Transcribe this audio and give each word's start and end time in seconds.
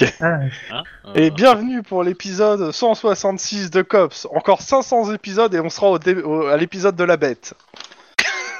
Ok. 0.00 0.12
Ah, 0.20 0.38
Hein 0.70 0.82
Et 1.14 1.26
Euh, 1.26 1.30
bienvenue 1.30 1.82
pour 1.82 2.02
l'épisode 2.02 2.72
166 2.72 3.70
de 3.70 3.82
Cops. 3.82 4.26
Encore 4.34 4.62
500 4.62 5.12
épisodes 5.12 5.54
et 5.54 5.60
on 5.60 5.70
sera 5.70 5.88
au 5.90 5.98
dé- 5.98 6.14
au- 6.22 6.46
à 6.46 6.56
l'épisode 6.56 6.96
de 6.96 7.04
la 7.04 7.16
bête. 7.16 7.54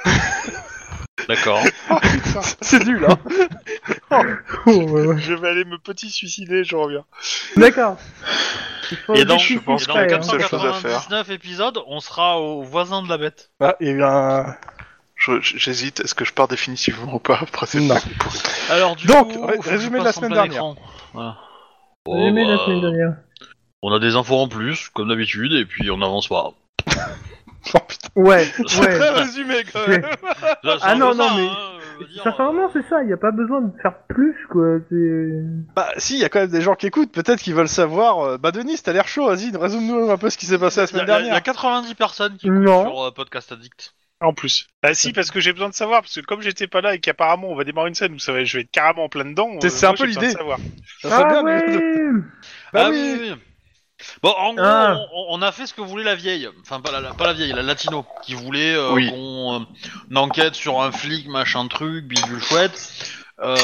D'accord. 1.28 1.62
C'est 2.60 2.84
nul, 2.84 3.06
hein 3.08 3.19
oh. 4.66 5.16
Je 5.19 5.34
vais 5.34 5.48
aller 5.48 5.64
me 5.64 5.78
petit 5.78 6.10
suicider, 6.10 6.64
je 6.64 6.74
reviens. 6.77 7.05
D'accord. 7.56 7.97
Il 8.91 8.97
faut 8.97 9.14
Et 9.14 9.25
dans, 9.25 9.34
des 9.36 9.41
je 9.41 9.47
chiffres 9.47 9.64
pense 9.64 9.86
près, 9.86 10.12
hein. 10.12 10.22
seule 10.22 10.41
chose 10.42 10.64
à 10.64 10.72
faire. 10.72 10.91
499 11.06 11.30
épisodes, 11.30 11.78
on 11.86 12.00
sera 12.00 12.41
au 12.41 12.62
voisin 12.62 13.02
de 13.02 13.08
la 13.08 13.19
bête. 13.19 13.50
Ah, 13.60 13.77
il 13.80 13.86
y 13.86 13.91
a 13.91 13.92
eu 13.92 14.02
un... 14.02 14.56
Je- 15.14 15.41
J'hésite, 15.42 16.00
est-ce 16.00 16.14
que 16.14 16.25
je 16.25 16.32
pars 16.32 16.48
définitivement 16.48 17.14
ou 17.14 17.19
pas 17.19 17.38
après 17.41 17.66
cette 17.66 17.82
Non. 17.82 17.94
Alors 18.70 18.97
du 18.97 19.06
Donc, 19.06 19.32
coup, 19.34 19.44
ré- 19.47 19.56
faut 19.56 19.62
que 19.62 19.69
résumé 19.69 19.98
de 19.98 20.04
la 20.04 20.04
passe 20.04 20.16
en 20.16 20.20
semaine 20.22 20.32
plein 20.32 20.42
dernière. 20.48 20.62
écran. 20.62 20.77
Voilà. 21.12 21.36
J'ai 22.06 22.12
Bon, 22.12 22.27
aimé 22.28 22.44
la 22.47 22.56
bah, 22.56 22.62
semaine 22.64 22.80
dernière. 22.80 23.16
On 23.83 23.92
a 23.92 23.98
des 23.98 24.14
infos 24.16 24.36
en 24.36 24.48
plus, 24.48 24.89
comme 24.91 25.08
d'habitude, 25.08 25.53
et 25.53 25.64
puis 25.64 25.91
on 25.91 26.00
avance 26.03 26.28
pas. 26.28 26.53
Oh, 27.75 27.78
putain. 27.86 28.08
Ouais, 28.16 28.44
C'est 28.66 28.80
ouais. 28.80 28.98
très 28.98 29.11
résumé, 29.11 29.56
quand 29.70 29.86
même 29.86 30.00
Là, 30.62 30.77
Ah 30.81 30.94
non, 30.94 31.14
non, 31.14 31.28
ça, 31.28 31.34
mais- 31.36 31.47
hein, 31.47 32.06
dire, 32.11 32.22
Sincèrement, 32.22 32.70
c'est 32.72 32.88
ça, 32.88 33.03
il 33.03 33.08
n'y 33.08 33.12
a 33.12 33.19
pas 33.19 33.33
besoin 33.33 33.61
de 33.61 33.70
faire 33.83 33.98
plus, 34.08 34.34
quoi. 34.48 34.78
c'est- 34.88 35.42
Bah, 35.77 35.88
si, 35.98 36.14
il 36.14 36.20
y 36.20 36.25
a 36.25 36.31
quand 36.31 36.41
même 36.41 36.48
des 36.50 36.62
gens 36.62 36.75
qui 36.75 36.86
écoutent, 36.86 37.12
peut-être 37.12 37.38
qu'ils 37.41 37.55
veulent 37.55 37.69
savoir... 37.69 38.20
euh, 38.20 38.38
Bah, 38.38 38.50
Denis, 38.50 38.78
t'as 38.83 38.94
l'air 38.94 39.06
chaud, 39.06 39.27
vas-y, 39.27 39.55
résume-nous 39.55 40.11
un 40.11 40.16
peu 40.16 40.31
ce 40.31 40.38
qui 40.38 40.47
s'est 40.47 40.58
passé 40.58 40.81
la 40.81 40.84
y, 40.84 40.88
semaine 40.88 41.03
a- 41.03 41.05
il 41.05 41.11
y 41.11 41.12
a 41.16 41.22
dernière. 41.25 41.42
90 41.42 41.94
personnes 41.97 42.36
qui 42.38 42.47
écoutent 42.47 42.66
sur 42.66 43.03
euh, 43.05 43.11
Podcast 43.11 43.53
Addict. 43.53 43.94
En 44.22 44.34
plus. 44.34 44.66
Ah 44.82 44.92
si, 44.92 45.12
parce 45.12 45.30
que 45.30 45.40
j'ai 45.40 45.52
besoin 45.52 45.70
de 45.70 45.74
savoir, 45.74 46.02
parce 46.02 46.14
que 46.14 46.20
comme 46.20 46.42
j'étais 46.42 46.66
pas 46.66 46.82
là 46.82 46.94
et 46.94 46.98
qu'apparemment 47.00 47.48
on 47.48 47.54
va 47.54 47.64
démarrer 47.64 47.88
une 47.88 47.94
scène 47.94 48.12
où 48.12 48.18
ça 48.18 48.32
va, 48.32 48.44
je 48.44 48.58
vais 48.58 48.64
être 48.64 48.70
carrément 48.70 49.04
en 49.04 49.08
plein 49.08 49.24
dedans. 49.24 49.48
C'est- 49.60 49.66
euh, 49.66 49.70
c'est 49.70 49.86
moi, 49.86 49.94
un 49.94 49.96
peu 49.96 50.06
j'ai 50.06 50.06
besoin 50.08 50.20
de 50.22 50.26
l'idée. 50.26 50.36
savoir. 50.38 50.58
Ça 51.00 51.08
serait 51.10 51.24
Ah 51.24 51.42
bien, 51.42 52.22
Bah 52.72 52.82
ah 52.86 52.91
oui. 52.91 53.16
oui, 53.18 53.18
oui. 53.30 53.34
Bon, 54.22 54.30
en 54.30 54.54
gros, 54.54 54.64
Ah. 54.64 54.98
on, 55.14 55.26
on 55.38 55.42
a 55.42 55.52
fait 55.52 55.66
ce 55.66 55.72
que 55.74 55.80
voulait 55.82 56.04
la 56.04 56.14
vieille. 56.14 56.48
Enfin, 56.62 56.80
pas 56.80 56.91
la, 57.00 57.12
pas 57.14 57.26
la 57.26 57.32
vieille, 57.34 57.52
la 57.52 57.62
latino, 57.62 58.04
qui 58.22 58.34
voulait 58.34 58.74
euh, 58.74 58.92
Oui. 58.92 59.10
qu'on 59.10 59.60
euh, 59.62 60.16
enquête 60.16 60.54
sur 60.54 60.80
un 60.82 60.91
flic, 60.92 61.26
machin 61.28 61.66
truc, 61.69 62.04
bidule 62.06 62.42
chouette. 62.42 62.92
Euh, 63.42 63.56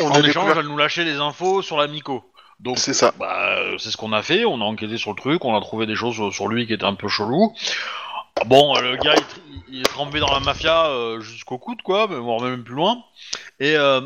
On 0.00 0.08
en 0.10 0.14
échange, 0.22 0.24
découvert... 0.26 0.58
elle 0.58 0.66
nous 0.66 0.76
lâchait 0.78 1.04
les 1.04 1.16
infos 1.16 1.62
sur 1.62 1.76
la 1.78 1.86
Mico. 1.88 2.22
Donc, 2.60 2.78
C'est 2.78 2.94
ça. 2.94 3.12
bah, 3.18 3.56
euh, 3.58 3.78
c'est 3.78 3.90
ce 3.90 3.96
qu'on 3.96 4.12
a 4.12 4.22
fait. 4.22 4.44
On 4.44 4.60
a 4.60 4.64
enquêté 4.64 4.96
sur 4.98 5.10
le 5.10 5.16
truc, 5.16 5.44
on 5.44 5.54
a 5.56 5.60
trouvé 5.60 5.86
des 5.86 5.94
choses 5.94 6.14
sur, 6.14 6.32
sur 6.32 6.48
lui 6.48 6.66
qui 6.66 6.72
étaient 6.72 6.84
un 6.84 6.94
peu 6.94 7.08
chelou. 7.08 7.54
Bon, 8.46 8.76
euh, 8.76 8.80
le 8.82 8.96
gars, 8.96 9.14
il, 9.16 9.22
tr- 9.22 9.62
il 9.70 9.80
est 9.80 9.84
trempé 9.84 10.20
dans 10.20 10.32
la 10.32 10.40
mafia 10.40 10.86
euh, 10.86 11.20
jusqu'au 11.20 11.58
coude, 11.58 11.82
quoi, 11.82 12.06
mais 12.08 12.16
voire 12.16 12.40
même 12.40 12.62
plus 12.64 12.74
loin. 12.74 13.02
Et 13.60 13.76
euh, 13.76 14.00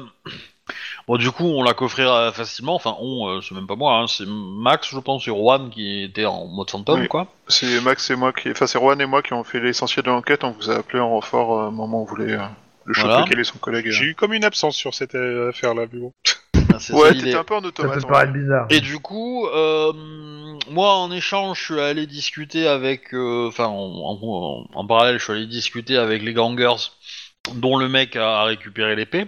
bon, 1.08 1.16
du 1.16 1.30
coup, 1.30 1.44
on 1.44 1.62
l'a 1.62 1.74
coffré 1.74 2.02
euh, 2.02 2.32
facilement. 2.32 2.74
Enfin, 2.74 2.96
on, 3.00 3.28
euh, 3.28 3.40
c'est 3.40 3.54
même 3.54 3.66
pas 3.66 3.76
moi, 3.76 3.98
hein, 3.98 4.06
c'est 4.06 4.24
Max, 4.26 4.88
je 4.90 4.98
pense, 4.98 5.26
et 5.28 5.30
Juan 5.30 5.70
qui 5.70 6.02
était 6.04 6.26
en 6.26 6.46
mode 6.46 6.70
fantôme, 6.70 7.00
Oui. 7.00 7.08
quoi. 7.08 7.26
C'est 7.48 7.80
Max 7.82 8.10
et 8.10 8.16
moi 8.16 8.32
qui... 8.32 8.50
Enfin, 8.50 8.66
c'est 8.66 8.78
Juan 8.78 9.00
et 9.00 9.06
moi 9.06 9.22
qui 9.22 9.32
ont 9.34 9.44
fait 9.44 9.60
l'essentiel 9.60 10.04
de 10.04 10.10
l'enquête, 10.10 10.44
on 10.44 10.50
vous 10.52 10.70
a 10.70 10.76
appelé 10.76 11.00
en 11.00 11.10
renfort 11.10 11.58
euh, 11.60 11.68
au 11.68 11.70
moment 11.70 11.98
où 11.98 12.02
on 12.02 12.06
voulait 12.06 12.32
euh, 12.32 12.42
le 12.84 12.94
choper 12.94 13.08
Voilà. 13.08 13.24
quel 13.28 13.38
est 13.40 13.44
son 13.44 13.58
collègue. 13.58 13.86
J'ai 13.90 14.06
eu 14.06 14.14
comme 14.14 14.32
une 14.32 14.44
absence 14.44 14.74
sur 14.76 14.94
cette 14.94 15.14
euh, 15.14 15.50
affaire-là, 15.50 15.84
mais 15.92 16.00
bon. 16.00 16.12
C'est 16.78 16.92
ça, 16.92 16.94
Ouais, 16.94 17.12
l'idée. 17.12 17.24
t'étais 17.26 17.38
un 17.38 17.44
peu 17.44 17.54
en 17.56 17.60
Ça 17.60 17.66
automate. 17.68 17.94
peut 18.00 18.08
paraître 18.08 18.32
bizarre. 18.32 18.66
Et 18.70 18.80
du 18.80 18.98
coup, 18.98 19.46
euh, 19.46 19.92
moi 20.70 20.94
en 20.94 21.10
échange, 21.12 21.58
je 21.58 21.64
suis 21.74 21.80
allé 21.80 22.06
discuter 22.06 22.66
avec, 22.66 23.14
euh, 23.14 23.48
enfin 23.48 23.66
en, 23.66 23.72
en- 23.74 24.66
en 24.72 24.86
parallèle, 24.86 25.18
je 25.18 25.24
suis 25.24 25.32
allé 25.32 25.46
discuter 25.46 25.96
avec 25.96 26.22
les 26.22 26.32
gangers, 26.32 26.90
dont 27.54 27.76
le 27.76 27.88
mec 27.88 28.16
a, 28.16 28.40
a 28.40 28.44
récupéré 28.44 28.96
l'épée. 28.96 29.26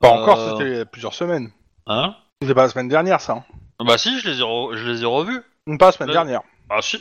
Pas 0.00 0.08
encore, 0.10 0.38
Euh, 0.38 0.50
c'était 0.58 0.70
il 0.70 0.76
y 0.78 0.80
a 0.80 0.84
plusieurs 0.86 1.14
semaines. 1.14 1.50
Hein? 1.86 2.14
C'était 2.40 2.54
pas 2.54 2.62
la 2.64 2.68
semaine 2.68 2.88
dernière, 2.88 3.20
ça. 3.20 3.32
hein. 3.78 3.84
Bah 3.84 3.98
si, 3.98 4.18
je 4.20 4.28
les 4.28 4.38
ai, 4.38 4.42
re- 4.42 4.76
je 4.76 4.88
les 4.88 5.02
ai 5.02 5.06
revus. 5.06 5.40
Pas 5.78 5.86
la 5.86 5.92
semaine 5.92 6.10
Euh, 6.10 6.12
dernière. 6.12 6.40
Ah 6.70 6.82
si. 6.82 6.98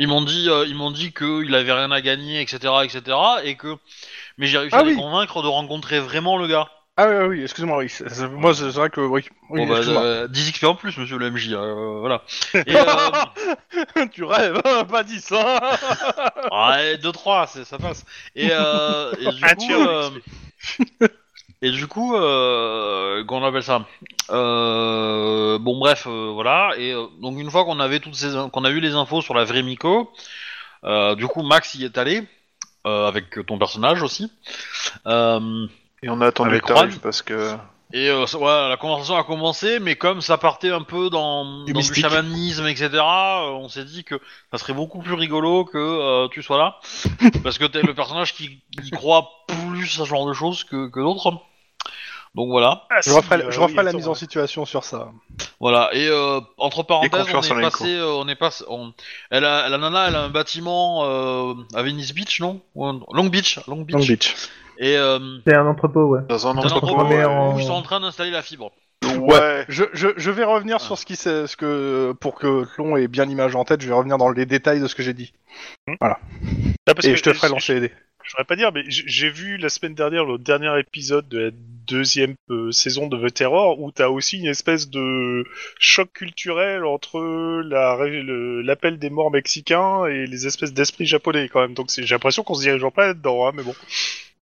Ils 0.00 0.06
m'ont 0.08 0.22
dit, 0.22 0.48
euh, 0.48 0.64
ils 0.66 0.76
m'ont 0.76 0.90
dit 0.92 1.12
qu'il 1.12 1.52
avait 1.54 1.72
rien 1.72 1.90
à 1.90 2.00
gagner, 2.00 2.40
etc., 2.40 2.58
etc., 2.84 3.16
et 3.44 3.56
que, 3.56 3.76
mais 4.36 4.46
j'ai 4.46 4.58
réussi 4.58 4.74
Ah 4.76 4.80
à 4.80 4.84
les 4.84 4.92
oui. 4.92 4.96
convaincre 4.96 5.42
de 5.42 5.48
rencontrer 5.48 5.98
vraiment 6.00 6.36
le 6.36 6.46
gars. 6.46 6.68
Ah 7.00 7.06
oui, 7.08 7.14
oui, 7.28 7.42
excuse-moi, 7.44 7.78
oui. 7.78 7.88
c'est- 7.88 8.08
c'est- 8.08 8.26
Moi, 8.28 8.52
c'est 8.54 8.72
c'est 8.72 8.78
vrai 8.78 8.90
que 8.90 9.00
oui. 9.00 9.24
oui 9.50 9.60
Bon, 9.60 9.66
bah, 9.68 9.76
excuse-moi. 9.76 10.02
euh, 10.02 10.26
10 10.28 10.50
XP 10.50 10.64
en 10.64 10.74
plus, 10.74 10.96
monsieur 10.98 11.16
le 11.16 11.30
MJ, 11.30 11.52
euh, 11.52 11.98
voilà. 12.00 12.22
Et, 12.66 12.74
euh, 12.74 14.06
tu 14.12 14.24
rêves, 14.24 14.60
hein, 14.64 14.84
pas 14.84 15.04
dit 15.04 15.20
ça 15.20 15.60
Ouais, 16.50 16.98
2-3, 16.98 17.46
c'est- 17.46 17.64
ça 17.64 17.78
passe. 17.78 18.04
Et, 18.34 18.48
euh, 18.50 19.12
et 19.20 19.30
du 19.30 19.44
Un 19.44 19.54
coup, 19.54 19.72
euh, 19.72 20.10
et 21.62 21.70
du 21.70 21.86
coup, 21.86 22.16
euh, 22.16 23.24
qu'on 23.26 23.44
appelle 23.44 23.62
ça? 23.62 23.86
Euh, 24.30 25.58
Bon, 25.60 25.78
bref, 25.78 26.06
euh, 26.08 26.30
voilà. 26.34 26.72
Et 26.78 26.92
euh, 26.92 27.06
donc 27.20 27.38
une 27.38 27.50
fois 27.50 27.64
qu'on 27.64 27.78
avait 27.78 28.00
toutes 28.00 28.14
ces, 28.16 28.28
qu'on 28.52 28.64
a 28.64 28.70
eu 28.70 28.80
les 28.80 28.94
infos 28.94 29.22
sur 29.22 29.34
la 29.34 29.44
vraie 29.44 29.62
Miko, 29.62 30.12
euh, 30.84 31.14
du 31.14 31.26
coup 31.28 31.42
Max 31.42 31.74
y 31.76 31.84
est 31.84 31.96
allé 31.98 32.22
euh, 32.86 33.06
avec 33.08 33.44
ton 33.46 33.56
personnage 33.58 34.02
aussi. 34.02 34.30
Euh, 35.06 35.66
Et 36.02 36.08
on 36.08 36.20
a 36.20 36.26
attendu 36.26 36.50
Avec 36.50 36.62
que 36.62 36.68
t'arrives 36.68 36.90
Juan. 36.92 37.00
parce 37.02 37.22
que... 37.22 37.54
et 37.92 38.08
euh, 38.08 38.26
ça- 38.26 38.38
voilà, 38.38 38.68
la 38.68 38.76
conversation 38.76 39.16
a 39.16 39.24
commencé, 39.24 39.80
mais 39.80 39.96
comme 39.96 40.20
ça 40.20 40.38
partait 40.38 40.70
un 40.70 40.82
peu 40.82 41.10
dans 41.10 41.64
Du 41.64 41.72
dans 41.72 41.80
du, 41.80 41.86
mystique. 41.86 42.04
chamanisme, 42.04 42.66
etc., 42.66 42.88
euh, 42.94 43.50
on 43.50 43.68
s'est 43.68 43.84
dit 43.84 44.04
que 44.04 44.20
ça 44.52 44.58
serait 44.58 44.74
beaucoup 44.74 45.00
plus 45.00 45.14
rigolo 45.14 45.64
que 45.64 45.78
euh, 45.78 46.28
tu 46.28 46.42
sois 46.42 46.58
là, 46.58 46.78
parce 47.42 47.58
que 47.58 47.64
t'es 47.64 47.82
le 47.82 47.94
personnage 47.94 48.34
qui, 48.34 48.62
qui 48.82 48.90
croit 48.90 49.28
plus 49.48 50.00
à 50.00 50.04
ce 50.04 50.08
genre 50.08 50.26
de 50.26 50.32
choses 50.34 50.64
que, 50.64 50.88
que 50.88 51.00
d'autres. 51.00 51.32
Donc 52.34 52.50
voilà, 52.50 52.86
Ah, 52.90 52.96
Je 53.02 53.10
si, 53.10 53.16
referai, 53.16 53.42
euh, 53.42 53.50
je 53.50 53.58
referai 53.58 53.78
oui, 53.78 53.84
la 53.84 53.88
attends, 53.88 53.98
mise 53.98 54.08
en 54.08 54.14
situation 54.14 54.66
sur 54.66 54.84
ça. 54.84 55.10
voilà. 55.58 55.88
Et 55.94 56.06
euh, 56.08 56.40
entre 56.58 56.82
parenthèses, 56.84 57.10
on 57.14 57.24
confiance 57.24 57.50
en 57.50 57.58
est 57.58 57.62
passé, 57.62 57.94
euh, 57.96 58.12
on 58.12 58.28
est 58.28 58.34
passé, 58.36 58.64
on- 58.68 58.92
elle 59.30 59.44
a, 59.46 59.68
la 59.68 59.78
nana, 59.78 60.08
elle 60.08 60.14
a 60.14 60.22
un 60.24 60.28
bâtiment 60.28 61.04
euh, 61.06 61.54
à 61.74 61.82
Venice 61.82 62.12
Beach, 62.12 62.38
non? 62.40 62.60
Ou 62.74 62.86
un- 62.86 63.00
Long 63.12 63.24
Beach, 63.26 63.58
Long 63.66 63.80
Beach. 63.80 63.96
Long 63.96 64.04
Beach. 64.06 64.34
Et 64.78 64.96
euh, 64.96 65.18
C'est 65.46 65.54
un 65.54 65.66
entrepôt, 65.66 66.04
ouais. 66.06 66.20
Dans 66.28 66.46
un 66.46 66.56
entrepôt... 66.56 67.04
mais 67.04 67.24
où 67.24 67.58
ils 67.58 67.64
sont 67.66 67.72
en 67.72 67.82
train 67.82 68.00
d'installer 68.00 68.30
la 68.30 68.42
fibre. 68.42 68.72
Ouais. 69.18 69.64
Je, 69.68 69.84
je, 69.92 70.08
je 70.16 70.30
vais 70.30 70.44
revenir 70.44 70.80
sur 70.80 70.98
ce 70.98 71.04
qui 71.06 71.16
s'est, 71.16 71.46
ce 71.46 71.56
que 71.56 72.12
pour 72.20 72.34
que 72.34 72.64
Tlon 72.74 72.96
ait 72.96 73.08
bien 73.08 73.24
l'image 73.24 73.54
en 73.56 73.64
tête, 73.64 73.80
je 73.80 73.88
vais 73.88 73.94
revenir 73.94 74.18
dans 74.18 74.30
les 74.30 74.46
détails 74.46 74.80
de 74.80 74.86
ce 74.86 74.94
que 74.94 75.02
j'ai 75.02 75.14
dit. 75.14 75.32
Ah, 76.00 76.18
parce 76.84 77.06
Et 77.06 77.10
que 77.12 77.16
je 77.16 77.22
te 77.22 77.32
ferai 77.32 77.48
lancer 77.48 77.74
les 77.74 77.80
dés. 77.80 77.92
Je 78.24 78.32
voudrais 78.32 78.44
pas 78.44 78.56
dire, 78.56 78.72
mais 78.72 78.82
j- 78.88 79.04
j'ai 79.06 79.30
vu 79.30 79.56
la 79.56 79.70
semaine 79.70 79.94
dernière 79.94 80.24
le 80.26 80.36
dernier 80.36 80.78
épisode 80.78 81.28
de 81.28 81.38
la 81.38 81.50
deuxième 81.86 82.34
euh, 82.50 82.70
saison 82.72 83.06
de 83.06 83.26
The 83.26 83.32
Terror 83.32 83.80
où 83.80 83.90
t'as 83.90 84.08
aussi 84.08 84.38
une 84.38 84.46
espèce 84.48 84.90
de 84.90 85.44
choc 85.78 86.12
culturel 86.12 86.84
entre 86.84 87.20
la 87.64 87.94
ré- 87.96 88.22
le- 88.22 88.60
l'appel 88.60 88.98
des 88.98 89.08
morts 89.08 89.30
mexicains 89.30 90.04
et 90.06 90.26
les 90.26 90.46
espèces 90.46 90.74
d'esprits 90.74 91.06
japonais 91.06 91.48
quand 91.48 91.60
même. 91.62 91.72
Donc 91.74 91.90
c'est- 91.90 92.02
j'ai 92.02 92.14
l'impression 92.14 92.42
qu'on 92.42 92.54
se 92.54 92.60
dirige 92.62 92.82
pas 92.94 93.06
là-dedans, 93.06 93.46
hein, 93.48 93.52
mais 93.54 93.62
bon. 93.62 93.74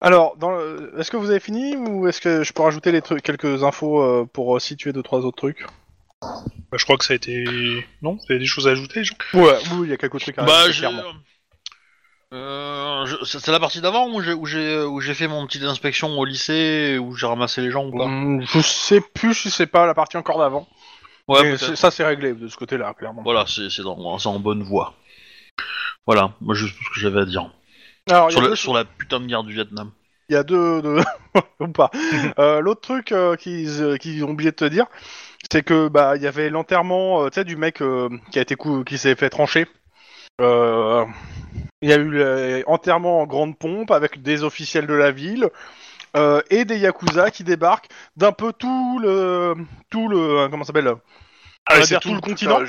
Alors, 0.05 0.37
dans 0.37 0.51
le- 0.51 0.93
est-ce 0.99 1.11
que 1.11 1.17
vous 1.17 1.31
avez 1.31 1.41
fini 1.41 1.77
ou 1.77 2.07
est-ce 2.07 2.21
que 2.21 2.45
je 2.45 2.53
peux 2.53 2.63
rajouter 2.63 2.93
les 2.93 3.01
trucs, 3.01 3.23
quelques 3.23 3.63
infos 3.65 4.03
euh, 4.03 4.27
pour 4.31 4.55
euh, 4.55 4.61
situer 4.61 4.93
deux 4.93 5.03
trois 5.03 5.21
autres 5.21 5.39
trucs? 5.39 5.65
Bah, 6.21 6.77
je 6.77 6.85
crois 6.85 6.99
que 6.99 7.07
ça 7.07 7.15
a 7.15 7.17
été. 7.17 7.87
Non 8.03 8.17
Vous 8.17 8.27
avez 8.29 8.39
des 8.39 8.45
choses 8.45 8.69
à 8.69 8.73
ajouter, 8.73 9.03
Jean 9.03 9.17
Ouais, 9.33 9.57
oui, 9.73 9.85
il 9.85 9.91
y 9.91 9.93
a 9.95 9.97
quelques 9.97 10.21
trucs 10.21 10.39
à 10.39 10.45
Bah, 10.45 10.53
rajouter, 10.53 10.73
j'ai. 10.75 10.81
clairement. 10.81 11.03
Euh, 12.35 13.07
je- 13.07 13.25
c'est 13.25 13.39
c'est 13.39 13.53
la 13.53 13.61
partie 13.61 13.81
d'avant 13.81 14.11
où 14.13 14.21
j'ai 14.21 14.33
où 14.35 14.45
j'ai 14.45 14.83
où 14.83 15.01
j'ai 15.01 15.15
fait 15.15 15.29
mon 15.29 15.47
petite 15.47 15.63
inspection 15.63 16.19
au 16.19 16.25
lycée 16.27 16.99
où 16.99 17.15
j'ai 17.17 17.27
ramassé 17.27 17.63
les 17.63 17.71
gens 17.71 17.87
ou 17.87 17.97
pas? 17.97 18.05
Hum, 18.05 18.43
je 18.43 18.59
sais 18.61 19.01
plus 19.01 19.35
si 19.35 19.51
c'est 19.51 19.67
pas 19.69 19.87
la 19.87 19.95
partie 19.95 20.17
encore 20.19 20.39
d'avant. 20.39 20.69
Ouais, 21.29 21.43
Mais 21.45 21.49
peut-être. 21.51 21.65
c'est- 21.65 21.77
ça 21.77 21.91
c'est 21.91 22.05
réglé 22.05 22.35
de 22.35 22.49
ce 22.49 22.57
côté-là, 22.57 22.93
clairement. 22.93 23.23
Voilà, 23.23 23.45
c'est 23.47 23.71
c'est 23.71 23.83
dans 23.83 24.19
c'est 24.19 24.29
en 24.29 24.39
bonne 24.41 24.63
voie. 24.65 24.95
Voilà, 26.07 26.33
moi 26.43 26.55
juste 26.55 26.77
tout 26.77 26.85
ce 26.85 26.91
que 26.91 27.01
j'avais 27.01 27.21
à 27.21 27.25
dire 27.25 27.49
Alors, 28.11 28.31
il 28.31 28.33
y 28.33 28.35
sur, 28.35 28.41
a 28.41 28.43
la, 28.45 28.49
deux 28.51 28.57
sur 28.57 28.75
la 28.75 28.85
putain 28.85 29.21
de 29.21 29.27
guerre 29.27 29.45
du 29.45 29.55
Vietnam. 29.55 29.91
Il 30.29 30.35
y 30.35 30.37
a 30.37 30.43
deux, 30.43 30.83
deux... 30.83 31.01
ou 31.61 31.69
pas. 31.69 31.91
Euh, 32.39 32.61
L'autre 32.61 32.81
truc 32.81 33.13
euh, 33.13 33.37
qu'ils 33.37 33.83
euh, 33.83 34.25
ont 34.25 34.31
oublié 34.31 34.51
de 34.51 34.57
te 34.57 34.65
dire, 34.65 34.87
c'est 35.51 35.63
que 35.63 35.89
bah 35.89 36.17
il 36.17 36.23
y 36.23 36.27
avait 36.27 36.51
l'enterrement, 36.51 37.29
du 37.29 37.57
mec 37.57 37.83
qui 38.31 38.39
a 38.39 38.43
été 38.43 38.57
cou- 38.57 38.85
qui 38.85 38.99
s'est 38.99 39.15
fait 39.15 39.31
trancher. 39.31 39.67
Il 40.41 41.89
y 41.89 41.93
a 41.93 41.97
eu 41.97 42.63
l'enterrement 42.67 43.21
en 43.21 43.27
grande 43.27 43.59
pompe 43.59 43.91
avec 43.91 44.23
des 44.23 44.43
officiels 44.43 44.87
de 44.87 44.95
la 44.95 45.11
ville 45.11 45.49
et 46.51 46.65
des 46.65 46.79
yakuza 46.79 47.31
qui 47.31 47.45
débarquent 47.45 47.89
d'un 48.17 48.33
peu 48.33 48.53
tout 48.53 48.99
le 49.01 49.55
tout 49.91 50.09
le 50.09 50.49
comment 50.49 50.65
ça 50.65 50.69
s'appelle 50.69 50.95
Ah, 51.67 51.83
c'est 51.83 51.95
tout 52.01 52.09
tout 52.11 52.15
le 52.15 52.21
continent. 52.21 52.61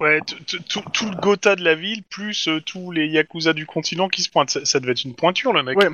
Ouais, 0.00 0.20
tout 0.22 1.06
le 1.08 1.20
Gotha 1.20 1.54
de 1.54 1.62
la 1.62 1.74
ville, 1.74 2.02
plus 2.02 2.48
euh, 2.48 2.60
tous 2.60 2.90
les 2.90 3.06
Yakuza 3.06 3.52
du 3.52 3.64
continent 3.64 4.08
qui 4.08 4.22
se 4.22 4.28
pointent. 4.30 4.50
Ça, 4.50 4.64
ça 4.64 4.80
devait 4.80 4.92
être 4.92 5.04
une 5.04 5.14
pointure, 5.14 5.52
le 5.52 5.62
mec. 5.62 5.78
Ouais. 5.78 5.88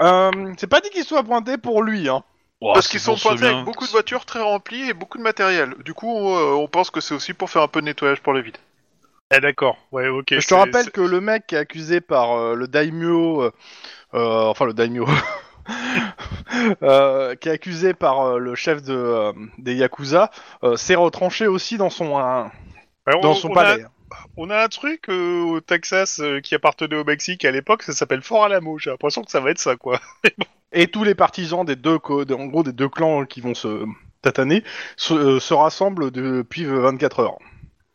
Euh, 0.00 0.30
c'est 0.56 0.66
pas 0.66 0.80
dit 0.80 0.88
qu'il 0.90 1.04
soit 1.04 1.22
pointé 1.22 1.58
pour 1.58 1.82
lui, 1.82 2.08
hein. 2.08 2.22
Ouah, 2.60 2.72
Parce 2.74 2.88
qu'ils 2.88 3.00
sont 3.00 3.16
pointés 3.16 3.42
bien- 3.42 3.52
avec 3.52 3.64
beaucoup 3.66 3.84
de 3.86 3.90
voitures 3.90 4.24
très 4.24 4.40
remplies 4.40 4.88
et 4.88 4.94
beaucoup 4.94 5.18
de 5.18 5.22
matériel. 5.22 5.74
Du 5.84 5.92
coup, 5.94 6.30
euh, 6.30 6.54
on 6.54 6.66
pense 6.68 6.90
que 6.90 7.00
c'est 7.00 7.14
aussi 7.14 7.34
pour 7.34 7.50
faire 7.50 7.62
un 7.62 7.68
peu 7.68 7.80
de 7.80 7.86
nettoyage 7.86 8.20
pour 8.20 8.32
les 8.32 8.42
vides. 8.42 8.56
Ah, 9.30 9.40
d'accord. 9.40 9.76
Ouais, 9.92 10.08
ok. 10.08 10.34
Je 10.38 10.46
te 10.46 10.54
rappelle 10.54 10.90
que 10.90 11.02
le 11.02 11.20
mec 11.20 11.46
qui 11.46 11.54
est 11.54 11.58
accusé 11.58 12.00
par 12.00 12.32
euh, 12.32 12.54
le 12.54 12.66
daimyo, 12.66 13.52
enfin 14.12 14.64
le 14.64 14.72
daimyo, 14.72 15.06
euh, 16.82 17.34
qui 17.36 17.48
est 17.48 17.52
accusé 17.52 17.94
par 17.94 18.20
euh, 18.20 18.38
le 18.38 18.54
chef 18.54 18.82
de, 18.82 18.94
euh, 18.94 19.32
des 19.58 19.74
Yakuza, 19.74 20.30
s'est 20.76 20.94
retranché 20.94 21.46
aussi 21.46 21.76
dans 21.78 21.90
son, 21.90 22.16
Alors, 22.16 22.50
dans 23.22 23.30
on- 23.30 23.34
son 23.34 23.50
on 23.50 23.54
palais. 23.54 23.82
A, 23.82 23.88
on 24.36 24.50
a 24.50 24.62
un 24.64 24.68
truc 24.68 25.08
au 25.08 25.60
Texas 25.60 26.20
qui 26.42 26.54
appartenait 26.54 26.96
au 26.96 27.04
Mexique 27.04 27.44
à 27.44 27.50
l'époque, 27.50 27.82
ça 27.82 27.92
s'appelle 27.92 28.22
Fort 28.22 28.44
Alamo. 28.44 28.78
J'ai 28.78 28.90
l'impression 28.90 29.22
que 29.22 29.30
ça 29.30 29.40
va 29.40 29.50
être 29.50 29.58
ça, 29.58 29.76
quoi. 29.76 30.00
Et 30.72 30.86
tous 30.88 31.04
les 31.04 31.14
partisans 31.14 31.64
des 31.64 31.76
deux, 31.76 31.98
en 32.08 32.46
gros, 32.46 32.62
des 32.62 32.72
deux 32.72 32.88
clans 32.88 33.24
qui 33.24 33.40
vont 33.40 33.54
se 33.54 33.84
tataner 34.22 34.64
se, 34.96 35.38
se 35.38 35.54
rassemblent 35.54 36.10
depuis 36.10 36.64
24 36.64 37.20
heures. 37.20 37.38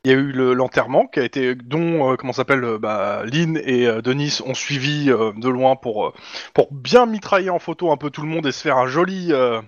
Il 0.06 0.12
y 0.12 0.14
a 0.14 0.18
eu 0.18 0.32
le- 0.34 0.54
l'enterrement 0.54 1.08
qui 1.08 1.20
a 1.22 1.24
été 1.24 1.56
dont 1.56 2.12
euh, 2.12 2.16
comment 2.18 2.34
s'appelle 2.34 2.64
euh, 2.66 2.78
bah, 2.78 3.24
Lynn 3.26 3.58
et 3.64 3.88
euh, 3.88 4.02
Denis 4.02 4.40
ont 4.46 4.54
suivi 4.54 5.10
euh, 5.10 5.32
de 5.38 5.48
loin 5.48 5.78
pour 5.78 6.08
euh, 6.08 6.14
pour 6.54 6.74
bien 6.74 7.06
mitrailler 7.06 7.50
en 7.50 7.60
photo 7.60 7.90
un 7.92 7.96
peu 7.98 8.10
tout 8.10 8.22
le 8.22 8.28
monde 8.28 8.46
et 8.46 8.52
se 8.52 8.62
faire 8.62 8.78
un 8.78 8.88
joli 8.88 9.30
euh, 9.32 9.62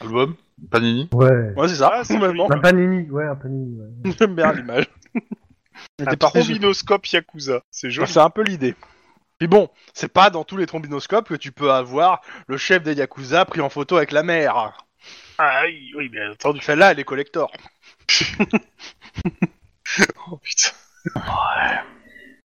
Album 0.00 0.36
Panini 0.70 1.08
Ouais. 1.12 1.52
ouais 1.56 1.66
c'est 1.68 1.74
ça 1.74 1.90
Ah, 1.92 2.04
c'est 2.04 2.14
complètement. 2.14 2.48
Un 2.52 2.58
panini, 2.60 3.10
ouais, 3.10 3.24
un 3.26 3.34
panini. 3.34 3.80
Ouais. 3.80 4.12
j'aime 4.18 4.36
bien 4.36 4.52
l'image 4.52 4.84
Un 5.98 6.04
C'était 6.04 6.16
trombinoscope 6.16 7.06
Yakuza. 7.06 7.62
C'est 7.72 7.90
joli. 7.90 8.06
c'est 8.08 8.20
un 8.20 8.30
peu 8.30 8.42
l'idée 8.42 8.74
puis 9.38 9.48
bon 9.48 9.70
c'est 9.94 10.12
pas 10.12 10.28
dans 10.30 10.44
tous 10.44 10.56
les 10.58 10.66
trombinoscopes 10.66 11.28
que 11.30 11.34
tu 11.34 11.50
peux 11.50 11.72
avoir 11.72 12.20
le 12.46 12.56
chef 12.58 12.82
des 12.84 12.94
yakuza 12.94 13.44
pris 13.46 13.60
en 13.62 13.70
photo 13.70 13.96
avec 13.96 14.12
la 14.12 14.22
mère 14.22 14.84
Ah 15.38 15.62
oui, 15.64 15.92
oui, 15.96 16.08
bien 16.10 16.30
entendu. 16.30 16.60
celle-là 16.60 16.92
elle 16.92 17.00
est 17.00 17.04
collector 17.04 17.50
Oh 20.30 20.36
putain. 20.38 20.70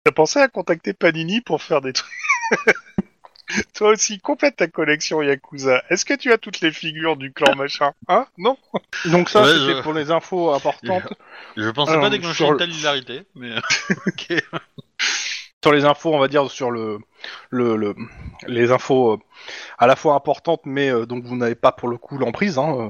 T'as 0.03 0.11
pensé 0.11 0.39
à 0.39 0.47
contacter 0.47 0.93
Panini 0.93 1.41
pour 1.41 1.61
faire 1.61 1.81
des 1.81 1.93
trucs 1.93 2.11
Toi 3.75 3.89
aussi, 3.89 4.19
complète 4.19 4.55
ta 4.55 4.67
collection 4.67 5.21
Yakuza. 5.21 5.83
Est-ce 5.89 6.03
que 6.03 6.15
tu 6.15 6.31
as 6.31 6.37
toutes 6.39 6.61
les 6.61 6.71
figures 6.71 7.15
du 7.15 7.31
clan 7.31 7.55
machin 7.55 7.91
Hein 8.07 8.25
Non 8.37 8.57
donc 9.05 9.29
ça 9.29 9.43
Ouais, 9.43 9.47
c'était 9.49 9.77
je- 9.77 9.81
pour 9.81 9.93
les 9.93 10.09
infos 10.11 10.51
importantes 10.53 11.13
Je 11.55 11.69
pensais 11.69 11.91
Alors, 11.91 12.03
pas 12.03 12.09
déclencher 12.09 12.35
sur 12.35 12.47
une 12.47 12.51
le- 12.53 12.57
telle 12.57 12.73
hilarité, 12.73 13.23
mais 13.35 13.51
ok. 14.07 14.33
sur 15.63 15.71
les 15.73 15.85
infos, 15.85 16.13
on 16.13 16.19
va 16.19 16.27
dire 16.27 16.49
sur 16.49 16.71
le, 16.71 16.97
le, 17.51 17.75
le- 17.75 17.95
les 18.47 18.71
infos 18.71 19.13
euh, 19.13 19.17
à 19.77 19.85
la 19.87 19.95
fois 19.95 20.15
importantes, 20.15 20.61
mais 20.65 20.89
euh, 20.89 21.05
donc 21.05 21.23
vous 21.23 21.35
n'avez 21.35 21.55
pas 21.55 21.71
pour 21.71 21.87
le 21.87 21.97
coup 21.97 22.17
l'emprise. 22.17 22.57
Hein, 22.57 22.75
euh. 22.79 22.89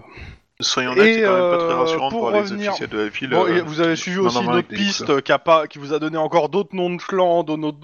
Soyons 0.61 0.91
honnêtes, 0.91 1.05
Et, 1.07 1.13
c'est 1.15 1.21
quand 1.23 1.33
même 1.33 1.51
pas 1.51 1.57
très 1.57 1.73
euh, 1.73 1.77
rassurant 1.79 2.09
pour 2.09 2.19
pour 2.19 2.31
les 2.31 2.39
revenir- 2.39 2.69
officiels 2.69 2.89
de 2.89 2.97
la 2.97 3.07
ville. 3.09 3.29
Bon, 3.29 3.45
euh, 3.45 3.61
vous 3.65 3.81
avez 3.81 3.95
suivi 3.97 4.17
non, 4.17 4.25
aussi 4.27 4.37
non, 4.37 4.51
une 4.51 4.57
autre 4.59 4.67
piste 4.69 5.21
qui, 5.21 5.31
a 5.33 5.39
pas, 5.39 5.67
qui 5.67 5.79
vous 5.79 5.91
a 5.93 5.99
donné 5.99 6.17
encore 6.17 6.47
d'autres 6.47 6.73
noms 6.75 6.95
de 6.95 7.01
clans, 7.01 7.43
d'autres 7.43 7.77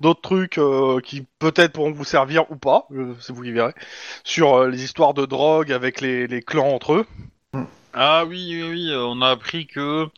d'autres 0.00 0.20
trucs 0.22 0.58
euh, 0.58 1.00
qui 1.00 1.24
peut-être 1.38 1.72
pourront 1.72 1.92
vous 1.92 2.04
servir 2.04 2.50
ou 2.50 2.56
pas, 2.56 2.88
c'est 3.20 3.32
vous 3.32 3.42
qui 3.42 3.52
verrez, 3.52 3.74
sur 4.24 4.54
euh, 4.54 4.68
les 4.68 4.82
histoires 4.82 5.14
de 5.14 5.24
drogue 5.24 5.70
avec 5.70 6.00
les, 6.00 6.26
les 6.26 6.42
clans 6.42 6.68
entre 6.68 6.94
eux. 6.94 7.06
Ah 7.94 8.24
oui, 8.26 8.48
oui, 8.50 8.68
oui, 8.70 8.92
on 8.96 9.22
a 9.22 9.30
appris 9.30 9.66
que. 9.68 10.08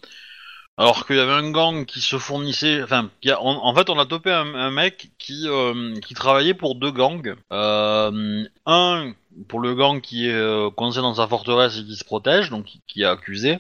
Alors 0.79 1.07
qu'il 1.07 1.17
y 1.17 1.21
avait 1.21 1.33
un 1.33 1.51
gang 1.51 1.85
qui 1.85 2.01
se 2.01 2.19
fournissait. 2.19 2.83
Enfin, 2.83 3.11
en, 3.41 3.75
fait, 3.75 3.91
on 3.91 3.99
a 3.99 4.07
topé 4.07 4.31
un, 4.31 4.55
un 4.55 4.71
mec 4.71 5.11
qui, 5.19 5.43
euh, 5.49 5.99
qui 6.01 6.15
travaillait 6.15 6.55
pour 6.55 6.77
deux 6.77 6.93
gangs. 6.93 7.35
Euh, 7.53 8.45
un 8.65 9.13
pour 9.49 9.61
le 9.61 9.75
gang 9.75 10.01
qui 10.01 10.29
est 10.29 10.33
euh, 10.33 10.71
coincé 10.71 11.01
dans 11.01 11.15
sa 11.15 11.27
forteresse 11.29 11.79
et 11.79 11.85
qui 11.85 11.97
se 11.97 12.05
protège, 12.05 12.51
donc 12.51 12.65
qui, 12.67 12.81
qui 12.87 13.03
est 13.03 13.07
accusé. 13.07 13.59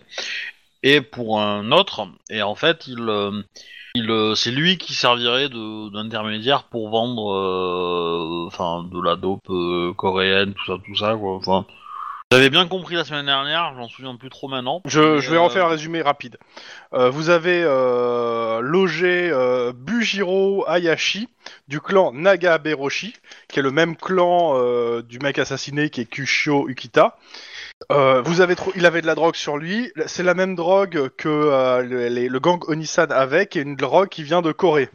Et 0.82 1.00
pour 1.00 1.40
un 1.40 1.72
autre. 1.72 2.08
Et 2.30 2.42
en 2.42 2.54
fait, 2.54 2.86
il. 2.86 3.00
euh, 3.00 3.42
il, 3.94 4.10
euh, 4.10 4.34
c'est 4.34 4.50
lui 4.52 4.78
qui 4.78 4.94
servirait 4.94 5.48
de- 5.48 5.90
d'intermédiaire 5.90 6.64
pour 6.64 6.90
vendre, 6.90 7.32
euh, 7.32 8.46
enfin, 8.46 8.84
de 8.92 9.02
la 9.02 9.16
dope 9.16 9.48
euh, 9.50 9.92
coréenne, 9.94 10.54
tout 10.54 10.66
ça, 10.66 10.74
tout 10.84 10.94
ça, 10.94 11.16
quoi. 11.16 11.34
Enfin, 11.36 11.66
j'avais 12.30 12.50
bien 12.50 12.66
compris 12.68 12.94
la 12.94 13.04
semaine 13.04 13.24
dernière, 13.24 13.72
j'en 13.74 13.88
souviens 13.88 14.14
plus 14.16 14.28
trop 14.28 14.48
maintenant. 14.48 14.82
Je, 14.84 15.18
je 15.18 15.30
vais 15.30 15.38
euh, 15.38 15.40
refaire 15.40 15.64
un 15.64 15.70
résumé 15.70 16.02
rapide. 16.02 16.36
Euh, 16.92 17.08
vous 17.08 17.30
avez 17.30 17.62
euh, 17.64 18.60
logé 18.60 19.30
euh, 19.32 19.72
Bujiro 19.74 20.66
Hayashi 20.68 21.30
du 21.68 21.80
clan 21.80 22.12
Nagaberoshi, 22.12 23.14
qui 23.48 23.60
est 23.60 23.62
le 23.62 23.70
même 23.70 23.96
clan 23.96 24.52
euh, 24.56 25.00
du 25.00 25.18
mec 25.20 25.38
assassiné 25.38 25.88
qui 25.88 26.02
est 26.02 26.04
Kushio 26.04 26.68
Ukita. 26.68 27.16
Euh, 27.92 28.20
vous 28.20 28.42
avez 28.42 28.56
trop, 28.56 28.72
il 28.76 28.84
avait 28.84 29.00
de 29.00 29.06
la 29.06 29.14
drogue 29.14 29.34
sur 29.36 29.56
lui. 29.56 29.90
C'est 30.04 30.22
la 30.22 30.34
même 30.34 30.54
drogue 30.54 31.08
que 31.16 31.28
euh, 31.30 31.82
le, 31.82 32.08
les- 32.08 32.28
le 32.28 32.40
gang 32.40 32.60
Onisan 32.68 33.06
avait, 33.10 33.46
qui 33.46 33.58
est 33.58 33.62
une 33.62 33.76
drogue 33.76 34.08
qui 34.10 34.22
vient 34.22 34.42
de 34.42 34.52
Corée. 34.52 34.90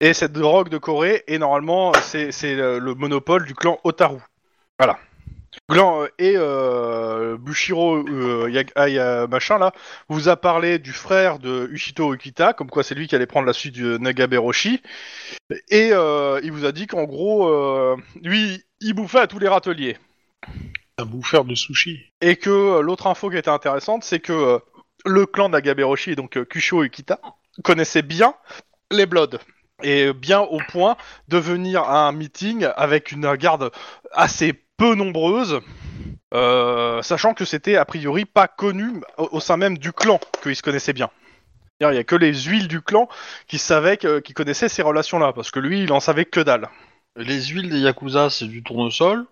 Et 0.00 0.12
cette 0.12 0.32
drogue 0.34 0.68
de 0.68 0.78
Corée 0.78 1.24
est 1.26 1.38
normalement 1.38 1.90
c'est 2.00 2.54
le 2.54 2.94
monopole 2.94 3.44
du 3.44 3.54
clan 3.54 3.80
Otaru. 3.82 4.18
Voilà. 4.78 4.98
Glan 5.68 6.02
euh, 6.02 6.08
et 6.18 6.34
euh, 6.36 7.36
Bushiro 7.38 7.96
euh, 7.96 8.48
Yag- 8.50 8.72
Aya- 8.76 9.26
machin 9.26 9.58
là 9.58 9.72
vous 10.08 10.28
a 10.28 10.36
parlé 10.36 10.78
du 10.78 10.92
frère 10.92 11.38
de 11.38 11.68
Ushito 11.70 12.14
Ukita, 12.14 12.52
comme 12.52 12.68
quoi 12.70 12.82
c'est 12.82 12.94
lui 12.94 13.06
qui 13.08 13.14
allait 13.16 13.26
prendre 13.26 13.46
la 13.46 13.52
suite 13.52 13.74
du 13.74 13.82
Nagaberoshi, 13.98 14.82
et 15.70 15.90
euh, 15.92 16.40
il 16.42 16.52
vous 16.52 16.64
a 16.64 16.72
dit 16.72 16.86
qu'en 16.86 17.04
gros 17.04 17.96
lui 18.22 18.64
il 18.80 18.94
bouffait 18.94 19.20
à 19.20 19.26
tous 19.26 19.38
les 19.38 19.48
râteliers, 19.48 19.96
Un 20.98 21.04
bouffeur 21.06 21.44
de 21.44 21.54
sushi. 21.54 22.00
et 22.20 22.36
que 22.36 22.80
l'autre 22.80 23.06
info 23.06 23.30
qui 23.30 23.36
était 23.36 23.50
intéressante 23.50 24.04
c'est 24.04 24.20
que 24.20 24.60
le 25.04 25.26
clan 25.26 25.48
Nagaberoshi 25.48 26.12
et 26.12 26.16
donc 26.16 26.42
Kusho 26.44 26.82
Ukita 26.84 27.20
connaissait 27.64 28.02
bien 28.02 28.34
les 28.90 29.06
Bloods. 29.06 29.38
Et 29.82 30.14
bien 30.14 30.40
au 30.40 30.58
point 30.70 30.96
de 31.28 31.36
venir 31.36 31.82
à 31.82 32.08
un 32.08 32.12
meeting 32.12 32.66
avec 32.76 33.12
une 33.12 33.30
garde 33.36 33.70
assez 34.12 34.64
peu 34.76 34.94
nombreuse, 34.94 35.60
euh, 36.34 37.02
sachant 37.02 37.34
que 37.34 37.44
c'était 37.44 37.76
a 37.76 37.84
priori 37.84 38.24
pas 38.24 38.48
connu 38.48 39.00
au, 39.16 39.28
au 39.32 39.40
sein 39.40 39.56
même 39.56 39.78
du 39.78 39.92
clan 39.92 40.20
qu'ils 40.42 40.56
se 40.56 40.62
connaissaient 40.62 40.92
bien. 40.92 41.10
Il 41.80 41.84
y 41.94 41.98
a 41.98 42.04
que 42.04 42.16
les 42.16 42.32
huiles 42.34 42.68
du 42.68 42.80
clan 42.80 43.08
qui 43.48 43.58
savaient 43.58 43.96
que- 43.98 44.20
qui 44.20 44.32
connaissaient 44.32 44.68
ces 44.70 44.82
relations-là, 44.82 45.32
parce 45.34 45.50
que 45.50 45.60
lui, 45.60 45.82
il 45.82 45.92
en 45.92 46.00
savait 46.00 46.24
que 46.24 46.40
dalle. 46.40 46.68
Les 47.16 47.42
huiles 47.46 47.68
des 47.70 47.80
Yakuza, 47.80 48.30
c'est 48.30 48.46
du 48.46 48.62
tournesol? 48.62 49.26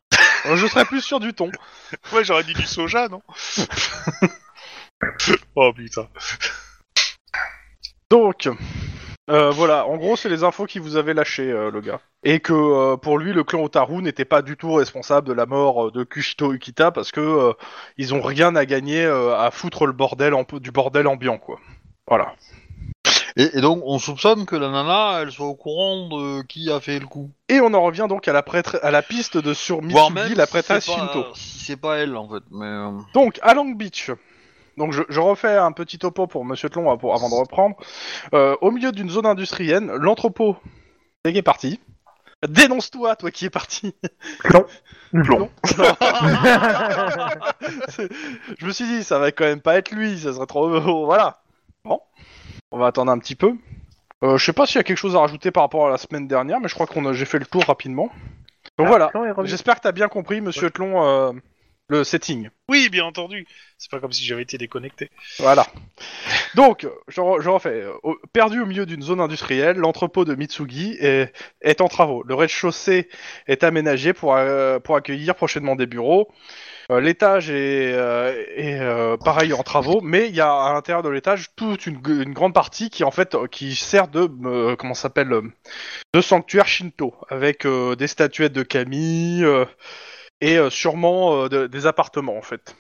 Euh, 0.47 0.57
Je 0.57 0.67
serais 0.67 0.85
plus 0.85 1.01
sûr 1.01 1.21
du 1.21 1.33
ton. 1.33 1.51
Ouais, 2.13 2.25
j'aurais 2.25 2.45
dit 2.45 2.53
du 2.55 2.67
soja, 2.67 3.09
non? 3.09 3.23
Oh 5.57 5.73
putain. 5.75 6.09
Donc, 8.11 8.49
euh, 9.31 9.51
voilà, 9.51 9.87
en 9.87 9.97
gros, 9.97 10.17
c'est 10.17 10.29
les 10.29 10.45
infos 10.45 10.67
qu'il 10.67 10.83
vous 10.83 10.97
avait 10.97 11.15
lâchées, 11.15 11.51
euh, 11.51 11.71
le 11.71 11.81
gars. 11.81 12.01
Et 12.25 12.41
que 12.41 12.53
euh, 12.53 12.97
pour 12.97 13.19
lui, 13.19 13.33
le 13.33 13.45
clan 13.45 13.63
Otaru 13.63 14.03
n'était 14.03 14.25
pas 14.25 14.43
du 14.43 14.57
tout 14.57 14.73
responsable 14.75 15.27
de 15.27 15.33
la 15.33 15.47
mort 15.47 15.93
de 15.93 16.05
Kushito 16.05 16.53
Ukita 16.53 16.91
parce 16.91 17.11
que 17.13 17.53
ils 17.99 18.15
ont 18.15 18.23
rien 18.23 18.55
à 18.57 18.65
gagner 18.67 19.05
à 19.05 19.51
foutre 19.51 19.87
le 19.87 19.93
bordel 19.93 20.35
en, 20.35 20.45
du 20.55 20.71
bordel 20.71 21.07
ambiant, 21.07 21.39
quoi. 21.39 21.59
Voilà. 22.07 22.35
Et, 23.37 23.59
et 23.59 23.61
donc, 23.61 23.83
on 23.85 23.99
soupçonne 23.99 24.47
que 24.47 24.55
la 24.55 24.69
nana, 24.71 25.19
elle 25.21 25.33
soit 25.33 25.47
au 25.47 25.57
courant 25.57 26.09
de 26.09 26.43
qui 26.43 26.71
a 26.71 26.79
fait 26.81 27.01
le 27.01 27.07
coup. 27.07 27.31
Et 27.49 27.61
on 27.61 27.75
en 27.75 27.83
revient 27.83 28.07
donc 28.09 28.29
à 28.29 28.33
la, 28.33 28.43
prêtre- 28.43 28.79
à 28.83 28.91
la 28.93 29.03
piste 29.03 29.37
de 29.37 29.53
sur 29.55 29.83
Mitsugi, 29.83 30.35
la 30.37 30.47
prêtresse 30.47 30.85
Shinto. 30.87 31.25
Si 31.35 31.59
c'est 31.59 31.77
pas 31.81 31.97
elle, 31.97 32.17
en 32.17 32.29
fait. 32.29 32.45
Mais 32.53 33.03
Donc, 33.13 33.41
à 33.43 33.55
Long 33.55 33.71
Beach. 33.71 34.11
Donc, 34.77 34.93
je, 34.93 35.03
je 35.09 35.21
refais 35.21 35.57
un 35.57 35.73
petit 35.73 35.99
topo 35.99 36.27
pour 36.27 36.45
Monsieur 36.45 36.69
Tlon 36.69 36.97
pour, 36.97 37.15
avant 37.15 37.29
de 37.29 37.35
reprendre. 37.35 37.77
Euh, 38.33 38.57
au 38.61 38.71
milieu 38.71 38.93
d'une 38.93 39.11
zone 39.11 39.27
industrielle, 39.27 39.85
l'entrepôt 39.87 40.57
est 41.25 41.43
parti. 41.43 41.81
Dénonce-toi, 42.47 43.17
toi 43.17 43.31
qui 43.31 43.47
es 43.47 43.51
parti. 43.51 43.95
Plomb. 45.13 45.49
C'est- 47.89 48.09
je 48.59 48.67
me 48.67 48.73
suis 48.73 48.85
dit, 48.85 49.05
ça 49.05 49.19
va 49.19 49.31
quand 49.33 49.45
même 49.45 49.61
pas 49.61 49.77
être 49.77 49.91
lui, 49.93 50.19
ça 50.19 50.33
serait 50.33 50.47
trop. 50.47 50.69
voilà. 51.07 51.41
Bon, 51.85 52.01
on 52.71 52.79
va 52.79 52.87
attendre 52.89 53.13
un 53.13 53.19
petit 53.19 53.35
peu. 53.37 53.53
Euh, 54.23 54.37
je 54.39 54.45
sais 54.45 54.53
pas 54.53 54.67
s'il 54.67 54.77
y 54.77 54.81
a 54.81 54.85
quelque 54.85 54.99
chose 54.99 55.17
à 55.17 55.21
rajouter 55.21 55.51
par 55.51 55.63
rapport 55.65 55.87
à 55.87 55.91
la 55.91 55.99
semaine 55.99 56.27
dernière, 56.27 56.61
mais 56.61 56.69
je 56.69 56.75
crois 56.75 56.87
qu'on 56.87 57.05
a 57.07 57.13
j'ai 57.13 57.25
fait 57.27 57.39
le 57.39 57.47
tour 57.47 57.63
rapidement. 57.65 58.11
Donc 58.79 58.87
Ah, 58.89 59.11
voilà. 59.11 59.11
J'espère 59.45 59.77
que 59.77 59.81
t'as 59.83 59.93
bien 59.93 60.09
compris, 60.09 60.41
Monsieur 60.41 60.71
Tlon, 60.71 61.05
euh, 61.05 61.33
le 61.89 62.03
setting. 62.03 62.49
Oui, 62.69 62.89
bien 62.89 63.05
entendu. 63.05 63.47
C'est 63.77 63.91
pas 63.91 64.01
comme 64.01 64.13
si 64.13 64.25
j'avais 64.25 64.43
été 64.43 64.57
déconnecté. 64.57 65.11
Voilà. 65.39 65.67
Donc, 66.55 66.87
je, 67.09 67.21
re- 67.21 67.43
je 67.43 67.49
refais. 67.51 67.85
Au- 68.03 68.17
Perdu 68.33 68.61
au 68.61 68.67
milieu 68.67 68.87
d'une 68.87 69.03
zone 69.03 69.21
industrielle, 69.21 69.77
l'entrepôt 69.77 70.25
de 70.25 70.35
Mitsugi 70.35 70.97
est, 70.99 71.31
est 71.61 71.81
en 71.83 71.89
travaux. 71.89 72.23
Le 72.27 72.35
rez-de-chaussée 72.35 73.09
est 73.47 73.65
aménagé 73.65 74.15
pour, 74.15 74.35
euh, 74.35 74.79
pour 74.79 74.97
accueillir 74.97 75.35
prochainement 75.35 75.77
des 75.77 75.87
bureaux. 75.87 76.33
Euh, 76.91 77.01
l'étage 77.01 77.51
est, 77.51 77.93
euh, 77.93 78.45
est, 78.57 78.79
euh, 78.81 79.17
pareil 79.17 79.53
en 79.53 79.63
travaux, 79.63 80.01
mais 80.03 80.29
il 80.29 80.35
y 80.35 80.41
a 80.41 80.53
à 80.53 80.73
l'intérieur 80.73 81.03
de 81.03 81.09
l'étage 81.09 81.55
toute 81.57 81.87
une, 81.87 82.01
une 82.07 82.33
grande 82.35 82.55
partie 82.55 82.91
qui 82.91 83.05
en 83.05 83.11
fait 83.11 83.37
qui 83.51 83.75
sert 83.75 84.09
de 84.09 84.75
comment 84.75 84.95
s'appelle 84.95 85.31
de 86.15 86.21
sanctuaire 86.21 86.67
shinto 86.67 87.15
avec 87.31 87.67
des 87.67 88.07
statuettes 88.07 88.53
de 88.53 88.63
kami 88.63 89.43
et 90.41 90.57
euh, 90.59 90.71
sûrement 90.71 91.45
euh, 91.45 91.49
de- 91.49 91.67
des 91.67 91.87
appartements 91.87 92.37
en 92.37 92.43
fait. 92.43 92.77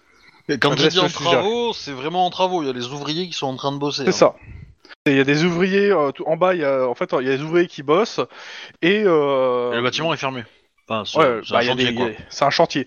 et 0.48 0.58
quand 0.58 0.76
Je 0.76 0.88
dis 0.88 0.98
en 0.98 1.08
travaux, 1.08 1.72
c'est 1.72 1.92
vraiment 1.92 2.26
en 2.26 2.30
travaux. 2.30 2.62
Il 2.62 2.66
y 2.66 2.70
a 2.70 2.72
les 2.72 2.88
ouvriers 2.88 3.26
qui 3.26 3.32
sont 3.32 3.46
en 3.46 3.56
train 3.56 3.72
de 3.72 3.78
bosser. 3.78 4.02
C'est 4.04 4.08
hein. 4.10 4.12
ça. 4.12 4.34
Il 5.06 5.16
y 5.16 5.20
a 5.20 5.24
des 5.24 5.44
ouvriers 5.44 5.90
euh, 5.90 6.12
tout- 6.12 6.24
en 6.26 6.36
bas. 6.36 6.54
Il 6.54 6.60
y 6.60 6.64
a, 6.64 6.88
en 6.88 6.94
fait, 6.94 7.14
il 7.20 7.26
y 7.26 7.30
a 7.30 7.36
des 7.36 7.42
ouvriers 7.42 7.66
qui 7.66 7.82
bossent 7.82 8.20
et, 8.82 9.02
euh, 9.04 9.72
Et 9.72 9.76
le 9.76 9.82
bâtiment 9.82 10.12
est 10.14 10.18
fermé. 10.18 10.44
Enfin, 10.88 11.04
c'est 11.06 11.18
Ouais, 11.18 11.40
c'est 11.44 11.52
bah, 11.52 11.58
un 11.58 11.62
chantier, 12.50 12.86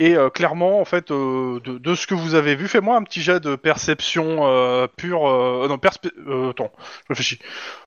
Et 0.00 0.16
euh, 0.16 0.30
clairement, 0.30 0.80
en 0.80 0.84
fait, 0.84 1.10
euh, 1.10 1.60
de, 1.60 1.78
de 1.78 1.94
ce 1.94 2.06
que 2.06 2.14
vous 2.14 2.34
avez 2.34 2.56
vu, 2.56 2.66
fais-moi 2.68 2.96
un 2.96 3.02
petit 3.02 3.20
jet 3.20 3.38
de 3.38 3.54
perception 3.54 4.46
euh, 4.48 4.86
pure. 4.88 5.28
euh, 5.28 5.68
non, 5.68 5.76
perspe- 5.76 6.10
euh, 6.26 6.50
attends, 6.50 6.72
je 7.04 7.08
réfléchis. 7.10 7.38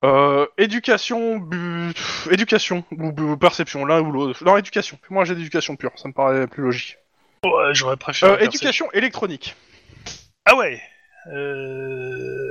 Euh, 0.04 0.46
éducation, 0.56 1.36
bu- 1.38 1.92
éducation 2.30 2.84
ou 2.92 3.12
bu- 3.12 3.36
perception, 3.36 3.84
l'un 3.84 4.00
ou 4.00 4.12
l'autre. 4.12 4.42
Non, 4.44 4.56
éducation. 4.56 4.96
Fais-moi 5.06 5.22
un 5.22 5.26
jet 5.26 5.34
d'éducation 5.34 5.76
pure, 5.76 5.90
ça 5.96 6.08
me 6.08 6.14
paraît 6.14 6.46
plus 6.46 6.62
logique. 6.62 6.96
Ouais, 7.44 7.74
j'aurais 7.74 7.96
préféré. 7.96 8.32
Euh, 8.32 8.38
éducation 8.38 8.90
électronique. 8.92 9.56
Ah 10.46 10.54
ouais. 10.56 10.80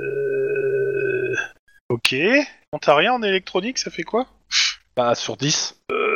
Euh... 0.04 1.34
Ok. 1.88 2.14
On 2.72 2.78
t'a 2.78 2.94
rien 2.94 3.12
en 3.14 3.22
électronique, 3.22 3.78
ça 3.78 3.90
fait 3.90 4.02
quoi? 4.02 4.26
Bah, 4.96 5.14
sur 5.14 5.36
10. 5.36 5.76
Euh... 5.90 6.13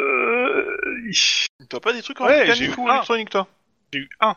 T'as 1.69 1.81
pas 1.81 1.93
des 1.93 2.03
trucs 2.03 2.21
en 2.21 2.27
Ouais, 2.27 2.41
mécanique 2.41 2.57
j'ai 2.57 2.71
eu 2.71 2.75
ou 2.77 2.89
un. 2.89 2.95
électronique, 2.95 3.31
toi 3.31 3.47
J'ai 3.93 4.01
eu 4.01 4.09
un. 4.21 4.37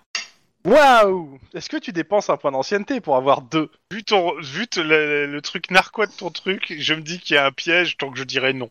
Waouh 0.64 1.40
Est-ce 1.56 1.70
que 1.70 1.78
tu 1.78 1.92
dépenses 1.92 2.30
un 2.30 2.38
point 2.38 2.52
d'ancienneté 2.52 3.02
pour 3.02 3.16
avoir 3.16 3.42
deux 3.42 3.70
Vu, 3.92 4.04
ton, 4.04 4.40
vu 4.42 4.68
te- 4.68 4.80
le, 4.80 5.26
le 5.26 5.42
truc 5.42 5.72
narquois 5.72 6.06
de 6.06 6.12
ton 6.12 6.30
truc, 6.30 6.74
je 6.78 6.94
me 6.94 7.02
dis 7.02 7.20
qu'il 7.20 7.36
y 7.36 7.40
a 7.40 7.46
un 7.48 7.52
piège 7.52 7.98
tant 7.98 8.12
que 8.12 8.18
je 8.20 8.24
dirais 8.24 8.54
non. 8.54 8.70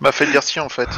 M'a 0.00 0.12
fait 0.12 0.26
dire 0.26 0.42
si, 0.42 0.60
en 0.60 0.68
fait. 0.70 0.88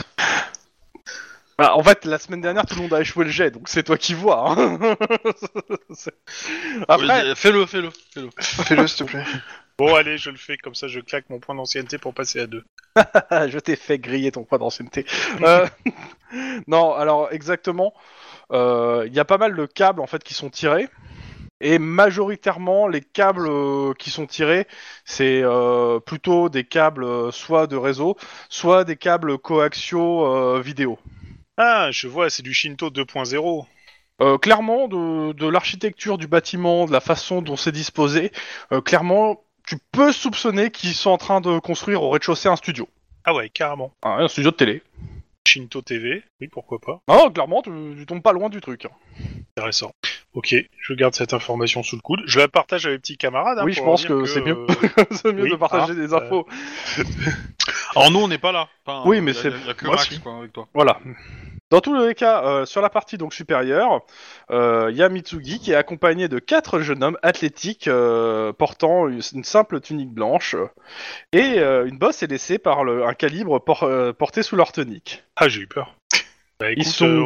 Bah, 1.58 1.74
en 1.74 1.82
fait, 1.82 2.04
la 2.04 2.18
semaine 2.20 2.40
dernière, 2.40 2.64
tout 2.66 2.76
le 2.76 2.82
monde 2.82 2.94
a 2.94 3.00
échoué 3.00 3.24
le 3.24 3.30
jet, 3.32 3.50
donc 3.50 3.68
c'est 3.68 3.82
toi 3.82 3.98
qui 3.98 4.14
vois. 4.14 4.52
hein. 4.52 4.78
C'est- 5.92 6.14
Après, 6.86 7.34
Fais-le, 7.34 7.66
fais-le, 7.66 7.90
fais-le. 7.90 8.30
Fais-le, 8.38 8.86
s'il 8.86 9.06
te 9.06 9.10
plaît. 9.10 9.24
Bon, 9.78 9.94
allez, 9.94 10.18
je 10.18 10.30
le 10.30 10.36
fais, 10.36 10.56
comme 10.56 10.74
ça 10.74 10.88
je 10.88 10.98
claque 10.98 11.30
mon 11.30 11.38
point 11.38 11.54
d'ancienneté 11.54 11.98
pour 11.98 12.12
passer 12.12 12.40
à 12.40 12.46
deux. 12.48 12.64
je 13.30 13.58
t'ai 13.60 13.76
fait 13.76 13.98
griller 13.98 14.32
ton 14.32 14.42
point 14.42 14.58
d'ancienneté. 14.58 15.06
Euh, 15.40 15.66
non, 16.66 16.94
alors 16.94 17.32
exactement, 17.32 17.94
euh, 18.52 19.04
il 19.06 19.14
y 19.14 19.20
a 19.20 19.24
pas 19.24 19.38
mal 19.38 19.54
de 19.54 19.66
câbles 19.66 20.00
en 20.00 20.08
fait 20.08 20.24
qui 20.24 20.34
sont 20.34 20.50
tirés. 20.50 20.88
Et 21.60 21.78
majoritairement, 21.78 22.88
les 22.88 23.00
câbles 23.00 23.48
euh, 23.48 23.92
qui 23.94 24.10
sont 24.10 24.26
tirés, 24.26 24.66
c'est 25.04 25.42
euh, 25.42 26.00
plutôt 26.00 26.48
des 26.48 26.64
câbles 26.64 27.32
soit 27.32 27.66
de 27.66 27.76
réseau, 27.76 28.16
soit 28.48 28.84
des 28.84 28.96
câbles 28.96 29.38
coaxiaux 29.38 30.26
euh, 30.26 30.60
vidéo. 30.60 30.98
Ah, 31.56 31.90
je 31.92 32.06
vois, 32.08 32.30
c'est 32.30 32.42
du 32.42 32.54
Shinto 32.54 32.90
2.0. 32.90 33.66
Euh, 34.20 34.38
clairement, 34.38 34.88
de, 34.88 35.32
de 35.32 35.46
l'architecture 35.48 36.18
du 36.18 36.26
bâtiment, 36.26 36.86
de 36.86 36.92
la 36.92 37.00
façon 37.00 37.42
dont 37.42 37.56
c'est 37.56 37.72
disposé, 37.72 38.32
euh, 38.72 38.80
clairement, 38.80 39.44
tu 39.68 39.76
peux 39.92 40.12
soupçonner 40.12 40.70
qu'ils 40.70 40.94
sont 40.94 41.10
en 41.10 41.18
train 41.18 41.40
de 41.40 41.58
construire 41.58 42.02
au 42.02 42.10
rez-de-chaussée 42.10 42.48
un 42.48 42.56
studio. 42.56 42.88
Ah 43.24 43.34
ouais, 43.34 43.48
carrément. 43.50 43.92
Ah, 44.02 44.16
un 44.20 44.28
studio 44.28 44.50
de 44.50 44.56
télé. 44.56 44.82
Shinto 45.46 45.80
TV, 45.82 46.22
oui, 46.40 46.48
pourquoi 46.48 46.78
pas. 46.78 47.00
Non, 47.08 47.30
clairement, 47.30 47.62
tu, 47.62 47.70
tu 47.96 48.04
tombes 48.06 48.22
pas 48.22 48.32
loin 48.32 48.48
du 48.50 48.60
truc. 48.60 48.84
hein. 48.84 48.90
Intéressant. 49.56 49.90
Ok, 50.34 50.54
je 50.78 50.92
garde 50.94 51.14
cette 51.14 51.32
information 51.32 51.82
sous 51.82 51.96
le 51.96 52.02
coude. 52.02 52.20
Je 52.26 52.38
la 52.38 52.48
partage 52.48 52.84
avec 52.84 52.96
mes 52.96 53.00
petits 53.00 53.16
camarades. 53.16 53.58
hein, 53.58 53.62
Oui, 53.64 53.72
je 53.72 53.82
pense 53.82 54.04
que 54.04 54.24
c'est 54.26 54.42
mieux. 54.42 54.56
euh, 54.58 54.66
c'est 55.10 55.32
mieux 55.32 55.44
Oui, 55.44 55.50
de 55.50 55.56
partager 55.56 55.92
hein, 55.92 55.94
des 55.94 56.12
infos. 56.12 56.46
Alors 57.96 58.10
nous, 58.10 58.20
on 58.20 58.28
n'est 58.28 58.38
pas 58.38 58.52
là. 58.52 58.68
Enfin, 58.86 59.02
Oui, 59.08 59.20
mais 59.22 59.32
c'est- 59.32 59.50
Max 59.82 60.18
quoi, 60.18 60.38
avec 60.38 60.52
toi. 60.52 60.68
Voilà. 60.74 61.00
Dans 61.70 61.80
tous 61.82 61.94
les 61.94 62.14
cas, 62.14 62.42
euh, 62.44 62.64
sur 62.64 62.80
la 62.80 62.88
partie 62.88 63.18
donc 63.18 63.34
supérieure, 63.34 64.00
il 64.50 64.96
y 64.96 65.02
a 65.02 65.08
Mitsugi 65.10 65.58
qui 65.58 65.72
est 65.72 65.74
accompagné 65.74 66.28
de 66.28 66.38
quatre 66.38 66.80
jeunes 66.80 67.04
hommes 67.04 67.18
athlétiques 67.22 67.88
euh, 67.88 68.52
portant 68.54 69.06
une, 69.08 69.20
simple 69.44 69.80
tunique 69.80 70.10
blanche 70.10 70.56
et 71.32 71.58
euh, 71.58 71.86
une 71.86 71.98
bosse 71.98 72.22
est 72.22 72.26
laissée 72.28 72.58
par 72.58 72.80
un 72.80 73.14
calibre 73.14 73.58
por- 73.58 73.82
euh, 73.82 74.12
porté 74.12 74.42
sous 74.42 74.56
leur 74.56 74.72
tunique. 74.72 75.24
Ah, 75.36 75.48
j'ai 75.48 75.60
eu 75.60 75.66
peur. 75.66 75.97
Bah, 76.60 76.72
écoute, 76.72 76.86
sont- 76.86 77.06
euh, 77.06 77.20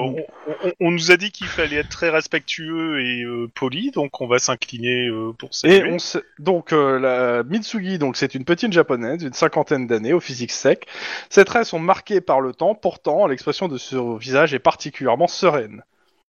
on, 0.47 0.53
on- 0.69 0.73
on 0.81 0.91
nous 0.91 1.11
a 1.11 1.17
dit 1.17 1.31
qu'il 1.31 1.47
fallait 1.47 1.77
être 1.77 1.89
très 1.89 2.11
respectueux 2.11 3.01
et 3.01 3.23
euh, 3.23 3.49
poli, 3.55 3.91
donc 3.91 4.21
on 4.21 4.27
va 4.27 4.39
s'incliner 4.39 5.09
euh, 5.09 5.33
pour 5.33 5.55
ça. 5.55 5.69
Et 5.69 5.85
on 5.85 5.99
sait- 5.99 6.23
donc 6.39 6.73
euh, 6.75 6.99
la 6.99 7.43
Mitsugi, 7.43 7.99
donc 7.99 8.17
c'est 8.19 8.35
une 8.35 8.45
petite 8.45 8.73
japonaise 8.75 9.19
d'une 9.19 9.33
cinquantaine 9.33 9.87
d'années 9.87 10.13
au 10.13 10.21
physique 10.21 10.51
sec. 10.53 10.87
Ses 11.31 11.47
traits 11.47 11.65
sont 11.65 11.79
marqués 11.79 12.21
par 12.21 12.43
le 12.43 12.53
temps, 12.53 12.75
pourtant 12.75 13.27
l'expression 13.27 13.69
de 13.69 13.79
son 13.79 14.17
visage 14.17 14.53
est 14.53 14.59
particulièrement 14.59 15.29
sereine. 15.29 15.83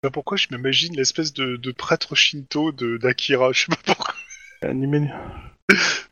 Bah, 0.05 0.11
pourquoi 0.13 0.37
je 0.37 0.47
m'imagine 0.53 0.95
l'espèce 0.97 1.33
de, 1.33 1.57
de 1.57 1.73
prêtre 1.73 2.15
Shinto 2.15 2.71
de 2.73 2.99
d'Akira 2.99 3.51
Je 3.53 3.63
sais 3.63 3.67
pas 3.69 3.77
pourquoi. 3.85 4.15
Animé- 4.63 5.11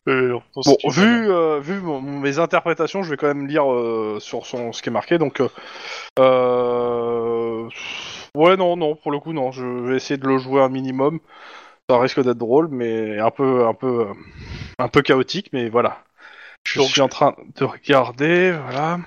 Euh, 0.08 0.38
Bon, 0.56 0.76
vu, 0.90 1.30
euh, 1.30 1.60
vu 1.60 1.78
mon- 1.80 2.00
mes 2.00 2.38
interprétations, 2.38 3.02
je 3.02 3.10
vais 3.10 3.16
quand 3.16 3.26
même 3.28 3.46
lire 3.46 3.70
euh, 3.70 4.18
sur 4.20 4.46
son, 4.46 4.72
ce 4.72 4.82
qui 4.82 4.88
est 4.88 4.92
marqué. 4.92 5.18
Donc, 5.18 5.40
euh, 5.40 5.48
euh, 6.18 7.68
ouais, 8.34 8.56
non, 8.56 8.76
non, 8.76 8.96
pour 8.96 9.10
le 9.12 9.18
coup, 9.18 9.32
non. 9.32 9.52
Je 9.52 9.64
vais 9.64 9.96
essayer 9.96 10.16
de 10.18 10.26
le 10.26 10.38
jouer 10.38 10.60
un 10.62 10.68
minimum. 10.68 11.20
Ça 11.88 11.98
risque 11.98 12.20
d'être 12.22 12.38
drôle, 12.38 12.68
mais 12.70 13.18
un 13.18 13.30
peu, 13.30 13.66
un 13.66 13.74
peu, 13.74 14.00
euh, 14.08 14.12
un 14.78 14.88
peu 14.88 15.02
chaotique. 15.02 15.50
Mais 15.52 15.68
voilà. 15.68 16.02
Je 16.64 16.78
Donc, 16.78 16.88
suis 16.88 17.00
en 17.00 17.08
train 17.08 17.34
de 17.56 17.64
regarder. 17.64 18.52
Voilà. 18.52 18.98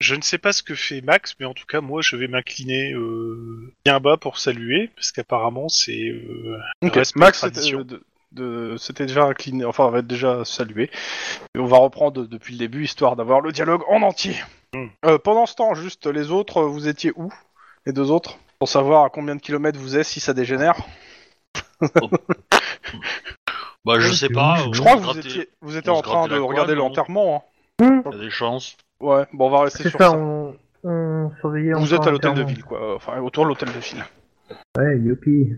Je 0.00 0.14
ne 0.16 0.22
sais 0.22 0.38
pas 0.38 0.52
ce 0.52 0.62
que 0.64 0.74
fait 0.74 1.00
Max, 1.00 1.34
mais 1.38 1.46
en 1.46 1.54
tout 1.54 1.64
cas, 1.66 1.80
moi, 1.80 2.00
je 2.02 2.16
vais 2.16 2.26
m'incliner 2.26 2.92
euh, 2.92 3.72
bien 3.84 4.00
bas 4.00 4.16
pour 4.16 4.38
saluer, 4.38 4.90
parce 4.96 5.12
qu'apparemment, 5.12 5.68
c'est 5.68 6.08
euh, 6.08 6.58
Ok, 6.82 6.94
respect 6.94 7.20
Max 7.20 7.40
c'était 7.40 7.52
tradition. 7.52 7.82
de- 7.82 8.02
de- 8.32 8.76
s'était 8.78 9.06
déjà 9.06 9.24
incliné, 9.24 9.64
enfin, 9.64 9.86
avait 9.86 10.02
déjà 10.02 10.44
salué. 10.44 10.90
Et 11.54 11.58
on 11.58 11.66
va 11.66 11.78
reprendre 11.78 12.26
depuis 12.26 12.54
le 12.54 12.58
début, 12.58 12.84
histoire 12.84 13.16
d'avoir 13.16 13.40
le 13.40 13.52
dialogue 13.52 13.82
en 13.88 14.02
entier. 14.02 14.36
Hmm. 14.74 14.86
Euh, 15.04 15.18
pendant 15.18 15.46
ce 15.46 15.54
temps, 15.54 15.74
juste 15.74 16.06
les 16.06 16.30
autres, 16.30 16.62
vous 16.62 16.88
étiez 16.88 17.12
où 17.16 17.32
Les 17.86 17.92
deux 17.92 18.10
autres? 18.10 18.38
Pour 18.58 18.68
savoir 18.68 19.04
à 19.04 19.10
combien 19.10 19.34
de 19.36 19.40
kilomètres 19.40 19.78
vous 19.78 19.96
êtes, 19.96 20.06
si 20.06 20.20
ça 20.20 20.32
dégénère? 20.34 20.76
Bah, 23.84 23.98
je 23.98 24.08
Ouais, 24.08 24.14
sais 24.14 24.28
pas. 24.28 24.58
on 24.68 24.72
Je 24.72 24.80
crois 24.80 24.94
que 24.94 25.00
vous 25.00 25.18
étiez, 25.18 25.48
vous 25.60 25.76
étiez 25.76 25.90
on 25.90 25.96
en 25.96 26.02
train 26.02 26.28
de 26.28 26.38
regarder 26.38 26.74
l'enterrement. 26.76 27.44
Hmm, 27.80 28.00
Il 28.06 28.12
y 28.12 28.14
a 28.14 28.24
des 28.24 28.30
chances. 28.30 28.76
Hein. 29.00 29.04
Ouais, 29.06 29.26
bon, 29.32 29.46
on 29.48 29.50
va 29.50 29.62
rester 29.62 29.88
sur 29.90 29.98
ça, 29.98 30.10
ça. 30.10 30.16
on, 30.16 30.54
on 30.84 31.30
Vous 31.42 31.92
êtes 31.94 32.06
à 32.06 32.10
l'hôtel 32.12 32.34
de 32.34 32.44
ville, 32.44 32.62
quoi. 32.62 32.94
Enfin, 32.94 33.18
autour 33.20 33.42
de 33.44 33.48
l'hôtel 33.48 33.70
de 33.72 33.78
ville. 33.80 34.04
Ouais, 34.78 34.98
youpi. 34.98 35.48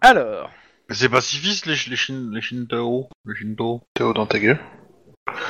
Alors, 0.00 0.50
C'est 0.94 1.08
pacifiste 1.08 1.66
les, 1.66 1.74
les, 1.88 1.96
Shin, 1.96 2.30
les 2.32 2.40
Shinto. 2.40 3.08
Les 3.26 3.34
Shinto. 3.34 3.82
Théo 3.94 4.12
dans 4.12 4.26
ta 4.26 4.38
gueule. 4.38 4.60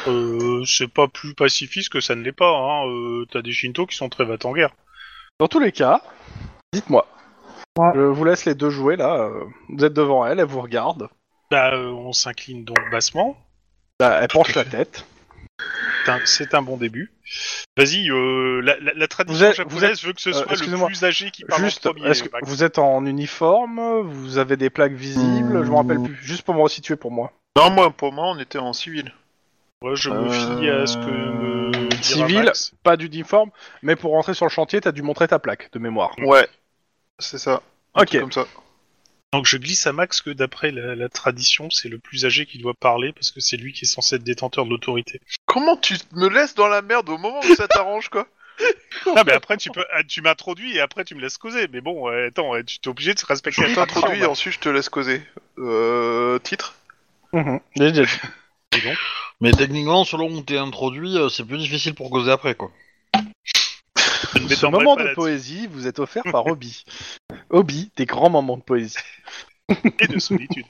Euh, 0.06 0.64
c'est 0.64 0.88
pas 0.88 1.06
plus 1.08 1.34
pacifiste 1.34 1.90
que 1.90 2.00
ça 2.00 2.14
ne 2.14 2.22
l'est 2.22 2.32
pas. 2.32 2.50
Hein. 2.50 2.86
Euh, 2.88 3.26
T'as 3.30 3.42
des 3.42 3.52
Shinto 3.52 3.86
qui 3.86 3.96
sont 3.96 4.08
très 4.08 4.24
va 4.24 4.36
en 4.44 4.52
guerre. 4.52 4.74
dans 5.38 5.48
tous 5.48 5.60
les 5.60 5.72
cas, 5.72 6.00
dites-moi. 6.72 7.06
Ouais. 7.78 7.90
Je 7.94 8.00
vous 8.00 8.24
laisse 8.24 8.44
les 8.46 8.54
deux 8.54 8.70
jouer 8.70 8.96
là. 8.96 9.16
euh, 9.16 9.44
Vous 9.68 9.84
êtes 9.84 9.92
devant 9.92 10.24
elle, 10.24 10.40
elle 10.40 10.46
vous 10.46 10.60
regarde. 10.62 11.08
Bah, 11.50 11.74
euh, 11.74 11.90
on 11.90 12.12
s'incline 12.12 12.64
donc 12.64 12.78
bassement. 12.90 13.36
Bah, 14.00 14.18
elle 14.22 14.28
penche 14.28 14.54
la 14.54 14.64
tête. 14.64 15.06
C'est 16.04 16.10
un- 16.10 16.20
C'est 16.24 16.54
un 16.54 16.62
bon 16.62 16.76
début. 16.76 17.10
Vas-y, 17.76 18.10
euh, 18.10 18.60
la, 18.62 18.78
la, 18.80 18.92
la 18.94 19.08
tradition 19.08 19.38
Vous 19.38 19.44
êtes- 19.44 19.56
japonaise 19.56 20.00
vous 20.02 20.06
veut 20.08 20.12
que 20.12 20.20
ce 20.20 20.30
euh, 20.30 20.32
soit 20.32 20.66
le 20.66 20.86
plus 20.86 21.04
âgé 21.04 21.30
qui 21.30 21.44
parle 21.44 21.62
Juste, 21.64 21.86
en 21.86 21.92
premier. 21.92 22.08
est-ce 22.10 22.22
que 22.24 22.28
Max. 22.30 22.48
vous 22.48 22.62
êtes 22.62 22.78
en 22.78 23.04
uniforme? 23.06 24.02
Vous 24.02 24.38
avez 24.38 24.56
des 24.56 24.70
plaques 24.70 24.92
visibles? 24.92 25.64
Je 25.64 25.70
me 25.70 25.76
rappelle 25.76 26.00
plus. 26.02 26.16
Juste 26.22 26.42
pour 26.42 26.54
me 26.54 26.60
resituer 26.60 26.96
pour 26.96 27.10
moi. 27.10 27.32
Non, 27.56 27.70
moi, 27.70 27.90
pour 27.90 28.12
moi, 28.12 28.26
on 28.28 28.38
était 28.38 28.58
en 28.58 28.72
civil. 28.72 29.12
Ouais, 29.82 29.96
je 29.96 30.10
me 30.10 30.28
fie 30.30 30.68
à 30.68 30.86
ce 30.86 30.96
que 30.96 31.10
me 31.10 31.90
Civil. 32.02 32.44
Max. 32.44 32.72
Pas 32.82 32.96
d'uniforme, 32.96 33.50
mais 33.82 33.96
pour 33.96 34.12
rentrer 34.12 34.34
sur 34.34 34.44
le 34.46 34.50
chantier, 34.50 34.80
t'as 34.80 34.92
dû 34.92 35.02
montrer 35.02 35.28
ta 35.28 35.38
plaque 35.38 35.70
de 35.72 35.78
mémoire. 35.78 36.14
Ouais, 36.18 36.48
c'est 37.18 37.38
ça. 37.38 37.62
Un 37.94 38.02
Ok. 38.02 38.18
Comme 38.18 38.32
ça. 38.32 38.46
Donc 39.34 39.46
je 39.46 39.56
glisse 39.56 39.84
à 39.88 39.92
Max 39.92 40.20
que 40.20 40.30
d'après 40.30 40.70
la, 40.70 40.94
la 40.94 41.08
tradition, 41.08 41.68
c'est 41.68 41.88
le 41.88 41.98
plus 41.98 42.24
âgé 42.24 42.46
qui 42.46 42.58
doit 42.58 42.72
parler 42.72 43.12
parce 43.12 43.32
que 43.32 43.40
c'est 43.40 43.56
lui 43.56 43.72
qui 43.72 43.84
est 43.84 43.88
censé 43.88 44.14
être 44.14 44.22
détenteur 44.22 44.64
de 44.64 44.70
l'autorité. 44.70 45.20
Comment 45.44 45.76
tu 45.76 45.96
me 46.12 46.28
laisses 46.28 46.54
dans 46.54 46.68
la 46.68 46.82
merde 46.82 47.08
au 47.08 47.18
moment 47.18 47.40
où 47.40 47.54
ça 47.56 47.66
t'arrange, 47.66 48.10
quoi? 48.10 48.28
Ah 49.16 49.24
mais 49.26 49.32
après 49.32 49.56
tu 49.56 49.70
peux, 49.70 49.84
tu 50.06 50.22
m'introduis 50.22 50.76
et 50.76 50.80
après 50.80 51.04
tu 51.04 51.16
me 51.16 51.20
laisses 51.20 51.36
causer. 51.36 51.66
Mais 51.72 51.80
bon, 51.80 52.08
euh, 52.08 52.28
attends, 52.28 52.52
tu 52.62 52.78
t'es 52.78 52.86
obligé 52.86 53.12
de 53.12 53.18
se 53.18 53.26
respecter. 53.26 53.66
Je 53.66 53.74
t'introduis 53.74 54.20
et 54.20 54.26
ensuite 54.26 54.54
je 54.54 54.60
te 54.60 54.68
laisse 54.68 54.88
causer. 54.88 55.20
Euh, 55.58 56.38
titre? 56.38 56.76
Mhm. 57.32 57.58
Mais 59.40 59.50
techniquement, 59.50 60.04
selon 60.04 60.30
où 60.30 60.42
t'es 60.42 60.58
introduit, 60.58 61.18
euh, 61.18 61.28
c'est 61.28 61.44
plus 61.44 61.58
difficile 61.58 61.94
pour 61.94 62.08
causer 62.08 62.30
après, 62.30 62.54
quoi. 62.54 62.70
je 64.34 64.54
Ce 64.54 64.66
moment 64.66 64.96
pas 64.96 65.02
de 65.02 65.06
là-dessus. 65.08 65.14
poésie 65.14 65.66
vous 65.66 65.86
est 65.86 65.98
offert 65.98 66.24
par 66.30 66.46
Obi. 66.46 66.84
Obi, 67.50 67.90
des 67.96 68.06
grands 68.06 68.30
moments 68.30 68.56
de 68.56 68.62
poésie. 68.62 68.96
et 69.98 70.06
de 70.06 70.18
solitude. 70.18 70.66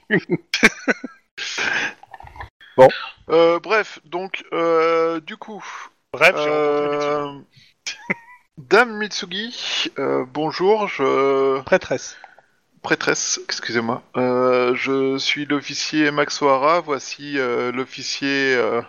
euh, 3.31 3.59
Bref, 3.61 4.01
donc, 4.05 4.45
euh, 4.53 5.21
du 5.21 5.37
coup, 5.37 5.65
Bref. 6.13 6.35
Euh, 6.37 7.41
Dame 8.57 8.99
Mitsugi, 8.99 9.91
euh, 9.99 10.25
bonjour, 10.33 10.87
je... 10.87 11.61
Prêtresse. 11.63 12.17
Prêtresse, 12.83 13.41
excusez-moi. 13.45 14.03
Euh, 14.17 14.75
je 14.77 15.19
suis 15.19 15.45
l'officier 15.45 16.11
Max 16.13 16.41
O'Hara, 16.41 16.81
voici 16.81 17.37
euh, 17.39 17.73
l'officier 17.73 18.55
euh, 18.55 18.81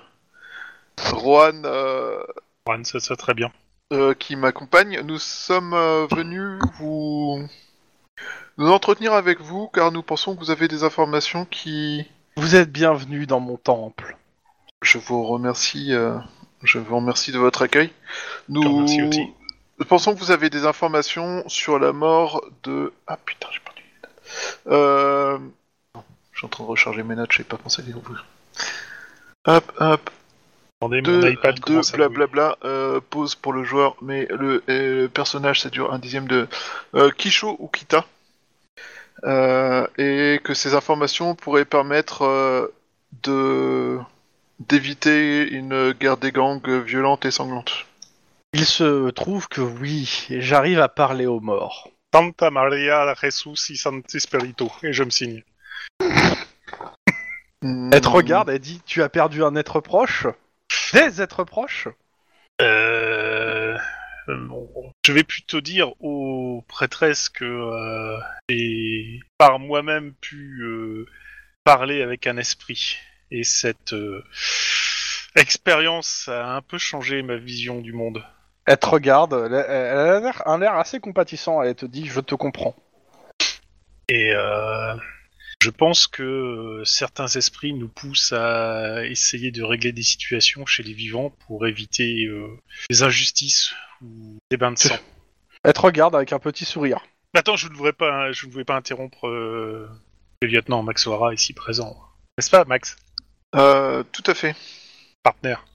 Juan... 1.00 1.64
euh, 1.66 2.22
Juan, 2.68 2.86
ça, 2.86 3.00
ça 3.00 3.16
très 3.16 3.34
bien. 3.34 3.52
Euh, 3.94 4.13
qui 4.13 4.36
m'accompagne, 4.36 5.01
nous 5.01 5.20
sommes 5.20 5.74
euh, 5.74 6.08
venus 6.10 6.60
vous 6.80 7.48
nous 8.58 8.70
entretenir 8.72 9.13
avec 9.13 9.42
vous 9.42 9.68
car 9.68 9.92
nous 9.92 10.01
pensons 10.01 10.34
que 10.36 10.39
vous 10.39 10.51
avez 10.51 10.68
des 10.68 10.84
informations 10.84 11.46
qui. 11.46 12.06
Vous 12.38 12.56
êtes 12.56 12.72
bienvenue 12.72 13.27
dans 13.27 13.39
mon 13.39 13.58
temple. 13.58 14.18
Je 14.82 14.98
vous 14.98 15.24
remercie. 15.24 15.94
euh, 15.94 16.18
Je 16.63 16.80
vous 16.80 16.96
remercie 16.96 17.32
de 17.32 17.38
votre 17.38 17.62
accueil. 17.62 17.92
Nous 18.50 18.62
te 18.62 18.68
remercie 18.68 19.04
aussi. 19.04 19.34
nous 19.80 19.86
pensons 19.86 20.15
que 20.15 20.20
vous 20.20 20.32
avez 20.32 20.50
des 20.50 20.65
informations 20.65 21.48
sur 21.48 21.77
la 21.77 21.94
mort 21.94 22.44
de. 22.63 22.92
Ah 23.08 23.18
putain, 23.24 23.48
j'ai 23.51 23.60
perdu. 23.60 23.84
les 23.84 24.01
notes. 24.01 24.20
Euh... 24.68 25.38
Je 26.32 26.39
suis 26.39 26.46
en 26.48 26.50
train 26.50 26.63
de 26.65 26.70
recharger 26.70 27.04
mes 27.04 27.15
notes, 27.15 27.32
j'ai 27.32 27.46
pas 27.46 27.56
pensé 27.58 27.82
à 27.82 27.86
les 27.86 27.94
ouvrir. 27.94 28.25
Hop, 29.46 29.72
hop. 29.80 30.10
Attendez, 30.82 31.01
de, 31.01 31.12
mon 31.12 31.27
iPad 31.27 31.55
de 31.55 31.60
commence 31.62 31.94
à 31.94 31.98
bouger. 31.98 32.10
blablabla, 32.10 32.58
euh, 32.65 33.00
pause 33.10 33.36
pour 33.36 33.53
le 33.53 33.63
joueur, 33.63 33.96
mais 34.01 34.27
le, 34.29 34.63
euh, 34.70 35.08
personnage 35.08 35.62
ça 35.62 35.70
dure 35.70 35.94
un 35.94 36.00
dixième 36.00 36.27
de 36.27 36.48
euh, 36.96 37.12
Kisho 37.12 37.55
ou 37.60 37.67
Kita. 37.67 38.05
Euh, 39.24 39.88
et 39.98 40.41
que 40.44 40.53
ces 40.53 40.74
informations 40.74 41.36
pourraient 41.36 41.65
permettre 41.65 42.24
euh, 42.24 42.67
de 43.24 43.98
d'éviter 44.60 45.50
une 45.50 45.91
guerre 45.94 46.17
des 46.17 46.32
gangs 46.32 46.67
violente 46.67 47.25
et 47.25 47.32
sanglante. 47.32 47.86
Il 48.53 48.65
se 48.65 49.10
trouve 49.10 49.48
que 49.48 49.62
oui, 49.62 50.27
j'arrive 50.29 50.79
à 50.79 50.88
parler 50.88 51.25
aux 51.25 51.39
morts. 51.39 51.89
Santa 52.13 52.51
Maria 52.51 53.13
Jesus 53.22 53.70
y 53.70 53.77
Santi 53.77 54.20
Spirito. 54.20 54.72
Et 54.84 54.94
je 54.94 55.03
me 55.03 55.10
signe. 55.10 55.44
Elle 57.62 58.01
te 58.01 58.08
regarde, 58.08 58.50
elle 58.50 58.60
dit 58.60 58.82
Tu 58.86 59.01
as 59.01 59.10
perdu 59.10 59.44
un 59.44 59.55
être 59.55 59.82
proche? 59.82 60.27
Des 60.94 61.22
êtres 61.22 61.44
proches 61.44 61.88
Euh... 62.62 63.78
je 65.06 65.12
vais 65.12 65.24
plutôt 65.24 65.62
dire 65.62 65.92
aux 66.02 66.64
prêtresses 66.68 67.30
que 67.30 67.44
euh, 67.46 68.18
j'ai 68.50 69.20
par 69.38 69.60
moi-même 69.60 70.14
pu 70.14 70.62
euh, 70.62 71.06
parler 71.64 72.02
avec 72.02 72.28
un 72.28 72.38
esprit. 72.38 72.98
Et 73.32 73.44
cette 73.44 73.94
euh, 73.94 74.24
expérience 75.36 76.30
a 76.30 76.56
un 76.56 76.62
peu 76.62 76.78
changé 76.78 77.22
ma 77.22 77.36
vision 77.36 77.82
du 77.82 77.92
monde. 77.92 78.24
Elle 78.66 78.78
te 78.78 78.88
regarde, 78.88 79.34
elle 79.34 80.25
a, 80.25 80.34
un 80.46 80.62
air 80.62 80.75
assez 80.75 81.00
compatissant, 81.00 81.62
elle 81.62 81.75
te 81.75 81.86
dit 81.86 82.08
Je 82.08 82.20
te 82.20 82.36
comprends. 82.36 82.75
Et 84.10 84.34
euh, 84.34 84.96
je 85.66 85.72
pense 85.72 86.06
que 86.06 86.22
euh, 86.22 86.86
certains 86.86 87.25
esprits 87.25 87.74
nous 87.74 87.88
poussent 87.88 88.34
à 88.34 89.04
essayer 89.06 89.50
de 89.50 89.64
régler 89.64 89.92
des 89.92 90.04
situations 90.04 90.68
chez 90.68 90.84
les 90.84 90.94
vivants 90.94 91.32
pour 91.48 91.66
éviter 91.66 92.25
euh, 92.25 92.56
des 92.92 93.01
injustices 93.01 93.74
ou 94.04 94.38
des 94.51 94.58
bains 94.58 94.74
de 94.74 94.78
sang. 94.78 94.96
Elle 95.64 95.74
te 95.74 95.82
regarde 95.82 96.16
avec 96.16 96.34
un 96.34 96.38
petit 96.38 96.66
sourire. 96.66 97.00
Attends, 97.34 97.56
je 97.56 97.68
ne 97.68 97.74
voudrais 97.74 97.94
pas, 97.94 98.32
je 98.32 98.46
ne 98.46 98.51
voulais 98.51 98.64
pas 98.64 98.75
interrompre 98.75 99.28
euh, 99.28 99.90
le 100.44 100.48
lieutenant 100.48 100.84
Max 100.84 101.08
O'Hara 101.08 101.34
ici 101.34 101.54
présent. 101.54 101.98
N'est-ce 102.38 102.51
pas, 102.51 102.64
Max? 102.66 102.96
Euh, 103.56 104.04
tout 104.12 104.24
à 104.28 104.36
fait. 104.36 104.56
Partenaire. 105.24 105.66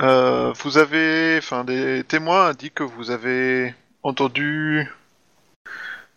Euh, 0.00 0.52
vous 0.52 0.76
avez, 0.76 1.38
enfin, 1.38 1.64
des 1.64 2.04
témoins 2.04 2.48
indiquent 2.48 2.74
que 2.74 2.82
vous 2.82 3.10
avez 3.10 3.74
entendu 4.02 4.86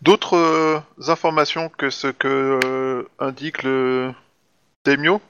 d'autres 0.02 0.36
euh, 0.36 0.80
informations 1.08 1.68
que 1.70 1.90
ce 1.90 2.08
que 2.08 2.60
euh, 2.64 3.08
indique 3.18 3.62
le 3.62 4.12
Daimyo, 4.84 5.20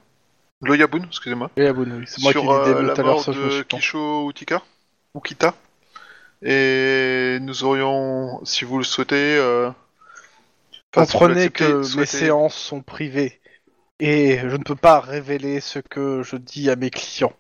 Loyabun, 0.61 1.05
excusez-moi, 1.07 1.51
bonne, 1.57 1.93
oui, 1.99 2.05
c'est 2.07 2.23
moi 2.23 2.33
qui 2.33 2.41
sur 2.41 2.53
l'ai 2.53 2.71
euh, 2.71 2.81
dit 2.81 2.87
la 2.87 2.95
tout 2.95 3.01
à 3.01 3.05
l'heure, 3.05 3.15
mort 3.17 3.29
me 3.29 3.59
de. 3.59 3.63
Kisho 3.63 4.31
Utika, 4.31 4.63
ou 5.15 5.21
Kita. 5.21 5.55
Et 6.45 7.39
nous 7.41 7.63
aurions, 7.63 8.45
si 8.45 8.65
vous 8.65 8.79
le 8.79 8.85
souhaitez, 8.85 9.37
euh, 9.37 9.71
Comprenez 10.93 11.49
que 11.49 11.97
mes 11.97 12.07
séances 12.07 12.55
sont 12.55 12.83
privées 12.83 13.41
et 13.99 14.39
je 14.39 14.57
ne 14.57 14.63
peux 14.63 14.77
pas 14.77 15.01
révéler 15.01 15.61
ce 15.61 15.79
que 15.79 16.23
je 16.23 16.37
dis 16.37 16.69
à 16.69 16.77
mes 16.77 16.91
clients. 16.91 17.33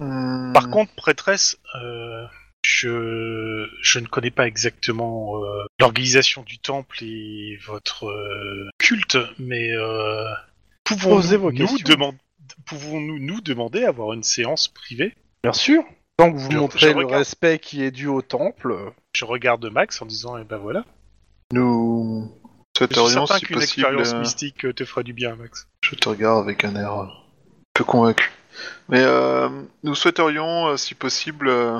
Hmm, 0.00 0.52
Par 0.52 0.68
contre, 0.68 0.92
prêtresse, 0.94 1.58
euh, 1.76 2.24
je, 2.70 3.66
je 3.80 3.98
ne 3.98 4.06
connais 4.06 4.30
pas 4.30 4.46
exactement 4.46 5.42
euh, 5.42 5.64
l'organisation 5.80 6.42
du 6.42 6.58
temple 6.58 7.02
et 7.02 7.58
votre 7.66 8.04
euh, 8.06 8.68
culte, 8.76 9.16
mais 9.38 9.70
euh, 9.72 10.26
pouvons-nous 10.84 11.50
nous, 11.50 11.52
questions. 11.52 11.78
deman- 11.96 12.18
pouvons-nous 12.66 13.18
nous 13.20 13.40
demander 13.40 13.84
à 13.84 13.88
avoir 13.88 14.12
une 14.12 14.22
séance 14.22 14.68
privée? 14.68 15.14
Bien 15.42 15.54
sûr, 15.54 15.82
tant 16.18 16.30
que 16.30 16.36
vous 16.36 16.50
Je- 16.50 16.58
montrez 16.58 16.78
je 16.78 16.86
le 16.88 16.96
regarde. 16.96 17.12
respect 17.14 17.58
qui 17.58 17.82
est 17.82 17.90
dû 17.90 18.06
au 18.06 18.20
temple, 18.20 18.76
Je 19.14 19.24
regarde 19.24 19.64
Max 19.72 20.02
en 20.02 20.06
disant, 20.06 20.36
eh 20.36 20.44
ben 20.44 20.58
voilà. 20.58 20.84
nous 21.54 22.30
souhaiterions, 22.76 23.26
si 23.26 23.40
qu'une 23.46 23.62
expérience 23.62 24.12
euh, 24.12 24.20
mystique 24.20 24.74
te 24.74 24.84
fera 24.84 25.02
du 25.02 25.14
bien, 25.14 25.36
Max. 25.36 25.66
Je 25.82 25.94
te 25.94 26.06
regarde 26.06 26.44
avec 26.44 26.64
un 26.66 26.76
air 26.76 26.92
euh, 27.00 27.06
peu 27.72 27.84
convaincu. 27.84 28.30
Mais 28.90 29.00
euh, 29.00 29.48
nous 29.84 29.94
souhaiterions, 29.94 30.76
si 30.76 30.94
possible, 30.94 31.48
euh, 31.48 31.78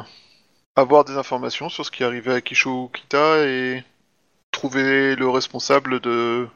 avoir 0.78 1.04
des 1.04 1.16
informations 1.16 1.68
sur 1.68 1.84
ce 1.84 1.90
qui 1.90 2.02
est 2.02 2.06
arrivé 2.06 2.32
à 2.32 2.40
Kisho 2.40 2.90
Kita 2.92 3.44
et 3.46 3.82
trouver 4.50 5.16
le 5.16 5.28
responsable 5.28 6.00
de 6.00 6.46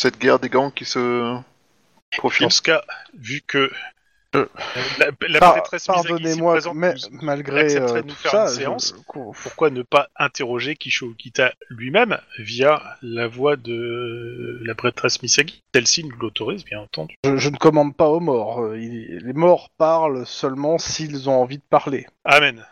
cette 0.00 0.18
guerre 0.18 0.38
des 0.38 0.48
gangs 0.48 0.72
qui 0.72 0.84
se 0.84 1.36
profile. 2.16 2.44
Dans 2.46 2.50
ce 2.50 2.62
cas, 2.62 2.82
vu 3.18 3.42
que 3.46 3.70
Euh, 4.36 4.44
la, 4.98 5.06
la 5.26 5.38
par- 5.40 5.52
prêtresse 5.54 5.86
pardonnez-moi, 5.86 6.58
mais 6.74 6.92
nous- 7.10 7.18
malgré 7.22 7.76
euh, 7.78 8.02
nous 8.02 8.08
tout 8.10 8.14
faire 8.14 8.30
ça, 8.30 8.42
une 8.42 8.48
séance 8.58 8.94
pourquoi 9.42 9.70
ne 9.70 9.80
pas 9.80 10.08
interroger 10.16 10.76
Kisho 10.76 11.06
Okita 11.06 11.54
lui-même 11.70 12.18
via 12.38 12.82
la 13.00 13.26
voix 13.26 13.56
de 13.56 14.60
la 14.66 14.74
prêtresse 14.74 15.22
Misaki 15.22 15.62
Celle-ci 15.74 16.04
nous 16.04 16.14
l'autorise, 16.16 16.62
bien 16.62 16.80
entendu. 16.80 17.14
je, 17.24 17.38
je 17.38 17.48
ne 17.48 17.56
commande 17.56 17.96
pas 17.96 18.08
aux 18.08 18.20
morts. 18.20 18.60
euh, 18.64 18.78
il- 18.78 19.16
les 19.24 19.32
morts 19.32 19.70
parlent 19.78 20.26
seulement 20.26 20.76
s'ils 20.76 21.30
ont 21.30 21.40
envie 21.40 21.56
de 21.56 21.62
parler. 21.70 22.06
Amen. 22.24 22.62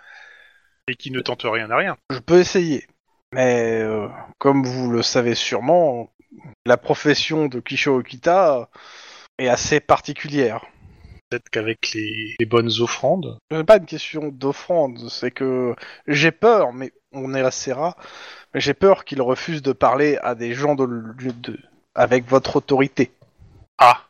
Et 0.88 0.94
qui 0.94 1.10
ne 1.10 1.20
tente 1.20 1.42
rien 1.44 1.70
à 1.70 1.76
rien. 1.76 1.96
Je 2.10 2.18
peux 2.20 2.38
essayer, 2.38 2.86
mais 3.32 3.80
euh, 3.82 4.06
comme 4.38 4.64
vous 4.64 4.90
le 4.90 5.02
savez 5.02 5.34
sûrement, 5.34 6.12
la 6.64 6.76
profession 6.76 7.46
de 7.46 7.58
Kisho 7.60 7.96
Okita 7.98 8.68
est 9.38 9.48
assez 9.48 9.80
particulière. 9.80 10.64
Peut-être 11.28 11.48
qu'avec 11.50 11.92
les, 11.92 12.36
les 12.38 12.46
bonnes 12.46 12.70
offrandes, 12.80 13.36
Ce 13.50 13.56
n'est 13.56 13.64
pas 13.64 13.78
une 13.78 13.86
question 13.86 14.28
d'offrande, 14.28 15.08
c'est 15.10 15.32
que 15.32 15.74
j'ai 16.06 16.30
peur, 16.30 16.72
mais 16.72 16.92
on 17.10 17.34
est 17.34 17.40
assez 17.40 17.72
rare, 17.72 17.96
mais 18.54 18.60
j'ai 18.60 18.74
peur 18.74 19.04
qu'il 19.04 19.20
refuse 19.20 19.62
de 19.62 19.72
parler 19.72 20.18
à 20.22 20.36
des 20.36 20.54
gens 20.54 20.76
de, 20.76 20.86
de- 20.86 21.58
avec 21.96 22.26
votre 22.28 22.54
autorité. 22.56 23.10
Ah. 23.78 24.05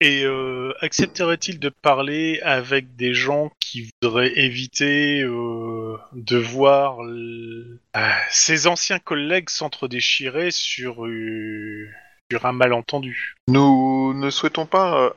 Et 0.00 0.24
euh, 0.24 0.72
accepterait-il 0.80 1.58
de 1.58 1.68
parler 1.68 2.40
avec 2.42 2.96
des 2.96 3.14
gens 3.14 3.50
qui 3.60 3.90
voudraient 4.02 4.38
éviter 4.38 5.22
euh, 5.22 5.96
de 6.12 6.36
voir 6.36 7.00
l- 7.00 7.78
ah, 7.94 8.18
ses 8.30 8.66
anciens 8.66 8.98
collègues 8.98 9.48
s'entre-déchirer 9.48 10.50
sur, 10.50 11.06
euh, 11.06 11.88
sur 12.30 12.44
un 12.44 12.52
malentendu? 12.52 13.36
Nous 13.48 14.12
ne 14.14 14.30
souhaitons 14.30 14.66
pas 14.66 15.14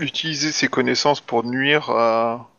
utiliser 0.00 0.52
ses 0.52 0.68
connaissances 0.68 1.20
pour 1.20 1.44
nuire 1.44 1.90
à, 1.90 2.50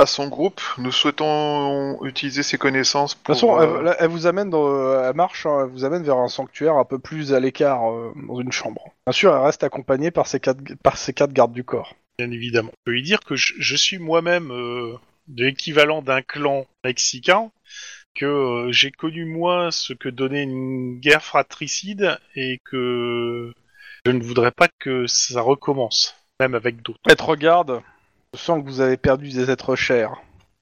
à 0.00 0.06
son 0.06 0.28
groupe. 0.28 0.60
Nous 0.78 0.92
souhaitons 0.92 2.02
utiliser 2.04 2.42
ses 2.42 2.58
connaissances 2.58 3.14
De 3.14 3.22
pour... 3.22 3.34
toute 3.34 3.48
façon, 3.48 3.60
euh, 3.60 3.94
elle, 3.98 4.08
vous 4.08 4.26
amène 4.26 4.50
dans, 4.50 5.02
elle 5.04 5.14
marche, 5.14 5.46
hein, 5.46 5.64
elle 5.64 5.70
vous 5.70 5.84
amène 5.84 6.02
vers 6.02 6.16
un 6.16 6.28
sanctuaire 6.28 6.74
un 6.74 6.84
peu 6.84 6.98
plus 6.98 7.34
à 7.34 7.40
l'écart 7.40 7.90
euh, 7.90 8.12
dans 8.26 8.40
une 8.40 8.52
chambre. 8.52 8.92
Bien 9.06 9.12
sûr, 9.12 9.34
elle 9.34 9.42
reste 9.42 9.62
accompagnée 9.62 10.10
par 10.10 10.26
ses 10.26 10.40
quatre, 10.40 10.60
par 10.82 10.96
ses 10.96 11.12
quatre 11.12 11.32
gardes 11.32 11.52
du 11.52 11.64
corps. 11.64 11.94
bien 12.18 12.30
évidemment. 12.30 12.70
Je 12.72 12.82
peux 12.84 12.92
lui 12.92 13.02
dire 13.02 13.20
que 13.20 13.36
je, 13.36 13.54
je 13.58 13.76
suis 13.76 13.98
moi-même 13.98 14.50
euh, 14.50 14.94
de 15.28 15.44
l'équivalent 15.44 16.02
d'un 16.02 16.22
clan 16.22 16.66
mexicain, 16.84 17.50
que 18.14 18.26
euh, 18.26 18.72
j'ai 18.72 18.90
connu 18.90 19.24
moi 19.24 19.70
ce 19.70 19.92
que 19.92 20.08
donnait 20.08 20.42
une 20.42 20.98
guerre 20.98 21.22
fratricide 21.22 22.18
et 22.34 22.60
que 22.64 23.52
je 24.06 24.10
ne 24.10 24.22
voudrais 24.22 24.50
pas 24.50 24.68
que 24.78 25.06
ça 25.06 25.40
recommence, 25.40 26.14
même 26.40 26.54
avec 26.54 26.82
d'autres. 26.82 27.00
Elle 27.08 27.16
te 27.16 27.22
regarde, 27.22 27.82
je 28.34 28.38
sens 28.40 28.62
que 28.62 28.68
vous 28.68 28.80
avez 28.80 28.96
perdu 28.96 29.28
des 29.30 29.50
êtres 29.50 29.76
chers 29.76 30.14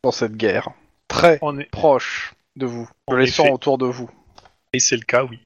dans 0.02 0.10
cette 0.10 0.36
guerre. 0.36 0.70
Très 1.08 1.34
est- 1.36 1.70
proches 1.70 2.34
de 2.56 2.66
vous. 2.66 2.88
Je 3.10 3.16
les 3.16 3.26
sens 3.26 3.48
autour 3.50 3.78
de 3.78 3.86
vous. 3.86 4.10
Et 4.72 4.78
c'est 4.80 4.96
le 4.96 5.02
cas, 5.02 5.24
oui. 5.24 5.40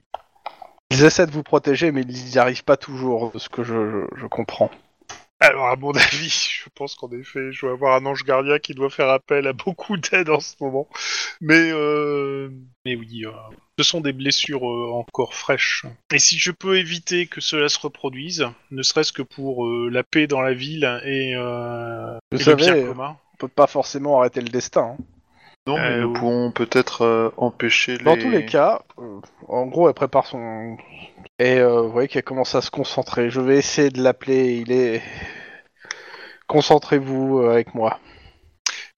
Ils 0.90 1.04
essaient 1.04 1.26
de 1.26 1.30
vous 1.32 1.42
protéger, 1.42 1.90
mais 1.90 2.02
ils 2.02 2.24
n'y 2.30 2.38
arrivent 2.38 2.64
pas 2.64 2.76
toujours, 2.76 3.30
de 3.32 3.38
ce 3.38 3.48
que 3.48 3.62
je, 3.62 3.90
je- 3.90 4.20
je 4.20 4.26
comprends. 4.26 4.70
Alors, 5.42 5.66
à 5.68 5.76
mon 5.76 5.90
avis, 5.96 6.28
je 6.64 6.68
pense 6.74 6.94
qu'en 6.94 7.10
effet, 7.10 7.50
je 7.52 7.62
dois 7.62 7.72
avoir 7.72 7.96
un 7.96 8.06
ange 8.06 8.22
gardien 8.24 8.58
qui 8.60 8.74
doit 8.74 8.90
faire 8.90 9.08
appel 9.08 9.46
à 9.48 9.52
beaucoup 9.52 9.96
d'aide 9.96 10.30
en 10.30 10.38
ce 10.40 10.54
moment. 10.60 10.88
Mais, 11.40 11.70
euh... 11.72 12.48
mais 12.84 12.94
oui, 12.94 13.24
euh, 13.26 13.32
ce 13.78 13.84
sont 13.84 14.00
des 14.00 14.12
blessures 14.12 14.64
euh, 14.70 14.92
encore 14.92 15.34
fraîches. 15.34 15.84
Et 16.12 16.18
si 16.20 16.38
je 16.38 16.52
peux 16.52 16.78
éviter 16.78 17.26
que 17.26 17.40
cela 17.40 17.68
se 17.68 17.78
reproduise, 17.80 18.46
ne 18.70 18.82
serait-ce 18.82 19.12
que 19.12 19.22
pour 19.22 19.66
euh, 19.66 19.88
la 19.90 20.04
paix 20.04 20.26
dans 20.28 20.40
la 20.42 20.54
ville 20.54 20.84
et, 21.04 21.34
Vous 21.34 22.40
et 22.40 22.44
le 22.50 22.54
bien 22.54 22.66
savez, 22.68 22.84
commun. 22.84 23.16
on 23.34 23.36
peut 23.38 23.48
pas 23.48 23.66
forcément 23.66 24.20
arrêter 24.20 24.40
le 24.40 24.48
destin. 24.48 24.96
hein. 24.98 25.04
Non, 25.66 25.76
mais 25.76 25.92
Euh, 25.92 26.00
nous 26.02 26.08
ou- 26.08 26.12
pourrons 26.14 26.50
peut-être 26.52 27.02
euh, 27.02 27.30
empêcher 27.36 27.96
les... 27.98 28.04
Dans 28.04 28.16
tous 28.16 28.30
les 28.30 28.44
cas, 28.46 28.82
euh, 28.98 29.20
en 29.48 29.66
gros, 29.66 29.88
elle 29.88 29.94
prépare 29.94 30.26
son. 30.26 30.76
Et 31.38 31.62
vous 31.62 31.90
voyez 31.90 32.08
qu'elle 32.08 32.24
commence 32.24 32.54
à 32.54 32.60
se 32.62 32.70
concentrer. 32.70 33.30
Je 33.30 33.40
vais 33.40 33.56
essayer 33.58 33.90
de 33.90 34.02
l'appeler. 34.02 34.56
Il 34.58 34.72
est. 34.72 35.02
Concentrez-vous 36.48 37.40
avec 37.42 37.74
moi. 37.74 37.98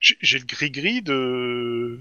J'ai 0.01 0.39
le 0.39 0.45
gris-gris 0.45 1.01
de... 1.03 2.01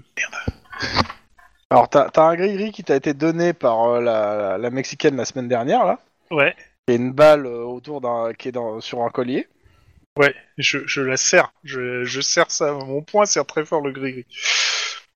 Alors, 1.70 1.88
t'as 1.88 2.10
un 2.16 2.34
gris-gris 2.36 2.72
qui 2.72 2.84
t'a 2.84 2.96
été 2.96 3.14
donné 3.14 3.52
par 3.52 4.00
la, 4.00 4.36
la, 4.36 4.58
la 4.58 4.70
mexicaine 4.70 5.16
la 5.16 5.24
semaine 5.24 5.48
dernière, 5.48 5.84
là. 5.86 6.00
Ouais, 6.30 6.54
Il 6.88 6.94
y 6.94 6.96
a 6.96 7.00
une 7.00 7.12
balle 7.12 7.46
autour 7.46 8.00
d'un. 8.00 8.32
qui 8.34 8.48
est 8.48 8.52
dans, 8.52 8.80
sur 8.80 9.02
un 9.02 9.08
collier. 9.10 9.48
Ouais, 10.18 10.34
je, 10.58 10.78
je 10.86 11.00
la 11.00 11.16
serre. 11.16 11.52
Je, 11.64 12.04
je 12.04 12.20
serre 12.20 12.50
ça. 12.50 12.72
Mon 12.72 13.02
poing 13.02 13.26
serre 13.26 13.46
très 13.46 13.64
fort 13.64 13.80
le 13.80 13.92
gris-gris. 13.92 14.26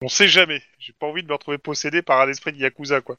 On 0.02 0.08
sait 0.08 0.28
jamais. 0.28 0.62
J'ai 0.78 0.92
pas 0.92 1.06
envie 1.06 1.22
de 1.22 1.28
me 1.28 1.32
retrouver 1.32 1.58
possédé 1.58 2.02
par 2.02 2.20
un 2.20 2.28
esprit 2.28 2.52
de 2.52 2.58
Yakuza, 2.58 3.00
quoi. 3.00 3.16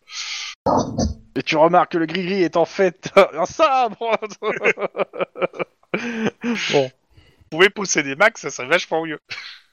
Et 1.35 1.43
tu 1.43 1.57
remarques 1.57 1.91
que 1.93 1.97
le 1.97 2.05
gris-gris 2.05 2.43
est 2.43 2.57
en 2.57 2.65
fait 2.65 3.11
un 3.33 3.45
sabre 3.45 4.17
Bon. 6.71 6.91
Vous 7.51 7.57
pouvez 7.57 7.69
posséder 7.69 8.15
Max, 8.15 8.41
ça 8.41 8.51
serait 8.51 8.67
vachement 8.67 9.05
mieux. 9.05 9.19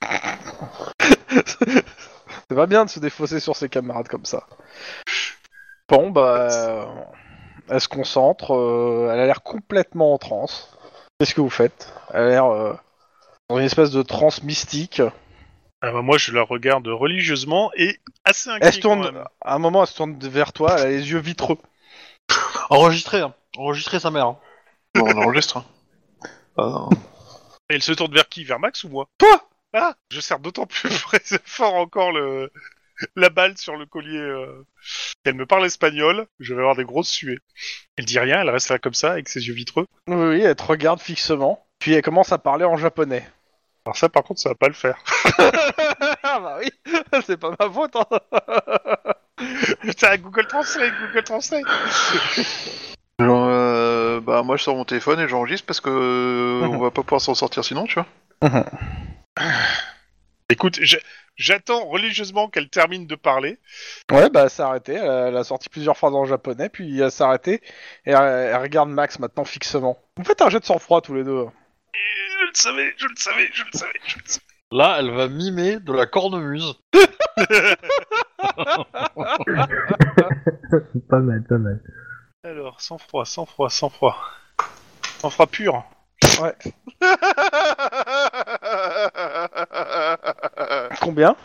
C'est 2.48 2.54
pas 2.54 2.66
bien 2.66 2.84
de 2.84 2.90
se 2.90 3.00
défausser 3.00 3.40
sur 3.40 3.56
ses 3.56 3.68
camarades 3.68 4.08
comme 4.08 4.24
ça. 4.24 4.46
Bon, 5.88 6.10
bah. 6.10 6.88
elle 7.68 7.80
se 7.80 7.88
concentre. 7.88 8.52
euh, 8.54 9.10
elle 9.12 9.20
a 9.20 9.26
l'air 9.26 9.42
complètement 9.42 10.14
en 10.14 10.18
transe. 10.18 10.76
Qu'est-ce 11.18 11.34
que 11.34 11.40
vous 11.40 11.50
faites? 11.50 11.92
Elle 12.12 12.22
a 12.24 12.28
l'air 12.28 12.44
euh, 12.46 12.74
dans 13.48 13.58
une 13.58 13.64
espèce 13.64 13.90
de 13.90 14.02
transe 14.02 14.42
mystique. 14.42 15.00
Ah 15.82 15.92
bah 15.92 16.02
moi, 16.02 16.18
je 16.18 16.32
la 16.32 16.42
regarde 16.42 16.86
religieusement 16.88 17.70
et 17.76 17.98
assez 18.24 18.50
inquiet 18.50 18.66
Elle 18.66 18.72
se 18.74 18.80
quand 18.80 18.96
tourne. 19.00 19.12
même. 19.14 19.24
À 19.40 19.54
un 19.54 19.58
moment, 19.58 19.82
elle 19.82 19.88
se 19.88 19.96
tourne 19.96 20.18
vers 20.18 20.52
toi. 20.52 20.76
Elle 20.78 20.86
a 20.86 20.90
les 20.90 21.10
yeux 21.10 21.18
vitreux. 21.18 21.58
Enregistrer, 22.70 23.20
hein. 23.20 23.34
enregistrer 23.56 24.00
sa 24.00 24.10
mère. 24.10 24.26
hein. 24.26 24.38
Bon, 24.94 25.06
on 25.06 25.22
enregistre. 25.22 25.58
hein. 25.58 25.64
Ah, 26.58 26.88
Et 27.70 27.74
elle 27.74 27.82
se 27.82 27.92
tourne 27.92 28.12
vers 28.12 28.28
qui? 28.28 28.44
Vers 28.44 28.58
Max 28.58 28.84
ou 28.84 28.88
moi? 28.88 29.06
Toi 29.18 29.48
Ah 29.72 29.94
Je 30.10 30.20
serre 30.20 30.38
d'autant 30.40 30.66
plus 30.66 30.90
fort 31.44 31.74
encore 31.74 32.12
le 32.12 32.50
la 33.16 33.28
balle 33.30 33.56
sur 33.58 33.76
le 33.76 33.86
collier. 33.86 34.18
euh. 34.18 34.64
Elle 35.24 35.34
me 35.34 35.46
parle 35.46 35.66
espagnol, 35.66 36.26
je 36.40 36.54
vais 36.54 36.60
avoir 36.60 36.76
des 36.76 36.84
grosses 36.84 37.08
suées. 37.08 37.38
Elle 37.96 38.04
dit 38.04 38.18
rien, 38.18 38.40
elle 38.40 38.50
reste 38.50 38.68
là 38.70 38.78
comme 38.78 38.94
ça, 38.94 39.12
avec 39.12 39.28
ses 39.28 39.46
yeux 39.46 39.54
vitreux. 39.54 39.86
Oui, 40.08 40.14
oui, 40.16 40.40
elle 40.42 40.54
te 40.56 40.62
regarde 40.62 41.00
fixement. 41.00 41.66
Puis 41.78 41.92
elle 41.94 42.02
commence 42.02 42.32
à 42.32 42.38
parler 42.38 42.64
en 42.64 42.76
japonais. 42.76 43.26
Alors 43.84 43.96
ça, 43.96 44.08
par 44.08 44.24
contre, 44.24 44.40
ça 44.40 44.48
va 44.50 44.54
pas 44.54 44.68
le 44.68 44.74
faire. 44.74 44.98
ah 46.22 46.40
bah 46.40 46.58
oui, 46.60 46.70
c'est 47.26 47.36
pas 47.36 47.50
ma 47.58 47.70
faute. 47.70 47.94
Hein. 47.96 48.06
Putain, 49.82 50.16
Google 50.16 50.46
Translate, 50.46 50.92
Google 51.08 51.24
Translate 51.24 51.64
genre, 53.18 53.46
euh, 53.48 54.20
bah 54.20 54.42
moi 54.42 54.56
je 54.58 54.62
sors 54.62 54.76
mon 54.76 54.84
téléphone 54.84 55.18
et 55.20 55.26
j'enregistre 55.28 55.66
parce 55.66 55.80
que 55.80 55.88
euh, 55.88 56.66
Mhm. 56.66 56.74
on 56.74 56.78
va 56.78 56.90
pas 56.90 57.02
pouvoir 57.02 57.20
s'en 57.20 57.34
sortir 57.34 57.64
sinon, 57.64 57.84
tu 57.86 57.94
vois. 57.98 58.06
Écoute, 60.50 60.78
je- 60.82 60.98
j'attends 61.36 61.86
religieusement 61.86 62.48
qu'elle 62.48 62.68
termine 62.68 63.06
de 63.06 63.14
parler. 63.14 63.58
Ouais, 64.10 64.28
bah 64.30 64.42
elle 64.44 64.50
s'est 64.50 64.62
arrêtée. 64.62 64.94
Elle 64.94 65.08
a, 65.08 65.28
elle 65.28 65.36
a 65.36 65.44
sorti 65.44 65.68
plusieurs 65.68 65.96
phrases 65.96 66.14
en 66.14 66.24
japonais, 66.24 66.68
puis 66.68 67.00
elle 67.00 67.10
s'est 67.10 67.24
arrêtée. 67.24 67.62
Et 68.04 68.10
elle, 68.10 68.16
elle 68.16 68.56
regarde 68.56 68.88
Max 68.88 69.18
maintenant 69.18 69.44
fixement. 69.44 69.98
Vous 70.16 70.24
faites 70.24 70.42
un 70.42 70.50
jet 70.50 70.60
de 70.60 70.64
sang-froid 70.64 71.00
tous 71.00 71.14
les 71.14 71.24
deux. 71.24 71.46
Je 71.94 72.46
le 72.46 72.54
savais, 72.54 72.94
je 72.96 73.06
le 73.06 73.16
savais, 73.16 73.48
je 73.52 73.64
le 73.64 73.78
savais, 73.78 74.00
je 74.06 74.16
le 74.16 74.22
savais. 74.26 74.44
Là, 74.72 74.96
elle 74.98 75.10
va 75.10 75.28
mimer 75.28 75.78
de 75.78 75.92
la 75.92 76.06
cornemuse. 76.06 76.74
pas 81.08 81.20
mal, 81.20 81.44
pas 81.48 81.58
mal. 81.58 81.80
Alors, 82.44 82.80
sans 82.80 82.98
froid, 82.98 83.24
sans 83.24 83.46
froid, 83.46 83.70
sans 83.70 83.88
froid. 83.88 84.16
Sans 85.18 85.30
froid 85.30 85.46
pur. 85.46 85.84
Combien 91.06 91.36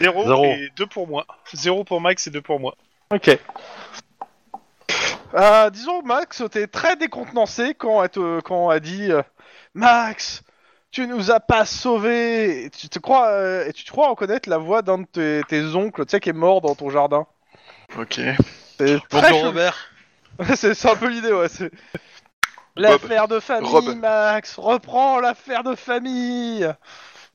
Zéro, 0.00 0.24
Zéro. 0.26 0.44
et 0.44 0.70
deux 0.76 0.86
pour 0.86 1.06
moi. 1.06 1.24
Zéro 1.54 1.84
pour 1.84 2.00
Max 2.00 2.26
et 2.26 2.30
deux 2.30 2.42
pour 2.42 2.58
moi. 2.58 2.74
Ok. 3.12 3.38
Euh, 5.34 5.70
disons, 5.70 6.02
Max, 6.02 6.42
t'es 6.50 6.66
très 6.66 6.96
décontenancé 6.96 7.74
quand 7.74 8.02
elle, 8.02 8.10
te, 8.10 8.40
quand 8.40 8.70
elle 8.72 8.80
dit 8.80 9.10
euh, 9.12 9.22
Max, 9.74 10.42
tu 10.90 11.06
nous 11.06 11.30
as 11.30 11.40
pas 11.40 11.64
sauvés. 11.64 12.64
Et 12.64 12.70
tu 12.70 12.88
te 12.88 12.98
crois, 12.98 13.28
euh, 13.28 13.66
et 13.66 13.72
tu 13.72 13.84
te 13.84 13.90
crois 13.90 14.08
reconnaître 14.08 14.48
la 14.48 14.58
voix 14.58 14.82
d'un 14.82 14.98
de 14.98 15.06
tes, 15.06 15.40
tes 15.48 15.62
oncles, 15.74 16.04
tu 16.06 16.10
sais, 16.10 16.20
qui 16.20 16.30
est 16.30 16.34
mort 16.34 16.60
dans 16.60 16.74
ton 16.74 16.90
jardin. 16.90 17.26
Ok. 17.98 18.20
C'est 18.78 18.98
très 19.08 19.28
chelou. 19.28 19.46
Robert. 19.46 19.76
c'est 20.56 20.74
c'est 20.74 20.90
un 20.90 20.96
peu 20.96 21.08
l'idée, 21.08 21.32
ouais. 21.32 21.48
c'est- 21.48 21.70
L'affaire 22.74 23.28
de 23.28 23.38
famille, 23.38 23.68
Rob. 23.70 23.94
Max, 23.96 24.56
reprends 24.56 25.20
l'affaire 25.20 25.62
de 25.62 25.74
famille. 25.74 26.66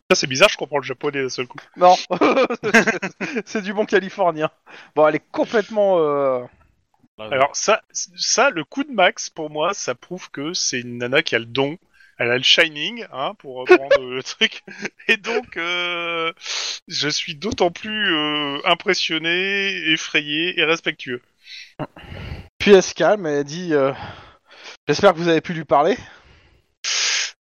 Ça, 0.10 0.16
c'est 0.16 0.28
bizarre, 0.28 0.48
je 0.48 0.56
comprends 0.56 0.78
le 0.78 0.84
japonais 0.84 1.22
d'un 1.22 1.30
seul 1.30 1.48
coup. 1.48 1.58
Non, 1.76 1.96
c'est 3.46 3.62
du 3.62 3.74
bon 3.74 3.86
californien. 3.86 4.50
Bon, 4.96 5.06
elle 5.06 5.16
est 5.16 5.24
complètement. 5.32 5.98
euh, 6.00 6.44
Alors, 7.20 7.54
ça, 7.54 7.82
ça, 7.92 8.50
le 8.50 8.64
coup 8.64 8.86
de 8.86 8.92
Max, 8.92 9.30
pour 9.30 9.50
moi, 9.50 9.74
ça 9.74 9.96
prouve 9.96 10.32
que 10.32 10.54
c'est 10.54 10.80
une 10.80 11.00
nana 11.00 11.24
qui 11.24 11.36
a 11.36 11.40
le 11.40 11.46
don. 11.46 11.78
Elle 12.20 12.32
a 12.32 12.38
le 12.38 12.44
shining, 12.44 13.06
hein, 13.12 13.34
pour 13.40 13.58
reprendre 13.58 14.00
le 14.00 14.24
truc. 14.24 14.64
Et 15.10 15.18
donc, 15.18 15.58
euh, 15.58 16.32
je 16.88 17.10
suis 17.10 17.36
d'autant 17.36 17.70
plus 17.70 18.16
euh, 18.16 18.60
impressionné, 18.64 19.92
effrayé 19.92 20.58
et 20.58 20.64
respectueux. 20.64 21.22
Puis 22.60 22.72
elle 22.74 22.82
se 22.82 22.94
calme 22.94 23.28
et 23.28 23.32
elle 23.32 23.44
dit 23.44 23.74
euh, 23.74 23.92
J'espère 24.88 25.12
que 25.14 25.18
vous 25.18 25.28
avez 25.28 25.42
pu 25.42 25.54
lui 25.54 25.66
parler. 25.66 25.98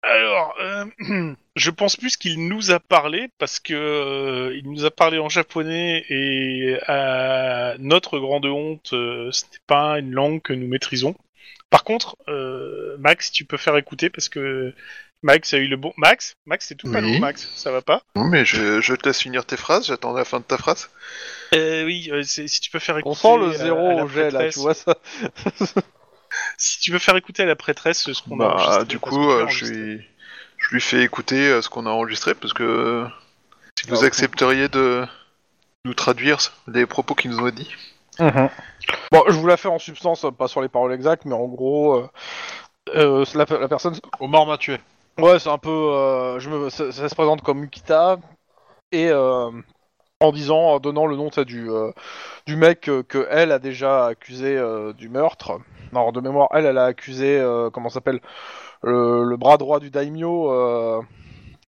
Alors, 0.06 0.54
euh, 0.60 0.84
je 1.56 1.70
pense 1.70 1.96
plus 1.96 2.16
qu'il 2.16 2.46
nous 2.48 2.70
a 2.70 2.78
parlé 2.80 3.28
parce 3.38 3.58
que 3.58 3.72
euh, 3.74 4.56
il 4.56 4.70
nous 4.70 4.84
a 4.84 4.90
parlé 4.90 5.18
en 5.18 5.28
japonais 5.28 6.04
et 6.08 6.76
à 6.86 7.74
notre 7.78 8.18
grande 8.18 8.44
honte, 8.46 8.92
euh, 8.92 9.30
ce 9.32 9.44
n'est 9.44 9.58
pas 9.66 9.98
une 9.98 10.12
langue 10.12 10.42
que 10.42 10.52
nous 10.52 10.68
maîtrisons. 10.68 11.14
Par 11.70 11.84
contre, 11.84 12.16
euh, 12.28 12.96
Max, 12.98 13.32
tu 13.32 13.44
peux 13.44 13.56
faire 13.56 13.76
écouter 13.76 14.10
parce 14.10 14.28
que 14.28 14.74
Max 15.22 15.54
a 15.54 15.56
eu 15.58 15.66
le 15.68 15.76
bon. 15.76 15.92
Max, 15.96 16.34
Max, 16.44 16.66
c'est 16.66 16.74
tout 16.74 16.86
Oui. 16.86 16.92
palo, 16.92 17.18
Max, 17.18 17.50
ça 17.56 17.70
va 17.72 17.80
pas? 17.80 18.02
Non 18.14 18.24
mais 18.24 18.44
je, 18.44 18.80
je 18.82 18.94
te 18.94 19.08
laisse 19.08 19.20
finir 19.22 19.46
tes 19.46 19.56
phrases, 19.56 19.86
j'attends 19.86 20.12
la 20.12 20.24
fin 20.26 20.38
de 20.40 20.44
ta 20.44 20.58
phrase. 20.58 20.90
euh, 21.54 21.84
Oui, 21.86 22.10
euh, 22.12 22.22
si 22.22 22.46
tu 22.60 22.70
peux 22.70 22.78
faire 22.78 22.98
écouter. 22.98 23.10
On 23.26 23.38
sent 23.38 23.46
le 23.46 23.52
zéro 23.52 24.02
au 24.02 24.06
jet 24.08 24.30
là, 24.30 24.50
tu 24.50 24.58
vois 24.58 24.74
ça. 24.74 24.96
Si 26.56 26.80
tu 26.80 26.92
veux 26.92 26.98
faire 26.98 27.16
écouter 27.16 27.42
à 27.42 27.46
la 27.46 27.56
prêtresse 27.56 28.10
ce 28.12 28.22
qu'on 28.22 28.40
a 28.40 28.44
Bah 28.48 28.54
enregistré, 28.54 28.84
du 28.86 28.98
coup, 28.98 29.30
euh, 29.30 29.46
je, 29.48 29.64
lui, 29.66 30.06
je 30.58 30.68
lui 30.74 30.80
fais 30.80 31.02
écouter 31.02 31.48
euh, 31.48 31.62
ce 31.62 31.68
qu'on 31.68 31.86
a 31.86 31.90
enregistré 31.90 32.34
parce 32.34 32.52
que 32.52 33.06
si 33.78 33.86
vous 33.88 33.96
Ah, 33.96 33.98
ok. 33.98 34.04
accepteriez 34.06 34.68
de 34.68 35.06
nous 35.84 35.94
traduire 35.94 36.38
les 36.66 36.86
propos 36.86 37.14
qu'ils 37.14 37.30
nous 37.30 37.40
ont 37.40 37.50
dit. 37.50 37.70
Bon, 38.18 39.24
je 39.28 39.32
vous 39.34 39.46
la 39.46 39.56
fais 39.56 39.68
en 39.68 39.78
substance, 39.78 40.24
pas 40.38 40.48
sur 40.48 40.62
les 40.62 40.68
paroles 40.68 40.92
exactes, 40.92 41.24
mais 41.24 41.34
en 41.34 41.46
gros, 41.46 41.94
euh, 41.96 42.08
euh, 42.94 43.24
la, 43.34 43.44
la 43.58 43.68
personne. 43.68 43.98
Omar 44.20 44.46
m'a 44.46 44.56
tué. 44.58 44.78
Ouais, 45.18 45.38
c'est 45.38 45.50
un 45.50 45.58
peu. 45.58 45.70
euh, 45.70 46.38
je 46.40 46.50
me, 46.50 46.70
ça, 46.70 46.90
ça 46.92 47.08
se 47.08 47.14
présente 47.14 47.42
comme 47.42 47.62
Ukita 47.64 48.18
et 48.92 49.08
euh, 49.08 49.50
en 50.24 50.32
disant, 50.32 50.58
en 50.58 50.80
donnant 50.80 51.06
le 51.06 51.16
nom 51.16 51.30
du 51.46 51.70
euh, 51.70 51.90
du 52.46 52.56
mec 52.56 52.88
euh, 52.88 53.02
que 53.02 53.26
elle 53.30 53.52
a 53.52 53.58
déjà 53.58 54.06
accusé 54.06 54.56
euh, 54.56 54.92
du 54.92 55.08
meurtre. 55.08 55.58
Non, 55.92 56.10
de 56.12 56.20
mémoire, 56.20 56.48
elle, 56.52 56.66
elle 56.66 56.78
a 56.78 56.86
accusé, 56.86 57.38
euh, 57.38 57.70
comment 57.70 57.88
s'appelle, 57.88 58.20
le, 58.82 59.24
le 59.24 59.36
bras 59.36 59.56
droit 59.58 59.80
du 59.80 59.90
daimyo. 59.90 60.50
Euh, 60.52 61.00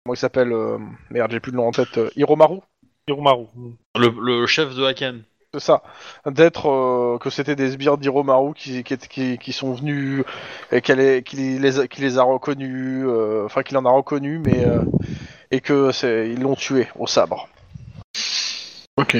comment 0.05 0.15
il 0.15 0.19
s'appelle 0.19 0.53
euh, 0.53 0.79
Merde, 1.11 1.31
j'ai 1.33 1.41
plus 1.41 1.53
le 1.53 1.59
nom 1.59 1.69
en 1.69 1.73
tête. 1.73 1.99
euh, 1.99 2.11
Hiromaru. 2.17 2.59
Hiromaru. 3.07 3.47
Le, 3.97 4.09
le 4.09 4.47
chef 4.47 4.75
de 4.75 4.85
Haken. 4.85 5.25
C'est 5.53 5.61
ça, 5.61 5.83
d'être 6.27 6.69
euh, 6.69 7.19
que 7.19 7.31
c'était 7.31 7.55
des 7.55 7.71
sbires 7.71 7.97
d'Hiromaru 7.97 8.55
qui, 8.55 8.83
qui, 8.83 8.99
qui, 8.99 9.39
qui 9.39 9.53
sont 9.53 9.73
venus 9.73 10.25
et 10.73 10.81
qu'elle 10.81 10.99
est, 10.99 11.23
qui 11.23 11.37
les, 11.37 11.79
a- 11.79 11.87
qui 11.87 12.01
les 12.01 12.19
a 12.19 12.25
reconnus, 12.25 13.05
euh, 13.07 13.45
enfin 13.45 13.63
qu'il 13.63 13.77
en 13.77 13.85
a 13.85 13.91
reconnus, 13.91 14.41
mais 14.45 14.65
euh, 14.65 14.81
et 15.53 15.61
que 15.61 15.93
c'est 15.93 16.29
ils 16.29 16.41
l'ont 16.41 16.57
tué 16.57 16.89
au 16.99 17.07
sabre. 17.07 17.49
Ok. 18.97 19.17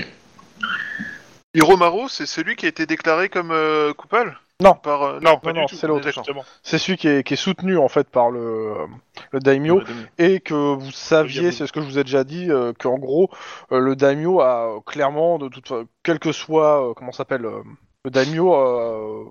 Hiromaru, 1.55 2.09
c'est 2.09 2.27
celui 2.27 2.57
qui 2.57 2.67
a 2.67 2.69
été 2.69 2.87
déclaré 2.87 3.29
comme 3.29 3.51
euh, 3.53 3.93
coupable? 3.93 4.39
Non. 4.63 4.75
Par, 4.75 5.03
euh, 5.03 5.21
Non, 5.21 5.39
pas 5.39 5.53
non, 5.53 5.63
du 5.63 5.67
tout. 5.67 5.75
c'est 5.77 5.87
l'autre. 5.89 6.09
C'est 6.63 6.79
celui 6.79 6.97
qui 6.97 7.09
est, 7.09 7.25
qui 7.25 7.35
est 7.35 7.37
soutenu 7.37 7.77
en 7.77 7.89
fait 7.89 8.09
par 8.09 8.31
le 8.31 8.75
le 9.33 9.41
daimyo 9.41 9.83
et 10.19 10.39
que 10.41 10.55
vous 10.55 10.93
saviez, 10.93 11.51
c'est 11.51 11.67
ce 11.67 11.73
que 11.73 11.81
je 11.81 11.87
vous 11.87 11.99
ai 11.99 12.05
déjà 12.05 12.23
dit, 12.23 12.51
euh, 12.51 12.73
qu'en 12.79 12.97
gros 12.99 13.31
euh, 13.73 13.81
le 13.81 13.97
daimyo 13.97 14.41
a 14.41 14.77
euh, 14.77 14.81
clairement 14.87 15.39
de 15.39 15.49
toute 15.49 15.67
fa- 15.69 15.83
quel 16.05 16.21
que 16.21 16.31
soit 16.31 16.91
euh, 16.91 16.95
comment 16.95 17.11
ça 17.11 17.19
s'appelle 17.19 17.45
euh, 17.47 17.63
le 18.05 18.11
daimyo 18.13 18.55
euh, 18.55 19.25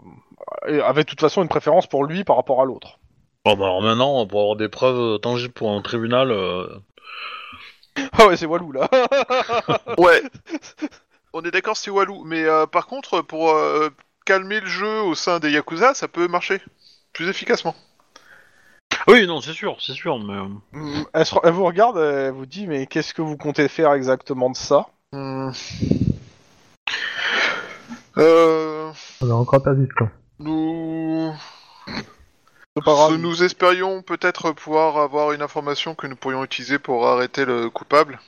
avait 0.83 1.03
de 1.03 1.09
toute 1.09 1.21
façon 1.21 1.41
une 1.41 1.47
préférence 1.49 1.87
pour 1.87 2.03
lui 2.03 2.25
par 2.25 2.35
rapport 2.35 2.61
à 2.61 2.65
l'autre. 2.65 2.99
Bon, 3.45 3.55
bah 3.55 3.65
alors 3.65 3.81
maintenant, 3.81 4.25
pour 4.27 4.41
avoir 4.41 4.55
des 4.57 4.69
preuves 4.69 5.19
tangibles 5.19 5.53
pour 5.53 5.71
un 5.71 5.81
tribunal, 5.81 6.31
euh, 6.31 6.67
Ah 8.17 8.27
ouais, 8.27 8.37
c'est 8.37 8.45
Walou 8.45 8.71
là. 8.71 8.89
Ouais. 9.97 10.21
On 11.33 11.41
est 11.43 11.51
d'accord, 11.51 11.77
c'est 11.77 11.91
Walou. 11.91 12.23
Mais 12.25 12.43
euh, 12.45 12.65
par 12.65 12.87
contre, 12.87 13.21
pour 13.21 13.51
euh, 13.51 13.89
calmer 14.25 14.59
le 14.59 14.67
jeu 14.67 15.01
au 15.01 15.15
sein 15.15 15.39
des 15.39 15.51
Yakuza, 15.51 15.93
ça 15.93 16.07
peut 16.07 16.27
marcher 16.27 16.61
plus 17.13 17.27
efficacement. 17.27 17.75
Oui, 19.07 19.25
non, 19.27 19.41
c'est 19.41 19.53
sûr, 19.53 19.77
c'est 19.81 19.93
sûr, 19.93 20.17
mais... 20.19 20.33
euh, 20.33 20.47
Mm, 20.73 21.03
elle, 21.13 21.25
se- 21.25 21.35
elle 21.43 21.51
vous 21.53 21.65
regarde, 21.65 21.97
elle 21.97 22.31
vous 22.31 22.45
dit 22.45 22.67
mais 22.67 22.85
qu'est-ce 22.87 23.13
que 23.13 23.21
vous 23.21 23.37
comptez 23.37 23.67
faire 23.67 23.91
exactement 23.93 24.49
de 24.49 24.55
ça? 24.55 24.87
Hmm. 25.11 25.51
Euh, 28.17 28.91
On 29.21 29.29
a 29.29 29.33
encore 29.33 29.63
perdu 29.63 29.87
de 29.87 29.93
temps. 29.97 30.09
nous... 30.39 31.33
Nous 33.19 33.43
espérions 33.43 34.01
peut-être 34.01 34.51
pouvoir 34.51 34.97
avoir 34.97 35.31
une 35.31 35.41
information 35.43 35.93
que 35.93 36.07
nous 36.07 36.15
pourrions 36.15 36.43
utiliser 36.43 36.79
pour 36.79 37.07
arrêter 37.07 37.45
le 37.45 37.69
coupable 37.69 38.19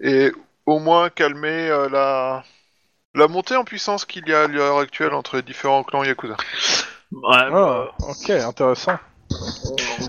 et 0.00 0.32
au 0.66 0.78
moins 0.78 1.08
calmer 1.10 1.68
euh, 1.70 1.88
la 1.88 2.44
la 3.14 3.26
montée 3.26 3.56
en 3.56 3.64
puissance 3.64 4.04
qu'il 4.04 4.28
y 4.28 4.34
a 4.34 4.42
à 4.42 4.46
l'heure 4.46 4.78
actuelle 4.78 5.14
entre 5.14 5.36
les 5.36 5.42
différents 5.42 5.82
clans 5.82 6.04
Yakuza. 6.04 6.36
Ouais, 7.10 7.48
Ah, 7.50 7.86
ok, 8.00 8.30
intéressant. 8.30 8.98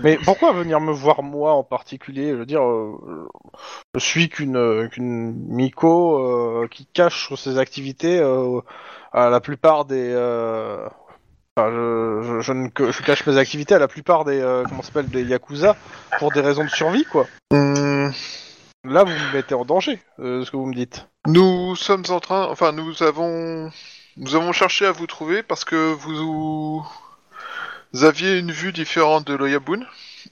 Mais 0.02 0.16
pourquoi 0.18 0.52
venir 0.52 0.80
me 0.80 0.92
voir 0.92 1.22
moi 1.22 1.52
en 1.54 1.64
particulier? 1.64 2.30
Je 2.30 2.36
veux 2.36 2.46
dire, 2.46 2.62
euh, 2.62 3.26
je 3.94 4.00
suis 4.00 4.28
qu'une 4.28 4.56
euh, 4.56 4.88
qu'une 4.88 5.32
Miko 5.48 6.18
euh, 6.18 6.68
qui 6.68 6.86
cache 6.86 7.26
sur 7.26 7.38
ses 7.38 7.58
activités 7.58 8.18
euh, 8.20 8.60
à 9.12 9.30
la 9.30 9.40
plupart 9.40 9.86
des. 9.86 10.12
euh, 10.14 10.88
enfin, 11.56 11.70
je, 11.70 12.22
je, 12.22 12.40
je 12.40 12.52
ne 12.52 12.68
je 12.92 13.02
cache 13.02 13.26
mes 13.26 13.36
activités 13.36 13.74
à 13.74 13.78
la 13.78 13.88
plupart 13.88 14.24
des 14.24 14.40
euh, 14.40 14.64
comment 14.68 14.82
s'appelle 14.82 15.08
des 15.08 15.22
yakuza 15.24 15.76
pour 16.18 16.30
des 16.32 16.40
raisons 16.40 16.64
de 16.64 16.70
survie 16.70 17.04
quoi. 17.04 17.26
Hmm, 17.52 18.10
Là 18.84 19.04
vous 19.04 19.10
me 19.12 19.32
mettez 19.34 19.54
en 19.54 19.64
danger, 19.64 20.00
euh, 20.20 20.44
ce 20.44 20.50
que 20.50 20.56
vous 20.56 20.66
me 20.66 20.74
dites. 20.74 21.06
Nous 21.26 21.76
sommes 21.76 22.04
en 22.08 22.20
train, 22.20 22.46
enfin 22.48 22.72
nous 22.72 23.02
avons 23.02 23.70
nous 24.16 24.34
avons 24.34 24.52
cherché 24.52 24.86
à 24.86 24.92
vous 24.92 25.06
trouver 25.06 25.42
parce 25.42 25.64
que 25.64 25.92
vous, 25.92 26.82
vous 27.92 28.04
aviez 28.04 28.38
une 28.38 28.52
vue 28.52 28.72
différente 28.72 29.26
de 29.26 29.34
Loyabun 29.34 29.80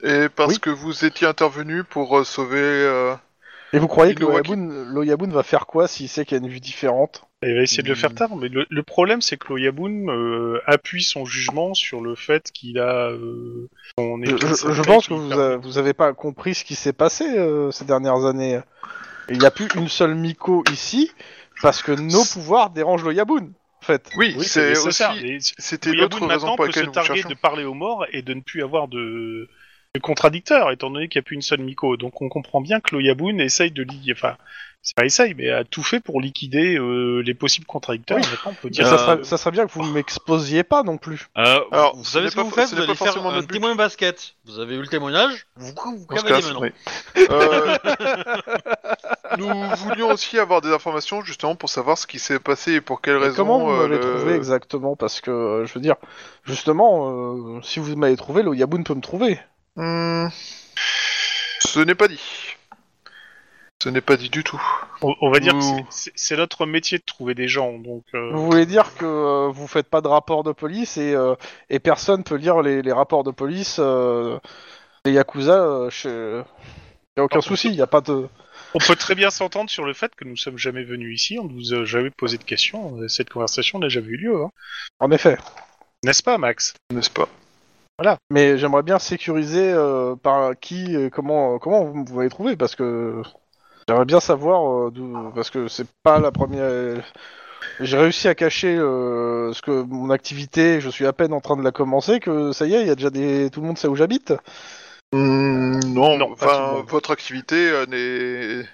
et 0.02 0.28
parce 0.28 0.54
Oui. 0.54 0.60
que 0.60 0.70
vous 0.70 1.04
étiez 1.04 1.26
intervenu 1.26 1.84
pour 1.84 2.18
euh, 2.18 2.24
sauver 2.24 2.56
Et 3.72 3.78
vous 3.78 3.88
croyez 3.88 4.14
que 4.14 4.20
Ilowaki. 4.20 4.50
Loyabun, 4.54 4.84
Loyabun 4.92 5.28
va 5.30 5.42
faire 5.42 5.66
quoi 5.66 5.88
s'il 5.88 6.08
sait 6.08 6.24
qu'il 6.24 6.38
y 6.38 6.40
a 6.40 6.44
une 6.44 6.50
vue 6.50 6.60
différente 6.60 7.24
Il 7.42 7.54
va 7.54 7.62
essayer 7.62 7.82
de 7.82 7.88
le 7.88 7.94
Hmm. 7.94 7.96
faire 7.98 8.14
tard, 8.14 8.34
mais 8.36 8.48
le, 8.48 8.66
le 8.70 8.82
problème 8.82 9.20
c'est 9.20 9.36
que 9.36 9.48
Loyabun 9.48 10.08
euh, 10.08 10.60
appuie 10.66 11.02
son 11.02 11.24
jugement 11.26 11.74
sur 11.74 12.00
le 12.00 12.14
fait 12.14 12.50
qu'il 12.52 12.78
a 12.78 13.10
euh, 13.10 13.68
son 13.98 14.18
Je, 14.24 14.36
je- 14.72 14.82
pense 14.82 15.08
que 15.08 15.14
vous, 15.14 15.32
a- 15.32 15.56
vous 15.58 15.76
avez 15.78 15.92
pas 15.92 16.12
compris 16.14 16.54
ce 16.54 16.64
qui 16.64 16.74
s'est 16.74 16.92
passé 16.94 17.24
euh, 17.36 17.70
ces 17.70 17.84
dernières 17.84 18.24
années. 18.24 18.58
Il 19.30 19.38
n'y 19.38 19.44
a 19.46 19.50
plus 19.50 19.68
une 19.74 19.88
seule 19.88 20.14
Miko 20.14 20.64
ici 20.72 21.12
parce 21.60 21.82
que 21.82 21.92
nos 21.92 22.24
pouvoirs 22.24 22.70
dérangent 22.70 23.04
le 23.04 23.12
Yaboun, 23.12 23.52
en 23.82 23.84
fait. 23.84 24.08
Oui, 24.16 24.34
Oui, 24.38 24.44
c'est 24.46 24.78
aussi 24.78 25.02
mais 25.22 25.38
c'était 25.40 25.90
Loyabun 25.90 26.02
l'autre 26.04 26.26
raison 26.26 26.28
maintenant 26.46 26.56
pour 26.56 26.64
peut 26.64 26.72
se 26.72 26.78
laquelle 26.78 26.86
nous 26.86 26.92
targuer 26.92 27.14
cherchons. 27.16 27.28
de 27.28 27.34
parler 27.34 27.64
aux 27.64 27.74
morts 27.74 28.06
et 28.12 28.22
de 28.22 28.32
ne 28.32 28.40
plus 28.40 28.62
avoir 28.62 28.88
de, 28.88 29.48
de 29.94 30.00
contradicteurs, 30.00 30.70
étant 30.70 30.90
donné 30.90 31.08
qu'il 31.08 31.18
n'y 31.18 31.24
a 31.24 31.26
plus 31.26 31.36
une 31.36 31.42
seule 31.42 31.60
Miko. 31.60 31.96
Donc 31.96 32.20
on 32.20 32.28
comprend 32.28 32.60
bien 32.60 32.80
que 32.80 32.94
Loyabun 32.94 33.38
essaye 33.38 33.70
de 33.70 33.82
liquider, 33.82 34.12
enfin, 34.12 34.36
c'est 34.82 34.94
pas 34.94 35.04
essaye, 35.04 35.34
mais 35.34 35.50
a 35.50 35.64
tout 35.64 35.82
fait 35.82 35.98
pour 36.00 36.20
liquider 36.20 36.76
euh, 36.78 37.20
les 37.20 37.34
possibles 37.34 37.66
contradicteurs. 37.66 38.18
Oui. 38.18 38.22
Maintenant, 38.30 38.52
on 38.52 38.54
peut 38.62 38.70
dire 38.70 38.86
ça, 38.86 38.94
Euh, 38.94 38.98
serait, 38.98 39.24
ça 39.24 39.36
serait 39.38 39.50
bien 39.50 39.66
que 39.66 39.72
vous 39.72 39.82
ne 39.84 39.90
m'exposiez 39.92 40.62
pas 40.62 40.82
non 40.82 40.98
plus. 40.98 41.28
Euh, 41.38 41.60
Alors, 41.72 41.96
vous 41.96 42.04
savez 42.04 42.28
ce 42.28 42.32
que 42.36 42.40
pas 42.40 42.44
vous 42.44 42.50
for- 42.50 42.58
faites 42.64 42.74
Vous 42.74 42.82
allez 42.82 42.94
faire 42.94 43.26
un 43.26 43.42
témoin 43.42 43.74
basket. 43.74 44.34
Vous 44.44 44.58
avez 44.60 44.76
eu 44.76 44.80
le 44.80 44.86
témoignage, 44.86 45.46
vous, 45.56 45.72
vous 45.74 46.06
cavez 46.06 46.30
maintenant. 46.32 46.60
oui. 46.60 46.70
Euh, 47.30 47.76
nous 49.38 49.48
voulions 49.76 50.10
aussi 50.12 50.38
avoir 50.38 50.60
des 50.60 50.70
informations 50.72 51.22
justement 51.22 51.54
pour 51.56 51.68
savoir 51.68 51.98
ce 51.98 52.06
qui 52.06 52.18
s'est 52.18 52.38
passé 52.38 52.74
et 52.74 52.80
pour 52.80 53.00
quelles 53.00 53.16
Et 53.16 53.20
raisons. 53.24 53.36
comment 53.36 53.58
vous 53.60 53.70
euh, 53.72 53.88
m'avez 53.88 53.96
le- 53.96 54.00
trouvé 54.16 54.34
exactement? 54.34 54.96
Parce 54.96 55.20
que, 55.20 55.30
euh, 55.30 55.66
je 55.66 55.74
veux 55.74 55.80
dire, 55.80 55.96
justement, 56.44 57.10
euh, 57.56 57.60
si 57.62 57.78
vous 57.80 57.94
m'avez 57.96 58.16
trouvé, 58.16 58.42
le 58.42 58.54
Yaboun 58.54 58.84
peut 58.84 58.94
me 58.94 59.00
trouver. 59.00 59.38
Hmm, 59.80 60.28
Ce 61.60 61.78
n'est 61.80 61.94
pas 61.94 62.08
dit. 62.08 62.20
Ce 63.80 63.88
n'est 63.88 64.00
pas 64.00 64.16
dit 64.16 64.28
du 64.28 64.42
tout. 64.42 64.60
On, 65.02 65.14
on 65.20 65.30
va 65.30 65.38
dire 65.38 65.52
que 65.52 65.58
Ouh. 65.58 65.62
c'est- 65.62 65.84
c'est 65.90 66.12
c'est 66.16 66.36
notre 66.36 66.66
métier 66.66 66.98
de 66.98 67.04
trouver 67.04 67.34
des 67.36 67.46
gens, 67.46 67.78
donc. 67.78 68.02
euh, 68.14 68.32
Vous 68.32 68.44
voulez 68.44 68.66
dire 68.66 68.92
que 68.96 69.04
euh, 69.04 69.48
vous 69.52 69.68
faites 69.68 69.88
pas 69.88 70.00
de 70.00 70.08
rapport 70.08 70.42
de 70.42 70.50
police 70.50 70.96
et, 70.96 71.14
euh, 71.14 71.36
et 71.70 71.78
personne 71.78 72.24
peut 72.24 72.34
lire 72.34 72.60
les, 72.60 72.82
les 72.82 72.90
rapports 72.92 73.22
de 73.22 73.30
police 73.30 73.76
euh, 73.78 74.36
des 75.04 75.12
Yakuza 75.12 75.62
euh, 75.62 75.90
chez... 75.90 76.08
Y 77.16 77.20
a 77.20 77.24
aucun 77.24 77.36
Non, 77.36 77.40
souci, 77.42 77.70
y 77.72 77.80
a 77.82 77.86
pas 77.86 78.00
de... 78.00 78.26
On 78.74 78.78
peut 78.80 78.96
très 78.96 79.14
bien 79.14 79.30
s'entendre 79.30 79.70
sur 79.70 79.84
le 79.84 79.94
fait 79.94 80.12
que 80.16 80.24
nous 80.24 80.36
sommes 80.36 80.58
jamais 80.58 80.82
venus 80.82 81.20
ici, 81.22 81.38
on 81.38 81.44
ne 81.44 81.52
vous 81.52 81.72
a 81.74 81.84
jamais 81.84 82.10
posé 82.10 82.36
de 82.36 82.44
questions, 82.44 83.00
euh, 83.00 83.06
cette 83.08 83.30
conversation 83.30 83.78
n'a 83.78 83.88
jamais 83.88 84.08
eu 84.08 84.16
lieu, 84.16 84.42
hein. 84.42 84.50
En 84.98 85.12
effet. 85.12 85.38
n'est-ce 86.02 86.22
pas, 86.24 86.36
Max? 86.36 86.74
N'est-ce 86.92 87.10
pas? 87.10 87.28
Mais 88.30 88.58
j'aimerais 88.58 88.82
bien 88.82 88.98
sécuriser 88.98 89.72
euh, 89.72 90.14
par 90.16 90.58
qui, 90.58 90.94
et 90.94 91.10
comment, 91.10 91.58
comment 91.58 91.84
vous, 91.84 92.04
vous 92.04 92.14
m'avez 92.16 92.28
trouvé, 92.28 92.56
parce 92.56 92.76
que 92.76 93.22
j'aimerais 93.88 94.04
bien 94.04 94.20
savoir 94.20 94.88
euh, 94.88 94.90
d'où, 94.90 95.32
parce 95.34 95.50
que 95.50 95.68
c'est 95.68 95.86
pas 96.02 96.20
la 96.20 96.30
première. 96.30 97.02
J'ai 97.80 97.96
réussi 97.98 98.28
à 98.28 98.34
cacher 98.34 98.76
euh, 98.76 99.52
ce 99.52 99.62
que 99.62 99.82
mon 99.82 100.10
activité, 100.10 100.80
je 100.80 100.90
suis 100.90 101.06
à 101.06 101.12
peine 101.12 101.32
en 101.32 101.40
train 101.40 101.56
de 101.56 101.62
la 101.62 101.72
commencer, 101.72 102.20
que 102.20 102.52
ça 102.52 102.66
y 102.66 102.74
est, 102.74 102.82
il 102.82 102.86
y 102.88 102.90
a 102.90 102.94
déjà 102.94 103.10
des, 103.10 103.50
tout 103.50 103.60
le 103.60 103.66
monde 103.66 103.78
sait 103.78 103.88
où 103.88 103.96
j'habite. 103.96 104.32
Hmm, 105.12 105.80
Non, 105.86 106.18
Non, 106.18 106.28
pas 106.36 106.36
tout 106.36 106.44
enfin, 106.46 106.74
monde. 106.74 106.86
votre 106.88 107.10
activité 107.10 107.56
euh, 107.70 107.86
n'est- 107.86 108.66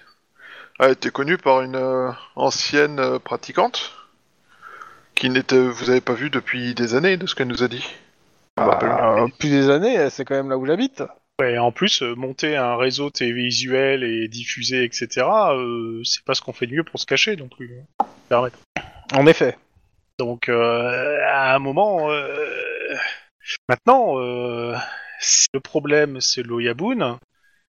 a 0.79 0.89
été 0.91 1.11
connue 1.11 1.37
par 1.37 1.61
une 1.61 1.75
euh, 1.75 2.11
ancienne 2.35 2.99
euh, 2.99 3.19
pratiquante 3.19 3.93
qui 5.13 5.29
n'était, 5.29 5.59
vous 5.67 5.89
avez 5.89 5.99
pas 6.01 6.13
vu 6.13 6.29
depuis 6.29 6.73
des 6.73 6.95
années 6.95 7.17
de 7.17 7.27
ce 7.27 7.35
qu'elle 7.35 7.47
nous 7.49 7.63
a 7.63 7.67
dit. 7.67 7.83
Je 8.57 8.63
me 8.63 8.67
rappelle. 8.69 8.89
Euh, 8.89 9.27
depuis 9.27 9.49
des 9.49 9.69
années, 9.69 10.09
c'est 10.09 10.25
quand 10.25 10.35
même 10.35 10.49
là 10.49 10.57
où 10.57 10.65
j'habite. 10.65 11.03
Ouais, 11.39 11.57
en 11.57 11.71
plus, 11.71 12.01
euh, 12.01 12.15
monter 12.15 12.55
un 12.55 12.77
réseau 12.77 13.09
télévisuel 13.09 14.03
et 14.03 14.27
diffuser, 14.29 14.83
etc., 14.85 15.07
euh, 15.51 16.01
c'est 16.05 16.23
pas 16.23 16.33
ce 16.33 16.41
qu'on 16.41 16.53
fait 16.53 16.65
de 16.65 16.73
mieux 16.73 16.83
pour 16.83 16.99
se 16.99 17.05
cacher 17.05 17.35
non 17.35 17.49
plus. 17.49 17.79
hein. 17.99 18.05
Permettre. 18.29 18.59
En 19.13 19.27
effet. 19.27 19.57
Donc, 20.17 20.47
euh, 20.47 21.17
à 21.27 21.53
un 21.53 21.59
moment, 21.59 22.09
euh, 22.09 22.95
maintenant, 23.67 24.17
euh, 24.17 24.73
si 25.19 25.47
le 25.53 25.59
problème 25.59 26.21
c'est 26.21 26.41
l'Oyabun, 26.41 27.19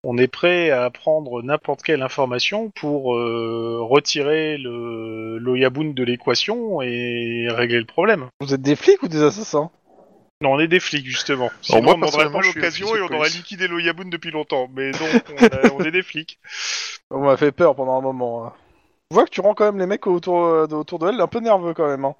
on 0.04 0.16
est 0.16 0.28
prêt 0.28 0.70
à 0.70 0.88
prendre 0.90 1.42
n'importe 1.42 1.82
quelle 1.82 2.02
information 2.02 2.70
pour 2.70 3.16
euh, 3.16 3.78
retirer 3.82 4.56
le 4.58 5.38
l'Oyabun 5.38 5.90
de 5.92 6.04
l'équation 6.04 6.80
et 6.82 7.48
régler 7.50 7.80
le 7.80 7.84
problème. 7.86 8.26
Vous 8.40 8.54
êtes 8.54 8.62
des 8.62 8.76
flics 8.76 9.02
ou 9.02 9.08
des 9.08 9.22
assassins? 9.22 9.70
Non, 10.42 10.52
on 10.52 10.58
est 10.60 10.68
des 10.68 10.80
flics 10.80 11.06
justement. 11.06 11.50
Sinon, 11.62 11.82
moi, 11.82 11.94
on 11.94 11.98
n'aurait 11.98 12.30
pas 12.30 12.40
l'occasion 12.42 12.94
et 12.94 13.00
on 13.00 13.06
aurait 13.16 13.30
liquidé 13.30 13.68
l'Oyabun 13.68 14.04
depuis 14.08 14.30
longtemps. 14.30 14.68
Mais 14.74 14.90
donc, 14.92 15.00
on, 15.40 15.44
a- 15.46 15.72
on 15.72 15.80
est 15.84 15.90
des 15.90 16.02
flics. 16.02 16.38
On 17.10 17.20
m'a 17.20 17.36
fait 17.36 17.52
peur 17.52 17.74
pendant 17.74 17.98
un 17.98 18.02
moment. 18.02 18.46
hein. 18.46 18.52
Je 19.10 19.14
vois 19.14 19.24
que 19.24 19.30
tu 19.30 19.40
rends 19.40 19.54
quand 19.54 19.64
même 19.64 19.78
les 19.78 19.86
mecs 19.86 20.06
autour, 20.06 20.44
euh, 20.44 20.66
de- 20.66 20.74
autour 20.74 20.98
de 20.98 21.08
elle 21.08 21.20
un 21.20 21.26
peu 21.26 21.38
nerveux 21.40 21.72
quand 21.74 21.86
même. 21.88 22.04
Hein. 22.04 22.14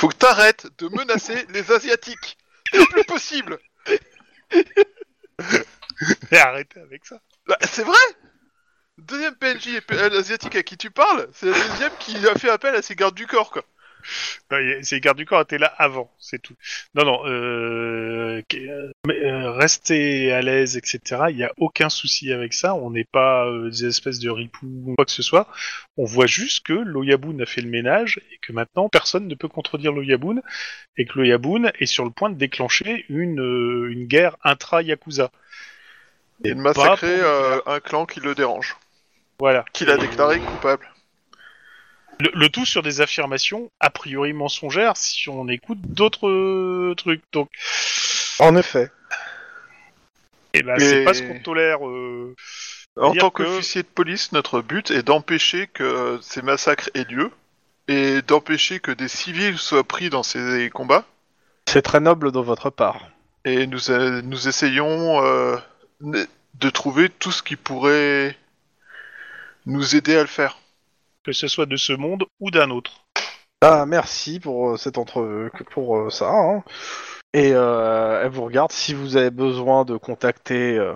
Faut 0.00 0.08
que 0.08 0.16
t'arrêtes 0.16 0.66
de 0.78 0.88
menacer 0.88 1.46
les 1.54 1.72
asiatiques. 1.72 2.36
C'est 2.72 2.86
plus 2.88 3.04
possible. 3.04 3.58
Et 6.30 6.36
arrêtez 6.36 6.80
avec 6.80 7.04
ça. 7.06 7.20
Bah, 7.46 7.56
c'est 7.62 7.84
vrai. 7.84 7.96
Deuxième 8.98 9.34
PNJ 9.36 9.68
et 9.68 9.80
P- 9.80 9.94
euh, 9.94 10.18
asiatique 10.18 10.56
à 10.56 10.62
qui 10.62 10.76
tu 10.76 10.90
parles, 10.90 11.28
c'est 11.34 11.46
la 11.46 11.52
deuxième 11.68 11.92
qui 11.98 12.16
a 12.26 12.34
fait 12.34 12.48
appel 12.50 12.74
à 12.74 12.82
ses 12.82 12.94
gardes 12.96 13.14
du 13.14 13.26
corps, 13.26 13.50
quoi. 13.50 13.62
Non, 14.50 14.58
y 14.58 14.72
a- 14.74 14.82
Ces 14.82 15.00
gardes 15.00 15.16
du 15.18 15.26
corps 15.26 15.40
étaient 15.42 15.58
là 15.58 15.72
avant, 15.78 16.10
c'est 16.18 16.40
tout. 16.40 16.54
Non, 16.94 17.04
non, 17.04 17.26
euh, 17.26 18.42
euh, 18.54 18.90
mais, 19.06 19.18
euh, 19.24 19.50
restez 19.52 20.32
à 20.32 20.40
l'aise, 20.42 20.76
etc. 20.76 21.00
Il 21.30 21.36
n'y 21.36 21.44
a 21.44 21.52
aucun 21.56 21.88
souci 21.88 22.32
avec 22.32 22.52
ça. 22.54 22.74
On 22.74 22.90
n'est 22.90 23.04
pas 23.04 23.46
euh, 23.46 23.70
des 23.70 23.86
espèces 23.86 24.18
de 24.18 24.30
ripoux 24.30 24.66
ou 24.86 24.94
quoi 24.94 25.04
que 25.04 25.10
ce 25.12 25.22
soit. 25.22 25.48
On 25.96 26.04
voit 26.04 26.26
juste 26.26 26.64
que 26.66 26.72
l'Oyabun 26.72 27.38
a 27.40 27.46
fait 27.46 27.60
le 27.62 27.70
ménage 27.70 28.20
et 28.32 28.38
que 28.40 28.52
maintenant 28.52 28.88
personne 28.88 29.26
ne 29.26 29.34
peut 29.34 29.48
contredire 29.48 29.92
l'Oyabun 29.92 30.36
et 30.96 31.04
que 31.06 31.18
l'Oyabun 31.18 31.70
est 31.80 31.86
sur 31.86 32.04
le 32.04 32.10
point 32.10 32.30
de 32.30 32.36
déclencher 32.36 33.04
une, 33.08 33.40
euh, 33.40 33.90
une 33.90 34.06
guerre 34.06 34.36
intra-Yakuza. 34.44 35.30
Et 36.44 36.50
de 36.50 36.54
massacrer 36.60 37.16
pour- 37.18 37.72
un 37.72 37.80
clan 37.80 38.04
qui 38.06 38.20
le 38.20 38.34
dérange, 38.34 38.76
Voilà. 39.38 39.64
qu'il 39.72 39.90
a 39.90 39.96
déclaré 39.96 40.38
coupable. 40.40 40.86
Le, 42.20 42.30
le 42.34 42.48
tout 42.48 42.64
sur 42.64 42.82
des 42.82 43.00
affirmations 43.00 43.70
a 43.80 43.90
priori 43.90 44.32
mensongères 44.32 44.96
si 44.96 45.28
on 45.28 45.48
écoute 45.48 45.78
d'autres 45.82 46.28
euh, 46.28 46.94
trucs. 46.96 47.22
Donc, 47.32 47.50
En 48.38 48.56
effet. 48.56 48.90
eh 50.54 50.62
ben, 50.62 50.76
Mais- 50.78 50.84
c'est 50.84 51.04
pas 51.04 51.14
ce 51.14 51.22
qu'on 51.22 51.38
tolère. 51.40 51.86
euh, 51.86 52.34
En 52.96 53.12
tant 53.14 53.30
que- 53.30 53.42
qu'officier 53.42 53.82
de 53.82 53.88
police, 53.88 54.32
notre 54.32 54.62
but 54.62 54.90
est 54.90 55.02
d'empêcher 55.02 55.66
que 55.66 56.18
ces 56.22 56.40
massacres 56.40 56.88
aient 56.94 57.04
lieu 57.04 57.30
et 57.88 58.22
d'empêcher 58.22 58.80
que 58.80 58.90
des 58.90 59.08
civils 59.08 59.58
soient 59.58 59.84
pris 59.84 60.08
dans 60.08 60.22
ces 60.22 60.70
combats. 60.72 61.04
C'est 61.68 61.82
très 61.82 62.00
noble 62.00 62.32
de 62.32 62.38
votre 62.40 62.70
part. 62.70 63.10
Et 63.44 63.66
nous, 63.66 63.90
euh, 63.90 64.22
nous 64.22 64.48
essayons 64.48 65.22
euh, 65.22 65.56
de 66.00 66.70
trouver 66.70 67.10
tout 67.10 67.30
ce 67.32 67.42
qui 67.42 67.56
pourrait 67.56 68.36
nous 69.66 69.94
aider 69.94 70.16
à 70.16 70.22
le 70.22 70.26
faire. 70.26 70.58
Que 71.26 71.32
ce 71.32 71.48
soit 71.48 71.66
de 71.66 71.74
ce 71.76 71.92
monde 71.92 72.24
ou 72.38 72.52
d'un 72.52 72.70
autre. 72.70 73.04
Ah, 73.60 73.84
merci 73.84 74.38
pour 74.38 74.70
euh, 74.70 74.76
cette 74.76 74.96
entre 74.96 75.50
pour 75.72 75.96
euh, 75.96 76.08
ça. 76.08 76.30
hein. 76.30 76.62
Et 77.34 77.50
euh, 77.52 78.22
elle 78.22 78.30
vous 78.30 78.44
regarde. 78.44 78.70
Si 78.70 78.94
vous 78.94 79.16
avez 79.16 79.30
besoin 79.30 79.84
de 79.84 79.96
contacter 79.96 80.78
euh, 80.78 80.94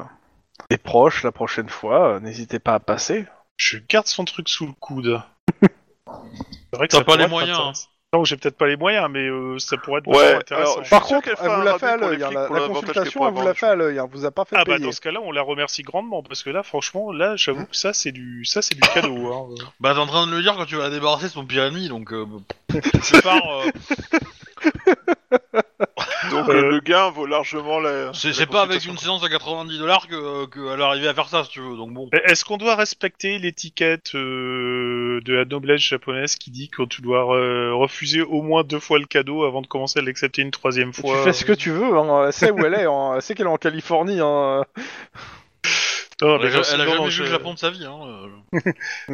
des 0.71 0.79
proches 0.79 1.25
la 1.25 1.33
prochaine 1.33 1.69
fois, 1.69 2.14
euh, 2.14 2.21
n'hésitez 2.21 2.61
pas 2.61 2.75
à 2.75 2.79
passer. 2.79 3.27
Je 3.57 3.79
garde 3.79 4.07
son 4.07 4.25
truc 4.25 4.49
sous 4.49 4.66
le 4.66 4.73
coude. 4.73 5.21
C'est 5.62 6.77
vrai 6.77 6.87
que 6.87 6.93
T'as 6.93 6.99
ça 6.99 7.05
pas 7.05 7.05
pourrait 7.05 7.19
les 7.19 7.25
être 7.25 7.31
moyens, 7.31 7.59
intéressant. 7.59 7.88
Non, 8.12 8.25
j'ai 8.25 8.37
peut-être 8.37 8.57
pas 8.57 8.66
les 8.66 8.77
moyens, 8.77 9.09
mais 9.09 9.29
euh, 9.29 9.57
ça 9.61 9.77
pourrait 9.77 10.01
être 10.01 10.09
Ouais, 10.09 10.16
vraiment 10.16 10.40
intéressant. 10.40 10.73
alors, 10.73 10.85
je- 10.85 10.90
Par 10.90 11.03
contre, 11.05 11.23
qu'elle 11.27 11.37
elle 11.40 11.49
vous 11.53 11.62
l'a 11.62 11.79
fait 11.79 11.87
à 11.87 11.96
l'œil. 11.96 12.25
hein, 12.25 12.31
La, 12.33 12.49
la 12.49 12.66
consultation, 12.66 13.20
pourra 13.20 13.29
elle 13.31 13.35
vous 13.37 13.42
l'a 13.46 13.53
je 13.53 13.59
fait 13.61 13.66
à 13.66 13.75
l'œil. 13.77 13.99
hein, 14.01 14.09
vous 14.11 14.25
a 14.25 14.33
pas 14.33 14.44
fait 14.44 14.57
Ah 14.59 14.64
bah 14.64 14.75
payer. 14.75 14.85
dans 14.87 14.90
ce 14.90 15.01
cas-là, 15.01 15.20
on 15.23 15.31
la 15.31 15.42
remercie 15.42 15.83
grandement 15.85 16.20
parce 16.25 16.42
que 16.42 16.51
là, 16.51 16.64
franchement, 16.64 17.12
là, 17.12 17.37
j'avoue 17.37 17.66
que 17.66 17.77
ça 17.77 17.92
c'est 17.92 18.11
du, 18.11 18.44
ça 18.44 18.62
c'est 18.62 18.75
du 18.75 18.81
cadeau. 18.81 19.33
Hein. 19.33 19.55
Bah, 19.79 19.92
t'es 19.94 20.01
en 20.01 20.07
train 20.07 20.27
de 20.27 20.33
le 20.35 20.42
dire 20.42 20.57
quand 20.57 20.64
tu 20.66 20.75
vas 20.75 20.83
la 20.85 20.90
débarrasser 20.90 21.27
de 21.27 21.31
son 21.31 21.46
pire 21.46 21.62
ennemi, 21.66 21.88
donc. 21.88 22.12
Euh, 22.12 22.27
c'est 23.01 23.23
pas. 23.23 23.40
euh, 23.46 23.70
Donc 26.31 26.49
Euh, 26.49 26.71
le 26.71 26.81
gain 26.81 27.11
vaut 27.11 27.27
largement 27.27 27.81
la. 27.81 28.12
c'est 28.14 28.29
la 28.29 28.35
c'est 28.35 28.47
pas 28.47 28.62
avec 28.62 28.85
une 28.87 28.97
séance 28.97 29.23
à 29.25 29.29
90 29.29 29.79
dollars 29.79 30.07
que 30.09 30.47
qu'elle 30.47 30.81
est 30.81 30.83
arrivée 30.85 31.09
à 31.09 31.14
faire 31.14 31.29
ça, 31.29 31.45
si 31.45 31.51
tu 31.51 31.61
veux. 31.61 31.77
Donc 31.77 31.93
bon. 31.93 32.09
Est-ce 32.25 32.45
qu'on 32.45 32.57
doit 32.57 32.77
respecter 32.77 33.38
l'étiquette 33.38 34.14
euh, 34.14 35.21
de 35.25 35.35
la 35.35 35.45
noblesse 35.45 35.81
japonaise 35.83 36.37
qui 36.37 36.51
dit 36.51 36.69
que 36.69 36.83
tu 36.85 37.03
dois 37.03 37.35
euh, 37.37 37.73
refuser 37.75 38.23
au 38.23 38.43
moins 38.43 38.62
deux 38.64 38.81
fois 38.81 38.99
le 38.99 39.07
cadeau 39.07 39.45
avant 39.45 39.62
de 39.62 39.66
commencer 39.66 39.99
à 39.99 40.03
l'accepter 40.03 40.43
une 40.43 40.51
troisième 40.51 40.93
Tu 40.93 41.01
fois? 41.01 41.23
fais 41.25 41.33
ce 41.33 41.45
que 41.45 41.53
tu 41.53 41.71
veux. 41.71 41.97
Hein. 41.97 42.25
Elle 42.27 42.33
sait 42.33 42.51
où 42.51 42.59
elle 42.64 42.75
est. 42.75 42.85
hein. 42.87 43.12
Elle 43.16 43.23
sait 43.23 43.35
qu'elle 43.35 43.47
est 43.47 43.51
en 43.51 43.57
Californie. 43.57 44.21
Hein. 44.21 44.64
Non, 46.23 46.38
mais 46.38 46.49
elle 46.49 46.57
a 46.59 46.62
jamais 46.62 47.05
vu 47.07 47.11
je- 47.11 47.23
le 47.23 47.29
Japon 47.31 47.55
de 47.55 47.59
sa 47.59 47.71
vie. 47.71 47.87
Hein. 47.87 48.29
Je 48.53 48.61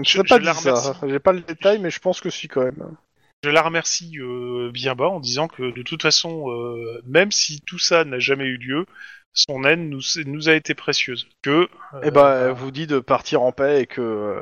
Je- 0.03 0.19
sais 0.19 0.25
pas 0.25 0.39
je 0.39 0.45
la 0.45 0.53
dit 0.53 0.59
ça. 0.59 0.71
remercie. 0.71 1.01
J'ai 1.09 1.19
pas 1.21 1.33
le 1.33 1.41
détail, 1.41 1.79
mais 1.79 1.91
je 1.91 2.01
pense 2.01 2.21
que 2.21 2.31
si 2.31 2.49
quand 2.49 2.63
même. 2.65 2.97
Je 3.45 3.51
la 3.51 3.63
remercie 3.63 4.19
euh, 4.19 4.71
bien 4.73 4.95
bas 4.95 5.09
en 5.09 5.21
disant 5.21 5.47
que 5.49 5.71
de 5.75 5.83
toute 5.83 6.03
façon, 6.03 6.51
euh, 6.51 7.01
même 7.07 7.31
si 7.31 7.61
tout 7.61 7.79
ça 7.79 8.05
n'a 8.05 8.19
jamais 8.19 8.45
eu 8.47 8.57
lieu, 8.57 8.87
son 9.33 9.65
aide 9.65 9.79
nous, 9.81 10.01
nous 10.25 10.49
a 10.49 10.55
été 10.55 10.75
précieuse. 10.75 11.29
Que 11.43 11.69
Eh 12.03 12.11
ben, 12.11 12.47
elle 12.49 12.53
vous 12.53 12.71
dit 12.71 12.87
de 12.87 12.99
partir 12.99 13.43
en 13.43 13.53
paix 13.53 13.83
et 13.83 13.87
que 13.87 14.01
euh, 14.01 14.41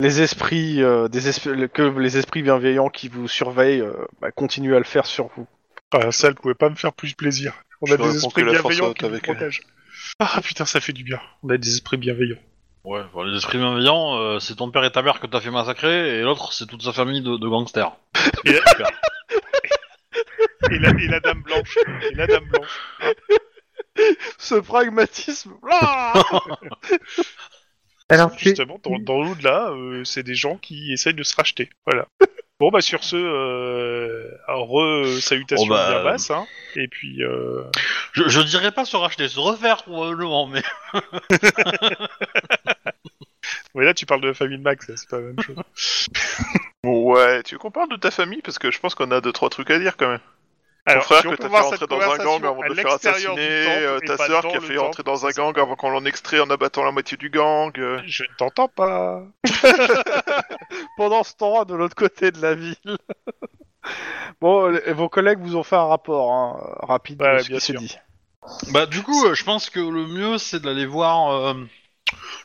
les 0.00 0.20
esprits, 0.22 0.82
euh, 0.82 1.08
des 1.08 1.30
esp- 1.30 1.68
que 1.68 1.82
les 1.82 2.16
esprits 2.16 2.42
bienveillants 2.42 2.88
qui 2.88 3.08
vous 3.08 3.28
surveillent 3.28 3.82
euh, 3.82 3.92
bah, 4.20 4.32
continuent 4.32 4.74
à 4.74 4.78
le 4.78 4.84
faire 4.84 5.06
sur 5.06 5.28
vous. 5.36 5.46
Ah, 5.92 6.10
ça, 6.10 6.28
elle 6.28 6.34
pouvait 6.34 6.54
pas 6.54 6.70
me 6.70 6.74
faire 6.74 6.92
plus 6.92 7.14
plaisir. 7.14 7.54
On 7.82 7.86
Je 7.86 7.94
a 7.94 7.96
des 7.98 8.16
esprits 8.16 8.42
que 8.42 8.46
la 8.46 8.54
force 8.54 8.74
bienveillants 8.74 8.84
soit 8.86 8.94
qui 8.94 9.04
nous 9.04 9.10
avec 9.10 9.28
elle. 9.28 9.36
protègent. 9.36 9.62
Ah 10.18 10.40
putain, 10.42 10.64
ça 10.64 10.80
fait 10.80 10.92
du 10.92 11.04
bien. 11.04 11.20
On 11.44 11.50
a 11.50 11.56
des 11.58 11.68
esprits 11.74 11.98
bienveillants. 11.98 12.38
Ouais, 12.84 13.00
les 13.24 13.36
esprits 13.38 13.56
bienveillants, 13.58 14.18
euh, 14.18 14.38
c'est 14.40 14.56
ton 14.56 14.70
père 14.70 14.84
et 14.84 14.92
ta 14.92 15.00
mère 15.02 15.18
que 15.18 15.26
t'as 15.26 15.40
fait 15.40 15.50
massacrer, 15.50 16.18
et 16.18 16.20
l'autre, 16.20 16.52
c'est 16.52 16.66
toute 16.66 16.82
sa 16.82 16.92
famille 16.92 17.22
de, 17.22 17.36
de 17.38 17.48
gangsters. 17.48 17.92
Et 18.44 18.52
la, 18.52 18.60
Super. 18.66 18.88
et 20.70 20.78
la- 20.78 20.90
et 20.90 21.06
la 21.08 21.20
dame 21.20 21.42
blanche. 21.42 21.78
Et 22.10 22.14
la 22.14 22.26
dame 22.26 22.44
blanche. 22.44 22.80
Ce 24.38 24.54
pragmatisme. 24.56 25.54
Ah 25.70 26.12
Alors, 28.10 28.30
Justement, 28.36 28.78
dans, 28.84 28.98
dans 28.98 29.22
l'au-delà, 29.22 29.70
euh, 29.70 30.04
c'est 30.04 30.22
des 30.22 30.34
gens 30.34 30.56
qui 30.58 30.92
essayent 30.92 31.14
de 31.14 31.22
se 31.22 31.34
racheter. 31.34 31.70
Voilà. 31.86 32.06
Bon, 32.60 32.70
bah 32.70 32.80
sur 32.82 33.02
ce, 33.02 33.16
euh, 33.16 34.30
re-salutations 34.46 35.66
Oh, 35.66 35.70
bah, 35.70 35.90
bien 35.90 36.04
basses. 36.04 36.30
Hein, 36.30 36.46
et 36.76 36.86
puis, 36.86 37.22
euh, 37.24 37.62
Je, 38.12 38.28
je 38.28 38.40
dirais 38.42 38.70
pas 38.72 38.84
se 38.84 38.96
racheter, 38.96 39.26
se 39.28 39.40
refaire 39.40 39.82
probablement, 39.84 40.46
mais 40.46 40.62
ouais, 43.74 43.84
là, 43.84 43.94
tu 43.94 44.06
parles 44.06 44.20
de 44.20 44.28
la 44.28 44.34
famille 44.34 44.58
de 44.58 44.62
Max, 44.62 44.86
c'est 44.94 45.08
pas 45.08 45.18
la 45.18 45.26
même 45.26 45.40
chose. 45.40 45.56
Ouais, 46.84 47.42
tu 47.44 47.54
veux 47.54 47.58
qu'on 47.58 47.70
parle 47.70 47.88
de 47.88 47.96
ta 47.96 48.10
famille? 48.10 48.42
Parce 48.42 48.58
que 48.58 48.70
je 48.70 48.78
pense 48.78 48.94
qu'on 48.94 49.10
a 49.10 49.22
deux 49.22 49.32
trois 49.32 49.48
trucs 49.48 49.70
à 49.70 49.78
dire 49.78 49.96
quand 49.96 50.08
même. 50.08 50.20
Alors, 50.84 51.02
Ton 51.02 51.14
frère 51.14 51.22
si 51.22 51.28
que 51.30 51.34
t'as 51.36 51.48
fait 51.48 51.58
rentrer 51.60 51.86
dans 51.86 51.98
un 51.98 52.18
gang 52.18 52.44
avant 52.44 52.60
de 52.60 52.66
le 52.68 52.74
faire 52.74 52.92
assassiner, 52.92 53.38
euh, 53.38 53.98
ta 54.00 54.18
sœur 54.18 54.42
dans 54.42 54.50
qui 54.50 54.56
a 54.56 54.60
fait 54.60 54.76
rentrer 54.76 55.02
dans 55.02 55.24
un 55.24 55.30
gang 55.30 55.58
avant 55.58 55.76
qu'on 55.76 55.88
l'en 55.88 56.04
extrait 56.04 56.40
en 56.40 56.50
abattant 56.50 56.84
la 56.84 56.90
moitié 56.92 57.16
du 57.16 57.30
gang. 57.30 57.72
euh. 57.78 58.02
Je 58.04 58.24
ne 58.24 58.28
t'entends 58.36 58.68
pas. 58.68 59.22
Pendant 60.98 61.22
ce 61.24 61.34
temps, 61.36 61.64
de 61.64 61.74
l'autre 61.74 61.94
côté 61.94 62.30
de 62.30 62.40
la 62.42 62.54
ville. 62.54 62.76
bon, 64.42 64.66
les- 64.68 64.92
vos 64.92 65.08
collègues 65.08 65.38
vous 65.40 65.56
ont 65.56 65.62
fait 65.62 65.76
un 65.76 65.86
rapport 65.86 66.32
hein, 66.32 66.76
rapide 66.86 67.22
Ouais, 67.22 67.38
de 67.38 67.42
ce 67.42 67.48
bien 67.48 67.58
qui 67.58 67.64
s'est 67.64 67.72
sûr. 67.72 67.80
dit. 67.80 67.96
bah 68.72 68.84
du 68.86 69.02
coup, 69.02 69.24
euh, 69.26 69.34
je 69.34 69.44
pense 69.44 69.70
que 69.70 69.80
le 69.80 70.06
mieux, 70.06 70.36
c'est 70.38 70.60
d'aller 70.60 70.84
voir 70.86 71.30
euh, 71.32 71.54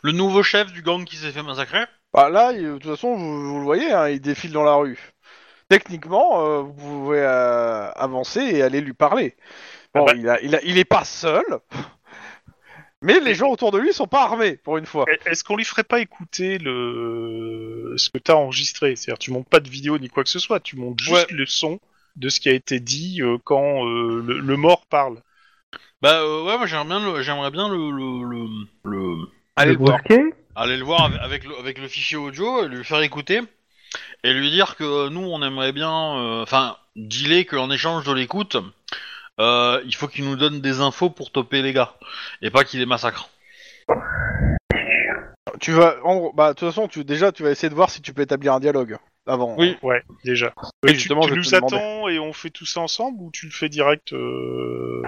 le 0.02 0.12
nouveau 0.12 0.43
chef 0.43 0.72
du 0.72 0.82
gang 0.82 1.04
qui 1.06 1.15
s'est 1.15 1.32
fait 1.32 1.43
massacrer. 1.43 1.84
Bah 2.13 2.30
là, 2.30 2.52
il- 2.54 2.63
de 2.63 2.78
toute 2.78 2.91
façon, 2.91 3.15
vous, 3.15 3.50
vous 3.54 3.58
le 3.60 3.63
voyez, 3.65 3.91
hein, 3.91 4.10
il 4.10 4.19
défile 4.22 4.52
dans 4.52 4.63
la 4.63 4.76
rue. 4.76 5.00
Techniquement, 5.67 6.45
euh, 6.45 6.62
vous 6.62 6.74
pouvez 6.74 7.19
euh, 7.22 7.91
avancer 7.91 8.41
et 8.41 8.63
aller 8.63 8.82
lui 8.82 8.93
parler. 8.93 9.36
Bon, 9.93 10.06
Ah 10.08 10.13
bah- 10.13 10.17
il, 10.17 10.30
a, 10.30 10.41
il, 10.41 10.56
a, 10.56 10.62
il 10.63 10.78
est 10.78 10.86
pas 10.86 11.04
seul, 11.04 11.43
mais 13.02 13.19
les 13.19 13.36
gens 13.36 13.50
autour 13.50 13.72
de 13.72 13.78
lui 13.78 13.93
sont 13.93 14.08
pas 14.08 14.24
armés, 14.24 14.58
pour 14.58 14.78
une 14.78 14.86
fois. 14.86 15.06
Est-ce 15.26 15.43
qu'on 15.43 15.56
lui 15.56 15.65
ferait 15.65 15.84
pas 15.84 16.00
écouter 16.00 16.58
le 16.58 17.93
ce 17.98 18.10
que 18.10 18.17
t'as 18.17 18.34
enregistré? 18.34 18.95
C'est-à-dire, 18.95 19.19
tu 19.19 19.32
montes 19.32 19.48
pas 19.48 19.60
de 19.60 19.69
vidéo 19.69 19.98
ni 19.98 20.10
quoi 20.10 20.24
que 20.24 20.30
ce 20.30 20.39
soit, 20.39 20.60
tu 20.60 20.76
montes 20.76 21.00
juste 21.00 21.32
le 21.32 21.45
son 21.45 21.80
de 22.15 22.30
ce 22.30 22.39
qui 22.39 22.50
a 22.50 22.54
été 22.54 22.80
dit 22.80 23.22
euh, 23.22 23.38
quand 23.43 23.86
euh, 23.86 24.22
le, 24.26 24.39
le 24.39 24.58
mort 24.58 24.86
parle. 24.88 25.22
Bah 26.02 26.22
euh, 26.22 26.43
ouais, 26.45 26.58
moi 26.58 26.65
j'aimerais 26.65 26.86
bien, 26.88 27.00
le, 27.00 27.22
j'aimerais 27.22 27.52
bien 27.52 27.69
le, 27.69 27.91
le, 27.91 28.24
le, 28.24 28.48
le- 28.84 29.28
Allez 29.60 29.74
le 29.74 29.78
le 29.78 29.84
voir. 29.84 30.00
le 30.08 30.84
voir 30.84 31.12
avec, 31.22 31.43
le, 31.43 31.58
avec 31.60 31.80
le 31.80 31.88
fichier 31.88 32.17
audio, 32.17 32.63
et 32.63 32.69
lui 32.69 32.84
faire 32.86 33.02
écouter 33.02 33.41
et 34.24 34.34
lui 34.34 34.52
dire 34.52 34.76
que 34.76 35.10
nous 35.10 35.22
on 35.22 35.41
aimerait 35.43 35.72
bien, 35.72 36.17
euh, 36.17 36.43
enfin, 36.43 36.78
dealer 36.95 37.45
qu'en 37.45 37.69
échange 37.69 38.06
de 38.06 38.13
l'écoute, 38.13 38.58
euh, 39.39 39.82
il 39.86 39.95
faut 39.95 40.08
qu'il 40.08 40.26
nous 40.26 40.36
donne 40.36 40.62
des 40.62 40.82
infos 40.82 41.10
pour 41.10 41.32
toper 41.32 41.62
les 41.62 41.74
gars 41.74 41.93
et 42.41 42.50
pas 42.50 42.63
qu'il 42.63 42.80
les 42.80 42.86
massacre. 42.86 43.30
Tu 45.60 45.72
vas, 45.72 45.95
en 46.04 46.15
gros, 46.15 46.34
bah 46.34 46.54
de 46.54 46.60
toute 46.60 46.69
façon, 46.69 46.88
tu, 46.88 47.04
déjà, 47.04 47.32
tu 47.32 47.43
vas 47.43 47.52
essayer 47.52 47.69
de 47.69 47.76
voir 47.76 47.90
si 47.90 48.02
tu 48.02 48.13
peux 48.13 48.21
établir 48.21 48.54
un 48.54 48.60
dialogue 48.60 48.98
avant. 49.28 49.56
Oui. 49.58 49.78
Ouais, 49.84 50.04
déjà. 50.24 50.54
Oui, 50.84 50.92
Et 50.92 50.94
tu, 50.94 51.00
justement, 51.00 51.22
tu 51.22 51.30
je 51.30 51.36
nous 51.36 51.56
attends 51.56 52.08
et 52.10 52.20
on 52.20 52.34
fait 52.34 52.50
tout 52.50 52.65
ça 52.65 52.82
ensemble 52.82 53.22
ou 53.22 53.30
tu 53.32 53.46
le 53.46 53.52
fais 53.52 53.70
direct 53.70 54.13
euh, 54.13 55.02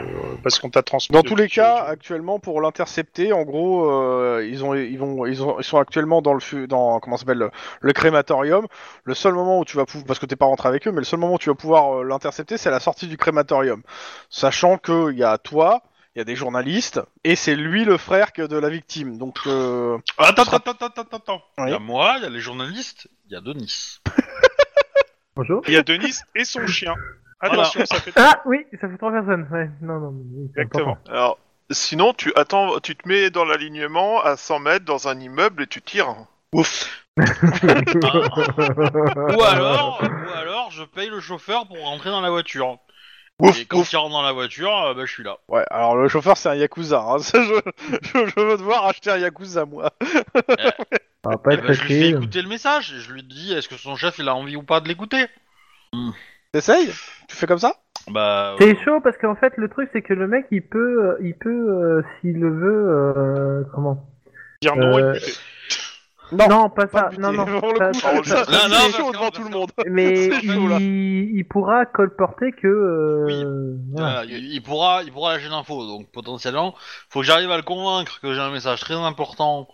parce 0.43 0.59
qu'on 0.59 0.70
t'a 0.70 0.84
transmis 0.84 1.14
Dans 1.14 1.24
tous 1.24 1.36
les 1.36 1.47
cas, 1.47 1.82
audio 1.82 1.91
actuellement, 1.91 2.39
pour 2.39 2.62
l'intercepter, 2.62 3.34
en 3.34 3.43
gros, 3.43 3.89
euh, 3.89 4.47
ils 4.47 4.64
ont, 4.64 4.76
ils 4.76 4.97
vont, 4.97 5.26
ils 5.26 5.43
ont, 5.43 5.59
ils 5.59 5.64
sont 5.64 5.78
actuellement 5.78 6.22
dans 6.22 6.34
le, 6.34 6.68
dans 6.68 6.99
comment 6.99 7.18
ça 7.18 7.22
s'appelle, 7.22 7.39
le, 7.39 7.51
le 7.80 7.93
crématorium. 7.93 8.68
Le 9.03 9.14
seul 9.14 9.34
moment 9.34 9.59
où 9.59 9.66
tu 9.66 9.78
vas 9.78 9.86
pouvoir, 9.86 10.05
parce 10.05 10.20
que 10.20 10.26
t'es 10.26 10.36
pas 10.36 10.45
rentré 10.45 10.70
avec 10.70 10.88
eux, 10.88 10.91
mais 10.91 10.99
le 10.99 11.05
seul 11.05 11.20
moment 11.20 11.36
où 11.36 11.39
tu 11.39 11.49
vas 11.49 11.55
pouvoir 11.55 11.99
euh, 11.99 12.03
l'intercepter, 12.03 12.57
c'est 12.57 12.70
à 12.70 12.72
la 12.72 12.80
sortie 12.80 13.07
du 13.07 13.18
crématorium, 13.18 13.82
sachant 14.30 14.78
que 14.78 15.12
il 15.12 15.18
y 15.18 15.24
a 15.24 15.38
toi, 15.38 15.84
il 16.16 16.20
y 16.20 16.22
a 16.22 16.26
des 16.26 16.36
journalistes, 16.36 17.01
et 17.24 17.36
c'est 17.36 17.55
lui 17.55 17.86
le 17.86 17.97
frère 17.97 18.34
que 18.34 18.41
de 18.41 18.57
la 18.57 18.70
victime. 18.70 19.18
Donc, 19.18 19.38
euh, 19.47 19.97
Attends, 20.18 20.43
attends, 20.43 20.57
attends, 20.72 20.88
attends, 20.88 21.01
attends, 21.01 21.18
attends. 21.18 21.41
Il 21.59 21.70
y 21.70 21.74
a 21.74 21.80
moi, 21.80 22.16
il 22.18 22.24
y 22.24 22.26
a 22.26 22.30
les 22.30 22.41
journalistes, 22.41 23.07
il 23.28 23.34
y 23.34 23.36
a 23.36 23.41
Denis. 23.41 23.99
Bonjour. 25.36 25.62
Il 25.68 25.74
y 25.74 25.78
a 25.78 25.84
Denis 25.84 26.16
et 26.36 26.43
son 26.43 26.68
chien. 26.68 26.93
Attention, 27.39 27.86
ça 27.86 27.99
fait 28.01 28.12
Ah 28.18 28.41
oui, 28.45 28.66
ça 28.80 28.89
fait 28.89 28.97
trois 28.97 29.12
personnes. 29.12 29.47
Ouais, 29.51 29.70
non, 29.82 29.99
non. 29.99 30.09
oui, 30.09 30.51
c'est 30.53 30.62
exactement. 30.62 30.93
important. 30.93 31.12
Alors, 31.12 31.39
sinon 31.72 32.14
tu 32.14 32.34
attends, 32.36 32.80
tu 32.82 32.95
te 32.95 33.07
mets 33.07 33.30
dans 33.30 33.45
l'alignement 33.45 34.22
à 34.22 34.36
100 34.36 34.59
mètres 34.59 34.86
dans 34.86 35.07
un 35.07 35.18
immeuble 35.20 35.64
et 35.64 35.68
tu 35.68 35.82
tires. 35.82 36.14
Ouf. 36.53 37.07
Ou 37.18 37.24
alors, 39.43 40.01
ou 40.01 40.38
alors, 40.38 40.72
je 40.72 40.84
paye 40.84 41.09
le 41.09 41.20
chauffeur 41.20 41.68
pour 41.68 41.80
rentrer 41.80 42.09
dans 42.09 42.22
la 42.22 42.30
voiture. 42.30 42.78
Ouf, 43.49 43.59
et 43.59 43.65
quand 43.65 43.79
ouf. 43.79 43.91
il 43.91 43.97
rentre 43.97 44.11
dans 44.11 44.21
la 44.21 44.31
voiture, 44.31 44.71
euh, 44.85 44.93
bah, 44.93 45.01
je 45.05 45.11
suis 45.11 45.23
là. 45.23 45.37
ouais. 45.47 45.63
Alors 45.71 45.95
le 45.95 46.07
chauffeur, 46.07 46.37
c'est 46.37 46.49
un 46.49 46.55
yakuza. 46.55 47.01
Hein. 47.01 47.19
Ça, 47.19 47.41
je, 47.43 47.53
je, 48.01 48.25
je 48.27 48.39
veux 48.39 48.57
devoir 48.57 48.85
acheter 48.85 49.09
un 49.11 49.17
yakuza, 49.17 49.65
moi. 49.65 49.91
Ça 51.23 51.29
va 51.29 51.37
pas 51.37 51.51
Eh 51.51 51.53
être 51.55 51.63
ben, 51.67 51.73
je 51.73 51.81
lui 51.83 51.87
fais 51.87 51.99
facile. 51.99 52.15
écouter 52.15 52.41
le 52.41 52.47
message 52.49 52.93
et 52.93 52.99
je 52.99 53.11
lui 53.13 53.21
dis 53.23 53.53
est-ce 53.53 53.69
que 53.69 53.75
son 53.75 53.95
chef 53.95 54.17
il 54.17 54.27
a 54.27 54.33
envie 54.35 54.55
ou 54.55 54.63
pas 54.63 54.79
de 54.79 54.87
l'écouter? 54.87 55.25
T'essayes? 56.51 56.91
Tu 57.27 57.35
fais 57.35 57.45
comme 57.47 57.59
ça? 57.59 57.75
Bah. 58.07 58.55
C'est 58.59 58.75
chaud 58.83 58.99
parce 59.03 59.17
qu'en 59.17 59.35
fait 59.35 59.53
le 59.57 59.69
truc 59.69 59.89
c'est 59.93 60.01
que 60.01 60.13
le 60.13 60.27
mec 60.27 60.45
il 60.51 60.63
peut, 60.63 61.05
euh, 61.05 61.17
il 61.21 61.35
peut 61.35 61.49
euh, 61.49 62.01
s'il 62.19 62.39
le 62.39 62.49
veut, 62.49 62.89
euh, 62.89 63.63
comment? 63.73 64.03
Dire 64.63 64.75
non 64.75 64.97
et 64.97 65.01
Euh, 65.03 65.13
buter. 65.13 65.31
Non, 66.32 66.69
pas 66.69 66.88
Pas 66.88 67.11
ça. 67.11 67.17
Non, 67.19 67.32
non. 67.34 67.45
Pour 67.59 67.73
le 67.73 67.77
ça- 67.77 67.91
coup, 67.91 68.23
ça- 68.23 68.45
ça- 68.45 68.51
Non, 68.51 68.57
ça- 68.57 68.67
non, 68.67 68.73
c'est 68.75 68.91
parce 68.91 68.91
chaud 68.97 69.07
que- 69.07 69.13
devant 69.17 69.29
tout 69.32 69.43
le 69.43 69.49
monde. 69.49 69.71
Mais 69.88 70.15
C'est 70.41 70.47
chaud, 70.53 70.67
là. 70.67 70.77
il, 70.79 71.36
il 71.38 71.43
pourra 71.45 71.86
colporter 71.86 72.51
que. 72.51 72.67
euh, 72.67 73.25
Oui. 73.25 73.43
voilà. 73.93 74.11
Voilà, 74.21 74.25
il, 74.25 74.53
il 74.53 74.61
pourra, 74.61 75.03
il 75.03 75.11
pourra 75.11 75.34
lâcher 75.34 75.49
l'info, 75.49 75.86
donc 75.86 76.09
potentiellement, 76.11 76.73
faut 77.09 77.19
que 77.19 77.25
j'arrive 77.25 77.51
à 77.51 77.57
le 77.57 77.63
convaincre 77.63 78.19
que 78.21 78.34
j'ai 78.34 78.39
un 78.39 78.51
message 78.51 78.79
très 78.79 78.93
important 78.95 79.67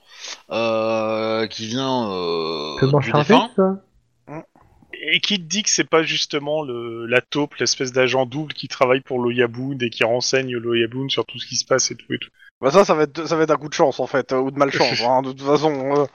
euh, 0.51 1.47
qui 1.47 1.67
vient 1.67 2.09
euh, 2.11 2.99
du 3.01 3.11
défunt. 3.11 3.49
ça 3.55 3.81
Et 4.99 5.19
qui 5.19 5.37
te 5.37 5.43
dit 5.47 5.63
que 5.63 5.69
c'est 5.69 5.83
pas 5.89 6.01
justement 6.03 6.63
le, 6.63 7.05
la 7.05 7.21
taupe, 7.21 7.55
l'espèce 7.55 7.91
d'agent 7.91 8.25
double 8.25 8.53
qui 8.53 8.67
travaille 8.67 9.01
pour 9.01 9.19
l'Oyabound 9.21 9.81
et 9.83 9.89
qui 9.89 10.03
renseigne 10.03 10.55
l'Oyabound 10.57 11.11
sur 11.11 11.25
tout 11.25 11.37
ce 11.39 11.45
qui 11.45 11.55
se 11.55 11.65
passe 11.65 11.91
et 11.91 11.95
tout 11.95 12.11
et 12.13 12.17
tout. 12.17 12.29
Bah 12.61 12.71
ça, 12.71 12.85
ça 12.85 12.95
va 12.95 13.03
être, 13.03 13.25
ça 13.27 13.35
va 13.35 13.43
être 13.43 13.51
un 13.51 13.57
coup 13.57 13.69
de 13.69 13.73
chance 13.73 13.99
en 13.99 14.07
fait, 14.07 14.31
euh, 14.33 14.37
ou 14.39 14.51
de 14.51 14.57
malchance. 14.57 15.01
hein, 15.07 15.21
de 15.21 15.31
toute 15.31 15.45
façon, 15.45 15.95
euh. 15.97 16.05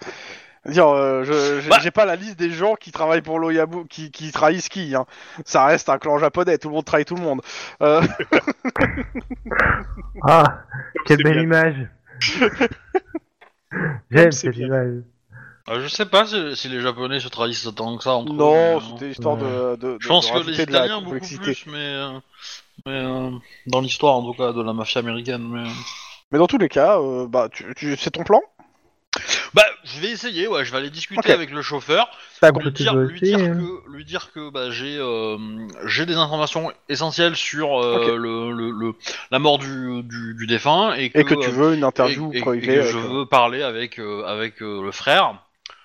Dire, 0.64 0.86
euh, 0.88 1.24
je 1.24 1.61
j'ai 1.61 1.68
Bah. 1.68 1.78
j'ai 1.80 1.90
pas 1.90 2.05
la 2.05 2.14
liste 2.14 2.38
des 2.38 2.51
gens 2.51 2.76
qui 2.76 2.93
travaillent 2.93 3.20
pour 3.22 3.40
l'Oyabu, 3.40 3.84
qui, 3.88 4.12
qui 4.12 4.30
trahissent 4.30 4.68
qui. 4.68 4.95
Hein. 4.95 5.07
Ça 5.45 5.64
reste 5.66 5.88
un 5.88 5.99
clan 5.99 6.18
japonais, 6.18 6.57
tout 6.59 6.68
le 6.68 6.74
monde 6.74 6.84
trahit 6.84 7.07
tout 7.09 7.16
le 7.16 7.22
monde. 7.22 7.40
Euh, 7.82 8.01
Ah, 10.22 10.62
quelle 11.07 11.18
c'est 11.18 11.24
belle 11.24 11.32
bien. 11.34 11.43
image. 11.43 11.88
J'aime 14.11 14.32
c'est 14.32 14.47
cette 14.47 14.57
bien. 14.57 14.66
image. 14.66 15.03
Euh, 15.68 15.80
je 15.80 15.88
sais 15.88 16.07
pas 16.07 16.26
si, 16.26 16.57
si 16.57 16.68
les 16.68 16.80
Japonais 16.80 17.20
se 17.20 17.28
trahissent 17.28 17.68
tant 17.74 17.97
que 17.97 18.03
ça 18.03 18.12
entre 18.14 18.32
eux, 18.32 18.36
non, 18.36 18.80
mais, 18.80 18.86
c'était 18.90 19.11
histoire 19.11 19.36
de, 19.36 19.76
de, 19.76 19.78
de- 19.93 19.97
Je 20.01 20.09
pense 20.09 20.26
de 20.26 20.32
que 20.32 20.38
les 20.38 20.45
rajouter 20.45 20.66
de 20.66 20.72
la 20.72 20.78
Italiens 20.86 20.99
beaucoup 21.01 21.11
complexité. 21.20 21.40
plus, 21.40 21.66
mais, 21.66 21.78
euh, 21.78 22.18
mais 22.86 22.93
euh, 22.93 23.30
dans 23.68 23.80
l'histoire 23.80 24.14
en 24.16 24.22
tout 24.24 24.34
cas 24.36 24.53
de 24.53 24.61
la 24.62 24.72
mafia 24.72 25.01
américaine. 25.01 25.49
Mais... 25.49 25.68
euh. 25.68 25.72
Mais 26.33 26.39
dans 26.39 26.47
tous 26.47 26.59
les 26.59 26.68
cas, 26.68 26.99
euh, 26.99 27.26
bah, 27.28 27.49
tu, 27.53 27.64
tu, 27.76 27.97
c'est 27.97 28.11
ton 28.11 28.24
plan? 28.24 28.41
Bah, 29.53 29.62
je 29.85 30.01
vais 30.01 30.09
essayer. 30.09 30.49
Ouais, 30.49 30.64
je 30.64 30.72
vais 30.72 30.78
aller 30.78 30.89
discuter 30.89 31.18
Ok. 31.20 31.28
avec 31.30 31.51
le 31.51 31.61
chauffeur, 31.61 32.09
T'as 32.41 32.51
lui 32.51 32.70
dire, 32.72 32.95
lui 32.97 33.35
hein. 33.35 33.55
que, 33.55 33.91
lui 33.91 34.05
dire 34.07 34.33
que 34.33 34.49
bah, 34.51 34.70
j'ai 34.70 34.97
euh, 34.99 35.37
j'ai 35.85 36.07
des 36.07 36.14
informations 36.14 36.72
essentielles 36.89 37.37
sur 37.37 37.78
euh, 37.85 38.16
le, 38.16 38.51
le, 38.53 38.70
le- 38.70 38.95
la 39.30 39.39
mort 39.39 39.59
du, 39.59 40.03
du, 40.05 40.35
du 40.35 40.47
défunt 40.47 40.95
et 40.95 41.11
que, 41.11 41.18
et 41.18 41.24
que 41.24 41.35
tu 41.35 41.49
euh, 41.49 41.53
veux 41.53 41.74
une 41.74 41.85
interview 41.85 42.33
et- 42.33 42.39
et 42.39 42.41
privée 42.41 42.66
que 42.66 42.72
avec, 42.80 42.87
je 42.93 42.97
euh, 42.97 43.01
veux 43.03 43.26
parler 43.26 43.62
avec 43.62 43.99
euh, 43.99 44.24
avec 44.24 44.62
euh, 44.62 44.83
le 44.83 44.93
frère 44.93 45.35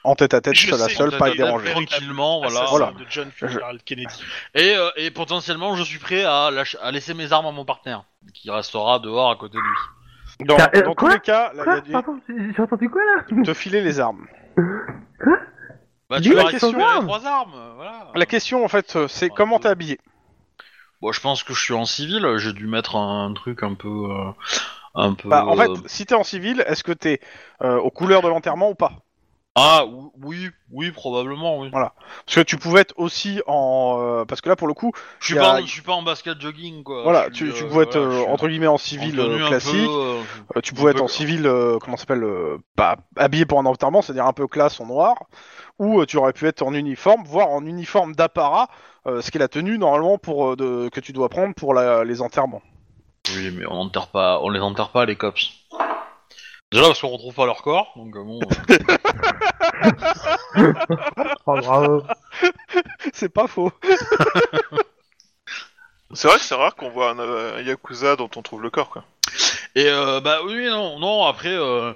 en 0.05 0.15
tête 0.15 0.33
à 0.33 0.39
tête, 0.39 0.53
Je 0.55 0.69
seul 0.69 0.81
à 0.81 0.87
sais, 0.87 0.95
seul, 0.95 1.13
en 1.13 1.17
pas 1.17 1.29
tête 1.31 1.41
à 1.41 1.51
tête. 1.51 1.71
tranquillement, 1.73 2.37
voilà. 2.39 2.59
Assassin 2.61 2.69
Voilà. 2.69 2.91
de 2.97 3.05
John 3.09 3.29
Fitzgerald 3.29 3.83
Kennedy. 3.83 4.23
et, 4.55 4.73
euh, 4.77 4.89
et 4.95 5.11
potentiellement 5.11 5.75
je 5.75 5.83
suis 5.83 5.99
prêt 5.99 6.23
à, 6.23 6.49
lâcher- 6.49 6.77
à 6.81 6.91
laisser 6.91 7.13
mes 7.13 7.33
armes 7.33 7.47
à 7.47 7.51
mon 7.51 7.65
partenaire 7.65 8.03
qui 8.33 8.49
restera 8.49 8.99
dehors 8.99 9.29
à 9.31 9.35
côté 9.35 9.57
de 9.57 9.61
lui. 9.63 9.77
Dans, 10.41 10.57
euh, 10.57 10.81
dans 10.83 10.93
tous 10.93 11.05
quoi 11.05 11.13
les 11.13 11.19
cas, 11.19 11.51
là, 11.53 11.53
il 11.53 11.59
y 11.59 11.63
Quoi 11.63 11.73
a 11.73 11.81
du- 11.81 11.91
Pardon, 11.91 12.19
j'ai 12.27 12.53
j'ai 12.55 12.61
entendu 12.61 12.89
quoi 12.89 13.01
là 13.03 13.43
te 13.43 13.53
filer 13.53 13.81
les 13.81 13.99
armes. 13.99 14.27
Bah, 16.09 16.19
Dis 16.19 16.29
tu 16.29 16.35
la 16.35 16.45
question- 16.45 16.71
trois 17.01 17.25
armes, 17.25 17.53
euh, 17.55 17.73
voilà. 17.75 18.07
La 18.15 18.25
question, 18.25 18.63
en 18.63 18.67
fait, 18.67 18.95
euh, 18.95 19.07
c'est 19.07 19.25
Ouais, 19.25 19.31
comment 19.35 19.59
t'es 19.59 19.67
habillé 19.67 19.99
Bon, 21.01 21.11
je 21.11 21.19
pense 21.21 21.43
que 21.43 21.53
je 21.53 21.61
suis 21.61 21.73
en 21.73 21.85
civil. 21.85 22.25
J'ai 22.37 22.53
dû 22.53 22.65
mettre 22.67 22.95
un, 22.95 23.33
truc 23.33 23.61
un 23.61 23.73
peu, 23.73 23.87
euh, 23.89 24.31
un 24.95 25.13
peu. 25.13 25.27
bah, 25.29 25.45
En 25.45 25.55
fait, 25.55 25.69
euh, 25.69 25.75
si 25.85 26.05
t'es 26.05 26.15
en 26.15 26.23
civil, 26.23 26.63
est-ce 26.67 26.83
que 26.83 26.91
t'es 26.93 27.19
euh, 27.61 27.77
aux 27.77 27.91
couleurs 27.91 28.21
de 28.21 28.29
l'enterrement 28.29 28.69
ou 28.69 28.75
pas 28.75 28.93
ah 29.59 29.85
ou- 29.87 30.11
oui, 30.23 30.49
oui, 30.71 30.91
probablement, 30.91 31.59
oui. 31.59 31.69
Parce 31.71 31.91
que 32.35 32.41
tu 32.41 32.57
pouvais 32.57 32.81
être 32.81 32.93
aussi 32.97 33.41
en... 33.47 33.97
euh, 33.99 34.25
parce 34.25 34.39
que 34.41 34.49
là, 34.49 34.55
pour 34.55 34.67
le 34.67 34.73
coup, 34.75 34.91
Je 35.19 35.25
suis 35.25 35.35
y 35.35 35.39
a- 35.39 35.41
pas, 35.41 35.53
en- 35.61 35.65
je 35.65 35.71
suis 35.71 35.81
pas 35.81 35.93
en 35.93 36.03
basket 36.03 36.39
jogging, 36.39 36.83
quoi. 36.83 37.01
voilà, 37.03 37.27
Je 37.29 37.33
suis, 37.35 37.45
tu, 37.47 37.53
tu 37.53 37.63
euh, 37.63 37.67
pouvais 37.67 37.83
être, 37.83 37.97
voilà, 37.97 38.11
je 38.11 38.15
euh, 38.17 38.21
suis 38.23 38.31
entre 38.31 38.47
guillemets, 38.47 38.67
en 38.67 38.73
en 38.75 38.77
civil 38.77 39.15
tenue 39.15 39.43
euh, 39.43 39.47
classique. 39.47 39.73
euh, 39.89 40.21
Euh, 40.55 40.61
tu 40.61 40.73
pouvais 40.73 40.89
un 40.89 40.91
être 40.91 40.97
peu- 40.99 41.03
en 41.03 41.07
civil, 41.07 41.47
euh, 41.47 41.79
comment 41.79 41.97
ça 41.97 42.01
s'appelle, 42.01 42.23
euh, 42.23 42.57
bah, 42.75 42.97
habillé 43.15 43.45
pour 43.45 43.59
un 43.59 43.65
enterrement, 43.65 44.01
c'est-à-dire 44.03 44.25
un 44.27 44.33
peu 44.33 44.47
classe 44.47 44.79
en 44.79 44.85
noir, 44.85 45.15
ou 45.79 46.01
euh, 46.01 46.05
tu 46.05 46.17
aurais 46.17 46.33
pu 46.33 46.45
être 46.47 46.61
en 46.61 46.73
uniforme, 46.73 47.23
voire 47.25 47.49
en 47.49 47.65
uniforme 47.65 48.13
d'apparat, 48.15 48.67
euh, 49.07 49.21
ce 49.21 49.31
qui 49.31 49.37
est 49.37 49.39
la 49.39 49.47
tenue 49.47 49.77
normalement 49.79 50.17
pour 50.19 50.51
euh, 50.51 50.55
de, 50.55 50.89
que 50.89 50.99
tu 50.99 51.13
dois 51.13 51.29
prendre 51.29 51.55
pour 51.55 51.73
la- 51.73 52.03
les 52.03 52.21
enterrements. 52.21 52.61
Oui, 53.35 53.51
mais 53.51 53.65
on 53.65 53.73
enterre 53.81 54.07
pas, 54.07 54.39
on 54.41 54.49
les 54.49 54.59
enterre 54.61 54.89
pas 54.89 55.05
les 55.05 55.15
cops. 55.17 55.49
Déjà 56.71 56.85
parce 56.87 56.99
qu'on 56.99 57.07
retrouve 57.09 57.33
pas 57.33 57.45
leur 57.45 57.61
corps, 57.61 57.93
donc 57.95 58.15
euh, 58.15 58.23
bon. 58.23 58.39
euh, 60.57 60.73
Oh, 61.45 61.57
bravo. 61.61 62.03
c'est 63.13 63.29
pas 63.29 63.47
faux. 63.47 63.71
C'est 66.13 66.27
vrai 66.27 66.37
que 66.37 66.43
c'est 66.43 66.55
rare 66.55 66.75
qu'on 66.75 66.89
voit 66.89 67.09
un, 67.11 67.19
euh, 67.19 67.57
un 67.57 67.61
Yakuza 67.61 68.15
dont 68.15 68.29
on 68.37 68.41
trouve 68.41 68.61
le 68.61 68.69
corps, 68.69 68.89
quoi. 68.89 69.03
Et 69.75 69.87
euh, 69.89 70.21
bah 70.21 70.39
oui, 70.45 70.67
non, 70.67 70.99
non. 70.99 71.25
Après, 71.25 71.49
euh, 71.53 71.93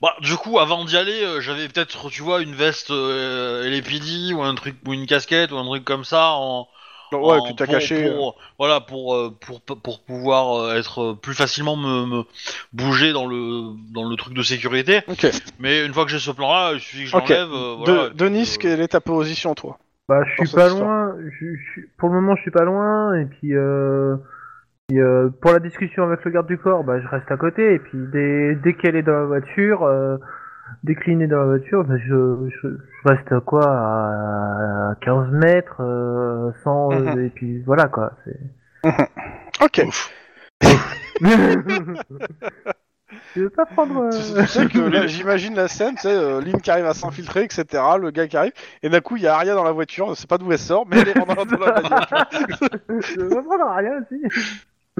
bah 0.00 0.16
du 0.20 0.36
coup, 0.36 0.58
avant 0.60 0.84
d'y 0.84 0.96
aller, 0.96 1.24
euh, 1.24 1.40
j'avais 1.40 1.68
peut-être, 1.68 2.10
tu 2.10 2.22
vois, 2.22 2.42
une 2.42 2.54
veste 2.54 2.90
euh, 2.90 3.68
LAPD 3.70 4.34
ou 4.34 4.42
un 4.42 4.54
truc 4.54 4.76
ou 4.86 4.94
une 4.94 5.06
casquette 5.06 5.52
ou 5.52 5.58
un 5.58 5.64
truc 5.66 5.84
comme 5.84 6.04
ça 6.04 6.32
en. 6.32 6.68
Ouais, 7.12 7.38
en- 7.38 7.44
puis 7.44 7.54
t'as 7.56 7.64
pour- 7.64 7.74
caché. 7.74 8.10
pour- 8.10 8.36
voilà, 8.58 8.80
pour, 8.80 9.14
euh, 9.14 9.30
pour 9.40 9.60
pour 9.62 10.04
pouvoir 10.04 10.58
euh, 10.60 10.74
être 10.78 11.00
euh, 11.02 11.14
plus 11.14 11.34
facilement 11.34 11.76
me, 11.76 12.06
me 12.06 12.22
bouger 12.72 13.12
dans 13.12 13.26
le 13.26 13.72
dans 13.94 14.08
le 14.08 14.16
truc 14.16 14.34
de 14.34 14.42
sécurité. 14.42 15.00
Ok. 15.08 15.26
Mais 15.58 15.84
une 15.86 15.92
fois 15.94 16.04
que 16.04 16.10
j'ai 16.10 16.18
ce 16.18 16.30
plan-là, 16.30 16.72
il 16.74 16.80
suffit 16.80 17.04
que 17.04 17.10
je 17.10 17.16
Ok. 17.16 17.28
l'enlève. 17.28 17.48
euh, 17.52 17.74
voilà, 17.78 18.06
puis, 18.08 18.16
Denis, 18.16 18.52
euh, 18.54 18.58
quelle 18.60 18.80
est 18.80 18.88
ta 18.88 19.00
position, 19.00 19.54
toi 19.54 19.78
Bah, 20.08 20.20
je 20.24 20.44
suis 20.46 20.54
pas 20.54 20.68
loin. 20.68 21.14
Je, 21.40 21.46
je- 21.54 21.80
pour 21.98 22.08
le 22.08 22.14
moment, 22.16 22.34
je 22.36 22.42
suis 22.42 22.50
pas 22.50 22.64
loin. 22.64 23.14
Et 23.20 23.24
puis, 23.26 23.54
euh, 23.54 24.16
et, 24.90 24.98
euh, 24.98 25.28
pour 25.42 25.52
la 25.52 25.58
discussion 25.60 26.02
avec 26.04 26.24
le 26.24 26.30
garde 26.30 26.46
du 26.46 26.56
corps, 26.58 26.82
bah, 26.84 27.00
je 27.00 27.06
reste 27.08 27.30
à 27.30 27.36
côté. 27.36 27.74
Et 27.74 27.78
puis, 27.78 27.98
dès, 28.12 28.54
dès 28.56 28.74
qu'elle 28.74 28.96
est 28.96 29.02
dans 29.02 29.12
la 29.12 29.24
voiture, 29.26 29.82
euh, 30.68 30.72
déclinée 30.84 31.26
dans 31.26 31.38
la 31.38 31.44
voiture, 31.46 31.84
je, 31.88 31.96
je, 32.62 32.68
je 32.68 33.08
reste 33.08 33.30
à 33.32 33.40
quoi 33.40 33.64
à 33.66 34.94
15 35.00 35.30
mètres, 35.32 35.80
euh, 35.82 36.50
sans. 36.64 36.92
euh, 36.92 37.00
Mhm. 37.14 37.20
et 37.26 37.30
puis, 37.30 37.62
voilà 37.62 37.86
quoi. 37.88 38.12
c'est- 38.24 38.38
Ok. 39.60 39.82
tu 43.34 43.40
veux 43.42 43.50
pas 43.50 43.66
prendre. 43.66 44.02
euh, 44.04 44.10
Tu, 44.10 44.40
tu 44.42 44.46
sais 44.46 44.66
que 44.66 44.78
là, 44.78 45.06
j'imagine 45.06 45.54
la 45.54 45.68
scène, 45.68 45.94
tu 45.94 46.02
sais, 46.02 46.14
euh, 46.14 46.40
Lynn 46.40 46.60
qui 46.60 46.70
arrive 46.70 46.86
à 46.86 46.94
s'infiltrer, 46.94 47.44
etc. 47.44 47.64
Le 48.00 48.10
gars 48.10 48.26
qui 48.28 48.36
arrive, 48.36 48.52
et 48.82 48.88
d'un 48.88 49.00
coup, 49.00 49.16
il 49.16 49.22
y 49.22 49.26
a 49.26 49.34
Aria 49.34 49.54
dans 49.54 49.64
la 49.64 49.72
voiture. 49.72 50.06
On 50.08 50.14
sait 50.14 50.26
pas 50.26 50.38
d'où 50.38 50.50
elle 50.52 50.58
sort, 50.58 50.86
mais 50.86 50.98
elle 51.00 51.08
est 51.08 51.14
dans, 51.14 51.24
dans 51.26 51.34
la 51.34 51.44
bagnole. 51.80 52.00
je 53.00 53.20
veux 53.20 53.28
pas 53.30 53.42
prendre 53.42 53.74
rien 53.76 54.00
aussi. 54.00 54.22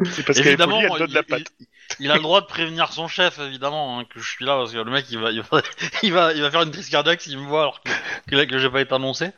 C'est 0.07 0.25
parce 0.25 0.39
qu'elle 0.39 0.47
est 0.49 0.51
Évidemment, 0.51 0.81
polie, 0.81 0.93
elle 0.93 0.99
donne 0.99 1.11
il, 1.11 1.15
la 1.15 1.23
patte. 1.23 1.43
il- 1.61 1.67
il 2.01 2.11
a 2.11 2.17
le 2.17 2.23
droit 2.23 2.41
de 2.41 2.47
prévenir 2.47 2.93
son 2.93 3.09
chef, 3.09 3.39
évidemment, 3.39 3.99
hein, 3.99 4.05
que 4.05 4.21
je 4.21 4.29
suis 4.29 4.45
là, 4.45 4.57
parce 4.57 4.73
que 4.73 4.79
le 4.79 4.91
mec, 4.91 5.07
il 5.11 5.19
va, 5.19 5.31
il 5.31 5.41
va, 5.43 5.63
il 6.03 6.13
va, 6.13 6.33
il 6.35 6.43
va 6.43 6.51
faire 6.51 6.63
une 6.63 6.71
crise 6.71 6.89
cardiaque 6.91 7.21
s'il 7.23 7.39
me 7.39 7.47
voit 7.47 7.63
alors 7.63 7.81
que, 7.83 7.91
que, 8.31 8.45
que 8.45 8.59
j'ai 8.59 8.71
pas 8.71 8.81
été 8.83 8.95
annoncé. 8.95 9.31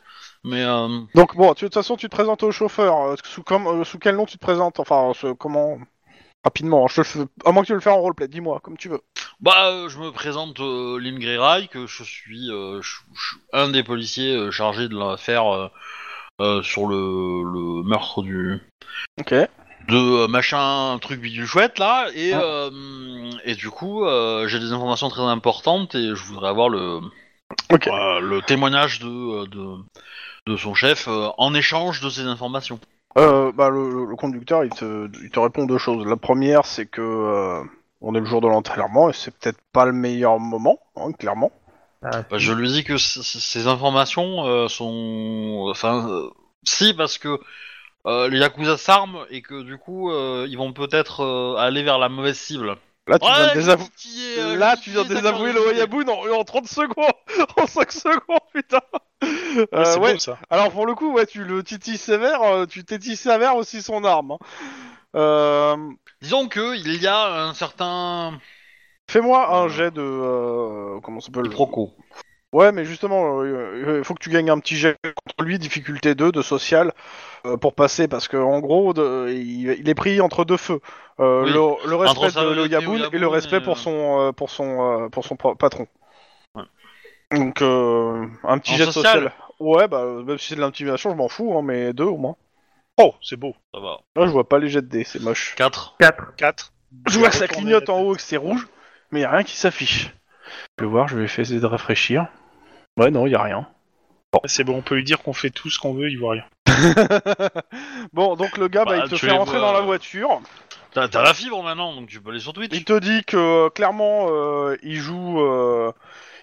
Mais 0.43 0.63
euh, 0.63 0.87
Donc 1.15 1.35
bon, 1.35 1.53
tu- 1.53 1.65
de 1.65 1.69
toute 1.69 1.73
façon, 1.75 1.95
tu 1.97 2.07
te 2.09 2.15
présentes 2.15 2.43
au 2.43 2.51
chauffeur. 2.51 3.01
euh, 3.07 3.15
sous, 3.23 3.43
comme, 3.43 3.67
euh, 3.67 3.83
sous 3.83 3.99
quel 3.99 4.15
nom 4.15 4.25
tu 4.25 4.37
te 4.37 4.43
présentes? 4.45 4.79
Enfin, 4.79 5.11
ce- 5.15 5.33
comment? 5.33 5.77
Rapidement, 6.43 6.87
je 6.87 6.95
te 6.95 7.01
le 7.01 7.05
fais- 7.05 7.19
à 7.45 7.51
moins 7.51 7.61
que 7.61 7.67
tu 7.67 7.73
veux 7.73 7.77
le 7.77 7.83
faire 7.83 7.93
en 7.95 8.01
roleplay, 8.01 8.27
dis-moi, 8.27 8.59
comme 8.63 8.75
tu 8.75 8.89
veux. 8.89 9.01
bah, 9.41 9.67
euh, 9.67 9.89
je 9.89 9.99
me 9.99 10.11
présente 10.11 10.59
euh, 10.59 10.97
Lynn 10.99 11.19
Greyray, 11.19 11.67
que 11.67 11.85
je 11.85 12.03
suis, 12.03 12.49
euh, 12.51 12.81
je, 12.81 12.95
je 13.13 13.35
un 13.53 13.69
des 13.69 13.83
policiers 13.83 14.35
euh, 14.35 14.49
chargés 14.49 14.89
de 14.89 14.97
l'affaire 14.97 15.45
euh, 15.53 15.67
euh, 16.41 16.63
sur 16.63 16.87
le, 16.87 16.95
le 17.43 17.83
meurtre 17.87 18.23
du 18.23 18.59
Ok. 19.19 19.35
De 19.87 20.23
euh, 20.23 20.27
machin 20.27 20.97
truc 21.01 21.19
bidule 21.21 21.45
chouette 21.45 21.79
là, 21.79 22.07
et 22.15 22.33
Ah. 22.33 22.41
euh, 22.41 23.31
et 23.45 23.55
du 23.55 23.69
coup, 23.69 24.05
euh, 24.05 24.47
j'ai 24.47 24.59
des 24.59 24.71
informations 24.71 25.09
très 25.09 25.23
importantes 25.23 25.95
et 25.95 26.15
je 26.15 26.23
voudrais 26.23 26.49
avoir 26.49 26.69
le 26.69 26.99
euh, 27.87 28.19
le 28.19 28.41
témoignage 28.41 28.99
de, 28.99 29.45
de, 29.47 29.75
de 30.47 30.57
son 30.57 30.73
chef 30.73 31.07
euh, 31.07 31.29
en 31.37 31.53
échange 31.53 32.01
de 32.01 32.09
ces 32.09 32.21
informations. 32.21 32.79
Euh, 33.17 33.51
bah, 33.51 33.69
le, 33.69 34.05
le 34.05 34.15
conducteur, 34.15 34.63
il 34.63 34.69
te, 34.69 35.09
il 35.21 35.29
te 35.29 35.39
répond 35.39 35.65
deux 35.65 35.77
choses. 35.77 36.05
La 36.05 36.15
première, 36.15 36.65
c'est 36.65 36.85
que 36.85 37.01
euh, 37.01 37.61
on 37.99 38.15
est 38.15 38.19
le 38.21 38.25
jour 38.25 38.39
de 38.39 38.47
l'enterrement 38.47 39.09
et 39.09 39.13
c'est 39.13 39.31
peut-être 39.37 39.59
pas 39.73 39.85
le 39.85 39.91
meilleur 39.91 40.39
moment, 40.39 40.79
hein, 40.95 41.11
clairement. 41.11 41.51
Ah, 42.03 42.23
Bah, 42.29 42.37
je 42.37 42.53
lui 42.53 42.69
dis 42.69 42.83
que 42.85 42.97
ces 42.97 43.67
informations 43.67 44.45
euh, 44.47 44.67
sont... 44.69 45.67
Enfin, 45.69 46.07
euh, 46.09 46.29
si, 46.63 46.93
parce 46.93 47.17
que 47.17 47.37
euh, 48.07 48.29
les 48.29 48.39
Yakuza 48.39 48.77
s'arment 48.77 49.25
et 49.29 49.41
que 49.41 49.61
du 49.63 49.77
coup, 49.77 50.11
euh, 50.11 50.45
ils 50.49 50.57
vont 50.57 50.73
peut-être 50.73 51.21
euh, 51.23 51.55
aller 51.57 51.83
vers 51.83 51.99
la 51.99 52.09
mauvaise 52.09 52.37
cible. 52.37 52.77
Là, 53.07 53.19
tu 53.19 53.25
viens 53.31 53.47
de 53.47 53.53
désavouer. 53.53 53.89
titiller, 53.95 54.39
euh, 54.39 54.55
Là, 54.57 54.75
j'ai 54.75 54.81
tu 54.81 54.89
viens 54.91 55.03
de 55.03 55.07
titillé 55.07 55.21
sa 55.23 55.31
désavouer 55.31 55.53
le. 55.53 55.59
Oyabun 55.67 56.07
en, 56.07 56.31
en 56.39 56.43
30 56.43 56.67
secondes 56.67 57.11
En 57.57 57.67
5 57.67 57.91
secondes, 57.91 58.39
putain 58.53 58.79
Euh, 59.73 59.97
Ouais, 59.99 60.17
ça. 60.19 60.37
alors 60.49 60.71
pour 60.71 60.85
le 60.85 60.95
coup, 60.95 61.11
ouais, 61.13 61.25
tu 61.25 61.43
le 61.43 61.63
titilles 61.63 61.97
sévère, 61.97 62.65
tu 62.69 62.83
tétilles 62.85 63.15
sévère 63.17 63.55
aussi 63.55 63.81
son 63.81 64.03
arme. 64.03 64.31
hein. 64.31 64.37
Euh, 65.15 65.77
Disons 66.21 66.47
que 66.47 66.75
il 66.77 67.01
y 67.01 67.07
a 67.07 67.45
un 67.47 67.53
certain 67.53 68.39
Fais-moi 69.09 69.55
un 69.57 69.67
jet 69.67 69.91
de... 69.91 70.01
euh, 70.01 70.99
comment 71.01 71.19
ça 71.19 71.27
s'appelle? 71.27 71.49
quiproquo. 71.49 71.93
Ouais, 72.53 72.71
mais 72.73 72.83
justement, 72.83 73.41
euh, 73.41 73.97
il 73.99 74.03
faut 74.03 74.13
que 74.13 74.21
tu 74.23 74.29
gagnes 74.29 74.49
un 74.49 74.59
petit 74.59 74.75
jet 74.75 74.97
contre 75.03 75.43
lui, 75.45 75.57
difficulté 75.57 76.15
2 76.15 76.31
de 76.33 76.41
social, 76.41 76.91
euh, 77.45 77.55
pour 77.55 77.73
passer, 77.73 78.09
parce 78.09 78.27
que 78.27 78.35
en 78.35 78.59
gros, 78.59 78.93
de- 78.93 79.29
il, 79.31 79.71
il 79.79 79.87
est 79.87 79.95
pris 79.95 80.19
entre 80.19 80.43
deux 80.43 80.57
feux. 80.57 80.81
Euh, 81.21 81.43
Oui. 81.45 81.51
le, 81.51 81.89
le 81.89 81.95
respect 81.95 82.31
de 82.31 82.53
Loyabun 82.53 83.03
au 83.05 83.11
et 83.11 83.17
le 83.17 83.27
respect 83.27 83.57
et, 83.57 83.61
pour 83.61 83.73
euh, 83.77 83.79
son, 83.79 84.19
euh, 84.21 84.31
pour 84.33 84.49
son, 84.49 85.03
euh, 85.05 85.09
pour 85.09 85.23
son 85.25 85.37
pa- 85.37 85.55
patron. 85.55 85.87
Ouais. 86.55 86.63
Donc, 87.31 87.61
euh, 87.61 88.25
un 88.43 88.57
petit 88.57 88.73
En 88.73 88.77
jet 88.77 88.85
social 88.85 89.05
social. 89.05 89.33
Ouais, 89.59 89.87
bah, 89.87 90.05
même 90.25 90.37
si 90.37 90.47
c'est 90.49 90.55
de 90.55 90.61
l'intimidation, 90.61 91.11
je 91.11 91.15
m'en 91.15 91.29
fous, 91.29 91.57
hein, 91.57 91.61
mais 91.63 91.93
deux 91.93 92.03
au 92.03 92.17
moins. 92.17 92.35
Oh, 92.97 93.13
c'est 93.21 93.37
beau. 93.37 93.55
Ça 93.73 93.79
va. 93.79 93.99
Là, 94.17 94.25
je 94.25 94.31
vois 94.31 94.49
pas 94.49 94.59
les 94.59 94.67
jets 94.67 94.81
de 94.81 94.87
dés, 94.87 95.03
c'est 95.05 95.21
moche. 95.21 95.55
4. 95.55 95.95
4. 95.99 96.35
4. 96.35 96.73
Je 97.07 97.17
vois 97.17 97.29
que 97.29 97.35
ça 97.35 97.47
clignote 97.47 97.87
en 97.89 98.01
haut 98.01 98.13
et 98.13 98.17
que 98.17 98.21
c'est 98.21 98.35
rouge, 98.37 98.67
mais 99.11 99.21
y 99.21 99.23
a 99.23 99.31
rien 99.31 99.43
qui 99.43 99.55
s'affiche. 99.55 100.13
Je 100.77 100.83
vais 100.83 100.89
voir, 100.89 101.07
je 101.07 101.15
vais 101.17 101.23
essayer 101.23 101.59
de 101.59 101.65
réfléchir. 101.65 102.27
Ouais, 102.97 103.11
non, 103.11 103.27
y 103.27 103.35
a 103.35 103.41
rien. 103.41 103.67
C'est 104.45 104.63
bon, 104.63 104.77
on 104.77 104.81
peut 104.81 104.95
lui 104.95 105.03
dire 105.03 105.21
qu'on 105.21 105.33
fait 105.33 105.49
tout 105.49 105.69
ce 105.69 105.77
qu'on 105.79 105.93
veut, 105.93 106.09
il 106.09 106.17
voit 106.17 106.33
rien. 106.33 106.45
bon, 108.13 108.35
donc 108.35 108.57
le 108.57 108.67
gars, 108.67 108.85
bah, 108.85 108.91
Bah, 108.97 109.03
il 109.05 109.09
te 109.09 109.15
tu 109.15 109.25
fait 109.25 109.31
les 109.31 109.37
rentrer 109.37 109.57
vois, 109.59 109.67
dans 109.67 109.73
la 109.73 109.79
euh, 109.79 109.83
voiture. 109.83 110.41
T'as 110.93 111.07
t'as 111.07 111.21
la 111.21 111.33
fibre 111.33 111.61
maintenant, 111.63 111.93
donc 111.93 112.07
tu 112.07 112.21
peux 112.21 112.31
aller 112.31 112.39
sur 112.39 112.53
Twitch. 112.53 112.71
Il 112.73 112.85
te 112.85 112.97
dit 112.99 113.23
que 113.23 113.37
euh, 113.65 113.69
clairement, 113.69 114.27
euh, 114.29 114.77
il 114.83 114.95
joue, 114.95 115.41
euh, 115.41 115.91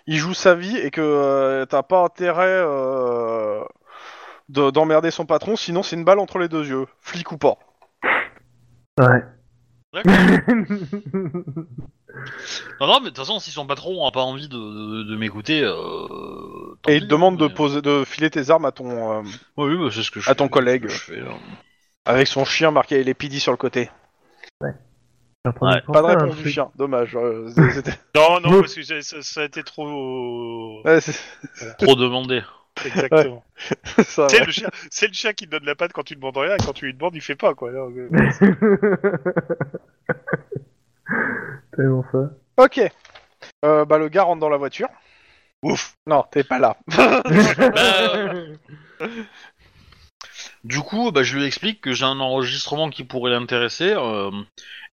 il 0.07 0.17
joue 0.17 0.35
sa 0.35 0.55
vie 0.55 0.77
et 0.77 0.91
que 0.91 1.01
euh, 1.01 1.67
t'as 1.67 1.83
pas 1.83 2.03
intérêt 2.05 2.47
euh, 2.47 3.63
de- 4.49 4.71
d'emmerder 4.71 5.11
son 5.11 5.27
patron, 5.27 5.57
sinon 5.57 5.83
c'est 5.83 5.97
une 5.97 6.05
balle 6.05 6.19
entre 6.19 6.39
les 6.39 6.49
deux 6.49 6.67
yeux, 6.67 6.87
flic 7.01 7.33
ou 7.33 7.39
pas. 7.39 7.57
Ouais. 8.99 9.23
D'accord. 9.93 10.13
Non, 12.81 12.87
non, 12.87 12.95
mais 13.01 13.05
de 13.05 13.09
toute 13.09 13.19
façon, 13.19 13.39
si 13.39 13.51
son 13.51 13.67
patron 13.67 14.05
a 14.07 14.11
pas 14.11 14.23
envie 14.23 14.49
de, 14.49 14.57
de, 14.57 15.03
de 15.05 15.17
m'écouter, 15.17 15.63
euh, 15.63 15.75
tant 16.83 16.91
Et 16.91 16.97
il 16.97 17.01
pis, 17.03 17.07
te 17.07 17.11
demande 17.11 17.37
de 17.37 17.47
mais- 17.47 17.55
poser, 17.55 17.81
de 17.83 18.03
filer 18.05 18.31
tes 18.31 18.51
armes 18.51 18.65
à 18.65 18.73
ton, 18.73 19.21
euh, 19.21 19.23
Oui, 19.57 19.77
bah, 19.79 19.91
c'est 19.93 20.03
ce 20.03 20.11
que 20.11 20.19
je 20.19 20.29
à 20.31 20.35
ton 20.35 20.49
collègue. 20.49 20.87
je 20.89 20.97
fais, 20.97 21.23
avec 22.05 22.27
son 22.27 22.45
chien 22.45 22.71
marqué 22.71 23.05
les 23.05 23.15
PD 23.15 23.39
sur 23.39 23.53
le 23.53 23.57
côté. 23.59 23.91
Ouais. 24.61 24.73
Pas 25.45 26.03
de 26.03 26.07
réponse 26.07 26.37
du 26.37 26.51
chien, 26.51 26.71
dommage. 26.77 27.15
euh, 27.17 27.49
c'était- 27.73 27.99
Non, 28.17 28.41
non, 28.41 28.61
parce 28.61 28.75
que 28.75 28.83
j'ai- 28.83 29.03
ça, 29.03 29.23
ça 29.23 29.43
a 29.43 29.45
été 29.45 29.63
trop. 29.63 30.83
Ouais, 30.85 31.01
c'est 31.01 31.15
Trop 31.79 31.95
demandé. 31.95 32.43
Exactement. 32.87 33.45
C'est 33.99 34.45
le 34.47 34.53
chien, 34.53 34.69
c'est 34.91 35.09
le 35.09 35.13
chien 35.13 35.33
qui 35.33 35.47
te 35.47 35.51
donne 35.51 35.65
la 35.65 35.75
patte 35.75 35.93
quand 35.93 36.05
tu 36.05 36.15
demandes 36.15 36.37
rien, 36.37 36.55
et 36.55 36.59
quand 36.65 36.73
tu 36.73 36.87
lui 36.87 36.95
demandes, 36.95 37.15
il 37.15 37.21
fait 37.21 37.35
pas 37.37 37.55
quoi. 37.55 37.71
Alors, 37.71 37.91
euh, 37.91 38.09
Tellement 41.77 42.05
ça. 42.13 42.31
Ok. 42.57 42.81
Euh, 43.65 43.85
bah 43.85 43.99
le 43.99 44.09
gars 44.09 44.25
rentre 44.25 44.41
dans 44.41 44.49
la 44.49 44.57
voiture. 44.57 44.89
Ouf. 45.63 45.95
Non, 46.07 46.25
t'es 46.31 46.45
pas 46.45 46.59
là. 46.59 46.77
Du 50.65 50.81
coup, 50.81 51.11
bah, 51.13 51.23
je 51.23 51.37
lui 51.37 51.45
explique 51.45 51.81
que 51.81 51.93
j'ai 51.93 52.05
un 52.05 52.21
enregistrement 52.21 52.91
qui 52.91 53.05
pourrait 53.05 53.31
l'intéresser. 53.31 53.93
euh, 53.97 54.31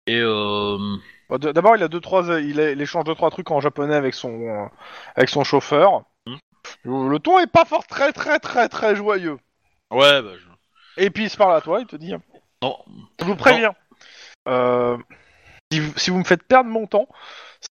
et 0.08 0.20
euh, 0.20 0.78
d- 1.32 1.54
D'abord, 1.54 1.76
il 1.76 1.84
a 1.84 1.88
deux 1.88 2.00
trois, 2.02 2.24
il, 2.40 2.60
a- 2.60 2.72
il 2.72 2.82
échange 2.82 3.04
deux 3.06 3.16
trois 3.16 3.32
trucs 3.32 3.50
en 3.52 3.60
japonais 3.60 3.96
avec 3.96 4.14
son, 4.14 4.42
euh, 4.42 4.66
avec 5.16 5.30
son 5.30 5.44
chauffeur. 5.44 6.04
Le 6.84 7.18
ton 7.20 7.40
est 7.40 7.48
pas 7.48 7.66
fort 7.66 7.86
très 7.88 8.12
très 8.14 8.40
très 8.40 8.70
très 8.70 8.96
joyeux. 8.96 9.38
ouais, 9.92 10.22
bah, 10.22 10.32
je- 10.38 11.04
Et 11.04 11.10
puis 11.10 11.24
il 11.26 11.30
se 11.30 11.38
parle 11.38 11.56
à 11.56 11.62
toi, 11.62 11.80
il 11.82 11.86
te 11.88 11.96
dit. 11.96 12.14
non. 12.62 12.78
Je 13.20 13.26
vous 13.26 13.36
préviens. 13.36 13.74
Euh, 14.48 14.98
si, 15.72 15.80
vous- 15.80 15.94
si 15.98 16.10
vous 16.12 16.20
me 16.20 16.24
faites 16.24 16.44
perdre 16.44 16.70
mon 16.70 16.86
temps, 16.88 17.08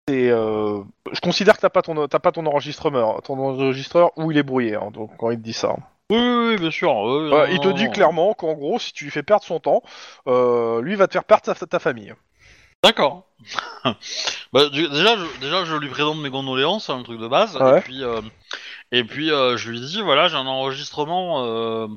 c'est, 0.09 0.29
euh, 0.31 0.83
je 1.13 1.21
considère 1.21 1.57
que 1.57 1.61
t'as 1.63 1.71
pas 1.71 1.83
ton, 1.83 2.07
t'as 2.09 2.19
pas 2.19 2.33
ton 2.33 2.45
enregistreur, 2.47 3.23
ton 3.23 3.39
enregistreur 3.39 4.11
ou 4.17 4.31
il 4.33 4.39
est 4.39 4.43
brouillé. 4.43 4.75
hein, 4.75 4.91
donc 4.93 5.17
quand 5.19 5.31
il 5.31 5.39
te 5.39 5.43
dit 5.43 5.53
ça. 5.53 5.77
Oui, 6.11 6.19
oui, 6.19 6.47
oui, 6.51 6.57
bien 6.59 6.71
sûr. 6.71 6.91
ouais, 6.95 7.11
Euh, 7.13 7.31
non, 7.31 7.53
il 7.53 7.61
te 7.61 7.69
non, 7.69 7.75
dit 7.75 7.85
non. 7.87 7.91
clairement 7.93 8.35
qu'en 8.35 8.53
gros, 8.55 8.79
si 8.79 8.93
tu 8.93 9.05
lui 9.05 9.11
fais 9.11 9.23
perdre 9.23 9.45
son 9.45 9.59
temps, 9.61 9.83
lui 10.27 10.95
va 10.97 11.07
te 11.07 11.13
faire 11.13 11.25
perdre 11.25 11.43
ta, 11.45 11.55
ta 11.55 11.79
famille. 11.79 12.13
D'accord. 12.83 13.27
bah, 14.53 14.69
déjà, 14.71 15.17
je, 15.17 15.41
déjà, 15.41 15.65
je 15.65 15.75
lui 15.77 15.89
présente 15.89 16.19
mes 16.19 16.31
condoléances, 16.31 16.91
un 16.91 17.03
truc 17.03 17.19
de 17.19 17.29
base. 17.29 17.57
Ouais. 17.57 17.79
Et 17.79 17.83
puis, 17.83 18.03
et 18.97 19.05
puis 19.05 19.33
euh, 19.33 19.57
je 19.57 19.71
lui 19.71 19.81
dis 19.81 20.01
voilà, 20.01 20.29
j'ai 20.29 20.37
un 20.37 20.47
enregistrement 20.47 21.45
euh, 21.45 21.89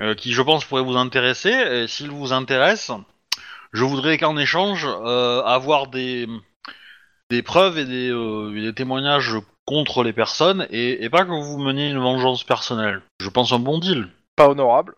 euh, 0.00 0.14
qui, 0.14 0.32
je 0.32 0.42
pense, 0.42 0.64
pourrait 0.64 0.82
vous 0.82 0.96
intéresser. 0.96 1.50
Et 1.50 1.86
s'il 1.86 2.10
vous 2.10 2.32
intéresse, 2.32 2.90
je 3.72 3.84
voudrais 3.84 4.16
qu'en 4.16 4.36
échange, 4.38 4.86
avoir 4.86 5.88
des, 5.88 6.26
des 7.30 7.42
preuves 7.42 7.76
et 7.78 7.84
des, 7.84 8.10
euh, 8.10 8.50
des 8.52 8.72
témoignages 8.72 9.36
contre 9.66 10.02
les 10.02 10.14
personnes 10.14 10.66
et, 10.70 11.04
et 11.04 11.10
pas 11.10 11.24
que 11.24 11.30
vous 11.30 11.58
meniez 11.58 11.90
une 11.90 11.98
vengeance 11.98 12.44
personnelle. 12.44 13.02
Je 13.20 13.28
pense 13.28 13.52
un 13.52 13.58
bon 13.58 13.78
deal. 13.78 14.08
Pas 14.34 14.48
honorable. 14.48 14.94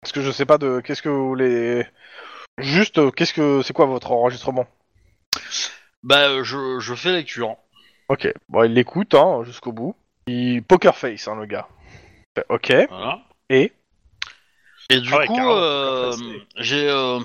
Parce 0.00 0.12
que 0.12 0.20
je 0.20 0.32
sais 0.32 0.46
pas 0.46 0.58
de 0.58 0.80
qu'est-ce 0.80 1.02
que 1.02 1.08
vous 1.08 1.28
voulez. 1.28 1.86
Juste, 2.58 3.14
qu'est-ce 3.14 3.34
que 3.34 3.62
c'est 3.62 3.72
quoi 3.72 3.86
votre 3.86 4.10
enregistrement? 4.10 4.66
Bah, 6.02 6.42
je, 6.42 6.80
je 6.80 6.94
fais 6.94 7.12
lecture. 7.12 7.54
Ok. 8.08 8.32
Bon, 8.48 8.64
il 8.64 8.72
l'écoute 8.72 9.14
hein, 9.14 9.44
jusqu'au 9.44 9.70
bout. 9.70 9.94
Il 10.28 10.62
poker 10.62 10.96
face, 10.96 11.26
hein, 11.28 11.36
le 11.36 11.46
gars. 11.46 11.68
Ok. 12.48 12.72
Voilà. 12.88 13.20
Et 13.50 13.72
Et 14.90 15.00
du 15.00 15.10
Ah 15.12 15.18
ouais, 15.18 15.26
coup, 15.26 15.34
carrément, 15.36 15.56
euh, 15.56 16.12
j'ai, 16.56 16.88
euh, 16.88 17.18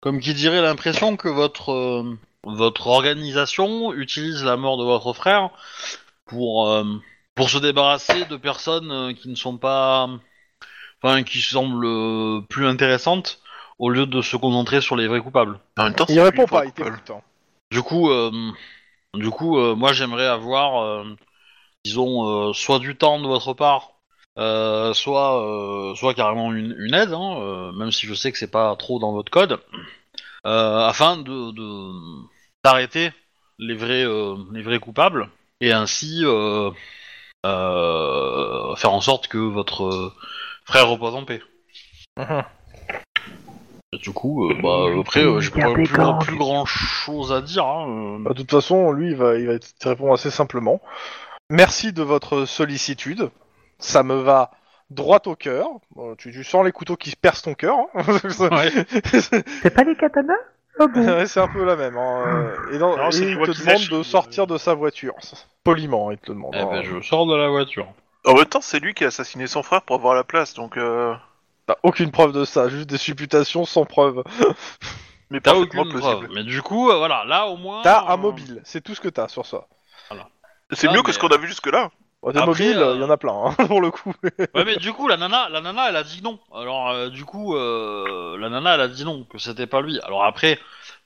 comme 0.00 0.20
qui 0.20 0.34
dirait, 0.34 0.62
l'impression 0.62 1.16
que 1.16 1.28
votre 1.28 1.72
euh, 1.72 2.18
votre 2.44 2.86
organisation 2.86 3.92
utilise 3.92 4.44
la 4.44 4.56
mort 4.56 4.78
de 4.78 4.84
votre 4.84 5.12
frère 5.12 5.50
pour 6.26 6.68
euh, 6.68 6.84
pour 7.34 7.50
se 7.50 7.58
débarrasser 7.58 8.24
de 8.24 8.36
personnes 8.36 8.90
euh, 8.90 9.12
qui 9.12 9.28
ne 9.28 9.34
sont 9.34 9.58
pas, 9.58 10.08
enfin, 11.02 11.22
qui 11.22 11.40
semblent 11.40 11.86
euh, 11.86 12.40
plus 12.48 12.66
intéressantes 12.66 13.40
au 13.78 13.90
lieu 13.90 14.06
de 14.06 14.22
se 14.22 14.36
concentrer 14.36 14.80
sur 14.80 14.96
les 14.96 15.06
vrais 15.08 15.20
coupables. 15.20 15.60
En 15.78 15.84
même 15.84 15.94
temps, 15.94 16.06
il 16.08 16.20
répond 16.20 16.46
pas, 16.46 16.64
il 16.64 16.72
t'écoute. 16.72 17.10
hein. 17.10 17.20
Du 17.70 17.82
coup, 17.82 18.10
euh, 18.10 18.30
du 19.14 19.30
coup, 19.30 19.58
euh, 19.58 19.74
moi 19.74 19.92
j'aimerais 19.92 20.26
avoir, 20.26 20.82
euh, 20.82 21.04
disons, 21.84 22.48
euh, 22.50 22.52
soit 22.52 22.78
du 22.78 22.96
temps 22.96 23.20
de 23.20 23.26
votre 23.26 23.54
part, 23.54 23.92
euh, 24.38 24.92
soit, 24.94 25.42
euh, 25.42 25.94
soit 25.94 26.14
carrément 26.14 26.52
une, 26.52 26.74
une 26.78 26.94
aide, 26.94 27.12
hein, 27.12 27.36
euh, 27.40 27.72
même 27.72 27.92
si 27.92 28.06
je 28.06 28.14
sais 28.14 28.30
que 28.32 28.38
c'est 28.38 28.50
pas 28.50 28.74
trop 28.76 28.98
dans 28.98 29.12
votre 29.12 29.30
code, 29.30 29.60
afin 30.44 31.16
de 31.16 31.50
de- 31.52 31.92
d'arrêter 32.64 33.10
les 33.58 33.74
vrais, 33.74 34.04
les 34.52 34.62
vrais 34.62 34.78
coupables 34.78 35.28
et 35.60 35.72
ainsi 35.72 36.22
faire 37.44 38.92
en 38.92 39.00
sorte 39.00 39.28
que 39.28 39.38
votre 39.38 40.12
frère 40.64 40.88
repose 40.88 41.14
en 41.14 41.24
paix. 41.24 41.42
Et 43.92 43.98
Du 43.98 44.12
coup, 44.12 44.50
bah, 44.62 44.86
après, 45.00 45.22
j'ai 45.40 45.50
pas 45.50 45.72
plus, 45.72 45.86
plus 45.86 46.36
grand 46.36 46.64
chose 46.66 47.32
à 47.32 47.40
dire. 47.40 47.64
Hein. 47.64 48.18
Bah, 48.20 48.30
de 48.30 48.40
toute 48.40 48.50
façon, 48.50 48.92
lui, 48.92 49.10
il 49.10 49.16
va, 49.16 49.36
il 49.38 49.46
va 49.46 49.58
te 49.58 49.88
répondre 49.88 50.12
assez 50.12 50.30
simplement. 50.30 50.80
Merci 51.50 51.92
de 51.92 52.02
votre 52.02 52.44
sollicitude. 52.44 53.30
Ça 53.78 54.02
me 54.02 54.14
va 54.16 54.50
droit 54.90 55.20
au 55.26 55.34
cœur. 55.34 55.66
Bon, 55.94 56.14
tu, 56.16 56.32
tu 56.32 56.44
sens 56.44 56.64
les 56.64 56.72
couteaux 56.72 56.96
qui 56.96 57.14
percent 57.16 57.42
ton 57.42 57.54
cœur. 57.54 57.76
hein. 57.94 58.02
Ouais. 58.50 58.70
C'est 59.62 59.74
pas 59.74 59.84
les 59.84 59.96
katanas? 59.96 60.34
Bon 60.78 60.86
Ouais, 60.94 61.26
c'est 61.26 61.40
un 61.40 61.48
peu 61.48 61.64
la 61.64 61.76
même. 61.76 61.96
hein. 61.96 62.50
Et, 62.72 62.78
dans- 62.78 62.96
Non, 62.96 63.08
et 63.08 63.12
c'est 63.12 63.30
il 63.30 63.36
te 63.38 63.50
demande 63.50 63.98
de 63.98 64.02
sortir 64.02 64.46
de 64.46 64.58
sa 64.58 64.74
voiture. 64.74 65.14
Poliment, 65.64 66.10
il 66.10 66.18
te 66.18 66.32
demande. 66.32 66.52
Eh 66.54 66.60
hein. 66.60 66.68
ben, 66.70 66.82
je 66.84 67.00
sors 67.00 67.26
de 67.26 67.34
la 67.36 67.48
voiture. 67.48 67.86
En 68.26 68.34
même 68.34 68.44
temps, 68.46 68.60
c'est 68.60 68.80
lui 68.80 68.94
qui 68.94 69.04
a 69.04 69.08
assassiné 69.08 69.46
son 69.46 69.62
frère 69.62 69.82
pour 69.82 69.96
avoir 69.96 70.14
la 70.14 70.24
place, 70.24 70.54
donc. 70.54 70.76
Euh... 70.76 71.14
T'as 71.66 71.76
aucune 71.82 72.10
preuve 72.10 72.32
de 72.32 72.44
ça, 72.44 72.68
juste 72.68 72.88
des 72.88 72.96
supputations 72.98 73.64
sans 73.66 73.84
preuve. 73.84 74.22
Mais 75.30 75.40
T'as 75.40 75.52
parfaitement 75.52 75.82
aucune 75.82 75.98
preuve. 76.00 76.28
Mais 76.34 76.42
du 76.42 76.62
coup, 76.62 76.90
euh, 76.90 76.96
voilà, 76.96 77.24
là 77.26 77.46
au 77.46 77.56
moins. 77.56 77.82
T'as 77.82 78.04
euh, 78.04 78.08
un 78.08 78.16
mobile, 78.16 78.62
c'est 78.64 78.80
tout 78.82 78.94
ce 78.94 79.00
que 79.00 79.08
t'as 79.08 79.28
sur 79.28 79.44
ça. 79.44 79.66
C'est 80.72 80.88
Ah, 80.88 80.92
mieux 80.92 81.02
que 81.02 81.08
mais, 81.08 81.12
ce 81.12 81.18
qu'on 81.18 81.28
a 81.28 81.36
vu 81.38 81.48
jusque-là. 81.48 81.90
Bon, 82.22 82.30
des 82.32 82.38
Après, 82.38 82.46
mobiles, 82.50 82.78
euh, 82.78 82.94
il 82.96 83.00
y 83.00 83.04
en 83.04 83.10
a 83.10 83.16
plein, 83.16 83.32
hein, 83.32 83.52
pour 83.66 83.80
le 83.80 83.90
coup. 83.90 84.12
Ouais, 84.54 84.64
mais 84.64 84.76
du 84.76 84.92
coup, 84.92 85.06
la 85.08 85.16
nana, 85.16 85.48
la 85.50 85.60
nana, 85.60 85.88
elle 85.88 85.96
a 85.96 86.02
dit 86.02 86.20
non. 86.22 86.38
Alors, 86.54 86.88
euh, 86.90 87.08
du 87.10 87.24
coup, 87.24 87.54
euh, 87.56 88.36
la 88.38 88.48
nana, 88.48 88.74
elle 88.74 88.80
a 88.80 88.88
dit 88.88 89.04
non, 89.04 89.24
que 89.24 89.38
c'était 89.38 89.66
pas 89.68 89.80
lui. 89.80 90.00
Alors 90.00 90.24
après, 90.24 90.58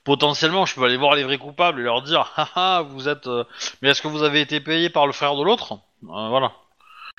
potentiellement, 0.03 0.65
je 0.65 0.73
peux 0.75 0.83
aller 0.83 0.97
voir 0.97 1.13
les 1.15 1.23
vrais 1.23 1.37
coupables 1.37 1.79
et 1.79 1.83
leur 1.83 2.01
dire, 2.01 2.31
haha, 2.55 2.81
vous 2.81 3.07
êtes. 3.07 3.27
euh, 3.27 3.43
Mais 3.81 3.89
est-ce 3.89 4.01
que 4.01 4.07
vous 4.07 4.23
avez 4.23 4.41
été 4.41 4.59
payé 4.59 4.89
par 4.89 5.05
le 5.05 5.13
frère 5.13 5.35
de 5.35 5.43
l'autre? 5.43 5.73
Euh, 6.03 6.29
Voilà. 6.29 6.51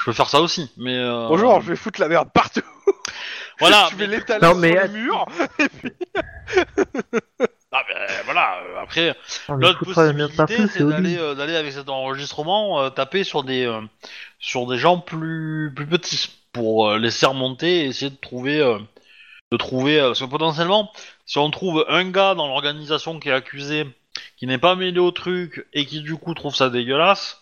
Je 0.01 0.07
peux 0.07 0.13
faire 0.13 0.29
ça 0.29 0.41
aussi, 0.41 0.73
mais. 0.77 0.97
euh, 0.99 1.29
Bonjour, 1.29 1.61
je 1.61 1.69
vais 1.71 1.77
foutre 1.77 2.01
la 2.01 2.09
merde 2.09 2.29
partout. 2.35 2.63
Voilà. 3.61 3.87
je 3.93 3.97
vais 3.97 4.09
mais- 4.09 4.17
l'étaler 4.17 4.41
Non, 4.45 4.51
sur 4.55 4.59
mais 4.61 4.73
le 4.75 4.89
mur. 4.89 5.27
Ah, 7.77 7.83
ben, 7.89 8.23
voilà. 8.25 8.59
euh, 8.63 8.83
Après, 8.83 9.17
On 9.49 9.57
lui 9.57 9.67
L'autre 9.67 9.85
possibilité, 9.85 10.57
c'est 10.69 10.69
c'est 10.69 10.85
d'aller 10.85 11.17
Oli. 11.17 11.19
euh, 11.19 11.35
d'aller 11.35 11.57
avec 11.57 11.73
cet 11.73 11.89
enregistrement 11.89 12.81
euh, 12.83 12.91
taper 12.91 13.25
sur 13.25 13.43
des 13.43 13.67
euh, 13.67 13.81
sur 14.39 14.67
des 14.67 14.79
gens 14.79 14.99
plus 14.99 15.73
plus 15.75 15.87
petits 15.87 16.31
pour 16.53 16.89
euh, 16.89 16.99
laisser 16.99 17.27
remonter 17.27 17.81
et 17.81 17.87
essayer 17.87 18.11
de 18.11 18.17
trouver 18.17 18.61
euh, 18.61 18.79
de 19.53 19.57
trouver 19.57 20.01
euh, 20.01 20.09
parce 20.09 20.21
que 20.21 20.25
potentiellement 20.27 20.93
si 21.27 21.39
on 21.39 21.51
trouve 21.51 21.85
un 21.89 22.05
gars 22.11 22.35
dans 22.35 22.47
l'organisation 22.49 23.19
qui 23.19 23.29
est 23.29 23.33
accusé 23.33 23.87
qui 24.37 24.47
n'est 24.47 24.59
pas 24.59 24.77
mêlé 24.77 25.01
au 25.01 25.11
truc 25.11 25.67
et 25.73 25.87
qui 25.87 26.01
du 26.03 26.17
coup 26.17 26.35
trouve 26.35 26.55
ça 26.55 26.71
dégueulasse 26.71 27.41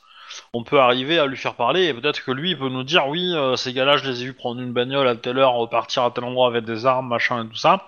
on 0.55 0.65
peut 0.65 0.81
arriver 0.81 1.19
à 1.19 1.27
lui 1.27 1.37
faire 1.37 1.57
parler 1.57 1.85
et 1.89 1.95
peut-être 1.95 2.25
que 2.25 2.31
lui 2.33 2.53
il 2.53 2.59
peut 2.59 2.71
nous 2.71 2.85
dire 2.85 3.07
oui 3.09 3.35
euh, 3.35 3.57
ces 3.57 3.75
gars-là 3.75 3.99
je 3.99 4.09
les 4.09 4.23
ai 4.23 4.25
vus 4.27 4.33
prendre 4.35 4.61
une 4.63 4.73
bagnole 4.73 5.09
à 5.09 5.15
telle 5.17 5.39
heure 5.39 5.53
repartir 5.55 6.05
à 6.05 6.11
tel 6.11 6.25
endroit 6.25 6.49
avec 6.49 6.65
des 6.65 6.87
armes 6.87 7.09
machin 7.09 7.45
et 7.45 7.49
tout 7.49 7.57
ça 7.57 7.87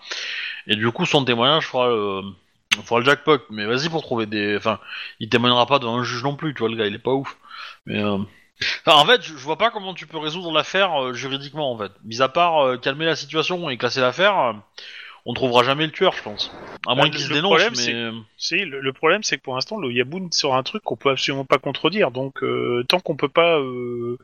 et 0.67 0.77
du 0.77 0.91
coup 0.91 1.07
son 1.07 1.25
témoignage 1.25 1.67
fera 1.67 1.89
le 1.89 2.23
fera 2.83 3.01
le 3.01 3.07
jackpot. 3.07 3.39
Mais 3.51 3.67
vas-y 3.67 3.89
pour 3.89 4.03
trouver 4.03 4.27
des 4.27 4.57
enfin 4.57 4.79
il 5.21 5.29
témoignera 5.29 5.67
pas 5.67 5.79
devant 5.79 5.99
un 5.99 6.05
juge 6.05 6.23
non 6.23 6.37
plus 6.37 6.55
tu 6.55 6.61
vois 6.61 6.69
le 6.69 6.77
gars 6.77 6.87
il 6.87 6.95
est 6.95 6.99
pas 6.99 7.13
ouf. 7.13 7.37
Mais 7.87 8.03
euh, 8.03 8.19
enfin, 8.87 8.99
en 8.99 9.05
fait 9.05 9.23
je, 9.23 9.35
vois 9.35 9.59
pas 9.59 9.71
comment 9.71 9.95
tu 9.95 10.07
peux 10.07 10.19
résoudre 10.19 10.53
l'affaire 10.53 11.03
euh, 11.03 11.13
juridiquement 11.13 11.73
en 11.73 11.79
fait. 11.79 11.93
Mis 12.05 12.23
à 12.23 12.29
part 12.29 12.65
euh, 12.65 12.77
calmer 12.77 13.05
la 13.05 13.17
situation 13.17 13.69
et 13.71 13.77
classer 13.77 14.01
l'affaire 14.01 14.39
euh, 14.39 14.53
on 15.27 15.35
trouvera 15.35 15.63
jamais 15.65 15.87
le 15.87 15.93
tueur, 15.93 16.13
je 16.17 16.23
pense. 16.23 16.51
À 16.87 16.95
moins 16.95 17.05
Bah, 17.05 17.11
qu'il 17.11 17.21
se 17.21 17.33
dénonce, 17.33 17.63
problème, 17.63 17.73
mais 17.77 18.21
c'est- 18.37 18.65
le, 18.65 18.81
le 18.81 18.93
problème, 18.93 19.23
c'est 19.23 19.39
que 19.39 19.43
pour 19.43 19.55
l'instant, 19.55 19.79
le 19.79 19.91
Yaboun 19.91 20.31
sort 20.33 20.55
un 20.55 20.63
truc 20.63 20.83
qu'on 20.83 20.97
peut 20.97 21.11
absolument 21.11 21.47
pas 21.47 21.57
contredire. 21.59 22.11
Donc, 22.11 22.43
euh, 22.43 22.85
tant 22.89 23.01
qu'on 23.01 23.17
peut 23.17 23.29
pas 23.29 23.59
euh, 23.59 24.19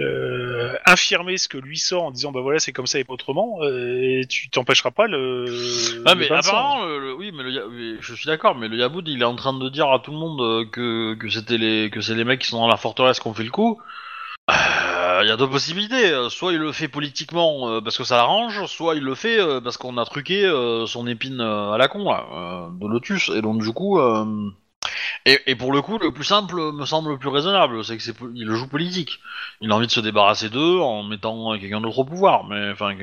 euh, 0.00 0.74
infirmer 0.86 1.36
ce 1.36 1.48
que 1.48 1.58
lui 1.58 1.78
sort 1.78 2.04
en 2.04 2.10
disant, 2.10 2.32
bah 2.32 2.40
voilà, 2.40 2.58
c'est 2.58 2.72
comme 2.72 2.86
ça 2.88 2.98
et 2.98 3.04
pas 3.04 3.12
autrement, 3.12 3.58
euh, 3.62 4.22
tu 4.28 4.50
t'empêcheras 4.50 4.90
pas 4.90 5.06
le. 5.06 5.44
Ah 6.06 6.14
mais 6.16 6.30
apparemment, 6.30 6.84
le- 6.86 6.98
le- 6.98 7.14
oui, 7.14 7.30
mais, 7.32 7.44
le 7.44 7.98
je 8.00 8.14
suis 8.14 8.26
d'accord, 8.26 8.56
mais 8.56 8.68
le 8.68 8.76
Yaboud, 8.76 9.06
il 9.08 9.22
est 9.22 9.24
en 9.24 9.36
train 9.36 9.52
de 9.52 9.68
dire 9.68 9.90
à 9.92 10.00
tout 10.00 10.10
le 10.10 10.18
monde 10.18 10.68
que 10.70 11.14
que 11.14 11.28
c'était 11.28 11.58
les 11.58 11.90
que 11.90 12.00
c'est 12.00 12.14
les 12.14 12.24
mecs 12.24 12.40
qui 12.40 12.48
sont 12.48 12.58
dans 12.58 12.68
la 12.68 12.76
forteresse 12.76 13.20
qui 13.20 13.28
ont 13.28 13.34
fait 13.34 13.44
le 13.44 13.50
coup. 13.50 13.80
Euh, 14.52 15.20
Il 15.24 15.28
y 15.28 15.30
a 15.30 15.36
deux 15.36 15.48
possibilités. 15.48 16.10
Euh, 16.12 16.28
Soit 16.28 16.52
il 16.52 16.58
le 16.58 16.72
fait 16.72 16.88
politiquement 16.88 17.68
euh, 17.70 17.80
parce 17.80 17.96
que 17.98 18.04
ça 18.04 18.16
l'arrange, 18.16 18.66
soit 18.66 18.94
il 18.96 19.02
le 19.02 19.14
fait 19.14 19.38
euh, 19.38 19.60
parce 19.60 19.76
qu'on 19.76 19.96
a 19.98 20.04
truqué 20.04 20.44
euh, 20.44 20.86
son 20.86 21.06
épine 21.06 21.40
euh, 21.40 21.72
à 21.72 21.78
la 21.78 21.88
con 21.88 22.04
là, 22.10 22.24
euh, 22.32 22.68
de 22.80 22.86
Lotus. 22.88 23.30
Et 23.30 23.42
donc 23.42 23.62
du 23.62 23.72
coup, 23.72 23.98
euh, 24.00 24.50
et, 25.26 25.38
et 25.46 25.54
pour 25.56 25.72
le 25.72 25.82
coup, 25.82 25.98
le 25.98 26.12
plus 26.12 26.24
simple 26.24 26.56
me 26.72 26.84
semble 26.86 27.10
le 27.10 27.18
plus 27.18 27.28
raisonnable, 27.28 27.84
c'est 27.84 27.96
que 27.96 28.02
c'est 28.02 28.16
il 28.34 28.46
le 28.46 28.54
joue 28.56 28.68
politique. 28.68 29.20
Il 29.60 29.70
a 29.72 29.76
envie 29.76 29.86
de 29.86 29.92
se 29.92 30.00
débarrasser 30.00 30.48
d'eux 30.50 30.80
en 30.80 31.02
mettant 31.04 31.58
quelqu'un 31.58 31.80
d'autre 31.80 31.98
au 32.00 32.04
pouvoir, 32.04 32.44
mais 32.44 32.70
enfin 32.72 32.94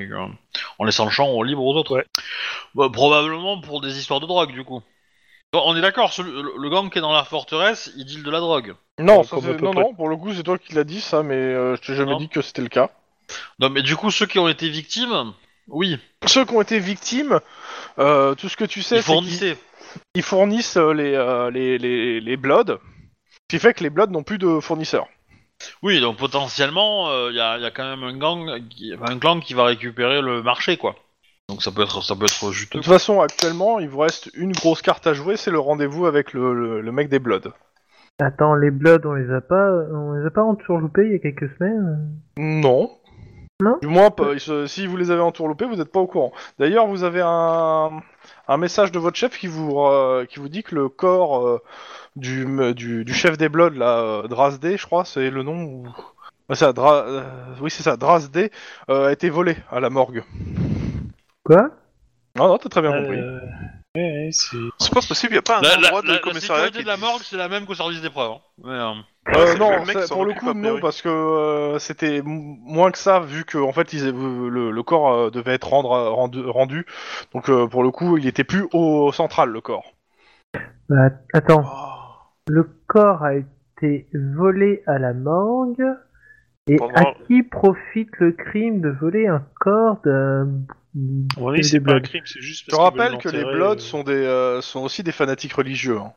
en 0.79 0.85
laissant 0.85 1.05
le 1.05 1.11
champ 1.11 1.41
libre 1.43 1.63
aux 1.63 1.75
autres. 1.75 1.95
Ouais. 1.95 2.05
Bah, 2.75 2.89
probablement 2.91 3.61
pour 3.61 3.81
des 3.81 3.97
histoires 3.99 4.19
de 4.19 4.27
drogue, 4.27 4.53
du 4.53 4.63
coup. 4.63 4.81
Bon, 5.51 5.63
on 5.65 5.75
est 5.75 5.81
d'accord, 5.81 6.13
le, 6.19 6.53
le 6.57 6.69
gang 6.69 6.91
qui 6.91 6.99
est 6.99 7.01
dans 7.01 7.11
la 7.13 7.23
forteresse, 7.23 7.91
il 7.97 8.05
deal 8.05 8.21
de 8.21 8.29
la 8.29 8.39
drogue. 8.39 8.75
Non, 8.99 9.23
ça, 9.23 9.37
c'est- 9.41 9.59
non, 9.61 9.73
non, 9.73 9.93
pour 9.95 10.07
le 10.09 10.15
coup, 10.15 10.31
c'est 10.33 10.43
toi 10.43 10.57
qui 10.59 10.75
l'as 10.75 10.83
dit 10.83 11.01
ça, 11.01 11.23
mais 11.23 11.33
euh, 11.35 11.75
je 11.75 11.81
t'ai 11.81 11.95
jamais 11.95 12.11
Non. 12.11 12.17
dit 12.19 12.29
que 12.29 12.41
c'était 12.41 12.61
le 12.61 12.67
cas. 12.69 12.91
Non, 13.59 13.69
mais 13.71 13.81
du 13.81 13.95
coup, 13.95 14.11
ceux 14.11 14.27
qui 14.27 14.37
ont 14.37 14.47
été 14.47 14.69
victimes, 14.69 15.33
oui, 15.67 15.97
Ceux 16.27 16.45
qui 16.45 16.53
ont 16.53 16.61
été 16.61 16.79
victimes, 16.79 17.39
euh, 17.97 18.35
tout 18.35 18.47
ce 18.49 18.57
que 18.57 18.65
tu 18.65 18.81
sais, 18.83 18.97
ils 18.97 19.01
c'est 19.01 19.05
qu'ils 19.05 19.13
fournissaient. 19.15 19.57
ils 20.15 20.23
fournissent 20.23 20.77
euh, 20.77 20.93
les, 20.93 21.13
euh, 21.15 21.49
les, 21.49 21.77
les, 21.79 22.19
les 22.21 22.37
Bloods, 22.37 22.77
ce 22.77 23.47
qui 23.49 23.59
fait 23.59 23.73
que 23.73 23.83
les 23.83 23.89
Bloods 23.89 24.07
n'ont 24.11 24.23
plus 24.23 24.37
de 24.37 24.59
fournisseurs. 24.59 25.07
Oui, 25.81 25.99
donc 25.99 26.17
potentiellement, 26.17 27.09
il 27.29 27.35
y, 27.35 27.39
a, 27.39 27.57
y 27.57 27.65
a 27.65 27.71
quand 27.71 27.83
même 27.89 28.03
un 28.03 28.15
gang, 28.17 28.67
qui, 28.69 28.93
un 29.01 29.17
clan 29.17 29.39
qui 29.39 29.53
va 29.55 29.65
récupérer 29.65 30.21
le 30.21 30.41
marché, 30.43 30.77
quoi. 30.77 30.95
Donc 31.49 31.63
ça 31.63 31.71
peut 31.71 31.81
être, 31.81 32.03
ça 32.03 32.15
peut 32.15 32.25
être 32.25 32.47
De 32.47 32.51
juteux. 32.53 32.79
toute 32.79 32.85
façon, 32.87 33.19
actuellement, 33.21 33.79
il 33.79 33.89
vous 33.89 33.99
reste 33.99 34.29
une 34.35 34.51
grosse 34.51 34.81
carte 34.83 35.07
à 35.07 35.13
jouer, 35.13 35.35
c'est 35.35 35.49
le 35.51 35.59
rendez-vous 35.59 36.05
avec 36.05 36.31
le, 36.33 36.53
le, 36.53 36.79
le 36.81 36.91
mec 36.91 37.09
des 37.09 37.17
Bloods. 37.19 37.51
Attends, 38.19 38.53
les 38.53 38.69
Bloods, 38.69 39.01
on 39.05 39.13
les 39.13 39.31
a 39.33 39.41
pas, 39.41 39.71
on 39.91 40.13
les 40.13 40.25
a 40.27 40.29
pas 40.29 40.43
entourloupés 40.43 41.05
il 41.07 41.11
y 41.13 41.15
a 41.15 41.19
quelques 41.19 41.49
semaines 41.57 42.11
Non. 42.37 42.91
Non 43.61 43.77
Du 43.81 43.87
moins, 43.87 44.11
pas- 44.11 44.33
ils 44.33 44.39
se- 44.39 44.67
si 44.67 44.85
vous 44.87 44.95
les 44.95 45.09
avez 45.11 45.21
entourloupés, 45.21 45.65
vous 45.65 45.75
n'êtes 45.75 45.91
pas 45.91 45.99
au 45.99 46.07
courant. 46.07 46.31
D'ailleurs, 46.59 46.85
vous 46.87 47.03
avez 47.03 47.21
un, 47.25 47.89
un 48.47 48.57
message 48.57 48.91
de 48.91 48.99
votre 48.99 49.17
chef 49.17 49.37
qui 49.37 49.47
vous, 49.47 49.79
euh, 49.79 50.25
qui 50.25 50.39
vous 50.39 50.49
dit 50.49 50.61
que 50.63 50.75
le 50.75 50.87
corps 50.87 51.45
euh, 51.47 51.59
du, 52.15 52.45
du, 52.75 53.03
du 53.05 53.13
chef 53.13 53.37
des 53.37 53.49
Bloods, 53.49 53.71
là, 53.75 53.99
euh, 53.99 54.27
Drasdé, 54.27 54.77
je 54.77 54.85
crois, 54.85 55.03
c'est 55.03 55.29
le 55.31 55.41
nom. 55.43 55.83
Ah, 56.47 56.55
ça, 56.55 56.73
Dra- 56.73 57.03
euh, 57.07 57.23
oui, 57.61 57.69
c'est 57.71 57.83
ça, 57.83 57.97
Drasdé, 57.97 58.51
euh, 58.89 59.07
a 59.07 59.11
été 59.11 59.29
volé 59.29 59.55
à 59.71 59.79
la 59.79 59.89
morgue. 59.89 60.23
Quoi 61.49 61.69
Non, 62.37 62.47
non, 62.49 62.57
t'as 62.57 62.69
très 62.69 62.81
bien 62.81 62.91
compris. 62.91 63.19
Euh, 63.19 63.39
ouais, 63.95 64.01
ouais, 64.25 64.29
c'est. 64.31 64.57
C'est 64.79 64.93
pas 64.93 64.99
possible, 65.01 65.33
y 65.33 65.37
a 65.37 65.41
pas 65.41 65.57
un 65.57 65.61
La, 65.61 65.69
la- 65.69 65.87
endroit 65.87 66.01
de 66.03 66.07
la- 66.07 66.13
la 66.13 66.19
commissariat 66.19 66.65
sécurité 66.65 66.79
qui 66.79 66.83
de 66.85 66.89
la 66.89 66.97
morgue, 66.97 67.21
c'est 67.23 67.37
la 67.37 67.49
même 67.49 67.65
qu'au 67.65 67.73
service 67.73 68.01
des 68.01 68.09
preuves. 68.11 68.31
hein. 68.31 68.39
Mais, 68.63 68.69
euh, 68.71 68.93
Euh, 69.35 69.45
c'est 69.47 69.57
non, 69.59 69.71
le 69.71 69.79
mec 69.79 69.89
ça- 69.91 70.01
qui 70.01 70.07
s'en 70.07 70.15
pour 70.15 70.25
le 70.25 70.31
occupe, 70.31 70.41
coup, 70.43 70.53
non, 70.53 70.61
priori. 70.61 70.81
parce 70.81 71.01
que 71.01 71.09
euh, 71.09 71.79
c'était 71.79 72.17
m- 72.17 72.25
moins 72.61 72.91
que 72.91 72.97
ça, 72.99 73.19
vu 73.19 73.45
que 73.45 73.57
en 73.57 73.71
fait, 73.71 73.93
ils, 73.93 74.09
le, 74.11 74.69
le 74.71 74.83
corps 74.83 75.11
euh, 75.13 75.29
devait 75.31 75.53
être 75.53 75.67
rendre- 75.69 75.89
rendu, 76.11 76.41
rendu. 76.45 76.85
Donc, 77.33 77.49
euh, 77.49 77.67
pour 77.67 77.81
le 77.83 77.89
coup, 77.91 78.17
il 78.17 78.27
était 78.27 78.43
plus 78.43 78.67
au 78.73 79.11
central, 79.11 79.49
le 79.49 79.61
corps. 79.61 79.93
Bah, 80.87 81.09
Attends, 81.33 81.63
Oh. 81.65 82.31
le 82.47 82.63
corps 82.87 83.23
a 83.23 83.35
été 83.35 84.07
volé 84.13 84.83
à 84.87 84.97
la 84.99 85.13
morgue. 85.13 85.83
Et 86.67 86.75
Pendant- 86.75 86.93
à 86.93 87.13
qui 87.25 87.41
profite 87.41 88.09
le 88.19 88.31
crime 88.33 88.81
de 88.81 88.89
voler 88.89 89.25
un 89.27 89.43
corps 89.59 89.97
d'un. 90.05 90.47
Oui, 91.37 91.63
c'est 91.63 91.79
pas 91.79 91.93
un 91.93 91.99
crime, 91.99 92.23
c'est 92.25 92.41
juste 92.41 92.65
Je 92.65 92.71
qu'ils 92.71 92.79
rappelle 92.79 93.17
que 93.17 93.29
les 93.29 93.43
Bloods 93.43 93.75
euh, 93.75 93.79
sont, 93.79 94.03
des, 94.03 94.13
euh, 94.13 94.61
sont 94.61 94.81
aussi 94.81 95.03
des 95.03 95.11
fanatiques 95.11 95.53
religieux. 95.53 95.97
hein. 95.97 96.13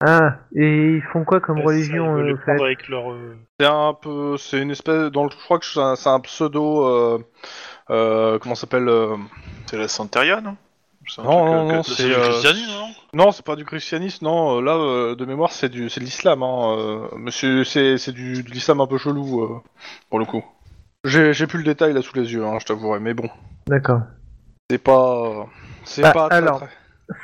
Ah, 0.00 0.36
et 0.54 0.96
ils 0.96 1.02
font 1.10 1.24
quoi 1.24 1.40
comme 1.40 1.56
ça, 1.56 1.64
religion 1.64 2.18
euh, 2.18 2.36
fait 2.44 2.60
avec 2.60 2.88
leur. 2.88 3.14
C'est 3.58 3.66
un 3.66 3.94
peu, 3.94 4.36
c'est 4.36 4.60
une 4.60 4.70
espèce, 4.70 5.10
dans 5.10 5.24
le, 5.24 5.30
je 5.30 5.42
crois 5.44 5.58
que 5.58 5.64
c'est 5.64 6.08
un, 6.08 6.20
pseudo, 6.20 6.86
euh, 6.86 7.18
euh, 7.88 8.38
comment 8.38 8.54
ça 8.54 8.62
s'appelle 8.62 8.88
euh, 8.88 9.16
C'est 9.66 9.78
la 9.78 9.88
Santeria, 9.88 10.42
non? 10.42 10.56
C'est 11.08 11.22
un 11.22 11.24
Non, 11.24 11.64
non, 11.64 11.78
euh, 11.78 11.82
c'est, 11.82 12.04
du 12.04 12.12
euh, 12.12 12.20
christianisme, 12.24 12.72
non? 12.72 12.88
Non, 13.14 13.32
c'est 13.32 13.44
pas 13.44 13.56
du 13.56 13.64
christianisme, 13.64 14.24
non. 14.24 14.60
Là, 14.60 14.74
euh, 14.76 15.14
de 15.14 15.24
mémoire, 15.24 15.52
c'est 15.52 15.70
du, 15.70 15.88
c'est 15.88 16.00
de 16.00 16.04
l'islam. 16.04 16.42
Hein. 16.42 16.76
euh, 16.78 17.08
Mais 17.16 17.30
c'est, 17.30 17.64
c'est, 17.96 18.12
du, 18.12 18.42
de 18.42 18.50
l'islam 18.50 18.80
un 18.82 18.86
peu 18.86 18.98
chelou, 18.98 19.44
euh, 19.44 19.62
pour 20.10 20.18
le 20.18 20.26
coup. 20.26 20.44
J'ai, 21.04 21.32
j'ai 21.32 21.46
plus 21.46 21.58
le 21.58 21.64
détail 21.64 21.94
là 21.94 22.02
sous 22.02 22.16
les 22.16 22.32
yeux, 22.34 22.44
hein, 22.44 22.58
je 22.60 22.66
t'avouerai. 22.66 22.98
Mais 23.00 23.14
bon, 23.14 23.30
D'accord. 23.68 24.00
C'est 24.70 24.82
pas, 24.82 25.46
c'est 25.84 26.02
Bah, 26.02 26.12
pas. 26.12 26.28
très, 26.28 26.38
alors. 26.38 26.58
très- 26.58 26.68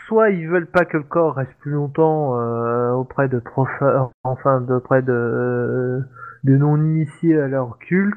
Soit 0.06 0.30
ils 0.30 0.48
veulent 0.48 0.68
pas 0.70 0.84
que 0.84 0.96
le 0.96 1.02
corps 1.02 1.34
reste 1.34 1.54
plus 1.58 1.72
longtemps 1.72 2.38
euh, 2.38 2.92
auprès 2.92 3.28
de 3.28 3.40
profa... 3.40 4.10
enfin 4.22 4.64
auprès 4.70 5.02
de, 5.02 6.00
de 6.44 6.56
non 6.56 6.76
initiés 6.76 7.36
à 7.40 7.48
leur 7.48 7.78
culte, 7.78 8.16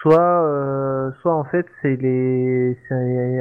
soit 0.00 0.42
euh, 0.44 1.12
soit 1.22 1.34
en 1.34 1.44
fait 1.44 1.66
c'est 1.82 1.94
les 1.94 2.76
c'est 2.88 2.94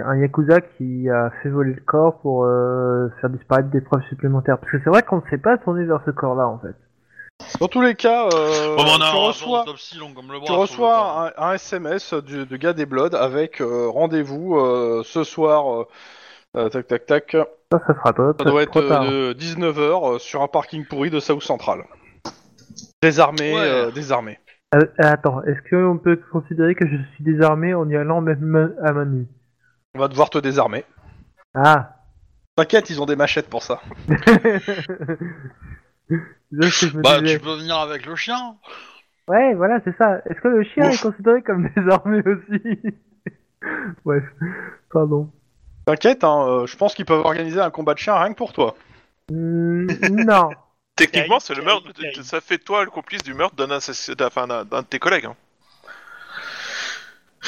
un 0.05 0.15
yakuza 0.18 0.61
qui 0.61 1.09
a 1.09 1.32
fait 1.41 1.49
voler 1.49 1.74
le 1.74 1.82
corps 1.82 2.20
pour 2.20 2.43
euh, 2.45 3.09
faire 3.22 3.32
disparaître 3.32 3.70
des 3.70 3.82
preuves 3.82 4.03
supplémentaires. 4.03 4.59
Parce 4.59 4.72
que 4.74 4.78
c'est 4.84 4.91
vrai 4.91 5.01
qu'on 5.01 5.18
ne 5.18 5.28
sait 5.32 5.39
pas 5.39 5.57
tourner 5.57 5.84
vers 5.86 6.03
ce 6.05 6.11
corps-là 6.11 6.47
en 6.47 6.59
fait. 6.59 6.76
Dans 7.59 7.67
tous 7.67 7.81
les 7.81 7.95
cas, 7.95 8.27
euh, 8.33 8.75
Bon, 8.75 8.83
bah, 8.83 8.89
on 8.97 9.01
a 9.01 9.09
tu 9.11 9.15
un 9.15 9.19
reçois, 9.27 9.59
d'autopsie 9.59 9.97
long 9.97 10.13
comme 10.13 10.31
le 10.31 10.39
bras 10.39 10.47
tu 10.47 10.53
sur 10.53 10.53
le 10.53 10.57
corps. 10.57 10.61
reçois 10.61 11.33
un, 11.39 11.49
un 11.49 11.53
SMS 11.53 12.13
du, 12.13 12.45
de 12.45 12.57
gars 12.57 12.73
des 12.73 12.85
Bloods 12.85 13.15
avec 13.15 13.61
euh, 13.61 13.88
rendez-vous 13.89 14.57
euh, 14.57 15.01
ce 15.05 15.23
soir. 15.23 15.85
euh, 16.55 16.69
tac, 16.69 16.88
tac, 16.88 17.05
tac. 17.05 17.31
Ça, 17.71 17.79
ça 17.85 17.93
sera 17.93 18.13
pas 18.13 18.33
Ça 18.39 18.45
doit 18.49 18.63
être 18.63 18.77
euh, 18.77 19.33
de 19.33 19.39
19h 19.39 20.19
sur 20.19 20.41
un 20.41 20.47
parking 20.47 20.85
pourri 20.85 21.09
de 21.09 21.19
South 21.19 21.41
Central. 21.43 21.83
Désarmé, 23.01 23.53
Ouais. 23.53 23.61
euh, 23.61 23.91
désarmé. 23.91 24.39
Euh, 24.75 24.79
attends, 24.97 25.41
est-ce 25.43 25.61
qu'on 25.69 25.97
peut 25.97 26.19
considérer 26.31 26.75
que 26.75 26.85
je 26.88 26.95
suis 27.15 27.23
désarmé 27.23 27.73
en 27.73 27.88
y 27.89 27.95
allant 27.95 28.21
même 28.21 28.73
à 28.83 28.91
main 28.91 29.05
nue 29.05 29.27
On 29.95 29.99
va 29.99 30.07
devoir 30.07 30.29
te 30.29 30.38
désarmer. 30.39 30.83
Ah 31.55 31.93
T'inquiète, 32.55 32.89
ils 32.89 32.99
ont 33.01 33.05
des 33.05 33.15
machettes 33.15 33.49
pour 33.49 33.61
ça. 33.63 33.79
C'est 36.10 36.70
ce 36.70 36.86
que 36.86 36.91
je 36.91 36.97
me 36.97 37.01
Bah, 37.03 37.22
disais. 37.22 37.38
tu 37.38 37.43
peux 37.43 37.55
venir 37.55 37.78
avec 37.78 38.05
le 38.05 38.16
chien. 38.16 38.55
Ouais, 39.28 39.53
voilà, 39.55 39.80
c'est 39.84 39.95
ça. 39.97 40.22
Est-ce 40.30 40.39
que 40.39 40.47
le 40.47 40.64
chien 40.64 40.88
Ouf. 40.89 40.93
est 40.95 41.01
considéré 41.01 41.41
comme 41.41 41.70
désarmé 41.76 42.20
aussi? 42.26 42.80
Bref, 44.05 44.24
pardon. 44.91 45.30
T'inquiète, 45.86 46.24
hein, 46.24 46.45
euh, 46.47 46.66
je 46.66 46.76
pense 46.78 46.93
qu'ils 46.95 47.05
peuvent 47.05 47.26
organiser 47.26 47.60
un 47.60 47.70
combat 47.70 47.93
de 47.93 47.99
chien 47.99 48.16
rien 48.18 48.32
que 48.32 48.38
pour 48.38 48.53
toi. 48.53 48.76
Hmm, 49.30 49.88
non. 50.26 50.49
Techniquement, 50.95 51.39
c'est 51.39 51.53
le 51.55 51.62
meurtre. 51.64 51.91
Caïd. 51.93 52.24
Ça 52.24 52.41
fait 52.41 52.58
toi 52.58 52.84
le 52.84 52.89
complice 52.89 53.22
du 53.24 53.34
meurtre 53.34 53.55
d'un 53.55 53.68
assass- 53.70 54.16
d'un 54.16 54.28
enfin, 54.28 54.47
d'un- 54.47 54.66
d'un 54.66 54.82
de 54.82 54.88
tes 54.88 54.99
collègues. 54.99 55.26
hein. 55.26 55.36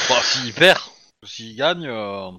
Bah, 0.09 0.15
s'il 0.21 0.53
perd, 0.53 0.79
s'il 1.23 1.55
gagne, 1.57 1.87
euh, 1.87 2.29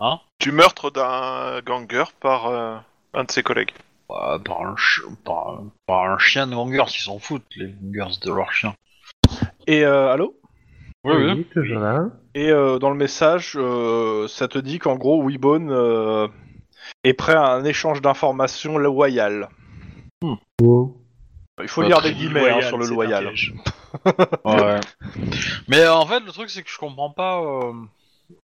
hein 0.00 0.18
Du 0.40 0.52
meurtre 0.52 0.90
d'un 0.90 1.60
ganger 1.62 2.04
par 2.20 2.46
euh, 2.48 2.76
un 3.14 3.24
de 3.24 3.30
ses 3.30 3.42
collègues. 3.42 3.72
Bah, 4.08 4.40
par, 4.44 4.62
un 4.62 4.76
chi- 4.76 5.02
par, 5.24 5.62
par 5.86 6.04
un 6.10 6.18
chien 6.18 6.46
de 6.46 6.54
gangers, 6.54 6.84
ils 6.94 7.00
s'en 7.02 7.18
foutent, 7.18 7.44
les 7.56 7.74
gangers 7.82 8.20
de 8.22 8.32
leur 8.32 8.52
chien. 8.52 8.74
Et 9.66 9.84
euh, 9.84 10.12
allô? 10.12 10.34
Toujours 11.52 11.80
là. 11.80 12.06
Et 12.34 12.50
euh, 12.50 12.78
dans 12.78 12.90
le 12.90 12.96
message, 12.96 13.54
euh, 13.56 14.28
ça 14.28 14.48
te 14.48 14.58
dit 14.58 14.78
qu'en 14.78 14.96
gros, 14.96 15.22
Weebone 15.22 15.70
euh, 15.70 16.28
est 17.04 17.14
prêt 17.14 17.34
à 17.34 17.52
un 17.52 17.64
échange 17.64 18.00
d'informations 18.00 18.78
loyal. 18.78 19.48
Wow. 20.60 20.96
Il 21.60 21.68
faut 21.68 21.82
Pas 21.82 21.88
lire 21.88 22.02
des 22.02 22.12
guillemets 22.12 22.48
hein, 22.50 22.60
sur 22.62 22.78
le 22.78 22.86
un 22.86 22.88
loyal. 22.88 23.32
Ouais. 24.44 24.80
Mais 25.68 25.86
en 25.88 26.06
fait, 26.06 26.20
le 26.20 26.30
truc, 26.30 26.50
c'est 26.50 26.62
que 26.62 26.70
je 26.70 26.78
comprends 26.78 27.10
pas. 27.10 27.42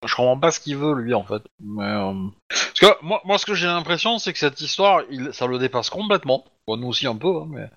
Je 0.06 0.16
comprends 0.16 0.38
pas 0.40 0.52
ce 0.52 0.60
qu'il 0.60 0.78
veut, 0.78 0.94
lui, 0.94 1.14
en 1.14 1.24
fait. 1.24 1.42
Mais, 1.64 1.84
euh, 1.84 2.14
Parce 2.50 2.80
que 2.80 3.06
moi, 3.06 3.22
moi, 3.26 3.38
ce 3.38 3.46
que 3.46 3.54
j'ai 3.56 3.68
l'impression, 3.68 4.18
c'est 4.20 4.34
que 4.34 4.40
cette 4.40 4.62
histoire, 4.62 5.02
il... 5.10 5.34
ça 5.34 5.48
le 5.48 5.58
dépasse 5.60 5.90
complètement. 5.90 6.44
Bon, 6.68 6.78
nous 6.78 6.88
aussi 6.88 7.08
un 7.08 7.16
peu, 7.16 7.28
hein, 7.42 7.48
mais. 7.50 7.70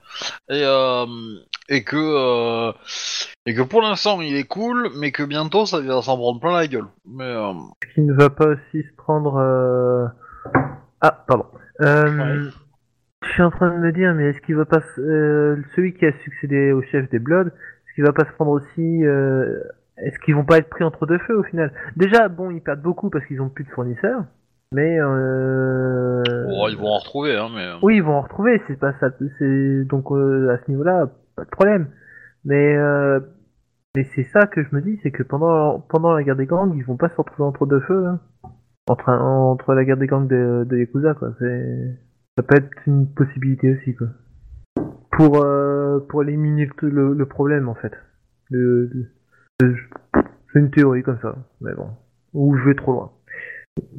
Et, 0.50 0.62
euh, 0.64 1.06
et 1.68 1.82
que. 1.84 1.96
euh, 1.96 2.72
Et 3.46 3.54
que 3.54 3.62
pour 3.62 3.82
l'instant, 3.82 4.20
il 4.20 4.36
est 4.36 4.44
cool, 4.46 4.90
mais 4.96 5.12
que 5.12 5.22
bientôt, 5.22 5.64
ça 5.66 5.80
va 5.80 6.02
s'en 6.02 6.16
prendre 6.16 6.40
plein 6.40 6.52
la 6.52 6.66
gueule. 6.66 6.86
Mais. 7.06 7.24
euh, 7.24 7.52
Qui 7.94 8.02
ne 8.02 8.14
va 8.14 8.28
pas 8.30 8.46
aussi 8.48 8.82
se 8.82 8.94
prendre. 8.96 9.36
euh, 9.36 10.06
Ah, 11.00 11.24
pardon. 11.26 11.46
Euh, 11.80 12.50
Je 13.22 13.28
suis 13.32 13.42
en 13.42 13.50
train 13.50 13.70
de 13.70 13.78
me 13.78 13.92
dire, 13.92 14.12
mais 14.14 14.24
est-ce 14.30 14.40
qu'il 14.42 14.56
va 14.56 14.64
pas. 14.66 14.82
euh, 14.98 15.56
celui 15.74 15.94
qui 15.94 16.04
a 16.06 16.12
succédé 16.22 16.72
au 16.72 16.82
chef 16.82 17.08
des 17.10 17.18
Bloods, 17.18 17.48
est-ce 17.48 17.94
qu'il 17.94 18.04
va 18.04 18.12
pas 18.12 18.24
se 18.26 18.32
prendre 18.32 18.50
aussi. 18.52 19.04
Est-ce 19.98 20.18
qu'ils 20.18 20.34
vont 20.34 20.44
pas 20.44 20.58
être 20.58 20.68
pris 20.68 20.84
entre 20.84 21.06
deux 21.06 21.18
feux 21.18 21.38
au 21.38 21.42
final? 21.44 21.72
Déjà, 21.96 22.28
bon, 22.28 22.50
ils 22.50 22.60
perdent 22.60 22.82
beaucoup 22.82 23.10
parce 23.10 23.24
qu'ils 23.26 23.40
ont 23.40 23.48
plus 23.48 23.64
de 23.64 23.70
fournisseurs. 23.70 24.24
Mais 24.72 24.98
euh... 24.98 26.22
Bon, 26.48 26.66
ils 26.68 26.76
vont 26.76 26.88
en 26.88 26.98
retrouver, 26.98 27.36
hein, 27.36 27.48
mais. 27.54 27.68
Oui, 27.82 27.96
ils 27.96 28.02
vont 28.02 28.14
en 28.14 28.22
retrouver, 28.22 28.60
c'est 28.66 28.78
pas 28.78 28.92
ça. 28.98 29.10
C'est 29.38 29.84
donc 29.84 30.10
euh, 30.10 30.50
à 30.52 30.58
ce 30.58 30.70
niveau-là, 30.70 31.10
pas 31.36 31.44
de 31.44 31.50
problème. 31.50 31.88
Mais 32.44 32.76
euh, 32.76 33.20
mais 33.96 34.02
c'est 34.14 34.24
ça 34.24 34.46
que 34.46 34.62
je 34.64 34.74
me 34.74 34.80
dis, 34.82 34.98
c'est 35.02 35.12
que 35.12 35.22
pendant 35.22 35.78
pendant 35.78 36.12
la 36.12 36.24
guerre 36.24 36.36
des 36.36 36.46
gangs, 36.46 36.74
ils 36.76 36.84
vont 36.84 36.96
pas 36.96 37.08
se 37.08 37.16
retrouver 37.16 37.44
entre 37.48 37.66
deux 37.66 37.80
feux, 37.80 38.02
là. 38.02 38.18
entre 38.88 39.08
un- 39.10 39.20
entre 39.20 39.74
la 39.74 39.84
guerre 39.84 39.96
des 39.96 40.08
gangs 40.08 40.26
de, 40.26 40.64
de 40.68 40.76
Yakuza, 40.78 41.14
quoi. 41.14 41.30
C'est 41.38 41.96
ça 42.36 42.42
peut 42.42 42.56
être 42.56 42.70
une 42.88 43.06
possibilité 43.06 43.72
aussi, 43.72 43.94
quoi. 43.94 44.08
Pour 45.12 45.44
euh, 45.44 46.00
pour 46.08 46.22
éliminer 46.24 46.68
le, 46.82 47.24
problème, 47.26 47.68
en 47.68 47.74
fait. 47.76 47.92
Le, 48.50 48.86
le- 48.86 48.90
le- 48.92 49.10
c'est 49.60 50.58
une 50.58 50.70
théorie 50.70 51.02
comme 51.02 51.18
ça, 51.22 51.34
mais 51.60 51.72
bon. 51.74 51.88
Ou 52.32 52.56
je 52.56 52.64
vais 52.68 52.74
trop 52.74 52.92
loin. 52.92 53.12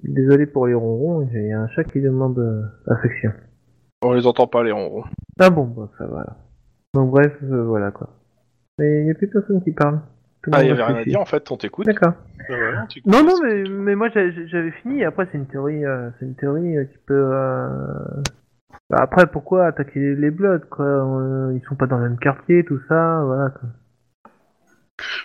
Désolé 0.04 0.46
pour 0.46 0.68
les 0.68 0.74
ronrons, 0.74 1.28
il 1.34 1.48
y 1.48 1.52
a 1.52 1.62
un 1.62 1.68
chat 1.70 1.84
qui 1.84 2.02
demande 2.02 2.38
euh, 2.40 2.62
affection. 2.94 3.32
On 4.02 4.14
les 4.14 4.26
entend 4.28 4.48
pas 4.48 4.64
les 4.64 4.72
ronrons. 4.72 5.04
Ah 5.40 5.50
bon, 5.50 5.66
bah, 5.66 5.90
ça 5.98 6.06
va. 6.08 6.38
Donc 6.94 7.12
bref, 7.12 7.34
euh, 7.44 7.64
voilà 7.66 7.92
quoi. 7.92 8.10
Mais 8.80 9.02
il 9.02 9.06
n'y 9.06 9.12
a 9.12 9.16
plus 9.16 9.28
personne 9.28 9.62
qui 9.64 9.72
parle. 9.72 10.00
Tout 10.44 10.52
Ah, 10.54 10.62
il 10.64 10.68
y 10.68 10.70
monde 10.70 10.80
avait 10.80 10.84
rien 10.94 11.02
à 11.02 11.04
dire 11.06 11.20
en 11.22 11.26
fait, 11.26 11.50
on 11.52 11.58
t'écoute. 11.58 11.86
D'accord. 11.86 12.14
Voilà, 12.48 12.86
tu- 12.88 13.02
Non, 13.06 13.24
non, 13.24 13.34
mais, 13.44 13.64
mais 13.70 13.96
moi 13.96 14.10
j'avais 14.10 14.72
fini. 14.84 15.04
Après, 15.04 15.28
c'est 15.32 15.38
une 15.38 15.48
théorie, 15.48 15.86
euh, 15.86 16.10
c'est 16.20 16.26
une 16.26 16.36
théorie 16.36 16.76
qui 16.92 16.98
peut. 17.06 17.32
bah, 18.90 18.98
après, 19.02 19.26
pourquoi 19.28 19.66
attaquer 19.68 20.00
les, 20.00 20.16
les 20.16 20.32
Bloods 20.32 20.68
quoi? 20.70 21.52
Ils 21.54 21.62
sont 21.68 21.76
pas 21.76 21.88
dans 21.88 21.98
le 21.98 22.10
même 22.10 22.20
quartier, 22.20 22.64
tout 22.66 22.80
ça, 22.88 23.24
voilà. 23.26 23.50
Quoi. 23.52 23.70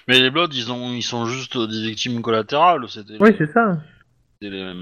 Mais 0.08 0.18
les 0.20 0.30
Bloods, 0.30 0.48
ils, 0.52 0.72
ont, 0.72 0.92
ils 0.92 1.02
sont 1.02 1.26
juste 1.26 1.56
des 1.56 1.82
victimes 1.82 2.20
collatérales. 2.22 2.84
C'était 2.88 3.16
Oui, 3.20 3.34
c'est 3.38 3.52
ça. 3.52 3.78
c'était 4.40 4.54
les- 4.56 4.74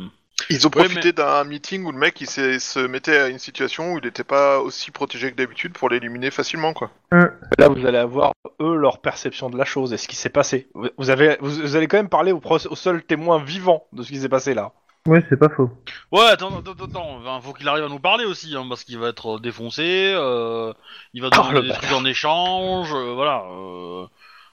Ils 0.51 0.67
ont 0.67 0.71
Ouais, 0.77 0.85
profité 0.85 1.13
d'un 1.13 1.45
meeting 1.45 1.85
où 1.85 1.93
le 1.93 1.99
mec 1.99 2.21
il 2.21 2.27
s'est- 2.29 2.59
se 2.61 2.79
mettait 2.79 3.19
à 3.19 3.29
une 3.29 3.39
situation 3.41 3.93
où 3.95 3.99
il 3.99 4.05
n'était 4.05 4.25
pas 4.25 4.61
aussi 4.61 4.91
protégé 4.91 5.31
que 5.33 5.37
d'habitude 5.37 5.73
pour 5.73 5.91
l'éliminer 5.91 6.31
facilement 6.31 6.73
quoi. 6.73 6.91
Là, 7.11 7.69
vous 7.69 7.85
allez 7.85 7.99
avoir 7.99 8.33
eux 8.61 8.77
leur 8.77 9.01
perception 9.01 9.51
de 9.51 9.59
la 9.59 9.65
chose 9.65 9.93
et 9.93 9.97
ce 9.97 10.07
qui 10.09 10.17
s'est 10.17 10.29
passé. 10.31 10.69
Vous, 10.75 10.89
vous 10.97 11.11
avez, 11.11 11.37
vous, 11.41 11.51
vous 11.51 11.77
allez 11.77 11.87
quand 11.89 11.97
même 11.99 12.09
parler 12.09 12.33
au, 12.33 12.41
pro- 12.41 12.67
au 12.71 12.77
seul 12.77 13.03
témoin 13.03 13.43
vivant 13.43 13.87
de 13.93 14.03
ce 14.03 14.09
qui 14.11 14.19
s'est 14.21 14.29
passé 14.29 14.55
là. 14.55 14.73
Oui, 15.07 15.21
c'est 15.29 15.39
pas 15.39 15.49
faux. 15.49 15.71
Ouais, 16.13 16.27
attends, 16.27 16.59
attends, 16.59 16.85
attends, 16.85 17.17
enfin, 17.19 17.41
faut 17.41 17.53
qu'il 17.55 17.67
arrive 17.69 17.85
à 17.85 17.89
nous 17.89 17.99
parler 18.01 18.25
aussi, 18.25 18.55
hein, 18.57 18.67
parce 18.69 18.85
qu'il 18.85 18.99
va 18.99 19.09
être 19.09 19.39
défoncé, 19.39 20.13
euh, 20.15 20.73
il 21.15 21.23
va 21.23 21.29
Oh, 21.33 21.37
demander 21.37 21.55
le 21.63 21.69
des 21.69 21.73
trucs 21.75 21.93
en 21.93 22.05
échange, 22.05 22.93
euh, 22.93 23.15
voilà, 23.15 23.45
euh, 23.51 24.07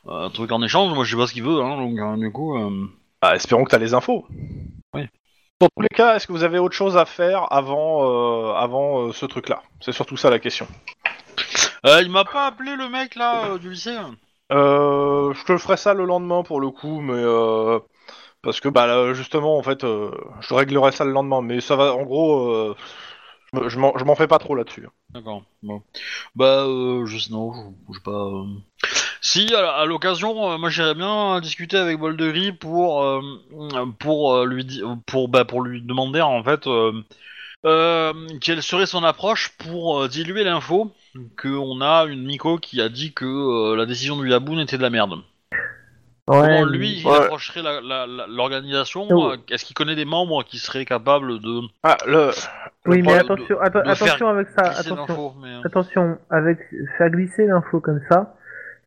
un 0.08 0.30
truc 0.30 0.52
en 0.52 0.62
échange, 0.62 0.94
moi 0.94 1.04
je 1.04 1.12
sais 1.12 1.18
pas 1.18 1.28
ce 1.28 1.34
qu'il 1.34 1.44
veut, 1.44 1.62
hein, 1.62 1.78
donc 1.78 1.98
euh, 1.98 2.18
du 2.18 2.32
coup... 2.32 2.58
euh, 2.58 2.88
Ah, 3.22 3.36
espérons 3.36 3.64
que 3.64 3.70
tu 3.70 3.76
as 3.76 3.80
les 3.80 3.94
infos. 3.94 4.26
Oui. 4.94 5.08
Dans 5.60 5.68
tous 5.76 5.82
les 5.82 5.90
cas, 5.90 6.16
est-ce 6.16 6.28
que 6.28 6.34
vous 6.34 6.44
avez 6.44 6.60
autre 6.60 6.76
chose 6.76 6.98
à 6.98 7.06
faire 7.06 7.52
avant, 7.52 8.04
euh, 8.04 8.54
avant 8.54 9.08
euh, 9.08 9.14
ce 9.14 9.26
truc-là? 9.26 9.64
C'est 9.80 9.94
surtout 9.94 10.18
ça 10.18 10.30
la 10.30 10.40
question. 10.40 10.68
Euh, 11.86 12.02
il 12.02 12.12
m'a 12.12 12.26
pas 12.26 12.48
appelé 12.48 12.76
le 12.76 12.90
mec 12.90 13.16
là 13.16 13.58
du 13.58 13.70
lycée 13.70 13.96
Euh, 14.52 15.34
je 15.34 15.44
te 15.46 15.58
ferai 15.58 15.78
ça 15.78 15.94
le 15.94 16.06
lendemain 16.06 16.44
pour 16.44 16.60
le 16.60 16.70
coup, 16.72 17.00
mais 17.00 17.14
euh, 17.16 17.80
parce 18.42 18.60
que 18.60 18.70
bah 18.70 18.86
là, 18.86 19.14
justement 19.14 19.58
en 19.58 19.64
fait, 19.64 19.84
euh, 19.84 20.12
je 20.42 20.54
réglerai 20.54 20.92
ça 20.92 21.06
le 21.06 21.12
lendemain. 21.12 21.42
Mais 21.42 21.62
ça 21.62 21.76
va, 21.76 21.94
en 21.96 22.04
gros, 22.04 22.50
euh, 22.52 22.76
je 23.54 23.60
me- 23.80 23.98
je 23.98 24.04
m'en- 24.04 24.16
fais 24.16 24.28
pas 24.28 24.40
trop 24.40 24.56
là-dessus. 24.56 24.88
D'accord, 25.12 25.44
bon. 25.64 25.82
Bah, 26.36 26.66
euh, 26.66 27.06
je 27.06 27.18
sais, 27.18 27.32
non, 27.32 27.54
je, 27.54 27.60
je 27.94 27.98
sais 27.98 28.04
pas... 28.04 28.44
Si, 29.28 29.52
à, 29.56 29.72
à 29.82 29.86
l'occasion, 29.86 30.52
euh, 30.52 30.58
moi 30.60 30.70
j'irais 30.70 30.94
bien 30.94 31.40
discuter 31.42 31.78
avec 31.78 31.98
Boldery 31.98 32.52
pour, 32.52 33.04
euh, 33.04 33.22
pour, 33.98 34.36
euh, 34.36 34.46
lui, 34.46 34.64
di- 34.64 34.84
pour, 35.08 35.30
bah, 35.30 35.46
pour 35.46 35.64
lui 35.64 35.82
demander 35.82 36.22
en 36.22 36.44
fait... 36.44 36.68
quelle 38.42 38.62
serait 38.62 38.86
son 38.86 39.04
approche 39.04 39.50
pour 39.58 40.08
diluer 40.08 40.44
l'info 40.44 40.92
qu'on 41.42 41.82
a 41.82 42.06
une 42.06 42.24
Miko 42.24 42.58
qui 42.60 42.80
a 42.82 42.88
dit 42.90 43.14
que 43.14 43.74
la 43.76 43.88
décision 43.88 44.16
du 44.22 44.30
Yaboun 44.30 44.60
était 44.60 44.78
de 44.78 44.84
la 44.84 44.92
merde. 44.92 45.14
Ouais, 46.28 46.38
Comment 46.42 46.66
lui 46.66 47.00
il 47.00 47.08
Ouais. 47.08 47.16
approcherait 47.18 47.64
la- 47.64 47.82
la- 47.82 48.06
la- 48.06 48.28
l'organisation? 48.28 49.08
Oh. 49.10 49.34
Est-ce 49.50 49.66
qu'il 49.66 49.76
connaît 49.76 49.96
des 49.96 50.06
membres 50.06 50.44
qui 50.44 50.60
seraient 50.60 50.86
capables 50.86 51.40
de, 51.40 51.62
Ah, 51.84 51.98
le, 52.06 52.30
Oui, 52.86 53.02
mais 53.02 53.14
attention, 53.14 53.56
de- 53.56 53.62
atten- 53.62 53.88
de 53.90 53.94
faire 53.96 54.08
attention 54.08 54.28
avec 54.30 54.48
ça, 54.50 54.66
attention. 54.80 55.34
mais, 55.42 55.50
euh, 55.50 55.62
Attention, 55.66 56.18
avec 56.30 56.60
faire 57.00 57.10
glisser 57.10 57.48
l'info 57.48 57.80
comme 57.80 58.02
ça, 58.10 58.36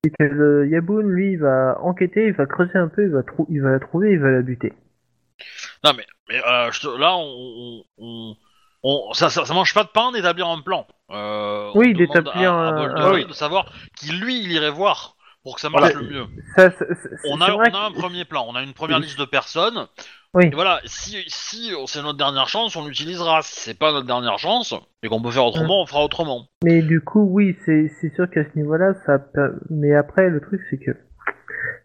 c'est 0.05 0.11
que 0.11 0.23
le 0.25 0.69
Yaboun, 0.69 1.07
lui, 1.09 1.33
il 1.33 1.39
va 1.39 1.79
enquêter, 1.83 2.27
il 2.27 2.33
va 2.33 2.47
creuser 2.47 2.79
un 2.79 2.89
peu, 2.89 3.05
il 3.05 3.11
va, 3.11 3.23
trou- 3.23 3.47
il 3.51 3.61
va 3.63 3.71
la 3.73 3.81
trouver, 3.81 4.13
il 4.13 4.21
va 4.21 4.31
la 4.31 4.43
buter. 4.43 4.73
Non 5.85 5.93
mais, 5.97 6.05
mais 6.29 6.37
euh, 6.45 6.71
je 6.73 6.81
te- 6.81 6.99
là 6.99 7.15
on, 7.17 7.83
on, 7.99 8.37
on- 8.83 9.13
ça, 9.13 9.31
ça, 9.31 9.45
ça 9.45 9.55
mange 9.55 9.73
pas 9.73 9.85
de 9.85 9.89
pain 9.89 10.11
d'établir 10.13 10.49
un 10.49 10.61
plan. 10.61 10.87
Euh, 11.11 11.71
Oui, 11.75 11.95
d'établir 11.95 12.53
à- 12.53 12.69
à 12.69 12.73
un- 12.73 12.95
un- 13.23 13.25
de 13.25 13.33
savoir 13.33 13.73
qui 13.97 14.11
lui 14.13 14.41
il 14.43 14.51
irait 14.53 14.71
voir 14.71 15.15
pour 15.49 15.55
que 15.55 15.63
ça 15.63 15.71
marche 15.71 15.93
Voilà. 15.95 16.01
le 16.07 16.15
mieux. 16.15 16.27
Ça, 16.57 16.71
ça- 16.71 16.85
ça- 16.95 17.09
On 17.31 17.41
a, 17.41 17.51
vrai 17.51 17.71
on 17.73 17.75
a 17.75 17.87
un 17.87 17.91
que- 17.91 17.99
premier 17.99 18.27
plan, 18.27 18.45
on 18.47 18.55
a 18.55 18.63
une 18.63 18.75
première 18.75 18.99
Oui. 18.99 19.05
liste 19.05 19.19
de 19.19 19.25
personnes. 19.25 19.87
Oui. 20.35 20.45
Et 20.47 20.51
voilà, 20.51 20.81
si, 20.85 21.17
si 21.27 21.73
c'est 21.87 22.03
notre 22.03 22.19
dernière 22.19 22.49
chance, 22.49 22.77
on 22.77 22.87
l'utilisera. 22.87 23.41
Si 23.41 23.61
c'est 23.61 23.79
pas 23.79 23.93
notre 23.93 24.07
dernière 24.07 24.39
chance 24.39 24.75
et 25.03 25.09
qu'on 25.09 25.23
peut 25.23 25.31
faire 25.31 25.47
autrement, 25.47 25.81
on 25.83 25.87
fera 25.87 26.05
autrement. 26.05 26.47
Mais 26.63 26.83
du 26.83 27.01
coup, 27.01 27.27
oui, 27.31 27.57
c'est 27.65 27.91
c'est 28.01 28.15
sûr 28.15 28.29
qu'à 28.29 28.45
ce 28.45 28.51
niveau-là, 28.59 28.93
ça. 29.07 29.19
Mais 29.71 29.95
après, 29.95 30.29
le 30.29 30.41
truc, 30.43 30.61
c'est 30.69 30.77
que 30.79 30.91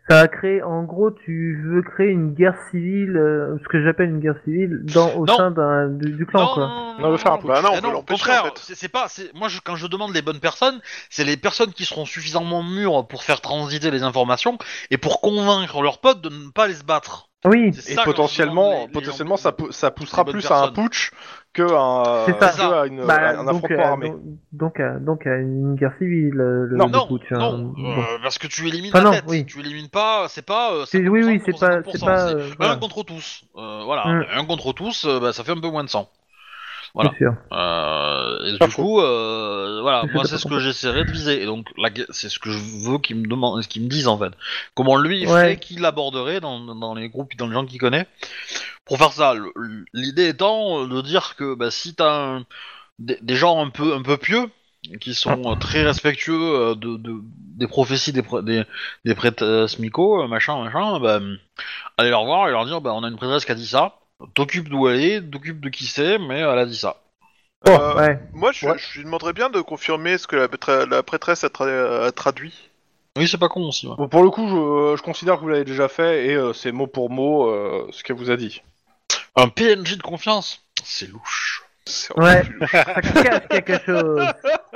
ça 0.09 0.19
a 0.21 0.27
créé. 0.27 0.61
En 0.61 0.83
gros, 0.83 1.11
tu 1.11 1.61
veux 1.65 1.81
créer 1.81 2.09
une 2.09 2.33
guerre 2.33 2.55
civile, 2.71 3.15
euh, 3.17 3.57
ce 3.63 3.67
que 3.69 3.83
j'appelle 3.83 4.09
une 4.09 4.19
guerre 4.19 4.35
civile, 4.43 4.81
dans 4.93 5.13
au 5.15 5.25
Non. 5.25 5.35
sein 5.37 5.51
d'un 5.51 5.89
du, 5.89 6.11
du 6.11 6.25
clan, 6.25 6.53
quoi. 6.53 6.69
On 6.99 7.09
veut 7.11 7.17
faire 7.17 7.33
un 7.33 7.37
Bah 7.37 7.61
non, 7.61 7.69
on 7.73 7.81
peut 7.81 7.87
au 7.97 8.01
contraire, 8.03 8.43
en 8.43 8.45
fait. 8.47 8.57
c'est 8.57 8.75
c'est 8.75 8.89
pas. 8.89 9.07
c'est- 9.07 9.33
Moi, 9.33 9.47
je- 9.47 9.59
quand 9.63 9.75
je 9.75 9.87
demande 9.87 10.13
les 10.13 10.21
bonnes 10.21 10.39
personnes, 10.39 10.79
c'est 11.09 11.23
les 11.23 11.37
personnes 11.37 11.71
qui 11.71 11.85
seront 11.85 12.05
suffisamment 12.05 12.63
mûres 12.63 13.07
pour 13.07 13.23
faire 13.23 13.41
transiter 13.41 13.91
les 13.91 14.03
informations 14.03 14.57
et 14.91 14.97
pour 14.97 15.21
convaincre 15.21 15.81
leurs 15.81 15.99
potes 16.01 16.21
de 16.21 16.29
ne 16.29 16.51
pas 16.51 16.67
les 16.67 16.75
se 16.75 16.83
battre. 16.83 17.29
Oui, 17.45 17.73
C'est 17.73 17.91
et 17.91 17.95
ça, 17.95 18.03
potentiellement, 18.03 18.71
les- 18.71 18.79
les 18.87 18.87
potentiellement, 18.93 19.35
gens- 19.35 19.41
ça, 19.41 19.51
pou- 19.51 19.71
ça 19.71 19.91
poussera 19.91 20.23
les 20.25 20.31
plus 20.31 20.49
à 20.49 20.63
un 20.63 20.71
putsch 20.71 21.11
que 21.53 21.61
un, 21.61 22.25
que 22.25 22.71
à 22.73 22.85
une, 22.87 23.05
bah, 23.05 23.15
à 23.15 23.29
un 23.39 23.43
donc, 23.43 23.55
affrontement 23.65 23.83
euh, 23.83 23.87
armé. 23.87 24.09
donc, 24.09 24.19
donc, 24.53 24.79
à- 24.79 24.99
donc 24.99 25.27
à 25.27 25.35
une 25.37 25.75
guerre 25.75 25.93
civile. 25.99 26.39
euh, 26.39 26.65
Le, 26.67 26.77
Non, 26.77 26.85
le 26.87 26.91
Non, 26.93 27.07
putsch, 27.07 27.31
hein. 27.31 27.37
non, 27.39 27.57
Bon. 27.77 27.99
euh, 27.99 28.17
parce 28.23 28.37
que 28.37 28.47
tu 28.47 28.67
élimines 28.67 28.91
Enfin, 28.93 28.99
la 28.99 29.05
non, 29.05 29.11
tête. 29.11 29.25
oui. 29.27 29.45
Tu 29.45 29.59
élimines 29.59 29.89
pas, 29.89 30.27
c'est 30.29 30.45
pas. 30.45 30.73
euh, 30.73 30.85
C'est- 30.87 31.07
oui, 31.07 31.21
50% 31.21 31.27
oui, 31.27 31.41
c'est 31.45 31.51
pas, 31.59 31.71
50%, 31.83 31.91
c'est 31.91 32.05
pas. 32.05 32.29
euh, 32.29 32.49
un 32.59 32.77
contre 32.77 33.03
tous. 33.03 33.43
Euh, 33.57 33.81
voilà, 33.83 34.05
Mm. 34.07 34.25
un 34.35 34.45
contre 34.45 34.73
tous, 34.73 35.05
euh, 35.05 35.19
bah, 35.19 35.33
ça 35.33 35.43
fait 35.43 35.51
un 35.51 35.59
peu 35.59 35.69
moins 35.69 35.83
de 35.83 35.89
sang. 35.89 36.09
Voilà. 36.93 37.11
Euh, 37.51 38.45
et 38.45 38.65
du 38.65 38.73
coup, 38.73 38.99
euh, 39.01 39.79
voilà, 39.81 40.05
moi 40.13 40.25
c'est 40.25 40.37
ce 40.37 40.47
que 40.47 40.59
j'essaierai 40.59 41.05
de 41.05 41.11
viser. 41.11 41.41
Et 41.41 41.45
donc, 41.45 41.67
c'est 42.09 42.29
ce 42.29 42.39
que 42.39 42.51
je 42.51 42.59
veux 42.87 42.99
qu'ils 42.99 43.15
me 43.17 43.27
demandent, 43.27 43.61
ce 43.63 43.67
qu'ils 43.67 43.83
me 43.83 43.89
disent 43.89 44.07
en 44.07 44.17
fait. 44.17 44.31
Comment 44.75 44.95
lui 44.97 45.21
il 45.21 45.27
Ouais. 45.27 45.33
ferait, 45.33 45.57
qu'il 45.57 45.81
l'aborderait 45.81 46.39
dans, 46.39 46.59
dans 46.75 46.93
les 46.93 47.09
groupes, 47.09 47.35
dans 47.35 47.47
les 47.47 47.53
gens 47.53 47.65
qu'il 47.65 47.79
connaît, 47.79 48.07
pour 48.85 48.97
faire 48.97 49.11
ça. 49.11 49.33
L'idée 49.93 50.27
étant 50.29 50.85
de 50.87 51.01
dire 51.01 51.35
que 51.35 51.55
bah, 51.55 51.71
si 51.71 51.95
t'as 51.95 52.35
un- 52.37 52.45
des, 52.99 53.17
des 53.21 53.35
gens 53.35 53.65
un 53.65 53.69
peu, 53.69 53.95
un 53.95 54.03
peu 54.03 54.17
pieux, 54.17 54.49
qui 54.99 55.15
sont 55.15 55.51
euh, 55.51 55.55
très 55.55 55.83
respectueux 55.83 56.33
euh, 56.35 56.75
de, 56.75 56.97
de- 56.97 57.21
des 57.23 57.67
prophéties 57.67 58.11
des, 58.11 58.21
des, 58.43 58.63
des 59.05 59.15
prêtres 59.15 59.65
smico, 59.67 60.21
euh, 60.23 60.27
machin, 60.27 60.61
machin, 60.63 60.99
bah, 60.99 61.19
allez 61.97 62.09
leur 62.09 62.25
voir 62.25 62.47
et 62.49 62.51
leur 62.51 62.65
dire, 62.65 62.81
bah, 62.81 62.91
on 62.93 63.03
a 63.03 63.07
une 63.07 63.15
prêtresse 63.15 63.45
qui 63.45 63.51
a 63.51 63.55
dit 63.55 63.65
ça, 63.65 63.95
t'occupes 64.33 64.69
d'où 64.69 64.87
elle 64.87 65.01
est, 65.01 65.21
t'occupes 65.21 65.59
de 65.61 65.69
qui 65.69 65.85
c'est, 65.85 66.17
mais 66.19 66.39
elle 66.39 66.59
a 66.59 66.65
dit 66.65 66.77
ça. 66.77 66.97
Oh, 67.67 67.71
Euh, 67.71 67.95
ouais. 67.95 68.19
Moi, 68.33 68.51
je, 68.51 68.65
Ouais. 68.67 68.73
je 68.77 68.97
lui 68.99 69.05
demanderais 69.05 69.33
bien 69.33 69.49
de 69.49 69.61
confirmer 69.61 70.17
ce 70.17 70.27
que 70.27 70.35
la, 70.35 70.47
prêtre- 70.47 70.85
la 70.89 71.01
prêtresse 71.03 71.43
a, 71.43 71.47
tra- 71.47 72.05
a 72.07 72.11
traduit. 72.11 72.69
Oui, 73.17 73.27
c'est 73.27 73.37
pas 73.37 73.47
con 73.47 73.67
aussi. 73.67 73.87
ouais. 73.87 73.93
Bon, 73.97 74.07
pour 74.09 74.23
le 74.23 74.29
coup, 74.31 74.47
je, 74.47 74.97
je 74.97 75.01
considère 75.03 75.35
que 75.35 75.41
vous 75.41 75.47
l'avez 75.49 75.63
déjà 75.63 75.87
fait 75.87 76.25
et 76.27 76.35
euh, 76.35 76.51
c'est 76.53 76.71
mot 76.71 76.87
pour 76.87 77.09
mot 77.09 77.49
euh, 77.49 77.87
ce 77.91 78.03
qu'elle 78.03 78.15
vous 78.17 78.31
a 78.31 78.35
dit. 78.37 78.61
Un 79.35 79.47
PNJ 79.47 79.97
de 79.97 80.01
confiance, 80.03 80.61
c'est 80.83 81.09
louche. 81.09 81.63
Ouais. 82.17 82.43
louche. 82.43 82.71
Ça 82.71 82.83
cache 83.23 83.47
quelque 83.49 83.79
chose. 83.85 84.25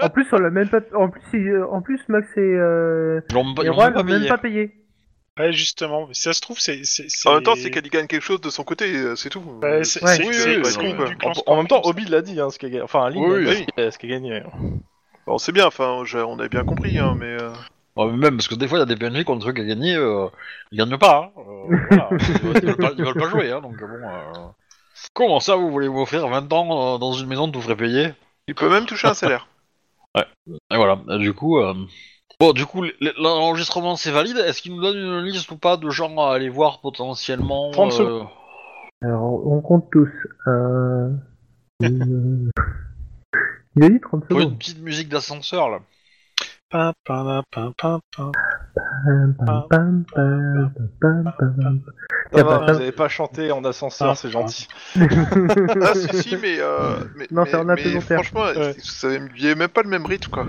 En 0.02 0.10
plus, 0.10 0.28
on 0.32 0.38
l'a 0.38 0.50
même 0.50 0.70
pas. 0.70 0.80
En 0.96 1.10
plus, 1.10 1.22
il- 1.34 1.64
en 1.70 1.82
plus, 1.82 2.00
Max 2.10 2.28
et, 2.38 2.40
euh, 2.42 3.22
Ils 3.30 3.34
l'ont 3.36 3.54
même 4.04 4.28
pas 4.28 4.38
payé. 4.38 4.72
Ouais, 5.38 5.54
justement. 5.54 6.08
Si 6.14 6.22
ça 6.24 6.34
se 6.34 6.42
trouve, 6.42 6.60
c'est. 6.60 6.82
En 7.26 7.34
même 7.36 7.44
temps, 7.44 7.56
c'est- 7.56 7.70
qu'elle 7.72 7.88
gagne 7.90 8.08
quelque 8.08 8.22
chose 8.24 8.42
de 8.42 8.50
son 8.50 8.64
côté, 8.64 8.92
euh, 8.96 9.16
c'est 9.16 9.30
tout. 9.30 9.40
Ouais, 9.62 9.84
c'est 9.84 10.04
Ouais. 10.04 10.18
Oui, 10.26 10.36
oui, 10.46 11.16
En, 11.24 11.52
en 11.54 11.58
même 11.58 11.68
temps, 11.68 11.82
Obi 11.84 12.06
l'a 12.06 12.22
dit, 12.22 12.40
hein, 12.40 12.50
ce 12.50 12.58
qu'elle 12.60 12.72
gagne. 12.72 12.82
Enfin, 12.82 13.10
Lynn 13.10 13.24
Oui, 13.24 13.44
l'a 13.46 13.52
oui. 13.52 13.58
dit, 13.58 13.92
ce 13.92 13.98
qu'elle 13.98 14.10
gagnait. 14.10 14.44
Bon, 15.26 15.38
c'est 15.38 15.52
bien, 15.52 15.66
enfin, 15.68 16.04
je- 16.06 16.18
on 16.20 16.40
avait 16.40 16.50
bien 16.50 16.64
compris, 16.64 16.98
hein, 16.98 17.16
mais... 17.18 17.38
euh, 17.42 17.52
Ouais, 17.98 18.12
même 18.12 18.38
parce 18.38 18.48
que 18.48 18.54
des 18.54 18.68
fois 18.68 18.78
il 18.78 18.82
y 18.82 18.84
a 18.84 18.86
des 18.86 18.96
PNJ 18.96 19.24
qui 19.26 19.32
ont 19.32 19.36
des 19.38 19.42
trucs 19.42 19.58
à 19.60 19.64
gagner, 19.64 19.96
euh, 19.96 20.28
ils 20.72 20.78
gagnent 20.78 21.00
pas. 21.00 21.32
Hein. 21.36 21.40
Euh, 21.40 21.78
voilà. 21.90 22.10
ils, 22.62 22.66
veulent, 22.68 22.78
pas. 22.78 22.92
ils 22.96 23.04
veulent 23.04 23.14
pas 23.16 23.28
jouer, 23.30 23.52
hein, 23.52 23.60
donc 23.60 23.76
bon. 23.80 23.88
euh, 23.88 24.48
Comment 25.14 25.40
ça, 25.40 25.56
vous 25.56 25.72
voulez 25.72 25.88
vous 25.88 26.02
offrir 26.02 26.28
20 26.28 26.54
ans 26.54 26.96
euh, 26.96 26.98
dans 27.00 27.14
une 27.14 27.26
maison 27.28 27.48
de 27.48 27.54
tout 27.54 27.62
frais 27.62 27.76
payer? 27.76 28.10
Il 28.48 28.54
peut 28.54 28.70
même 28.70 28.86
toucher 28.86 29.08
un 29.08 29.14
salaire. 29.16 29.48
Et 30.16 30.76
voilà. 30.76 31.00
Et 31.10 31.18
du 31.18 31.34
coup, 31.34 31.58
euh, 31.60 31.74
bon, 32.40 32.54
du 32.54 32.66
coup, 32.66 32.84
l'enregistrement 33.18 33.96
c'est 33.96 34.12
valide. 34.12 34.38
Est-ce 34.38 34.62
qu'il 34.62 34.76
nous 34.76 34.82
donne 34.82 34.98
une 34.98 35.26
liste 35.26 35.50
ou 35.52 35.58
pas 35.58 35.78
de 35.78 35.90
gens 35.90 36.18
à 36.18 36.34
aller 36.34 36.50
voir 36.50 36.80
potentiellement 36.82 37.72
30 37.72 38.00
euh, 38.00 38.24
Alors, 39.02 39.48
on 39.48 39.62
compte 39.62 39.90
tous. 39.92 40.10
Euh... 40.48 41.10
Il 43.80 43.84
a 43.84 43.90
dit 43.90 44.00
30 44.00 44.26
Faut 44.26 44.36
une 44.36 44.42
secondes. 44.42 44.58
petite 44.58 44.82
musique 44.82 45.10
d'ascenseur 45.10 45.70
là. 45.70 45.80
Ça 52.34 52.44
va, 52.44 52.58
vous 52.60 52.66
ça. 52.68 52.72
avez 52.74 52.92
pas 52.92 53.08
chanté 53.08 53.52
en 53.52 53.64
ascenseur, 53.64 54.18
c'est 54.18 54.30
gentil. 54.30 54.68
pam. 54.94 55.08
Ah 55.82 55.94
si 55.96 56.18
si 56.18 56.36
mais 56.38 56.58
euh, 56.60 56.98
mais, 57.16 57.28
Non, 57.32 57.44
mais, 57.44 57.50
c'est 57.50 57.56
en 57.58 57.64
mais 57.66 58.02
franchement 58.02 58.42
Ouais. 58.48 58.76
ça 58.80 59.08
y 59.12 59.46
avait 59.46 59.56
même 59.56 59.70
pas 59.70 59.82
le 59.84 59.90
même 59.90 60.06
rythme 60.06 60.30
quoi. 60.30 60.46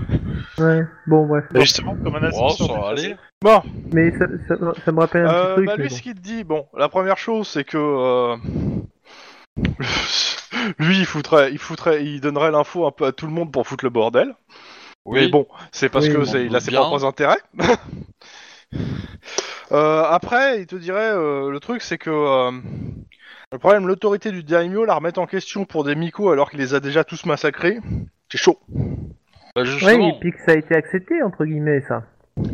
Ouais, 0.57 0.85
bon, 1.07 1.25
bref. 1.25 1.45
Mais 1.53 1.61
justement, 1.61 1.95
comme 1.95 2.15
un 2.15 2.19
Oh, 2.23 2.47
ascenseur. 2.47 2.67
ça 2.67 2.73
déplacé. 2.73 3.05
aller. 3.05 3.15
Bon, 3.41 3.61
Mais 3.93 4.11
ça, 4.17 4.25
ça, 4.49 4.55
ça 4.83 4.91
me 4.91 4.99
rappelle 4.99 5.25
un 5.25 5.33
euh, 5.33 5.55
petit 5.55 5.65
truc. 5.65 5.65
bah, 5.67 5.75
lui, 5.77 5.87
bon. 5.89 5.95
ce 5.95 6.01
qu'il 6.01 6.15
te 6.15 6.19
dit, 6.21 6.43
bon, 6.43 6.67
la 6.77 6.89
première 6.89 7.17
chose, 7.17 7.47
c'est 7.47 7.63
que 7.63 7.77
euh, 7.77 8.35
lui, 10.79 10.99
il 10.99 11.05
foutrait, 11.05 11.51
il 11.53 11.57
foutrait, 11.59 12.03
il 12.03 12.19
donnerait 12.19 12.51
l'info 12.51 12.85
un 12.85 12.91
peu 12.91 13.05
à 13.05 13.11
tout 13.13 13.25
le 13.25 13.31
monde 13.31 13.51
pour 13.53 13.65
foutre 13.65 13.85
le 13.85 13.89
bordel. 13.89 14.35
Oui. 15.05 15.21
Mais 15.21 15.27
bon, 15.27 15.47
c'est 15.71 15.89
parce 15.89 16.07
Oui, 16.07 16.13
que 16.13 16.23
c'est, 16.25 16.45
il 16.45 16.55
a 16.55 16.59
ses 16.59 16.71
bien. 16.71 16.81
propres 16.81 17.05
intérêts. 17.05 17.39
Euh, 19.71 20.03
après, 20.03 20.61
il 20.61 20.65
te 20.65 20.75
dirait, 20.75 21.11
euh, 21.11 21.51
le 21.51 21.59
truc, 21.59 21.83
c'est 21.83 21.99
que 21.99 22.09
euh, 22.09 22.51
le 23.51 23.57
problème, 23.59 23.85
l'autorité 23.87 24.31
du 24.31 24.41
daimyo 24.43 24.83
la 24.83 24.95
remettre 24.95 25.19
en 25.19 25.27
question 25.27 25.63
pour 25.65 25.83
des 25.83 25.93
micos 25.93 26.31
alors 26.31 26.49
qu'il 26.49 26.59
les 26.59 26.73
a 26.73 26.79
déjà 26.79 27.03
tous 27.03 27.25
massacrés, 27.27 27.77
c'est 28.31 28.39
chaud. 28.39 28.57
Bah, 29.55 29.63
justement, 29.65 30.07
et 30.09 30.19
puis 30.19 30.31
que 30.31 30.39
ça 30.43 30.53
a 30.53 30.55
été 30.55 30.73
accepté, 30.75 31.21
entre 31.21 31.45
guillemets, 31.45 31.81
ça. 31.87 32.01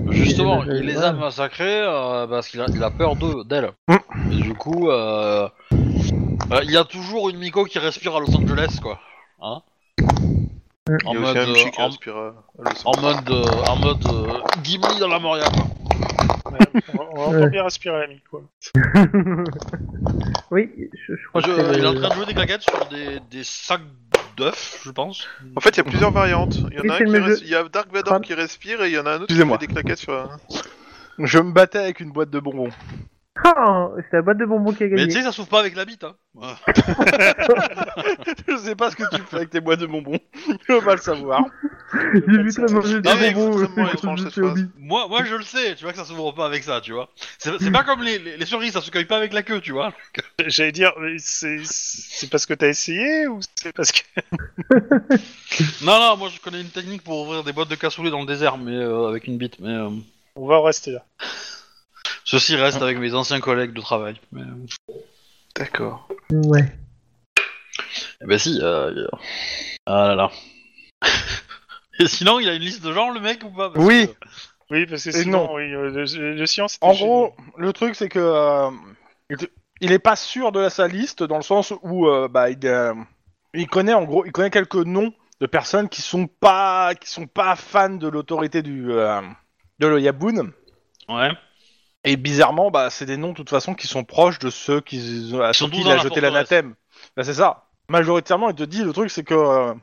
justement, 0.10 0.64
il 0.66 0.82
les 0.86 0.98
a 0.98 1.14
ouais. 1.14 1.20
massacrés 1.20 1.82
euh, 1.84 2.28
parce 2.28 2.50
qu'il 2.50 2.60
a, 2.60 2.66
il 2.68 2.84
a 2.84 2.92
peur 2.92 3.16
d'eux, 3.16 3.46
d'elle. 3.46 3.72
Mm. 3.88 3.96
Et 4.34 4.42
du 4.42 4.54
coup, 4.54 4.90
euh, 4.90 5.48
euh, 5.72 6.60
il 6.64 6.72
y 6.72 6.78
a 6.78 6.84
toujours 6.84 7.30
une 7.30 7.38
Miko 7.38 7.64
qui 7.64 7.80
respire 7.80 8.16
à 8.18 8.20
Los 8.20 8.36
Angeles, 8.36 8.80
quoi. 8.82 9.00
Hein? 9.42 9.62
En 10.88 11.14
Il 11.14 11.14
y 11.16 11.18
a 11.18 11.20
mode, 11.20 11.38
aussi 11.38 11.40
un 11.40 11.52
Michi 11.54 11.72
qui 11.72 11.80
euh, 11.80 11.84
en, 11.84 11.88
respire 11.88 12.16
à- 12.18 12.28
à 12.60 12.64
Los 12.64 12.82
en 12.86 13.02
mode, 13.02 13.30
euh, 13.32 13.44
en 13.68 13.76
mode 13.78 14.08
euh, 14.08 14.40
Ghibli 14.62 15.00
dans 15.00 15.08
la 15.08 15.18
Moria, 15.20 15.46
quoi. 15.50 16.52
Ouais, 16.52 16.60
on, 17.16 17.32
Ouais. 17.32 17.50
bien 17.50 17.64
respirer 17.64 18.00
l'ami, 18.00 18.22
quoi. 18.30 18.42
oui, 20.52 20.70
je, 20.94 21.16
je 21.16 21.28
crois 21.30 21.42
Je- 21.42 21.48
que 21.48 21.56
c'est 21.56 21.62
il 21.74 21.78
est 21.80 21.82
le- 21.82 21.88
en 21.88 21.94
train 21.96 22.10
de 22.10 22.14
jouer 22.14 22.26
des 22.28 22.34
claquettes 22.36 22.62
sur 22.62 22.86
des, 22.88 23.20
des 23.32 23.44
sacs 23.44 23.82
d'œufs, 24.38 24.82
je 24.84 24.92
pense. 24.92 25.28
En 25.56 25.60
fait, 25.62 25.70
il 25.72 25.78
y 25.78 25.80
a 25.80 25.84
plusieurs 25.86 26.12
variantes. 26.12 26.56
Il 26.72 26.78
y 26.78 26.80
en 26.82 26.90
a 26.90 26.96
un 26.96 26.98
c'est 27.00 27.06
qui 27.06 27.12
le 27.12 27.20
res- 27.20 27.28
jeu. 27.30 27.38
il 27.42 27.50
y 27.50 27.56
a 27.56 27.64
Dark 27.64 27.88
Vador 27.92 28.04
Crâne. 28.14 28.22
qui 28.22 28.34
respire 28.36 28.84
et 28.84 28.90
il 28.90 28.94
y 28.94 29.00
en 29.00 29.06
a 29.08 29.12
un 29.12 29.16
autre 29.16 29.26
qui 29.28 29.34
Excusez-moi. 29.34 29.58
fait 29.58 29.68
des 29.68 29.74
claquettes 29.74 29.98
sur 30.00 30.14
un... 30.14 30.30
Je 31.18 31.40
me 31.40 31.52
battais 31.52 31.80
avec 31.80 32.00
une 32.00 32.12
boîte 32.12 32.30
de 32.30 32.40
bonbons. 32.40 32.70
Ah, 33.44 33.90
c'est 34.10 34.18
la 34.18 34.22
boîte 34.22 34.38
de 34.38 34.46
bonbons 34.46 34.72
qui 34.72 34.84
a 34.84 34.88
Mais 34.88 34.96
gagné. 34.96 35.08
tu 35.08 35.14
sais, 35.20 35.24
ça 35.24 35.32
s'ouvre 35.34 35.50
pas 35.50 35.60
avec 35.60 35.76
la 35.76 35.84
bite, 35.84 36.06
hein. 36.06 36.16
Je 38.48 38.58
sais 38.58 38.76
pas 38.76 38.90
ce 38.90 38.96
que 38.96 39.04
tu 39.14 39.22
fais 39.24 39.36
avec 39.36 39.50
tes 39.50 39.60
boîtes 39.60 39.82
de 39.82 39.86
bonbons. 39.86 40.20
Je 40.68 40.74
veux 40.74 40.82
pas 40.82 40.96
le 40.96 41.02
savoir. 41.02 41.44
J'ai 42.14 42.22
vu 42.22 42.52
manger 42.74 43.02
des 43.02 43.14
mais 43.16 43.32
bonbons. 43.34 43.68
Moi, 44.78 45.08
moi, 45.10 45.24
je 45.26 45.36
le 45.36 45.44
sais, 45.44 45.76
tu 45.76 45.84
vois 45.84 45.92
que 45.92 45.98
ça 45.98 46.06
s'ouvre 46.06 46.32
pas 46.32 46.46
avec 46.46 46.64
ça, 46.64 46.80
tu 46.80 46.94
vois. 46.94 47.10
C'est 47.38 47.72
pas 47.72 47.84
comme 47.84 48.04
les, 48.04 48.20
les, 48.20 48.38
les 48.38 48.46
cerises, 48.46 48.74
ça 48.74 48.82
se 48.82 48.90
cueille 48.90 49.06
pas 49.06 49.18
avec 49.18 49.34
la 49.34 49.44
queue, 49.44 49.60
tu 49.60 49.74
vois. 49.74 49.94
J'allais 50.48 50.72
dire, 50.72 50.94
mais 51.00 51.16
c'est 51.20 51.60
c'est 51.64 52.30
parce 52.30 52.46
que 52.46 52.54
t'as 52.54 52.68
essayé 52.70 53.28
ou 53.28 53.40
c'est 53.56 53.74
parce 53.74 53.92
que. 53.92 54.00
Non, 55.84 56.00
non, 56.00 56.18
moi 56.18 56.30
je 56.30 56.40
connais 56.40 56.62
une 56.62 56.70
technique 56.70 57.04
pour 57.04 57.22
ouvrir 57.22 57.44
des 57.44 57.52
boîtes 57.54 57.70
de 57.70 57.76
cassoulet 57.76 58.10
dans 58.12 58.22
le 58.22 58.28
désert, 58.28 58.58
mais 58.58 58.76
euh, 58.76 59.08
avec 59.08 59.28
une 59.28 59.38
bite. 59.38 59.60
Mais 59.60 59.70
euh, 59.74 59.90
On 60.36 60.48
va 60.48 60.56
en 60.56 60.64
rester 60.64 60.92
là. 60.92 61.06
Ceci 62.26 62.56
reste 62.58 62.82
avec 62.82 62.98
mes 62.98 63.14
anciens 63.14 63.40
collègues 63.40 63.72
de 63.74 63.82
travail. 63.82 64.20
Mais, 64.34 64.42
euh, 64.42 64.94
D'accord. 65.56 66.08
Ouais. 66.32 66.66
eh 68.22 68.26
ben 68.26 68.38
si. 68.38 68.60
Euh, 68.62 68.92
y 68.94 69.00
a- 69.06 69.20
Ah 69.86 70.08
là 70.10 70.16
là. 70.16 70.32
Et 72.00 72.08
sinon, 72.08 72.40
il 72.42 72.50
a 72.50 72.54
une 72.56 72.62
liste 72.62 72.84
de 72.84 72.92
gens, 72.92 73.10
le 73.12 73.22
mec 73.22 73.42
ou 73.46 73.50
pas? 73.50 73.70
Parce 73.70 73.86
Oui. 73.86 74.08
que- 74.08 74.28
Oui, 74.72 74.86
parce 74.88 75.04
que 75.04 75.12
sinon, 75.12 75.46
non. 75.48 75.54
oui, 75.56 75.72
euh, 75.74 75.92
le, 75.92 76.34
le 76.34 76.46
science. 76.48 76.78
En 76.82 76.94
gros, 76.94 77.36
le 77.58 77.72
truc 77.72 77.94
c'est 77.96 78.10
que 78.10 78.20
euh, 78.20 78.72
il 79.80 79.92
est 79.92 80.00
pas 80.00 80.16
sûr 80.16 80.52
de 80.52 80.68
sa 80.70 80.88
liste 80.88 81.22
dans 81.22 81.36
le 81.38 81.44
sens 81.44 81.72
où 81.84 82.08
euh, 82.08 82.28
bah 82.28 82.50
il, 82.50 82.58
euh, 82.66 82.94
il 83.54 83.68
connaît 83.68 83.94
en 83.94 84.04
gros 84.06 84.26
il 84.26 84.32
connaît 84.32 84.50
quelques 84.50 84.74
noms 84.76 85.14
de 85.40 85.46
personnes 85.46 85.88
qui 85.88 86.02
sont 86.02 86.26
pas 86.26 86.96
qui 86.96 87.08
sont 87.12 87.28
pas 87.28 87.56
fans 87.56 87.90
de 87.92 88.08
l'autorité 88.08 88.64
du 88.64 88.92
euh, 88.92 89.22
de 89.78 89.86
l'Oyabun 89.88 90.50
Ouais. 91.10 91.30
Et 92.06 92.16
bizarrement 92.16 92.72
bah 92.72 92.90
c'est 92.90 93.06
des 93.06 93.18
noms 93.18 93.32
de 93.32 93.36
toute 93.36 93.50
façon 93.50 93.74
qui 93.74 93.88
sont 93.88 94.04
proches 94.04 94.40
de 94.40 94.50
ceux 94.50 94.80
qui 94.80 95.34
à 95.42 95.52
qui 95.52 95.82
il 95.82 95.88
a 95.92 95.96
la 95.96 96.02
jeté 96.02 96.22
l'anathème. 96.22 96.76
Bah 97.18 97.24
c'est 97.24 97.34
ça. 97.34 97.66
Majoritairement 97.90 98.50
il 98.50 98.56
te 98.56 98.64
dit 98.64 98.84
le 98.84 98.94
truc 98.94 99.12
c'est 99.12 99.24
que 99.24 99.34
euh, 99.34 99.74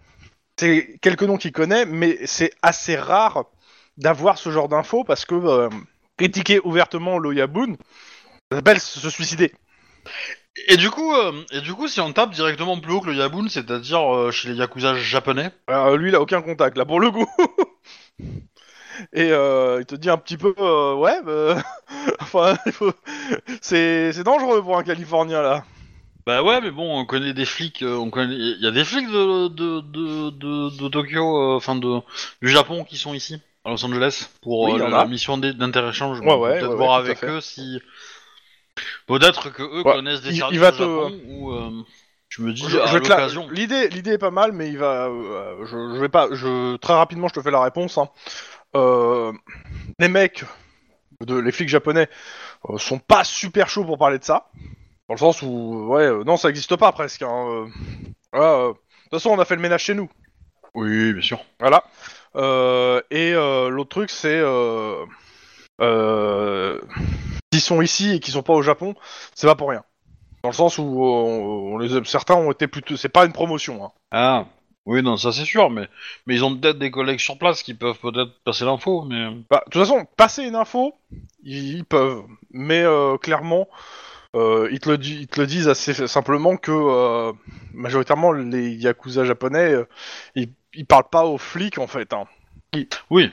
c'est 0.58 0.98
quelques 1.02 1.24
noms 1.24 1.36
qu'il 1.36 1.52
connaît 1.52 1.84
mais 1.84 2.18
c'est 2.24 2.52
assez 2.62 2.96
rare 2.96 3.44
d'avoir 3.98 4.38
ce 4.38 4.50
genre 4.50 4.68
d'infos 4.68 5.04
parce 5.04 5.24
que 5.24 5.34
euh, 5.34 5.68
critiquer 6.16 6.60
ouvertement 6.64 7.18
l'Oyabun 7.18 7.74
ça 8.50 8.56
s'appelle 8.56 8.80
se 8.80 9.10
suicider. 9.10 9.52
Et 10.68 10.76
du 10.76 10.90
coup, 10.90 11.14
euh, 11.14 11.32
et 11.50 11.60
du 11.60 11.72
coup, 11.72 11.88
si 11.88 12.00
on 12.00 12.12
tape 12.12 12.30
directement 12.30 12.78
plus 12.78 12.92
haut 12.92 13.00
que 13.00 13.08
le 13.08 13.14
Yabun, 13.16 13.48
c'est-à-dire 13.48 14.14
euh, 14.14 14.30
chez 14.30 14.48
les 14.48 14.56
yakuza 14.56 14.94
japonais. 14.94 15.50
Lui, 15.96 16.10
il 16.10 16.14
a 16.14 16.20
aucun 16.20 16.42
contact, 16.42 16.76
là, 16.76 16.84
pour 16.84 17.00
le 17.00 17.10
coup. 17.10 17.26
Et 19.12 19.30
euh, 19.32 19.78
il 19.80 19.86
te 19.86 19.94
dit 19.94 20.10
un 20.10 20.18
petit 20.18 20.36
peu, 20.36 20.54
euh, 20.58 20.94
ouais, 20.94 21.22
bah, 21.22 21.62
enfin, 22.20 22.56
il 22.66 22.72
faut... 22.72 22.92
c'est 23.60 24.12
c'est 24.12 24.24
dangereux 24.24 24.62
pour 24.62 24.78
un 24.78 24.82
Californien, 24.84 25.42
là. 25.42 25.64
Bah 26.24 26.42
ouais, 26.44 26.60
mais 26.60 26.70
bon, 26.70 27.00
on 27.00 27.04
connaît 27.04 27.34
des 27.34 27.44
flics, 27.44 27.82
euh, 27.82 27.96
on 27.96 28.08
connaît, 28.10 28.36
il 28.36 28.58
y 28.60 28.66
a 28.66 28.70
des 28.70 28.84
flics 28.84 29.08
de 29.08 29.48
de 29.48 29.80
de 29.80 30.30
de, 30.30 30.70
de 30.78 30.88
Tokyo, 30.88 31.56
enfin 31.56 31.74
de 31.74 31.98
du 32.40 32.48
Japon 32.48 32.84
qui 32.84 32.96
sont 32.96 33.12
ici 33.12 33.40
à 33.64 33.70
Los 33.70 33.84
Angeles 33.84 34.28
pour 34.40 34.62
Oui, 34.62 34.78
la 34.78 35.00
a. 35.00 35.04
mission 35.04 35.36
d'inter-échange. 35.36 36.20
Ouais, 36.20 36.34
ouais, 36.34 36.38
Peut-être 36.60 36.68
ouais, 36.68 36.76
voir 36.76 36.94
avec 36.94 37.24
eux 37.24 37.40
si 37.40 37.80
peut-être 39.06 39.50
que 39.50 39.62
eux 39.62 39.84
connaissent 39.84 40.22
des 40.22 40.30
il- 40.30 40.36
il 40.36 40.40
services 40.40 40.60
va 40.60 40.68
au 40.68 40.72
te- 40.72 40.78
Japon 40.78 41.20
ou 41.26 41.52
je 42.28 42.42
me 42.42 42.52
dis 42.52 42.62
Je- 42.68 42.78
à 42.78 42.92
l'occasion. 42.98 43.48
L'idée, 43.50 43.88
l'idée 43.88 44.12
est 44.12 44.18
pas 44.18 44.30
mal, 44.30 44.52
mais 44.52 44.68
il 44.68 44.78
va, 44.78 45.06
euh, 45.06 45.64
je, 45.66 45.94
je 45.94 46.00
vais 46.00 46.08
pas, 46.08 46.28
je 46.32 46.76
très 46.76 46.94
rapidement, 46.94 47.28
je 47.28 47.34
te 47.34 47.42
fais 47.42 47.50
la 47.50 47.60
réponse. 47.62 47.98
hein. 47.98 48.08
Euh, 48.74 49.32
les 49.98 50.08
mecs, 50.08 50.44
de, 51.20 51.36
les 51.38 51.52
flics 51.52 51.68
japonais, 51.68 52.08
euh, 52.68 52.78
sont 52.78 52.98
pas 52.98 53.24
super 53.24 53.68
chauds 53.68 53.84
pour 53.84 53.98
parler 53.98 54.18
de 54.18 54.24
ça, 54.24 54.48
dans 55.08 55.14
le 55.14 55.18
sens 55.18 55.42
où, 55.42 55.86
ouais, 55.88 56.02
euh, 56.04 56.24
non, 56.24 56.36
ça 56.36 56.48
existe 56.48 56.76
pas 56.76 56.92
presque. 56.92 57.22
hein, 57.22 57.46
euh. 57.48 57.66
Euh, 58.34 58.68
de 58.68 58.72
toute 59.10 59.10
façon, 59.20 59.30
on 59.30 59.38
a 59.38 59.44
fait 59.44 59.56
le 59.56 59.60
ménage 59.62 59.84
chez 59.84 59.94
nous. 59.94 60.08
Oui, 60.74 61.12
bien 61.12 61.22
sûr. 61.22 61.38
Voilà. 61.60 61.84
Euh, 62.34 63.02
et 63.10 63.34
euh, 63.34 63.68
l'autre 63.68 63.90
truc, 63.90 64.08
c'est 64.10 64.40
euh, 64.40 65.04
euh, 65.82 66.80
s'ils 67.52 67.60
sont 67.62 67.82
ici 67.82 68.14
et 68.14 68.20
qu'ils 68.20 68.32
sont 68.32 68.42
pas 68.42 68.54
au 68.54 68.62
Japon, 68.62 68.94
c'est 69.34 69.46
pas 69.46 69.54
pour 69.54 69.68
rien. 69.68 69.84
Dans 70.42 70.48
le 70.48 70.54
sens 70.54 70.78
où 70.78 70.82
on, 70.82 71.74
on 71.74 71.78
les 71.78 71.94
a- 71.94 72.04
certains 72.04 72.34
ont 72.36 72.50
été 72.50 72.66
plutôt, 72.68 72.96
c'est 72.96 73.10
pas 73.10 73.26
une 73.26 73.32
promotion. 73.32 73.84
Hein. 73.84 73.90
Ah. 74.12 74.46
Oui, 74.84 75.00
non, 75.02 75.16
ça 75.16 75.30
c'est 75.30 75.44
sûr, 75.44 75.70
mais 75.70 75.88
mais 76.26 76.34
ils 76.34 76.44
ont 76.44 76.56
peut-être 76.58 76.78
des 76.78 76.90
collègues 76.90 77.20
sur 77.20 77.38
place 77.38 77.62
qui 77.62 77.72
peuvent 77.74 77.98
peut-être 78.00 78.32
passer 78.42 78.64
l'info, 78.64 79.04
mais 79.04 79.28
Bah, 79.48 79.62
de 79.66 79.70
toute 79.70 79.80
façon, 79.82 80.04
passer 80.16 80.42
une 80.42 80.56
info, 80.56 80.94
ils, 81.44 81.76
ils 81.76 81.84
peuvent, 81.84 82.24
mais 82.50 82.82
euh, 82.82 83.16
clairement, 83.16 83.68
euh, 84.36 84.68
ils, 84.72 84.80
te 84.80 84.90
le 84.90 84.98
di- 84.98 85.20
ils 85.22 85.28
te 85.28 85.40
le 85.40 85.46
disent 85.46 85.68
assez 85.68 85.94
simplement 86.08 86.56
que 86.56 86.72
euh, 86.72 87.32
majoritairement 87.74 88.32
les 88.32 88.70
yakuza 88.74 89.24
japonais, 89.24 89.72
euh, 89.72 89.88
ils, 90.34 90.52
ils 90.74 90.86
parlent 90.86 91.10
pas 91.10 91.26
aux 91.26 91.38
flics 91.38 91.78
en 91.78 91.86
fait. 91.86 92.12
Hein. 92.12 92.26
oui. 93.10 93.30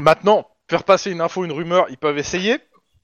Maintenant, 0.00 0.48
faire 0.70 0.84
passer 0.84 1.10
une 1.12 1.20
info, 1.22 1.44
une 1.44 1.52
rumeur, 1.52 1.86
ils 1.90 1.98
peuvent 1.98 2.18
essayer. 2.18 2.58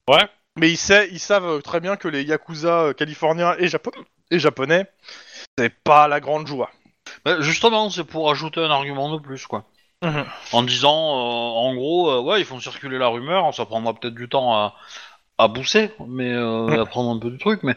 Ouais. 0.09 0.27
Mais 0.57 0.71
ils, 0.71 0.77
sa- 0.77 1.05
ils 1.05 1.19
savent 1.19 1.61
très 1.63 1.79
bien 1.81 1.97
que 1.97 2.07
les 2.09 2.23
yakuza 2.23 2.81
euh, 2.87 2.93
californiens 2.93 3.55
et, 3.59 3.67
japo- 3.67 3.93
et 4.31 4.39
japonais, 4.39 4.85
c'est 5.57 5.73
pas 5.83 6.07
la 6.07 6.19
grande 6.19 6.47
joie. 6.47 6.71
Bah, 7.25 7.41
justement, 7.41 7.89
c'est 7.89 8.03
pour 8.03 8.29
ajouter 8.31 8.61
un 8.61 8.69
argument 8.69 9.13
de 9.15 9.21
plus, 9.21 9.45
quoi. 9.47 9.65
Mhm. 10.03 10.25
En 10.53 10.63
disant, 10.63 10.89
euh, 10.91 11.69
en 11.69 11.75
gros, 11.75 12.09
euh, 12.09 12.21
ouais, 12.21 12.39
ils 12.41 12.45
font 12.45 12.59
circuler 12.59 12.97
la 12.97 13.07
rumeur, 13.09 13.53
ça 13.53 13.65
prendra 13.65 13.93
peut-être 13.93 14.15
du 14.15 14.29
temps 14.29 14.53
à, 14.53 14.75
à 15.37 15.47
bousser, 15.49 15.91
mais 16.07 16.31
euh, 16.33 16.81
à 16.81 16.85
prendre 16.85 17.11
un 17.15 17.19
peu 17.19 17.29
du 17.29 17.37
truc, 17.37 17.61
mais 17.63 17.75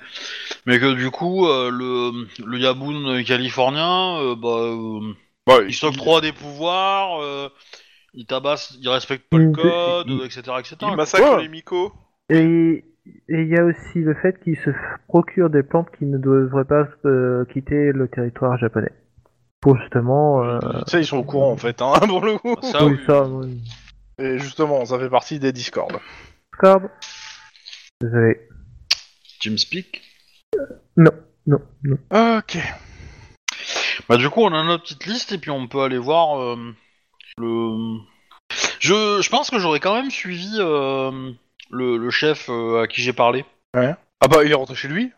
mais 0.66 0.78
que 0.80 0.95
du 0.95 1.11
coup, 1.11 1.49
euh, 1.49 1.70
le 1.70 2.28
le 2.47 2.59
Yaboun 2.59 3.24
californien, 3.24 4.18
euh, 4.20 4.36
bah, 4.36 4.49
euh, 4.49 5.14
Bah, 5.47 5.59
il 5.66 5.74
s'octroie 5.74 6.20
des 6.20 6.32
pouvoirs, 6.32 7.20
euh, 7.22 7.49
il 8.14 8.26
tabasse, 8.26 8.76
il 8.80 8.88
respecte 8.88 9.28
pas 9.30 9.38
le 9.38 9.51
Il- 9.51 9.53
code, 9.53 10.07
il- 10.09 10.24
etc., 10.24 10.40
etc. 10.61 10.76
Il 10.82 10.97
massacre 10.97 11.36
Ouais. 11.36 11.43
les 11.43 11.49
micos. 11.49 11.93
Et 12.30 12.84
et 13.28 13.43
il 13.43 13.49
y 13.49 13.57
a 13.59 13.64
aussi 13.64 13.99
le 13.99 14.14
fait 14.14 14.40
qu'ils 14.45 14.59
se 14.59 14.70
procurent 15.09 15.51
des 15.51 15.64
plantes 15.64 15.88
qui 15.99 16.05
ne 16.05 16.18
devraient 16.18 16.64
pas 16.64 16.86
euh, 17.05 17.45
quitter 17.47 17.90
le 17.93 18.07
territoire 18.07 18.57
japonais. 18.59 18.93
Pour 19.62 19.78
justement... 19.78 20.44
Euh... 20.44 20.58
tu 20.84 20.90
sais, 20.90 21.00
ils 21.00 21.06
sont 21.06 21.16
au 21.16 21.24
courant 21.24 21.52
en 21.52 21.56
fait, 21.56 21.80
hein, 21.80 21.94
pour 22.06 22.20
le 22.20 22.36
coup. 22.36 22.56
Ça, 22.60 22.84
oui, 22.84 22.98
oui. 22.98 23.04
ça, 23.06 23.22
oui. 23.22 23.62
Et 24.18 24.38
justement, 24.38 24.84
ça 24.84 24.98
fait 24.98 25.08
partie 25.08 25.38
des 25.38 25.52
discords. 25.52 25.88
Discord. 26.52 26.90
Désolé. 28.00 28.40
TeamSpeak. 29.40 30.02
Non, 30.96 31.12
non. 31.46 31.58
Ok. 32.10 32.58
Bah 34.08 34.16
du 34.16 34.28
coup, 34.28 34.42
on 34.42 34.52
a 34.52 34.64
notre 34.64 34.82
petite 34.82 35.06
liste 35.06 35.32
et 35.32 35.38
puis 35.38 35.50
on 35.50 35.68
peut 35.68 35.82
aller 35.82 35.98
voir 35.98 36.40
euh, 36.40 36.74
le. 37.38 37.98
Je, 38.80 39.20
je 39.22 39.30
pense 39.30 39.50
que 39.50 39.58
j'aurais 39.58 39.80
quand 39.80 39.94
même 39.94 40.10
suivi 40.10 40.56
euh, 40.58 41.32
le, 41.70 41.96
le 41.96 42.10
chef 42.10 42.48
euh, 42.48 42.82
à 42.82 42.86
qui 42.86 43.00
j'ai 43.00 43.12
parlé. 43.12 43.44
Ah 43.74 44.28
bah, 44.28 44.44
il 44.44 44.50
est 44.50 44.54
rentré 44.54 44.74
chez 44.74 44.88
lui? 44.88 45.12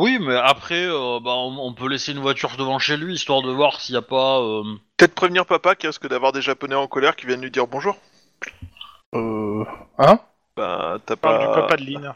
Oui, 0.00 0.20
mais 0.20 0.36
après, 0.36 0.86
euh, 0.86 1.18
bah, 1.18 1.32
on, 1.34 1.58
on 1.58 1.74
peut 1.74 1.88
laisser 1.88 2.12
une 2.12 2.20
voiture 2.20 2.56
devant 2.56 2.78
chez 2.78 2.96
lui 2.96 3.14
histoire 3.14 3.42
de 3.42 3.50
voir 3.50 3.80
s'il 3.80 3.94
n'y 3.94 3.98
a 3.98 4.02
pas. 4.02 4.38
euh, 4.38 4.62
Peut-être 4.96 5.16
prévenir 5.16 5.44
papa 5.44 5.74
qui 5.74 5.88
risque 5.88 6.06
d'avoir 6.06 6.30
des 6.30 6.40
japonais 6.40 6.76
en 6.76 6.86
colère 6.86 7.16
qui 7.16 7.26
viennent 7.26 7.40
lui 7.42 7.50
dire 7.50 7.66
bonjour. 7.66 7.96
Euh... 9.16 9.64
Hein? 9.98 10.20
Bah, 10.56 10.98
t'as 11.04 11.16
Parle 11.16 11.40
du 11.40 11.46
pas... 11.46 11.62
papa 11.62 11.76
de 11.78 11.84
Lynn. 11.84 12.14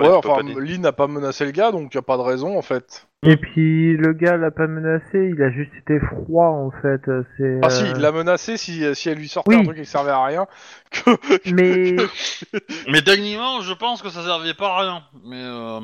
Ouais, 0.00 0.08
enfin, 0.08 0.30
papa 0.30 0.42
dit. 0.42 0.54
Lynn 0.56 0.80
n'a 0.80 0.90
pas 0.90 1.06
menacé 1.06 1.44
le 1.44 1.52
gars, 1.52 1.70
donc 1.70 1.94
y 1.94 1.98
a 1.98 2.02
pas 2.02 2.16
de 2.16 2.22
raison, 2.22 2.58
en 2.58 2.62
fait. 2.62 3.06
Et 3.24 3.36
puis 3.36 3.96
le 3.96 4.12
gars 4.14 4.36
l'a 4.36 4.50
pas 4.50 4.66
menacé, 4.66 5.30
il 5.32 5.40
a 5.42 5.50
juste 5.52 5.70
été 5.78 6.00
froid 6.00 6.46
en 6.48 6.72
fait. 6.82 7.00
C'est. 7.36 7.60
Ah 7.62 7.70
si, 7.70 7.84
euh, 7.84 7.92
il 7.94 8.00
l'a 8.00 8.10
menacé 8.10 8.56
si, 8.56 8.82
si 8.96 9.08
elle 9.08 9.18
lui 9.18 9.28
sortait 9.28 9.54
Oui. 9.54 9.60
un 9.60 9.64
truc 9.64 9.76
qui 9.78 9.86
servait 9.86 10.10
à 10.10 10.24
rien. 10.24 10.46
Que... 10.90 11.50
Mais 11.52 11.94
Mais 12.88 13.02
techniquement, 13.02 13.60
je 13.60 13.72
pense 13.74 14.02
que 14.02 14.10
ça 14.10 14.24
servait 14.24 14.54
pas 14.54 14.74
à 14.76 14.80
rien. 14.80 15.04
Mais 15.24 15.40
euh, 15.40 15.78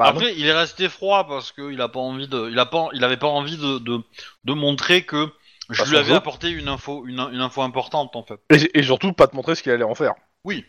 Bah, 0.00 0.06
après, 0.08 0.34
il 0.36 0.44
est 0.46 0.52
resté 0.52 0.88
froid 0.88 1.28
parce 1.28 1.52
qu'il 1.52 1.80
a 1.80 1.88
pas 1.88 2.00
envie 2.00 2.26
de, 2.26 2.48
il 2.50 2.58
a 2.58 2.66
pas, 2.66 2.88
il 2.92 3.04
avait 3.04 3.16
pas 3.16 3.28
envie 3.28 3.56
de, 3.56 3.78
de, 3.78 4.00
de 4.44 4.52
montrer 4.52 5.02
que 5.02 5.28
je 5.70 5.78
Pas 5.82 5.84
lui 5.84 5.92
son 5.94 5.96
avais 5.98 6.08
jeu. 6.10 6.14
apporté 6.16 6.50
une 6.50 6.66
info, 6.66 7.04
une, 7.06 7.20
une 7.32 7.40
info 7.40 7.62
importante 7.62 8.16
en 8.16 8.24
fait. 8.24 8.40
Et, 8.50 8.80
et 8.80 8.82
surtout, 8.82 9.12
pas 9.12 9.28
te 9.28 9.36
montrer 9.36 9.54
ce 9.54 9.62
qu'il 9.62 9.70
allait 9.70 9.84
en 9.84 9.94
faire. 9.94 10.14
Oui, 10.44 10.64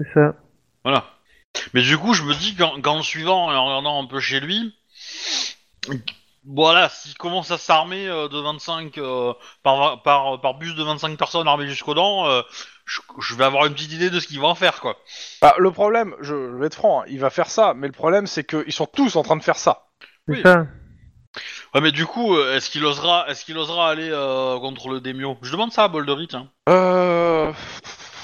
c'est 0.00 0.12
ça. 0.12 0.34
voilà. 0.84 1.04
Mais 1.72 1.82
du 1.82 1.96
coup, 1.98 2.14
je 2.14 2.24
me 2.24 2.34
dis 2.34 2.56
qu'en 2.56 2.80
qu'en 2.80 2.96
le 2.96 3.02
suivant 3.04 3.52
et 3.52 3.54
en 3.54 3.66
regardant 3.66 4.02
un 4.02 4.06
peu 4.06 4.18
chez 4.18 4.40
lui, 4.40 4.74
voilà, 6.44 6.88
s'il 6.88 7.16
commence 7.16 7.50
à 7.50 7.58
s'armer 7.58 8.08
euh, 8.08 8.28
de 8.28 8.38
25 8.38 8.98
euh, 8.98 9.32
par, 9.62 10.02
par, 10.02 10.40
par 10.40 10.54
bus 10.54 10.74
de 10.74 10.82
25 10.82 11.16
personnes 11.16 11.46
armées 11.46 11.68
jusqu'aux 11.68 11.94
dents, 11.94 12.26
euh, 12.26 12.42
je, 12.84 13.00
je 13.20 13.34
vais 13.34 13.44
avoir 13.44 13.66
une 13.66 13.74
petite 13.74 13.92
idée 13.92 14.10
de 14.10 14.18
ce 14.18 14.26
qu'il 14.26 14.40
va 14.40 14.48
en 14.48 14.54
faire 14.54 14.80
quoi. 14.80 14.96
Bah, 15.40 15.54
le 15.58 15.70
problème, 15.70 16.14
je, 16.20 16.34
je 16.50 16.56
vais 16.56 16.66
être 16.66 16.74
franc, 16.74 17.02
hein, 17.02 17.04
il 17.08 17.20
va 17.20 17.30
faire 17.30 17.48
ça, 17.48 17.74
mais 17.74 17.86
le 17.86 17.92
problème, 17.92 18.26
c'est 18.26 18.44
qu'ils 18.44 18.72
sont 18.72 18.86
tous 18.86 19.14
en 19.16 19.22
train 19.22 19.36
de 19.36 19.42
faire 19.42 19.56
ça. 19.56 19.86
Oui. 20.28 20.42
ça. 20.42 20.66
Ouais, 21.74 21.80
mais 21.80 21.92
du 21.92 22.04
coup, 22.04 22.38
est-ce 22.38 22.68
qu'il 22.68 22.84
osera, 22.84 23.24
est-ce 23.28 23.44
qu'il 23.46 23.56
osera 23.56 23.88
aller 23.88 24.10
euh, 24.10 24.58
contre 24.58 24.90
le 24.90 25.00
Demio 25.00 25.38
Je 25.40 25.50
demande 25.52 25.72
ça 25.72 25.84
à 25.84 25.88
Boldery, 25.88 26.28
tiens. 26.28 26.48
Euh... 26.68 27.50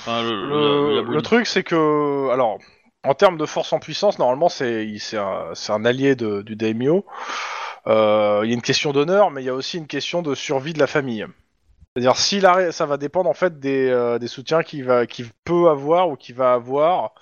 Enfin, 0.01 0.23
le, 0.23 0.47
Le, 0.91 0.97
Yabouni. 0.97 1.17
le 1.17 1.23
truc, 1.23 1.47
c'est 1.47 1.63
que, 1.63 2.29
alors, 2.31 2.59
en 3.05 3.15
termes 3.15 3.39
de 3.39 3.47
force 3.47 3.73
en 3.73 3.79
puissance, 3.79 4.19
normalement, 4.19 4.49
c'est 4.49 5.17
un, 5.17 5.53
un 5.69 5.85
allié 5.85 6.15
de, 6.17 6.43
du 6.43 6.57
daimyo. 6.57 7.05
Euh, 7.87 8.41
Il 8.45 8.49
y 8.49 8.53
a 8.53 8.55
une 8.55 8.63
question 8.63 8.93
d'honneur, 8.93 9.31
mais 9.31 9.43
il 9.43 9.47
y 9.47 9.51
a 9.51 9.55
aussi 9.55 9.79
une 9.79 9.87
question 9.87 10.21
de 10.23 10.35
survie 10.35 10.73
de 10.73 10.79
la 10.79 10.87
famille. 10.87 11.27
C'est-à-dire, 11.95 12.17
arrête, 12.45 12.73
ça 12.73 12.87
va 12.87 12.97
dépendre 12.97 13.31
en 13.31 13.35
fait 13.35 13.59
des, 13.61 13.89
euh, 13.89 14.19
des 14.19 14.29
soutiens 14.29 14.63
qu'il 14.63 14.85
va, 14.85 15.07
peut 15.45 15.69
avoir 15.69 16.09
ou 16.11 16.17
qu'il 16.17 16.35
va 16.35 16.53
avoir, 16.53 17.13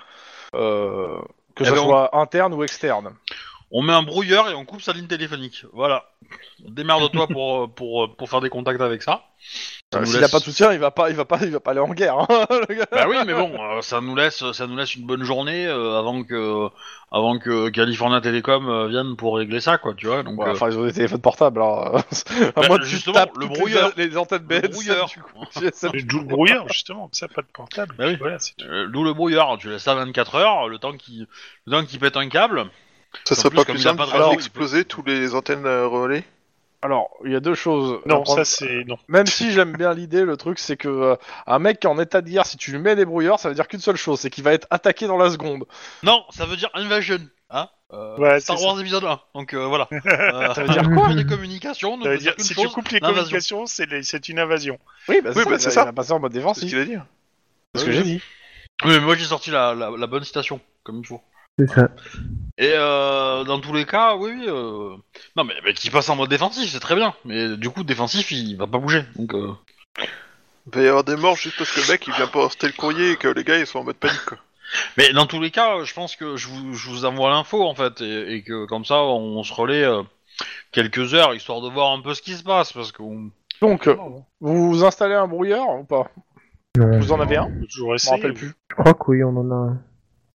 euh, 0.54 1.18
que 1.54 1.62
Eh 1.64 1.66
ce 1.66 1.72
ben, 1.72 1.78
on- 1.78 1.84
soit 1.84 2.16
interne 2.18 2.52
ou 2.54 2.62
externe. 2.64 3.14
On 3.72 3.82
met 3.82 3.92
un 3.92 4.02
brouilleur 4.04 4.48
et 4.48 4.54
on 4.54 4.64
coupe 4.64 4.80
sa 4.80 4.92
ligne 4.92 5.08
téléphonique. 5.08 5.64
Voilà. 5.72 6.04
Démerde-toi 6.60 7.26
pour, 7.26 7.64
euh, 7.64 7.66
pour, 7.66 8.04
euh, 8.04 8.08
pour 8.16 8.30
faire 8.30 8.40
des 8.40 8.48
contacts 8.48 8.80
avec 8.80 9.02
ça. 9.02 9.24
Ça 9.92 9.98
Euh, 9.98 10.00
nous 10.00 10.06
S'il 10.06 10.14
laisse- 10.14 10.22
n'a 10.22 10.28
pas 10.28 10.38
de 10.38 10.44
soutien, 10.44 10.72
il 10.72 10.78
va 10.78 10.90
pas, 10.92 11.10
il 11.10 11.16
va 11.16 11.24
pas, 11.24 11.38
il 11.42 11.50
va 11.50 11.58
pas 11.60 11.72
aller 11.72 11.80
en 11.80 11.88
guerre. 11.92 12.16
hein, 12.18 12.26
le 12.68 12.74
gars. 12.74 12.86
Bah 12.92 13.06
oui, 13.08 13.16
mais 13.26 13.34
bon, 13.34 13.52
euh, 13.60 13.82
ça 13.82 14.00
nous 14.00 14.14
laisse, 14.14 14.52
ça 14.52 14.66
nous 14.68 14.76
laisse 14.76 14.94
une 14.94 15.04
bonne 15.04 15.22
journée 15.24 15.66
euh, 15.66 15.98
avant 15.98 16.22
que, 16.22 16.68
avant 17.10 17.38
que 17.38 17.68
California 17.70 18.20
Telecom 18.20 18.68
euh, 18.68 18.86
vienne 18.88 19.16
pour 19.16 19.36
régler 19.36 19.60
ça, 19.60 19.78
quoi, 19.78 19.94
tu 19.94 20.06
vois. 20.06 20.22
Donc, 20.22 20.40
Ouais, 20.40 20.48
euh, 20.48 20.52
enfin, 20.52 20.70
ils 20.70 20.78
ont 20.78 20.84
des 20.84 20.92
téléphones 20.92 21.20
portables. 21.20 21.58
Alors, 21.60 21.96
à 21.96 22.00
Bah, 22.68 22.78
tu 22.80 22.86
justement, 22.86 23.14
tapes 23.14 23.36
le 23.36 23.46
les- 23.46 23.54
brouilleur. 23.54 23.92
les, 23.96 24.16
antennes 24.16 24.46
Le 24.48 24.60
BNC, 24.60 24.70
brouilleur. 24.72 25.10
D'où 26.04 26.18
le 26.20 26.24
brouillard, 26.24 26.68
justement, 26.68 27.08
ça, 27.12 27.26
pas 27.28 27.42
de 27.42 27.48
portable. 27.52 27.94
Bah 27.98 28.04
oui. 28.08 28.16
Voilà, 28.18 28.38
d'où 28.88 29.02
le 29.04 29.12
brouilleur. 29.12 29.58
Tu 29.58 29.68
laisses 29.70 29.82
ça 29.82 29.94
24 29.96 30.36
heures, 30.36 30.68
le 30.68 30.78
temps 30.78 30.96
qu'il, 30.96 31.26
le 31.66 31.72
temps 31.72 31.84
qu'il 31.84 31.98
pète 32.00 32.16
un 32.16 32.28
câble. 32.28 32.66
Ça 33.24 33.34
serait 33.34 33.50
plus, 33.50 33.56
pas 33.56 33.64
comme 33.64 33.74
plus 33.76 33.86
a 33.86 33.90
simple 33.90 34.02
de 34.04 34.34
exploser 34.34 34.84
tous 34.84 35.02
les 35.04 35.34
antennes 35.34 35.66
euh, 35.66 35.86
relais 35.86 36.24
Alors, 36.82 37.10
il 37.24 37.32
y 37.32 37.36
a 37.36 37.40
deux 37.40 37.54
choses. 37.54 38.00
Non, 38.06 38.22
Prendre- 38.22 38.38
ça 38.38 38.44
c'est. 38.44 38.84
Non. 38.84 38.96
Même 39.08 39.26
si 39.26 39.52
j'aime 39.52 39.72
bien 39.76 39.92
l'idée, 39.94 40.24
le 40.24 40.36
truc 40.36 40.58
c'est 40.58 40.76
que 40.76 40.88
euh, 40.88 41.16
un 41.46 41.58
mec 41.58 41.80
qui 41.80 41.86
est 41.86 41.90
en 41.90 41.98
état 41.98 42.20
de 42.20 42.28
guerre, 42.30 42.46
si 42.46 42.56
tu 42.56 42.72
lui 42.72 42.78
mets 42.78 42.96
des 42.96 43.04
brouilleurs, 43.04 43.38
ça 43.40 43.48
veut 43.48 43.54
dire 43.54 43.68
qu'une 43.68 43.80
seule 43.80 43.96
chose, 43.96 44.20
c'est 44.20 44.30
qu'il 44.30 44.44
va 44.44 44.52
être 44.52 44.66
attaqué 44.70 45.06
dans 45.06 45.16
la 45.16 45.30
seconde. 45.30 45.64
Non, 46.02 46.24
ça 46.30 46.46
veut 46.46 46.56
dire 46.56 46.70
invasion, 46.74 47.18
hein. 47.50 47.68
Euh, 47.92 48.16
Ouais, 48.18 48.40
Star 48.40 48.58
c'est 48.58 48.64
Wars 48.64 48.80
épisode 48.80 49.04
1. 49.04 49.20
Donc 49.36 49.54
euh, 49.54 49.64
voilà. 49.66 49.88
Euh, 50.06 50.54
Ça 50.54 50.64
veut 50.64 50.68
dire 50.70 50.90
quoi 50.94 51.12
les 51.12 51.24
communications 51.24 52.02
Ça 52.02 52.08
veut 52.08 52.18
dire, 52.18 52.34
qu'une 52.34 52.44
si 52.44 52.52
chose, 52.54 52.64
tu 52.64 52.74
coupes 52.74 52.88
les 52.88 52.98
communications, 53.00 53.66
c'est 53.66 53.86
les- 53.86 54.02
c'est 54.02 54.28
une 54.28 54.40
invasion. 54.40 54.78
Oui, 55.08 55.20
bah 55.22 55.30
Oui, 55.36 55.44
bah, 55.48 55.56
c'est 55.58 55.66
va- 55.66 55.70
ça. 55.70 55.82
Il 55.82 55.84
va 55.86 55.92
passer 55.92 56.10
en 56.12 56.18
mode 56.18 56.32
C'est 56.32 56.38
ce 56.38 56.40
défensif. 56.40 56.68
qu'il 56.68 56.78
a 56.80 56.84
dit. 56.84 56.96
C'est 57.74 57.80
ce 57.80 57.84
que 57.86 57.92
j'ai 57.92 58.02
dit. 58.02 58.20
Oui, 58.84 58.90
mais 58.90 59.00
moi 59.00 59.14
j'ai 59.16 59.24
sorti 59.24 59.50
la, 59.52 59.72
la, 59.74 59.90
la 59.96 60.06
bonne 60.08 60.24
citation, 60.24 60.60
comme 60.82 60.98
il 60.98 61.06
faut. 61.06 61.22
C'est 61.58 61.68
ça. 61.68 61.88
Et 62.58 62.72
euh, 62.74 63.44
dans 63.44 63.60
tous 63.60 63.72
les 63.72 63.84
cas, 63.86 64.16
oui, 64.16 64.30
oui. 64.38 64.44
Euh... 64.48 64.96
Non, 65.36 65.44
mais, 65.44 65.54
mais 65.64 65.72
qu'il 65.74 65.90
passe 65.90 66.08
en 66.08 66.16
mode 66.16 66.30
défensif, 66.30 66.70
c'est 66.70 66.80
très 66.80 66.94
bien. 66.94 67.14
Mais 67.24 67.56
du 67.56 67.70
coup, 67.70 67.82
défensif, 67.84 68.30
il 68.30 68.56
va 68.56 68.66
pas 68.66 68.78
bouger. 68.78 69.04
Donc, 69.16 69.34
euh... 69.34 69.52
Il 69.98 70.74
va 70.74 70.82
y 70.82 70.88
avoir 70.88 71.04
des 71.04 71.16
morts 71.16 71.36
juste 71.36 71.56
parce 71.58 71.70
que 71.70 71.80
le 71.80 71.86
mec 71.92 72.06
il 72.08 72.12
vient 72.14 72.26
porter 72.26 72.66
le 72.66 72.72
courrier 72.72 73.12
et 73.12 73.16
que 73.16 73.28
les 73.28 73.44
gars 73.44 73.56
ils 73.58 73.66
sont 73.68 73.78
en 73.78 73.84
mode 73.84 73.96
panique 73.96 74.24
quoi. 74.26 74.38
Mais 74.96 75.12
dans 75.12 75.26
tous 75.26 75.40
les 75.40 75.52
cas, 75.52 75.84
je 75.84 75.94
pense 75.94 76.16
que 76.16 76.36
je 76.36 76.48
vous, 76.48 76.74
je 76.74 76.90
vous 76.90 77.04
envoie 77.04 77.30
l'info 77.30 77.62
en 77.62 77.74
fait, 77.76 78.00
et, 78.00 78.34
et 78.34 78.42
que 78.42 78.66
comme 78.66 78.84
ça, 78.84 78.96
on 79.04 79.44
se 79.44 79.54
relaie 79.54 79.84
euh, 79.84 80.02
quelques 80.72 81.14
heures 81.14 81.34
histoire 81.34 81.60
de 81.60 81.70
voir 81.70 81.92
un 81.92 82.02
peu 82.02 82.14
ce 82.14 82.20
qui 82.22 82.32
se 82.34 82.42
passe, 82.42 82.72
parce 82.72 82.90
que 82.90 83.00
on- 83.02 83.30
Donc, 83.62 83.86
euh, 83.86 83.94
vous 84.40 84.84
installez 84.84 85.14
un 85.14 85.28
brouilleur 85.28 85.68
ou 85.70 85.84
pas? 85.84 86.10
Non. 86.76 86.98
Vous 86.98 87.12
en 87.12 87.20
avez 87.20 87.36
un? 87.36 87.48
Je 87.68 87.82
me 87.82 88.10
rappelle 88.10 88.34
plus. 88.34 88.54
Je 88.70 88.74
crois 88.74 88.92
que 88.94 89.04
oui, 89.06 89.22
on 89.22 89.36
en 89.36 89.50
a 89.52 89.54
un. 89.54 89.82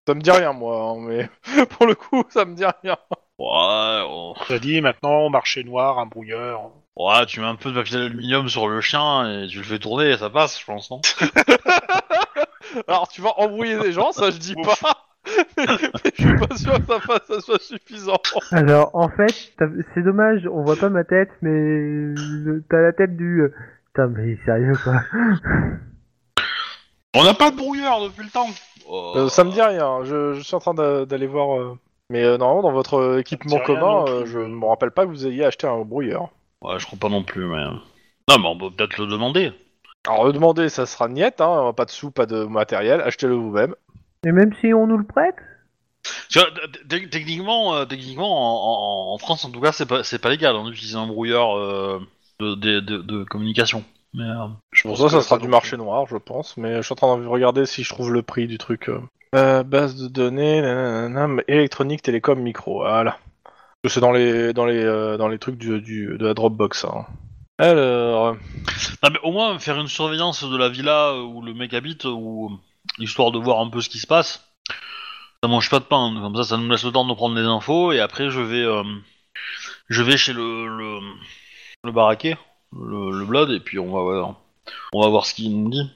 Ça 0.06 0.14
me 0.14 0.20
dit 0.20 0.30
rien, 0.30 0.52
moi, 0.52 0.76
hein, 0.90 0.96
mais 1.06 1.28
pour 1.66 1.86
le 1.86 1.94
coup, 1.94 2.24
ça 2.30 2.44
me 2.44 2.54
dit 2.54 2.64
rien. 2.64 2.96
ouais, 3.38 4.04
on- 4.08 4.34
a 4.48 4.58
dit 4.58 4.80
maintenant, 4.80 5.28
marché 5.30 5.62
noir, 5.64 5.98
un 5.98 6.06
brouilleur. 6.06 6.70
ouais, 6.96 7.26
tu 7.26 7.40
mets 7.40 7.46
un 7.46 7.54
peu 7.54 7.70
de 7.70 7.76
papier 7.76 7.98
d'aluminium 7.98 8.48
sur 8.48 8.66
le 8.68 8.80
chien 8.80 9.42
et 9.44 9.46
tu 9.46 9.58
le 9.58 9.64
fais 9.64 9.78
tourner, 9.78 10.10
et 10.10 10.16
ça 10.16 10.30
passe, 10.30 10.58
je 10.60 10.64
pense, 10.64 10.90
non 10.90 11.00
Alors, 12.88 13.08
tu 13.08 13.20
vas 13.20 13.32
embrouiller 13.38 13.78
des 13.78 13.92
gens, 13.92 14.12
ça 14.12 14.30
je 14.30 14.38
dis 14.38 14.54
pas. 14.54 15.06
mais 15.58 16.10
je 16.16 16.22
suis 16.28 16.36
pas 16.38 16.56
sûr 16.56 16.74
que 16.74 16.86
ça, 16.86 17.00
fasse- 17.00 17.26
ça 17.26 17.40
soit 17.40 17.60
suffisant. 17.60 18.18
Alors, 18.52 18.90
en 18.94 19.08
fait, 19.10 19.52
t'as- 19.58 19.66
c'est 19.94 20.02
dommage, 20.02 20.46
on 20.50 20.62
voit 20.62 20.76
pas 20.76 20.88
ma 20.88 21.04
tête, 21.04 21.30
mais 21.42 21.50
le- 21.50 22.64
t'as 22.68 22.80
la 22.80 22.92
tête 22.92 23.16
du. 23.16 23.42
euh, 23.42 23.54
Putain, 23.92 24.06
mais 24.08 24.36
sérieux 24.44 24.72
quoi. 24.84 25.02
On 27.14 27.24
n'a 27.24 27.34
pas 27.34 27.50
de 27.50 27.56
brouilleur 27.56 28.02
depuis 28.02 28.24
le 28.24 28.30
temps. 28.30 28.46
Oh. 28.88 29.12
Euh, 29.16 29.28
ça 29.28 29.44
me 29.44 29.50
dit 29.50 29.60
rien, 29.60 30.04
je, 30.04 30.34
je 30.34 30.40
suis 30.42 30.54
en 30.54 30.60
train 30.60 30.74
d'a- 30.74 31.04
d'aller 31.06 31.26
voir. 31.26 31.58
euh, 31.60 31.78
Mais 32.08 32.22
euh, 32.24 32.38
normalement, 32.38 32.62
dans 32.62 32.72
votre 32.72 32.94
euh, 32.94 33.18
équipement 33.20 33.56
rien 33.56 33.64
commun, 33.64 33.80
non 33.98 34.04
plus. 34.04 34.12
euh, 34.14 34.26
je 34.26 34.38
ne 34.38 34.54
me 34.54 34.66
rappelle 34.66 34.90
pas 34.90 35.04
que 35.04 35.10
vous 35.10 35.26
ayez 35.26 35.44
acheté 35.44 35.66
un 35.66 35.80
brouilleur. 35.84 36.28
Ouais, 36.62 36.78
je 36.78 36.86
crois 36.86 36.98
pas 36.98 37.08
non 37.08 37.22
plus, 37.24 37.44
mais. 37.46 37.64
Non, 37.64 38.38
mais 38.38 38.46
on 38.46 38.58
peut 38.58 38.70
peut-être 38.70 38.98
le 38.98 39.06
demander. 39.06 39.52
Alors, 40.06 40.24
le 40.24 40.32
demander, 40.32 40.68
ça 40.68 40.86
sera 40.86 41.08
niette, 41.08 41.40
hein, 41.40 41.72
pas 41.76 41.84
de 41.84 41.90
sous, 41.90 42.10
pas 42.10 42.26
de 42.26 42.44
matériel, 42.44 43.00
achetez-le 43.00 43.34
vous-même. 43.34 43.74
Et 44.26 44.32
même 44.32 44.54
si 44.60 44.72
on 44.72 44.86
nous 44.86 44.96
le 44.98 45.04
prête? 45.06 45.34
T- 46.32 46.40
t- 46.88 47.08
Techniquement, 47.10 47.74
euh, 47.74 47.84
techniquement 47.84 48.30
en, 48.30 49.10
en- 49.10 49.14
en 49.14 49.18
France, 49.18 49.44
en 49.44 49.50
tout 49.50 49.60
cas, 49.60 49.72
c'est 49.72 49.86
pas, 49.86 50.02
c'est 50.04 50.18
pas 50.20 50.30
légal 50.30 50.56
hein, 50.56 50.64
d'utiliser 50.64 50.96
un 50.96 51.06
brouilleur 51.06 51.56
euh, 51.58 52.00
de, 52.38 52.54
de, 52.54 52.80
de- 52.80 53.02
de 53.02 53.24
communication. 53.24 53.84
Mais, 54.14 54.24
euh, 54.24 54.46
Je 54.72 54.82
pense 54.88 54.98
ça, 54.98 55.04
que 55.04 55.10
ça 55.10 55.22
sera 55.22 55.36
non 55.36 55.42
du 55.42 55.48
marché 55.48 55.76
noir, 55.76 56.06
je 56.08 56.16
pense, 56.16 56.56
mais 56.56 56.76
je 56.76 56.82
suis 56.82 56.92
en 56.92 56.96
train 56.96 57.16
de 57.18 57.26
regarder 57.26 57.64
si 57.66 57.84
je 57.84 57.88
trouve 57.90 58.12
le 58.12 58.22
prix 58.22 58.46
du 58.46 58.58
truc. 58.58 58.88
euh. 58.88 59.00
Euh, 59.36 59.62
base 59.62 59.94
de 59.96 60.08
données, 60.08 60.60
nanana, 60.60 61.40
électronique, 61.46 62.02
télécom, 62.02 62.38
micro, 62.40 62.80
voilà. 62.80 63.18
C'est 63.86 64.00
dans 64.00 64.12
les 64.12 64.52
dans 64.52 64.66
les 64.66 64.82
euh, 64.84 65.16
dans 65.16 65.28
les 65.28 65.38
trucs 65.38 65.56
du, 65.56 65.80
du- 65.80 66.18
de 66.18 66.26
la 66.26 66.34
Dropbox. 66.34 66.84
Hein. 66.84 67.06
Alors, 67.58 68.34
Non, 69.02 69.10
mais 69.10 69.18
au 69.22 69.32
moins 69.32 69.58
faire 69.58 69.78
une 69.80 69.86
surveillance 69.88 70.42
de 70.44 70.56
la 70.56 70.68
villa 70.68 71.14
où 71.14 71.40
le 71.42 71.54
mec 71.54 71.72
habite, 71.72 72.04
ou 72.04 72.58
histoire 72.98 73.30
de 73.30 73.38
voir 73.38 73.60
un 73.60 73.70
peu 73.70 73.80
ce 73.80 73.88
qui 73.88 73.98
se 73.98 74.06
passe. 74.06 74.44
Ça 75.42 75.48
mange 75.48 75.70
pas 75.70 75.78
de 75.78 75.84
pain, 75.84 76.12
comme 76.20 76.36
ça, 76.36 76.42
ça 76.44 76.56
nous 76.58 76.68
laisse 76.68 76.84
le 76.84 76.90
temps 76.92 77.06
de 77.06 77.14
prendre 77.14 77.34
des 77.36 77.46
infos 77.46 77.92
et 77.92 78.00
après 78.00 78.28
je 78.30 78.40
vais, 78.40 78.62
euh, 78.64 78.82
je 79.88 80.02
vais 80.02 80.16
chez 80.18 80.32
le 80.34 80.66
le, 80.66 80.98
le 81.84 81.92
baraquet, 81.92 82.36
le, 82.72 83.18
le 83.18 83.24
blood 83.24 83.50
et 83.50 83.60
puis 83.60 83.78
on 83.78 83.92
va 83.92 84.00
voir, 84.02 84.34
on 84.92 85.02
va 85.02 85.08
voir 85.08 85.26
ce 85.26 85.34
qu'il 85.34 85.56
nous 85.62 85.70
dit. 85.70 85.90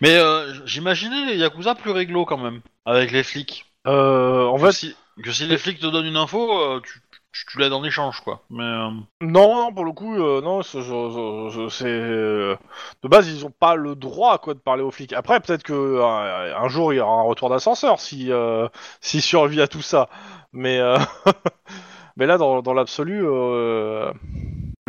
Mais 0.00 0.16
euh, 0.16 0.52
j'imaginais 0.66 1.26
les 1.26 1.36
yakuza 1.36 1.74
plus 1.74 1.90
réglo 1.90 2.24
quand 2.24 2.38
même 2.38 2.60
avec 2.84 3.12
les 3.12 3.22
flics. 3.22 3.66
euh, 3.86 4.46
en 4.46 4.58
fait, 4.58 4.72
si, 4.72 4.96
que 5.22 5.32
si 5.32 5.46
les 5.46 5.58
flics 5.58 5.78
te 5.80 5.86
donnent 5.86 6.06
une 6.06 6.16
info, 6.16 6.58
euh, 6.60 6.80
tu, 6.80 7.00
tu, 7.32 7.46
tu 7.46 7.58
l'aides 7.58 7.72
en 7.72 7.84
échange, 7.84 8.20
quoi. 8.22 8.42
Mais 8.50 8.62
euh, 8.64 8.90
Non, 9.22 9.54
non, 9.56 9.72
pour 9.72 9.84
le 9.84 9.92
coup, 9.92 10.14
euh, 10.16 10.40
non, 10.40 10.62
c'est- 10.62 10.78
euh, 11.86 12.56
de 13.02 13.08
base 13.08 13.28
ils 13.28 13.44
ont 13.46 13.50
pas 13.50 13.74
le 13.76 13.94
droit 13.94 14.38
quoi 14.38 14.54
de 14.54 14.58
parler 14.58 14.82
aux 14.82 14.90
flics. 14.90 15.12
Après, 15.12 15.40
peut-être 15.40 15.62
que 15.62 15.72
euh, 15.72 16.56
un 16.56 16.68
jour 16.68 16.92
il 16.92 16.96
y 16.96 17.00
aura 17.00 17.20
un 17.20 17.22
retour 17.22 17.48
d'ascenseur 17.50 18.00
si 18.00 18.32
euh, 18.32 18.68
s'il 19.00 19.22
survit 19.22 19.60
à 19.60 19.68
tout 19.68 19.82
ça. 19.82 20.08
Mais 20.52 20.78
euh, 20.80 20.98
mais 22.16 22.26
là, 22.26 22.38
dans, 22.38 22.62
dans 22.62 22.74
l'absolu, 22.74 23.20
euh, 23.24 24.12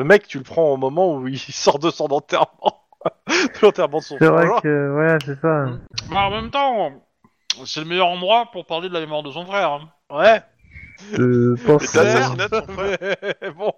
le 0.02 0.08
mec, 0.08 0.28
tu 0.28 0.40
le 0.40 0.44
prends 0.44 0.70
au 0.72 0.78
moment 0.78 1.14
où 1.16 1.28
il 1.28 1.38
sort 1.40 1.78
de 1.80 1.92
son 1.92 2.06
enterrement, 2.12 2.84
de 3.28 3.60
l'enterrement 3.62 4.00
de 4.00 4.04
son 4.04 4.18
C'est 4.20 4.28
vrai 4.28 4.48
que, 4.64 4.96
ouais, 4.98 5.18
c'est 5.24 5.40
ça. 5.40 5.66
bah, 6.12 6.22
en 6.26 6.32
même 6.32 6.50
temps, 6.50 6.92
c'est 7.66 7.82
le 7.82 7.86
meilleur 7.86 8.08
endroit 8.08 8.50
pour 8.52 8.66
parler 8.66 8.90
de 8.90 8.94
la 8.94 9.00
mémoire 9.02 9.22
de 9.24 9.32
son 9.32 9.46
frère. 9.46 9.72
hein. 9.74 9.90
Ouais. 10.10 10.42
Je 11.14 11.54
pense 11.66 11.84
Et 11.84 11.88
que... 11.88 11.94
t'as 11.94 12.02
assassinat 12.02 12.48
de 12.48 12.56
son 12.56 12.74
frère. 12.74 12.98
Mais 13.42 13.52
bon. 13.52 13.74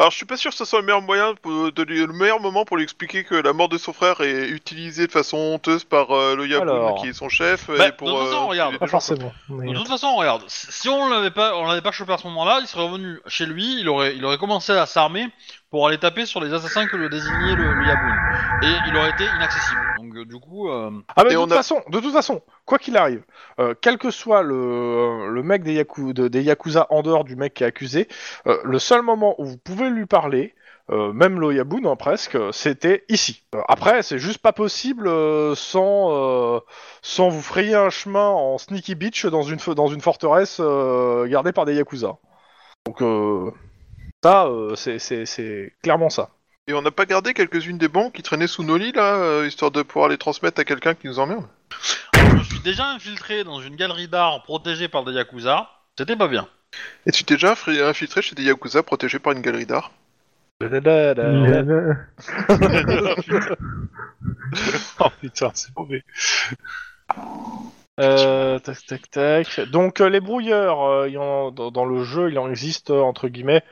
Alors, 0.00 0.10
je 0.10 0.16
suis 0.16 0.24
pas 0.24 0.38
sûr 0.38 0.50
que 0.50 0.56
ce 0.56 0.64
soit 0.64 0.80
le 0.80 0.86
meilleur 0.86 1.02
moyen, 1.02 1.34
pour- 1.34 1.70
de 1.72 1.82
lui- 1.82 1.98
le 2.00 2.12
meilleur 2.14 2.40
moment 2.40 2.64
pour 2.64 2.78
lui 2.78 2.84
expliquer 2.84 3.22
que 3.22 3.34
la 3.34 3.52
mort 3.52 3.68
de 3.68 3.76
son 3.76 3.92
frère 3.92 4.18
est 4.22 4.48
utilisée 4.48 5.06
de 5.06 5.12
façon 5.12 5.36
honteuse 5.36 5.84
par 5.84 6.10
euh, 6.12 6.34
le 6.36 6.44
Alors. 6.56 6.94
qui 7.02 7.08
est 7.08 7.12
son 7.12 7.28
chef, 7.28 7.66
Bah, 7.68 7.88
et 7.88 7.92
pour. 7.92 8.08
de 8.08 8.14
toute 8.14 8.24
façon, 8.30 8.42
euh, 8.44 8.46
regarde. 8.46 8.78
Pas 8.78 8.86
forcément. 8.86 9.30
mais- 9.50 9.70
De 9.72 9.76
toute 9.76 9.88
façon, 9.88 10.16
regarde, 10.16 10.42
si 10.48 10.72
si 10.72 10.88
on 10.88 11.06
l'avait 11.10 11.30
pas, 11.30 11.54
on 11.58 11.66
l'avait 11.66 11.82
pas 11.82 11.92
chopé 11.92 12.14
à 12.14 12.18
ce 12.18 12.26
moment-là, 12.28 12.60
il 12.62 12.66
serait 12.66 12.82
revenu 12.84 13.20
chez 13.26 13.44
lui, 13.44 13.78
il 13.78 13.90
aurait, 13.90 14.16
il 14.16 14.24
aurait 14.24 14.38
commencé 14.38 14.72
à 14.72 14.86
s'armer 14.86 15.28
pour 15.70 15.86
aller 15.86 15.98
taper 15.98 16.26
sur 16.26 16.40
les 16.40 16.52
assassins 16.52 16.86
que 16.86 16.96
le 16.96 17.08
désignait 17.08 17.54
le, 17.54 17.74
le 17.74 17.84
Yaboun. 17.84 18.22
Et 18.60 18.80
il 18.84 18.96
aurait 18.96 19.10
été 19.10 19.24
inaccessible. 19.30 19.80
Donc 19.96 20.14
euh, 20.16 20.24
du 20.24 20.36
coup, 20.38 20.68
euh, 20.68 20.90
Ah 21.16 21.22
mais 21.24 21.30
Et 21.30 21.32
de 21.34 21.38
on 21.38 21.44
toute 21.44 21.52
a- 21.52 21.56
façon, 21.56 21.80
de 21.88 22.00
toute 22.00 22.12
façon, 22.12 22.42
quoi 22.66 22.78
qu'il 22.78 22.96
arrive, 22.96 23.22
euh, 23.60 23.74
quel 23.80 23.98
que 23.98 24.10
soit 24.10 24.42
le, 24.42 25.30
le 25.32 25.42
mec 25.42 25.62
des, 25.62 25.74
Yaku- 25.82 26.12
de- 26.12 26.28
des 26.28 26.42
Yakuza 26.42 26.86
en 26.90 27.02
dehors 27.02 27.24
du 27.24 27.36
mec 27.36 27.54
qui 27.54 27.62
est 27.64 27.66
accusé, 27.66 28.08
euh, 28.46 28.58
le 28.64 28.78
seul 28.78 29.02
moment 29.02 29.34
où 29.40 29.44
vous 29.44 29.58
pouvez 29.58 29.90
lui 29.90 30.06
parler, 30.06 30.54
euh, 30.90 31.12
même 31.12 31.38
l'Oyabun 31.38 31.84
hein, 31.88 31.94
presque, 31.94 32.36
c'était 32.52 33.04
ici. 33.08 33.44
Euh, 33.54 33.60
après, 33.68 34.02
c'est 34.02 34.18
juste 34.18 34.38
pas 34.42 34.52
possible 34.52 35.06
euh, 35.06 35.54
sans, 35.54 36.56
euh, 36.56 36.60
sans 37.02 37.28
vous 37.28 37.42
frayer 37.42 37.76
un 37.76 37.90
chemin 37.90 38.26
en 38.28 38.58
sneaky 38.58 38.96
beach 38.96 39.24
dans 39.26 39.42
une, 39.44 39.58
dans 39.76 39.86
une 39.86 40.00
forteresse 40.00 40.56
euh, 40.60 41.26
gardée 41.28 41.52
par 41.52 41.64
des 41.64 41.76
Yakuza. 41.76 42.16
Donc 42.86 43.02
euh, 43.02 43.50
ça, 44.22 44.46
euh, 44.46 44.74
c'est- 44.76 44.98
c'est 44.98 45.26
c'est 45.26 45.72
clairement 45.82 46.10
ça. 46.10 46.30
Et 46.66 46.74
on 46.74 46.82
n'a 46.82 46.90
pas 46.90 47.06
gardé 47.06 47.34
quelques-unes 47.34 47.78
des 47.78 47.88
bombes 47.88 48.12
qui 48.12 48.22
traînaient 48.22 48.46
sous 48.46 48.62
nos 48.62 48.76
lits, 48.76 48.92
là, 48.92 49.16
euh, 49.16 49.46
histoire 49.46 49.70
de 49.70 49.82
pouvoir 49.82 50.08
les 50.08 50.18
transmettre 50.18 50.60
à 50.60 50.64
quelqu'un 50.64 50.94
qui 50.94 51.06
nous 51.06 51.18
emmerde 51.18 51.46
je 52.14 52.38
me 52.38 52.42
suis 52.44 52.60
déjà 52.60 52.86
infiltré 52.90 53.44
dans 53.44 53.60
une 53.60 53.76
galerie 53.76 54.08
d'art 54.08 54.42
protégée 54.42 54.88
par 54.88 55.04
des 55.04 55.12
Yakuza. 55.12 55.70
C'était 55.98 56.16
pas 56.16 56.28
bien. 56.28 56.48
Et 57.06 57.12
tu 57.12 57.24
t'es 57.24 57.34
déjà 57.34 57.54
infiltré 57.66 58.22
chez 58.22 58.34
des 58.34 58.42
Yakuza 58.44 58.82
protégés 58.82 59.18
par 59.18 59.32
une 59.32 59.40
galerie 59.40 59.66
d'art? 59.66 59.90
Oh 65.00 65.08
putain, 65.20 65.50
c'est 65.54 65.74
mauvais. 65.76 66.02
Euh, 68.00 68.58
tac, 68.58 68.84
tac, 68.86 69.10
tac. 69.10 69.60
Donc 69.70 70.00
euh, 70.00 70.08
les 70.08 70.20
brouilleurs, 70.20 70.82
euh, 70.82 71.08
il 71.08 71.14
y 71.14 71.18
en- 71.18 71.50
dans, 71.50 71.70
dans 71.70 71.84
le 71.84 72.02
jeu, 72.02 72.30
il 72.30 72.38
en 72.38 72.50
existe 72.50 72.90
euh, 72.90 73.00
entre 73.00 73.28
guillemets 73.28 73.62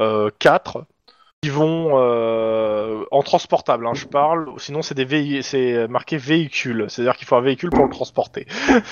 euh, 0.00 0.30
quatre 0.38 0.86
qui 1.42 1.50
vont 1.50 1.98
euh, 1.98 3.04
en 3.10 3.22
transportable. 3.22 3.86
Hein, 3.86 3.94
je 3.94 4.06
parle. 4.06 4.48
Sinon, 4.58 4.82
c'est 4.82 4.94
des 4.94 5.42
c'est 5.42 5.88
marqué 5.88 6.16
véhicule. 6.16 6.86
C'est-à-dire 6.88 7.16
qu'il 7.16 7.26
faut 7.26 7.36
un 7.36 7.42
véhicule 7.42 7.70
pour 7.70 7.84
le 7.84 7.90
transporter. 7.90 8.46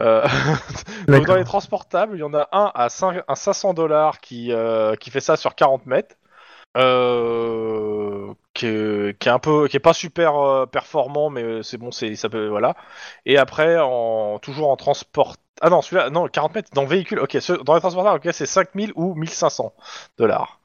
Euh, 0.00 0.26
donc 1.08 1.26
dans 1.26 1.36
les 1.36 1.44
transportables, 1.44 2.16
il 2.16 2.20
y 2.20 2.22
en 2.22 2.34
a 2.34 2.48
un 2.52 2.70
à, 2.74 2.88
5, 2.88 3.22
à 3.26 3.34
500 3.34 3.74
dollars 3.74 4.20
qui 4.20 4.52
euh, 4.52 4.94
qui 4.94 5.10
fait 5.10 5.20
ça 5.20 5.36
sur 5.36 5.54
40 5.54 5.86
mètres. 5.86 6.16
Euh, 6.76 8.32
qui, 8.58 9.28
est, 9.28 9.28
un 9.28 9.38
peu 9.38 9.68
qui 9.68 9.76
est 9.76 9.80
pas 9.80 9.94
super 9.94 10.36
euh, 10.36 10.66
performant 10.66 11.30
mais 11.30 11.42
euh, 11.42 11.62
c'est 11.62 11.78
bon 11.78 11.90
c'est 11.90 12.16
ça 12.16 12.28
peut 12.28 12.48
voilà. 12.48 12.76
Et 13.26 13.38
après 13.38 13.78
en 13.78 14.38
toujours 14.40 14.70
en 14.70 14.76
transport 14.76 15.36
ah 15.60 15.70
non 15.70 15.82
celui-là 15.82 16.10
non 16.10 16.28
40 16.28 16.54
mètres 16.54 16.70
dans 16.74 16.82
le 16.82 16.88
véhicule. 16.88 17.20
Ok 17.20 17.36
ce- 17.40 17.52
dans 17.64 17.74
les 17.74 17.80
transportables 17.80 18.16
ok 18.26 18.32
c'est 18.34 18.46
5000 18.46 18.92
ou 18.96 19.14
1500 19.14 19.72
dollars. 20.18 20.60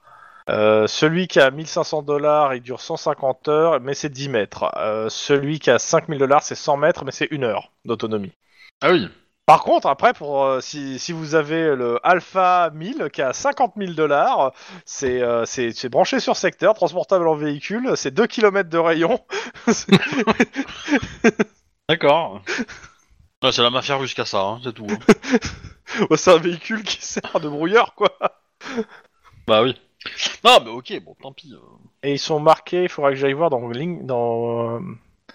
Euh, 0.49 0.87
celui 0.87 1.27
qui 1.27 1.39
a 1.39 1.51
1500 1.51 2.01
dollars 2.03 2.53
il 2.55 2.61
dure 2.61 2.81
150 2.81 3.47
heures 3.49 3.79
mais 3.81 3.93
c'est 3.93 4.09
10 4.09 4.29
mètres. 4.29 4.71
Euh, 4.77 5.09
celui 5.09 5.59
qui 5.59 5.69
a 5.71 5.79
5000 5.79 6.19
dollars 6.19 6.43
c'est 6.43 6.55
100 6.55 6.77
mètres 6.77 7.05
mais 7.05 7.11
c'est 7.11 7.27
une 7.31 7.43
heure 7.45 7.71
d'autonomie. 7.85 8.33
Ah 8.81 8.91
oui. 8.91 9.09
Par 9.45 9.63
contre, 9.63 9.87
après, 9.87 10.13
pour 10.13 10.43
euh, 10.43 10.61
si, 10.61 10.99
si 10.99 11.11
vous 11.11 11.35
avez 11.35 11.75
le 11.75 11.99
Alpha 12.03 12.69
1000 12.73 13.09
qui 13.11 13.21
a 13.21 13.33
50 13.33 13.73
000 13.77 13.93
dollars, 13.93 14.53
c'est 14.85 15.21
euh, 15.21 15.45
c'est 15.45 15.89
branché 15.89 16.19
sur 16.19 16.35
secteur, 16.37 16.73
transportable 16.73 17.27
en 17.27 17.35
véhicule, 17.35 17.91
c'est 17.95 18.11
2 18.11 18.27
km 18.27 18.69
de 18.69 18.77
rayon. 18.77 19.19
D'accord. 21.89 22.41
Ouais, 23.43 23.51
c'est 23.51 23.61
la 23.61 23.69
mafia 23.69 23.97
russe 23.97 24.13
qu'à 24.13 24.25
ça, 24.25 24.41
hein, 24.41 24.61
c'est 24.63 24.73
tout. 24.73 24.87
hein. 24.89 26.07
c'est 26.15 26.31
un 26.31 26.37
véhicule 26.37 26.83
qui 26.83 27.05
sert 27.05 27.39
de 27.41 27.49
brouilleur, 27.49 27.93
quoi. 27.95 28.17
bah 29.47 29.61
oui. 29.63 29.75
Non, 30.43 30.59
mais 30.63 30.69
ok, 30.71 31.01
bon, 31.03 31.15
tant 31.21 31.33
pis. 31.33 31.53
euh. 31.53 31.59
Et 32.03 32.13
ils 32.13 32.19
sont 32.19 32.39
marqués, 32.39 32.83
il 32.83 32.89
faudra 32.89 33.11
que 33.11 33.15
j'aille 33.17 33.33
voir 33.33 33.49
dans 33.49 33.67
ligne, 33.69 34.05
dans 34.05 34.77
euh, 34.77 34.79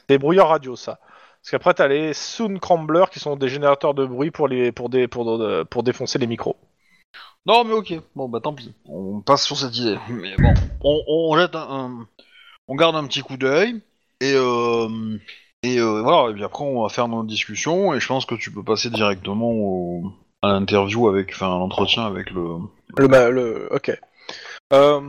des 0.08 0.18
brouilleurs 0.18 0.48
radio, 0.48 0.76
ça. 0.76 0.98
Parce 1.48 1.62
qu'après, 1.62 1.72
t'as 1.72 1.88
les 1.88 2.12
Sound 2.12 2.60
Cramblers 2.60 3.06
qui 3.10 3.20
sont 3.20 3.34
des 3.34 3.48
générateurs 3.48 3.94
de 3.94 4.04
bruit 4.04 4.30
pour 4.30 4.48
les 4.48 4.70
pour 4.70 4.90
des 4.90 5.08
pour, 5.08 5.26
euh, 5.30 5.64
pour 5.64 5.82
défoncer 5.82 6.18
les 6.18 6.26
micros. 6.26 6.56
Non, 7.46 7.64
mais 7.64 7.72
ok. 7.72 7.94
Bon, 8.14 8.28
bah 8.28 8.40
tant 8.42 8.52
pis. 8.52 8.74
On 8.84 9.22
passe 9.22 9.46
sur 9.46 9.56
cette 9.56 9.74
idée. 9.74 9.96
Mais 10.10 10.36
bon, 10.36 10.52
on, 10.84 11.00
on 11.08 11.38
jette 11.38 11.56
un, 11.56 11.66
un- 11.70 12.06
on 12.68 12.74
garde 12.74 12.96
un 12.96 13.06
petit 13.06 13.22
coup 13.22 13.38
d'œil 13.38 13.80
et 14.20 14.34
euh, 14.34 15.16
et 15.62 15.78
euh, 15.78 16.02
voilà. 16.02 16.30
Et 16.30 16.34
puis 16.34 16.44
après, 16.44 16.64
on 16.64 16.82
va 16.82 16.90
faire 16.90 17.08
notre 17.08 17.26
discussion 17.26 17.94
et 17.94 18.00
je 18.00 18.06
pense 18.06 18.26
que 18.26 18.34
tu 18.34 18.52
peux 18.52 18.62
passer 18.62 18.90
directement 18.90 19.50
au, 19.50 20.12
à 20.42 20.48
l'interview 20.48 21.08
avec, 21.08 21.30
enfin, 21.32 21.46
à 21.46 21.58
l'entretien 21.58 22.04
avec 22.04 22.30
le. 22.30 22.58
Le, 22.98 23.08
bah, 23.08 23.30
le 23.30 23.72
ok. 23.72 23.98
Euh, 24.74 25.00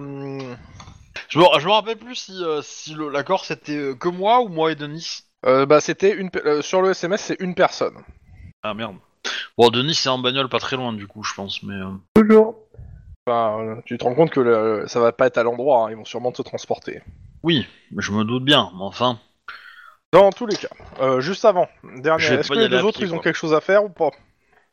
Je 1.27 1.37
me, 1.37 1.43
je 1.59 1.65
me 1.65 1.71
rappelle 1.73 1.97
plus 1.97 2.15
si 2.15 2.41
euh, 2.41 2.61
si 2.61 2.95
l'accord 3.11 3.43
c'était 3.43 3.91
que 3.99 4.07
moi 4.07 4.39
ou 4.39 4.47
moi 4.47 4.71
et 4.71 4.75
Denis. 4.75 5.23
Euh, 5.45 5.65
bah, 5.65 5.79
c'était 5.81 6.11
une 6.13 6.29
pe- 6.31 6.41
euh, 6.45 6.61
sur 6.61 6.81
le 6.81 6.91
SMS, 6.91 7.21
c'est 7.21 7.39
une 7.41 7.55
personne. 7.55 7.95
Ah 8.63 8.73
merde. 8.73 8.95
Bon, 9.57 9.69
Denis 9.69 9.95
c'est 9.95 10.09
en 10.09 10.17
bagnole 10.19 10.49
pas 10.49 10.59
très 10.59 10.75
loin 10.75 10.93
du 10.93 11.07
coup, 11.07 11.23
je 11.23 11.33
pense, 11.33 11.63
mais. 11.63 11.75
euh, 11.75 11.91
Toujours. 12.15 12.55
Enfin, 13.27 13.59
euh, 13.61 13.75
tu 13.85 13.97
te 13.97 14.03
rends 14.03 14.15
compte 14.15 14.31
que 14.31 14.39
le- 14.39 14.85
ça 14.87 14.99
va 14.99 15.11
pas 15.11 15.27
être 15.27 15.37
à 15.37 15.43
l'endroit, 15.43 15.85
hein, 15.85 15.91
ils 15.91 15.97
vont 15.97 16.05
sûrement 16.05 16.31
te 16.31 16.41
transporter. 16.41 17.01
Oui, 17.43 17.67
mais 17.91 18.01
je 18.01 18.11
me 18.11 18.23
doute 18.23 18.43
bien. 18.43 18.69
Mais 18.75 18.83
enfin. 18.83 19.19
Dans 20.11 20.31
tous 20.31 20.47
les 20.47 20.55
cas. 20.55 20.69
Euh, 21.01 21.21
juste 21.21 21.45
avant, 21.45 21.67
dernier. 21.83 22.27
Vais 22.29 22.35
Est-ce 22.35 22.47
pas 22.49 22.55
que 22.55 22.59
y 22.59 22.61
les 22.61 22.65
aller 22.65 22.75
deux 22.77 22.81
à 22.81 22.85
autres 22.85 22.97
pied, 22.97 23.05
ils 23.07 23.13
ont 23.13 23.17
quoi. 23.17 23.23
quelque 23.23 23.35
chose 23.35 23.53
à 23.53 23.61
faire 23.61 23.83
ou 23.83 23.89
pas? 23.89 24.09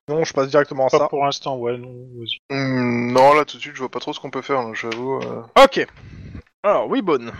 Non, 0.08 0.24
je 0.24 0.32
passe 0.32 0.48
directement 0.48 0.86
à 0.86 0.90
Pas 0.90 0.98
ça. 0.98 1.08
pour 1.08 1.24
l'instant, 1.24 1.56
ouais, 1.58 1.76
non, 1.76 1.90
vas-y. 2.16 2.38
Hmm, 2.50 3.12
non, 3.12 3.34
là 3.34 3.44
tout 3.44 3.56
de 3.56 3.62
suite, 3.62 3.74
je 3.74 3.80
vois 3.80 3.90
pas 3.90 3.98
trop 3.98 4.12
ce 4.12 4.20
qu'on 4.20 4.30
peut 4.30 4.40
faire, 4.40 4.62
là, 4.62 4.72
j'avoue. 4.72 5.20
euh. 5.20 5.42
Ok. 5.62 5.86
Alors, 6.62 6.88
oui, 6.88 7.02
bonne. 7.02 7.32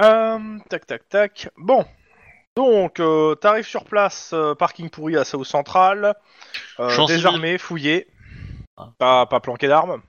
Euh, 0.00 0.58
tac, 0.68 0.86
tac, 0.86 1.08
tac. 1.08 1.48
Bon. 1.56 1.84
Donc, 2.56 3.00
euh, 3.00 3.34
t'arrives 3.34 3.66
sur 3.66 3.84
place, 3.84 4.30
euh, 4.32 4.54
parking 4.54 4.88
pourri 4.88 5.16
à 5.16 5.24
South 5.24 5.44
Central, 5.44 6.14
euh, 6.78 7.06
désarmé, 7.06 7.58
fouillé, 7.58 8.06
Ah. 8.76 8.90
pas, 8.98 9.26
pas 9.26 9.40
planqué 9.40 9.66
d'armes. 9.66 10.00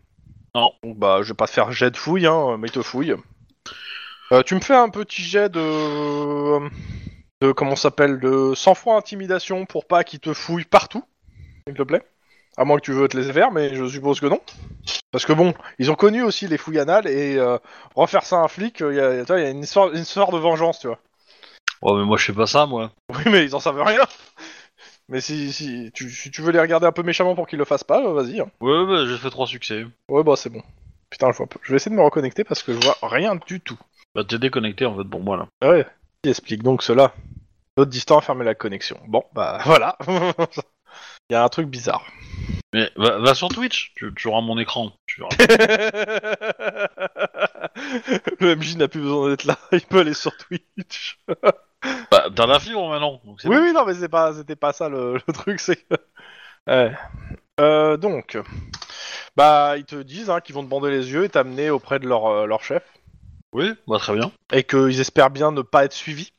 Non. 0.53 0.71
Donc, 0.83 0.97
bah, 0.97 1.19
je 1.23 1.29
vais 1.29 1.33
pas 1.33 1.47
te 1.47 1.51
faire 1.53 1.71
jet 1.71 1.89
de 1.89 1.97
fouille, 1.97 2.27
hein, 2.27 2.57
mais 2.59 2.67
il 2.67 2.71
te 2.71 2.83
fouille. 2.83 3.15
Euh, 4.31 4.43
tu 4.43 4.55
me 4.55 4.59
fais 4.59 4.75
un 4.75 4.89
petit 4.89 5.21
jet 5.23 5.49
de... 5.49 6.59
de 7.41 7.51
comment 7.51 7.75
ça 7.75 7.83
s'appelle 7.83 8.19
De 8.19 8.53
sang-froid 8.55 8.95
intimidation 8.95 9.65
pour 9.65 9.85
pas 9.85 10.03
qu'il 10.03 10.19
te 10.19 10.33
fouille 10.33 10.65
partout, 10.65 11.03
s'il 11.67 11.75
te 11.75 11.83
plaît. 11.83 12.03
À 12.57 12.63
moins 12.63 12.77
que 12.77 12.85
tu 12.85 12.93
veux 12.93 13.07
te 13.07 13.17
laisser 13.17 13.33
faire, 13.33 13.51
mais 13.51 13.75
je 13.75 13.85
suppose 13.87 14.19
que 14.19 14.27
non. 14.27 14.39
Parce 15.11 15.25
que 15.25 15.33
bon, 15.33 15.53
ils 15.79 15.91
ont 15.91 15.95
connu 15.95 16.21
aussi 16.23 16.47
les 16.47 16.57
fouilles 16.57 16.79
anales 16.79 17.07
et 17.07 17.37
euh, 17.37 17.57
refaire 17.95 18.23
ça 18.23 18.37
à 18.37 18.39
un 18.43 18.47
flic, 18.47 18.79
il 18.79 18.95
y 18.95 18.99
a, 18.99 19.49
une, 19.49 19.63
histoire, 19.63 19.91
une 19.91 20.01
histoire 20.01 20.31
de 20.31 20.37
vengeance, 20.37 20.79
tu 20.79 20.87
vois. 20.87 20.99
Ouais, 21.81 21.93
mais 21.99 22.05
moi 22.05 22.17
je 22.17 22.25
fais 22.25 22.33
pas 22.33 22.47
ça, 22.47 22.65
moi. 22.65 22.91
Oui, 23.09 23.23
mais 23.27 23.43
ils 23.45 23.55
en 23.55 23.59
savent 23.59 23.81
rien. 23.81 24.05
Mais 25.07 25.21
si, 25.21 25.53
si, 25.53 25.91
tu, 25.93 26.09
si 26.09 26.31
tu 26.31 26.41
veux 26.41 26.51
les 26.51 26.59
regarder 26.59 26.87
un 26.87 26.91
peu 26.91 27.03
méchamment 27.03 27.35
pour 27.35 27.45
qu'ils 27.47 27.59
le 27.59 27.65
fassent 27.65 27.83
pas, 27.83 28.01
euh, 28.03 28.13
vas-y. 28.13 28.39
hein. 28.39 28.49
Ouais, 28.59 28.85
bah, 28.87 29.05
j'ai 29.05 29.17
fait 29.17 29.29
trois 29.29 29.45
succès. 29.45 29.85
Ouais, 30.09 30.23
bah 30.23 30.33
c'est 30.35 30.49
bon. 30.49 30.63
Putain, 31.11 31.31
je 31.31 31.37
vois 31.37 31.45
pas. 31.47 31.59
Je 31.61 31.71
vais 31.71 31.75
essayer 31.75 31.91
de 31.95 31.99
me 31.99 32.03
reconnecter 32.03 32.43
parce 32.43 32.63
que 32.63 32.73
je 32.73 32.79
vois 32.79 32.97
rien 33.03 33.35
du 33.35 33.61
tout. 33.61 33.77
Bah, 34.15 34.23
t'es 34.23 34.39
déconnecté 34.39 34.85
en 34.85 34.97
fait 34.97 35.03
pour 35.07 35.21
moi 35.21 35.37
là. 35.37 35.47
Ah 35.61 35.69
ouais. 35.69 35.85
Qui 36.23 36.29
explique 36.31 36.63
donc 36.63 36.81
cela? 36.81 37.13
L'autre 37.77 37.91
distant 37.91 38.17
a 38.17 38.21
fermé 38.21 38.45
la 38.45 38.55
connexion. 38.55 38.99
Bon, 39.07 39.23
bah 39.33 39.59
voilà. 39.65 39.95
Il 41.29 41.33
y 41.33 41.35
a 41.35 41.43
un 41.43 41.49
truc 41.49 41.67
bizarre. 41.67 42.05
Mais 42.73 42.89
va, 42.95 43.19
va 43.19 43.35
sur 43.35 43.49
Twitch, 43.49 43.93
tu, 43.95 44.11
tu 44.15 44.27
auras 44.27 44.41
mon 44.41 44.57
écran. 44.57 44.91
Tu 45.05 45.21
verras. 45.21 45.35
Le 48.39 48.55
MJ 48.55 48.77
n'a 48.77 48.87
plus 48.87 49.01
besoin 49.01 49.29
d'être 49.29 49.43
là. 49.45 49.57
Il 49.71 49.81
peut 49.81 49.99
aller 49.99 50.13
sur 50.13 50.35
Twitch. 50.37 51.19
bah, 52.11 52.25
t'as 52.35 52.45
la 52.45 52.59
fibre 52.59 52.87
maintenant. 52.89 53.19
Donc 53.25 53.41
c'est 53.41 53.47
Oui, 53.47 53.55
bon. 53.57 53.61
oui, 53.63 53.73
non, 53.73 53.85
mais 53.85 53.93
c'est 53.93 54.09
pas, 54.09 54.33
c'était 54.33 54.55
pas 54.55 54.73
ça 54.73 54.89
le, 54.89 55.13
le 55.27 55.33
truc, 55.33 55.59
c'est 55.59 55.75
que. 55.77 55.95
Ouais. 56.67 56.91
Euh, 57.59 57.95
donc, 57.97 58.37
bah, 59.37 59.75
ils 59.77 59.85
te 59.85 59.95
disent 59.95 60.29
hein, 60.29 60.41
qu'ils 60.41 60.55
vont 60.55 60.63
te 60.63 60.69
bander 60.69 60.89
les 60.89 61.11
yeux 61.11 61.23
et 61.23 61.29
t'amener 61.29 61.69
auprès 61.69 61.99
de 61.99 62.07
leur, 62.07 62.25
euh, 62.27 62.45
leur 62.45 62.63
chef. 62.63 62.83
Oui, 63.53 63.73
bah 63.87 63.97
très 63.99 64.13
bien. 64.13 64.31
Et 64.51 64.63
qu'ils 64.63 64.99
espèrent 64.99 65.29
bien 65.29 65.51
ne 65.51 65.61
pas 65.61 65.85
être 65.85 65.93
suivis. 65.93 66.33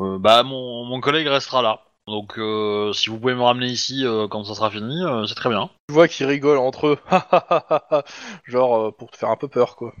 Euh, 0.00 0.18
bah 0.18 0.42
mon, 0.42 0.84
mon 0.84 1.00
collègue 1.00 1.28
restera 1.28 1.62
là. 1.62 1.80
Donc 2.08 2.38
euh, 2.38 2.92
si 2.94 3.10
vous 3.10 3.18
pouvez 3.18 3.34
me 3.34 3.42
ramener 3.42 3.66
ici 3.66 4.04
euh, 4.04 4.26
quand 4.28 4.42
ça 4.42 4.54
sera 4.54 4.70
fini, 4.70 5.04
euh, 5.04 5.26
c'est 5.26 5.34
très 5.34 5.50
bien. 5.50 5.68
Tu 5.88 5.94
vois 5.94 6.08
qu'ils 6.08 6.26
rigolent 6.26 6.58
entre 6.58 6.86
eux. 6.88 6.98
Genre, 8.44 8.76
euh, 8.76 8.90
pour 8.90 9.10
te 9.10 9.16
faire 9.18 9.30
un 9.30 9.36
peu 9.36 9.46
peur, 9.48 9.76
quoi. 9.76 9.92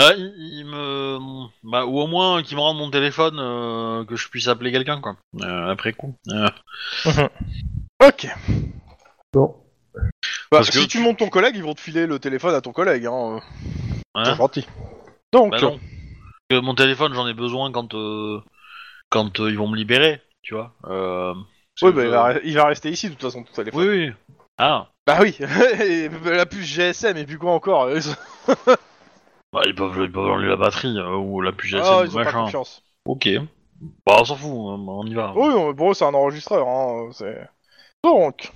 Euh, 0.00 0.12
il, 0.16 0.58
il 0.60 0.64
me, 0.66 1.18
bah, 1.64 1.84
ou 1.86 1.98
au 2.00 2.06
moins 2.06 2.42
qu'il 2.42 2.56
me 2.56 2.62
rende 2.62 2.76
mon 2.78 2.90
téléphone, 2.90 3.36
euh, 3.38 4.04
que 4.04 4.16
je 4.16 4.28
puisse 4.28 4.46
appeler 4.48 4.70
quelqu'un 4.72 5.00
quoi. 5.00 5.16
Euh, 5.42 5.70
après 5.70 5.92
coup. 5.92 6.14
Euh, 6.30 6.48
Ok. 8.04 8.26
Bon. 9.32 9.56
Bah, 9.94 10.02
Parce 10.50 10.70
que 10.70 10.78
si 10.78 10.86
tu 10.88 10.98
tu- 10.98 11.02
montes 11.04 11.18
ton 11.18 11.28
collègue, 11.28 11.56
ils 11.56 11.62
vont 11.64 11.74
te 11.74 11.80
filer 11.80 12.06
le 12.06 12.18
téléphone 12.20 12.54
à 12.54 12.60
ton 12.60 12.72
collègue. 12.72 13.06
Hein. 13.06 13.40
hein 14.14 14.24
C'est 14.24 14.36
gentil. 14.36 14.66
Donc, 15.32 15.50
Bah 15.52 15.60
non. 15.60 15.80
Que 16.48 16.60
mon 16.60 16.74
téléphone, 16.74 17.12
j'en 17.12 17.26
ai 17.26 17.34
besoin 17.34 17.70
quand 17.72 17.94
euh, 17.94 18.40
quand 19.10 19.40
euh, 19.40 19.50
ils 19.50 19.58
vont 19.58 19.68
me 19.68 19.76
libérer, 19.76 20.22
tu 20.42 20.54
vois. 20.54 20.74
Euh, 20.86 21.34
oui, 21.82 21.92
bah, 21.92 22.04
il, 22.04 22.10
va, 22.10 22.32
re- 22.34 22.40
il 22.44 22.54
va 22.54 22.66
rester 22.66 22.88
ici 22.90 23.08
de 23.08 23.14
toute 23.14 23.22
façon, 23.22 23.42
ton 23.42 23.52
téléphone. 23.52 23.80
Oui, 23.80 23.88
oui. 24.06 24.12
Ah, 24.58 24.88
Bah 25.06 25.18
oui, 25.20 25.36
la 26.24 26.46
puce 26.46 26.66
GSM 26.66 27.16
et 27.16 27.26
puis 27.26 27.36
quoi 27.36 27.52
encore 27.52 27.88
bah, 29.52 29.62
ils 29.66 29.74
peuvent, 29.74 29.98
ils 30.02 30.12
peuvent 30.12 30.26
enlever 30.30 30.48
la 30.48 30.56
batterie 30.56 30.96
euh, 30.98 31.16
ou 31.16 31.40
la 31.40 31.52
puce 31.52 31.74
Ah, 31.74 31.78
GSM, 31.82 32.04
ils 32.06 32.10
ont 32.10 32.14
pas 32.14 32.24
machin. 32.24 32.44
confiance. 32.44 32.82
Ok. 33.04 33.28
Bah, 34.06 34.16
on 34.20 34.24
s'en 34.24 34.36
fout, 34.36 34.50
hein, 34.50 34.84
on 34.88 35.06
y 35.06 35.14
va. 35.14 35.32
Oui, 35.36 35.48
on- 35.54 35.90
eux, 35.90 35.94
c'est 35.94 36.04
un 36.04 36.14
enregistreur. 36.14 36.66
Hein. 36.66 37.10
c'est- 37.12 37.48
Donc, 38.04 38.52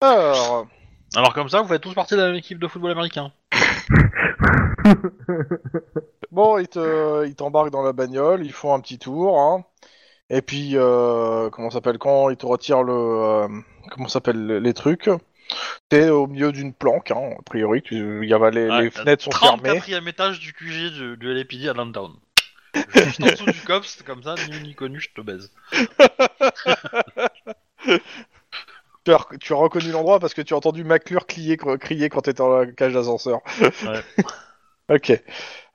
alors, 0.00 0.66
Alors 1.14 1.32
comme 1.34 1.48
ça, 1.48 1.62
vous 1.62 1.68
faites 1.68 1.82
tous 1.82 1.94
partie 1.94 2.14
de 2.14 2.20
la 2.20 2.26
même 2.26 2.36
équipe 2.36 2.58
de 2.58 2.68
football 2.68 2.90
américain. 2.92 3.32
bon, 6.30 6.58
ils 6.58 6.68
te- 6.68 7.26
ils 7.26 7.34
t'embarquent 7.34 7.70
dans 7.70 7.82
la 7.82 7.92
bagnole, 7.92 8.44
ils 8.44 8.52
font 8.52 8.74
un 8.74 8.80
petit 8.80 8.98
tour. 8.98 9.38
Hein. 9.40 9.64
Et 10.30 10.42
puis, 10.42 10.72
euh, 10.74 11.50
comment 11.50 11.70
ça 11.70 11.74
s'appelle 11.76 11.98
quand 11.98 12.30
ils 12.30 12.36
te 12.36 12.46
retirent 12.46 12.82
le, 12.82 12.92
euh, 12.92 13.48
comment 13.90 14.08
ça 14.08 14.14
s'appelle 14.14 14.46
les 14.58 14.74
trucs? 14.74 15.08
T'es 15.88 16.08
au 16.08 16.26
milieu 16.26 16.52
d'une 16.52 16.72
planque, 16.72 17.10
hein, 17.10 17.34
a 17.38 17.42
priori. 17.42 17.82
Tu, 17.82 18.26
y 18.26 18.34
a, 18.34 18.50
les, 18.50 18.68
Ouais, 18.68 18.82
les 18.82 18.90
fenêtres 18.90 19.24
sont 19.24 19.30
fermées. 19.30 19.78
34ème 19.78 20.08
étage 20.08 20.40
du 20.40 20.52
QG 20.52 20.98
de, 20.98 21.14
de 21.14 21.30
LAPD 21.30 21.68
à 21.68 21.74
Downtown. 21.74 22.12
Juste 22.94 23.22
en 23.22 23.26
dessous 23.26 23.46
du 23.46 23.60
COPS, 23.60 24.02
comme 24.02 24.22
ça, 24.22 24.34
ni 24.50 24.60
ni 24.60 24.74
connu, 24.74 25.00
je 25.00 25.10
te 25.14 25.20
baise. 25.20 25.52
Tu 29.04 29.14
as, 29.14 29.24
tu 29.38 29.52
as 29.52 29.56
reconnu 29.56 29.92
l'endroit 29.92 30.18
parce 30.18 30.34
que 30.34 30.42
tu 30.42 30.52
as 30.52 30.56
entendu 30.56 30.82
McClure 30.82 31.26
crier, 31.26 31.56
crier 31.56 32.08
quand 32.08 32.22
t'étais 32.22 32.38
dans 32.38 32.58
la 32.58 32.66
cage 32.66 32.92
d'ascenseur. 32.92 33.38
Ouais. 33.60 34.00
ok. 34.96 35.22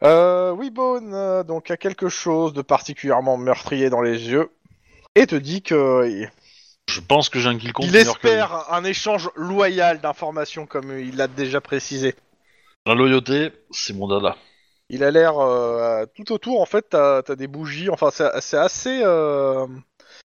Euh, 0.03 0.53
Weebone, 0.53 1.13
euh, 1.13 1.43
donc, 1.43 1.71
a 1.71 1.77
quelque 1.77 2.09
chose 2.09 2.51
de 2.51 2.61
particulièrement 2.61 3.37
meurtrier 3.37 3.89
dans 3.89 4.01
les 4.01 4.29
yeux 4.29 4.49
et 5.15 5.27
te 5.27 5.35
dit 5.35 5.61
que 5.61 6.09
il, 6.09 6.29
Je 6.91 6.99
pense 6.99 7.29
que 7.29 7.39
j'ai 7.39 7.47
un 7.47 7.57
kill 7.57 7.71
compte 7.71 7.85
il 7.85 7.93
meilleur 7.93 8.19
que 8.19 8.27
lui. 8.27 8.33
espère 8.33 8.73
un 8.73 8.83
échange 8.83 9.29
loyal 9.35 10.01
d'informations 10.01 10.65
comme 10.65 10.99
il 10.99 11.15
l'a 11.15 11.27
déjà 11.27 11.61
précisé. 11.61 12.15
La 12.85 12.95
loyauté, 12.95 13.51
c'est 13.71 13.93
mon 13.93 14.07
dada. 14.07 14.35
Il 14.89 15.05
a 15.05 15.11
l'air 15.11 15.39
euh, 15.39 16.05
tout 16.15 16.33
autour 16.33 16.59
en 16.59 16.65
fait 16.65 16.87
t'as 16.89 17.21
as 17.25 17.35
des 17.35 17.47
bougies 17.47 17.89
enfin 17.89 18.09
c'est 18.11 18.29
c'est 18.41 18.57
assez 18.57 19.01
euh, 19.03 19.65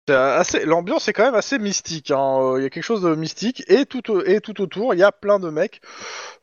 c'est 0.07 0.15
assez 0.15 0.65
l'ambiance 0.65 1.07
est 1.07 1.13
quand 1.13 1.25
même 1.25 1.35
assez 1.35 1.59
mystique 1.59 2.09
hein. 2.09 2.55
Il 2.57 2.63
y 2.63 2.65
a 2.65 2.71
quelque 2.71 2.83
chose 2.83 3.03
de 3.03 3.13
mystique 3.13 3.63
et 3.67 3.85
tout 3.85 4.01
et 4.25 4.41
tout 4.41 4.59
autour 4.61 4.95
il 4.95 4.99
y 4.99 5.03
a 5.03 5.11
plein 5.11 5.37
de 5.37 5.51
mecs 5.51 5.81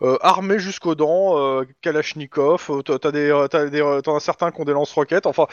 euh, 0.02 0.18
armés 0.20 0.60
jusqu'aux 0.60 0.94
dents 0.94 1.64
Kalachnikov 1.80 2.70
t'as 2.84 3.10
des 3.10 3.46
t'as 3.50 3.64
des 3.66 4.00
t'en 4.04 4.14
as 4.14 4.20
certains 4.20 4.52
qui 4.52 4.60
ont 4.60 4.64
des 4.64 4.72
lance-roquettes 4.72 5.26
enfin 5.26 5.48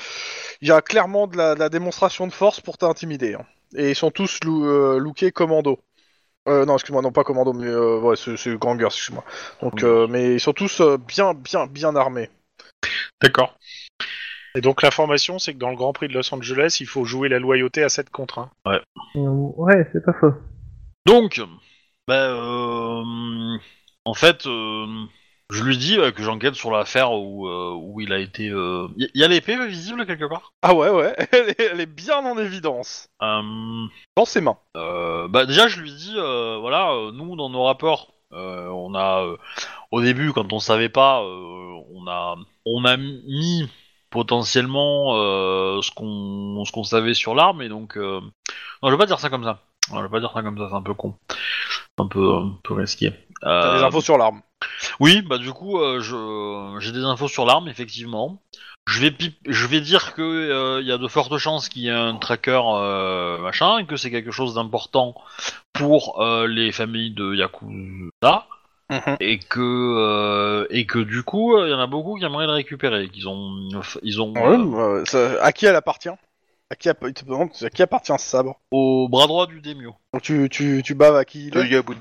il 0.61 0.67
y 0.67 0.71
a 0.71 0.83
clairement 0.83 1.25
de 1.25 1.37
la, 1.37 1.55
de 1.55 1.59
la 1.59 1.69
démonstration 1.69 2.27
de 2.27 2.33
force 2.33 2.61
pour 2.61 2.77
t'intimider 2.77 3.33
hein. 3.33 3.47
Et 3.75 3.89
ils 3.91 3.95
sont 3.95 4.11
tous 4.11 4.39
loo- 4.43 4.65
euh, 4.65 4.99
lookés 4.99 5.31
commando 5.31 5.79
euh, 6.47 6.65
non, 6.65 6.75
excuse-moi, 6.75 7.01
non 7.03 7.11
pas 7.11 7.23
commando, 7.23 7.53
mais 7.53 7.67
euh, 7.67 7.99
ouais, 7.99 8.15
c'est 8.15 8.35
c'est 8.37 8.57
Gangers, 8.57 8.85
excuse-moi. 8.87 9.23
Donc, 9.61 9.83
euh, 9.83 10.07
mais 10.07 10.33
ils 10.33 10.39
sont 10.39 10.53
tous 10.53 10.81
euh, 10.81 10.97
bien, 10.97 11.33
bien, 11.35 11.67
bien 11.67 11.95
armés. 11.95 12.29
D'accord. 13.21 13.55
Et 14.55 14.61
donc 14.61 14.81
l'information, 14.81 15.37
c'est 15.37 15.53
que 15.53 15.59
dans 15.59 15.69
le 15.69 15.75
Grand 15.75 15.93
Prix 15.93 16.07
de 16.07 16.13
Los 16.13 16.33
Angeles, 16.33 16.77
il 16.79 16.87
faut 16.87 17.05
jouer 17.05 17.29
la 17.29 17.37
loyauté 17.37 17.83
à 17.83 17.89
7 17.89 18.09
contre 18.09 18.39
1. 18.39 18.49
Ouais, 19.15 19.87
c'est 19.93 20.03
pas 20.03 20.13
faux. 20.13 20.33
Donc, 21.05 21.41
bah, 22.07 22.31
euh, 22.31 23.57
en 24.05 24.13
fait, 24.15 24.47
euh, 24.47 24.87
je 25.51 25.63
lui 25.63 25.77
dis 25.77 25.97
euh, 25.97 26.11
que 26.11 26.23
j'enquête 26.23 26.55
sur 26.55 26.71
l'affaire 26.71 27.13
où, 27.13 27.47
euh, 27.47 27.73
où 27.75 28.01
il 28.01 28.13
a 28.13 28.19
été... 28.19 28.45
Il 28.45 29.09
y, 29.15 29.23
a 29.23 29.27
l'épée 29.27 29.57
visible 29.67 30.05
quelque 30.05 30.25
part? 30.25 30.53
Ah 30.61 30.73
ouais, 30.73 30.89
ouais, 30.89 31.15
elle 31.31 31.49
est, 31.49 31.59
elle 31.59 31.81
est 31.81 31.85
bien 31.85 32.17
en 32.17 32.37
évidence. 32.37 33.07
Euh, 33.21 33.41
Dans 34.15 34.25
ses 34.25 34.41
mains. 34.41 34.57
Euh, 34.77 35.27
bah 35.27 35.45
déjà 35.45 35.67
je 35.67 35.81
lui 35.81 35.91
dis 35.91 36.13
euh, 36.15 36.57
voilà 36.59 36.91
euh, 36.91 37.11
nous 37.11 37.35
dans 37.35 37.49
nos 37.49 37.63
rapports 37.63 38.13
euh, 38.33 38.67
on 38.69 38.93
a 38.95 39.23
euh, 39.25 39.37
au 39.91 40.01
début 40.01 40.31
quand 40.33 40.53
on 40.53 40.59
savait 40.59 40.89
pas 40.89 41.21
euh, 41.21 41.81
on 41.93 42.07
a 42.07 42.35
on 42.65 42.85
a 42.85 42.97
mis 42.97 43.67
potentiellement 44.09 45.15
euh, 45.17 45.81
ce 45.81 45.91
qu'on 45.91 46.63
ce 46.65 46.71
qu'on 46.71 46.83
savait 46.83 47.13
sur 47.13 47.35
l'arme 47.35 47.61
et 47.61 47.69
donc 47.69 47.97
euh... 47.97 48.21
non 48.81 48.89
je 48.89 48.91
vais 48.91 48.97
pas 48.97 49.05
dire 49.05 49.19
ça 49.19 49.29
comme 49.29 49.43
ça 49.43 49.61
non, 49.91 49.97
je 49.99 50.03
vais 50.03 50.09
pas 50.09 50.19
dire 50.19 50.31
ça 50.33 50.41
comme 50.41 50.57
ça 50.57 50.67
c'est 50.69 50.75
un 50.75 50.81
peu 50.81 50.93
con 50.93 51.15
un 51.99 52.07
peu 52.07 52.33
un 52.33 52.57
peu 52.63 52.73
risqué 52.75 53.13
T'as 53.41 53.71
des 53.77 53.83
Euh, 53.83 53.85
infos 53.87 54.01
sur 54.01 54.17
l'arme. 54.17 54.41
oui, 54.99 55.21
bah 55.21 55.37
du 55.37 55.51
coup, 55.53 55.79
euh, 55.79 56.01
je 56.01 56.77
j'ai 56.79 56.91
des 56.91 57.03
infos 57.03 57.27
sur 57.27 57.45
l'arme, 57.45 57.67
effectivement. 57.69 58.41
Je 58.87 58.99
vais 59.01 59.11
pip- 59.11 59.37
je 59.47 59.67
vais 59.67 59.81
dire 59.81 60.13
que 60.13 60.21
euh, 60.21 60.81
il 60.81 60.87
y 60.87 60.91
a 60.91 60.97
de 60.97 61.07
fortes 61.07 61.37
chances 61.37 61.69
qu'il 61.69 61.83
y 61.83 61.87
ait 61.87 61.91
un 61.91 62.15
tracker 62.17 62.61
euh, 62.65 63.37
machin, 63.39 63.77
et 63.79 63.85
que 63.85 63.97
c'est 63.97 64.11
quelque 64.11 64.31
chose 64.31 64.55
d'important 64.55 65.15
pour 65.73 66.21
euh, 66.21 66.47
les 66.47 66.71
familles 66.71 67.11
de 67.11 67.33
Yakuza, 67.35 68.45
Mhm. 68.89 69.17
et 69.19 69.39
que 69.39 69.59
euh, 69.61 70.67
et 70.69 70.85
que 70.87 70.99
du 70.99 71.23
coup, 71.23 71.55
euh, 71.55 71.67
il 71.67 71.71
y 71.71 71.73
en 71.73 71.79
a 71.79 71.87
beaucoup 71.87 72.17
qui 72.17 72.25
aimeraient 72.25 72.47
le 72.47 72.53
récupérer, 72.53 73.09
qu'ils 73.09 73.27
ont 73.29 73.69
ils 74.03 74.21
ont 74.21 74.33
Ouais, 74.33 74.57
euh, 74.79 75.05
ça- 75.05 75.41
à 75.43 75.51
qui 75.51 75.65
elle 75.65 75.75
appartient? 75.75 76.09
À 76.71 76.75
qui, 76.75 76.89
app- 76.89 77.03
il 77.07 77.13
te 77.13 77.25
demande 77.25 77.49
à 77.61 77.69
qui 77.69 77.81
appartient 77.81 78.13
ce 78.17 78.25
sabre 78.25 78.59
au 78.71 79.07
bras 79.09 79.27
droit 79.27 79.47
du 79.47 79.61
Demio, 79.61 79.95
Donc 80.13 80.21
tu, 80.21 80.47
tu, 80.49 80.81
tu 80.83 80.93
baves 80.95 81.15
à 81.15 81.25
qui 81.25 81.47
il 81.47 81.51
De 81.51 81.61
est 81.61 81.69
Yabun. 81.69 81.95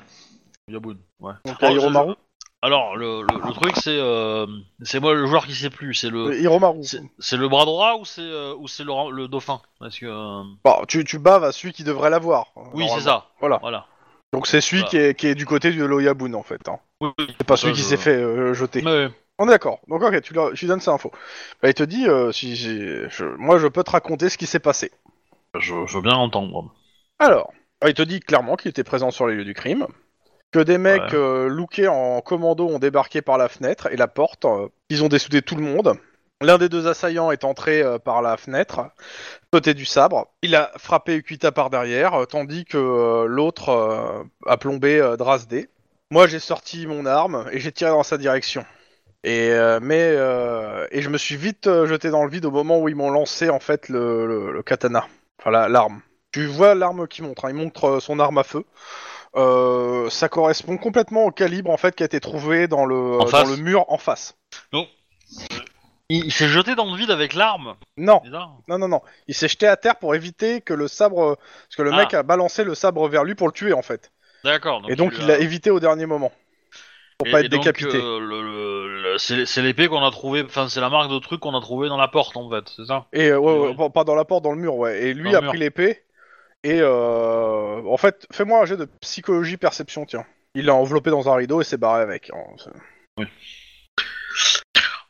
Yabun. 0.68 0.96
Ouais. 1.20 1.32
Donc 1.44 1.62
à 1.62 1.70
Hiromaru 1.72 2.14
Alors 2.62 2.96
le, 2.96 3.22
le, 3.22 3.46
le 3.46 3.52
truc 3.54 3.72
c'est 3.76 3.96
euh, 3.98 4.46
c'est 4.82 5.00
moi 5.00 5.14
le 5.14 5.26
joueur 5.26 5.46
qui 5.46 5.54
sait 5.54 5.70
plus, 5.70 5.94
c'est 5.94 6.10
le 6.10 6.26
Euh, 6.28 6.38
Hiromaru. 6.40 6.82
C'est 6.84 7.00
c'est 7.18 7.36
le 7.38 7.48
bras 7.48 7.64
droit 7.64 7.96
ou 7.98 8.04
c'est 8.04 8.20
euh, 8.20 8.54
ou 8.58 8.68
c'est 8.68 8.84
le, 8.84 9.10
le 9.10 9.26
dauphin? 9.28 9.60
Parce 9.80 9.98
que 9.98 10.06
euh, 10.06 10.42
Bon, 10.64 10.84
tu, 10.86 11.04
tu 11.04 11.18
baves 11.18 11.44
à 11.44 11.52
celui 11.52 11.72
qui 11.72 11.84
devrait 11.84 12.10
l'avoir. 12.10 12.52
oui 12.56 12.84
normalement. 12.84 12.94
c'est 12.96 13.00
ça. 13.04 13.26
Voilà. 13.40 13.58
Voilà. 13.62 13.86
Donc 14.34 14.46
c'est 14.46 14.60
celui 14.60 14.82
Voilà. 14.82 14.90
qui, 14.90 14.96
est, 14.98 15.14
qui 15.14 15.26
est 15.28 15.34
du 15.34 15.46
côté 15.46 15.72
de 15.72 15.82
l'Oyabun 15.84 16.34
en 16.34 16.42
fait. 16.42 16.68
Hein. 16.68 16.78
Oui, 17.00 17.08
oui. 17.18 17.26
C'est 17.38 17.46
pas 17.46 17.56
celui 17.56 17.72
qui 17.72 17.80
je- 17.80 17.86
s'est 17.86 17.96
fait 17.96 18.16
euh, 18.16 18.52
jeter. 18.52 18.82
Mais, 18.82 19.08
On 19.38 19.46
est 19.46 19.50
d'accord. 19.50 19.80
Donc 19.88 20.02
ok, 20.02 20.20
tu, 20.20 20.34
leur- 20.34 20.52
tu 20.52 20.64
lui 20.64 20.68
donnes 20.68 20.80
ces 20.80 20.90
infos. 20.90 21.12
Bah, 21.62 21.68
il 21.68 21.74
te 21.74 21.82
dit, 21.84 22.08
euh, 22.08 22.32
si, 22.32 22.56
je- 22.56 23.24
moi 23.36 23.58
je 23.58 23.68
peux 23.68 23.84
te 23.84 23.90
raconter 23.90 24.28
ce 24.28 24.38
qui 24.38 24.46
s'est 24.46 24.58
passé. 24.58 24.90
je, 25.58 25.86
je 25.86 25.96
veux 25.96 26.02
bien 26.02 26.16
entendre. 26.16 26.74
Alors, 27.18 27.52
bah, 27.80 27.88
il 27.88 27.94
te 27.94 28.02
dit 28.02 28.20
clairement 28.20 28.56
qu'il 28.56 28.70
était 28.70 28.84
présent 28.84 29.10
sur 29.10 29.26
les 29.28 29.34
lieux 29.36 29.44
du 29.44 29.54
crime, 29.54 29.86
que 30.52 30.58
des 30.60 30.78
mecs 30.78 31.12
Ouais. 31.12 31.18
euh, 31.18 31.48
lookés 31.48 31.88
en 31.88 32.20
commando 32.20 32.66
ont 32.68 32.78
débarqué 32.78 33.22
par 33.22 33.38
la 33.38 33.48
fenêtre 33.48 33.88
et 33.92 33.96
la 33.96 34.08
porte, 34.08 34.44
euh, 34.44 34.68
ils 34.88 35.04
ont 35.04 35.08
dessoudé 35.08 35.42
tout 35.42 35.56
le 35.56 35.62
monde. 35.62 35.94
L'un 36.40 36.58
des 36.58 36.68
deux 36.68 36.86
assaillants 36.86 37.32
est 37.32 37.44
entré 37.44 37.82
euh, 37.82 37.98
par 37.98 38.22
la 38.22 38.36
fenêtre, 38.36 38.90
côté 39.52 39.74
du 39.74 39.84
sabre. 39.84 40.28
Il 40.42 40.54
a 40.54 40.70
frappé 40.78 41.16
Ukita 41.16 41.50
par 41.52 41.70
derrière, 41.70 42.14
euh, 42.14 42.24
tandis 42.26 42.64
que 42.64 42.78
euh, 42.78 43.26
l'autre 43.26 43.70
euh, 43.70 44.22
a 44.46 44.56
plombé 44.56 45.00
euh, 45.00 45.16
Drasdé. 45.16 45.68
Moi, 46.10 46.26
j'ai 46.28 46.38
sorti 46.38 46.86
mon 46.86 47.06
arme 47.06 47.46
et 47.52 47.58
j'ai 47.60 47.72
tiré 47.72 47.90
dans 47.90 48.04
sa 48.04 48.18
direction. 48.18 48.64
Et 49.24 49.50
euh, 49.50 49.80
mais 49.82 50.00
euh, 50.00 50.86
et 50.92 51.02
je 51.02 51.08
me 51.10 51.18
suis 51.18 51.36
vite 51.36 51.66
euh, 51.66 51.86
jeté 51.86 52.10
dans 52.10 52.24
le 52.24 52.30
vide 52.30 52.44
au 52.44 52.50
moment 52.52 52.78
où 52.78 52.88
ils 52.88 52.94
m'ont 52.94 53.10
lancé 53.10 53.50
en 53.50 53.58
fait 53.60 53.88
le, 53.88 54.26
le- 54.26 54.52
le 54.52 54.62
katana, 54.62 55.06
enfin 55.40 55.50
la- 55.50 55.68
l'arme. 55.68 56.00
Tu 56.30 56.46
vois 56.46 56.74
l'arme 56.74 57.08
qui 57.08 57.22
montre, 57.22 57.44
hein, 57.46 57.50
il 57.50 57.56
montre 57.56 57.98
son 58.00 58.20
arme 58.20 58.38
à 58.38 58.44
feu. 58.44 58.64
Euh, 59.36 60.08
ça 60.08 60.28
correspond 60.28 60.76
complètement 60.78 61.24
au 61.24 61.30
calibre 61.30 61.70
en 61.70 61.76
fait 61.76 61.94
qui 61.94 62.02
a 62.02 62.06
été 62.06 62.20
trouvé 62.20 62.68
dans 62.68 62.86
le 62.86 63.18
dans 63.44 63.50
le 63.50 63.56
mur 63.56 63.84
en 63.88 63.98
face. 63.98 64.36
Il, 66.10 66.24
il 66.26 66.32
s'est 66.32 66.48
jeté 66.48 66.74
dans 66.74 66.90
le 66.90 66.96
vide 66.96 67.10
avec 67.10 67.34
l'arme. 67.34 67.74
Non, 67.96 68.22
non, 68.68 68.78
non, 68.78 68.88
non. 68.88 69.02
Il 69.26 69.34
s'est 69.34 69.48
jeté 69.48 69.66
à 69.66 69.76
terre 69.76 69.96
pour 69.96 70.14
éviter 70.14 70.60
que 70.62 70.72
le 70.72 70.88
sabre, 70.88 71.36
parce 71.36 71.76
que 71.76 71.82
le 71.82 71.92
Ah. 71.92 71.96
mec 71.98 72.14
a 72.14 72.22
balancé 72.22 72.64
le 72.64 72.74
sabre 72.74 73.06
vers 73.08 73.24
lui 73.24 73.34
pour 73.34 73.46
le 73.48 73.52
tuer 73.52 73.72
en 73.74 73.82
fait. 73.82 74.10
D'accord. 74.44 74.82
et 74.88 74.94
donc 74.96 75.14
il 75.18 75.26
l'a 75.26 75.38
évité 75.38 75.70
au 75.70 75.80
dernier 75.80 76.06
moment 76.06 76.30
pour 77.18 77.26
et- 77.28 77.30
pas 77.32 77.40
et 77.40 77.44
être 77.46 77.50
donc, 77.52 77.60
décapité. 77.62 77.96
euh, 77.96 78.18
le- 78.20 78.42
le- 78.42 79.02
le- 79.02 79.18
c'est 79.18 79.44
c'est 79.46 79.62
l'épée 79.62 79.88
qu'on 79.88 80.04
a 80.04 80.10
trouvé. 80.10 80.42
Enfin 80.44 80.68
c'est 80.68 80.80
la 80.80 80.88
marque 80.88 81.10
de 81.10 81.18
truc 81.18 81.40
qu'on 81.40 81.56
a 81.56 81.60
trouvé 81.60 81.88
dans 81.88 81.96
la 81.96 82.08
porte 82.08 82.36
en 82.36 82.48
fait. 82.48 82.64
C'est 82.76 82.86
ça? 82.86 83.06
Et 83.12 83.28
euh, 83.30 83.38
ouais, 83.38 83.52
et 83.52 83.58
ouais, 83.58 83.68
ouais. 83.70 83.76
pas- 83.76 83.90
pas 83.90 84.04
dans 84.04 84.14
la 84.14 84.24
porte, 84.24 84.44
dans 84.44 84.52
le 84.52 84.58
mur, 84.58 84.76
ouais. 84.76 85.02
Et 85.02 85.14
lui 85.14 85.24
Dans 85.24 85.30
le 85.32 85.36
a 85.38 85.40
mur. 85.42 85.50
pris 85.50 85.58
l'épée 85.58 86.02
Et 86.64 86.80
euh, 86.80 87.82
en 87.86 87.96
fait, 87.96 88.26
fais-moi 88.32 88.60
un 88.60 88.64
jet 88.64 88.76
de 88.76 88.86
psychologie 89.00 89.56
perception, 89.56 90.04
tiens. 90.06 90.24
Il 90.54 90.64
l'a 90.66 90.74
enveloppé 90.74 91.10
dans 91.10 91.28
un 91.28 91.34
rideau 91.36 91.60
et 91.60 91.64
s'est 91.64 91.76
barré 91.76 92.02
avec. 92.02 92.30
hein. 92.34 92.44
C'est- 92.58 93.24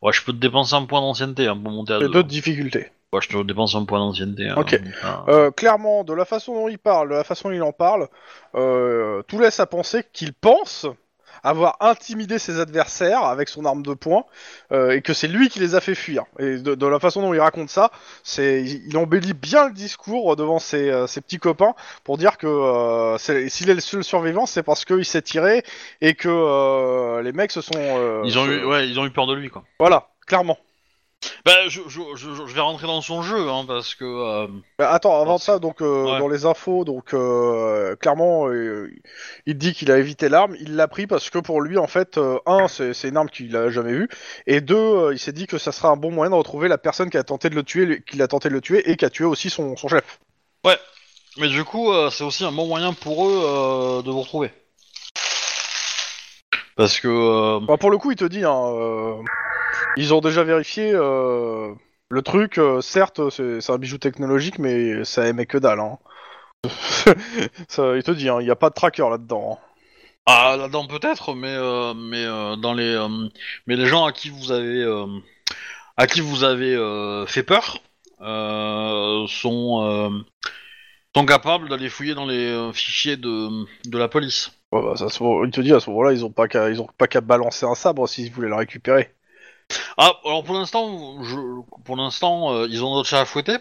Ouais, 0.00 0.12
je 0.12 0.22
peux 0.22 0.32
te 0.32 0.38
dépenser 0.38 0.74
un 0.74 0.84
point 0.84 1.00
d'ancienneté 1.00 1.46
hein, 1.48 1.58
pour 1.60 1.72
monter 1.72 1.94
à 1.94 1.96
Et 1.96 2.00
deux. 2.00 2.08
d'autres 2.10 2.28
difficultés. 2.28 2.90
Ouais, 3.12 3.20
je 3.22 3.28
te 3.30 3.42
dépense 3.42 3.74
un 3.74 3.84
point 3.84 3.98
d'ancienneté. 3.98 4.48
hein. 4.48 4.54
Ok. 4.58 4.78
Ah. 5.02 5.24
Euh, 5.28 5.50
clairement, 5.50 6.04
de 6.04 6.12
la 6.12 6.24
façon 6.24 6.54
dont 6.54 6.68
il 6.68 6.78
parle, 6.78 7.08
de 7.08 7.14
la 7.14 7.24
façon 7.24 7.48
dont 7.48 7.54
il 7.54 7.62
en 7.62 7.72
parle, 7.72 8.06
euh, 8.54 9.22
tout 9.26 9.38
laisse 9.40 9.58
à 9.58 9.66
penser 9.66 10.04
qu'il 10.12 10.32
pense 10.34 10.86
avoir 11.42 11.76
intimidé 11.80 12.38
ses 12.38 12.60
adversaires 12.60 13.24
avec 13.24 13.48
son 13.48 13.64
arme 13.64 13.82
de 13.82 13.94
poing 13.94 14.24
euh, 14.72 14.90
et 14.92 15.02
que 15.02 15.12
c'est 15.12 15.28
lui 15.28 15.48
qui 15.48 15.60
les 15.60 15.74
a 15.74 15.80
fait 15.80 15.94
fuir. 15.94 16.24
Et 16.38 16.58
de, 16.58 16.74
de 16.74 16.86
la 16.86 16.98
façon 16.98 17.22
dont 17.22 17.34
il 17.34 17.40
raconte 17.40 17.70
ça, 17.70 17.90
c'est 18.22 18.62
il 18.62 18.96
embellit 18.96 19.34
bien 19.34 19.68
le 19.68 19.74
discours 19.74 20.36
devant 20.36 20.58
ses, 20.58 20.90
euh, 20.90 21.06
ses 21.06 21.20
petits 21.20 21.38
copains 21.38 21.74
pour 22.04 22.18
dire 22.18 22.38
que 22.38 22.46
euh, 22.46 23.18
s'il 23.18 23.70
est 23.70 23.74
le 23.74 23.80
seul 23.80 24.04
survivant, 24.04 24.46
c'est 24.46 24.62
parce 24.62 24.84
qu'il 24.84 25.04
s'est 25.04 25.22
tiré 25.22 25.62
et 26.00 26.14
que 26.14 26.28
euh, 26.28 27.22
les 27.22 27.32
mecs 27.32 27.52
se 27.52 27.60
sont. 27.60 27.72
euh, 27.76 28.22
Ils 28.24 28.38
ont 28.38 28.46
eu, 28.46 28.64
ouais, 28.64 28.88
ils 28.88 28.98
ont 29.00 29.06
eu 29.06 29.10
peur 29.10 29.26
de 29.26 29.34
lui, 29.34 29.48
quoi. 29.50 29.64
Voilà, 29.78 30.08
clairement. 30.26 30.58
Bah, 31.44 31.66
je, 31.66 31.80
je, 31.88 32.00
je, 32.14 32.30
je 32.46 32.54
vais 32.54 32.60
rentrer 32.60 32.86
dans 32.86 33.00
son 33.00 33.22
jeu, 33.22 33.48
hein, 33.48 33.64
parce 33.66 33.94
que. 33.94 34.04
euh, 34.04 34.46
Bah, 34.78 34.90
attends, 34.92 35.16
avant 35.20 35.32
Parce- 35.34 35.44
ça, 35.44 35.58
donc 35.58 35.80
euh, 35.82 36.12
Ouais. 36.12 36.18
dans 36.18 36.28
les 36.28 36.44
infos, 36.46 36.84
donc 36.84 37.12
euh, 37.14 37.96
clairement, 37.96 38.48
euh, 38.48 38.90
il 39.46 39.56
dit 39.58 39.72
qu'il 39.72 39.90
a 39.90 39.98
évité 39.98 40.28
l'arme. 40.28 40.54
Il 40.60 40.76
l'a 40.76 40.86
pris 40.88 41.06
parce 41.06 41.30
que 41.30 41.38
pour 41.38 41.60
lui, 41.60 41.76
en 41.78 41.86
fait, 41.86 42.18
euh, 42.18 42.38
un, 42.46 42.68
c'est 42.68 42.94
c'est 42.94 43.08
une 43.08 43.16
arme 43.16 43.30
qu'il 43.30 43.56
a 43.56 43.70
jamais 43.70 43.92
vue, 43.92 44.08
et 44.46 44.60
deux, 44.60 44.76
euh, 44.76 45.12
il 45.12 45.18
s'est 45.18 45.32
dit 45.32 45.46
que 45.46 45.58
ça 45.58 45.72
sera 45.72 45.88
un 45.88 45.96
bon 45.96 46.10
moyen 46.12 46.30
de 46.30 46.36
retrouver 46.36 46.68
la 46.68 46.78
personne 46.78 47.10
qui 47.10 47.16
a 47.16 47.24
tenté 47.24 47.50
de 47.50 47.54
le 47.56 47.62
tuer, 47.64 48.02
qui 48.08 48.20
a 48.22 48.28
tenté 48.28 48.48
de 48.48 48.54
le 48.54 48.60
tuer 48.60 48.88
et 48.90 48.96
qui 48.96 49.04
a 49.04 49.10
tué 49.10 49.24
aussi 49.24 49.50
son, 49.50 49.76
son 49.76 49.88
chef. 49.88 50.20
Mais 51.40 51.48
du 51.48 51.62
coup, 51.62 51.92
euh, 51.92 52.10
c'est 52.10 52.24
aussi 52.24 52.44
un 52.44 52.50
bon 52.50 52.66
moyen 52.66 52.92
pour 52.94 53.26
eux 53.28 53.42
euh, 53.44 54.02
de 54.02 54.10
vous 54.10 54.22
retrouver. 54.22 54.50
Parce 56.76 56.98
que. 57.00 57.06
euh, 57.08 57.60
Bah, 57.64 57.76
pour 57.76 57.90
le 57.90 57.98
coup, 57.98 58.10
il 58.10 58.16
te 58.16 58.24
dit, 58.24 58.44
hein, 58.44 58.60
euh, 58.72 59.14
ils 60.00 60.14
ont 60.14 60.20
déjà 60.20 60.44
vérifié 60.44 60.92
euh, 60.94 61.74
le 62.10 62.22
truc. 62.22 62.58
euh, 62.58 62.80
certes, 62.80 63.30
c'est 63.30 63.60
c'est 63.60 63.72
un 63.72 63.78
bijou 63.78 63.98
technologique, 63.98 64.58
mais 64.58 65.04
ça 65.04 65.28
émet 65.28 65.46
que 65.46 65.58
dalle. 65.58 65.80
Hein. 65.80 65.98
ça, 67.68 67.96
il 67.96 68.02
te 68.02 68.10
dit, 68.10 68.28
hein, 68.28 68.38
il 68.40 68.44
n'y 68.44 68.50
a 68.50 68.56
pas 68.56 68.70
de 68.70 68.74
tracker 68.74 69.08
là-dedans. 69.10 69.58
hein. 69.60 69.64
Ah, 70.26 70.56
là-dedans 70.58 70.86
peut-être, 70.86 71.34
mais 71.34 71.48
euh, 71.48 71.94
mais 71.94 72.24
euh, 72.24 72.56
dans 72.56 72.74
les 72.74 72.94
euh, 72.94 73.08
mais 73.66 73.76
les 73.76 73.86
gens 73.86 74.04
à 74.04 74.12
qui 74.12 74.28
vous 74.30 74.52
avez 74.52 74.82
euh, 74.82 75.06
à 75.96 76.06
qui 76.06 76.20
vous 76.20 76.44
avez 76.44 76.74
euh, 76.74 77.26
fait 77.26 77.42
peur 77.44 77.78
euh, 78.22 79.26
sont 79.28 79.82
euh, 79.84 80.10
sont 81.16 81.26
capables 81.26 81.68
d'aller 81.68 81.88
fouiller 81.88 82.14
dans 82.14 82.26
les 82.26 82.46
euh, 82.46 82.72
fichiers 82.72 83.16
de 83.16 83.48
de 83.88 83.98
la 83.98 84.08
police. 84.08 84.52
Ouais, 84.72 84.82
bah, 84.82 84.96
ça, 84.96 85.08
se- 85.08 85.44
il 85.46 85.50
te 85.50 85.60
dit 85.60 85.72
à 85.72 85.80
ce 85.80 85.90
moment-là, 85.90 86.12
ils 86.12 86.24
ont 86.24 86.30
pas 86.32 86.48
qu'à, 86.48 86.68
ils 86.70 86.80
ont 86.80 86.86
pas 86.98 87.06
qu'à 87.08 87.20
balancer 87.20 87.66
un 87.66 87.74
sabre 87.74 88.06
s'ils 88.08 88.30
voulaient 88.32 88.48
le 88.48 88.54
récupérer. 88.54 89.14
Ah, 89.96 90.12
alors 90.24 90.44
pour 90.44 90.54
l'instant, 90.54 91.22
je, 91.22 91.36
pour 91.84 91.96
l'instant, 91.96 92.52
euh, 92.52 92.66
ils 92.68 92.84
ont 92.84 92.94
d'autres 92.94 93.08
chats 93.08 93.20
à 93.20 93.24
fouetter. 93.24 93.56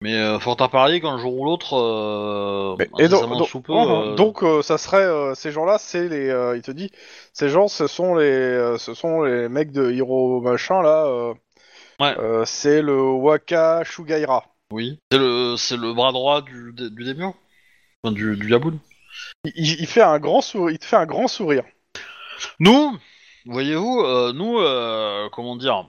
Mais 0.00 0.14
euh, 0.14 0.38
fort 0.38 0.60
à 0.60 0.68
parier 0.68 1.00
qu'un 1.00 1.18
jour 1.18 1.38
ou 1.38 1.44
l'autre, 1.44 1.74
euh, 1.78 2.76
Mais- 2.78 2.88
et 2.98 3.08
donc, 3.08 3.20
incessamment 3.22 3.38
donc, 3.38 3.48
sous 3.48 3.60
peu, 3.60 3.72
euh, 3.72 4.16
donc, 4.16 4.42
euh, 4.42 4.60
ça 4.60 4.76
serait 4.76 5.04
euh, 5.04 5.34
ces 5.34 5.50
gens-là, 5.50 5.78
c'est 5.78 6.08
les, 6.08 6.28
euh, 6.28 6.56
il 6.56 6.62
te 6.62 6.72
dit, 6.72 6.90
ces 7.32 7.48
gens, 7.48 7.68
ce 7.68 7.86
sont 7.86 8.14
les, 8.16 8.26
euh, 8.26 8.76
ce 8.76 8.92
sont 8.92 9.22
les 9.22 9.48
mecs 9.48 9.72
de 9.72 9.90
Hiro 9.92 10.40
machin 10.42 10.82
là. 10.82 11.06
euh, 11.06 11.32
Ouais. 12.00 12.14
euh, 12.18 12.44
c'est 12.44 12.82
le 12.82 13.00
Waka 13.00 13.82
Shugaira. 13.84 14.44
oui, 14.72 14.98
c'est 15.10 15.18
le 15.18 15.56
c'est 15.56 15.76
le 15.76 15.94
bras 15.94 16.10
droit 16.12 16.42
du 16.42 16.72
du 16.74 17.04
daimyo, 17.04 17.34
enfin, 18.02 18.12
du 18.12 18.36
du 18.36 18.50
yaboun. 18.50 18.78
Il, 19.44 19.52
il- 19.56 19.80
il 19.80 19.86
fait 19.86 20.02
un 20.02 20.18
grand 20.18 20.40
sourire, 20.42 20.74
il 20.74 20.78
te 20.78 20.84
fait 20.84 20.96
un 20.96 21.06
grand 21.06 21.28
sourire. 21.28 21.64
Nous, 22.58 22.98
voyez-vous, 23.46 24.00
euh, 24.04 24.32
nous, 24.32 24.58
euh, 24.58 25.28
comment 25.32 25.56
dire, 25.56 25.88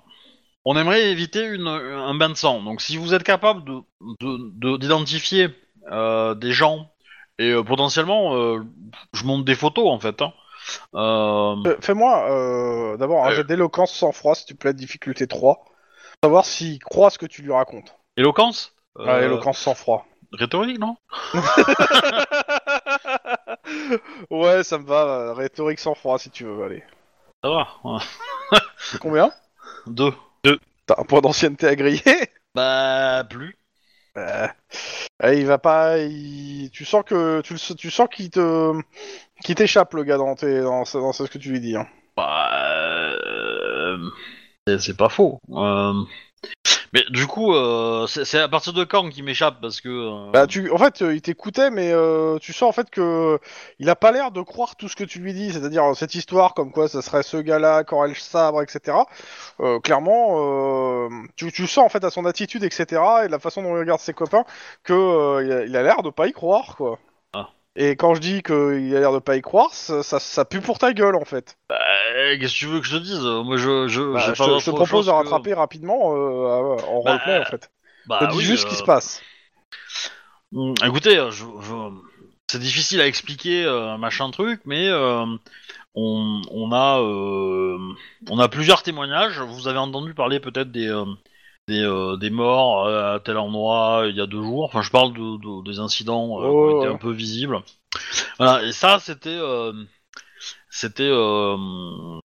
on 0.66 0.76
aimerait 0.78 1.12
éviter 1.12 1.44
une, 1.46 1.68
un 1.68 2.14
bain 2.16 2.30
de 2.30 2.34
sang. 2.36 2.62
Donc, 2.64 2.82
si 2.82 2.98
vous 2.98 3.14
êtes 3.14 3.24
capable 3.24 3.64
de 3.66 3.80
de- 4.22 4.52
de- 4.54 4.78
d'identifier 4.78 5.50
euh, 5.92 6.34
des 6.36 6.52
gens 6.52 6.92
et 7.38 7.54
potentiellement, 7.64 8.34
je 9.14 9.24
monte 9.26 9.46
des 9.46 9.56
photos 9.56 9.88
en 9.90 10.00
fait. 10.00 10.22
Hein. 10.22 10.34
Fais-moi 11.82 12.96
d'abord 12.98 13.26
un 13.26 13.32
jet 13.32 13.44
d'éloquence 13.44 13.94
sans 13.94 14.12
froid, 14.12 14.36
s'il 14.36 14.48
te 14.48 14.54
plaît, 14.54 14.74
difficulté 14.74 15.28
3. 15.28 15.64
Savoir 16.24 16.46
s'il 16.46 16.80
croit 16.80 17.10
ce 17.12 17.18
que 17.20 17.26
tu 17.26 17.42
lui 17.44 17.52
racontes. 17.52 17.94
éloquence? 18.18 18.74
Ah, 18.98 19.22
éloquence 19.22 19.60
sans 19.60 19.76
froid. 19.76 20.08
Rhétorique, 20.32 20.80
non? 20.80 20.96
Ouais, 24.30 24.64
ça 24.64 24.78
me 24.78 24.86
va. 24.86 25.34
Rhétorique 25.34 25.80
sans 25.80 25.96
froid, 25.96 26.18
si 26.18 26.30
tu 26.30 26.44
veux. 26.46 26.64
Allez. 26.64 26.84
Ça 27.46 27.52
va. 27.52 27.68
ouais. 27.84 28.00
C'est 28.80 28.98
combien 29.00 29.32
Deux. 29.88 30.12
T'as 30.88 30.96
un 30.98 31.04
point 31.04 31.22
d'ancienneté 31.22 31.68
à 31.68 31.76
griller 31.76 32.02
Bah 32.56 33.24
plus. 33.30 33.56
Euh, 34.18 34.48
eh, 35.24 35.38
il 35.38 35.46
va 35.46 35.60
pas. 35.60 36.00
il- 36.00 36.72
Tu 36.72 36.86
sens 36.86 37.04
que 37.06 37.42
tu, 37.42 37.54
le- 37.54 37.76
tu 37.76 37.92
sens 37.92 38.08
qu'il 38.12 38.32
te 38.32 38.74
qu'il 39.44 39.54
t'échappe 39.54 39.94
le 39.94 40.04
gars 40.04 40.18
dans, 40.18 40.34
tes, 40.36 40.62
dans, 40.62 40.86
ce- 40.86 40.98
dans 40.98 41.14
ce 41.14 41.24
que 41.26 41.38
tu 41.38 41.52
lui 41.52 41.60
dis. 41.60 41.76
hein. 41.76 41.86
Bah, 42.18 42.50
euh, 43.14 44.10
c'est- 44.66 44.80
c'est 44.80 44.98
pas 44.98 45.10
faux. 45.10 45.40
Euh, 45.52 45.94
Mais 46.96 47.04
du 47.10 47.28
coup, 47.28 47.54
euh, 47.54 48.08
c'est 48.08 48.40
à 48.40 48.48
partir 48.48 48.72
de 48.72 48.86
quand 48.86 49.10
qui 49.10 49.22
m'échappe 49.22 49.60
parce 49.60 49.82
que. 49.82 49.90
euh, 49.90 50.32
Bah, 50.32 50.48
tu, 50.48 50.72
en 50.72 50.78
fait, 50.78 51.02
euh, 51.02 51.14
il 51.14 51.22
t'écoutait, 51.22 51.70
mais 51.70 51.92
euh, 51.92 52.38
tu 52.38 52.54
sens 52.54 52.70
en 52.70 52.72
fait 52.72 52.90
que 52.90 53.38
il 53.80 53.90
a 53.90 53.98
pas 53.98 54.14
l'air 54.14 54.32
de 54.32 54.42
croire 54.42 54.78
tout 54.78 54.88
ce 54.88 54.96
que 54.96 55.04
tu 55.04 55.20
lui 55.20 55.34
dis, 55.34 55.52
c'est-à-dire 55.52 55.94
cette 55.94 56.16
histoire 56.16 56.54
comme 56.54 56.72
quoi 56.72 56.88
ça 56.88 57.02
serait 57.02 57.24
ce 57.24 57.36
gars-là, 57.36 57.84
Corel 57.84 58.16
Sabre, 58.16 58.62
etc. 58.62 58.98
Clairement, 59.84 61.10
tu, 61.36 61.68
sens 61.68 61.80
en 61.80 61.90
fait 61.90 62.06
à 62.06 62.10
son 62.10 62.24
attitude, 62.24 62.64
etc. 62.64 63.02
et 63.26 63.28
la 63.28 63.40
façon 63.40 63.62
dont 63.62 63.76
il 63.76 63.80
regarde 63.80 64.00
ses 64.00 64.14
copains 64.14 64.46
que 64.86 65.66
il 65.68 65.76
a 65.76 65.84
l'air 65.84 66.02
de 66.02 66.10
pas 66.12 66.28
y 66.28 66.32
croire, 66.32 66.78
quoi. 66.78 66.98
Et 67.78 67.96
quand 67.96 68.16
je 68.16 68.20
dis 68.22 68.44
qu'il 68.44 68.96
a 68.96 69.00
l'air 69.00 69.14
de 69.14 69.20
pas 69.20 69.38
y 69.38 69.42
croire, 69.42 69.74
ça, 69.74 70.04
ça, 70.04 70.20
ça 70.20 70.44
pue 70.46 70.62
pour 70.62 70.78
ta 70.78 70.94
gueule 70.94 71.16
en 71.16 71.26
fait. 71.26 71.58
bah, 71.70 71.78
qu'est-ce 72.40 72.54
que 72.54 72.58
tu 72.60 72.66
veux 72.68 72.80
que 72.80 72.86
je 72.88 72.98
te 72.98 73.04
dise? 73.04 73.20
Moi, 73.22 73.58
je, 73.58 73.88
je, 73.88 74.02
Bah, 74.12 74.34
je, 74.34 74.34
te- 74.34 74.60
je 74.60 74.72
propose 74.72 75.06
de 75.08 75.12
que- 75.12 75.12
rattraper 75.12 75.54
rapidement 75.54 76.16
euh, 76.16 76.82
en 76.84 77.00
Bah, 77.04 77.14
roleplay 77.14 77.38
en 77.38 77.46
fait. 77.46 77.72
Bah, 78.06 78.18
je 78.20 78.26
te 78.26 78.26
dis 78.26 78.42
oui, 78.42 78.46
juste 78.46 78.62
ce 78.64 78.66
euh, 78.66 78.68
qui 78.68 78.76
se 78.78 78.84
passe. 78.84 79.26
hum, 80.54 80.74
Écoutez, 80.86 81.16
je, 81.32 81.46
je- 81.62 82.02
c'est 82.48 82.60
difficile 82.60 83.02
à 83.02 83.08
expliquer, 83.08 83.66
euh, 83.66 83.98
machin 83.98 84.30
truc, 84.32 84.62
mais 84.66 84.88
euh, 84.88 85.26
on, 85.96 86.42
on 86.52 86.72
a, 86.74 87.02
euh, 87.02 87.80
on 88.30 88.40
a 88.40 88.50
plusieurs 88.50 88.84
témoignages. 88.84 89.40
Vous 89.42 89.68
avez 89.68 89.80
entendu 89.80 90.14
parler 90.14 90.40
peut-être 90.40 90.72
des, 90.72 90.88
euh, 90.90 91.06
des, 91.68 91.82
euh, 91.82 92.18
des 92.18 92.30
morts 92.30 92.86
euh, 92.86 93.16
à 93.16 93.20
tel 93.20 93.38
endroit 93.38 94.04
il 94.08 94.16
y 94.16 94.22
a 94.22 94.28
deux 94.28 94.42
jours. 94.44 94.66
Enfin, 94.66 94.82
je 94.82 94.92
parle 94.92 95.14
de, 95.14 95.38
de- 95.38 95.64
des 95.64 95.80
incidents 95.80 96.40
euh, 96.42 96.44
qui 96.44 96.56
ont 96.56 96.82
été 96.82 96.88
un 96.94 96.98
peu 96.98 97.12
visibles. 97.12 97.62
Voilà, 98.38 98.64
et 98.64 98.72
ça, 98.72 99.00
c'était, 99.00 99.30
euh, 99.30 99.74
c'était, 100.70 101.08
euh, 101.10 101.58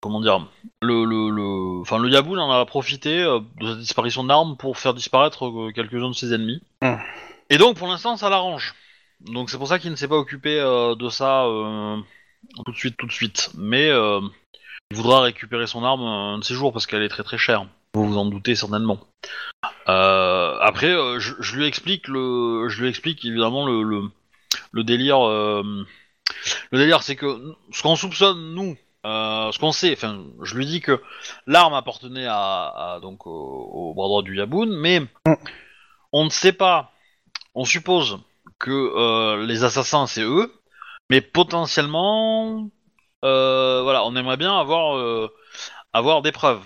comment 0.01 0.19
dire, 0.21 0.45
le, 0.81 1.05
le, 1.05 1.29
le, 1.29 1.81
enfin, 1.81 1.99
le 1.99 2.09
Yaboun 2.09 2.39
en 2.39 2.51
a 2.51 2.65
profité 2.65 3.21
euh, 3.21 3.39
de 3.61 3.67
cette 3.67 3.79
disparition 3.79 4.23
d'armes 4.23 4.57
pour 4.57 4.77
faire 4.77 4.93
disparaître 4.93 5.45
euh, 5.45 5.71
quelques-uns 5.73 6.09
de 6.09 6.15
ses 6.15 6.33
ennemis. 6.33 6.61
Hmm. 6.81 6.95
Et 7.49 7.57
donc, 7.57 7.77
pour 7.77 7.87
l'instant, 7.87 8.17
ça 8.17 8.29
l'arrange. 8.29 8.73
Donc, 9.21 9.49
c'est 9.49 9.57
pour 9.57 9.67
ça 9.67 9.79
qu'il 9.79 9.91
ne 9.91 9.95
s'est 9.95 10.07
pas 10.07 10.17
occupé 10.17 10.59
euh, 10.59 10.95
de 10.95 11.09
ça 11.09 11.45
euh, 11.45 11.97
tout 12.65 12.71
de 12.71 12.77
suite, 12.77 12.97
tout 12.97 13.05
de 13.07 13.11
suite. 13.11 13.51
Mais 13.57 13.89
euh, 13.89 14.21
il 14.91 14.97
voudra 14.97 15.21
récupérer 15.21 15.67
son 15.67 15.83
arme 15.83 16.01
un 16.03 16.37
de 16.39 16.43
ces 16.43 16.53
jours 16.53 16.73
parce 16.73 16.87
qu'elle 16.87 17.03
est 17.03 17.09
très 17.09 17.23
très 17.23 17.37
chère. 17.37 17.65
Vous 17.95 18.05
vous 18.05 18.17
en 18.17 18.25
doutez 18.25 18.55
certainement. 18.55 18.99
Euh, 19.87 20.57
après, 20.61 20.91
euh, 20.91 21.19
je, 21.19 21.55
lui 21.55 21.65
explique 21.65 22.07
le, 22.07 22.69
je 22.69 22.81
lui 22.81 22.89
explique 22.89 23.25
évidemment 23.25 23.65
le, 23.65 23.81
le, 24.71 24.83
délire. 24.83 25.27
euh, 25.27 25.63
le 26.71 26.77
délire, 26.77 27.01
c'est 27.01 27.15
que 27.15 27.55
ce 27.71 27.81
qu'on 27.81 27.95
soupçonne 27.95 28.53
nous, 28.53 28.77
ce 29.03 29.57
qu'on 29.57 29.71
sait, 29.71 29.93
enfin, 29.93 30.23
je 30.43 30.55
lui 30.55 30.67
dis 30.67 30.81
que 30.81 31.01
l'arme 31.47 31.73
appartenait 31.73 32.27
à, 32.29 32.99
donc 33.01 33.25
au, 33.25 33.93
bras 33.95 34.07
droit 34.07 34.21
du 34.21 34.37
Yaboun, 34.37 34.69
mais 34.71 35.01
on 36.13 36.25
ne 36.25 36.29
sait 36.29 36.53
pas. 36.53 36.91
On 37.55 37.65
suppose 37.65 38.19
que 38.59 39.43
les 39.45 39.63
assassins 39.63 40.05
c'est 40.05 40.23
eux, 40.23 40.53
mais 41.09 41.21
potentiellement, 41.21 42.69
voilà, 43.23 44.03
on 44.05 44.15
aimerait 44.15 44.37
bien 44.37 44.55
avoir 44.59 45.29
avoir 45.93 46.21
des 46.21 46.31
preuves. 46.31 46.63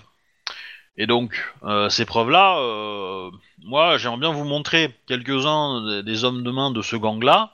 Et 0.96 1.06
donc, 1.06 1.34
euh, 1.64 1.88
ces 1.88 2.04
preuves-là, 2.04 2.58
euh, 2.58 3.30
moi, 3.64 3.98
j'aimerais 3.98 4.20
bien 4.20 4.32
vous 4.32 4.44
montrer 4.44 4.94
quelques-uns 5.06 6.02
des, 6.02 6.24
hommes 6.24 6.42
de 6.44 6.50
main 6.50 6.70
de 6.70 6.82
ce 6.82 6.96
gang-là, 6.96 7.52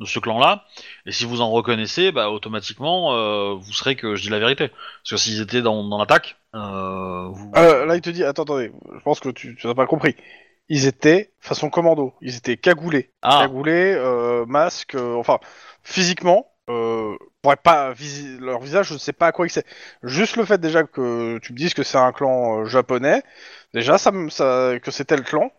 de 0.00 0.04
ce 0.04 0.18
clan-là, 0.18 0.64
et 1.06 1.12
si 1.12 1.24
vous 1.24 1.40
en 1.40 1.50
reconnaissez, 1.50 2.12
bah, 2.12 2.30
automatiquement, 2.30 3.14
euh, 3.14 3.54
vous 3.54 3.72
serez 3.72 3.96
que 3.96 4.14
je 4.14 4.22
dis 4.22 4.28
la 4.28 4.38
vérité. 4.38 4.68
Parce 4.68 5.10
que 5.10 5.16
s'ils 5.16 5.40
étaient 5.40 5.62
dans, 5.62 5.84
dans 5.84 5.98
l'attaque, 5.98 6.36
euh, 6.54 7.28
vous... 7.28 7.50
Euh, 7.56 7.86
là, 7.86 7.96
il 7.96 8.02
te 8.02 8.10
dit, 8.10 8.24
attends, 8.24 8.42
attendez, 8.42 8.72
je 8.94 9.00
pense 9.00 9.20
que 9.20 9.30
tu, 9.30 9.58
n'as 9.64 9.74
pas 9.74 9.86
compris. 9.86 10.16
ils 10.68 10.86
étaient 10.86 11.32
façon 11.40 11.70
commando. 11.70 12.12
Ils 12.20 12.36
étaient 12.36 12.56
cagoulés. 12.56 13.10
Ah, 13.22 13.40
Cagoulés, 13.42 13.94
euh, 13.96 14.44
masque, 14.46 14.94
euh, 14.94 15.14
enfin, 15.14 15.38
physiquement, 15.82 16.51
euh, 16.72 17.16
pourrait 17.42 17.56
pas 17.56 17.92
visi- 17.92 18.38
leur 18.40 18.60
visage, 18.60 18.88
je 18.88 18.94
ne 18.94 18.98
sais 18.98 19.12
pas 19.12 19.28
à 19.28 19.32
quoi 19.32 19.46
il 19.46 19.50
sait. 19.50 19.64
Juste 20.02 20.36
le 20.36 20.44
fait 20.44 20.58
déjà 20.60 20.84
que 20.84 21.38
tu 21.38 21.52
me 21.52 21.58
dises 21.58 21.74
que 21.74 21.82
c'est 21.82 21.98
un 21.98 22.12
clan 22.12 22.60
euh, 22.60 22.64
japonais, 22.66 23.22
déjà 23.74 23.98
ça, 23.98 24.10
que 24.82 24.90
c'était 24.90 25.16
le 25.16 25.22
clan, 25.22 25.50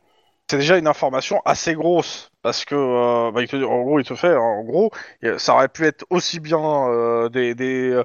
c'est 0.50 0.58
déjà 0.58 0.78
une 0.78 0.88
information 0.88 1.42
assez 1.46 1.74
grosse 1.76 2.32
parce 2.42 2.66
que 2.66 2.76
euh, 2.76 3.32
bah, 3.32 3.42
il 3.42 3.48
te- 3.48 3.56
en 3.64 3.82
gros 3.84 4.00
il 4.00 4.06
te 4.06 4.16
fait 4.16 4.36
en 4.36 4.64
gros 4.64 4.92
ça 5.38 5.56
aurait 5.56 5.70
pu 5.70 5.86
être 5.86 6.06
aussi 6.10 6.40
bien 6.40 6.60
euh, 6.90 7.30
des, 7.30 7.56
des 7.56 8.02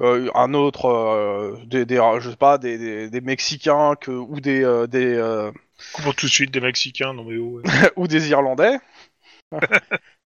euh, 0.00 0.30
un 0.34 0.54
autre 0.54 1.58
des, 1.66 1.84
des 1.86 1.96
je 2.20 2.30
sais 2.30 2.36
pas 2.36 2.58
des, 2.58 2.78
des, 2.78 3.10
des 3.10 3.20
mexicains 3.20 3.94
que 3.96 4.10
ou 4.12 4.40
des 4.40 4.62
des 4.88 5.50
Pour 6.02 6.14
tout 6.14 6.26
de 6.26 6.30
suite 6.30 6.52
des 6.52 6.60
Mexicains, 6.60 7.14
non 7.14 7.24
mais 7.24 7.38
ouais. 7.38 7.62
ou 7.96 8.06
des 8.06 8.30
irlandais 8.30 8.78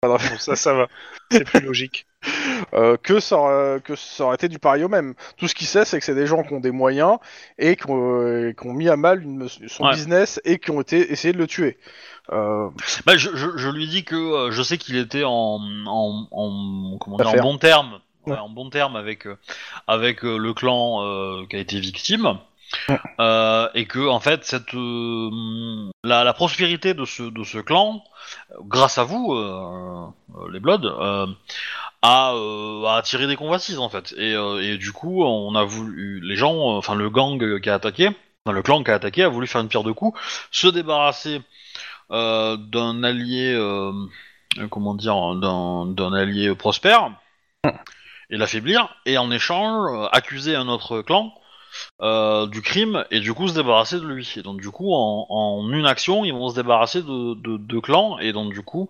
Bon, 0.09 0.39
ça, 0.39 0.57
ça 0.57 0.73
va. 0.75 0.89
C'est 1.31 1.45
plus 1.45 1.61
logique. 1.61 2.07
euh, 2.75 2.97
que 2.97 3.21
ça 3.21 3.37
aurait, 3.37 3.81
que 3.83 3.97
ça 3.97 4.25
aurait 4.25 4.37
été 4.37 4.49
du 4.49 4.59
pareil 4.59 4.83
au 4.85 4.89
même. 4.89 5.15
Tout 5.37 5.47
ce 5.49 5.55
qu'il 5.55 5.67
sait, 5.67 5.85
c'est 5.85 5.99
que 5.99 6.05
c'est 6.05 6.15
des 6.15 6.27
gens 6.27 6.43
qui 6.43 6.55
ont 6.55 6.61
des 6.61 6.71
moyens 6.71 7.19
et 7.59 7.77
qui 7.77 7.91
ont, 7.91 8.21
euh, 8.23 8.53
qui 8.59 8.67
ont 8.67 8.73
mis 8.73 8.89
à 8.89 8.97
mal 8.97 9.23
une- 9.23 9.47
son 9.69 9.85
Ouais. 9.85 9.93
business 9.93 10.41
et 10.45 10.59
qui 10.59 10.71
ont 10.71 10.81
été 10.81 11.13
essayé 11.13 11.33
de 11.35 11.39
le 11.39 11.47
tuer. 11.47 11.77
Euh, 12.33 12.69
bah, 13.05 13.17
je, 13.19 13.29
je, 13.35 13.49
je 13.57 13.69
lui 13.69 13.87
dis 13.87 14.05
que 14.05 14.15
euh, 14.17 14.51
je 14.51 14.63
sais 14.63 14.79
qu'il 14.79 14.97
était 14.97 15.25
en, 15.25 15.61
en, 15.87 16.27
en, 16.31 16.99
comment 16.99 17.17
dire, 17.19 17.27
en 17.27 17.31
Affaire. 17.31 17.43
bon 17.43 17.59
terme, 17.59 18.01
ouais, 18.27 18.33
Ouais. 18.33 18.39
en 18.39 18.49
bon 18.49 18.71
terme 18.71 18.97
avec, 18.97 19.27
euh, 19.27 19.37
avec 19.87 20.25
euh, 20.25 20.39
le 20.39 20.55
clan 20.55 21.05
euh, 21.05 21.45
qui 21.51 21.57
a 21.57 21.59
été 21.59 21.79
victime. 21.79 22.39
Ouais. 22.89 22.99
Euh, 23.21 23.69
et 23.75 23.87
que 23.87 24.09
en 24.09 24.21
fait 24.21 24.45
cette 24.45 24.75
euh, 24.75 25.91
la, 26.03 26.25
la 26.25 26.33
prospérité 26.33 26.93
de 26.93 27.05
ce 27.05 27.23
de 27.23 27.45
ce 27.45 27.59
clan 27.59 28.03
grâce 28.63 28.99
à 28.99 29.05
vous 29.05 29.33
euh, 29.33 30.07
les 30.51 30.61
Bloods 30.61 30.89
a, 30.89 31.27
a 32.03 32.97
attiré 32.97 33.27
des 33.27 33.37
convoitises 33.37 33.79
en 33.79 33.89
fait 33.89 34.13
et, 34.19 34.33
et 34.33 34.77
du 34.77 34.93
coup 34.93 35.25
on 35.25 35.55
a 35.55 35.65
voulu 35.65 36.21
les 36.23 36.37
gens 36.37 36.77
enfin 36.77 36.95
le 36.95 37.09
gang 37.11 37.61
qui 37.61 37.71
a 37.71 37.75
attaqué 37.75 38.09
enfin, 38.45 38.55
le 38.55 38.63
clan 38.63 38.83
qui 38.83 38.91
a 38.91 38.95
attaqué 38.95 39.23
a 39.23 39.29
voulu 39.29 39.47
faire 39.47 39.61
une 39.61 39.69
pierre 39.69 39.85
de 39.85 39.93
coups 39.93 40.19
se 40.51 40.67
débarrasser 40.67 41.43
d'un 42.11 43.03
allié 43.05 43.57
comment 44.71 44.95
dire 44.95 45.35
d'un 45.37 46.13
allié 46.13 46.55
prospère 46.55 47.11
et 48.31 48.37
l'affaiblir 48.37 48.95
et 49.07 49.17
en 49.17 49.31
échange 49.31 50.09
accuser 50.13 50.57
un 50.57 50.69
autre 50.69 51.03
clan 51.03 51.33
euh, 52.01 52.47
du 52.47 52.63
crime 52.63 53.05
et 53.11 53.21
du 53.21 53.33
coup 53.35 53.49
se 53.49 53.55
débarrasser 53.55 53.97
de 54.01 54.07
lui 54.07 54.33
et 54.37 54.43
donc 54.43 54.61
du 54.61 54.71
coup 54.71 54.93
en, 54.93 55.27
en 55.29 55.71
une 55.73 55.87
action 55.87 56.25
ils 56.25 56.33
vont 56.33 56.49
se 56.49 56.55
débarrasser 56.55 57.03
de 57.03 57.35
deux 57.35 57.59
de 57.59 57.81
clans 57.81 58.19
et 58.19 58.33
donc 58.33 58.53
du 58.53 58.63
coup 58.63 58.89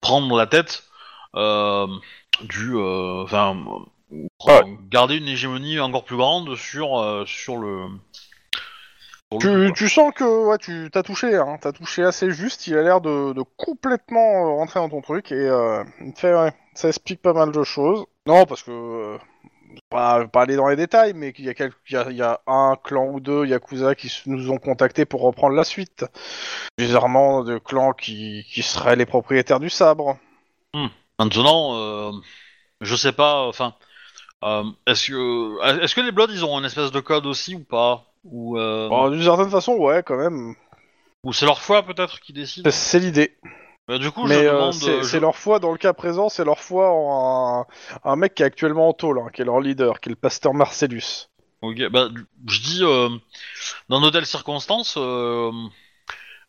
prendre 0.00 0.36
la 0.36 0.46
tête 0.46 0.84
euh, 1.36 1.86
du 2.42 2.76
euh, 2.76 3.22
enfin 3.22 3.56
Ouais. 4.46 4.62
garder 4.90 5.16
une 5.16 5.28
hégémonie 5.28 5.80
encore 5.80 6.04
plus 6.04 6.18
grande 6.18 6.54
sur 6.54 7.24
sur 7.26 7.56
le 7.56 7.86
sur 9.30 9.38
tu, 9.40 9.72
tu 9.74 9.88
sens 9.88 10.12
que 10.14 10.46
ouais, 10.46 10.58
tu 10.58 10.90
t'as 10.92 11.02
touché, 11.02 11.34
hein, 11.36 11.56
t'as 11.60 11.72
touché 11.72 12.02
assez 12.02 12.30
juste. 12.30 12.66
Il 12.66 12.76
a 12.76 12.82
l'air 12.82 13.00
de, 13.00 13.32
de 13.32 13.42
complètement 13.56 14.56
rentrer 14.56 14.80
dans 14.80 14.90
ton 14.90 15.00
truc 15.00 15.32
et 15.32 15.48
fait 16.16 16.34
ouais, 16.34 16.52
ça 16.74 16.88
explique 16.88 17.22
pas 17.22 17.32
mal 17.32 17.52
de 17.52 17.62
choses. 17.62 18.04
Non, 18.26 18.44
parce 18.44 18.62
que 18.62 19.16
pas, 19.90 20.26
pas 20.26 20.42
aller 20.42 20.56
dans 20.56 20.68
les 20.68 20.76
détails, 20.76 21.12
mais 21.14 21.32
qu'il 21.32 21.44
y 21.44 21.48
a, 21.50 21.52
il 21.58 21.92
y, 21.92 21.96
a, 21.96 22.10
il 22.10 22.16
y 22.16 22.22
a 22.22 22.40
un 22.46 22.76
clan 22.82 23.06
ou 23.08 23.20
deux 23.20 23.46
Yakuza 23.46 23.94
qui 23.94 24.10
nous 24.26 24.50
ont 24.50 24.58
contactés 24.58 25.04
pour 25.04 25.22
reprendre 25.22 25.54
la 25.54 25.64
suite. 25.64 26.04
Bizarrement, 26.78 27.44
de 27.44 27.58
clans 27.58 27.92
qui, 27.92 28.44
qui 28.50 28.62
seraient 28.62 28.96
les 28.96 29.06
propriétaires 29.06 29.60
du 29.60 29.70
sabre. 29.70 30.18
Maintenant, 31.18 31.76
euh, 31.76 32.12
je 32.80 32.96
sais 32.96 33.12
pas, 33.12 33.42
enfin, 33.46 33.74
euh, 34.44 34.64
est-ce 34.86 35.08
que, 35.08 35.82
est-ce 35.84 35.94
que 35.94 36.00
les 36.00 36.10
Bloods 36.12 36.32
ils 36.32 36.44
ont 36.44 36.56
un 36.56 36.64
espèce 36.64 36.90
de 36.90 37.00
code 37.00 37.26
aussi 37.26 37.54
ou 37.54 37.60
pas? 37.60 38.06
Ou, 38.24 38.58
euh, 38.58 38.88
Bon, 38.88 39.10
D'une 39.10 39.22
certaine 39.22 39.50
façon, 39.50 39.74
ouais, 39.74 40.02
quand 40.02 40.16
même. 40.16 40.54
ou 41.24 41.32
c'est 41.32 41.46
leur 41.46 41.60
foi 41.60 41.82
peut-être 41.82 42.20
qui 42.20 42.32
décide? 42.32 42.68
C'est 42.70 42.98
l'idée. 42.98 43.36
Bah, 43.92 43.98
Du 43.98 44.10
coup, 44.10 44.26
Mais 44.26 44.34
je 44.34 44.42
euh, 44.46 44.70
demande. 44.70 44.80
c'est 44.80 45.02
je- 45.02 45.02
c'est 45.02 45.20
leur 45.20 45.36
foi, 45.36 45.58
dans 45.60 45.70
le 45.72 45.78
cas 45.78 45.92
présent, 45.92 46.28
c'est 46.28 46.44
leur 46.44 46.58
foi 46.60 46.90
en 46.92 47.66
un, 48.04 48.10
un 48.12 48.16
mec 48.16 48.34
qui 48.34 48.42
est 48.42 48.46
actuellement 48.46 48.88
en 48.88 48.92
tôle, 48.94 49.18
hein, 49.20 49.28
qui 49.32 49.42
est 49.42 49.44
leur 49.44 49.60
leader, 49.60 50.00
qui 50.00 50.08
est 50.08 50.10
le 50.12 50.16
pasteur 50.16 50.54
Marcellus. 50.54 51.28
Ok, 51.60 51.78
bah, 51.90 52.08
je 52.48 52.60
dis, 52.60 52.80
euh, 52.82 53.08
dans 53.88 54.00
de 54.00 54.10
telles 54.10 54.26
circonstances, 54.26 54.96
euh, 54.98 55.52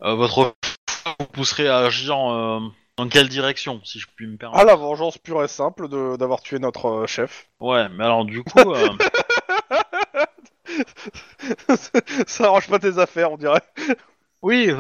euh, 0.04 0.16
votre 0.16 0.34
foi 0.34 0.56
vous 1.20 1.28
pousserait 1.28 1.68
à 1.68 1.80
agir 1.80 2.16
euh, 2.18 2.60
dans 2.98 3.10
quelle 3.10 3.30
direction, 3.30 3.82
si 3.86 4.00
je 4.00 4.08
puis 4.16 4.28
me 4.28 4.38
permettre? 4.38 4.62
Ah, 4.62 4.66
la 4.66 4.76
vengeance 4.76 5.18
pure 5.18 5.44
et 5.44 5.48
simple 5.48 5.90
d'avoir 6.18 6.42
tué 6.42 6.58
notre 6.60 6.86
euh, 6.88 7.08
chef. 7.08 7.50
Ouais, 7.60 7.90
mais 7.90 8.04
alors 8.04 8.26
du 8.26 8.44
coup, 8.44 8.72
euh, 8.74 8.94
ça 12.28 12.46
arrange 12.46 12.68
pas 12.68 12.80
tes 12.80 12.98
affaires, 13.00 13.32
on 13.32 13.38
dirait. 13.38 13.62
Oui. 14.44 14.72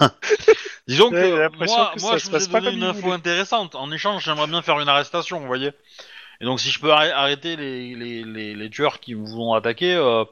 Disons 0.88 1.12
Ouais, 1.12 1.28
j'ai 1.30 1.36
que 1.36 1.38
l'impression 1.38 1.74
moi, 1.74 1.92
que 1.92 2.00
moi 2.00 2.16
je 2.18 2.26
vous 2.26 2.40
ai 2.40 2.46
passe 2.46 2.48
pas 2.48 2.60
donné 2.60 2.62
comme 2.62 2.76
une 2.76 2.82
il 2.82 2.84
info 2.84 2.90
voulait. 2.90 3.12
intéressante. 3.12 3.74
En 3.74 3.90
échange, 3.92 4.24
j'aimerais 4.24 4.46
bien 4.46 4.62
faire 4.62 4.80
une 4.80 4.88
arrestation, 4.88 5.40
vous 5.40 5.46
voyez. 5.46 5.72
Et 6.40 6.44
donc, 6.46 6.60
si 6.60 6.70
je 6.70 6.80
peux 6.80 6.90
arrê- 6.92 7.12
arrêter 7.12 7.56
les, 7.56 7.94
les, 7.96 8.24
les, 8.24 8.54
les 8.54 8.70
tueurs 8.70 9.00
qui 9.00 9.14
vous 9.14 9.40
ont 9.40 9.54
attaqué, 9.54 9.94
euh, 9.94 10.24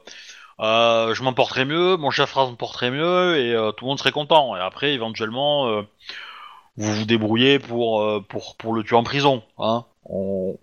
euh, 0.61 1.13
je 1.15 1.23
m'en 1.23 1.33
porterai 1.33 1.65
mieux, 1.65 1.97
mon 1.97 2.11
chef 2.11 2.33
s'en 2.33 2.55
porterait 2.55 2.91
mieux, 2.91 3.37
et 3.37 3.53
euh, 3.55 3.71
tout 3.73 3.85
le 3.85 3.89
monde 3.89 3.99
serait 3.99 4.11
content. 4.13 4.55
Et 4.57 4.61
après, 4.61 4.93
éventuellement, 4.93 5.67
euh, 5.69 5.83
vous 6.77 6.93
vous 6.95 7.05
débrouillez 7.05 7.59
pour, 7.59 8.03
euh, 8.03 8.21
pour, 8.27 8.57
pour 8.57 8.73
le 8.73 8.83
tuer 8.83 8.95
en 8.97 9.03
prison. 9.03 9.43
Hein 9.59 9.85
On... 10.05 10.57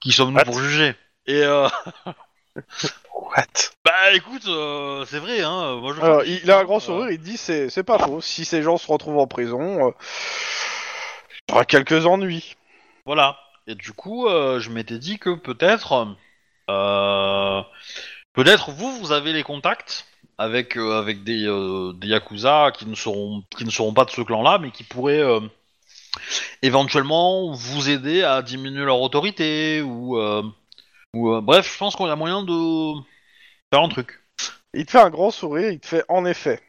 Qui 0.00 0.12
sommes-nous 0.12 0.38
What? 0.38 0.44
pour 0.44 0.58
juger? 0.60 0.94
Et 1.26 1.42
euh, 1.44 1.68
What? 3.14 3.70
Bah 3.84 4.12
écoute, 4.12 4.46
euh, 4.48 5.04
c'est 5.06 5.18
vrai, 5.18 5.40
hein. 5.42 5.76
Moi, 5.76 5.94
je 5.94 6.00
Alors, 6.00 6.24
il, 6.24 6.40
il 6.42 6.50
a 6.50 6.58
un 6.58 6.64
grand 6.64 6.76
euh, 6.76 6.80
sourire, 6.80 7.10
il 7.10 7.20
dit 7.20 7.36
c'est 7.36 7.70
c'est 7.70 7.84
pas 7.84 7.98
faux. 7.98 8.20
Si 8.20 8.44
ces 8.44 8.62
gens 8.62 8.76
se 8.76 8.90
retrouvent 8.90 9.18
en 9.18 9.26
prison, 9.26 9.88
euh, 9.88 9.90
il 11.48 11.52
y 11.52 11.54
aura 11.54 11.64
quelques 11.64 12.06
ennuis. 12.06 12.56
Voilà. 13.06 13.38
Et 13.66 13.74
du 13.74 13.92
coup, 13.92 14.26
euh, 14.26 14.58
je 14.58 14.70
m'étais 14.70 14.98
dit 14.98 15.18
que 15.18 15.30
peut-être, 15.34 16.08
euh, 16.68 17.62
peut-être 18.32 18.70
vous, 18.70 18.98
vous 18.98 19.12
avez 19.12 19.32
les 19.32 19.42
contacts 19.44 20.06
avec 20.38 20.76
euh, 20.76 20.98
avec 20.98 21.22
des, 21.22 21.46
euh, 21.46 21.92
des 21.92 22.08
yakuza 22.08 22.72
qui 22.74 22.86
ne 22.86 22.94
seront 22.94 23.44
qui 23.56 23.64
ne 23.64 23.70
seront 23.70 23.92
pas 23.92 24.04
de 24.04 24.10
ce 24.10 24.22
clan-là, 24.22 24.58
mais 24.58 24.70
qui 24.70 24.82
pourraient 24.82 25.20
euh, 25.20 25.40
éventuellement 26.62 27.52
vous 27.52 27.90
aider 27.90 28.22
à 28.22 28.42
diminuer 28.42 28.84
leur 28.84 29.00
autorité 29.00 29.82
ou 29.82 30.18
euh, 30.18 30.42
ou 31.14 31.32
euh, 31.32 31.40
bref, 31.40 31.70
je 31.72 31.78
pense 31.78 31.96
qu'on 31.96 32.06
a 32.06 32.16
moyen 32.16 32.42
de 32.42 32.92
faire 33.72 33.82
un 33.82 33.88
truc. 33.88 34.20
Il 34.74 34.86
te 34.86 34.92
fait 34.92 35.00
un 35.00 35.10
grand 35.10 35.30
sourire, 35.30 35.70
il 35.70 35.80
te 35.80 35.86
fait 35.86 36.04
en 36.08 36.24
effet. 36.24 36.60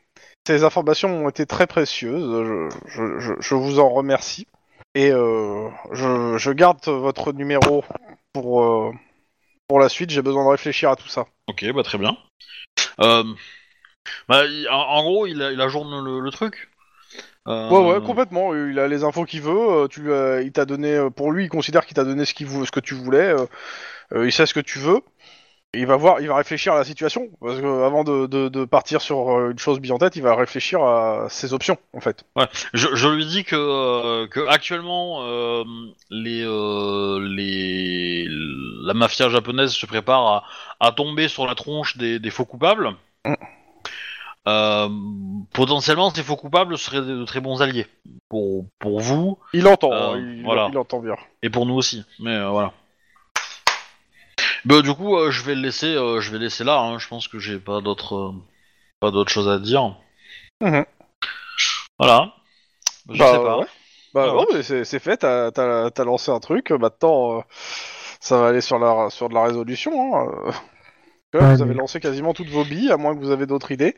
Ces 0.47 0.63
informations 0.63 1.25
ont 1.25 1.29
été 1.29 1.45
très 1.45 1.67
précieuses, 1.67 2.45
je, 2.45 2.69
je, 2.87 3.19
je, 3.19 3.33
je 3.39 3.55
vous 3.55 3.79
en 3.79 3.89
remercie. 3.89 4.47
Et 4.95 5.11
euh, 5.11 5.69
je, 5.91 6.51
garde 6.51 6.83
votre 6.85 7.31
numéro 7.31 7.83
pour, 8.33 8.63
euh, 8.63 8.91
pour 9.67 9.79
la 9.79 9.87
suite, 9.87 10.09
j'ai 10.09 10.21
besoin 10.21 10.43
de 10.43 10.49
réfléchir 10.49 10.89
à 10.89 10.95
tout 10.95 11.07
ça. 11.07 11.25
Ok, 11.47 11.63
bah 11.73 11.83
très 11.83 11.97
bien. 11.97 12.17
Bah, 14.27 14.45
il- 14.45 14.67
en, 14.69 14.79
en 14.79 15.03
gros, 15.03 15.27
il, 15.27 15.41
a- 15.41 15.51
il 15.51 15.61
ajourne 15.61 16.03
le, 16.03 16.19
le 16.19 16.31
truc. 16.31 16.69
Euh, 17.47 17.69
Ouais, 17.69 17.93
ouais, 17.93 18.01
complètement. 18.05 18.53
Il 18.55 18.79
a 18.79 18.87
les 18.87 19.03
infos 19.03 19.25
qu'il 19.25 19.41
veut. 19.41 19.87
Tu 19.89 20.01
il 20.43 20.51
t'a 20.51 20.65
donné, 20.65 21.07
pour 21.15 21.31
lui, 21.31 21.45
il 21.45 21.49
considère 21.49 21.85
qu'il 21.85 21.95
t'a 21.95 22.03
donné 22.03 22.25
ce, 22.25 22.33
qu'il 22.33 22.47
ce 22.47 22.71
que 22.71 22.79
tu 22.79 22.93
voulais. 22.93 23.33
Euh, 24.13 24.25
il 24.25 24.31
sait 24.31 24.45
ce 24.45 24.53
que 24.53 24.59
tu 24.59 24.79
veux. 24.79 25.01
Il 25.73 25.85
va 25.87 25.95
voir, 25.95 26.19
il 26.19 26.27
va 26.27 26.35
réfléchir 26.35 26.73
à 26.73 26.75
la 26.77 26.83
situation 26.83 27.29
parce 27.39 27.61
que 27.61 27.83
avant 27.85 28.03
de, 28.03 28.25
de, 28.25 28.49
de 28.49 28.65
partir 28.65 28.99
sur 28.99 29.29
euh, 29.29 29.51
une 29.51 29.57
chose 29.57 29.79
bien 29.79 29.95
en 29.95 29.99
tête, 29.99 30.17
il 30.17 30.21
va 30.21 30.35
réfléchir 30.35 30.81
à 30.83 31.27
ses 31.29 31.53
options 31.53 31.77
en 31.93 32.01
fait. 32.01 32.25
Je, 32.73 32.89
je 32.93 33.07
lui 33.07 33.25
dis 33.25 33.45
que, 33.45 33.55
euh, 33.55 34.27
que 34.27 34.45
actuellement 34.49 35.21
euh, 35.21 35.63
les, 36.09 36.43
euh, 36.43 37.25
les 37.25 38.25
la 38.83 38.93
mafia 38.93 39.29
japonaise 39.29 39.71
se 39.71 39.85
prépare 39.85 40.27
à, 40.27 40.43
à 40.81 40.91
tomber 40.91 41.29
sur 41.29 41.47
la 41.47 41.55
tronche 41.55 41.95
des, 41.95 42.19
des 42.19 42.31
faux 42.31 42.43
coupables. 42.43 42.89
Mm. 43.25 43.33
Euh, 44.49 44.89
potentiellement, 45.53 46.09
ces 46.09 46.23
faux 46.23 46.35
coupables 46.35 46.77
seraient 46.77 46.99
de, 46.99 47.19
de 47.19 47.23
très 47.23 47.39
bons 47.39 47.61
alliés 47.61 47.87
pour 48.27 48.65
pour 48.79 48.99
vous 48.99 49.37
Il 49.53 49.67
entend, 49.67 49.93
hein, 49.93 50.17
il, 50.17 50.43
voilà. 50.43 50.67
il 50.69 50.77
entend 50.77 50.99
bien. 50.99 51.15
et 51.43 51.49
pour 51.49 51.65
nous 51.65 51.75
aussi. 51.75 52.03
Mais 52.19 52.43
voilà. 52.49 52.73
Bah, 54.65 54.81
du 54.81 54.93
coup, 54.93 55.17
euh, 55.17 55.31
je 55.31 55.43
vais 55.43 55.55
le 55.55 55.61
laisser, 55.61 55.87
euh, 55.95 56.19
je 56.21 56.31
vais 56.31 56.37
laisser 56.39 56.63
là. 56.63 56.77
hein. 56.79 56.99
Je 56.99 57.07
pense 57.07 57.27
que 57.27 57.39
j'ai 57.39 57.59
pas 57.59 57.81
d'autres 57.81 58.15
euh, 58.15 58.31
pas 58.99 59.11
d'autres 59.11 59.31
choses 59.31 59.49
à 59.49 59.57
dire. 59.59 59.95
Mhm. 60.61 60.85
Voilà. 61.99 62.33
Je 63.09 63.17
Bah, 63.17 63.31
sais 63.31 63.37
pas. 63.37 63.57
ouais. 63.59 63.65
Bah 64.13 64.25
Ah 64.29 64.33
non, 64.33 64.45
mais 64.53 64.63
c'est 64.63 64.83
c'est 64.83 64.99
fait. 64.99 65.17
T'as 65.17 65.51
t'as- 65.51 65.89
t'as 65.91 66.03
lancé 66.03 66.31
un 66.31 66.39
truc. 66.39 66.71
Maintenant, 66.71 67.39
euh, 67.39 67.41
ça 68.19 68.39
va 68.39 68.47
aller 68.49 68.61
sur 68.61 68.77
la 68.77 69.09
sur 69.09 69.29
de 69.29 69.33
la 69.33 69.43
résolution. 69.43 70.15
Hein. 70.15 70.27
euh. 70.47 70.51
Là, 71.33 71.39
Ouais, 71.39 71.55
vous 71.55 71.61
avez 71.61 71.73
mais- 71.73 71.79
lancé 71.79 71.99
quasiment 72.01 72.33
toutes 72.33 72.49
vos 72.49 72.65
billes, 72.65 72.91
à 72.91 72.97
moins 72.97 73.15
que 73.15 73.21
vous 73.21 73.31
avez 73.31 73.45
d'autres 73.45 73.71
idées. 73.71 73.95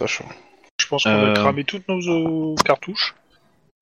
Sachant. 0.00 0.24
Je 0.78 0.84
Je 0.84 0.88
pense 0.88 1.04
qu'on 1.04 1.10
Euh. 1.10 1.30
a 1.30 1.34
cramé 1.34 1.64
toutes 1.64 1.88
nos 1.88 2.52
euh, 2.52 2.54
cartouches. 2.64 3.14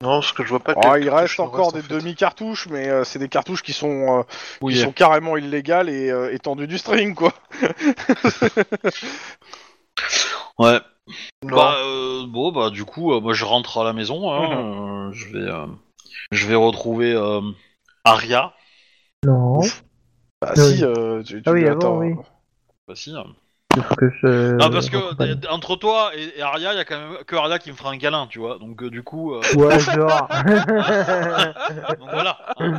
Non, 0.01 0.19
parce 0.19 0.33
que 0.33 0.43
je 0.43 0.49
vois 0.49 0.59
pas. 0.59 0.73
Oh, 0.75 0.95
il 0.97 1.09
reste 1.09 1.39
encore 1.39 1.71
des 1.71 1.79
en 1.79 1.83
fait. 1.83 1.93
demi-cartouches, 1.93 2.67
mais 2.67 2.89
euh, 2.89 3.03
c'est 3.05 3.19
des 3.19 3.29
cartouches 3.29 3.63
qui 3.63 3.73
sont, 3.73 4.19
euh, 4.19 4.69
qui 4.69 4.77
sont 4.77 4.91
carrément 4.91 5.37
illégales 5.37 5.89
et 5.89 6.11
euh, 6.11 6.33
étendues 6.33 6.67
du 6.67 6.77
string, 6.77 7.15
quoi. 7.15 7.33
Ouais. 10.57 10.79
Non. 11.43 11.55
Bah, 11.55 11.75
euh, 11.79 12.25
bon, 12.27 12.51
bah, 12.51 12.69
du 12.69 12.85
coup, 12.85 13.13
euh, 13.13 13.19
moi, 13.19 13.33
je 13.33 13.45
rentre 13.45 13.77
à 13.77 13.83
la 13.83 13.93
maison. 13.93 14.31
Hein, 14.31 15.09
euh, 15.09 15.11
je 15.11 15.27
vais, 15.27 15.49
euh, 15.51 15.67
je 16.31 16.47
vais 16.47 16.55
retrouver 16.55 17.13
euh, 17.13 17.41
Aria. 18.03 18.53
Non, 19.25 19.59
Bah 20.41 20.53
Oui. 20.55 20.77
si, 20.77 20.83
euh, 20.83 21.21
tu, 21.23 21.41
tu 21.41 21.49
Ah 21.49 21.51
oui, 21.51 21.65
avant, 21.65 21.75
attends, 21.75 21.97
oui. 21.97 22.13
Bah, 22.87 22.95
si. 22.95 23.13
Il 23.75 23.83
faut 23.83 23.95
que 23.95 24.09
je. 24.21 24.55
non, 24.55 24.69
parce 24.69 24.89
que 24.89 25.47
entre 25.49 25.75
toi 25.75 26.11
et, 26.15 26.37
et 26.37 26.41
Aria, 26.41 26.73
il 26.73 26.77
y 26.77 26.79
a 26.79 26.85
quand 26.85 26.97
même 26.99 27.17
que 27.25 27.35
Aria 27.35 27.59
qui 27.59 27.71
me 27.71 27.75
fera 27.75 27.91
un 27.91 27.97
câlin, 27.97 28.27
tu 28.27 28.39
vois. 28.39 28.57
Donc, 28.59 28.81
euh, 28.83 28.89
du 28.89 29.03
coup, 29.03 29.33
euh, 29.33 29.41
Ouais, 29.55 29.79
genre. 29.79 30.27
donc 31.99 32.09
voilà. 32.11 32.37
hein. 32.59 32.77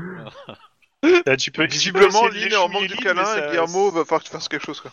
Là, 1.27 1.37
tu 1.37 1.51
peux, 1.53 1.67
Visiblement, 1.67 2.27
Lynn 2.29 2.53
est 2.53 2.57
en 2.57 2.69
manque 2.69 2.89
de 2.89 2.97
câlin 2.97 3.37
et 3.37 3.49
Guillermo 3.49 3.91
va 3.91 4.05
falloir 4.05 4.21
que 4.23 4.27
tu 4.27 4.33
fasses 4.33 4.49
quelque 4.49 4.65
chose, 4.65 4.81
quoi. 4.81 4.91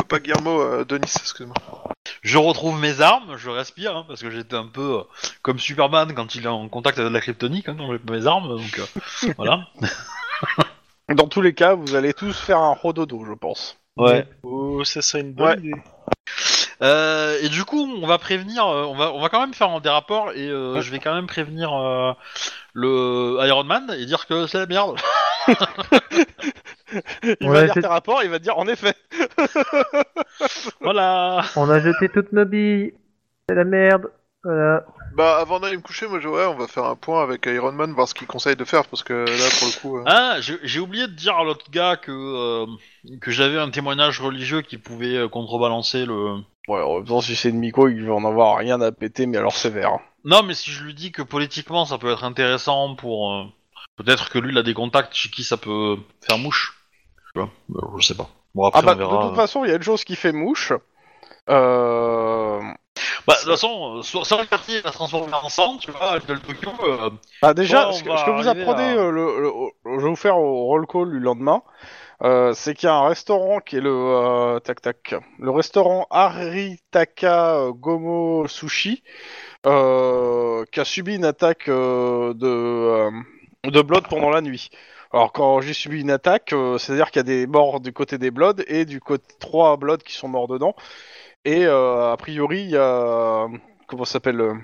Euh, 0.00 0.04
pas 0.08 0.20
Guillermo, 0.20 0.60
euh, 0.60 0.84
Denis, 0.84 1.12
excuse-moi. 1.16 1.54
Je 2.22 2.38
retrouve 2.38 2.78
mes 2.80 3.00
armes, 3.00 3.36
je 3.36 3.50
respire, 3.50 3.96
hein, 3.96 4.04
parce 4.06 4.20
que 4.22 4.30
j'étais 4.30 4.54
un 4.56 4.66
peu 4.68 4.98
euh, 4.98 5.02
comme 5.42 5.58
Superman 5.58 6.14
quand 6.14 6.34
il 6.36 6.44
est 6.44 6.48
en 6.48 6.68
contact 6.68 6.98
avec 6.98 7.12
la 7.12 7.20
kryptonique, 7.20 7.68
hein, 7.68 7.74
quand 7.76 7.92
j'ai 7.92 8.00
mes 8.10 8.26
armes, 8.26 8.48
donc 8.56 8.78
euh, 8.78 9.32
voilà. 9.36 9.66
Dans 11.14 11.26
tous 11.26 11.42
les 11.42 11.54
cas, 11.54 11.74
vous 11.74 11.96
allez 11.96 12.14
tous 12.14 12.38
faire 12.38 12.58
un 12.58 12.72
rododo, 12.72 13.24
je 13.26 13.32
pense. 13.32 13.79
Ouais. 13.96 14.26
Oh, 14.42 14.82
ça 14.84 15.02
serait 15.02 15.20
une 15.22 15.32
bonne 15.32 15.46
Ouais. 15.48 15.56
idée. 15.58 15.72
Euh, 16.82 17.38
et 17.42 17.48
du 17.50 17.64
coup, 17.64 17.82
on 18.02 18.06
va 18.06 18.16
prévenir, 18.18 18.66
euh, 18.66 18.84
on 18.84 18.94
va, 18.96 19.12
on 19.12 19.20
va 19.20 19.28
quand 19.28 19.40
même 19.40 19.52
faire 19.52 19.80
des 19.82 19.90
rapports 19.90 20.32
et 20.32 20.48
euh, 20.48 20.74
Ouais. 20.74 20.80
je 20.82 20.90
vais 20.90 20.98
quand 20.98 21.14
même 21.14 21.26
prévenir 21.26 21.74
euh, 21.74 22.12
le 22.72 23.36
Iron 23.46 23.64
Man 23.64 23.94
et 23.98 24.06
dire 24.06 24.26
que 24.26 24.46
c'est 24.46 24.58
la 24.58 24.66
merde. 24.66 24.96
Il 27.22 27.48
Ouais, 27.48 27.54
va 27.54 27.64
lire 27.64 27.74
c'est- 27.74 27.82
tes 27.82 27.86
rapports, 27.86 28.22
il 28.24 28.30
va 28.30 28.38
te 28.38 28.42
dire 28.44 28.58
en 28.58 28.66
effet. 28.66 28.94
voilà. 30.80 31.42
On 31.56 31.68
a 31.70 31.80
jeté 31.80 32.08
toutes 32.08 32.32
nos 32.32 32.44
billes. 32.44 32.94
C'est 33.48 33.54
la 33.54 33.64
merde. 33.64 34.10
Voilà. 34.42 34.84
Bah, 35.16 35.38
avant 35.38 35.60
d'aller 35.60 35.76
me 35.76 35.82
coucher, 35.82 36.06
moi, 36.06 36.18
je... 36.20 36.28
ouais, 36.28 36.46
on 36.46 36.54
va 36.56 36.66
faire 36.66 36.84
un 36.84 36.96
point 36.96 37.22
avec 37.22 37.44
Iron 37.46 37.72
Man, 37.72 37.92
voir 37.92 38.08
ce 38.08 38.14
qu'il 38.14 38.26
conseille 38.26 38.56
de 38.56 38.64
faire, 38.64 38.86
parce 38.86 39.02
que 39.02 39.12
là, 39.12 39.48
pour 39.58 39.68
le 39.68 39.80
coup. 39.80 39.98
euh, 39.98 40.04
Ah, 40.06 40.36
j'ai 40.40 40.56
j'ai 40.62 40.80
oublié 40.80 41.06
de 41.08 41.12
dire 41.12 41.36
à 41.36 41.44
l'autre 41.44 41.70
gars 41.70 41.96
que 41.96 42.10
euh, 42.12 42.66
que 43.20 43.30
j'avais 43.30 43.58
un 43.58 43.70
témoignage 43.70 44.20
religieux 44.20 44.62
qui 44.62 44.78
pouvait 44.78 45.16
euh, 45.16 45.28
contrebalancer 45.28 46.06
le. 46.06 46.36
Ouais, 46.68 46.80
en 46.80 46.96
même 46.98 47.04
temps, 47.04 47.20
si 47.20 47.34
c'est 47.36 47.50
une 47.50 47.58
micro, 47.58 47.88
il 47.88 48.06
va 48.06 48.14
en 48.14 48.24
avoir 48.24 48.56
rien 48.56 48.80
à 48.80 48.92
péter, 48.92 49.26
mais 49.26 49.36
alors 49.38 49.56
sévère. 49.56 49.98
Non, 50.24 50.42
mais 50.42 50.54
si 50.54 50.70
je 50.70 50.84
lui 50.84 50.94
dis 50.94 51.12
que 51.12 51.22
politiquement 51.22 51.84
ça 51.84 51.98
peut 51.98 52.12
être 52.12 52.24
intéressant 52.24 52.94
pour 52.94 53.32
euh, 53.32 53.44
peut-être 53.96 54.30
que 54.30 54.38
lui 54.38 54.52
il 54.52 54.58
a 54.58 54.62
des 54.62 54.74
contacts 54.74 55.14
chez 55.14 55.28
qui 55.30 55.42
ça 55.44 55.56
peut 55.56 55.96
faire 56.26 56.38
mouche. 56.38 56.78
Tu 57.34 57.40
vois, 57.40 57.50
je 57.98 58.06
sais 58.06 58.14
pas. 58.14 58.28
Bon 58.54 58.64
après 58.64 58.80
Ah 58.80 58.82
bah, 58.82 58.92
on 58.94 58.96
verra. 58.98 59.22
de 59.24 59.28
toute 59.28 59.36
façon, 59.36 59.64
il 59.64 59.70
y 59.70 59.72
a 59.72 59.76
une 59.76 59.82
chose 59.82 60.04
qui 60.04 60.16
fait 60.16 60.32
mouche. 60.32 60.72
Euh... 61.48 62.39
Bah, 63.30 63.36
de 63.36 63.40
toute 63.42 63.50
façon, 63.52 64.02
soit, 64.02 64.24
soit 64.24 64.40
le 64.40 64.46
quartier 64.46 64.80
va 64.80 64.90
se 64.90 64.96
transformer 64.96 65.32
en 65.32 65.48
centre, 65.48 65.78
tu 65.80 65.90
vois, 65.92 66.14
le 66.16 66.38
Tokyo. 66.40 66.70
euh, 66.82 67.10
Bah 67.42 67.54
déjà, 67.54 67.92
ce 67.92 68.02
que, 68.02 68.08
va 68.08 68.16
ce 68.18 68.24
que 68.24 68.30
vous 68.30 68.48
apprenez, 68.48 68.82
à- 68.82 68.96
euh, 68.96 69.10
le, 69.10 69.40
le- 69.40 69.52
je 69.98 70.02
vais 70.04 70.08
vous 70.10 70.16
faire 70.16 70.36
au 70.38 70.64
roll 70.66 70.86
call 70.86 71.10
du 71.10 71.20
lendemain, 71.20 71.62
euh, 72.22 72.52
c'est 72.54 72.74
qu'il 72.74 72.86
y 72.88 72.90
a 72.90 72.94
un 72.96 73.08
restaurant 73.08 73.60
qui 73.60 73.76
est 73.76 73.80
le 73.80 73.90
euh, 73.94 74.58
tac 74.60 74.80
tac, 74.82 75.14
le 75.38 75.50
restaurant 75.50 76.06
Aritaka 76.10 77.54
euh, 77.56 77.72
Gomo 77.72 78.46
Sushi, 78.48 79.02
euh, 79.66 80.64
qui 80.72 80.80
a 80.80 80.84
subi 80.84 81.14
une 81.16 81.24
attaque 81.24 81.68
de 81.68 83.10
de 83.64 83.82
Blood 83.82 84.08
pendant 84.08 84.30
la 84.30 84.40
nuit. 84.40 84.70
Alors 85.12 85.32
quand 85.32 85.60
j'ai 85.60 85.72
subi 85.72 86.00
une 86.00 86.10
attaque, 86.10 86.54
c'est-à-dire 86.78 87.10
qu'il 87.10 87.18
y 87.18 87.20
a 87.20 87.24
des 87.24 87.46
morts 87.46 87.80
du 87.80 87.92
côté 87.92 88.16
des 88.18 88.30
Blood 88.30 88.64
et 88.68 88.84
du 88.84 89.00
côté 89.00 89.24
trois 89.40 89.76
Blood 89.76 90.02
qui 90.02 90.14
sont 90.14 90.28
morts 90.28 90.46
dedans. 90.48 90.74
Et 91.44 91.64
euh, 91.66 92.12
a 92.12 92.16
priori, 92.16 92.62
il 92.64 92.70
y 92.70 92.76
a 92.76 93.46
comment 93.86 94.04
ça 94.04 94.14
s'appelle 94.14 94.40
euh, 94.40 94.54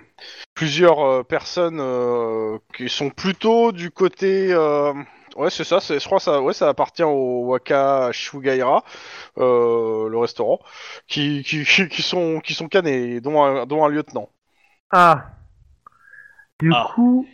plusieurs 0.54 1.00
euh, 1.00 1.22
personnes 1.22 1.78
euh, 1.80 2.58
qui 2.76 2.88
sont 2.88 3.10
plutôt 3.10 3.72
du 3.72 3.90
côté. 3.90 4.52
euh, 4.52 4.92
ouais, 5.36 5.50
c'est 5.50 5.64
ça. 5.64 5.80
C'est, 5.80 5.98
je 5.98 6.04
crois 6.06 6.18
que 6.18 6.24
ça. 6.24 6.40
Ouais, 6.42 6.52
ça 6.52 6.68
appartient 6.68 7.02
au 7.02 7.46
Waka 7.46 8.10
Shugaira, 8.12 8.84
euh, 9.38 10.08
le 10.08 10.18
restaurant, 10.18 10.60
qui, 11.06 11.42
qui, 11.44 11.64
qui, 11.88 12.02
sont 12.02 12.40
qui 12.40 12.52
sont 12.54 12.68
canés, 12.68 13.20
dont 13.20 13.42
un, 13.42 13.64
dont 13.66 13.84
un 13.84 13.88
lieutenant. 13.88 14.28
Ah. 14.90 15.30
Du 16.60 16.70
Ah. 16.74 16.90
coup. 16.94 17.26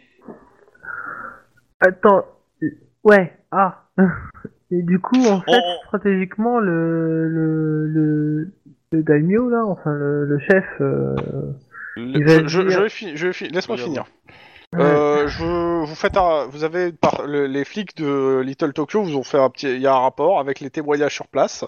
Attends. 1.81 2.25
Ouais. 3.03 3.37
Ah. 3.51 3.83
Et 4.71 4.83
du 4.83 4.99
coup, 5.01 5.23
en 5.27 5.41
fait, 5.43 5.51
on- 5.53 5.87
stratégiquement, 5.89 6.59
le 6.59 7.29
le 7.29 7.87
le, 7.89 8.53
le 8.93 9.03
daimyo 9.03 9.49
là, 9.49 9.65
enfin 9.67 9.91
le, 9.93 10.25
le 10.27 10.39
chef. 10.39 10.65
euh, 10.81 11.15
Il 11.97 12.25
va 12.25 12.39
Je, 12.43 12.47
je, 12.49 12.61
dire- 12.63 12.71
je 12.71 12.81
vais 12.83 12.89
fi- 12.89 13.17
je 13.17 13.27
vais 13.27 13.33
fi- 13.33 13.49
laisse-moi 13.49 13.77
finir. 13.77 14.05
ouais. 14.75 14.81
Euh, 14.81 15.29
je, 15.29 15.45
vous 15.85 15.95
faites 15.95 16.17
un, 16.17 16.47
vous 16.47 16.65
avez 16.65 16.93
par, 16.93 17.27
le- 17.27 17.47
les 17.47 17.65
flics 17.65 17.95
de 17.97 18.41
Little 18.41 18.73
Tokyo 18.73 19.03
vous 19.03 19.17
ont 19.17 19.23
fait 19.23 19.39
un 19.39 19.51
petit, 19.51 19.67
il 19.69 19.81
y 19.83 19.87
a 19.87 19.95
un 19.95 19.99
rapport 20.01 20.39
avec 20.41 20.61
les 20.61 20.71
témoignages 20.71 21.15
sur 21.15 21.27
place. 21.29 21.65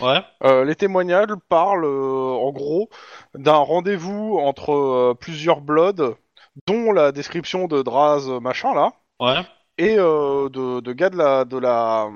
Ouais. 0.00 0.18
Euh, 0.42 0.64
les 0.64 0.74
témoignages 0.74 1.28
parlent 1.48 1.84
euh, 1.84 2.32
en 2.32 2.50
gros 2.50 2.88
d'un 3.36 3.52
rendez-vous 3.54 4.38
entre 4.40 4.72
euh, 4.72 5.14
plusieurs 5.14 5.60
Bloods, 5.60 6.16
dont 6.66 6.90
la 6.92 7.12
description 7.12 7.68
de 7.68 7.82
Draz 7.82 8.26
machin 8.40 8.74
là, 8.74 8.92
Ouais. 9.20 9.40
et 9.78 9.96
euh, 9.98 10.48
de, 10.48 10.80
de 10.80 10.92
gars 10.92 11.10
de 11.10 11.16
la 11.18 11.44
de 11.44 11.56
la 11.58 12.08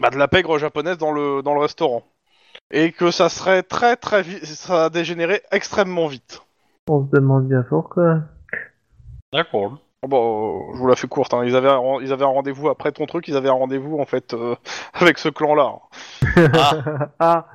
bah, 0.00 0.10
de 0.10 0.16
la 0.16 0.26
pègre 0.26 0.58
japonaise 0.58 0.98
dans 0.98 1.12
le 1.12 1.42
dans 1.42 1.54
le 1.54 1.60
restaurant, 1.60 2.02
et 2.70 2.92
que 2.92 3.10
ça 3.10 3.28
serait 3.28 3.62
très 3.62 3.96
très 3.96 4.22
vite, 4.22 4.44
ça 4.44 4.86
a 4.86 4.90
dégénéré 4.90 5.42
extrêmement 5.50 6.06
vite. 6.06 6.42
On 6.88 7.04
se 7.04 7.10
demande 7.10 7.48
bien 7.48 7.62
pourquoi. 7.68 8.20
D'accord. 9.32 9.78
Bon, 10.06 10.70
euh, 10.70 10.74
je 10.74 10.78
vous 10.78 10.86
la 10.86 10.96
fais 10.96 11.08
courte. 11.08 11.34
Hein. 11.34 11.42
Ils 11.44 11.54
avaient 11.54 11.68
un, 11.68 11.80
ils 12.00 12.12
avaient 12.12 12.24
un 12.24 12.28
rendez-vous 12.28 12.68
après 12.70 12.90
ton 12.90 13.06
truc. 13.06 13.28
Ils 13.28 13.36
avaient 13.36 13.50
un 13.50 13.54
rendez-vous 13.54 13.98
en 13.98 14.06
fait 14.06 14.32
euh, 14.34 14.54
avec 14.94 15.18
ce 15.18 15.28
clan-là. 15.28 15.74
Ah, 16.54 16.72
ah. 17.18 17.46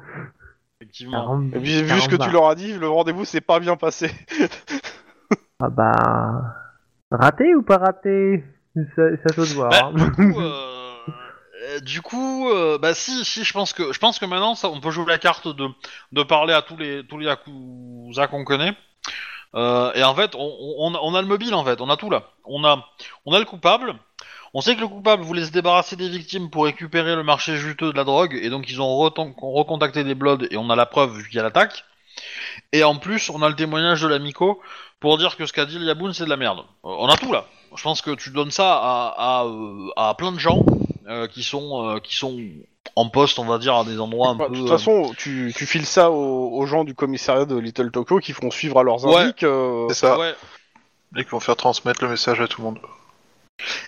effectivement. 0.79 1.17
caramba. 1.17 1.57
Et 1.57 1.59
puis, 1.59 1.81
vu 1.81 1.99
ce 1.99 2.07
que 2.07 2.15
tu 2.15 2.29
leur 2.29 2.47
as 2.47 2.55
dit, 2.55 2.73
le 2.73 2.87
rendez-vous 2.87 3.25
s'est 3.25 3.41
pas 3.41 3.59
bien 3.59 3.75
passé. 3.75 4.11
Ah 5.61 5.69
bah. 5.69 6.53
Raté 7.11 7.55
ou 7.55 7.61
pas 7.61 7.77
raté? 7.77 8.43
Ça, 8.75 9.03
ça 9.25 9.33
peut 9.33 9.45
se 9.45 9.55
voir. 9.55 9.69
Bah, 9.69 9.85
hein. 9.85 9.93
du 9.93 10.11
coup, 10.11 10.37
euh, 10.41 10.74
du 11.81 12.01
coup, 12.01 12.49
euh, 12.49 12.77
bah 12.77 12.93
si, 12.93 13.23
si, 13.25 13.43
je 13.43 13.53
pense 13.53 13.73
que, 13.73 14.25
maintenant, 14.25 14.55
on 14.63 14.79
peut 14.79 14.91
jouer 14.91 15.05
la 15.07 15.17
carte 15.17 15.47
de, 15.47 16.23
parler 16.23 16.53
à 16.53 16.61
tous 16.61 16.77
les, 16.77 17.03
yakuza 17.19 18.27
qu'on 18.27 18.43
connaît. 18.43 18.73
Euh, 19.55 19.93
et 19.93 20.03
en 20.03 20.13
fait, 20.15 20.35
on, 20.35 21.15
a 21.15 21.21
le 21.21 21.27
mobile 21.27 21.53
en 21.53 21.63
fait, 21.63 21.79
on 21.79 21.89
a 21.89 21.97
tout 21.97 22.09
là. 22.09 22.23
On 22.45 22.63
a, 22.65 22.83
le 23.25 23.45
coupable. 23.45 23.95
On 24.53 24.61
sait 24.61 24.75
que 24.75 24.81
le 24.81 24.87
coupable 24.87 25.23
voulait 25.23 25.45
se 25.45 25.51
débarrasser 25.51 25.95
des 25.95 26.09
victimes 26.09 26.49
pour 26.49 26.65
récupérer 26.65 27.15
le 27.15 27.23
marché 27.23 27.57
juteux 27.57 27.91
de 27.91 27.97
la 27.97 28.05
drogue, 28.05 28.37
et 28.41 28.49
donc 28.49 28.69
ils 28.69 28.81
ont 28.81 28.97
recontacté 28.97 30.03
des 30.03 30.15
Bloods, 30.15 30.47
et 30.49 30.57
on 30.57 30.69
a 30.69 30.75
la 30.75 30.85
preuve 30.85 31.17
vu 31.17 31.27
qu'il 31.27 31.37
y 31.37 31.39
a 31.39 31.43
l'attaque. 31.43 31.83
Et 32.71 32.83
en 32.83 32.95
plus, 32.95 33.29
on 33.29 33.41
a 33.41 33.49
le 33.49 33.55
témoignage 33.55 34.01
de 34.01 34.07
l'amico 34.07 34.61
pour 35.01 35.17
dire 35.17 35.35
que 35.35 35.45
ce 35.45 35.51
qu'a 35.51 35.65
dit 35.65 35.77
Yaboun, 35.77 36.13
c'est 36.13 36.23
de 36.23 36.29
la 36.29 36.37
merde. 36.37 36.59
Euh, 36.59 36.63
on 36.83 37.07
a 37.07 37.17
tout 37.17 37.33
là. 37.33 37.45
Je 37.75 37.83
pense 37.83 38.01
que 38.01 38.11
tu 38.11 38.29
donnes 38.29 38.51
ça 38.51 39.43
euh, 39.43 39.89
à 39.97 40.15
plein 40.17 40.31
de 40.31 40.39
gens 40.39 40.63
euh, 41.07 41.27
qui 41.27 41.44
sont 41.44 41.88
euh, 41.88 41.99
qui 41.99 42.15
sont 42.15 42.38
en 42.95 43.10
poste, 43.10 43.40
on 43.40 43.45
va 43.45 43.57
dire, 43.57 43.76
à 43.76 43.84
des 43.84 43.99
endroits 43.99 44.30
un 44.30 44.36
Bah, 44.36 44.45
peu. 44.48 44.53
de 44.53 44.60
toute 44.60 44.68
euh, 44.68 44.72
façon, 44.77 45.11
tu, 45.18 45.53
tu 45.56 45.65
files 45.65 45.86
ça 45.86 46.11
aux, 46.11 46.49
aux 46.57 46.65
gens 46.65 46.84
du 46.84 46.94
commissariat 46.95 47.45
de 47.45 47.56
Little 47.57 47.91
Tokyo 47.91 48.19
qui 48.19 48.32
font 48.34 48.52
suivre 48.52 48.80
à 48.80 48.84
leurs 48.84 49.03
Ouais. 49.06 49.15
indices. 49.15 49.34
euh, 49.44 49.86
C'est 49.90 49.95
ça. 49.95 50.18
ouais. 50.19 50.34
Et 51.18 51.23
qui 51.23 51.30
vont 51.30 51.40
faire 51.40 51.56
transmettre 51.56 52.03
le 52.03 52.10
message 52.10 52.40
à 52.41 52.48
tout 52.48 52.61
le 52.61 52.65
monde. 52.65 52.80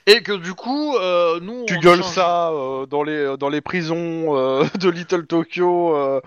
Et 0.05 0.23
que 0.23 0.31
du 0.31 0.53
coup, 0.53 0.95
euh, 0.95 1.39
nous. 1.41 1.65
tu 1.65 1.75
on 1.75 1.79
gueules 1.79 2.01
change- 2.01 2.13
ça 2.13 2.49
euh, 2.51 2.85
dans 2.85 3.03
les 3.03 3.35
dans 3.37 3.49
les 3.49 3.59
prisons 3.59 4.35
euh, 4.37 4.63
de 4.79 4.89
Little 4.89 5.27
Tokyo 5.27 5.93
euh, 5.95 6.21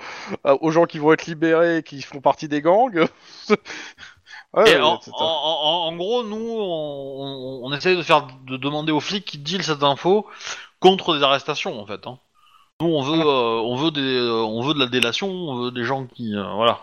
euh, 0.47 0.57
aux 0.61 0.71
gens 0.71 0.85
qui 0.85 0.99
vont 0.99 1.13
être 1.15 1.25
libérés 1.27 1.79
et 1.79 1.83
qui 1.83 2.03
font 2.03 2.21
partie 2.21 2.49
des 2.49 2.61
gangs. 2.61 3.07
Ouais, 4.53 4.69
Et 4.69 4.75
ouais, 4.75 4.81
en, 4.83 5.01
c'est- 5.01 5.13
en- 5.15 5.17
en- 5.25 5.87
en 5.87 5.97
gros, 5.97 6.25
nous, 6.25 6.37
on, 6.37 7.61
on, 7.63 7.69
on 7.71 7.73
essaye 7.73 7.97
de 7.97 8.03
faire 8.03 8.27
de 8.49 8.57
demander 8.57 8.91
aux 8.91 8.99
flics 8.99 9.25
qui 9.25 9.39
deal 9.39 9.63
cette 9.63 9.85
info 9.85 10.27
contre 10.81 11.17
des 11.17 11.23
arrestations, 11.23 11.81
en 11.81 11.87
fait. 11.87 12.07
hein. 12.07 12.19
Nous, 12.81 12.89
on 12.89 13.03
veut, 13.03 13.21
euh, 13.21 13.61
on 13.61 13.77
veut 13.77 13.91
des, 13.91 14.01
euh, 14.01 14.43
on 14.43 14.63
veut 14.63 14.75
de 14.75 14.79
la 14.79 14.87
délation, 14.87 15.29
on 15.29 15.65
veut 15.65 15.71
des 15.71 15.85
gens 15.85 16.07
qui, 16.07 16.35
euh, 16.35 16.43
voilà. 16.55 16.81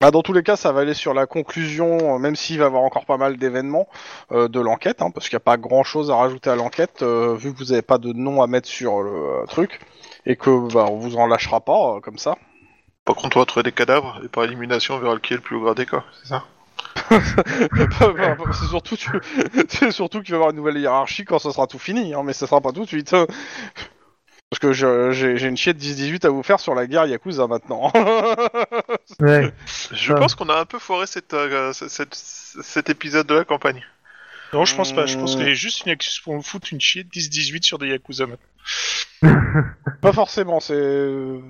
Bah, 0.00 0.10
dans 0.10 0.22
tous 0.22 0.32
les 0.32 0.42
cas, 0.42 0.56
ça 0.56 0.72
va 0.72 0.80
aller 0.80 0.94
sur 0.94 1.12
la 1.12 1.26
conclusion, 1.26 2.14
euh, 2.14 2.18
même 2.18 2.34
s'il 2.34 2.58
va 2.58 2.64
y 2.64 2.66
avoir 2.66 2.84
encore 2.84 3.04
pas 3.04 3.18
mal 3.18 3.36
d'événements 3.36 3.86
euh, 4.32 4.48
de 4.48 4.58
l'enquête, 4.58 5.02
hein, 5.02 5.10
parce 5.10 5.28
qu'il 5.28 5.36
n'y 5.36 5.42
a 5.42 5.44
pas 5.44 5.58
grand-chose 5.58 6.10
à 6.10 6.16
rajouter 6.16 6.48
à 6.48 6.56
l'enquête, 6.56 7.02
euh, 7.02 7.34
vu 7.34 7.52
que 7.52 7.58
vous 7.58 7.66
n'avez 7.66 7.82
pas 7.82 7.98
de 7.98 8.12
nom 8.12 8.40
à 8.40 8.46
mettre 8.46 8.68
sur 8.68 9.02
le 9.02 9.10
euh, 9.10 9.46
truc, 9.46 9.80
et 10.24 10.36
que 10.36 10.72
bah, 10.72 10.86
on 10.88 10.96
vous 10.96 11.16
en 11.16 11.26
lâchera 11.26 11.60
pas 11.60 11.96
euh, 11.96 12.00
comme 12.00 12.16
ça. 12.16 12.36
Par 13.04 13.16
contre, 13.16 13.36
on 13.36 13.40
va 13.40 13.46
trouver 13.46 13.64
des 13.64 13.72
cadavres 13.72 14.20
et 14.24 14.28
par 14.28 14.44
élimination, 14.44 14.94
on 14.94 14.98
verra 15.00 15.14
lequel 15.14 15.34
est 15.34 15.40
le 15.40 15.42
plus 15.42 15.60
gras 15.60 15.74
des 15.74 15.86
cas, 15.86 16.04
c'est 16.22 16.28
ça? 16.28 16.44
c'est 18.52 18.66
surtout, 18.68 18.96
tu... 18.96 19.10
c'est 19.68 19.90
surtout 19.90 20.22
qu'il 20.22 20.30
va 20.32 20.36
y 20.36 20.38
avoir 20.38 20.50
une 20.50 20.56
nouvelle 20.56 20.78
hiérarchie 20.78 21.24
quand 21.24 21.38
ça 21.38 21.52
sera 21.52 21.66
tout 21.66 21.78
fini, 21.78 22.14
hein, 22.14 22.22
mais 22.24 22.32
ça 22.32 22.46
sera 22.46 22.60
pas 22.60 22.72
tout 22.72 22.82
de 22.82 22.88
suite. 22.88 23.12
hein. 23.14 23.26
Parce 24.50 24.58
que 24.58 24.72
je- 24.72 25.12
j'ai 25.12 25.36
j'ai 25.36 25.46
une 25.46 25.56
chiette 25.56 25.76
10-18 25.78 26.26
à 26.26 26.30
vous 26.30 26.42
faire 26.42 26.58
sur 26.58 26.74
la 26.74 26.88
guerre 26.88 27.06
Yakuza 27.06 27.46
maintenant. 27.46 27.92
Ouais. 29.20 29.52
Je 29.92 30.12
pense 30.12 30.34
qu'on 30.34 30.48
a 30.48 30.58
un 30.58 30.64
peu 30.64 30.80
foiré 30.80 31.06
cette, 31.06 31.34
euh, 31.34 31.72
cette- 31.72 31.88
cette- 31.90 32.14
cet 32.14 32.90
épisode 32.90 33.28
de 33.28 33.34
la 33.36 33.44
campagne. 33.44 33.84
Non, 34.52 34.64
je 34.64 34.74
pense 34.74 34.92
pas. 34.92 35.06
Je 35.06 35.16
pense 35.18 35.36
qu'il 35.36 35.46
y 35.46 35.50
a 35.50 35.54
juste 35.54 35.84
une 35.86 35.92
excuse 35.92 36.18
pour 36.20 36.34
me 36.34 36.42
foutre 36.42 36.68
une 36.72 36.80
chier 36.80 37.04
de 37.04 37.08
10-18 37.08 37.62
sur 37.62 37.78
des 37.78 37.88
Yakuza 37.88 38.26
maintenant. 38.26 38.46
pas 40.02 40.12
forcément, 40.12 40.60
c'est. 40.60 40.74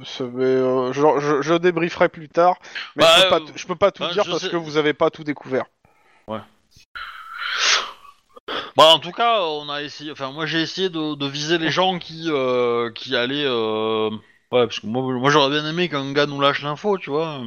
c'est- 0.04 0.24
mais, 0.24 0.44
euh, 0.44 0.92
je, 0.92 1.00
je, 1.20 1.42
je 1.42 1.54
débrieferai 1.54 2.08
plus 2.08 2.28
tard. 2.28 2.56
Mais 2.96 3.04
Bah, 3.04 3.14
je, 3.16 3.22
peux 3.22 3.28
pas, 3.30 3.36
euh, 3.36 3.40
t- 3.46 3.52
je 3.56 3.66
peux 3.66 3.74
pas 3.76 3.90
tout 3.92 4.02
bah, 4.02 4.12
dire 4.12 4.24
je 4.24 4.30
parce 4.30 4.42
sais- 4.42 4.50
que 4.50 4.56
vous 4.56 4.76
avez 4.76 4.92
pas 4.92 5.10
tout 5.10 5.24
découvert. 5.24 5.64
Bah 8.76 8.84
en 8.94 8.98
tout 8.98 9.12
cas, 9.12 9.40
on 9.42 9.68
a 9.68 9.82
essayé. 9.82 10.10
Enfin, 10.12 10.30
moi 10.32 10.46
j'ai 10.46 10.60
essayé 10.60 10.88
de, 10.88 11.14
de 11.14 11.26
viser 11.26 11.58
les 11.58 11.70
gens 11.70 11.98
qui 11.98 12.24
euh, 12.28 12.90
qui 12.92 13.16
allaient. 13.16 13.44
euh, 13.46 14.10
Ouais, 14.52 14.66
parce 14.66 14.80
que 14.80 14.86
moi, 14.86 15.02
moi 15.02 15.30
j'aurais 15.30 15.50
bien 15.50 15.68
aimé 15.68 15.88
qu'un 15.88 16.12
gars 16.12 16.26
nous 16.26 16.40
lâche 16.40 16.62
l'info, 16.62 16.98
tu 16.98 17.10
vois. 17.10 17.40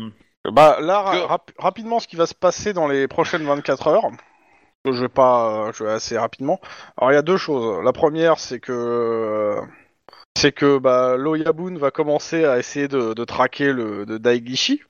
Bah 0.51 0.77
là, 0.81 1.01
ra- 1.01 1.11
Que- 1.17 1.23
rap- 1.25 1.51
rapidement, 1.57 1.99
ce 1.99 2.07
qui 2.07 2.15
va 2.15 2.25
se 2.25 2.33
passer 2.35 2.71
dans 2.73 2.87
les 2.87 3.07
prochaines 3.07 3.43
24 3.45 3.87
heures, 3.87 4.05
je 4.85 5.01
vais 5.01 5.09
pas, 5.09 5.71
je 5.73 5.83
vais 5.83 5.91
assez 5.91 6.17
rapidement. 6.17 6.59
Alors 6.97 7.11
il 7.11 7.15
y 7.15 7.17
a 7.17 7.21
deux 7.21 7.37
choses. 7.37 7.83
La 7.83 7.93
première, 7.93 8.39
c'est 8.39 8.59
que 8.59 9.57
c'est 10.37 10.51
que 10.51 10.77
bah, 10.77 11.15
Loyabun 11.17 11.77
va 11.77 11.91
commencer 11.91 12.45
à 12.45 12.57
essayer 12.59 12.87
de, 12.87 13.13
traquer 13.25 13.71
le 13.71 14.05
de 14.05 14.17
Daigishi, 14.17 14.81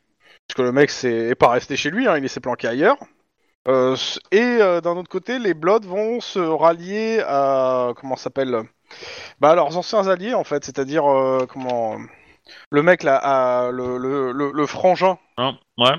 parce 0.48 0.58
que 0.58 0.62
le 0.62 0.72
mec 0.72 0.90
c'est 0.90 1.12
est 1.12 1.36
pas 1.36 1.50
resté 1.50 1.76
chez 1.76 1.92
lui, 1.92 2.08
hein, 2.08 2.18
il 2.18 2.30
s'est 2.30 2.40
planqué 2.40 2.68
ailleurs. 2.68 2.98
Euh, 3.68 3.96
et 4.32 4.42
euh, 4.42 4.82
d'un 4.82 4.98
autre 4.98 5.10
côté, 5.10 5.40
les 5.40 5.54
Bloods 5.54 5.86
vont 5.88 6.20
se 6.20 6.40
rallier 6.40 7.24
à 7.26 7.94
comment 7.96 8.18
s'appelle 8.18 8.64
Bah 9.40 9.56
leurs 9.56 9.78
anciens 9.78 10.08
alliés 10.08 10.34
en 10.34 10.44
fait, 10.44 10.66
c'est-à-dire 10.66 11.06
euh, 11.10 11.46
comment 11.48 11.98
le 12.72 12.84
mec 12.84 13.04
là, 13.04 13.72
le, 13.72 13.98
le, 13.98 14.52
le, 14.52 14.66
frangin 14.68 15.18
Hein 15.38 15.58
ouais. 15.78 15.96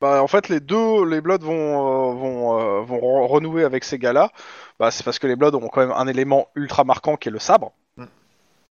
Bah, 0.00 0.22
en 0.22 0.26
fait, 0.26 0.48
les 0.48 0.60
deux, 0.60 1.04
les 1.06 1.20
Bloods 1.20 1.38
vont, 1.38 1.52
euh, 1.52 2.14
vont, 2.14 2.60
euh, 2.60 2.80
vont 2.82 3.26
renouer 3.26 3.64
avec 3.64 3.84
ces 3.84 3.98
gars-là. 3.98 4.30
Bah, 4.78 4.90
c'est 4.90 5.04
parce 5.04 5.18
que 5.18 5.26
les 5.26 5.36
Bloods 5.36 5.54
ont 5.54 5.68
quand 5.68 5.80
même 5.80 5.92
un 5.92 6.06
élément 6.08 6.48
ultra 6.54 6.84
marquant 6.84 7.16
qui 7.16 7.28
est 7.28 7.32
le 7.32 7.38
sabre. 7.38 7.72
Mm. 7.96 8.04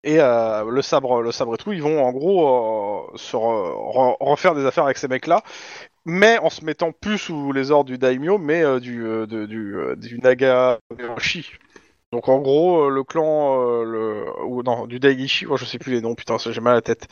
Et 0.05 0.21
euh, 0.21 0.71
le 0.71 0.83
sabre, 0.83 1.23
le 1.23 1.33
sabre 1.33 1.55
et 1.55 1.59
tout, 1.59 1.73
ils 1.73 1.83
vont 1.83 2.03
en 2.05 2.13
gros 2.13 3.09
euh, 3.13 3.17
se 3.17 3.37
re- 3.37 3.73
re- 3.95 4.17
refaire 4.21 4.55
des 4.55 4.65
affaires 4.67 4.85
avec 4.85 4.99
ces 4.99 5.09
mecs-là, 5.09 5.43
mais 6.07 6.39
en 6.39 6.51
se 6.51 6.65
mettant 6.65 6.93
plus 6.93 7.19
sous 7.19 7.53
les 7.53 7.71
ordres 7.71 7.91
du 7.91 7.99
daimyo, 7.99 8.39
mais 8.39 8.63
euh, 8.65 8.81
du, 8.81 9.03
de- 9.03 9.47
du, 9.47 9.77
euh, 9.77 9.97
du 9.97 10.19
Naga 10.21 10.79
Hiroshi. 10.99 11.51
Donc 12.13 12.29
en 12.29 12.41
gros, 12.41 12.87
euh, 12.87 12.91
le 12.91 13.05
clan, 13.05 13.61
euh, 13.63 13.85
le, 13.85 14.45
ou 14.47 14.63
non, 14.63 14.87
du 14.87 14.99
Daigishi, 14.99 15.47
oh, 15.47 15.57
je 15.57 15.65
sais 15.65 15.79
plus 15.79 15.93
les 15.93 16.01
noms, 16.01 16.15
putain, 16.17 16.39
ça, 16.39 16.51
j'ai 16.51 16.61
mal 16.61 16.73
à 16.73 16.77
la 16.77 16.83
tête. 16.83 17.07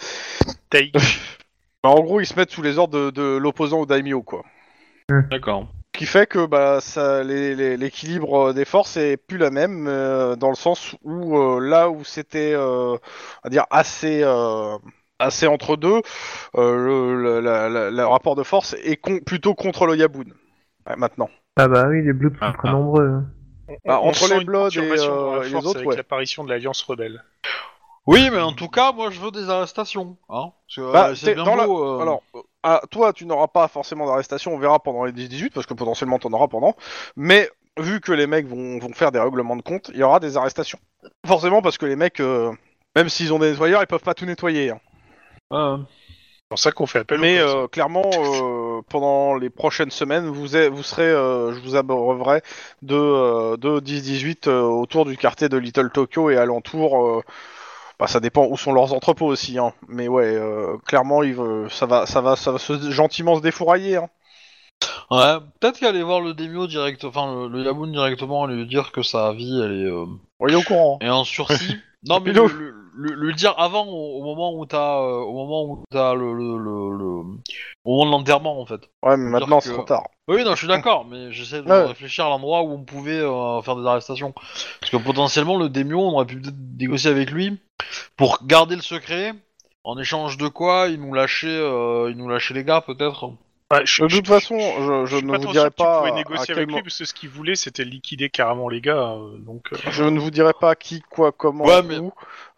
Bah, 1.85 1.91
en 1.91 2.01
gros, 2.01 2.21
ils 2.21 2.27
se 2.27 2.35
mettent 2.35 2.51
sous 2.51 2.63
les 2.63 2.79
ordres 2.79 2.99
de, 2.99 3.11
de 3.11 3.37
l'opposant 3.37 3.81
au 3.81 3.87
daimyo, 3.87 4.23
quoi. 4.23 4.45
D'accord. 5.31 5.69
qui 5.95 6.05
fait 6.07 6.27
que 6.29 6.45
bah, 6.47 6.81
ça, 6.81 7.25
les- 7.25 7.55
les- 7.57 7.77
l'équilibre 7.77 8.53
des 8.53 8.65
forces 8.67 8.97
est 8.99 9.17
plus 9.17 9.39
la 9.39 9.51
même 9.51 9.87
euh, 9.89 10.37
dans 10.37 10.51
le 10.51 10.55
sens 10.55 10.95
où 11.03 11.37
euh, 11.39 11.61
là 11.61 11.89
où 11.91 12.05
c'était 12.05 12.53
euh, 12.55 12.97
dire 13.47 13.65
assez 13.71 14.21
euh, 14.23 14.77
assez 15.19 15.47
entre 15.47 15.77
deux 15.77 16.01
euh, 16.57 16.77
le, 16.77 17.23
le- 17.23 17.41
la- 17.41 17.69
la- 17.71 17.91
le 17.91 18.07
rapport 18.07 18.37
de 18.37 18.43
force 18.43 18.75
est 18.85 18.97
con- 18.97 19.21
plutôt 19.25 19.55
contre 19.55 19.87
le 19.87 19.97
Yabun 19.97 20.25
Ouais, 20.87 20.95
maintenant 20.97 21.31
Ah 21.57 21.67
bah 21.69 21.87
oui, 21.89 22.03
les 22.05 22.13
Bloods 22.13 22.35
sont 22.35 22.39
Ah, 22.43 22.53
très 22.57 22.69
ah. 22.69 22.73
nombreux. 22.73 23.09
hein. 23.09 23.25
Bah, 23.87 23.99
On 24.03 24.09
entre 24.11 24.19
sent 24.19 24.35
les 24.35 24.41
une 24.43 24.47
Bloods 24.47 24.69
et, 24.69 24.75
perturbation 24.75 25.17
dans 25.17 25.35
la 25.35 25.39
euh, 25.39 25.43
et 25.43 25.45
les 25.47 25.51
force 25.53 25.67
autres, 25.67 25.77
avec 25.79 25.89
ouais. 25.89 25.97
l'apparition 25.97 26.45
de 26.45 26.51
l'Alliance 26.51 26.83
rebelle. 26.83 27.25
Oui, 28.09 28.31
mais 28.31 28.41
en 28.41 28.53
tout 28.53 28.69
cas, 28.69 28.91
moi 28.93 29.11
je 29.11 29.21
veux 29.21 29.31
des 29.31 29.51
arrestations. 29.51 30.17
Hein 30.31 30.53
Parce 30.67 30.77
que, 30.77 30.93
Bah, 30.93 31.09
euh, 31.11 31.15
c'est 31.15 31.27
t'es 31.27 31.35
bien 31.35 31.45
dans 31.45 31.57
la- 31.57 31.67
beau. 31.67 31.85
euh, 31.85 32.01
Alors, 32.01 32.23
euh, 32.35 32.41
ah, 32.63 32.81
toi, 32.91 33.13
tu 33.13 33.27
n'auras 33.27 33.49
pas 33.49 33.69
forcément 33.69 34.07
d'arrestation, 34.07 34.55
on 34.55 34.59
verra 34.59 34.79
pendant 34.81 35.05
les 35.05 35.13
10-18, 35.13 35.51
parce 35.53 35.67
que 35.67 35.75
potentiellement 35.75 36.19
t'en 36.19 36.33
auras 36.33 36.49
pendant. 36.49 36.75
Mais 37.17 37.51
vu 37.79 38.01
que 38.01 38.13
les 38.13 38.27
mecs 38.27 38.47
vont, 38.47 38.79
vont 38.79 38.93
faire 38.95 39.13
des 39.13 39.19
règlements 39.21 39.57
de 39.57 39.63
compte, 39.63 39.91
il 39.93 40.01
y 40.01 40.03
aura 40.03 40.21
des 40.21 40.37
arrestations. 40.39 40.79
Forcément, 41.27 41.61
parce 41.61 41.77
que 41.77 41.85
les 41.87 41.97
mecs, 41.97 42.21
euh, 42.21 42.51
même 42.97 43.09
s'ils 43.11 43.33
ont 43.33 43.39
des 43.39 43.51
nettoyeurs, 43.51 43.83
ils 43.83 43.87
peuvent 43.87 44.01
pas 44.03 44.15
tout 44.15 44.25
nettoyer. 44.25 44.71
hein. 44.71 44.81
euh, 45.53 45.77
C'est 45.77 46.49
pour 46.49 46.59
ça 46.59 46.73
qu'on 46.73 46.87
fait 46.87 47.01
appel 47.01 47.21
Mais 47.21 47.43
aux 47.43 47.47
euh, 47.65 47.69
clairement, 47.69 48.11
euh, 48.15 48.81
pendant 48.89 49.35
les 49.35 49.51
prochaines 49.51 49.91
semaines, 49.91 50.29
vous, 50.29 50.57
êtes- 50.57 50.73
vous 50.73 50.83
serez, 50.83 51.03
euh, 51.09 51.53
je 51.53 51.61
vous 51.61 51.77
abreuverai 51.77 52.41
de, 52.81 52.97
euh, 52.97 53.57
de 53.59 53.81
10-18 53.81 54.49
euh, 54.49 54.63
autour 54.63 55.05
du 55.05 55.19
quartier 55.19 55.51
de 55.51 55.59
Little 55.59 55.91
Tokyo 55.91 56.31
et 56.31 56.39
alentour. 56.39 57.07
euh, 57.07 57.23
bah, 57.99 58.07
ça 58.07 58.21
dépend 58.21 58.47
où 58.47 58.57
sont 58.57 58.73
leurs 58.73 58.93
entrepôts 58.93 59.27
aussi, 59.27 59.59
hein. 59.59 59.73
Mais 59.89 60.09
ouais, 60.09 60.35
euh, 60.35 60.77
clairement, 60.87 61.23
il 61.23 61.35
veut- 61.35 61.69
ça 61.69 61.87
va, 61.87 62.07
ça 62.07 62.21
va, 62.21 62.37
ça 62.37 62.53
va 62.53 62.59
se, 62.59 62.91
gentiment 62.91 63.37
se 63.37 63.41
défourailler. 63.43 63.97
Hein. 63.97 64.09
Ouais, 65.11 65.39
peut-être 65.61 65.81
qu'aller 65.81 66.03
voir 66.03 66.21
le 66.21 66.35
Demio 66.35 66.67
direct, 66.67 67.03
enfin 67.05 67.35
le, 67.35 67.49
le 67.49 67.65
Yaboun 67.65 67.91
directement 67.91 68.49
et 68.49 68.55
lui 68.55 68.67
dire 68.67 68.93
que 68.93 69.03
sa 69.03 69.33
vie 69.33 69.61
elle 69.65 69.73
est, 69.73 69.91
euh, 69.91 70.05
Bon, 70.39 70.47
il 70.47 70.53
est 70.53 70.57
au 70.57 70.63
courant. 70.63 70.99
est 71.01 71.09
en 71.09 71.25
sursis. 71.25 71.77
non 72.07 72.21
mais 72.21 72.33
le, 72.33 72.47
le- 72.47 72.75
le- 72.95 73.15
le 73.15 73.33
dire 73.33 73.55
avant 73.59 73.87
au, 73.87 74.21
au 74.21 74.25
moment 74.25 74.55
où 74.55 74.67
t'as 74.67 74.99
euh, 75.01 75.19
au 75.21 75.33
moment 75.33 75.65
où 75.65 75.83
t'as 75.91 76.15
le, 76.15 76.33
le, 76.33 76.59
le, 76.59 76.97
le- 76.97 77.39
au 77.85 77.91
moment 77.97 78.07
de 78.07 78.11
l'enterrement 78.13 78.61
en 78.61 78.67
fait. 78.67 78.83
Ouais, 79.03 79.17
mais 79.17 79.31
maintenant 79.31 79.59
que- 79.59 79.65
c'est 79.65 79.73
trop 79.73 79.83
tard. 79.83 80.05
Oui 80.29 80.45
non 80.45 80.53
je 80.53 80.59
suis 80.59 80.69
d'accord 80.69 81.05
mais 81.07 81.33
j'essaie 81.33 81.63
de 81.63 81.69
Ouais. 81.69 81.87
réfléchir 81.87 82.27
à 82.27 82.29
l'endroit 82.29 82.63
où 82.63 82.71
on 82.73 82.85
pouvait 82.85 83.19
euh, 83.19 83.61
faire 83.63 83.75
des 83.77 83.87
arrestations 83.87 84.33
parce 84.81 84.93
que 84.93 84.97
potentiellement 84.99 85.57
le 85.59 85.69
Demio 85.71 85.99
on 86.01 86.13
aurait 86.13 86.27
pu 86.27 86.41
peut-être 86.41 86.55
négocier 86.79 87.11
avec 87.11 87.31
lui 87.33 87.59
pour 88.17 88.45
garder 88.45 88.77
le 88.77 88.83
secret. 88.83 89.33
En 89.85 89.99
échange 89.99 90.37
de 90.37 90.49
quoi, 90.49 90.89
il 90.89 91.01
nous 91.01 91.15
lâchait, 91.15 91.47
euh, 91.47 92.11
il 92.11 92.17
nous 92.17 92.29
lâchait 92.29 92.55
les 92.55 92.65
gars 92.65 92.81
peut-être? 92.81 93.33
Je- 93.85 94.03
De 94.05 94.09
je- 94.09 94.17
toute 94.17 94.29
façon, 94.29 94.57
je, 94.59 95.05
je 95.05 95.17
ne 95.23 95.31
vous 95.37 95.53
dirai 95.53 95.53
sûr 95.53 95.65
que 95.65 95.69
tu 95.69 95.83
pas 95.85 95.99
pouvais 95.99 96.11
à 96.13 96.15
négocier 96.15 96.47
quel 96.47 96.57
avec 96.57 96.69
mo- 96.71 96.77
lui 96.77 96.83
parce 96.85 96.97
que 96.97 97.05
ce 97.05 97.13
qu'il 97.13 97.29
voulait 97.29 97.55
c'était 97.55 97.85
liquider 97.85 98.31
carrément 98.31 98.71
les 98.71 98.81
gars. 98.81 98.97
euh, 99.13 99.37
donc, 99.41 99.67
euh, 99.75 99.77
Je 99.91 100.05
ne 100.05 100.19
vous 100.19 100.31
dirai 100.31 100.53
pas 100.59 100.75
qui, 100.75 101.03
quoi, 101.11 101.33
comment, 101.33 101.67
Ouais, 101.67 101.83
mais- 101.83 101.99
où, 101.99 102.11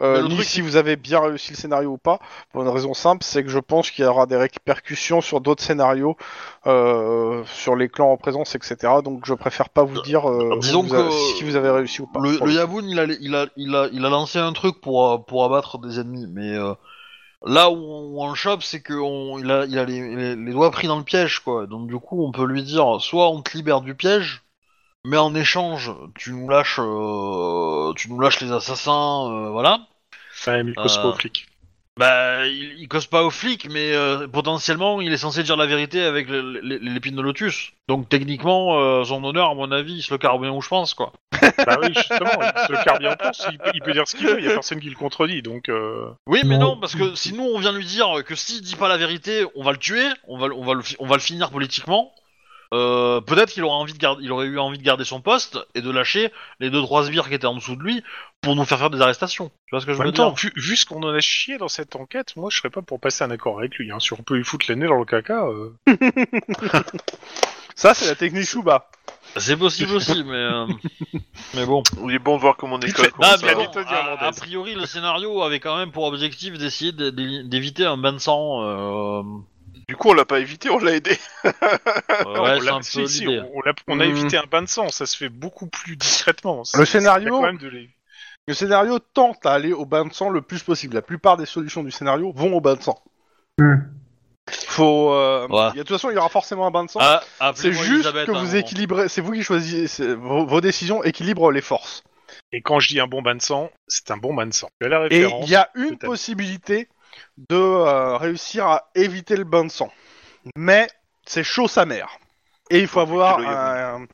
euh, 0.03 0.23
mais 0.23 0.29
ni 0.29 0.35
truc, 0.37 0.47
si 0.47 0.61
vous 0.61 0.77
avez 0.77 0.95
bien 0.95 1.19
réussi 1.19 1.51
le 1.51 1.57
scénario 1.57 1.91
ou 1.91 1.99
pas. 1.99 2.21
Pour 2.53 2.63
une 2.63 2.69
raison 2.69 2.95
simple, 2.95 3.25
c'est 3.25 3.43
que 3.43 3.51
je 3.51 3.59
pense 3.59 3.91
qu'il 3.91 4.05
y 4.05 4.09
aura 4.09 4.27
des 4.27 4.37
répercussions 4.37 5.21
sur 5.21 5.41
d'autres 5.41 5.65
scénarios, 5.65 6.17
euh, 6.69 7.43
sur 7.47 7.75
les 7.75 7.89
clans 7.89 8.13
en 8.13 8.17
présence, 8.17 8.55
etc. 8.55 8.77
Donc 9.05 9.27
je 9.27 9.35
préfère 9.35 9.69
pas 9.69 9.83
vous 9.83 10.01
dire 10.03 10.31
euh, 10.31 10.55
où 10.55 10.59
disons 10.61 10.83
vous 10.85 10.95
a- 10.95 11.03
que 11.09 11.11
si 11.11 11.43
vous 11.43 11.57
avez 11.57 11.71
réussi 11.71 12.03
ou 12.03 12.07
pas. 12.07 12.21
Le, 12.21 12.39
le 12.39 12.47
le- 12.47 12.53
Yaboun, 12.53 12.89
il 12.89 13.01
a, 13.01 13.05
il, 13.21 13.35
a, 13.35 13.47
il, 13.57 13.75
a, 13.75 13.89
il 13.93 14.05
a 14.07 14.11
lancé 14.11 14.39
un 14.39 14.53
truc 14.53 14.81
pour, 14.81 15.25
pour 15.25 15.45
abattre 15.45 15.79
des 15.79 15.99
ennemis, 15.99 16.29
mais 16.29 16.53
euh, 16.55 16.73
là 17.47 17.71
où 17.71 17.77
on, 17.77 18.03
où 18.15 18.23
on 18.23 18.29
le 18.31 18.35
chope, 18.35 18.63
c'est 18.63 18.83
qu'il 18.83 19.51
a, 19.51 19.65
il 19.67 19.79
a 19.79 19.85
les, 19.85 20.17
les, 20.17 20.37
les 20.37 20.53
doigts 20.53 20.71
pris 20.71 20.87
dans 20.89 20.99
le 20.99 21.05
piège, 21.05 21.41
quoi. 21.41 21.67
Donc 21.67 21.89
du 21.89 21.99
coup, 21.99 22.25
on 22.25 22.33
peut 22.33 22.45
lui 22.47 22.63
dire, 22.63 23.01
soit 23.01 23.31
on 23.31 23.43
te 23.43 23.57
libère 23.57 23.81
du 23.83 23.95
piège, 23.95 24.43
mais 25.05 25.17
en 25.19 25.35
échange, 25.35 25.93
tu 26.17 26.33
nous 26.33 26.49
lâches, 26.49 26.79
euh, 26.81 27.93
tu 27.95 28.11
nous 28.11 28.21
lâches 28.21 28.41
les 28.41 28.53
assassins, 28.53 29.31
euh, 29.31 29.51
voilà. 29.51 29.89
ouais, 30.47 30.63
mais 30.65 30.73
Euh, 30.79 31.03
pas 31.03 31.09
aux 31.09 31.13
flics. 31.13 31.50
Bah, 32.01 32.47
il, 32.47 32.77
il 32.79 32.89
cause 32.89 33.07
pas 33.07 33.23
aux 33.25 33.31
flics, 33.31 33.69
mais 33.71 33.93
euh, 33.93 34.27
potentiellement, 34.27 35.03
il 35.03 35.13
est 35.13 35.19
censé 35.19 35.43
dire 35.43 35.57
la 35.59 35.67
vérité 35.67 36.03
avec 36.03 36.29
l'épine 36.31 37.15
de 37.15 37.21
lotus. 37.21 37.73
Donc 37.89 38.09
techniquement, 38.09 38.81
euh, 38.81 39.05
son 39.05 39.23
honneur, 39.23 39.51
à 39.51 39.55
mon 39.55 39.71
avis, 39.71 39.97
il 39.97 40.03
se 40.03 40.13
le 40.15 40.17
carre 40.19 40.39
bien 40.39 40.51
où 40.51 40.63
je 40.63 40.69
pense, 40.69 40.95
quoi. 40.95 41.13
bah 41.67 41.77
oui, 41.83 41.89
justement, 41.95 42.31
il 42.41 42.67
se 42.67 42.73
le 42.73 42.83
carre 42.85 42.99
bien 42.99 43.13
en 43.13 43.17
plus. 43.17 43.43
Il 43.53 43.59
peut, 43.59 43.71
il 43.75 43.83
peut 43.83 43.93
dire 43.93 44.09
ce 44.09 44.17
qu'il 44.17 44.27
veut, 44.27 44.39
il 44.39 44.45
y 44.47 44.49
a 44.49 44.53
personne 44.55 44.81
qui 44.81 44.89
le 44.89 44.97
contredit. 44.97 45.43
Donc, 45.43 45.69
euh, 45.69 46.07
Oui, 46.27 46.41
mais 46.47 46.57
Non. 46.57 46.71
non, 46.75 46.81
parce 46.81 46.95
que 46.95 47.15
si 47.15 47.35
nous 47.35 47.45
on 47.45 47.59
vient 47.59 47.73
lui 47.73 47.85
dire 47.85 48.07
que 48.25 48.35
s'il 48.35 48.63
dit 48.63 48.77
pas 48.77 48.89
la 48.89 48.97
vérité, 48.97 49.45
on 49.55 49.63
va 49.63 49.73
le 49.73 49.79
tuer, 49.79 50.07
on 50.27 50.39
va, 50.39 50.49
le- 50.49 50.55
on 50.55 50.65
va, 50.65 50.73
le, 50.75 50.83
on 51.01 51.07
va 51.07 51.17
le 51.17 51.21
finir 51.23 51.51
politiquement. 51.51 52.13
Euh, 52.73 53.21
peut-être 53.21 53.51
qu'il 53.51 53.65
aurait 53.65 53.75
envie 53.75 53.93
de 53.95 53.99
garder, 53.99 54.23
il 54.23 54.31
aurait 54.31 54.47
eu 54.47 54.59
envie 54.61 54.79
de 54.79 54.83
garder 54.85 55.05
son 55.05 55.21
poste 55.21 55.59
et 55.75 55.81
de 55.81 55.91
lâcher 55.91 56.31
les 56.61 56.71
deux 56.71 56.81
trois 56.83 57.05
sbires 57.05 57.29
qui 57.29 57.35
étaient 57.35 57.47
en 57.47 57.57
dessous 57.57 57.75
de 57.75 57.83
lui 57.83 58.05
pour 58.43 58.55
nous 58.55 58.65
faire 58.65 58.79
faire 58.79 58.91
des 58.91 59.01
arrestations. 59.01 59.49
Tu 59.67 59.71
vois 59.73 59.81
ce 59.81 59.87
que 59.87 59.93
je 59.93 59.97
en 59.99 60.03
veux 60.03 60.05
même 60.07 60.15
temps, 60.15 60.31
dire? 60.31 60.37
vu, 60.39 60.53
vu 60.55 60.77
ce 60.77 60.87
qu'on 60.87 61.03
en 61.03 61.13
a 61.13 61.19
chié 61.21 61.59
dans 61.59 61.67
cette 61.69 61.97
enquête, 61.97 62.37
moi 62.37 62.49
je 62.51 62.59
serais 62.59 62.71
pas 62.71 62.81
pour 62.83 63.01
passer 63.01 63.25
un 63.25 63.31
accord 63.33 63.59
avec 63.59 63.75
lui. 63.77 63.91
Hein. 63.91 63.99
Si 63.99 64.13
on 64.13 64.17
peut 64.23 64.37
lui 64.37 64.45
foutre 64.45 64.67
le 64.69 64.77
nez 64.77 64.87
dans 64.87 64.99
le 64.99 65.05
caca. 65.05 65.47
euh, 65.47 65.73
Ça, 67.75 67.95
c'est 67.95 68.07
la 68.09 68.15
technique 68.15 68.45
Shuba. 68.45 68.91
C'est 69.37 69.57
possible 69.57 69.93
aussi, 69.95 70.23
mais 70.25 70.35
euh, 70.35 70.67
mais 71.55 71.65
bon. 71.65 71.83
Il 72.07 72.15
est 72.15 72.19
bon 72.19 72.37
de 72.37 72.41
voir 72.41 72.57
comment 72.57 72.77
on 72.77 72.81
école. 72.81 73.11
Ah, 73.23 73.37
mais 73.43 73.55
bon, 73.55 73.67
a, 73.67 74.27
a 74.27 74.33
priori, 74.33 74.75
le 74.75 74.87
scénario 74.87 75.43
avait 75.43 75.61
quand 75.61 75.77
même 75.79 75.93
pour 75.93 76.05
objectif 76.05 76.59
d'essayer 76.59 76.93
d'é- 76.93 77.13
d'é- 77.13 77.43
d'éviter 77.45 77.87
un 77.87 77.97
bain 77.97 78.13
de 78.13 78.19
sang. 78.19 79.43
Du 79.91 79.97
coup, 79.97 80.11
on 80.11 80.15
l'a 80.15 80.25
pas 80.25 80.39
évité, 80.39 80.71
on 80.71 80.79
l'a 80.79 80.93
aidé. 80.95 81.19
on 81.45 81.49
ouais, 82.45 82.61
l'a- 82.61 82.61
c'est 82.61 82.69
un 82.71 82.83
si, 82.83 82.99
peu 83.01 83.07
si, 83.09 83.21
l'idée. 83.27 83.41
on, 83.41 83.59
on 83.59 83.61
l'a- 83.63 83.73
on 83.89 83.99
a 83.99 84.07
Hmm. 84.07 84.11
évité 84.11 84.37
un 84.37 84.45
bain 84.49 84.63
de 84.63 84.69
sang, 84.69 84.89
ça 84.89 85.05
se 85.05 85.17
fait 85.17 85.29
beaucoup 85.29 85.67
plus 85.67 85.97
discrètement. 85.97 86.59
Le 86.75 86.85
C'est- 86.85 86.99
scénario- 87.01 87.23
il 87.23 87.25
y 87.25 87.29
a 87.29 87.31
quand 87.33 87.43
même 87.43 87.59
de 87.59 87.67
les- 87.69 87.91
Le 88.47 88.55
scénario 88.55 89.01
tente 89.01 89.45
à 89.45 89.53
aller 89.53 89.73
au 89.73 89.85
bain 89.87 90.05
de 90.05 90.13
sang 90.13 90.29
le 90.31 90.43
plus 90.43 90.63
possible. 90.63 90.95
La 90.95 91.03
plupart 91.03 91.37
des 91.39 91.45
solutions 91.45 91.83
du 91.83 91.91
scénario 91.91 92.31
vont 92.37 92.53
au 92.55 92.61
bain 92.61 92.77
de 92.77 92.83
sang. 92.83 93.03
Hmm. 93.59 93.79
Faut. 94.69 95.13
euh, 95.13 95.49
Ouais. 95.49 95.57
il 95.57 95.59
y 95.59 95.61
a- 95.61 95.71
De 95.73 95.79
toute 95.81 95.89
façon, 95.97 96.11
il 96.11 96.15
y 96.15 96.19
aura 96.19 96.29
forcément 96.29 96.69
un 96.69 96.71
bain 96.71 96.85
de 96.85 96.91
sang. 96.91 97.01
Ah, 97.03 97.21
c'est 97.41 97.45
appelez-moi 97.45 97.83
juste 97.83 97.95
Elisabeth, 98.07 98.27
que 98.27 98.31
un 98.33 98.45
vous 98.45 98.55
équilibrez. 98.55 99.09
C'est 99.09 99.21
vous 99.23 99.33
qui 99.33 99.43
choisissez. 99.43 99.89
c'est- 99.89 100.15
Vos, 100.15 100.47
vos 100.47 100.61
décisions 100.61 101.03
équilibrent 101.03 101.51
les 101.51 101.63
forces. 101.63 102.05
Et 102.53 102.63
quand 102.63 102.79
je 102.79 102.87
dis 102.91 103.01
un 103.01 103.09
bon 103.09 103.23
bain 103.23 103.35
de 103.35 103.43
sang, 103.43 103.71
c'est 103.89 104.13
un 104.13 104.17
bon 104.19 104.35
bain 104.35 104.47
de 104.47 104.55
sang. 104.55 104.69
Tu 104.81 104.87
as 104.87 104.89
la 104.89 104.99
Et 104.99 105.09
référence. 105.25 105.45
il 105.49 105.51
y 105.51 105.57
a 105.57 105.69
une 105.75 105.89
peut-être. 105.91 106.07
possibilité 106.07 106.89
de 107.49 107.57
euh, 107.57 108.17
réussir 108.17 108.67
à 108.67 108.91
éviter 108.95 109.37
le 109.37 109.45
bain 109.45 109.65
de 109.65 109.71
sang. 109.71 109.93
Mais 110.57 110.87
c'est 111.27 111.45
chaud 111.45 111.69
sa 111.69 111.85
mère. 111.87 112.19
Et 112.71 112.79
il 112.81 112.87
faut 112.87 113.01
avoir 113.01 113.37
kilo 113.37 113.49
un- 113.49 114.07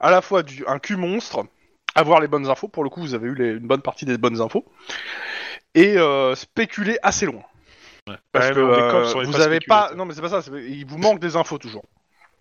à 0.00 0.10
la 0.10 0.20
fois 0.22 0.42
du, 0.42 0.64
un 0.66 0.78
cul 0.78 0.96
monstre, 0.96 1.44
avoir 1.94 2.20
les 2.20 2.28
bonnes 2.28 2.48
infos. 2.48 2.68
Pour 2.68 2.84
le 2.84 2.90
coup, 2.90 3.00
vous 3.00 3.14
avez 3.14 3.28
eu 3.28 3.34
les- 3.34 3.50
une 3.52 3.66
bonne 3.66 3.82
partie 3.82 4.04
des 4.04 4.18
bonnes 4.18 4.40
infos. 4.40 4.64
Et 5.74 5.96
euh, 5.98 6.34
spéculer 6.34 6.98
assez 7.02 7.26
loin. 7.26 7.42
Parce 8.32 8.48
Ouais, 8.48 8.54
que 8.54 8.58
mais 8.60 8.64
on 8.64 8.74
est 8.74 8.82
euh, 8.82 8.90
cops, 8.90 9.14
on 9.14 9.20
est 9.22 9.24
vous 9.26 9.32
pas 9.32 9.42
avez 9.42 9.60
pas. 9.60 9.86
spéculateurs. 9.86 9.96
Non, 9.96 10.04
mais 10.06 10.14
c'est 10.14 10.20
pas 10.22 10.28
ça. 10.28 10.42
c'est- 10.42 10.50
Il 10.52 10.86
vous 10.86 10.98
manque 10.98 11.20
des 11.20 11.36
infos 11.36 11.58
toujours. 11.58 11.84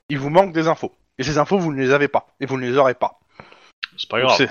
Il 0.09 0.17
vous 0.17 0.29
manque 0.29 0.51
des 0.53 0.67
infos. 0.67 0.91
Et 1.19 1.23
ces 1.23 1.37
infos, 1.37 1.59
vous 1.59 1.71
ne 1.73 1.79
les 1.79 1.91
avez 1.91 2.07
pas. 2.07 2.27
Et 2.39 2.45
vous 2.45 2.57
ne 2.57 2.65
les 2.65 2.77
aurez 2.77 2.95
pas. 2.95 3.19
C'est 3.97 4.09
pas 4.09 4.19
Donc 4.19 4.27
grave. 4.29 4.37
c'est- 4.37 4.49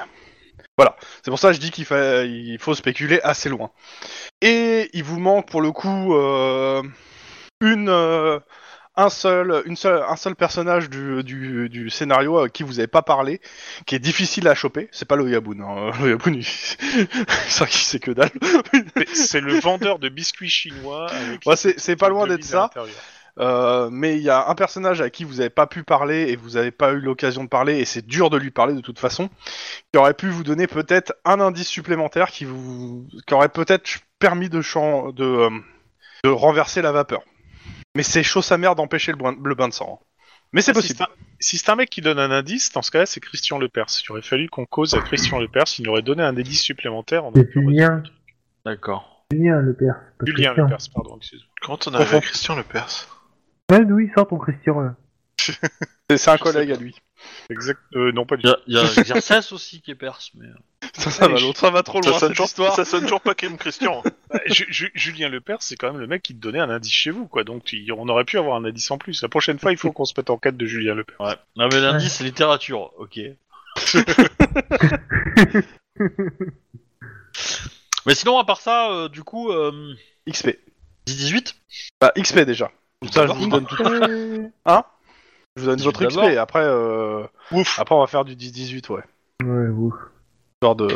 Voilà, 0.76 0.96
c'est 1.24 1.30
pour 1.30 1.38
ça 1.38 1.48
que 1.48 1.54
je 1.54 1.60
dis 1.60 1.70
qu'il 1.70 1.84
fa- 1.84 2.24
il 2.24 2.58
faut 2.58 2.74
spéculer 2.74 3.20
assez 3.22 3.48
loin. 3.48 3.70
Et 4.40 4.90
il 4.92 5.02
vous 5.04 5.18
manque 5.18 5.48
pour 5.48 5.60
le 5.60 5.72
coup 5.72 6.14
euh, 6.14 6.82
une, 7.60 7.88
euh, 7.88 8.38
un 8.96 9.10
seul, 9.10 9.62
une 9.66 9.76
seule, 9.76 10.02
un 10.08 10.16
seul 10.16 10.34
personnage 10.36 10.88
du, 10.90 11.22
du, 11.24 11.68
du 11.68 11.90
scénario 11.90 12.38
à 12.38 12.48
qui 12.48 12.62
vous 12.64 12.74
n'avez 12.74 12.86
pas 12.88 13.02
parlé, 13.02 13.40
qui 13.86 13.94
est 13.94 14.00
difficile 14.00 14.46
à 14.48 14.54
choper. 14.54 14.88
C'est 14.92 15.06
pas 15.08 15.16
le 15.16 15.28
Yaboun. 15.30 15.60
Hein. 15.62 15.90
Le 16.02 16.10
Yaboun, 16.10 16.34
il... 16.34 16.44
ça 17.48 17.66
qui 17.66 17.78
c'est 17.78 18.00
que 18.00 18.10
dalle. 18.12 18.30
C'est 19.14 19.40
le 19.40 19.58
vendeur 19.60 19.98
de 19.98 20.08
biscuits 20.08 20.50
chinois. 20.50 21.06
Ouais, 21.46 21.56
c'est- 21.56 21.78
c'est 21.78 21.96
pas 21.96 22.08
loin 22.08 22.26
d'être 22.36 22.44
ça. 22.44 22.70
Euh, 23.40 23.88
mais 23.90 24.16
il 24.16 24.22
y 24.22 24.30
a 24.30 24.48
un 24.48 24.54
personnage 24.54 25.00
à 25.00 25.10
qui 25.10 25.22
vous 25.24 25.34
n'avez 25.36 25.50
pas 25.50 25.66
pu 25.66 25.84
parler 25.84 26.30
et 26.30 26.36
vous 26.36 26.50
n'avez 26.50 26.70
pas 26.72 26.92
eu 26.92 27.00
l'occasion 27.00 27.44
de 27.44 27.48
parler 27.48 27.78
et 27.78 27.84
c'est 27.84 28.04
dur 28.04 28.30
de 28.30 28.36
lui 28.36 28.50
parler 28.50 28.74
de 28.74 28.80
toute 28.80 28.98
façon, 28.98 29.28
qui 29.92 29.98
aurait 29.98 30.14
pu 30.14 30.28
vous 30.28 30.42
donner 30.42 30.66
peut-être 30.66 31.12
un 31.24 31.38
indice 31.40 31.68
supplémentaire 31.68 32.28
qui 32.28 32.44
vous, 32.44 33.06
qui 33.26 33.34
aurait 33.34 33.48
peut-être 33.48 33.88
permis 34.18 34.48
de, 34.48 34.60
chan- 34.60 35.12
de, 35.12 35.24
euh, 35.24 35.50
de 36.24 36.30
renverser 36.30 36.82
la 36.82 36.90
vapeur. 36.92 37.20
Mais 37.96 38.02
c'est 38.02 38.22
chaud 38.24 38.42
sa 38.42 38.58
mère 38.58 38.74
d'empêcher 38.74 39.12
le, 39.12 39.18
bain- 39.18 39.36
le 39.42 39.54
bain 39.54 39.68
de 39.68 39.72
sang. 39.74 40.00
hein. 40.02 40.04
Mais 40.52 40.62
c'est 40.62 40.70
Ah, 40.70 40.74
Si 40.74 40.80
possible. 40.80 40.96
c'est 40.98 41.04
un- 41.04 41.24
Si 41.40 41.58
c'est 41.58 41.70
un 41.70 41.76
mec 41.76 41.90
qui 41.90 42.00
donne 42.00 42.18
un 42.18 42.30
indice, 42.32 42.72
dans 42.72 42.82
ce 42.82 42.90
cas-là, 42.90 43.06
c'est 43.06 43.20
Christian 43.20 43.58
Lepers. 43.60 43.86
Il 44.04 44.10
aurait 44.10 44.22
fallu 44.22 44.48
qu'on 44.48 44.64
cause 44.66 44.94
à 44.94 45.00
Christian 45.00 45.38
Lepers. 45.38 45.64
Il 45.78 45.84
nous 45.84 45.92
aurait 45.92 46.02
donné 46.02 46.22
un 46.24 46.36
indice 46.36 46.62
supplémentaire. 46.62 47.24
on 47.24 47.32
C'est 47.34 47.48
Julien. 47.52 48.02
D'accord. 48.64 49.24
Julien, 49.30 49.60
le 49.60 49.74
père. 49.74 49.94
pas 50.18 50.26
Julien. 50.26 50.54
Lepers, 50.54 50.78
pardon, 50.92 51.16
excuse-moi. 51.18 51.48
Comment 51.60 51.78
on 51.86 51.94
à 51.94 52.20
Christian 52.20 52.56
le 52.56 52.62
Ouais, 53.70 53.82
oui, 53.84 54.10
sors 54.14 54.26
ton 54.28 54.38
Christian 54.38 54.80
là. 54.80 54.94
C'est 56.16 56.28
un 56.30 56.38
collègue 56.38 56.72
à 56.72 56.76
lui. 56.76 56.96
Exact. 57.50 57.78
Euh, 57.94 58.12
non, 58.12 58.24
pas 58.26 58.36
du 58.36 58.42
Il 58.44 58.48
y 58.48 58.52
tout. 58.52 58.58
a, 58.58 59.02
il 59.02 59.08
y 59.08 59.12
a 59.12 59.20
Xerxes 59.20 59.52
aussi 59.52 59.80
qui 59.82 59.90
est 59.90 59.94
perse, 59.94 60.30
mais... 60.34 60.46
Ça, 60.94 61.10
ça 61.10 61.28
va, 61.28 61.34
Allez, 61.36 61.42
l'autre, 61.46 61.60
ça 61.60 61.70
va 61.70 61.82
trop 61.82 62.02
ça 62.02 62.10
loin 62.10 62.18
sonne, 62.18 62.28
cette 62.28 62.36
toujours, 62.36 62.46
histoire. 62.46 62.74
ça 62.74 62.84
sonne 62.84 63.02
toujours 63.02 63.20
pas 63.20 63.34
comme 63.34 63.56
Christian. 63.58 64.02
Bah, 64.30 64.40
Ju- 64.46 64.66
Ju- 64.70 64.90
Julien 64.94 65.28
Lepers, 65.28 65.62
c'est 65.62 65.76
quand 65.76 65.92
même 65.92 66.00
le 66.00 66.06
mec 66.06 66.22
qui 66.22 66.34
te 66.34 66.40
donnait 66.40 66.60
un 66.60 66.70
indice 66.70 66.92
chez 66.92 67.10
vous, 67.10 67.26
quoi. 67.28 67.44
Donc, 67.44 67.72
il- 67.72 67.92
on 67.92 68.08
aurait 68.08 68.24
pu 68.24 68.38
avoir 68.38 68.56
un 68.56 68.64
indice 68.64 68.90
en 68.90 68.98
plus. 68.98 69.20
La 69.22 69.28
prochaine 69.28 69.58
fois, 69.58 69.70
il 69.72 69.78
faut 69.78 69.92
qu'on 69.92 70.04
se 70.06 70.14
mette 70.16 70.30
en 70.30 70.38
quête 70.38 70.56
de 70.56 70.66
Julien 70.66 70.94
Lepers. 70.94 71.20
Ouais. 71.20 71.34
Non 71.56 71.68
mais 71.70 71.80
l'indice 71.80 72.14
c'est 72.14 72.24
littérature, 72.24 72.92
ok. 72.98 73.20
mais 78.06 78.14
sinon 78.14 78.38
à 78.38 78.44
part 78.44 78.60
ça, 78.60 78.90
euh, 78.90 79.08
du 79.08 79.22
coup, 79.22 79.50
euh, 79.52 79.94
XP. 80.28 80.58
10-18 81.06 81.54
Bah, 82.00 82.12
XP 82.16 82.40
déjà. 82.40 82.70
Ça, 83.10 83.26
je 83.26 83.32
vous 83.32 83.46
donne 83.48 83.66
tout. 83.66 83.82
ouais, 83.82 84.50
Hein 84.66 84.82
Je 85.56 85.62
vous 85.62 85.66
donne 85.68 85.80
votre 85.80 86.04
XP 86.04 86.16
d'abord. 86.16 86.30
et 86.30 86.36
après, 86.38 86.64
euh... 86.64 87.24
Ouf. 87.52 87.78
après 87.78 87.94
on 87.94 88.00
va 88.00 88.06
faire 88.06 88.24
du 88.24 88.34
10-18, 88.34 88.92
ouais. 88.92 89.02
ouf. 89.68 89.94
Genre 90.62 90.74
de... 90.76 90.88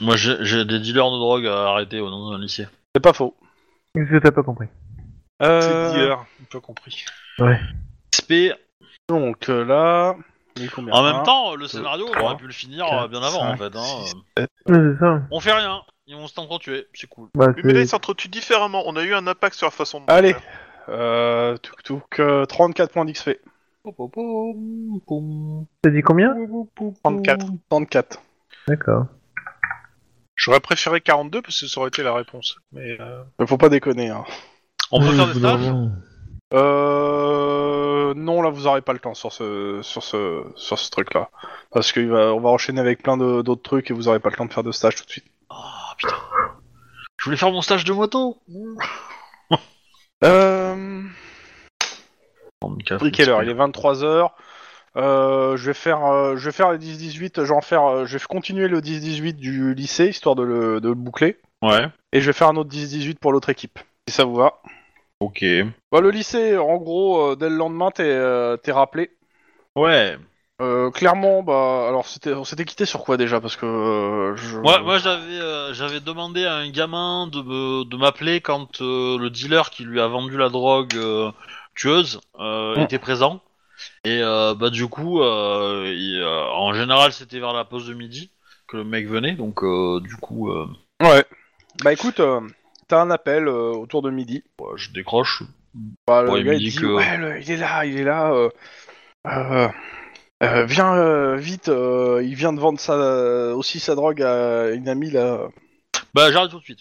Moi 0.00 0.16
j'ai 0.16 0.36
j'ai 0.40 0.64
des 0.64 0.80
dealers 0.80 1.10
de 1.10 1.18
drogue 1.18 1.46
à 1.46 1.68
arrêter 1.68 2.00
au 2.00 2.10
nom 2.10 2.30
d'un 2.30 2.38
lycée. 2.38 2.66
C'est 2.94 3.02
pas 3.02 3.12
faux. 3.12 3.36
Que 3.94 4.18
t'as 4.18 4.30
pas 4.32 4.42
compris 4.42 4.66
Euh, 5.42 5.60
C'est 5.92 5.98
d'hier. 5.98 6.24
Pas 6.50 6.60
compris. 6.60 7.04
XP, 8.12 8.52
Donc 9.08 9.48
euh, 9.48 9.64
là... 9.64 10.16
il 10.56 10.64
est 10.64 10.68
combien 10.68 10.92
en 10.94 11.02
même 11.04 11.16
Un, 11.16 11.22
temps, 11.22 11.54
le 11.54 11.66
scénario 11.68 12.06
on 12.08 12.12
trois, 12.12 12.22
aurait 12.30 12.36
pu 12.38 12.46
le 12.46 12.52
finir 12.52 12.86
quatre, 12.86 13.04
euh, 13.04 13.08
bien 13.08 13.22
avant 13.22 13.40
en 13.42 13.56
cinq, 13.56 13.58
fait. 13.58 13.76
Hein. 13.76 13.82
six, 14.04 14.14
euh. 14.38 14.42
Ouais, 14.68 14.94
c'est 14.94 14.98
ça. 15.00 15.22
On 15.30 15.38
fait 15.40 15.52
rien, 15.52 15.82
ils 16.06 16.16
vont 16.16 16.26
s'entretuer, 16.26 16.86
c'est 16.92 17.06
cool. 17.08 17.28
Bah, 17.34 17.48
mais 17.56 17.62
là, 17.62 17.74
c'est- 17.74 17.82
ils 17.82 17.88
s'entretuent 17.88 18.28
différemment. 18.28 18.82
On 18.86 18.96
a 18.96 19.02
eu 19.04 19.14
un 19.14 19.26
impact 19.28 19.54
sur 19.56 19.66
la 19.66 19.70
façon 19.70 20.00
de. 20.00 20.04
Allez. 20.10 20.34
Euh, 20.90 21.56
touk 21.58 21.82
touk, 21.82 22.20
euh, 22.20 22.44
34 22.46 22.92
points 22.92 23.04
d'XP. 23.04 23.30
T'as 25.82 25.90
dit 25.90 26.02
combien 26.02 26.34
34. 27.04 27.46
34. 27.70 28.20
D'accord. 28.68 29.06
J'aurais 30.36 30.60
préféré 30.60 31.00
42 31.00 31.42
parce 31.42 31.60
que 31.60 31.66
ça 31.66 31.80
aurait 31.80 31.88
été 31.88 32.02
la 32.02 32.12
réponse. 32.14 32.56
Mais 32.72 33.00
euh, 33.00 33.22
Mais 33.38 33.46
Faut 33.46 33.56
pas 33.58 33.68
déconner. 33.68 34.08
Hein. 34.10 34.24
On 34.90 35.00
peut 35.00 35.08
Oui, 35.10 35.16
faire 35.16 35.26
des 35.32 35.38
stages. 35.38 35.72
Euh, 36.52 38.12
non, 38.14 38.42
là 38.42 38.50
vous 38.50 38.66
aurez 38.66 38.80
pas 38.82 38.92
le 38.92 38.98
temps 38.98 39.14
sur 39.14 39.32
ce 39.32 39.80
sur 39.82 40.02
ce 40.02 40.42
sur 40.56 40.78
ce 40.78 40.90
truc-là, 40.90 41.30
parce 41.70 41.92
qu'on 41.92 42.08
va 42.08 42.34
on 42.34 42.40
va 42.40 42.48
enchaîner 42.48 42.80
avec 42.80 43.02
plein 43.02 43.16
de- 43.16 43.42
d'autres 43.42 43.62
trucs 43.62 43.90
et 43.90 43.94
vous 43.94 44.08
aurez 44.08 44.18
pas 44.18 44.30
le 44.30 44.36
temps 44.36 44.46
de 44.46 44.52
faire 44.52 44.64
de 44.64 44.72
stage 44.72 44.96
tout 44.96 45.04
de 45.04 45.10
suite. 45.10 45.26
Ah 45.48 45.94
putain. 45.96 46.16
Je 47.18 47.24
voulais 47.26 47.36
faire 47.36 47.52
mon 47.52 47.62
stage 47.62 47.84
de 47.84 47.92
moto. 47.92 48.38
Euh, 50.24 51.02
34, 52.60 53.02
il 53.02 53.08
est 53.08 53.10
quelle 53.10 53.30
heure 53.30 53.42
Il 53.42 53.48
est 53.48 53.54
23 53.54 54.02
h 54.02 54.30
Euh, 54.96 55.56
je 55.56 55.66
vais 55.66 55.74
faire, 55.74 56.04
euh, 56.04 56.36
je 56.36 56.44
vais 56.46 56.52
faire 56.52 56.70
le 56.72 56.78
10-18. 56.78 57.36
Je 57.36 57.48
vais 57.48 57.50
en 57.54 57.60
faire, 57.60 57.84
euh, 57.84 58.06
je 58.06 58.18
vais 58.18 58.24
continuer 58.28 58.68
le 58.68 58.80
10-18 58.80 59.34
du 59.34 59.74
lycée 59.74 60.08
histoire 60.08 60.34
de 60.34 60.42
le, 60.42 60.80
de 60.80 60.88
le 60.88 60.94
boucler, 60.94 61.38
Ouais. 61.62 61.86
et 62.12 62.20
je 62.20 62.26
vais 62.26 62.32
faire 62.32 62.48
un 62.48 62.56
autre 62.56 62.70
10-18 62.70 63.18
pour 63.18 63.32
l'autre 63.32 63.50
équipe. 63.50 63.78
Si 64.08 64.14
ça 64.14 64.24
vous 64.24 64.34
va. 64.34 64.60
Ok. 65.20 65.44
Bah, 65.92 66.00
le 66.00 66.10
lycée, 66.10 66.56
en 66.56 66.76
gros, 66.76 67.32
euh, 67.32 67.36
dès 67.36 67.48
le 67.48 67.56
lendemain, 67.56 67.90
t'es 67.90 68.18
t'es 68.62 68.72
rappelé. 68.72 69.10
Ouais. 69.76 70.16
Euh, 70.60 70.90
clairement, 70.90 71.42
bah, 71.42 71.86
alors 71.88 72.06
c'était, 72.06 72.32
on 72.34 72.44
s'était 72.44 72.64
quitté 72.66 72.84
sur 72.84 73.02
quoi 73.02 73.16
déjà 73.16 73.40
Parce 73.40 73.56
que 73.56 73.64
euh, 73.64 74.36
je... 74.36 74.58
Moi, 74.58 74.80
moi 74.80 74.98
j'avais 74.98 75.22
euh, 75.40 75.72
j'avais 75.72 76.00
demandé 76.00 76.44
à 76.44 76.54
un 76.56 76.68
gamin 76.70 77.26
de, 77.28 77.40
me- 77.40 77.84
de 77.84 77.96
m'appeler 77.96 78.40
quand 78.42 78.82
euh, 78.82 79.16
le 79.18 79.30
dealer 79.30 79.70
qui 79.70 79.84
lui 79.84 80.00
a 80.00 80.06
vendu 80.06 80.36
la 80.36 80.50
drogue 80.50 80.94
euh, 80.96 81.30
tueuse 81.74 82.20
euh, 82.38 82.76
Mm. 82.76 82.82
était 82.82 82.98
présent. 82.98 83.40
Et 84.04 84.20
euh, 84.22 84.54
bah 84.54 84.68
du 84.68 84.86
coup, 84.88 85.22
euh, 85.22 85.90
il, 85.96 86.20
euh, 86.20 86.44
en 86.52 86.74
général 86.74 87.12
c'était 87.12 87.38
vers 87.40 87.54
la 87.54 87.64
pause 87.64 87.86
de 87.86 87.94
midi 87.94 88.30
que 88.68 88.76
le 88.76 88.84
mec 88.84 89.06
venait, 89.08 89.32
donc 89.32 89.62
euh, 89.64 90.00
du 90.00 90.16
coup 90.16 90.50
euh, 90.50 90.66
Ouais. 91.02 91.24
Bah 91.82 91.92
écoute, 91.94 92.20
euh, 92.20 92.40
t'as 92.88 93.00
un 93.00 93.10
appel 93.10 93.48
euh, 93.48 93.70
autour 93.72 94.02
de 94.02 94.10
midi. 94.10 94.44
ouais, 94.60 94.72
je 94.76 94.90
décroche. 94.92 95.42
Bah, 96.06 96.22
le 96.22 96.30
Ouais, 96.32 96.40
il 96.40 96.44
gars 96.44 96.52
me 96.52 96.56
il 96.56 96.64
dit 96.64 96.70
dit 96.70 96.80
que- 96.80 96.86
ouais, 96.86 97.16
le- 97.16 97.40
il 97.40 97.50
est 97.50 97.56
là, 97.56 97.86
il 97.86 97.96
est 97.98 98.04
là. 98.04 98.32
euh, 98.32 98.50
euh, 99.26 99.68
euh, 100.42 100.64
viens 100.64 100.94
euh, 100.96 101.36
vite, 101.36 101.68
euh, 101.68 102.20
il 102.24 102.34
vient 102.34 102.52
de 102.52 102.60
vendre 102.60 102.80
sa, 102.80 103.54
aussi 103.54 103.78
sa 103.80 103.94
drogue 103.94 104.22
à 104.22 104.70
une 104.70 104.88
amie 104.88 105.10
là. 105.10 105.48
Bah 106.14 106.30
j'arrive 106.32 106.50
tout 106.50 106.58
de 106.58 106.64
suite. 106.64 106.80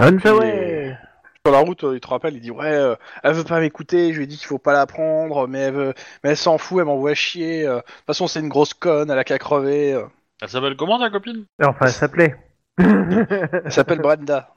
Ansaway 0.00 0.96
Sur 1.44 1.52
la 1.52 1.58
route, 1.60 1.82
euh, 1.84 1.94
il 1.94 2.00
te 2.00 2.06
rappelle, 2.08 2.34
il 2.34 2.40
dit 2.40 2.50
ouais, 2.50 2.72
euh, 2.72 2.94
elle 3.22 3.32
veut 3.34 3.44
pas 3.44 3.60
m'écouter, 3.60 4.12
je 4.12 4.18
lui 4.18 4.24
ai 4.24 4.26
dit 4.26 4.36
qu'il 4.36 4.46
faut 4.46 4.58
pas 4.58 4.72
la 4.72 4.86
prendre, 4.86 5.48
mais 5.48 5.58
elle 5.60 5.74
veut, 5.74 5.94
mais 6.22 6.30
elle 6.30 6.36
s'en 6.36 6.56
fout, 6.58 6.78
elle 6.78 6.84
m'envoie 6.86 7.14
chier. 7.14 7.66
euh, 7.66 7.76
De 7.76 7.80
toute 7.80 8.06
façon, 8.06 8.26
c'est 8.28 8.40
une 8.40 8.48
grosse 8.48 8.74
conne, 8.74 9.10
elle 9.10 9.18
a 9.18 9.24
qu'à 9.24 9.38
crever. 9.38 9.94
euh. 9.94 10.04
Elle 10.40 10.48
s'appelle 10.48 10.76
comment 10.76 11.00
ta 11.00 11.10
copine? 11.10 11.46
Enfin, 11.60 11.86
elle 11.86 11.92
s'appelait. 11.92 12.36
Elle 12.78 13.72
s'appelle 13.72 13.98
Brenda. 14.02 14.54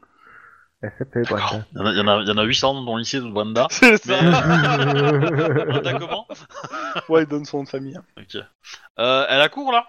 Il 0.84 1.22
y, 1.78 1.80
en 1.80 1.86
a, 1.86 1.92
il 1.92 1.98
y 1.98 2.02
en 2.02 2.08
a- 2.08 2.22
il 2.24 2.28
y 2.28 2.32
en 2.32 2.38
a 2.38 2.44
800 2.44 2.74
dans 2.74 2.86
ton 2.86 2.98
lycée 2.98 3.20
de. 3.20 3.28
C'est 3.70 4.06
Mais... 4.08 4.32
ça. 4.32 4.42
Brenda 5.66 5.94
comment? 6.00 6.28
Ouais, 7.08 7.24
il 7.24 7.28
donne 7.28 7.46
son 7.46 7.58
nom 7.58 7.64
de 7.64 7.70
famille. 7.70 8.00
Ok. 8.18 8.42
Euh, 9.00 9.26
elle 9.30 9.42
a 9.42 9.50
cours 9.50 9.72
là? 9.72 9.86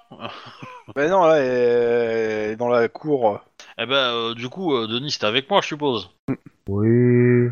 Mais 0.96 1.08
non, 1.08 1.24
là, 1.24 1.36
elle 1.38 2.50
est 2.52 2.56
dans 2.56 2.68
la 2.68 2.88
cour. 2.88 3.40
Eh 3.78 3.86
ben 3.86 3.94
euh, 3.94 4.34
du 4.34 4.48
coup, 4.48 4.74
euh, 4.74 4.86
Denis 4.86 5.12
c'était 5.12 5.26
avec 5.26 5.48
moi 5.48 5.60
je 5.62 5.68
suppose. 5.68 6.10
oui. 6.68 7.48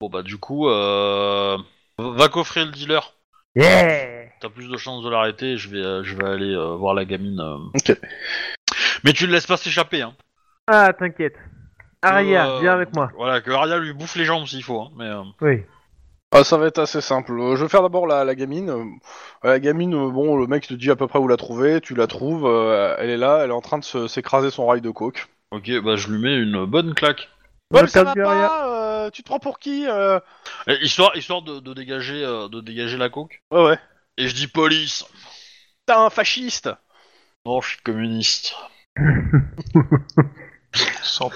Bon 0.00 0.08
bah 0.08 0.22
du 0.22 0.38
coup, 0.38 0.68
euh... 0.68 1.58
va 1.98 2.28
coffrer 2.28 2.64
le 2.64 2.70
dealer. 2.72 3.12
Yeah 3.54 4.28
T'as 4.40 4.48
plus 4.48 4.68
de 4.68 4.76
chances 4.76 5.04
de 5.04 5.10
l'arrêter. 5.10 5.56
Je 5.56 5.68
vais, 5.68 5.84
euh, 5.84 6.02
je 6.02 6.16
vais 6.16 6.24
aller 6.26 6.54
euh, 6.54 6.74
voir 6.74 6.94
la 6.94 7.04
gamine. 7.04 7.38
euh. 7.38 7.58
Ok. 7.76 7.96
Mais 9.04 9.12
tu 9.12 9.26
le 9.26 9.32
laisses 9.32 9.46
pas 9.46 9.56
s'échapper, 9.56 10.02
hein. 10.02 10.14
Ah, 10.66 10.92
t'inquiète. 10.92 11.36
Aria, 12.02 12.48
Euh, 12.50 12.60
viens 12.60 12.72
avec 12.74 12.94
moi. 12.94 13.10
Voilà, 13.16 13.40
que 13.40 13.50
Aria 13.50 13.78
lui 13.78 13.92
bouffe 13.92 14.16
les 14.16 14.24
jambes 14.24 14.46
s'il 14.46 14.62
faut. 14.62 14.80
Hein, 14.80 14.90
mais 14.96 15.06
euh, 15.06 15.22
Oui. 15.40 15.62
Ah, 16.34 16.44
ça 16.44 16.56
va 16.56 16.66
être 16.66 16.78
assez 16.78 17.00
simple. 17.02 17.32
Euh, 17.38 17.56
Je 17.56 17.62
vais 17.62 17.68
faire 17.68 17.82
d'abord 17.82 18.06
la, 18.06 18.24
la 18.24 18.34
gamine. 18.34 18.70
Euh, 18.70 18.84
La 19.42 19.60
gamine, 19.60 19.94
euh, 19.94 20.10
bon, 20.10 20.36
le 20.36 20.46
mec 20.46 20.66
te 20.66 20.74
dit 20.74 20.90
à 20.90 20.96
peu 20.96 21.06
près 21.06 21.18
où 21.18 21.28
la 21.28 21.36
trouver, 21.36 21.80
tu 21.80 21.94
la 21.94 22.06
trouves, 22.06 22.46
euh, 22.46 22.94
elle 22.98 23.10
est 23.10 23.16
là, 23.18 23.42
elle 23.44 23.50
est 23.50 23.54
en 23.54 23.60
train 23.60 23.78
de 23.78 23.84
se- 23.84 24.08
s'écraser 24.08 24.50
son 24.50 24.66
rail 24.66 24.80
de 24.80 24.90
coke. 24.90 25.26
ok, 25.50 25.70
bah 25.84 25.96
je 25.96 26.08
lui 26.08 26.18
mets 26.18 26.36
une 26.38 26.64
bonne 26.64 26.94
claque. 26.94 27.28
Ouais, 27.70 27.82
mais 27.82 27.88
ça 27.88 28.04
va 28.04 28.14
perdu 28.14 28.26
Aria. 28.28 28.48
pas, 28.48 29.04
euh, 29.06 29.10
tu 29.10 29.22
te 29.22 29.26
prends 29.28 29.38
pour 29.38 29.58
qui 29.58 29.86
euh 29.88 30.18
Et 30.66 30.82
histoire, 30.84 31.14
histoire 31.16 31.42
de, 31.42 31.60
de 31.60 31.74
dégager, 31.74 32.24
euh, 32.24 32.48
de 32.48 32.60
dégager 32.60 32.96
la 32.96 33.08
coke. 33.10 33.42
Ouais, 33.50 33.64
ouais. 33.64 33.78
Et 34.16 34.28
je 34.28 34.34
dis 34.34 34.46
police. 34.46 35.04
T'es 35.86 35.92
un 35.94 36.08
fasciste 36.10 36.70
Non, 37.44 37.60
je 37.60 37.68
suis 37.70 37.80
communiste. 37.82 38.54
Sans 41.02 41.30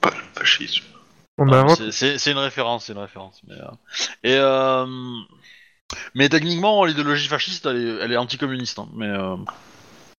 pas 0.00 0.10
le 0.10 0.40
fascisme. 0.40 0.84
On 1.38 1.46
Non, 1.46 1.54
invente. 1.54 1.76
c'est- 1.78 1.90
C'est 1.92 2.18
c'est 2.18 2.30
une 2.32 2.38
référence, 2.38 2.86
c'est 2.86 2.92
une 2.92 2.98
référence. 3.00 3.40
Mais, 3.46 3.54
euh, 3.54 3.70
et 4.22 4.36
euh, 4.36 4.86
mais 6.14 6.28
techniquement, 6.28 6.84
l'idéologie 6.84 7.28
fasciste, 7.28 7.66
elle 7.66 7.76
est, 7.76 8.04
elle 8.04 8.12
est 8.12 8.16
anticommuniste. 8.16 8.78
hein, 8.78 8.88
mais 8.94 9.08
euh, 9.08 9.36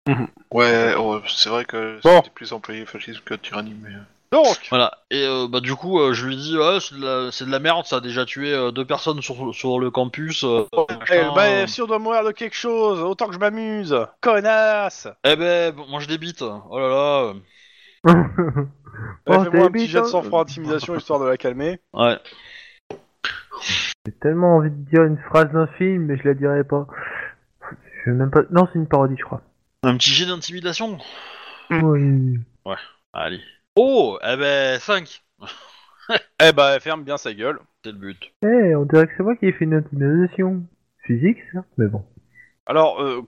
Ouais, 0.52 0.94
oh, 0.98 1.22
c'est 1.28 1.50
vrai 1.50 1.66
que 1.66 2.00
Bon. 2.04 2.18
c'était 2.18 2.30
plus 2.34 2.54
employé 2.54 2.86
fascisme 2.86 3.22
que 3.26 3.34
tyrannie, 3.34 3.76
mais... 3.82 3.92
Donc, 4.32 4.58
voilà. 4.70 4.92
Et 5.12 5.24
euh, 5.26 5.48
bah 5.48 5.62
du 5.62 5.76
coup, 5.76 6.00
euh, 6.00 6.14
je 6.14 6.26
lui 6.26 6.36
dis, 6.36 6.58
ouais, 6.58 6.80
c'est 6.82 6.96
de, 6.96 7.02
la- 7.06 7.32
c'est 7.32 7.46
de 7.46 7.52
la 7.52 7.60
merde. 7.60 7.86
Ça 7.86 7.98
a 7.98 8.02
déjà 8.02 8.26
tué 8.26 8.52
euh, 8.54 8.72
deux 8.72 8.84
personnes 8.84 9.22
sur, 9.22 9.54
sur 9.56 9.80
le 9.80 9.92
campus. 9.92 10.44
euh, 10.44 10.66
eh, 10.90 10.94
machin, 11.00 11.34
bah, 11.34 11.44
euh. 11.46 11.68
si 11.68 11.82
on 11.82 11.86
doit 11.88 12.00
mourir 12.00 12.24
de 12.24 12.32
quelque 12.32 12.56
chose, 12.56 13.00
autant 13.02 13.28
que 13.28 13.34
je 13.34 13.40
m'amuse 13.40 13.96
Connasse 14.22 15.08
Eh 15.24 15.36
ben, 15.36 15.74
bon, 15.74 15.88
moi 15.88 16.00
je 16.02 16.08
débite. 16.08 16.42
Oh 16.42 16.80
là 16.80 17.34
là. 18.04 18.14
Ouais, 19.28 19.38
Oh, 19.38 19.44
Fais-moi 19.44 19.66
un 19.68 19.72
petit 19.72 19.88
jet 19.88 20.02
de 20.02 20.06
sang-froid 20.06 20.40
hein. 20.40 20.44
intimidation 20.44 20.96
histoire 20.96 21.20
de 21.20 21.26
la 21.26 21.38
calmer. 21.38 21.80
Ouais. 21.94 22.18
J'ai 24.06 24.12
tellement 24.14 24.58
envie 24.58 24.70
de 24.70 24.90
dire 24.90 25.04
une 25.04 25.18
phrase 25.18 25.52
d'un 25.52 25.68
film, 25.68 26.06
mais 26.06 26.18
je 26.18 26.28
la 26.28 26.34
dirai 26.34 26.64
pas. 26.64 26.88
Je 28.04 28.12
vais 28.12 28.18
même 28.18 28.30
pas. 28.30 28.42
Non, 28.52 28.68
c'est 28.72 28.80
une 28.80 28.88
parodie, 28.88 29.16
je 29.18 29.24
crois. 29.24 29.42
Un 29.84 29.98
petit 29.98 30.12
jet 30.12 30.26
d'intimidation? 30.26 30.98
Oui. 31.72 32.40
Allez. 33.14 33.42
Oh, 33.76 34.20
eh 34.24 34.36
ben 34.38 34.80
5 34.80 35.24
Eh 36.44 36.52
bah, 36.54 36.76
elle 36.76 36.82
ferme 36.82 37.04
bien 37.04 37.18
sa 37.18 37.34
gueule. 37.34 37.60
C'est 37.84 37.92
le 37.92 37.98
but. 37.98 38.20
Eh, 38.44 38.76
on 38.76 38.84
dirait 38.86 39.08
que 39.08 39.14
c'est 39.18 39.24
moi 39.24 39.36
qui 39.36 39.46
ai 39.48 39.52
fait 39.52 39.66
une 39.66 39.74
intimidation. 39.74 40.64
Physique, 41.06 41.38
ça 41.54 41.64
Mais 41.78 41.88
bon. 41.88 42.04
Alors, 42.66 43.02
euh, 43.02 43.22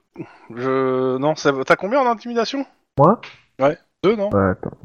je... 0.56 1.18
Non, 1.18 1.36
ça... 1.36 1.54
t'as 1.66 1.76
combien 1.76 2.02
en 2.02 2.08
intimidation? 2.08 2.66
Moi? 2.98 3.22
Deux, 4.04 4.16
non? 4.16 4.30
Bah, 4.30 4.52
attends. 4.52 4.78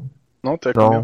Non, 0.43 0.57
t'as 0.57 0.73
combien 0.73 0.99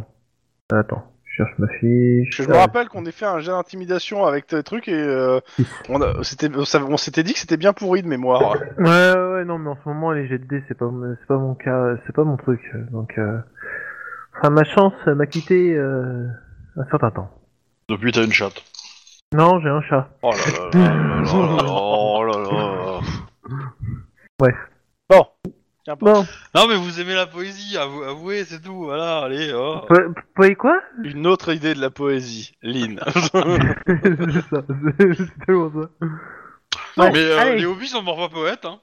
Non. 0.72 0.78
Attends. 0.78 1.04
Je 1.26 1.44
cherche 1.46 1.58
ma 1.60 1.68
fiche. 1.68 2.42
Je 2.42 2.44
me 2.50 2.56
rappelle 2.56 2.90
qu'on 2.90 3.06
ait 3.06 3.12
fait 3.12 3.26
un 3.26 3.40
jet 3.40 3.52
d'intimidation 3.52 4.26
avec 4.26 4.48
tes 4.48 4.62
trucs 4.64 4.88
et 4.88 4.94
euh, 4.94 5.40
on, 5.88 6.02
a- 6.02 6.24
c'était- 6.24 6.50
ça- 6.66 6.84
on 6.84 6.98
s'était 6.98 7.24
dit 7.24 7.34
que 7.34 7.40
c'était 7.40 7.56
bien 7.58 7.72
pourri 7.72 8.02
de 8.02 8.08
mémoire. 8.08 8.52
Ouais, 8.78 8.84
ouais, 8.84 9.14
ouais, 9.34 9.46
non, 9.46 9.58
mais 9.58 9.70
en 9.70 9.78
ce 9.82 9.88
moment, 9.88 10.12
les 10.12 10.28
jets 10.28 10.40
de 10.40 10.46
dés, 10.46 10.64
c'est 10.68 10.78
pas, 10.78 10.90
c'est 11.20 11.28
pas 11.28 11.38
mon 11.38 11.56
cas, 11.56 11.96
c'est 12.06 12.14
pas 12.16 12.24
mon 12.26 12.36
truc. 12.36 12.60
Donc, 12.92 13.18
euh... 13.18 13.38
enfin, 14.38 14.50
ma 14.50 14.64
chance 14.66 14.94
m'a 15.06 15.26
quitté 15.28 15.76
euh... 15.76 16.28
un 16.76 16.86
certain 16.90 17.12
temps. 17.12 17.30
Depuis, 17.88 18.12
t'as 18.12 18.26
une 18.26 18.34
chatte. 18.34 18.62
Non, 19.34 19.60
j'ai 19.62 19.70
un 19.70 19.82
chat. 19.84 20.10
Oh 20.24 20.32
là 20.32 20.38
là 20.38 20.70
là 20.74 20.90
là 20.90 21.22
là 21.24 21.64
là. 21.64 21.70
Oh 21.70 22.24
là 22.26 23.00
là. 24.40 24.52
Bon, 25.10 25.26
Bon, 25.96 26.26
Non, 26.56 26.68
mais 26.68 26.76
vous 26.76 27.00
aimez 27.00 27.14
la 27.16 27.26
poésie, 27.28 27.78
avou- 27.78 28.04
avouez, 28.04 28.46
c'est 28.46 28.62
tout. 28.62 28.84
Voilà, 28.84 29.20
allez. 29.20 29.52
Oh. 29.54 29.82
quoi? 30.58 30.82
Une 31.04 31.26
autre 31.28 31.54
idée 31.54 31.74
de 31.74 31.82
la 31.82 31.90
poésie, 31.90 32.54
Lynn. 32.62 33.00
C'est 33.06 34.42
ça, 34.50 34.64
c'est 34.68 35.14
c'est 35.16 35.46
tellement 35.46 35.72
ça. 35.72 35.90
Non, 36.98 37.04
Ouais, 37.06 37.12
mais 37.12 37.20
euh, 37.20 37.40
allez. 37.40 37.58
les 37.60 37.66
hobbies 37.66 37.88
sont 37.88 38.04
parfois 38.04 38.30
poètes. 38.30 38.66
Hein. 38.66 38.80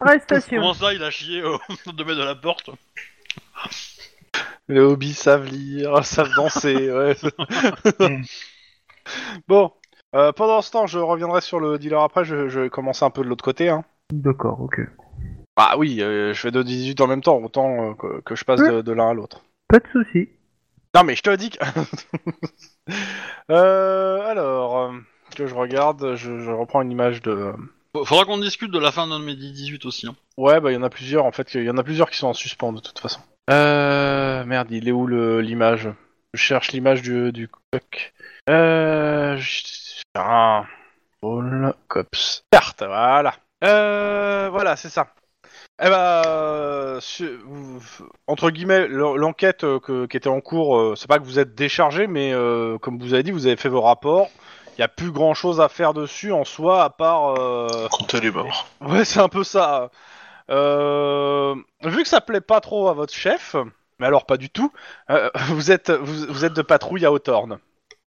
Arrestation. 0.00 0.60
Comment 0.60 0.74
ça, 0.74 0.92
il 0.94 1.02
a 1.02 1.10
chié 1.10 1.42
au 1.42 1.58
mètres 1.86 1.92
de 1.96 2.24
la 2.24 2.34
porte? 2.34 2.70
Les 4.68 4.80
hobbies 4.80 5.14
savent 5.14 5.46
lire, 5.46 6.04
savent 6.04 6.32
danser, 6.36 6.90
ouais. 6.92 7.16
bon, 9.48 9.72
euh, 10.14 10.32
pendant 10.32 10.60
ce 10.62 10.70
temps, 10.70 10.86
je 10.86 10.98
reviendrai 10.98 11.40
sur 11.40 11.58
le 11.60 11.78
dealer 11.78 12.02
après, 12.02 12.24
je, 12.24 12.48
je 12.48 12.60
vais 12.60 12.70
commencer 12.70 13.04
un 13.04 13.10
peu 13.10 13.22
de 13.22 13.28
l'autre 13.28 13.44
côté. 13.44 13.68
Hein. 13.68 13.84
D'accord, 14.12 14.60
ok. 14.60 14.80
Ah 15.60 15.76
oui, 15.76 16.00
euh, 16.00 16.32
je 16.32 16.40
fais 16.40 16.50
2 16.52 16.62
18 16.62 17.00
en 17.00 17.06
même 17.08 17.20
temps, 17.20 17.36
autant 17.38 17.90
euh, 17.90 17.94
que, 17.94 18.20
que 18.20 18.34
je 18.36 18.44
passe 18.44 18.60
de, 18.60 18.80
de 18.80 18.92
l'un 18.92 19.10
à 19.10 19.12
l'autre. 19.14 19.42
Pas 19.68 19.80
de 19.80 19.86
soucis. 19.92 20.28
Non 20.94 21.02
mais 21.04 21.14
je 21.16 21.22
te 21.22 21.34
dis 21.34 21.50
que... 21.50 21.58
euh, 23.50 24.20
alors, 24.26 24.78
euh, 24.78 24.92
que 25.36 25.46
je 25.46 25.54
regarde, 25.54 26.14
je, 26.16 26.38
je 26.40 26.50
reprends 26.50 26.82
une 26.82 26.90
image 26.92 27.22
de... 27.22 27.52
Faudra 28.04 28.24
qu'on 28.24 28.38
discute 28.38 28.70
de 28.70 28.78
la 28.78 28.92
fin 28.92 29.08
d'un 29.08 29.18
de 29.18 29.24
mes 29.24 29.34
18 29.34 29.84
aussi. 29.84 30.06
Hein. 30.06 30.14
Ouais, 30.36 30.60
bah 30.60 30.70
il 30.70 30.74
y 30.74 30.78
en 30.78 30.82
a 30.82 30.90
plusieurs 30.90 31.24
en 31.24 31.32
fait, 31.32 31.52
il 31.54 31.64
y 31.64 31.70
en 31.70 31.76
a 31.78 31.82
plusieurs 31.82 32.10
qui 32.10 32.18
sont 32.18 32.28
en 32.28 32.34
suspens 32.34 32.72
de 32.72 32.80
toute 32.80 32.98
façon. 32.98 33.20
Euh, 33.50 34.44
merde, 34.44 34.68
il 34.70 34.88
est 34.88 34.92
où 34.92 35.06
le- 35.06 35.40
l'image? 35.40 35.88
Je 36.34 36.40
cherche 36.40 36.72
l'image 36.72 37.02
du, 37.02 37.32
du 37.32 37.48
coq. 37.48 38.12
Euh, 38.48 39.36
je- 39.38 40.02
ah, 40.14 40.64
All 41.22 41.74
cops. 41.88 42.44
Carte, 42.52 42.82
voilà. 42.86 43.34
Euh, 43.64 44.48
voilà, 44.52 44.76
c'est 44.76 44.90
ça. 44.90 45.08
Eh 45.80 45.88
ben, 45.88 46.22
euh, 46.26 47.00
entre 48.26 48.50
guillemets, 48.50 48.88
l'en- 48.88 49.16
l'enquête 49.16 49.62
euh, 49.64 49.78
que- 49.78 50.06
qui 50.06 50.16
était 50.16 50.28
en 50.28 50.40
cours, 50.40 50.76
euh, 50.76 50.94
c'est 50.96 51.06
pas 51.08 51.18
que 51.18 51.24
vous 51.24 51.38
êtes 51.38 51.54
déchargé, 51.54 52.06
mais 52.08 52.32
euh, 52.32 52.78
comme 52.78 52.98
vous 52.98 53.14
avez 53.14 53.22
dit, 53.22 53.30
vous 53.30 53.46
avez 53.46 53.56
fait 53.56 53.68
vos 53.68 53.80
rapports. 53.82 54.28
Il 54.76 54.80
y 54.80 54.84
a 54.84 54.88
plus 54.88 55.10
grand 55.12 55.34
chose 55.34 55.60
à 55.60 55.68
faire 55.68 55.94
dessus 55.94 56.32
en 56.32 56.44
soi, 56.44 56.82
à 56.84 56.90
part. 56.90 57.34
euh, 57.38 57.68
elle 58.14 58.24
est 58.26 58.30
morte. 58.30 58.66
Ouais, 58.80 59.04
c'est 59.04 59.20
un 59.20 59.28
peu 59.28 59.44
ça. 59.44 59.90
Euh, 60.50 61.54
vu 61.84 62.02
que 62.02 62.08
ça 62.08 62.20
plaît 62.20 62.40
pas 62.40 62.60
trop 62.60 62.88
à 62.88 62.92
votre 62.92 63.12
chef, 63.14 63.54
mais 63.98 64.06
alors 64.06 64.24
pas 64.26 64.36
du 64.36 64.50
tout, 64.50 64.72
euh, 65.10 65.30
vous 65.50 65.70
êtes 65.70 65.90
vous, 65.90 66.26
vous 66.32 66.44
êtes 66.44 66.54
de 66.54 66.62
patrouille 66.62 67.04
à 67.06 67.08
Hawthorne. 67.10 67.58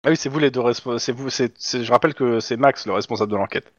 Ah 0.03 0.09
oui, 0.09 0.17
c'est 0.17 0.29
vous 0.29 0.39
les 0.39 0.49
deux 0.51 0.61
responsables. 0.61 0.99
C'est 0.99 1.11
vous. 1.11 1.29
C'est, 1.29 1.53
c'est- 1.57 1.83
je 1.83 1.91
rappelle 1.91 2.13
que 2.15 2.39
c'est 2.39 2.57
Max 2.57 2.85
le 2.87 2.93
responsable 2.93 3.31
de 3.31 3.37
l'enquête. 3.37 3.71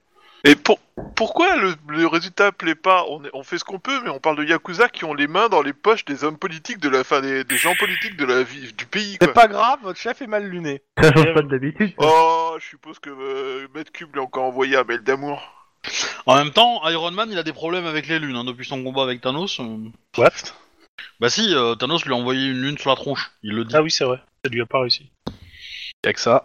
Et 0.44 0.56
pour, 0.56 0.80
pourquoi 1.14 1.56
le, 1.56 1.74
le 1.88 2.06
résultat 2.06 2.50
plaît 2.52 2.74
pas? 2.74 3.04
On, 3.08 3.24
est- 3.24 3.30
on 3.32 3.44
fait 3.44 3.58
ce 3.58 3.64
qu'on 3.64 3.78
peut, 3.78 4.00
mais 4.02 4.10
on 4.10 4.18
parle 4.18 4.36
de 4.38 4.44
Yakuza 4.44 4.88
qui 4.88 5.04
ont 5.04 5.14
les 5.14 5.28
mains 5.28 5.48
dans 5.48 5.62
les 5.62 5.72
poches 5.72 6.04
des 6.04 6.24
hommes 6.24 6.36
politiques 6.38 6.78
de 6.80 6.88
la 6.88 7.04
fin 7.04 7.20
des, 7.20 7.44
des 7.44 7.56
gens 7.56 7.74
politiques 7.76 8.16
de 8.16 8.24
la 8.24 8.42
vie 8.42 8.72
du 8.72 8.86
pays. 8.86 9.18
C'est 9.20 9.32
pas 9.32 9.46
grave, 9.46 9.78
votre 9.82 9.98
chef 10.00 10.20
est 10.20 10.26
mal 10.26 10.44
luné. 10.48 10.82
Ça 11.00 11.12
change 11.12 11.32
pas 11.34 11.42
de 11.42 11.48
d'habitude. 11.48 11.92
Oh, 11.98 12.56
je 12.58 12.66
suppose 12.66 12.98
que 12.98 13.10
euh, 13.10 13.68
Maître 13.74 13.92
Cube 13.92 14.16
l'a 14.16 14.22
encore 14.22 14.44
envoyé 14.44 14.76
un 14.76 14.84
mail 14.84 15.02
d'amour. 15.02 15.40
En 16.26 16.36
même 16.36 16.50
temps, 16.52 16.88
Iron 16.88 17.10
Man, 17.12 17.28
il 17.30 17.38
a 17.38 17.42
des 17.42 17.52
problèmes 17.52 17.86
avec 17.86 18.06
les 18.08 18.18
lunes 18.18 18.36
hein, 18.36 18.44
depuis 18.44 18.64
son 18.64 18.82
combat 18.82 19.02
avec 19.04 19.20
Thanos. 19.20 19.60
euh. 19.60 19.76
What 20.18 20.30
Bah 21.20 21.30
si, 21.30 21.54
euh, 21.54 21.74
Thanos 21.76 22.04
lui 22.04 22.12
a 22.12 22.16
envoyé 22.16 22.48
une 22.48 22.60
lune 22.62 22.78
sur 22.78 22.90
la 22.90 22.96
tronche. 22.96 23.30
Il 23.42 23.54
le 23.54 23.64
dit. 23.64 23.74
Ah 23.76 23.82
oui, 23.82 23.90
c'est 23.90 24.04
vrai. 24.04 24.18
Ça 24.44 24.50
lui 24.50 24.60
a 24.60 24.66
pas 24.66 24.80
réussi. 24.80 25.10
Y'a 26.04 26.12
que 26.12 26.20
ça. 26.20 26.44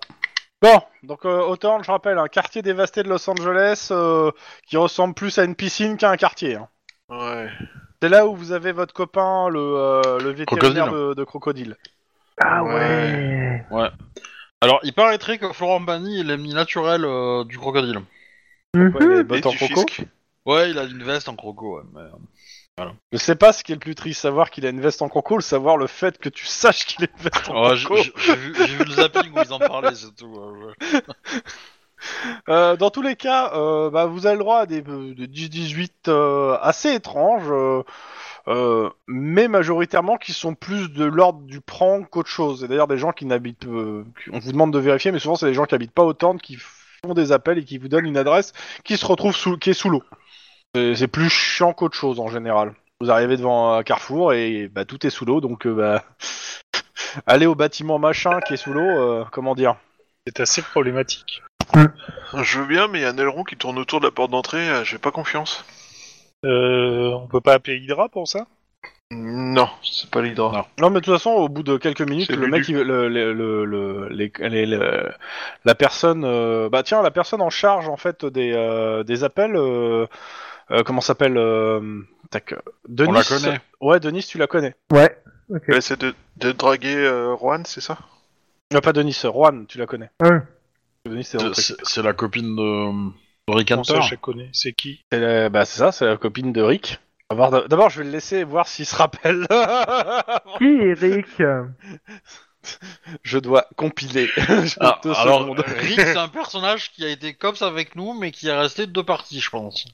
Bon, 0.62 0.82
donc 1.04 1.26
euh, 1.26 1.42
Hawthorne, 1.48 1.84
je 1.84 1.92
rappelle, 1.92 2.18
un 2.18 2.28
quartier 2.28 2.62
dévasté 2.64 3.04
de 3.04 3.10
Los 3.10 3.30
Angeles 3.30 3.90
euh, 3.92 4.32
qui 4.66 4.76
ressemble 4.78 5.14
plus 5.14 5.38
à 5.38 5.44
une 5.44 5.56
piscine 5.56 5.98
qu'à 5.98 6.10
un 6.10 6.18
quartier. 6.18 6.56
hein. 6.56 6.68
Ouais. 7.10 7.48
C'est 8.02 8.10
là 8.10 8.26
où 8.28 8.36
vous 8.36 8.52
avez 8.52 8.72
votre 8.72 8.94
copain, 8.94 9.50
le, 9.50 9.60
euh, 9.60 10.20
le 10.20 10.30
vétérinaire 10.32 10.86
Crocodile. 10.88 11.08
de, 11.10 11.14
de 11.14 11.24
crocodile. 11.24 11.78
Ah 12.42 12.64
Ouais. 12.64 13.66
ouais. 13.72 13.90
Alors, 14.62 14.80
il 14.84 14.94
paraîtrait 14.94 15.38
que 15.38 15.52
Florent 15.54 15.84
Pagny 15.86 16.20
est 16.20 16.24
l'ennemi 16.24 16.54
naturel 16.54 17.06
euh, 17.06 17.44
du 17.44 17.58
crocodile. 17.60 17.98
Ouais, 18.76 18.82
Mhm. 18.90 19.20
Et 19.20 19.24
bottes 19.24 19.46
en 19.46 19.52
du 19.52 19.58
croco. 19.58 19.82
fisc. 19.88 20.04
Ouais, 20.46 20.72
il 20.72 20.78
a 20.80 20.84
une 20.84 21.04
veste 21.04 21.30
en 21.30 21.36
croco, 21.36 21.78
ouais. 21.78 21.84
Mais... 21.94 22.02
euh, 22.02 22.10
Je 23.12 23.18
sais 23.18 23.36
pas 23.36 23.54
ce 23.54 23.64
qui 23.64 23.72
est 23.72 23.76
le 23.76 23.80
plus 23.80 23.95
triste, 23.95 24.22
savoir 24.22 24.52
qu'il 24.52 24.66
a 24.66 24.70
une 24.70 24.82
veste 24.82 25.02
en 25.02 25.10
croco 25.10 25.38
ou 25.38 25.41
savoir 25.41 25.78
le 25.78 25.88
fait 25.88 26.18
que 26.20 26.30
tu 26.30 26.45
saches 26.45 26.86
qu'il 26.86 27.06
a 27.06 27.08
une 27.08 27.24
veste 27.24 27.49
en 27.49 27.54
Ouais, 27.95 28.04
j'ai 28.20 28.36
vu, 28.36 28.54
j'ai 28.56 28.76
vu 28.76 28.84
le 28.86 28.91
zapping 28.91 29.32
où 29.34 29.40
ils 29.44 29.54
en 29.54 29.60
parlaient, 29.60 29.95
c'est 29.95 30.16
tout. 30.16 30.36
euh, 30.36 30.68
ouais. 30.68 31.02
Euh, 32.48 32.76
dans 32.78 32.91
tous 32.91 33.02
les 33.02 33.16
cas, 33.16 33.52
euh, 33.56 33.90
bah, 33.90 34.06
vous 34.06 34.28
avez 34.28 34.36
le 34.36 34.40
droit 34.44 34.60
à 34.60 34.66
des, 34.68 34.84
euh, 34.88 35.16
des 35.16 35.28
10-18 35.28 35.90
euh, 36.10 36.56
assez 36.62 36.94
étranges, 36.94 37.49
euh, 37.49 37.82
euh, 38.48 38.90
mais 39.08 39.48
majoritairement 39.48 40.18
qui 40.18 40.32
sont 40.32 40.54
plus 40.54 40.90
de 40.91 41.04
l'ordre 41.06 41.41
du 41.41 41.60
prank 41.60 42.08
qu'autre 42.12 42.30
chose. 42.30 42.64
Et 42.64 42.68
d'ailleurs 42.68 42.88
des 42.88 42.99
gens 42.99 43.12
qui 43.14 43.26
n'habitent... 43.26 43.66
euh, 43.66 44.06
qui- 44.24 44.30
on 44.32 44.38
vous 44.38 44.52
demande 44.52 44.72
de 44.72 44.78
vérifier, 44.80 45.12
mais 45.12 45.18
souvent 45.18 45.36
c'est 45.36 45.48
des 45.48 45.56
gens 45.56 45.66
qui 45.66 45.74
habitent 45.74 45.91
pas 45.91 46.04
autant, 46.04 46.38
qui 46.38 46.56
font 46.58 47.16
des 47.16 47.32
appels 47.32 47.58
et 47.58 47.66
qui 47.66 47.80
vous 47.80 47.88
donnent 47.88 48.06
une 48.06 48.18
adresse 48.18 48.54
qui 48.84 48.95
se 48.95 49.06
retrouve 49.06 49.36
sous, 49.36 49.58
qui 49.58 49.72
est 49.72 49.74
sous 49.74 49.90
l'eau. 49.90 50.04
C'est 50.76 51.07
plus 51.07 51.30
chiant 51.30 51.73
qu'autre 51.73 51.98
chose 51.98 52.19
en 52.19 52.27
général. 52.27 52.73
Vous 53.02 53.11
arrivez 53.11 53.38
devant 53.38 53.73
un 53.73 53.84
carrefour 53.84 54.34
et 54.34 54.68
bah, 54.68 54.85
tout 54.85 55.06
est 55.06 55.10
sous 55.11 55.26
l'eau, 55.26 55.41
donc 55.41 55.65
euh, 55.68 55.73
bah, 55.73 56.03
aller 57.27 57.45
au 57.45 57.56
bâtiment 57.56 57.99
machin 57.99 58.39
qui 58.41 58.53
est 58.53 58.57
sous 58.57 58.73
l'eau, 58.73 58.81
euh, 58.81 59.26
comment 59.31 59.56
dire? 59.56 59.76
C'est 60.26 60.39
assez 60.39 60.61
problématique. 60.61 61.41
Je 62.34 62.60
veux 62.60 62.65
bien, 62.65 62.88
mais 62.88 62.99
il 62.99 63.02
y 63.03 63.06
a 63.06 63.10
un 63.10 63.18
aileron 63.18 63.44
qui 63.44 63.56
tourne 63.56 63.77
autour 63.77 63.99
de 63.99 64.06
la 64.06 64.11
porte 64.11 64.31
d'entrée, 64.31 64.69
euh, 64.69 64.84
j'ai 64.84 64.98
pas 64.98 65.11
confiance. 65.11 65.64
Euh, 66.45 67.11
on 67.14 67.27
peut 67.27 67.41
pas 67.41 67.53
appeler 67.53 67.77
Hydra 67.77 68.10
pour 68.10 68.27
ça? 68.27 68.45
Non, 69.10 69.69
c'est 69.84 70.10
pas 70.10 70.22
l'hydra. 70.22 70.68
Non, 70.80 70.89
mais 70.89 70.99
de 70.99 71.06
toute 71.06 71.14
façon, 71.14 71.30
au 71.30 71.48
bout 71.48 71.64
de 71.64 71.77
quelques 71.77 72.02
minutes, 72.02 72.27
C'est 72.30 72.35
le 72.35 72.48
mec, 72.48 72.68
il- 72.68 72.76
le, 72.76 73.07
le, 73.07 73.31
le, 73.34 73.64
le- 73.65 74.10
les- 74.10 74.31
les- 74.39 74.65
le- 74.65 75.11
la 75.64 75.76
personne, 75.76 76.23
euh, 76.26 76.68
bah 76.69 76.84
tiens, 76.84 77.02
la 77.02 77.11
personne 77.11 77.41
en 77.41 77.49
charge 77.49 77.88
en 77.88 77.95
fait 77.95 78.26
des, 78.26 78.52
euh, 78.53 79.03
des 79.03 79.23
appels, 79.23 79.56
euh, 79.56 80.07
euh, 80.72 80.84
comment 80.84 81.02
s'appelle 81.02 81.38
euh, 81.38 82.02
tac, 82.30 82.53
Denis. 82.88 83.10
On 83.10 83.14
la 83.14 83.23
connaît. 83.23 83.61
Ouais, 83.81 83.99
Denis, 83.99 84.23
tu 84.23 84.38
la 84.38 84.48
connais. 84.48 84.76
Ouais. 84.91 85.18
Ok. 85.49 85.64
Ouais, 85.69 85.81
c'est 85.81 85.99
de, 85.99 86.14
de 86.38 86.52
draguer 86.52 86.95
euh, 86.95 87.35
Juan, 87.38 87.64
c'est 87.65 87.81
ça? 87.81 87.98
Non, 88.73 88.80
pas 88.81 88.91
Denis, 88.94 89.14
Juan, 89.23 89.65
tu 89.68 89.77
la 89.77 89.85
connais. 89.85 90.10
Ouais. 90.22 90.39
Denis, 91.06 91.23
c'est 91.23 92.02
la 92.03 92.14
copine 92.14 92.56
de, 92.56 92.91
de 93.49 93.56
Rick 93.56 93.69
Comment 93.69 93.84
ça, 93.85 93.94
Hunter. 93.98 94.06
je 94.07 94.11
la 94.11 94.18
connais 94.18 94.49
C'est 94.52 94.73
qui? 94.73 95.06
C'est 95.11 95.19
la- 95.19 95.49
bah, 95.49 95.64
c'est 95.65 95.80
ça, 95.80 95.91
c'est 95.94 96.06
la 96.06 96.18
copine 96.18 96.52
de 96.52 96.61
Rick. 96.61 96.99
On 97.30 97.35
va 97.35 97.49
voir- 97.49 97.68
D'abord, 97.69 97.89
je 97.89 97.99
vais 97.99 98.06
le 98.06 98.11
laisser 98.11 98.44
voir 98.44 98.68
s'il 98.68 98.85
se 98.85 98.95
rappelle. 98.95 99.48
Qui 100.57 100.65
Eric 100.65 101.27
je 103.23 103.38
dois 103.39 103.65
compiler. 103.77 104.27
Ah, 104.81 104.99
Deux 105.02 105.14
alors, 105.15 105.41
secondes. 105.44 105.64
Rick, 105.65 106.02
c'est 106.02 106.18
un 106.18 106.27
personnage 106.27 106.91
qui 106.91 107.06
a 107.06 107.10
été 107.10 107.34
cops 107.34 107.61
avec 107.61 107.95
nous, 107.95 108.14
mais 108.14 108.31
qui 108.31 108.49
est 108.49 108.57
resté 108.57 108.88
deux 108.88 109.03
parties, 109.03 109.39
je 109.39 109.49
pense. 109.49 109.85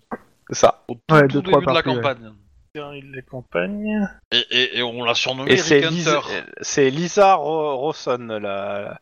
C'est 0.53 0.59
ça. 0.59 0.83
Au 0.87 0.93
tout, 0.95 1.01
Ouais, 1.15 1.21
tout 1.27 1.41
deux, 1.41 1.41
trois 1.41 1.59
début 1.61 1.71
de 1.71 1.75
la 1.77 1.83
parties, 1.83 1.89
ouais. 1.97 2.01
campagne. 2.03 2.33
Il 2.95 3.11
les 3.11 3.21
campagne. 3.21 4.09
Et, 4.31 4.37
et- 4.49 4.77
et 4.79 4.83
on 4.83 5.03
l'a 5.03 5.13
surnommé 5.13 5.51
Et 5.51 5.57
c'est 5.57 5.79
Rick 5.79 5.89
Lisa, 5.91 6.17
Hunter. 6.17 6.43
c'est 6.61 6.89
Lisa 6.89 7.35
Ro- 7.35 7.77
Rawson, 7.77 8.17
la, 8.41 8.99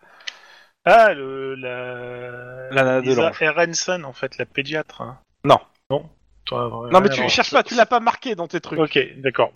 Ah, 0.83 1.13
le, 1.13 1.55
la... 1.55 2.69
La 2.71 2.83
nana 2.83 3.01
de 3.01 3.05
Lisa 3.07 3.21
l'ange. 3.29 3.41
Aronson, 3.43 4.03
en 4.03 4.13
fait, 4.13 4.37
la 4.37 4.45
pédiatre. 4.45 5.01
hein. 5.01 5.19
Non. 5.45 5.59
Non 5.89 6.09
Toi, 6.45 6.67
ouais, 6.85 6.89
Non 6.91 7.01
mais 7.01 7.09
tu 7.09 7.19
alors- 7.19 7.29
cherches 7.29 7.51
pas, 7.51 7.63
tu 7.63 7.75
l'as 7.75 7.85
pas 7.85 7.99
marqué 7.99 8.33
dans 8.35 8.47
tes 8.47 8.59
trucs. 8.59 8.79
Ok, 8.79 8.99
d'accord. 9.17 9.51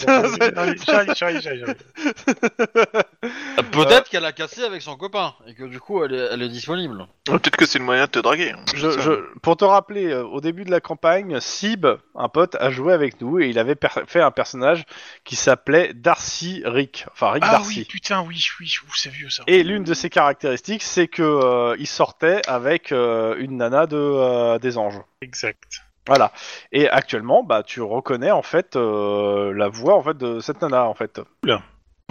Peut-être 3.72 4.10
qu'elle 4.10 4.26
a 4.26 4.32
cassé 4.32 4.64
avec 4.64 4.82
son 4.82 4.96
copain, 4.96 5.34
et 5.48 5.54
que 5.56 5.64
du 5.64 5.80
coup, 5.80 6.04
elle 6.04 6.14
est, 6.14 6.28
elle 6.32 6.42
est 6.42 6.50
disponible. 6.50 7.08
Peut-être 7.26 7.58
que 7.58 7.66
c'est 7.66 7.80
le 7.80 7.86
moyen 7.86 8.06
de 8.06 8.12
te 8.12 8.20
draguer. 8.20 8.52
hein. 8.52 8.60
Je, 8.76 8.92
je- 9.00 9.38
pour 9.40 9.58
te 9.58 9.66
rappeler, 9.66 10.08
euh, 10.12 10.24
au 10.26 10.42
début 10.42 10.64
de 10.64 10.72
la 10.72 10.80
campagne, 10.80 11.40
Sib, 11.40 11.86
un 12.16 12.30
pote, 12.30 12.56
a 12.56 12.70
joué 12.70 12.94
avec 12.94 13.20
nous 13.20 13.40
et 13.40 13.48
il 13.50 13.58
avait 13.60 13.76
fait 14.08 14.22
un 14.22 14.32
personnage 14.32 14.86
qui 15.24 15.36
s'appelait 15.36 15.92
Darcy 15.94 16.62
Rick, 16.66 17.06
enfin 17.12 17.32
Rick 17.32 17.44
Ah 17.48 17.54
Darcy. 17.54 17.80
oui, 17.80 17.86
putain, 17.86 18.22
oui, 18.22 18.46
oui, 18.60 18.74
c'est 18.96 19.10
vieux 19.10 19.30
ça. 19.30 19.44
Et 19.48 19.64
l'une 19.64 19.84
de 19.84 19.94
ses 19.94 20.10
caractéristiques, 20.10 20.84
c'est 20.84 21.08
que 21.08 21.24
euh, 21.24 21.76
il 21.80 21.88
sortait 21.88 22.42
avec 22.48 22.92
euh, 22.92 23.36
une 23.40 23.58
nana 23.58 23.88
de 23.88 23.98
euh, 23.98 24.60
des 24.60 24.78
anges. 24.78 25.02
Exact. 25.22 25.82
Voilà. 26.08 26.32
Et 26.72 26.88
actuellement, 26.90 27.44
bah 27.44 27.64
tu 27.64 27.82
reconnais 27.82 28.32
en 28.32 28.44
fait 28.44 28.76
euh, 28.76 29.54
la 29.54 29.68
voix 29.68 29.96
en 29.96 30.04
fait 30.04 30.18
de 30.18 30.40
cette 30.40 30.62
nana 30.62 30.86
en 30.86 30.94
fait. 30.94 31.20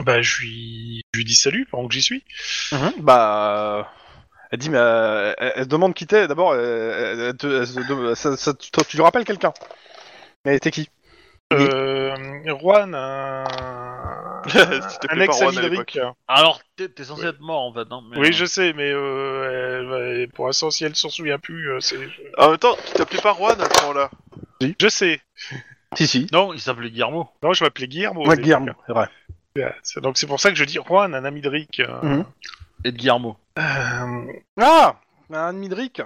Bah, 0.03 0.21
je 0.21 0.41
lui, 0.41 1.03
je 1.15 1.19
lui 1.19 1.25
dis 1.25 1.37
salut 1.37 1.67
pendant 1.71 1.87
que 1.87 1.95
j'y 1.95 2.03
suis. 2.03 2.25
Bah, 2.99 3.79
euh, 3.79 3.83
elle 4.51 4.59
dit 4.59 4.71
mais 4.71 4.79
euh, 4.79 5.33
elle, 5.39 5.53
elle 5.57 5.63
se 5.65 5.69
demande 5.69 5.95
qui 5.95 6.07
t'es. 6.09 6.27
D'abord, 6.27 6.51
euh, 6.53 7.13
elle- 7.13 7.21
elle 7.21 7.37
te- 7.37 7.61
elle 7.61 7.67
se 7.67 7.79
dem- 7.81 8.15
ça- 8.17 8.37
ça- 8.37 8.55
tu, 8.55 8.71
tu 8.73 8.97
lui 8.97 9.05
rappelles 9.05 9.25
quelqu'un? 9.25 9.53
Mais 10.45 10.59
t'es 10.59 10.73
qui? 10.73 10.91
Euh, 11.53 12.17
Juan, 12.61 12.95
un, 12.97 13.45
Si 14.49 14.99
t'appelais 15.01 15.09
un 15.13 15.21
ex 15.21 15.43
ami. 15.43 15.79
Alors, 16.29 16.61
t'es 16.77 17.05
censé 17.05 17.27
être 17.27 17.41
mort, 17.41 17.63
en 17.63 17.73
fait. 17.73 17.87
Hein, 17.91 18.03
mais, 18.11 18.19
Oui, 18.19 18.29
euh, 18.29 18.33
je 18.33 18.45
sais, 18.45 18.73
mais 18.73 18.91
euh, 18.93 19.81
elle- 20.11 20.21
elle- 20.23 20.29
pour 20.29 20.47
l'instant, 20.47 20.71
si 20.71 20.85
elle 20.85 20.95
s'en 20.97 21.09
souvient 21.11 21.39
plus, 21.39 21.71
euh, 21.71 21.81
c'est. 21.81 21.99
En 22.39 22.51
même 22.51 22.59
temps, 22.59 22.77
tu 22.87 22.93
t'appelais 22.95 23.21
pas 23.21 23.35
Juan 23.35 23.61
à 23.61 23.69
ce 23.73 23.83
moment-là. 23.83 24.11
Je 24.81 24.89
sais. 24.89 25.21
Si 25.97 26.09
si. 26.09 26.27
Non, 26.33 26.53
il 26.53 26.61
s'appelait 26.61 26.91
Guillermo. 26.91 27.29
Non, 27.41 27.53
je 27.53 27.63
m'appelais 27.63 27.87
Guillermo. 27.87 28.27
Ouais. 28.27 28.37
Guillermo, 28.37 28.73
c'est 28.85 28.93
vrai. 28.93 29.09
Ouais, 29.55 29.73
c'est- 29.85 30.01
Donc 30.01 30.19
c'est 30.19 30.27
pour 30.27 30.41
ça 30.41 30.51
que 30.51 30.57
je 30.57 30.65
dis 30.65 30.79
Juan, 30.85 31.15
un 31.15 31.25
ami 31.25 31.41
de 31.41 31.49
Rick. 31.49 31.79
euh, 31.79 32.03
Mhm. 32.03 32.25
Et 32.85 32.91
de 32.91 32.97
Guillermo. 32.97 33.37
euh, 33.61 34.33
Ah, 34.61 34.97
un 35.33 35.51
ennemi 35.51 35.69
de 35.69 35.77
Rick. 35.77 36.03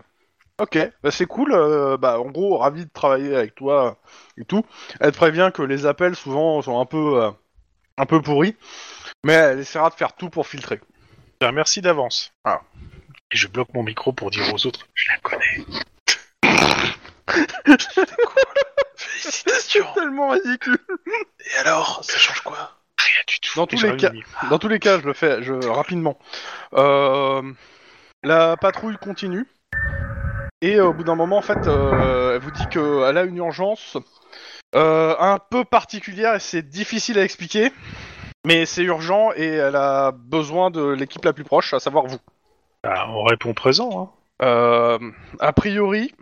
Ok, 0.61 0.77
bah 1.03 1.11
c'est 1.11 1.25
cool. 1.25 1.53
euh, 1.55 1.97
bah 1.97 2.21
en 2.21 2.27
gros, 2.31 2.59
ravi 2.59 2.85
de 2.85 2.91
travailler 2.93 3.35
avec 3.35 3.55
toi 3.55 3.97
et 4.37 4.45
tout. 4.45 4.63
Elle 5.01 5.13
te 5.13 5.17
prévient 5.17 5.51
que 5.55 5.63
les 5.63 5.87
appels 5.87 6.17
souvent 6.17 6.61
sont 6.61 6.79
un 6.81 6.85
peu 6.85 7.23
euh, 7.23 7.31
un 7.99 8.07
peu 8.07 8.23
pourris, 8.23 8.57
mais 9.25 9.35
elle 9.35 9.59
essaiera 9.61 9.91
de 9.91 9.95
faire 9.95 10.15
tout 10.15 10.31
pour 10.31 10.47
filtrer. 10.47 10.81
merci 11.53 11.81
d'avance. 11.83 12.33
Ah. 12.45 12.63
Et 13.31 13.37
je 13.37 13.49
bloque 13.49 13.75
mon 13.75 13.83
micro 13.83 14.13
pour 14.13 14.31
dire 14.31 14.53
aux 14.55 14.67
autres, 14.67 14.87
je 14.95 15.11
la 15.11 15.19
connais. 15.19 15.65
Félicitations. 18.97 19.87
tellement 19.95 20.31
ridicule. 20.31 20.79
Et 21.41 21.59
alors, 21.59 22.03
ça 22.05 22.19
change 22.19 22.41
quoi? 22.41 22.57
Rien 22.99 23.23
du 23.27 23.41
tout. 23.41 23.53
Dans 23.57 23.67
tous 23.67 23.83
les 23.83 23.97
cas- 23.97 24.09
au 24.11 24.13
micro. 24.13 24.47
Dans 24.49 24.59
tous 24.59 24.69
les 24.69 24.79
cas, 24.79 24.99
je 24.99 25.05
le 25.05 25.13
fais 25.13 25.43
je, 25.43 25.53
rapidement. 25.53 26.19
Euh, 26.75 27.43
la 28.23 28.57
patrouille 28.57 28.97
continue. 28.97 29.47
Et 30.61 30.77
euh, 30.77 30.87
au 30.87 30.93
bout 30.93 31.05
d'un 31.05 31.15
moment, 31.15 31.39
en 31.39 31.43
fait, 31.43 31.67
euh, 31.67 32.35
elle 32.35 32.41
vous 32.41 32.51
dit 32.51 32.67
qu'elle 32.69 33.17
a 33.17 33.23
une 33.23 33.37
urgence 33.37 33.97
euh, 34.75 35.15
un 35.19 35.39
peu 35.39 35.65
particulière 35.65 36.35
et 36.35 36.41
c'est 36.41 36.63
difficile 36.69 37.19
à 37.19 37.25
expliquer. 37.25 37.73
Mais 38.47 38.67
c'est 38.67 38.85
urgent 38.85 39.31
et 39.35 39.47
elle 39.47 39.77
a 39.77 40.13
besoin 40.13 40.71
de 40.71 40.83
l'équipe 40.91 41.25
la 41.25 41.33
plus 41.33 41.45
proche, 41.45 41.75
à 41.75 41.81
savoir 41.81 42.07
vous. 42.07 42.19
Bah, 42.85 43.07
on 43.09 43.25
répond 43.25 43.53
présent. 43.53 44.15
Hein. 44.41 44.47
Euh, 44.47 44.99
a 45.41 45.53
priori, 45.53 46.15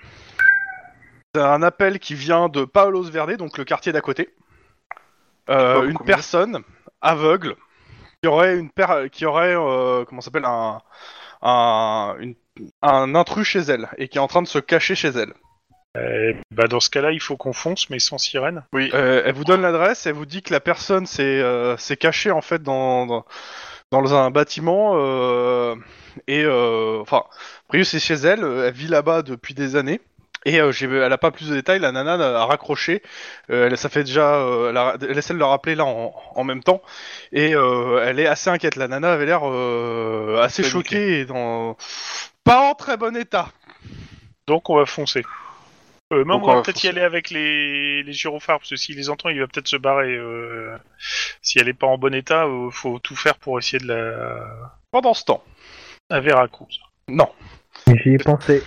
c'est 1.35 1.43
un 1.43 1.63
appel 1.63 1.99
qui 1.99 2.15
vient 2.15 2.49
de 2.49 2.65
Paolos 2.65 3.11
Verde, 3.11 3.37
donc 3.37 3.59
le 3.59 3.65
quartier 3.65 3.93
d'à 3.93 4.01
côté. 4.01 4.31
Euh, 5.51 5.83
une 5.89 5.99
personne 5.99 6.63
aveugle 7.03 7.55
qui 8.23 8.29
aurait 8.29 8.57
une 8.57 8.71
per- 8.71 9.09
qui 9.13 9.27
aurait 9.27 9.55
euh, 9.55 10.05
comment 10.07 10.21
s'appelle 10.23 10.47
un 10.47 10.81
un, 11.43 12.17
une- 12.19 12.35
un 12.83 13.15
intrus 13.15 13.47
chez 13.47 13.61
elle 13.61 13.89
et 13.99 14.09
qui 14.09 14.17
est 14.17 14.21
en 14.21 14.27
train 14.27 14.43
de 14.43 14.49
se 14.49 14.59
cacher 14.59 14.95
chez 14.95 15.09
elle. 15.09 15.35
Euh, 15.97 16.33
bah, 16.51 16.67
dans 16.69 16.81
ce 16.81 16.91
cas-là, 16.91 17.13
il 17.13 17.21
faut 17.21 17.37
qu'on 17.37 17.53
fonce, 17.53 17.89
mais 17.91 17.99
sans 17.99 18.19
sirène. 18.19 18.65
Oui. 18.73 18.91
Euh, 18.95 19.23
elle 19.25 19.35
vous 19.35 19.45
donne 19.45 19.63
l'adresse, 19.63 20.07
elle 20.07 20.15
vous 20.15 20.27
dit 20.27 20.43
que 20.43 20.53
la 20.53 20.61
personne 20.61 21.07
s'est 21.07 21.23
euh, 21.23 21.77
s'est 21.77 21.97
cachée 21.97 22.31
en 22.31 22.43
fait 22.43 22.63
dans 22.63 23.07
dans, 23.07 23.25
dans 23.91 24.15
un 24.15 24.31
bâtiment 24.31 24.93
euh, 24.97 25.75
et 26.29 26.45
enfin, 26.47 27.23
a 27.29 27.69
priori 27.69 27.85
c'est 27.87 27.99
chez 27.99 28.15
elle, 28.15 28.45
elle 28.45 28.73
vit 28.73 28.89
là-bas 28.89 29.23
depuis 29.23 29.55
des 29.55 29.77
années. 29.77 30.01
Et 30.45 30.61
euh, 30.61 30.71
j'ai- 30.71 30.87
elle 30.87 31.13
a 31.13 31.19
pas 31.19 31.33
plus 31.33 31.49
de 31.49 31.55
détails, 31.55 31.81
la 31.81 31.91
nana 31.91 32.13
a 32.41 32.45
raccroché, 32.47 33.03
euh, 33.51 33.67
elle, 33.67 33.77
ça 33.77 33.89
fait 33.89 34.05
déjà, 34.05 34.35
euh, 34.37 34.71
elle, 34.71 34.77
a- 34.77 34.97
elle 35.01 35.19
essaie 35.19 35.35
de 35.35 35.41
le 35.41 35.45
rappeler 35.45 35.75
là 35.75 35.85
en, 35.85 36.15
en 36.37 36.45
même 36.45 36.63
temps, 36.63 36.83
et 37.33 37.57
euh, 37.57 38.05
elle 38.07 38.21
est 38.21 38.29
assez 38.29 38.49
inquiète, 38.49 38.77
la 38.77 38.87
nana 38.87 39.13
avait 39.13 39.27
l'air 39.27 39.41
euh, 39.43 40.41
assez 40.41 40.63
choquée 40.63 41.19
et 41.21 41.25
dans... 41.25 41.77
pas 42.45 42.61
en 42.61 42.75
très 42.75 42.97
bon 42.97 43.17
état. 43.17 43.49
Donc 44.47 44.71
on 44.71 44.77
va 44.77 44.87
foncer. 44.87 45.25
Euh, 46.13 46.25
même 46.25 46.41
on 46.43 46.47
va 46.47 46.63
peut-être 46.63 46.85
y 46.85 46.89
aller 46.89 47.01
avec 47.01 47.31
les, 47.31 48.03
les 48.05 48.13
gyrophares, 48.13 48.59
parce 48.61 48.71
que 48.71 48.77
s'il 48.77 48.97
les 48.97 49.11
entend, 49.11 49.29
il 49.29 49.41
va 49.41 49.49
peut-être 49.49 49.67
se 49.67 49.77
barrer. 49.77 50.15
Euh... 50.17 50.77
Si 51.43 51.59
elle 51.59 51.69
est 51.69 51.73
pas 51.75 51.89
en 51.89 51.99
bon 51.99 52.15
état, 52.15 52.45
euh, 52.47 52.71
faut 52.71 52.99
tout 53.01 53.17
faire 53.17 53.37
pour 53.39 53.59
essayer 53.59 53.79
de 53.81 53.89
la... 53.89 54.73
Pendant 54.93 55.15
ce 55.15 55.25
temps, 55.25 55.43
à 56.11 56.21
Veracruz. 56.21 56.79
non. 57.09 57.29
J'y 57.89 58.11
ai 58.15 58.19
pensé. 58.19 58.63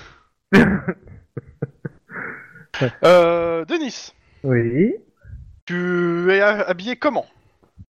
Euh, 3.04 3.66
Denis, 3.66 4.14
Oui. 4.44 4.94
tu 5.66 6.32
es 6.32 6.40
ha- 6.40 6.62
habillé 6.70 6.96
comment? 6.96 7.26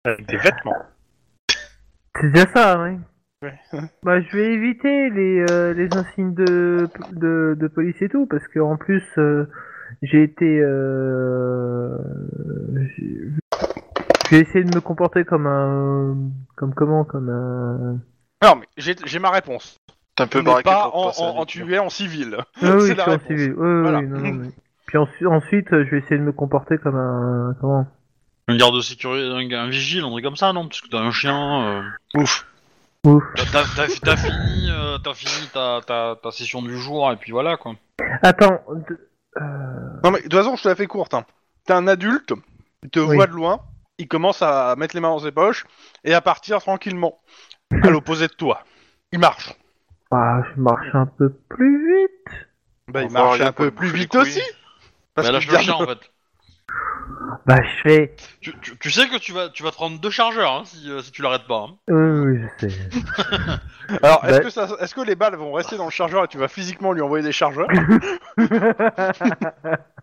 Avec 0.04 0.24
des 0.26 0.38
vêtements. 0.38 0.82
C'est 2.18 2.30
déjà 2.32 2.46
ça, 2.54 2.78
oui. 2.80 2.96
Ouais. 3.42 3.54
bah, 4.02 4.20
je 4.20 4.36
vais 4.36 4.52
éviter 4.52 5.10
les, 5.10 5.38
euh, 5.40 5.72
les 5.74 5.94
insignes 5.94 6.34
de, 6.34 6.88
de, 7.12 7.56
de 7.58 7.68
police 7.68 8.00
et 8.02 8.08
tout, 8.08 8.26
parce 8.26 8.46
que 8.48 8.58
en 8.58 8.76
plus, 8.76 9.02
euh, 9.18 9.46
j'ai 10.02 10.22
été. 10.24 10.60
Euh, 10.60 11.96
j'ai- 12.96 13.30
je 14.30 14.36
vais 14.36 14.42
essayer 14.42 14.64
de 14.64 14.74
me 14.74 14.80
comporter 14.80 15.24
comme 15.24 15.46
un. 15.46 16.16
Comme 16.56 16.74
comment 16.74 17.04
Comme 17.04 17.30
un. 17.30 18.00
Non, 18.42 18.56
mais 18.56 18.66
j'ai 18.76 18.94
j'ai 19.06 19.18
ma 19.18 19.30
réponse. 19.30 19.76
T'es 20.16 20.24
un 20.24 20.26
peu 20.26 20.42
baraqué 20.42 20.64
pas 20.70 20.88
en, 20.92 21.08
en- 21.08 21.22
en- 21.36 21.40
nuit. 21.40 21.46
tu 21.46 21.74
es 21.74 21.78
en 21.78 21.88
civil. 21.88 22.36
Ah 22.60 22.74
oui, 22.76 22.94
la 22.94 23.08
en 23.14 23.18
civil. 23.20 23.54
Oui, 23.56 23.66
oui, 23.68 23.92
non, 23.92 24.02
non, 24.02 24.32
mais- 24.34 24.48
Puis 24.86 24.98
ensu- 24.98 25.26
ensuite, 25.26 25.68
je 25.70 25.90
vais 25.90 25.98
essayer 25.98 26.18
de 26.18 26.24
me 26.24 26.32
comporter 26.32 26.76
comme 26.78 26.96
un. 26.96 27.54
Comment? 27.60 27.86
Un 28.48 28.56
garde 28.56 28.74
de 28.76 28.80
sécurité, 28.80 29.26
un, 29.28 29.58
un 29.58 29.68
vigile, 29.68 30.02
un 30.04 30.10
truc 30.10 30.24
comme 30.24 30.36
ça, 30.36 30.52
non? 30.52 30.66
Parce 30.66 30.80
que 30.80 30.88
t'as 30.88 30.98
un 31.00 31.10
chien. 31.12 31.62
euh, 31.66 31.82
Ouf. 32.20 32.46
Ouf. 33.08 33.24
T'as 33.36 33.44
t'as- 33.64 33.86
t'as- 33.86 34.00
t'as 34.02 34.16
fini, 34.16 34.70
euh, 34.70 34.98
t'as 34.98 35.14
fini 35.14 35.46
ta, 35.52 35.80
ta, 35.86 36.16
ta 36.22 36.30
session 36.30 36.62
du 36.62 36.76
jour, 36.76 37.10
et 37.12 37.16
puis 37.16 37.32
voilà, 37.32 37.56
quoi. 37.56 37.74
Attends. 38.22 38.60
de- 38.68 39.08
euh, 39.36 39.40
Non 40.04 40.10
mais 40.10 40.18
de 40.18 40.22
toute 40.24 40.34
façon, 40.34 40.56
je 40.56 40.62
te 40.62 40.68
la 40.68 40.74
fais 40.74 40.86
courte. 40.86 41.14
Hein. 41.14 41.24
T'es 41.66 41.72
un 41.72 41.86
adulte, 41.86 42.32
il 42.82 42.90
te 42.90 43.00
Oui. 43.00 43.16
voit 43.16 43.26
de 43.26 43.32
loin, 43.32 43.60
il 43.98 44.08
commence 44.08 44.42
à 44.42 44.74
mettre 44.76 44.94
les 44.94 45.00
mains 45.00 45.10
dans 45.10 45.18
ses 45.20 45.32
poches 45.32 45.64
et 46.04 46.14
à 46.14 46.20
partir 46.20 46.60
tranquillement, 46.60 47.18
à 47.82 47.88
l'opposé 47.90 48.26
de 48.28 48.32
toi. 48.32 48.62
Il 49.12 49.18
marche. 49.20 49.54
Ah, 50.10 50.40
je 50.54 50.60
marche 50.60 50.86
un 50.94 51.06
peu 51.06 51.30
plus 51.48 52.00
vite. 52.02 52.34
Bah, 52.88 53.02
il 53.02 53.10
marche 53.10 53.40
un 53.40 53.52
peu 53.52 53.70
plus 53.70 53.88
vite 53.88 54.10
couilles. 54.10 54.20
aussi. 54.20 54.40
Bah, 54.40 55.22
Parce 55.22 55.30
lâche 55.30 55.44
qu'il 55.48 55.50
le 55.52 55.54
garde- 55.56 55.64
chien, 55.66 55.74
en 55.74 55.86
fait. 55.86 56.10
Bah, 57.46 57.56
je 57.62 57.82
fais. 57.88 58.16
Tu, 58.40 58.52
tu, 58.60 58.76
tu 58.78 58.90
sais 58.90 59.08
que 59.08 59.16
tu 59.18 59.32
vas, 59.32 59.48
tu 59.48 59.62
vas 59.62 59.70
te 59.70 59.76
prendre 59.76 59.98
deux 60.00 60.10
chargeurs, 60.10 60.52
hein, 60.52 60.62
si, 60.66 60.90
euh, 60.90 61.00
si 61.00 61.10
tu 61.12 61.22
l'arrêtes 61.22 61.46
pas. 61.46 61.66
Hein. 61.68 61.74
Oui, 61.88 61.96
oui, 61.96 62.48
je 62.60 62.68
sais. 62.68 62.78
Alors, 64.02 64.24
est-ce 64.26 64.36
Bah- 64.38 64.44
que, 64.44 64.50
ça- 64.50 64.68
est-ce 64.80 64.94
que 64.94 65.00
les 65.00 65.14
balles 65.14 65.34
vont 65.36 65.52
rester 65.52 65.76
dans 65.78 65.86
le 65.86 65.90
chargeur 65.90 66.24
et 66.24 66.28
tu 66.28 66.36
vas 66.38 66.48
physiquement 66.48 66.92
lui 66.92 67.00
envoyer 67.00 67.24
des 67.24 67.32
chargeurs? 67.32 67.68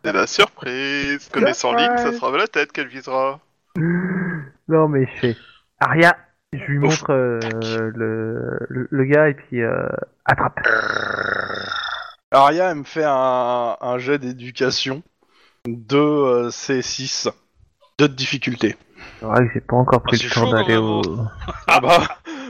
C'est 0.04 0.12
la 0.14 0.28
surprise. 0.28 1.30
Connaissant 1.30 1.74
Lynn, 1.74 1.98
ça 1.98 2.12
sera 2.14 2.36
la 2.36 2.48
tête 2.48 2.72
qu'elle 2.72 2.88
visera. 2.88 3.40
non, 3.78 4.88
mais 4.88 5.06
je 5.16 5.20
fais. 5.20 5.36
Aria, 5.80 6.18
Je 6.54 6.64
lui 6.66 6.80
montre 6.80 7.12
euh, 7.12 7.40
le, 7.96 8.66
le, 8.70 8.88
le 8.90 9.04
gars 9.06 9.30
et 9.30 9.34
puis 9.36 9.62
euh, 9.62 9.88
attrape. 10.26 10.60
Aria, 12.32 12.72
elle 12.72 12.78
me 12.80 12.84
fait 12.84 13.04
un, 13.06 13.78
un 13.80 13.98
jet 14.00 14.18
d'éducation 14.18 15.04
de 15.66 15.98
euh, 15.98 16.50
C6. 16.50 17.32
De 17.98 18.08
difficulté. 18.08 18.76
C'est 19.20 19.26
vrai 19.26 19.48
que 19.48 19.54
j'ai 19.54 19.62
pas 19.62 19.78
encore 19.78 20.02
pris 20.02 20.18
Ah, 20.20 20.24
le 20.24 20.30
c'est 20.30 20.36
temps 20.36 20.46
chaud, 20.48 20.52
d'aller 20.54 20.76
au. 20.78 21.02
Ah 21.68 21.80
bah, 21.80 22.02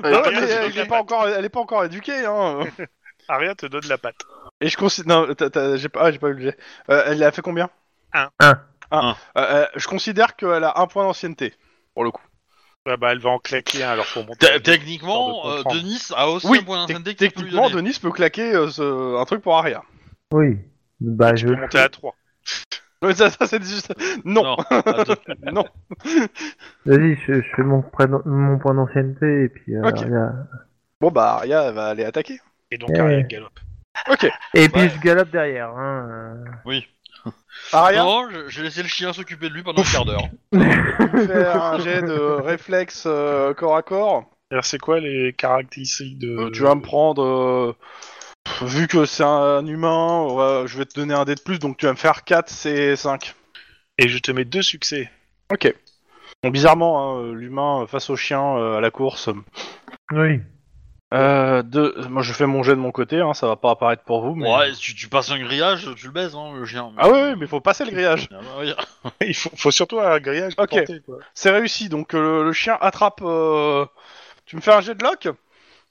Elle 0.03 0.11
non, 0.13 0.19
est 0.19 0.21
pas 0.23 0.31
mais 0.31 0.31
bien 0.31 0.47
elle, 0.47 0.63
éduquée. 0.65 0.79
est 0.79 0.85
pas 0.87 0.99
encore, 0.99 1.27
elle 1.27 1.45
est 1.45 1.49
pas 1.49 1.59
encore 1.59 1.83
éduquée, 1.85 2.25
hein. 2.25 2.59
Aria 3.27 3.53
te 3.55 3.65
donne 3.67 3.85
la 3.87 3.97
patte. 3.97 4.21
Et 4.61 4.67
je 4.69 4.77
considère, 4.77 5.27
non, 5.27 5.33
t'as- 5.35 5.49
t'as- 5.49 5.77
j'ai 5.77 5.89
pas, 5.89 6.01
ah, 6.05 6.11
j'ai 6.11 6.19
pas 6.19 6.29
eu 6.29 6.33
le 6.33 6.41
jet. 6.41 6.57
Euh, 6.89 7.03
elle 7.07 7.23
a 7.23 7.31
fait 7.31 7.41
combien? 7.41 7.69
Un. 8.13 8.29
Un. 8.39 8.59
Un. 8.91 8.99
Un. 8.99 9.09
Euh, 9.11 9.15
euh, 9.41 9.65
je 9.75 9.87
considère 9.87 10.35
qu'elle 10.35 10.63
a 10.63 10.79
un 10.79 10.87
point 10.87 11.03
d'ancienneté, 11.03 11.53
pour 11.93 12.03
le 12.03 12.11
coup. 12.11 12.21
Ouais, 12.87 12.97
bah, 12.97 13.11
elle 13.11 13.19
va 13.19 13.31
en 13.31 13.39
claquer 13.39 13.83
un 13.83 13.89
alors 13.91 14.05
pour 14.13 14.25
monter. 14.25 14.45
Te- 14.47 14.57
Techniquement, 14.59 15.27
Histoire 15.27 15.45
de 15.45 15.51
euh, 15.59 15.63
comprendre. 15.63 15.81
Denis 15.81 16.01
a 16.15 16.29
aussi 16.29 16.47
Oui, 16.47 16.59
un 16.59 16.63
point 16.63 16.77
tec- 16.85 16.95
d'ancienneté 16.95 17.13
que 17.15 17.17
tu 17.17 17.29
peux 17.31 17.41
lui 17.41 17.45
techniquement, 17.51 17.69
donner. 17.69 17.81
Denis 17.89 17.99
peut 17.99 18.11
claquer 18.11 18.53
euh, 18.55 18.69
ce- 18.69 19.17
un 19.19 19.25
truc 19.25 19.41
pour 19.41 19.57
Aria. 19.57 19.83
Oui. 20.31 20.57
Bah 20.99 21.33
Tu 21.33 21.43
je. 21.43 21.47
peux 21.53 21.55
monter 21.59 21.79
à 21.79 21.89
3. 21.89 22.15
Ouais, 23.05 23.13
ça, 23.13 23.29
ça, 23.29 23.45
c'est 23.47 23.61
juste... 23.63 23.93
Non, 24.25 24.55
deux. 25.05 25.15
non. 25.51 25.65
Vas-y, 26.85 27.15
je, 27.27 27.33
je 27.41 27.55
fais 27.55 27.63
mon, 27.63 27.81
prénom- 27.81 28.21
mon 28.25 28.57
point 28.57 28.73
d'ancienneté 28.73 29.43
et 29.43 29.49
puis. 29.49 29.75
euh, 29.75 29.83
Ok. 29.87 29.97
Aria- 30.01 30.33
Bon 31.01 31.11
bah, 31.11 31.33
Aria, 31.35 31.63
elle 31.67 31.73
va 31.75 31.87
aller 31.87 32.05
attaquer. 32.05 32.39
Et 32.71 32.77
donc 32.77 32.89
Eh 32.95 32.99
Aria 32.99 33.17
ouais. 33.17 33.23
galope. 33.29 33.59
Ok. 34.09 34.25
Et 34.53 34.69
puis 34.69 34.81
Ouais. 34.81 34.89
je 34.89 34.99
galope 34.99 35.29
derrière. 35.29 35.69
Hein. 35.69 36.07
euh. 36.09 36.51
Oui. 36.65 36.87
Aria, 37.73 38.03
Non, 38.03 38.29
je- 38.29 38.49
j'ai 38.49 38.63
laissé 38.63 38.81
le 38.81 38.87
chien 38.87 39.11
s'occuper 39.13 39.49
de 39.49 39.53
lui 39.53 39.63
pendant 39.63 39.81
un 39.81 39.85
quart 39.85 40.05
d'heure. 40.05 40.27
fais 40.53 41.45
un 41.47 41.79
jet 41.79 42.01
de 42.01 42.13
réflexe 42.17 43.05
euh, 43.07 43.53
corps 43.53 43.75
à 43.75 43.81
corps. 43.81 44.25
Alors, 44.51 44.63
c'est 44.65 44.77
quoi 44.77 44.99
les 44.99 45.33
caractéristiques 45.33 46.19
de. 46.19 46.37
Euh, 46.37 46.51
tu 46.51 46.61
vas 46.61 46.75
me 46.75 46.81
prendre... 46.81 47.23
euh, 47.23 47.75
Vu 48.61 48.87
que 48.87 49.05
c'est 49.05 49.23
un 49.23 49.65
humain, 49.65 50.65
je 50.65 50.77
vais 50.77 50.85
te 50.85 50.93
donner 50.99 51.13
un 51.13 51.25
dé 51.25 51.35
de 51.35 51.41
plus, 51.41 51.59
donc 51.59 51.77
tu 51.77 51.85
vas 51.85 51.91
me 51.91 51.97
faire 51.97 52.23
4, 52.23 52.49
c'est 52.49 52.95
5. 52.95 53.35
Et 53.97 54.07
je 54.07 54.17
te 54.19 54.31
mets 54.31 54.45
deux 54.45 54.61
succès. 54.61 55.09
Ok. 55.51 55.73
Bon, 56.43 56.49
bizarrement, 56.49 57.17
hein, 57.19 57.33
l'humain 57.33 57.85
face 57.87 58.09
au 58.09 58.15
chien 58.15 58.57
euh, 58.57 58.77
à 58.77 58.81
la 58.81 58.91
course. 58.91 59.29
Oui. 60.11 60.41
Euh, 61.13 61.63
deux... 61.63 61.95
Moi, 62.09 62.23
je 62.23 62.33
fais 62.33 62.45
mon 62.45 62.61
jet 62.63 62.71
de 62.71 62.79
mon 62.81 62.91
côté, 62.91 63.21
hein, 63.21 63.33
ça 63.33 63.47
va 63.47 63.55
pas 63.55 63.71
apparaître 63.71 64.03
pour 64.03 64.21
vous. 64.21 64.35
Mais... 64.35 64.53
Ouais, 64.53 64.71
tu, 64.73 64.95
tu 64.95 65.07
passes 65.07 65.31
un 65.31 65.39
grillage, 65.39 65.87
tu 65.95 66.07
le 66.07 66.11
baises, 66.11 66.35
hein, 66.35 66.53
le 66.55 66.65
chien. 66.65 66.91
Ah 66.97 67.09
oui, 67.09 67.19
oui, 67.23 67.35
mais 67.37 67.47
faut 67.47 67.61
passer 67.61 67.85
le 67.85 67.91
grillage. 67.91 68.27
Ah 68.31 68.39
bah. 69.03 69.11
Il 69.25 69.35
faut, 69.35 69.49
faut 69.55 69.71
surtout 69.71 69.99
un 69.99 70.19
grillage 70.19 70.55
pour 70.55 70.63
Ok. 70.65 70.83
C'est 71.33 71.51
réussi, 71.51 71.89
donc 71.89 72.13
euh, 72.13 72.21
le, 72.39 72.43
le 72.45 72.53
chien 72.53 72.77
attrape. 72.81 73.21
euh, 73.23 73.85
Tu 74.45 74.55
me 74.55 74.61
fais 74.61 74.73
un 74.73 74.81
jet 74.81 74.95
de 74.95 75.03
lock 75.03 75.29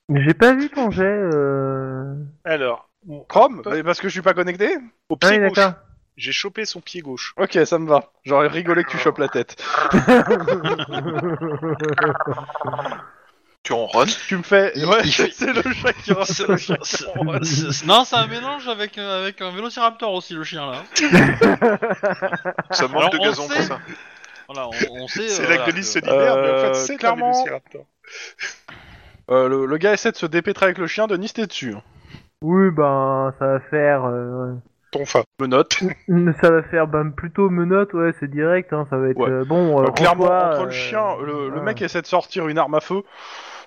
Mais 0.08 0.22
J'ai 0.24 0.34
pas 0.34 0.52
vu 0.54 0.68
ton 0.70 0.90
jet. 0.90 1.02
Euh... 1.04 2.14
Alors, 2.44 2.88
Chrome 3.28 3.62
Parce 3.84 4.00
que 4.00 4.08
je 4.08 4.12
suis 4.12 4.22
pas 4.22 4.34
connecté 4.34 4.76
au 5.08 5.14
Ah 5.22 5.28
pied 5.28 5.38
oui, 5.40 5.48
gauche, 5.48 5.56
d'accord. 5.56 5.74
j'ai 6.16 6.32
chopé 6.32 6.64
son 6.64 6.80
pied 6.80 7.00
gauche. 7.00 7.34
Ok, 7.38 7.58
ça 7.64 7.78
me 7.78 7.88
va. 7.88 8.12
J'aurais 8.24 8.48
rigolé 8.48 8.84
que 8.84 8.90
tu 8.90 8.98
chopes 8.98 9.18
la 9.18 9.28
tête. 9.28 9.56
Tu 13.62 13.72
ronronnes. 13.72 14.08
Tu 14.28 14.36
me 14.36 14.42
fais. 14.42 14.72
Il- 14.76 14.84
Ouais, 14.84 15.00
il 15.04 15.12
fait- 15.12 15.30
c'est 15.32 15.52
le 15.52 15.62
chat 15.72 15.92
qui 15.94 16.12
rentre. 16.12 16.26
C'est 16.26 16.46
le 16.46 16.56
chien. 16.58 16.76
c'est- 16.82 17.06
c'est- 17.72 17.86
Non, 17.86 18.04
c'est 18.04 18.16
un 18.16 18.26
mélange 18.26 18.68
avec, 18.68 18.98
euh, 18.98 19.22
avec 19.22 19.40
un 19.40 19.50
vélociraptor 19.52 20.12
aussi, 20.12 20.34
le 20.34 20.44
chien 20.44 20.70
là. 20.70 20.82
Ça 22.70 22.88
manque 22.88 22.96
Alors, 22.98 23.10
de 23.10 23.18
on 23.18 23.22
gazon 23.24 23.48
sait- 23.48 23.54
pour 23.54 23.62
ça. 23.64 23.78
Voilà, 24.48 24.68
on, 24.68 24.72
on 25.04 25.08
sait. 25.08 25.28
C'est 25.28 25.40
euh, 25.44 25.48
là 25.48 25.56
voilà, 25.56 25.64
que 25.64 25.70
Denis 25.70 25.80
que- 25.80 25.86
se 25.86 25.98
libère, 25.98 26.16
mais 26.36 26.42
en 26.50 26.54
Euh, 26.54 26.74
fait, 26.74 26.80
c'est 26.80 26.96
clairement- 26.98 27.28
un 27.28 27.32
Vélociraptor. 27.32 27.86
Euh, 29.30 29.48
le, 29.48 29.66
le 29.66 29.76
gars 29.78 29.92
essaie 29.92 30.12
de 30.12 30.16
se 30.16 30.26
dépêtrer 30.26 30.66
avec 30.66 30.78
le 30.78 30.86
chien, 30.86 31.06
Denis, 31.06 31.30
t'es 31.32 31.46
dessus. 31.46 31.74
oui, 32.42 32.70
ben 32.70 33.32
ça 33.38 33.46
va 33.46 33.60
faire. 33.60 34.04
euh, 34.04 34.52
Ton 34.90 35.04
fa. 35.06 35.22
Me 35.40 35.46
note. 35.46 35.80
Ça 36.40 36.50
va 36.50 36.62
faire 36.64 36.86
ben, 36.86 37.10
plutôt 37.10 37.48
menotte, 37.50 37.92
ouais, 37.94 38.12
c'est 38.20 38.30
direct. 38.30 38.72
Hein, 38.72 38.86
ça 38.90 38.96
va 38.96 39.08
être 39.08 39.18
Ouais. 39.18 39.30
euh, 39.30 39.44
bon. 39.44 39.80
euh, 39.82 39.88
Euh, 39.88 39.90
clairement, 39.90 40.24
entre 40.26 40.60
euh, 40.60 40.64
le 40.66 40.70
chien, 40.70 41.16
le, 41.20 41.26
le 41.26 41.32
voilà. 41.48 41.62
mec 41.62 41.82
essaie 41.82 42.02
de 42.02 42.06
sortir 42.06 42.46
une 42.48 42.58
arme 42.58 42.74
à 42.74 42.80
feu. 42.80 43.02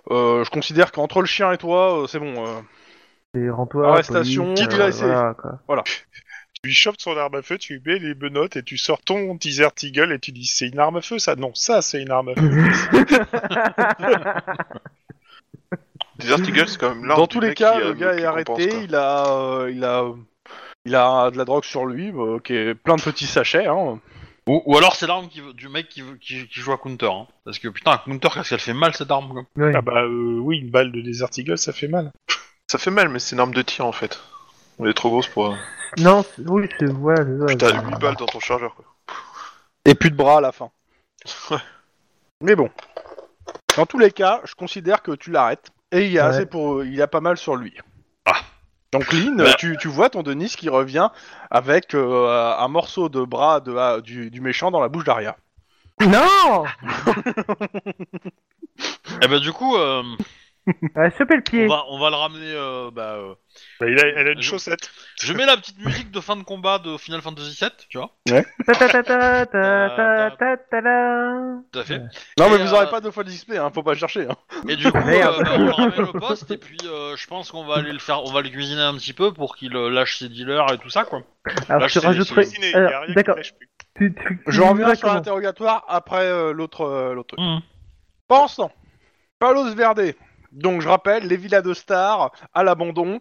Euh, 0.09 0.45
je 0.45 0.49
considère 0.51 0.93
qu'entre 0.93 1.19
le 1.19 1.25
chien 1.27 1.51
et 1.51 1.57
toi, 1.57 2.03
euh, 2.03 2.07
c'est 2.07 2.19
bon. 2.19 2.45
euh. 2.45 2.61
Et 3.35 3.49
rends-toi. 3.49 3.89
Arrestation, 3.89 4.53
police, 4.53 5.01
voilà, 5.01 5.33
quoi. 5.33 5.83
Tu 5.83 6.69
lui 6.69 6.73
chopes 6.73 6.95
son 6.97 7.15
arme 7.17 7.35
à 7.35 7.41
feu, 7.41 7.57
tu 7.57 7.73
lui 7.73 7.81
mets 7.85 7.99
les 7.99 8.15
menottes 8.15 8.55
et 8.55 8.63
tu 8.63 8.77
sors 8.77 8.99
ton 9.01 9.37
teaser 9.37 9.67
Eagle 9.83 10.13
et 10.13 10.19
tu 10.19 10.31
dis 10.31 10.45
c'est 10.45 10.67
une 10.67 10.79
arme 10.79 10.95
à 10.97 11.01
feu 11.01 11.19
ça 11.19 11.35
Non, 11.35 11.51
ça 11.53 11.81
c'est 11.83 12.01
une 12.01 12.09
arme 12.09 12.29
à 12.29 12.35
feu. 12.35 12.49
Desert 16.19 16.39
Eagle, 16.47 16.67
c'est 16.67 16.79
quand 16.79 16.89
même 16.89 17.05
l'arme 17.05 17.19
Dans 17.21 17.27
tous 17.27 17.39
les 17.39 17.53
cas, 17.53 17.73
qui, 17.73 17.79
le 17.79 17.85
euh, 17.87 17.93
gars 17.93 18.13
est 18.15 18.25
arrêté. 18.25 18.69
quoi. 18.69 18.79
Il 18.83 18.95
a, 18.95 19.27
euh, 19.27 19.71
il 19.71 19.83
a, 19.83 20.05
il 20.85 20.95
a 20.95 21.31
de 21.31 21.37
la 21.37 21.45
drogue 21.45 21.63
sur 21.65 21.85
lui, 21.85 22.11
euh, 22.15 22.39
qui 22.39 22.53
est 22.53 22.75
plein 22.75 22.95
de 22.95 23.01
petits 23.01 23.27
sachets. 23.27 23.67
Hein. 23.67 23.99
Ou, 24.47 24.63
ou 24.65 24.77
alors 24.77 24.95
c'est 24.95 25.07
l'arme 25.07 25.27
qui 25.27 25.41
veut- 25.41 25.53
du 25.53 25.67
mec 25.67 25.89
qui, 25.89 26.01
veut- 26.01 26.15
qui, 26.15 26.47
qui 26.47 26.59
joue 26.61 26.71
à 26.71 26.77
counter. 26.77 27.05
Hein. 27.11 27.27
Parce 27.43 27.59
que 27.59 27.67
putain, 27.67 27.91
à 27.91 27.97
counter, 27.97 28.29
qu'est-ce 28.33 28.49
qu'elle 28.49 28.59
fait 28.59 28.73
mal 28.73 28.93
cette 28.95 29.11
arme 29.11 29.29
quoi. 29.33 29.43
Ouais. 29.65 29.73
ah 29.75 29.81
bah 29.81 30.03
euh, 30.03 30.39
oui, 30.41 30.59
une 30.59 30.69
balle 30.71 30.91
de 30.93 31.01
Desert 31.01 31.29
Eagle 31.37 31.57
ça 31.57 31.73
fait 31.73 31.89
mal. 31.89 32.11
Ça 32.71 32.77
fait 32.77 32.91
mal, 32.91 33.09
mais 33.09 33.19
c'est 33.19 33.35
une 33.35 33.41
arme 33.41 33.53
de 33.53 33.61
tir 33.61 33.85
en 33.85 33.91
fait. 33.91 34.19
Elle 34.79 34.87
est 34.87 34.93
trop 34.93 35.09
grosse 35.09 35.27
pour. 35.27 35.47
euh, 35.47 35.55
Non, 35.97 36.23
c'est- 36.23 36.47
oui, 36.47 36.69
c'est 36.79 36.87
ça. 36.87 36.93
Puis 37.47 37.57
t'as 37.57 37.73
8 37.81 37.99
balles 37.99 38.15
dans 38.15 38.25
ton 38.25 38.39
chargeur 38.39 38.73
quoi. 38.75 38.85
Et 39.85 39.95
plus 39.95 40.11
de 40.11 40.15
bras 40.15 40.37
à 40.37 40.41
la 40.41 40.51
fin. 40.53 40.69
Ouais. 41.51 41.57
Mais 42.41 42.55
bon. 42.55 42.69
Dans 43.75 43.85
tous 43.85 43.99
les 43.99 44.11
cas, 44.11 44.41
je 44.45 44.55
considère 44.55 45.01
que 45.01 45.11
tu 45.11 45.29
l'arrêtes. 45.31 45.71
Et 45.91 46.05
il 46.05 46.11
y 46.11 46.19
a 46.19 46.29
Ouais. 46.29 46.35
assez 46.35 46.45
pour, 46.45 46.83
il 46.83 46.93
y 46.93 47.01
a 47.01 47.07
pas 47.07 47.21
mal 47.21 47.37
sur 47.37 47.55
lui. 47.55 47.73
Ah. 48.25 48.33
Donc 48.91 49.11
Lynn, 49.13 49.37
Bah. 49.37 49.53
tu, 49.57 49.77
tu 49.79 49.87
vois 49.87 50.09
ton 50.09 50.23
Denis 50.23 50.49
qui 50.57 50.67
revient 50.69 51.09
avec 51.51 51.93
euh, 51.95 52.53
un 52.57 52.67
morceau 52.67 53.07
de 53.09 53.23
bras 53.23 53.59
de, 53.61 53.75
ah, 53.75 54.01
du, 54.01 54.29
du 54.31 54.41
méchant 54.41 54.71
dans 54.71 54.81
la 54.81 54.89
bouche 54.89 55.03
d'Aria. 55.05 55.37
Non 56.01 56.65
Et 59.21 59.27
bah 59.27 59.39
du 59.39 59.51
coup, 59.51 59.75
euh, 59.75 60.03
Ouais, 60.95 61.11
se 61.11 61.23
le 61.23 61.41
pied. 61.41 61.65
On 61.65 61.69
va, 61.69 61.85
on 61.89 61.99
va 61.99 62.09
le 62.09 62.15
ramener. 62.15 62.53
Euh, 62.53 62.91
bah, 62.91 63.15
euh, 63.15 63.33
bah, 63.79 63.89
il 63.89 63.99
a, 63.99 64.07
elle 64.07 64.27
a 64.27 64.31
une 64.31 64.41
chaussette. 64.41 64.89
Je 65.21 65.33
mets 65.33 65.45
la 65.45 65.57
petite 65.57 65.79
musique 65.79 66.11
de 66.11 66.19
fin 66.19 66.35
de 66.35 66.43
combat 66.43 66.79
de 66.79 66.97
Final 66.97 67.21
Fantasy 67.21 67.57
VII, 67.59 67.71
tu 67.89 67.97
vois. 67.97 68.11
Ta. 68.25 68.43
Tout 71.71 71.79
à 71.79 71.83
fait. 71.83 71.99
Non, 72.37 72.49
mais 72.49 72.57
Et, 72.57 72.63
vous 72.63 72.73
euh, 72.87 72.87
pas 72.87 73.01
deux 73.01 73.11
fois 73.11 73.23
d'XP, 73.23 73.53
hein, 73.53 73.71
faut 73.73 73.83
pas 73.83 73.95
chercher. 73.95 74.27
Hein. 74.29 74.35
Et 74.67 74.75
du 74.75 74.91
coup, 74.91 74.97
euh, 75.23 75.43
bah, 75.43 75.55
on 75.57 75.71
ramène 75.71 76.19
poste 76.19 76.51
et 76.51 76.57
puis 76.57 76.77
euh, 76.85 77.15
je 77.15 77.27
pense 77.27 77.51
qu'on 77.51 77.65
va 77.65 77.75
aller 77.75 77.93
le 77.93 77.99
faire, 77.99 78.23
on 78.23 78.31
va 78.31 78.41
le 78.41 78.49
cuisiner 78.49 78.81
un 78.81 78.95
petit 78.95 79.13
peu 79.13 79.33
pour 79.33 79.55
qu'il 79.55 79.75
euh, 79.75 79.89
lâche 79.89 80.19
ses 80.19 80.29
dealers 80.29 80.71
et 80.73 80.77
tout 80.77 80.89
ça 80.89 81.05
quoi. 81.05 81.21
Alors, 81.69 81.87
je 81.87 81.99
rajouterai. 81.99 82.45
d'accord. 83.15 83.37
Je 83.99 84.61
reviens 84.61 84.75
diras 84.75 84.95
sur 84.95 85.07
l'interrogatoire 85.07 85.85
après 85.87 86.25
euh, 86.25 86.53
l'autre 86.53 86.81
euh, 86.81 87.15
mmh. 87.37 87.59
en. 88.27 88.71
Palos 89.39 89.75
Verde, 89.75 90.13
donc 90.57 90.81
je 90.81 90.87
rappelle, 90.89 91.27
les 91.27 91.37
villas 91.37 91.61
de 91.61 91.73
stars 91.73 92.31
à 92.53 92.63
l'abandon. 92.63 93.19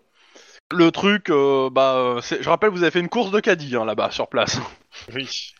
Le 0.72 0.90
truc, 0.90 1.30
euh, 1.30 1.70
bah, 1.70 2.16
c'est- 2.22 2.42
je 2.42 2.48
rappelle, 2.48 2.70
vous 2.70 2.82
avez 2.82 2.90
fait 2.90 3.00
une 3.00 3.08
course 3.08 3.30
de 3.30 3.38
caddie 3.40 3.76
hein, 3.76 3.84
là-bas 3.84 4.10
sur 4.10 4.26
place. 4.28 4.58
Oui. 5.14 5.52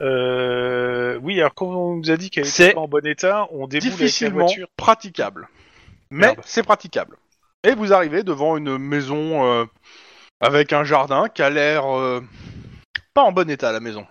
Euh, 0.00 1.18
oui, 1.22 1.40
alors 1.40 1.54
quand 1.54 1.66
on 1.66 1.96
nous 1.96 2.10
a 2.10 2.16
dit 2.16 2.30
qu'elle 2.30 2.44
C'est 2.46 2.66
était 2.66 2.74
pas 2.74 2.80
en 2.80 2.88
bon 2.88 3.04
état, 3.06 3.48
on 3.50 3.66
déboule 3.66 3.88
avec 3.88 3.98
la 4.00 4.06
Difficilement 4.06 4.44
voiture. 4.46 4.68
praticable, 4.76 5.48
mais 6.10 6.26
Merde. 6.28 6.40
c'est 6.44 6.62
praticable. 6.62 7.16
Et 7.64 7.74
vous 7.74 7.92
arrivez 7.92 8.22
devant 8.22 8.56
une 8.56 8.78
maison 8.78 9.44
euh, 9.44 9.64
avec 10.40 10.72
un 10.72 10.84
jardin 10.84 11.28
qui 11.28 11.42
a 11.42 11.50
l'air 11.50 11.84
euh, 11.86 12.20
pas 13.12 13.22
en 13.22 13.32
bon 13.32 13.50
état 13.50 13.72
la 13.72 13.80
maison. 13.80 14.06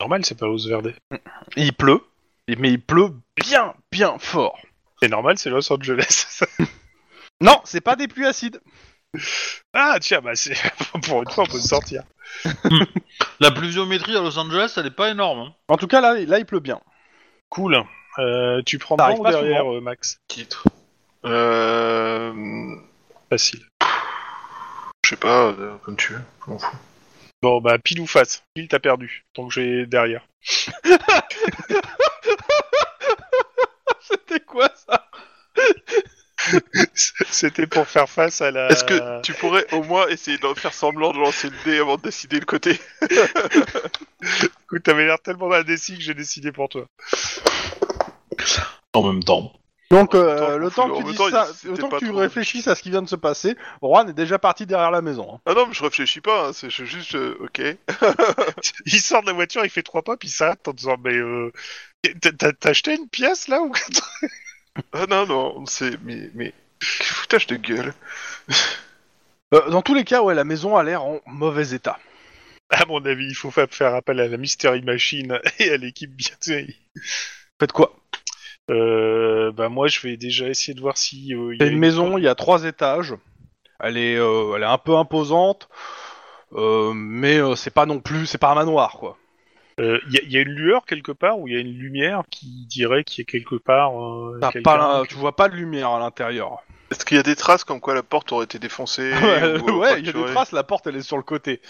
Normal, 0.00 0.24
c'est 0.24 0.36
pas 0.38 0.46
Los 0.46 0.66
Verde. 0.68 0.94
Il 1.56 1.72
pleut, 1.72 2.00
mais 2.48 2.70
il 2.70 2.80
pleut 2.80 3.10
bien, 3.36 3.74
bien 3.92 4.18
fort. 4.18 4.58
C'est 5.02 5.08
normal, 5.08 5.38
c'est 5.38 5.50
Los 5.50 5.72
Angeles. 5.72 6.42
Non, 7.40 7.60
c'est 7.64 7.80
pas 7.80 7.94
des 7.94 8.08
pluies 8.08 8.26
acides. 8.26 8.60
ah 9.72 9.98
tiens, 10.00 10.20
bah 10.20 10.34
c'est 10.34 10.56
pour 11.04 11.22
une 11.22 11.30
fois 11.30 11.44
on 11.44 11.46
peut 11.46 11.60
se 11.60 11.68
sortir. 11.68 12.02
La 13.40 13.52
pluviométrie 13.52 14.16
à 14.16 14.20
Los 14.20 14.36
Angeles, 14.38 14.74
elle 14.76 14.86
est 14.86 14.90
pas 14.90 15.10
énorme. 15.10 15.38
hein. 15.38 15.54
En 15.68 15.76
tout 15.76 15.86
cas, 15.86 16.00
là, 16.00 16.14
là 16.14 16.38
il 16.40 16.44
pleut 16.46 16.58
bien. 16.58 16.80
Cool. 17.48 17.80
Euh, 18.18 18.60
tu 18.66 18.78
prends 18.78 18.96
arrive 18.96 19.20
ou 19.20 19.22
pas 19.22 19.30
derrière, 19.30 19.60
souvent. 19.60 19.76
euh, 19.76 19.80
Max 19.80 20.18
Titre. 20.26 20.64
Euh. 21.24 22.74
Facile. 23.30 23.64
Je 25.04 25.10
sais 25.10 25.16
pas, 25.16 25.46
euh, 25.50 25.76
comme 25.84 25.96
tu 25.96 26.14
veux, 26.14 26.20
je 26.44 26.50
m'en 26.50 26.58
fous. 26.58 26.76
Bon 27.40 27.60
bah 27.60 27.78
pile 27.78 28.00
ou 28.00 28.06
face. 28.08 28.42
Pile 28.54 28.66
t'as 28.66 28.80
perdu. 28.80 29.24
Donc 29.36 29.52
j'ai 29.52 29.86
derrière. 29.86 30.26
C'était 34.28 34.44
quoi 34.44 34.70
ça 34.74 35.08
C'était 36.94 37.66
pour 37.66 37.86
faire 37.86 38.08
face 38.08 38.40
à 38.40 38.50
la. 38.50 38.68
Est-ce 38.68 38.84
que 38.84 39.22
tu 39.22 39.32
pourrais 39.34 39.66
au 39.72 39.82
moins 39.82 40.06
essayer 40.08 40.38
de 40.38 40.54
faire 40.54 40.72
semblant 40.72 41.12
de 41.12 41.18
lancer 41.18 41.48
le 41.50 41.56
dé 41.64 41.78
avant 41.78 41.96
de 41.96 42.02
décider 42.02 42.38
le 42.38 42.46
côté 42.46 42.78
Écoute, 44.22 44.82
t'avais 44.82 45.06
l'air 45.06 45.18
tellement 45.20 45.50
indécis 45.52 45.96
que 45.96 46.02
j'ai 46.02 46.14
décidé 46.14 46.52
pour 46.52 46.68
toi. 46.68 46.86
En 48.92 49.02
même 49.02 49.24
temps. 49.24 49.52
Donc, 49.90 50.14
euh, 50.14 50.58
le 50.58 50.70
temps 50.70 50.88
que 50.90 50.96
tu 50.98 51.02
même 51.02 51.08
dises 51.08 51.16
temps, 51.18 51.30
ça, 51.30 51.46
c'était 51.54 51.68
le 51.68 51.78
temps 51.78 51.86
que 51.86 51.92
pas 51.92 51.98
tu 51.98 52.08
trop- 52.08 52.18
réfléchisses 52.18 52.68
à 52.68 52.74
ce 52.74 52.82
qui 52.82 52.90
vient 52.90 53.00
de 53.00 53.08
se 53.08 53.16
passer, 53.16 53.56
Juan 53.82 54.08
est 54.08 54.12
déjà 54.12 54.38
parti 54.38 54.66
derrière 54.66 54.90
la 54.90 55.00
maison. 55.00 55.34
hein. 55.36 55.40
Ah 55.46 55.54
non, 55.54 55.66
mais 55.66 55.72
je 55.72 55.82
réfléchis 55.82 56.20
pas, 56.20 56.48
hein, 56.48 56.52
c'est 56.52 56.68
je- 56.68 56.84
juste... 56.84 57.14
euh, 57.14 57.36
ok. 57.40 57.62
Il 58.86 59.00
sort 59.00 59.22
de 59.22 59.28
la 59.28 59.32
voiture, 59.32 59.64
il 59.64 59.70
fait 59.70 59.82
trois 59.82 60.02
pas, 60.02 60.16
puis 60.18 60.28
il 60.28 60.32
s'arrête 60.32 60.66
en 60.68 60.72
disant 60.72 60.96
Mais 61.02 61.14
euh, 61.14 61.50
t'as- 62.20 62.32
t'as 62.32 62.52
t'as 62.52 62.70
acheté 62.70 62.94
une 62.96 63.08
pièce 63.08 63.48
là 63.48 63.60
ou 63.60 63.70
quoi? 63.70 63.80
Ah 64.92 65.06
non, 65.08 65.26
non, 65.26 65.66
c'est... 65.66 65.98
Mais... 66.04 66.30
mais... 66.34 66.52
Quel 66.80 67.06
foutage 67.06 67.46
de 67.48 67.56
gueule. 67.56 67.94
Euh, 69.54 69.70
dans 69.70 69.80
tous 69.80 69.94
les 69.94 70.04
cas, 70.04 70.20
ouais, 70.20 70.34
la 70.34 70.44
maison 70.44 70.76
a 70.76 70.82
l'air 70.82 71.02
en 71.02 71.20
mauvais 71.24 71.70
état. 71.70 71.98
À 72.68 72.84
mon 72.84 73.02
avis, 73.06 73.28
il 73.28 73.34
faut 73.34 73.50
fa- 73.50 73.66
faire 73.66 73.94
appel 73.94 74.20
à 74.20 74.28
la 74.28 74.36
Mystery 74.36 74.82
Machine 74.82 75.40
et 75.58 75.70
à 75.70 75.78
l'équipe 75.78 76.14
bien. 76.14 76.36
Faites 77.58 77.72
quoi? 77.72 77.96
Euh, 78.70 79.52
bah 79.52 79.68
moi, 79.68 79.88
je 79.88 80.00
vais 80.00 80.16
déjà 80.16 80.48
essayer 80.48 80.74
de 80.74 80.80
voir 80.80 80.96
si. 80.96 81.34
euh, 81.34 81.54
il 81.54 81.56
y 81.56 81.58
C'est 81.60 81.68
a 81.68 81.72
une 81.72 81.78
maison, 81.78 82.18
il 82.18 82.24
y 82.24 82.28
a 82.28 82.34
trois 82.34 82.64
étages. 82.64 83.14
Elle 83.80 83.96
est, 83.96 84.16
euh, 84.16 84.54
elle 84.56 84.62
est 84.62 84.66
un 84.66 84.78
peu 84.78 84.96
imposante, 84.96 85.68
euh, 86.54 86.92
mais 86.94 87.38
euh, 87.38 87.54
c'est 87.54 87.70
pas 87.70 87.86
non 87.86 88.00
plus, 88.00 88.26
c'est 88.26 88.38
pas 88.38 88.50
un 88.50 88.54
manoir 88.56 88.92
quoi. 88.98 89.16
Euh, 89.80 90.00
Il 90.08 90.14
y, 90.14 90.18
a- 90.18 90.22
il 90.24 90.32
y 90.32 90.36
a 90.36 90.40
une 90.40 90.48
lueur 90.50 90.84
quelque 90.86 91.12
part 91.12 91.38
ou 91.38 91.46
il 91.46 91.54
y 91.54 91.56
a 91.56 91.60
une 91.60 91.72
lumière 91.72 92.22
qui 92.30 92.66
dirait 92.68 93.04
qu'il 93.04 93.22
y 93.22 93.26
a 93.28 93.30
quelque 93.30 93.54
part. 93.54 93.92
euh, 94.02 94.38
T'as 94.40 94.50
quelqu'un 94.50 94.62
pas, 94.62 94.76
la- 94.98 95.02
qui- 95.02 95.08
tu 95.10 95.14
vois 95.14 95.36
pas 95.36 95.48
de 95.48 95.54
lumière 95.54 95.90
à 95.90 96.00
l'intérieur. 96.00 96.62
Est-ce 96.90 97.04
qu'il 97.04 97.16
y 97.16 97.20
a 97.20 97.22
des 97.22 97.36
traces 97.36 97.62
comme 97.64 97.80
quoi 97.80 97.94
la 97.94 98.02
porte 98.02 98.32
aurait 98.32 98.44
été 98.46 98.58
défoncée 98.58 99.12
ouais, 99.22 99.60
ou, 99.60 99.68
euh, 99.68 99.72
ouais, 99.78 100.00
il 100.00 100.06
y 100.06 100.08
a 100.08 100.12
des 100.12 100.18
fracturée 100.18 100.32
traces. 100.34 100.52
La 100.52 100.64
porte, 100.64 100.86
elle 100.88 100.96
est 100.96 101.02
sur 101.02 101.16
le 101.16 101.22
côté. 101.22 101.60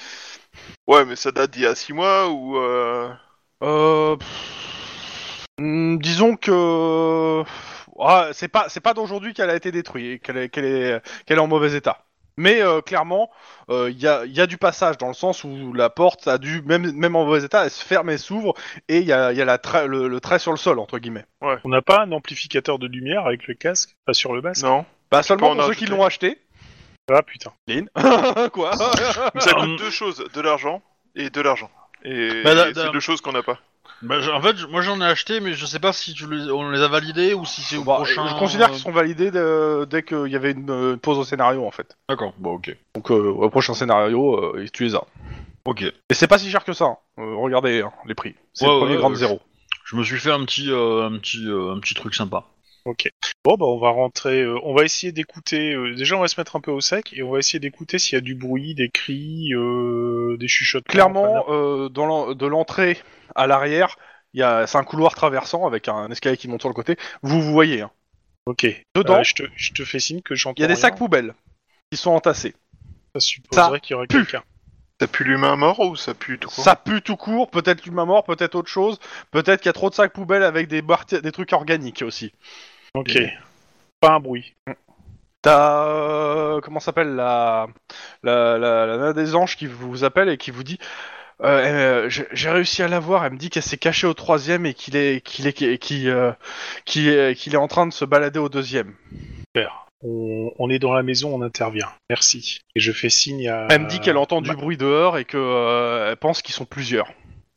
Ouais, 0.86 1.04
mais 1.04 1.16
ça 1.16 1.30
date 1.32 1.50
d'il 1.50 1.62
y 1.62 1.66
a 1.66 1.74
6 1.74 1.92
mois 1.92 2.28
ou... 2.30 2.56
Euh... 2.56 3.10
Euh, 3.62 4.16
pff, 4.16 4.77
hmm, 5.58 5.98
disons 5.98 6.36
que 6.36 7.42
ah, 8.00 8.28
c'est 8.32 8.48
pas, 8.48 8.66
c'est 8.68 8.80
pas 8.80 8.94
d'aujourd'hui 8.94 9.34
qu'elle 9.34 9.50
a 9.50 9.56
été 9.56 9.72
détruite, 9.72 10.22
qu'elle 10.22 10.36
est, 10.36 10.48
qu'elle 10.48 10.64
est, 10.64 11.02
qu'elle 11.26 11.38
est 11.38 11.40
en 11.40 11.46
mauvais 11.48 11.74
état. 11.74 12.04
Mais 12.40 12.62
euh, 12.62 12.80
clairement, 12.80 13.30
euh, 13.68 13.90
il 13.90 13.98
y, 14.00 14.06
a, 14.06 14.24
il 14.24 14.30
y 14.32 14.40
a 14.40 14.46
du 14.46 14.58
passage 14.58 14.96
dans 14.96 15.08
le 15.08 15.14
sens 15.14 15.42
où 15.42 15.72
la 15.72 15.90
porte 15.90 16.28
a 16.28 16.38
dû, 16.38 16.62
même, 16.62 16.92
même 16.92 17.16
en 17.16 17.24
mauvais 17.24 17.42
état, 17.44 17.64
elle 17.64 17.70
se 17.70 17.84
ferme 17.84 18.10
et 18.10 18.16
s'ouvre, 18.18 18.54
et 18.88 18.98
il 18.98 19.04
y 19.06 19.12
a, 19.12 19.32
il 19.32 19.38
y 19.38 19.42
a 19.42 19.44
la 19.44 19.58
trait- 19.58 19.88
le, 19.88 20.06
le 20.06 20.20
trait 20.20 20.38
sur 20.38 20.52
le 20.52 20.56
sol 20.56 20.78
entre 20.78 20.98
guillemets. 21.00 21.24
On 21.40 21.68
n'a 21.68 21.82
pas 21.82 22.02
un 22.02 22.12
amplificateur 22.12 22.78
de 22.78 22.86
lumière 22.86 23.26
avec 23.26 23.48
le 23.48 23.54
casque, 23.54 23.96
pas 24.06 24.12
sur 24.14 24.32
le 24.34 24.40
masque? 24.40 24.62
Non. 24.62 24.86
Bah 25.10 25.24
seulement 25.24 25.50
en 25.50 25.56
pour 25.56 25.64
ceux 25.64 25.74
qui 25.74 25.86
l'ont 25.86 26.04
acheté. 26.04 26.38
Ah 27.10 27.22
putain. 27.22 27.50
Lynn. 27.66 27.88
Quoi? 28.52 28.70
Mais 29.34 29.40
ça 29.40 29.54
coûte 29.54 29.76
deux 29.78 29.90
choses, 29.90 30.22
de 30.32 30.40
l'argent 30.40 30.80
et 31.16 31.30
de 31.30 31.40
l'argent. 31.40 31.70
Et, 32.04 32.42
Bah, 32.44 32.52
et 32.52 32.54
da- 32.72 32.84
c'est 32.84 32.92
deux 32.92 33.00
choses 33.00 33.20
qu'on 33.20 33.32
n'a 33.32 33.42
pas. 33.42 33.58
Bah, 34.02 34.16
en 34.32 34.40
fait, 34.40 34.56
moi 34.68 34.80
j'en 34.82 35.00
ai 35.00 35.04
acheté, 35.04 35.40
mais 35.40 35.54
je 35.54 35.66
sais 35.66 35.80
pas 35.80 35.92
si 35.92 36.14
tu 36.14 36.28
les, 36.30 36.50
on 36.52 36.70
les 36.70 36.80
a 36.80 36.88
validés 36.88 37.34
ou 37.34 37.44
si 37.44 37.62
c'est 37.62 37.76
au 37.76 37.84
Bah, 37.84 37.96
prochain. 37.96 38.26
Je 38.28 38.34
considère 38.34 38.68
euh, 38.68 38.70
qu'ils 38.72 38.80
sont 38.82 38.92
validés 38.92 39.30
de- 39.30 39.86
dès 39.90 40.02
qu'il 40.04 40.28
y 40.28 40.36
avait 40.36 40.52
une 40.52 40.70
euh, 40.70 40.96
pause 40.96 41.18
au 41.18 41.24
scénario 41.24 41.64
en 41.66 41.70
fait. 41.72 41.96
D'accord, 42.08 42.32
bon, 42.38 42.54
ok. 42.54 42.76
Donc 42.94 43.10
euh, 43.10 43.30
au 43.32 43.50
prochain 43.50 43.74
scénario, 43.74 44.36
euh, 44.54 44.66
tu 44.72 44.84
les 44.84 44.94
as. 44.94 45.04
Ok. 45.64 45.82
Et 45.82 46.14
c'est 46.14 46.28
pas 46.28 46.38
si 46.38 46.48
cher 46.50 46.64
que 46.64 46.72
ça. 46.72 46.84
hein. 46.84 46.96
Euh, 47.18 47.34
regardez 47.36 47.82
hein, 47.82 47.92
les 48.06 48.14
prix. 48.14 48.34
C'est 48.54 48.66
Ouais, 48.66 48.72
le 48.72 48.78
premier 48.78 48.92
ouais, 48.94 48.98
grand 48.98 49.10
ouais, 49.10 49.16
zéro. 49.16 49.40
Je 49.84 49.96
me 49.96 50.02
suis 50.04 50.18
fait 50.18 50.30
un 50.30 50.44
petit, 50.44 50.70
euh, 50.70 51.06
un 51.06 51.18
petit, 51.18 51.46
euh, 51.46 51.74
un 51.74 51.80
petit 51.80 51.94
truc 51.94 52.14
sympa. 52.14 52.44
Ok. 52.88 53.10
Bon, 53.44 53.56
bah 53.56 53.66
on 53.66 53.78
va 53.78 53.90
rentrer. 53.90 54.40
euh, 54.40 54.58
on 54.62 54.74
va 54.74 54.82
essayer 54.84 55.12
d'écouter. 55.12 55.74
euh, 55.74 55.94
déjà, 55.94 56.16
on 56.16 56.20
va 56.20 56.28
se 56.28 56.40
mettre 56.40 56.56
un 56.56 56.60
peu 56.60 56.70
au 56.70 56.80
sec 56.80 57.12
et 57.12 57.22
on 57.22 57.30
va 57.30 57.38
essayer 57.38 57.58
d'écouter 57.60 57.98
s'il 57.98 58.14
y 58.14 58.16
a 58.16 58.22
du 58.22 58.34
bruit, 58.34 58.74
des 58.74 58.88
cris, 58.88 59.52
euh, 59.52 60.36
des 60.38 60.48
chuchotements. 60.48 60.90
Clairement, 60.90 61.44
enfin, 61.46 61.52
euh, 61.52 61.88
dans 61.90 62.06
l'en- 62.06 62.34
de 62.34 62.46
l'entrée 62.46 62.96
à 63.34 63.46
l'arrière, 63.46 63.96
il 64.32 64.40
y 64.40 64.42
a, 64.42 64.66
c'est 64.66 64.78
un 64.78 64.84
couloir 64.84 65.14
traversant 65.14 65.66
avec 65.66 65.88
un 65.88 66.10
escalier 66.10 66.38
qui 66.38 66.48
monte 66.48 66.62
sur 66.62 66.70
le 66.70 66.74
côté. 66.74 66.96
Vous 67.22 67.42
vous 67.42 67.52
voyez. 67.52 67.82
hein. 67.82 67.90
Ok. 68.46 68.66
Dedans, 68.94 69.18
Euh, 69.18 69.22
je, 69.24 69.34
te, 69.34 69.42
je 69.54 69.72
te 69.72 69.84
fais 69.84 70.00
signe 70.00 70.22
que 70.22 70.34
j'entends. 70.34 70.54
il 70.56 70.62
y 70.62 70.64
a 70.64 70.68
des 70.68 70.72
rien. 70.74 70.80
sacs 70.80 70.96
poubelles 70.96 71.34
qui 71.92 71.98
sont 71.98 72.12
entassés. 72.12 72.54
Ça 73.14 73.20
supposerait 73.20 73.80
qu'il 73.80 73.92
y 73.92 73.94
aurait 73.96 74.06
pue. 74.06 74.16
quelqu'un. 74.24 74.42
Ça 75.00 75.06
pue 75.06 75.24
l'humain 75.24 75.54
mort 75.56 75.78
ou 75.80 75.94
ça 75.94 76.12
pue 76.14 76.38
tout 76.38 76.48
court? 76.48 76.64
Ça 76.64 76.74
pue 76.74 77.02
tout 77.02 77.16
court. 77.16 77.50
Peut-être 77.50 77.84
l'humain 77.86 78.04
mort, 78.06 78.24
peut-être 78.24 78.54
autre 78.56 78.68
chose. 78.70 78.98
Peut-être 79.30 79.60
qu'il 79.60 79.68
y 79.68 79.70
a 79.70 79.74
trop 79.74 79.90
de 79.90 79.94
sacs 79.94 80.12
poubelles 80.12 80.42
avec 80.42 80.66
des, 80.68 80.82
barti- 80.82 81.20
des 81.20 81.30
trucs 81.32 81.52
organiques 81.52 82.02
aussi. 82.02 82.32
Ok. 82.94 83.16
Et- 83.16 83.32
Pas 84.00 84.12
un 84.14 84.20
bruit. 84.20 84.54
T'as 85.42 85.84
euh, 85.86 86.60
comment 86.60 86.80
s'appelle 86.80 87.14
la 87.14 87.68
la, 88.22 88.58
la 88.58 88.86
la 88.86 88.96
nana 88.96 89.12
des 89.12 89.34
anges 89.36 89.56
qui 89.56 89.66
vous 89.66 90.02
appelle 90.04 90.28
et 90.28 90.36
qui 90.36 90.50
vous 90.50 90.64
dit 90.64 90.78
euh, 91.44 92.06
euh, 92.06 92.10
j'ai 92.32 92.50
réussi 92.50 92.82
à 92.82 92.88
la 92.88 92.98
voir. 92.98 93.24
Elle 93.24 93.34
me 93.34 93.38
dit 93.38 93.48
qu'elle 93.48 93.62
s'est 93.62 93.76
cachée 93.76 94.08
au 94.08 94.14
troisième 94.14 94.66
et 94.66 94.74
qu'il 94.74 94.96
est 94.96 95.20
qu'il 95.24 95.46
est 95.46 95.52
qu'il 95.52 96.08
est 96.08 97.34
qu'il 97.36 97.54
est 97.54 97.56
en 97.56 97.68
train 97.68 97.86
de 97.86 97.92
se 97.92 98.04
balader 98.04 98.40
au 98.40 98.48
deuxième. 98.48 98.94
Super. 99.54 99.86
On, 100.02 100.52
on 100.58 100.70
est 100.70 100.78
dans 100.80 100.92
la 100.92 101.02
maison, 101.02 101.34
on 101.34 101.42
intervient. 101.42 101.88
Merci. 102.10 102.60
Et 102.74 102.80
je 102.80 102.92
fais 102.92 103.08
signe 103.08 103.48
à. 103.48 103.66
Elle 103.70 103.82
me 103.82 103.88
dit 103.88 104.00
qu'elle 104.00 104.16
entend 104.16 104.40
du 104.40 104.50
Ma- 104.50 104.56
bruit 104.56 104.76
dehors 104.76 105.18
et 105.18 105.24
que 105.24 105.36
euh, 105.38 106.10
elle 106.10 106.16
pense 106.16 106.42
qu'ils 106.42 106.54
sont 106.54 106.64
plusieurs. 106.66 107.06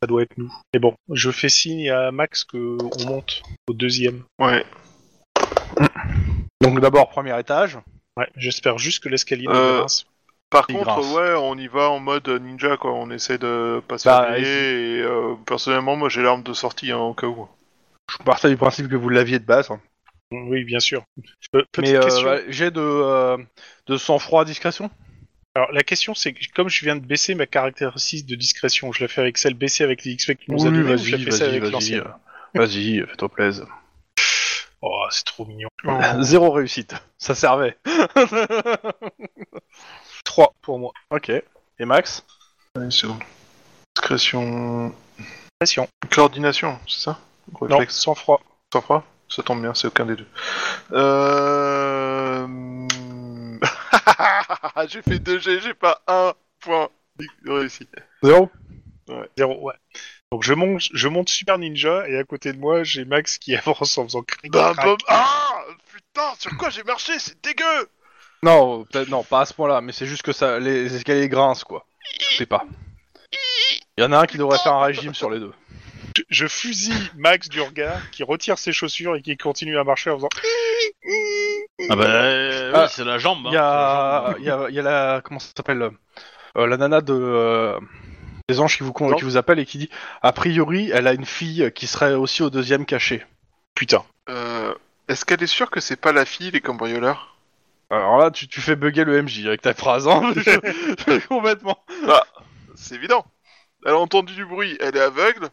Ça 0.02 0.06
doit 0.08 0.22
être 0.22 0.36
nous. 0.38 0.52
Mais 0.74 0.80
bon, 0.80 0.94
je 1.12 1.30
fais 1.30 1.48
signe 1.48 1.88
à 1.90 2.10
Max 2.12 2.42
que 2.44 2.76
on 2.80 3.06
monte 3.06 3.42
au 3.68 3.72
deuxième. 3.72 4.22
Ouais. 4.40 4.64
Donc 6.60 6.80
d'abord 6.80 7.08
premier 7.08 7.38
étage. 7.38 7.78
Ouais. 8.16 8.28
J'espère 8.36 8.78
juste 8.78 9.02
que 9.02 9.08
l'escalier 9.08 9.46
Euh, 9.48 9.78
grince. 9.78 10.06
Par 10.50 10.66
Il 10.68 10.76
contre, 10.76 10.96
grince. 11.00 11.14
ouais, 11.14 11.34
on 11.34 11.56
y 11.56 11.66
va 11.66 11.88
en 11.88 11.98
mode 11.98 12.28
ninja, 12.28 12.76
quoi. 12.76 12.92
On 12.92 13.10
essaie 13.10 13.38
de 13.38 13.82
pas 13.88 13.96
se 13.98 14.06
Bah, 14.08 14.22
faire 14.24 14.32
griller, 14.34 14.98
et 14.98 15.00
euh, 15.02 15.34
personnellement, 15.46 15.96
moi 15.96 16.08
j'ai 16.08 16.22
l'arme 16.22 16.42
de 16.42 16.52
sortie 16.52 16.92
hein, 16.92 16.98
au 16.98 17.14
cas 17.14 17.26
où. 17.26 17.48
Je 18.10 18.22
partais 18.24 18.50
du 18.50 18.56
principe 18.56 18.88
que 18.88 18.96
vous 18.96 19.08
l'aviez 19.08 19.38
de 19.38 19.44
base. 19.46 19.70
hein. 19.70 19.80
Oui, 20.30 20.64
bien 20.64 20.80
sûr. 20.80 21.02
Euh, 21.54 21.62
petite 21.72 21.92
Mais 21.92 21.98
euh, 21.98 22.02
question. 22.02 22.28
ouais, 22.28 22.44
j'ai 22.48 22.70
de 22.70 22.80
euh, 22.80 23.36
de 23.86 23.96
sang-froid 23.96 24.44
discrétion? 24.44 24.90
Alors 25.54 25.70
la 25.72 25.82
question 25.82 26.14
c'est 26.14 26.32
que 26.32 26.40
comme 26.54 26.70
je 26.70 26.82
viens 26.82 26.96
de 26.96 27.04
baisser 27.04 27.34
ma 27.34 27.44
caractéristique 27.44 28.24
de 28.26 28.34
discrétion, 28.34 28.90
je 28.92 29.02
la 29.02 29.08
fais 29.08 29.20
avec 29.20 29.36
celle 29.36 29.52
baissée 29.52 29.84
avec 29.84 30.04
les 30.04 30.16
XP 30.16 30.32
que 30.34 30.44
tu 30.44 30.50
nous 30.50 30.58
donné 30.64 30.78
ou 30.78 30.96
je 30.96 31.16
la 31.16 31.18
fais 31.30 31.42
avec 31.44 31.70
l'ancienne? 31.70 32.04
Vas-y, 32.54 33.00
fais-toi 33.06 33.28
plaisir. 33.28 33.66
Oh, 34.82 35.06
c'est 35.10 35.24
trop 35.24 35.46
mignon. 35.46 35.68
Zéro 36.20 36.50
réussite. 36.50 36.94
Ça 37.16 37.34
servait. 37.34 37.78
3 40.24 40.54
pour 40.60 40.78
moi. 40.78 40.92
ok. 41.10 41.30
Et 41.30 41.84
Max 41.84 42.24
seconde. 42.90 43.22
Discrétion. 43.94 44.94
Passion. 45.58 45.88
Coordination, 46.10 46.78
c'est 46.88 47.00
ça 47.00 47.18
Non, 47.60 47.78
sans 47.88 48.14
froid. 48.14 48.40
Sans 48.72 48.80
froid 48.80 49.04
Ça 49.28 49.42
tombe 49.42 49.60
bien, 49.60 49.74
c'est 49.74 49.86
aucun 49.86 50.06
des 50.06 50.16
deux. 50.16 50.26
Euh... 50.92 52.46
j'ai 54.88 55.02
fait 55.02 55.18
2 55.18 55.38
G, 55.38 55.60
j'ai 55.60 55.74
pas 55.74 56.00
un 56.06 56.32
point 56.60 56.88
réussi. 57.44 57.86
Zéro 58.22 58.50
Zéro, 59.36 59.60
ouais. 59.60 59.74
Donc 60.32 60.42
je 60.42 60.54
monte, 60.54 60.82
je 60.92 61.08
monte 61.08 61.28
Super 61.28 61.58
Ninja 61.58 62.08
et 62.08 62.16
à 62.18 62.24
côté 62.24 62.52
de 62.54 62.58
moi 62.58 62.82
j'ai 62.84 63.04
Max 63.04 63.36
qui 63.38 63.54
avance 63.56 63.98
en 63.98 64.04
faisant 64.04 64.22
cric 64.22 64.50
Bah, 64.50 64.72
crac. 64.74 64.86
bah, 64.86 64.96
ah 65.08 65.58
Putain, 65.92 66.32
sur 66.38 66.56
quoi 66.56 66.70
j'ai 66.70 66.82
marché? 66.84 67.12
C'est 67.18 67.40
dégueu 67.44 67.88
Non, 68.42 68.84
peut-être 68.84 69.08
non, 69.10 69.22
pas 69.24 69.42
à 69.42 69.44
ce 69.44 69.52
point-là, 69.54 69.80
mais 69.82 69.92
c'est 69.92 70.06
juste 70.06 70.22
que 70.22 70.32
ça, 70.32 70.58
les 70.58 70.94
escaliers 70.96 71.28
grincent, 71.28 71.64
quoi. 71.64 71.86
Je 72.30 72.36
sais 72.36 72.46
pas. 72.46 72.64
Il 73.98 74.02
y 74.02 74.06
en 74.06 74.12
a 74.12 74.18
un 74.20 74.26
qui 74.26 74.38
devrait 74.38 74.58
faire 74.58 74.72
un 74.74 74.84
régime 74.84 75.14
sur 75.14 75.28
les 75.30 75.38
deux. 75.38 75.52
Je, 76.16 76.22
je 76.30 76.46
fusille 76.46 77.10
Max 77.16 77.48
du 77.50 77.60
regard 77.60 78.10
qui 78.10 78.22
retire 78.22 78.58
ses 78.58 78.72
chaussures 78.72 79.16
et 79.16 79.22
qui 79.22 79.36
continue 79.36 79.78
à 79.78 79.84
marcher 79.84 80.08
en 80.10 80.16
faisant. 80.16 80.28
Ah 81.90 81.96
bah, 81.96 82.04
euh, 82.06 82.72
Ah, 82.74 82.82
oui, 82.84 82.90
c'est 82.90 83.04
la 83.04 83.18
jambe. 83.18 83.46
hein, 83.46 83.50
Il 83.50 83.54
y 83.54 83.58
a, 83.58 84.34
y 84.40 84.50
a, 84.50 84.66
il 84.70 84.74
y 84.74 84.78
a 84.78 84.82
la, 84.82 85.20
comment 85.22 85.40
ça 85.40 85.48
s'appelle 85.56 85.90
euh, 86.56 86.66
La 86.66 86.76
nana 86.78 87.00
de 87.02 87.12
euh, 87.14 87.78
des 88.48 88.60
anges 88.60 88.76
qui 88.76 88.82
vous 88.82 88.92
con- 88.92 89.14
qui 89.14 89.24
vous 89.24 89.36
appelle 89.36 89.58
et 89.58 89.66
qui 89.66 89.78
dit, 89.78 89.90
a 90.22 90.32
priori, 90.32 90.90
elle 90.92 91.06
a 91.06 91.12
une 91.12 91.26
fille 91.26 91.70
qui 91.74 91.86
serait 91.86 92.14
aussi 92.14 92.42
au 92.42 92.50
deuxième 92.50 92.86
cachet. 92.86 93.26
Putain. 93.74 94.04
Euh... 94.28 94.74
Est-ce 95.08 95.24
qu'elle 95.24 95.42
est 95.42 95.46
sûre 95.48 95.70
que 95.70 95.80
c'est 95.80 95.96
pas 95.96 96.12
la 96.12 96.24
fille, 96.24 96.52
les 96.52 96.60
cambrioleurs? 96.60 97.36
Alors 97.90 98.16
là, 98.18 98.30
tu, 98.30 98.48
tu 98.48 98.60
fais 98.60 98.76
bugger 98.76 99.04
le 99.04 99.20
MJ 99.20 99.46
avec 99.46 99.60
ta 99.60 99.74
phrase, 99.74 100.08
hein 100.08 100.32
Complètement. 101.28 101.78
C'est 102.74 102.94
évident. 102.94 103.26
Elle 103.84 103.92
a 103.92 103.98
entendu 103.98 104.34
du 104.34 104.46
bruit, 104.46 104.78
elle 104.80 104.96
est 104.96 105.00
aveugle. 105.00 105.48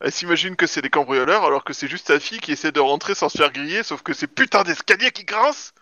Elle 0.00 0.12
s'imagine 0.12 0.54
que 0.54 0.66
c'est 0.66 0.82
des 0.82 0.90
cambrioleurs 0.90 1.44
alors 1.44 1.64
que 1.64 1.72
c'est 1.72 1.88
juste 1.88 2.06
sa 2.06 2.20
fille 2.20 2.38
qui 2.38 2.52
essaie 2.52 2.72
de 2.72 2.80
rentrer 2.80 3.14
sans 3.14 3.28
se 3.28 3.38
faire 3.38 3.52
griller, 3.52 3.82
sauf 3.82 4.02
que 4.02 4.12
c'est 4.12 4.26
putain 4.28 4.62
d'escalier 4.62 5.10
qui 5.10 5.24
grince 5.24 5.72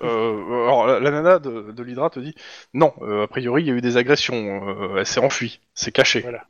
Euh, 0.00 0.64
alors, 0.64 0.86
la, 0.86 1.00
la 1.00 1.10
nana 1.10 1.38
de, 1.38 1.70
de 1.72 1.82
l'Hydra 1.82 2.10
te 2.10 2.18
dit 2.20 2.34
non, 2.74 2.92
euh, 3.02 3.24
a 3.24 3.26
priori 3.28 3.62
il 3.62 3.68
y 3.68 3.70
a 3.70 3.74
eu 3.74 3.80
des 3.80 3.96
agressions, 3.96 4.68
euh, 4.68 4.98
elle 4.98 5.06
s'est 5.06 5.20
enfuie, 5.20 5.60
c'est 5.74 5.92
caché. 5.92 6.20
Voilà. 6.20 6.44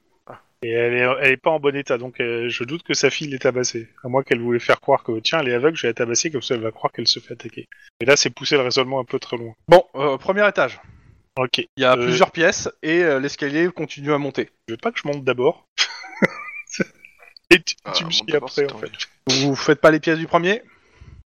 Et 0.64 0.70
elle 0.70 0.94
est, 0.94 1.06
elle 1.22 1.32
est 1.32 1.36
pas 1.36 1.50
en 1.50 1.58
bon 1.58 1.74
état, 1.74 1.98
donc 1.98 2.20
euh, 2.20 2.48
je 2.48 2.62
doute 2.62 2.84
que 2.84 2.94
sa 2.94 3.10
fille 3.10 3.26
l'ait 3.26 3.38
tabassée. 3.40 3.88
À 4.04 4.08
moins 4.08 4.22
qu'elle 4.22 4.40
voulait 4.40 4.60
faire 4.60 4.80
croire 4.80 5.02
que 5.02 5.18
tiens, 5.18 5.40
elle 5.40 5.48
est 5.48 5.54
aveugle, 5.54 5.76
je 5.76 5.82
vais 5.82 5.88
la 5.88 5.94
tabasser, 5.94 6.30
comme 6.30 6.40
ça 6.40 6.54
elle 6.54 6.60
va 6.60 6.70
croire 6.70 6.92
qu'elle 6.92 7.08
se 7.08 7.18
fait 7.18 7.32
attaquer. 7.32 7.66
Et 8.00 8.04
là, 8.04 8.16
c'est 8.16 8.30
pousser 8.30 8.54
le 8.56 8.62
raisonnement 8.62 9.00
un 9.00 9.04
peu 9.04 9.18
très 9.18 9.36
loin. 9.36 9.54
Bon, 9.66 9.82
euh, 9.96 10.16
premier 10.18 10.48
étage. 10.48 10.80
Ok. 11.36 11.58
Il 11.58 11.66
y 11.78 11.84
a 11.84 11.94
Euh, 11.96 12.04
plusieurs 12.04 12.30
pièces 12.30 12.68
et 12.84 13.02
euh, 13.02 13.18
l'escalier 13.18 13.68
continue 13.74 14.12
à 14.12 14.18
monter. 14.18 14.50
Je 14.68 14.74
veux 14.74 14.78
pas 14.78 14.92
que 14.92 15.00
je 15.02 15.08
monte 15.08 15.24
d'abord. 15.24 15.66
Et 17.50 17.60
tu, 17.60 17.74
Ah, 17.84 17.92
tu 17.92 18.04
me 18.04 18.10
monte 18.10 18.14
suis 18.28 18.36
après, 18.36 18.72
en 18.72 18.78
fait. 18.78 18.90
Vous 19.28 19.54
faites 19.56 19.80
pas 19.80 19.90
les 19.90 20.00
pièces 20.00 20.18
du 20.18 20.26
premier? 20.26 20.62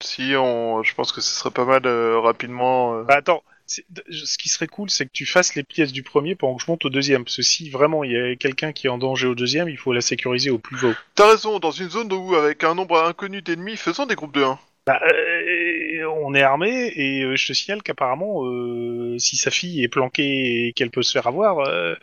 Si 0.01 0.33
on, 0.37 0.81
je 0.83 0.93
pense 0.95 1.11
que 1.11 1.21
ce 1.21 1.33
serait 1.35 1.51
pas 1.51 1.65
mal 1.65 1.81
euh, 1.85 2.19
rapidement. 2.19 2.95
euh, 2.99 3.03
Bah, 3.03 3.15
attends, 3.17 3.43
c'est- 3.65 3.85
ce 4.11 4.37
qui 4.37 4.47
serait 4.49 4.67
cool, 4.67 4.89
c'est 4.89 5.05
que 5.05 5.11
tu 5.11 5.25
fasses 5.25 5.55
les 5.55 5.63
pièces 5.63 5.91
du 5.91 6.03
premier 6.03 6.35
pendant 6.35 6.55
que 6.55 6.63
je 6.63 6.71
monte 6.71 6.85
au 6.85 6.89
deuxième. 6.89 7.25
Parce 7.25 7.35
que 7.37 7.41
si 7.41 7.69
vraiment 7.69 8.03
il 8.03 8.11
y 8.11 8.17
a 8.17 8.35
quelqu'un 8.35 8.71
qui 8.71 8.87
est 8.87 8.89
en 8.89 8.97
danger 8.97 9.27
au 9.27 9.35
deuxième, 9.35 9.67
il 9.69 9.77
faut 9.77 9.91
la 9.93 10.01
sécuriser 10.01 10.49
au 10.51 10.57
plus 10.57 10.77
haut. 10.87 10.93
T'as 11.15 11.29
raison, 11.31 11.59
dans 11.59 11.71
une 11.71 11.89
zone 11.89 12.11
où 12.13 12.35
avec 12.35 12.63
un 12.63 12.75
nombre 12.75 12.97
inconnu 13.03 13.41
d'ennemis, 13.41 13.75
faisons 13.77 14.05
des 14.05 14.15
groupes 14.15 14.33
de 14.33 14.43
1. 14.43 14.57
Bah, 14.87 14.99
euh, 15.13 16.05
on 16.23 16.33
est 16.33 16.41
armé 16.41 16.91
et 16.95 17.21
euh, 17.23 17.35
je 17.35 17.47
te 17.47 17.53
signale 17.53 17.83
qu'apparemment, 17.83 18.45
euh, 18.47 19.19
si 19.19 19.35
sa 19.35 19.51
fille 19.51 19.83
est 19.83 19.87
planquée 19.89 20.67
et 20.67 20.73
qu'elle 20.73 20.89
peut 20.89 21.03
se 21.03 21.11
faire 21.11 21.27
avoir, 21.27 21.59
euh, 21.59 21.93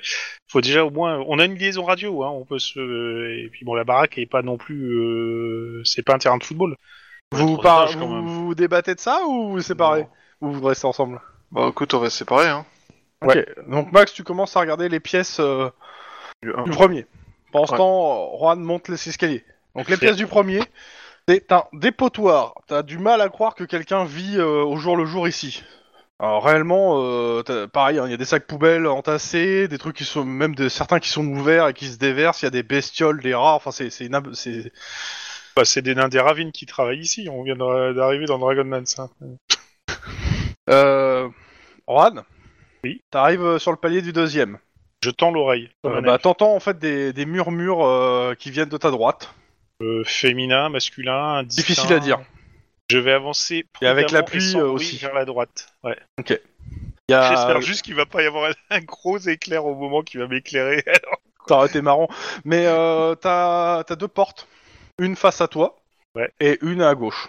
faut 0.49 0.61
déjà 0.61 0.85
au 0.85 0.91
moins. 0.91 1.19
On 1.27 1.39
a 1.39 1.47
une 1.47 1.57
liaison 1.57 1.85
radio, 1.85 2.23
hein, 2.23 2.31
on 2.31 2.45
peut 2.45 2.59
se. 2.59 2.79
Et 3.45 3.49
puis 3.49 3.65
bon, 3.65 3.75
la 3.75 3.85
baraque 3.85 4.19
est 4.19 4.27
pas 4.27 4.43
non 4.43 4.59
plus. 4.59 4.93
euh, 4.93 5.83
C'est 5.85 6.03
pas 6.03 6.15
un 6.15 6.19
terrain 6.19 6.37
de 6.39 6.45
football. 6.45 6.77
Vous, 7.33 7.39
Trop 7.55 7.57
par- 7.63 7.87
d'étages, 7.87 7.99
quand 8.01 8.09
même. 8.09 8.21
vous, 8.27 8.47
vous 8.47 8.55
débattez 8.55 8.95
de 8.95 9.01
ça 9.01 9.21
ou 9.27 9.51
vous 9.53 9.61
séparez 9.61 10.07
Ou 10.41 10.53
vous 10.53 10.65
restez 10.67 10.87
ensemble 10.87 11.21
Bah 11.51 11.67
écoute, 11.71 11.93
on 11.95 11.99
va 11.99 12.09
se 12.11 12.19
séparer, 12.19 12.49
hein. 12.49 12.65
Ok. 13.25 13.37
Donc 13.69 13.91
Max, 13.93 14.13
tu 14.13 14.23
commences 14.23 14.57
à 14.57 14.61
regarder 14.61 14.89
les 14.89 15.01
pièces 15.01 15.41
euh, 15.41 15.69
Du 16.43 16.53
un. 16.55 16.63
du 16.65 16.71
premier. 16.71 17.07
Pendant 17.51 17.67
ce 17.67 17.73
Ouais. 17.73 17.79
temps, 17.79 18.37
Juan 18.39 18.61
monte 18.61 18.89
les 18.89 19.09
escaliers. 19.09 19.45
Donc 19.75 19.89
les 19.89 19.97
pièces 19.97 20.17
du 20.17 20.27
premier, 20.27 20.61
c'est 21.27 21.51
un 21.51 21.65
dépotoir. 21.73 22.55
T'as 22.69 22.83
du 22.83 22.99
mal 22.99 23.21
à 23.21 23.29
croire 23.29 23.55
que 23.55 23.65
quelqu'un 23.65 24.05
vit 24.05 24.37
euh, 24.39 24.63
au 24.65 24.77
jour 24.77 24.97
le 24.97 25.05
jour 25.07 25.27
ici. 25.27 25.65
Alors 26.19 26.45
réellement, 26.45 27.01
euh, 27.03 27.43
t'as- 27.43 27.67
pareil, 27.69 27.99
hein, 27.99 28.05
il 28.07 28.11
y 28.11 28.15
a 28.15 28.19
des 28.19 28.25
sacs 28.25 28.47
poubelles 28.47 28.87
entassés, 28.87 29.67
des 29.69 29.79
trucs 29.79 29.97
qui 29.97 30.05
sont 30.05 30.25
même 30.25 30.55
de 30.55 30.69
certains 30.69 31.01
qui 31.01 31.09
sont 31.09 31.27
ouverts 31.27 31.69
et 31.69 31.75
qui 31.75 31.89
se 31.89 31.99
déversent. 31.99 32.43
Il 32.43 32.47
y 32.47 32.49
a 32.49 32.51
des 32.51 32.63
bestioles, 32.63 33.21
des 33.21 33.35
rats. 33.35 33.55
Enfin, 33.55 33.71
c'est 33.73 33.91
c'est 33.91 34.07
une 34.07 34.15
ab- 34.15 34.33
c'est 34.35 34.73
Bah, 35.57 35.65
c'est 35.65 35.81
des 35.81 35.95
nains 35.95 36.11
des 36.11 36.21
ravines 36.21 36.53
qui 36.53 36.67
travaillent 36.67 37.01
ici. 37.01 37.29
On 37.31 37.43
vient 37.43 37.57
d'arriver 37.57 38.27
dans 38.27 38.39
Dragonlance. 38.39 38.99
Hein. 38.99 39.11
Euh... 40.69 41.29
Juan 41.87 42.25
Oui. 42.83 43.01
T'arrives 43.13 43.45
euh, 43.45 43.59
sur 43.61 43.71
le 43.71 43.77
palier 43.77 44.03
du 44.03 44.13
deuxième. 44.13 44.59
Je 45.01 45.11
tends 45.11 45.31
l'oreille. 45.31 45.71
Euh, 45.85 46.01
bah, 46.01 46.19
t'entends 46.19 46.57
en 46.57 46.59
fait 46.59 46.77
des, 46.81 47.13
des 47.13 47.25
murmures 47.25 47.87
euh, 47.87 48.35
qui 48.35 48.51
viennent 48.51 48.69
de 48.69 48.77
ta 48.77 48.91
droite. 48.91 49.33
Euh, 49.81 50.03
féminin, 50.05 50.69
masculin, 50.69 51.35
indistinct. 51.35 51.63
Difficile 51.63 51.93
à 51.93 52.01
dire. 52.01 52.19
Je 52.91 52.99
vais 52.99 53.13
avancer 53.13 53.65
Et 53.81 53.87
avec 53.87 54.11
la 54.11 54.25
pluie, 54.25 54.57
aussi. 54.57 54.97
vers 54.97 55.15
la 55.15 55.25
droite. 55.25 55.73
Ouais. 55.85 55.97
A... 57.13 57.31
J'espère 57.31 57.61
juste 57.61 57.83
qu'il 57.83 57.95
va 57.95 58.07
pas 58.07 58.25
y 58.25 58.27
avoir 58.27 58.51
un 58.71 58.81
gros 58.81 59.19
éclair 59.19 59.65
au 59.65 59.77
moment 59.77 60.03
qui 60.03 60.17
va 60.17 60.27
m'éclairer. 60.27 60.83
Ça 61.47 61.55
aurait 61.55 61.69
été 61.69 61.81
marrant. 61.83 62.09
Mais 62.45 62.65
t'as 63.21 63.85
t'as 63.85 63.97
deux 63.97 64.09
portes. 64.09 64.49
Une 64.99 65.17
face 65.17 65.41
à 65.41 65.49
toi 65.49 65.77
Ouais. 66.15 66.31
et 66.41 66.59
une 66.63 66.81
à 66.81 66.95
gauche, 66.95 67.29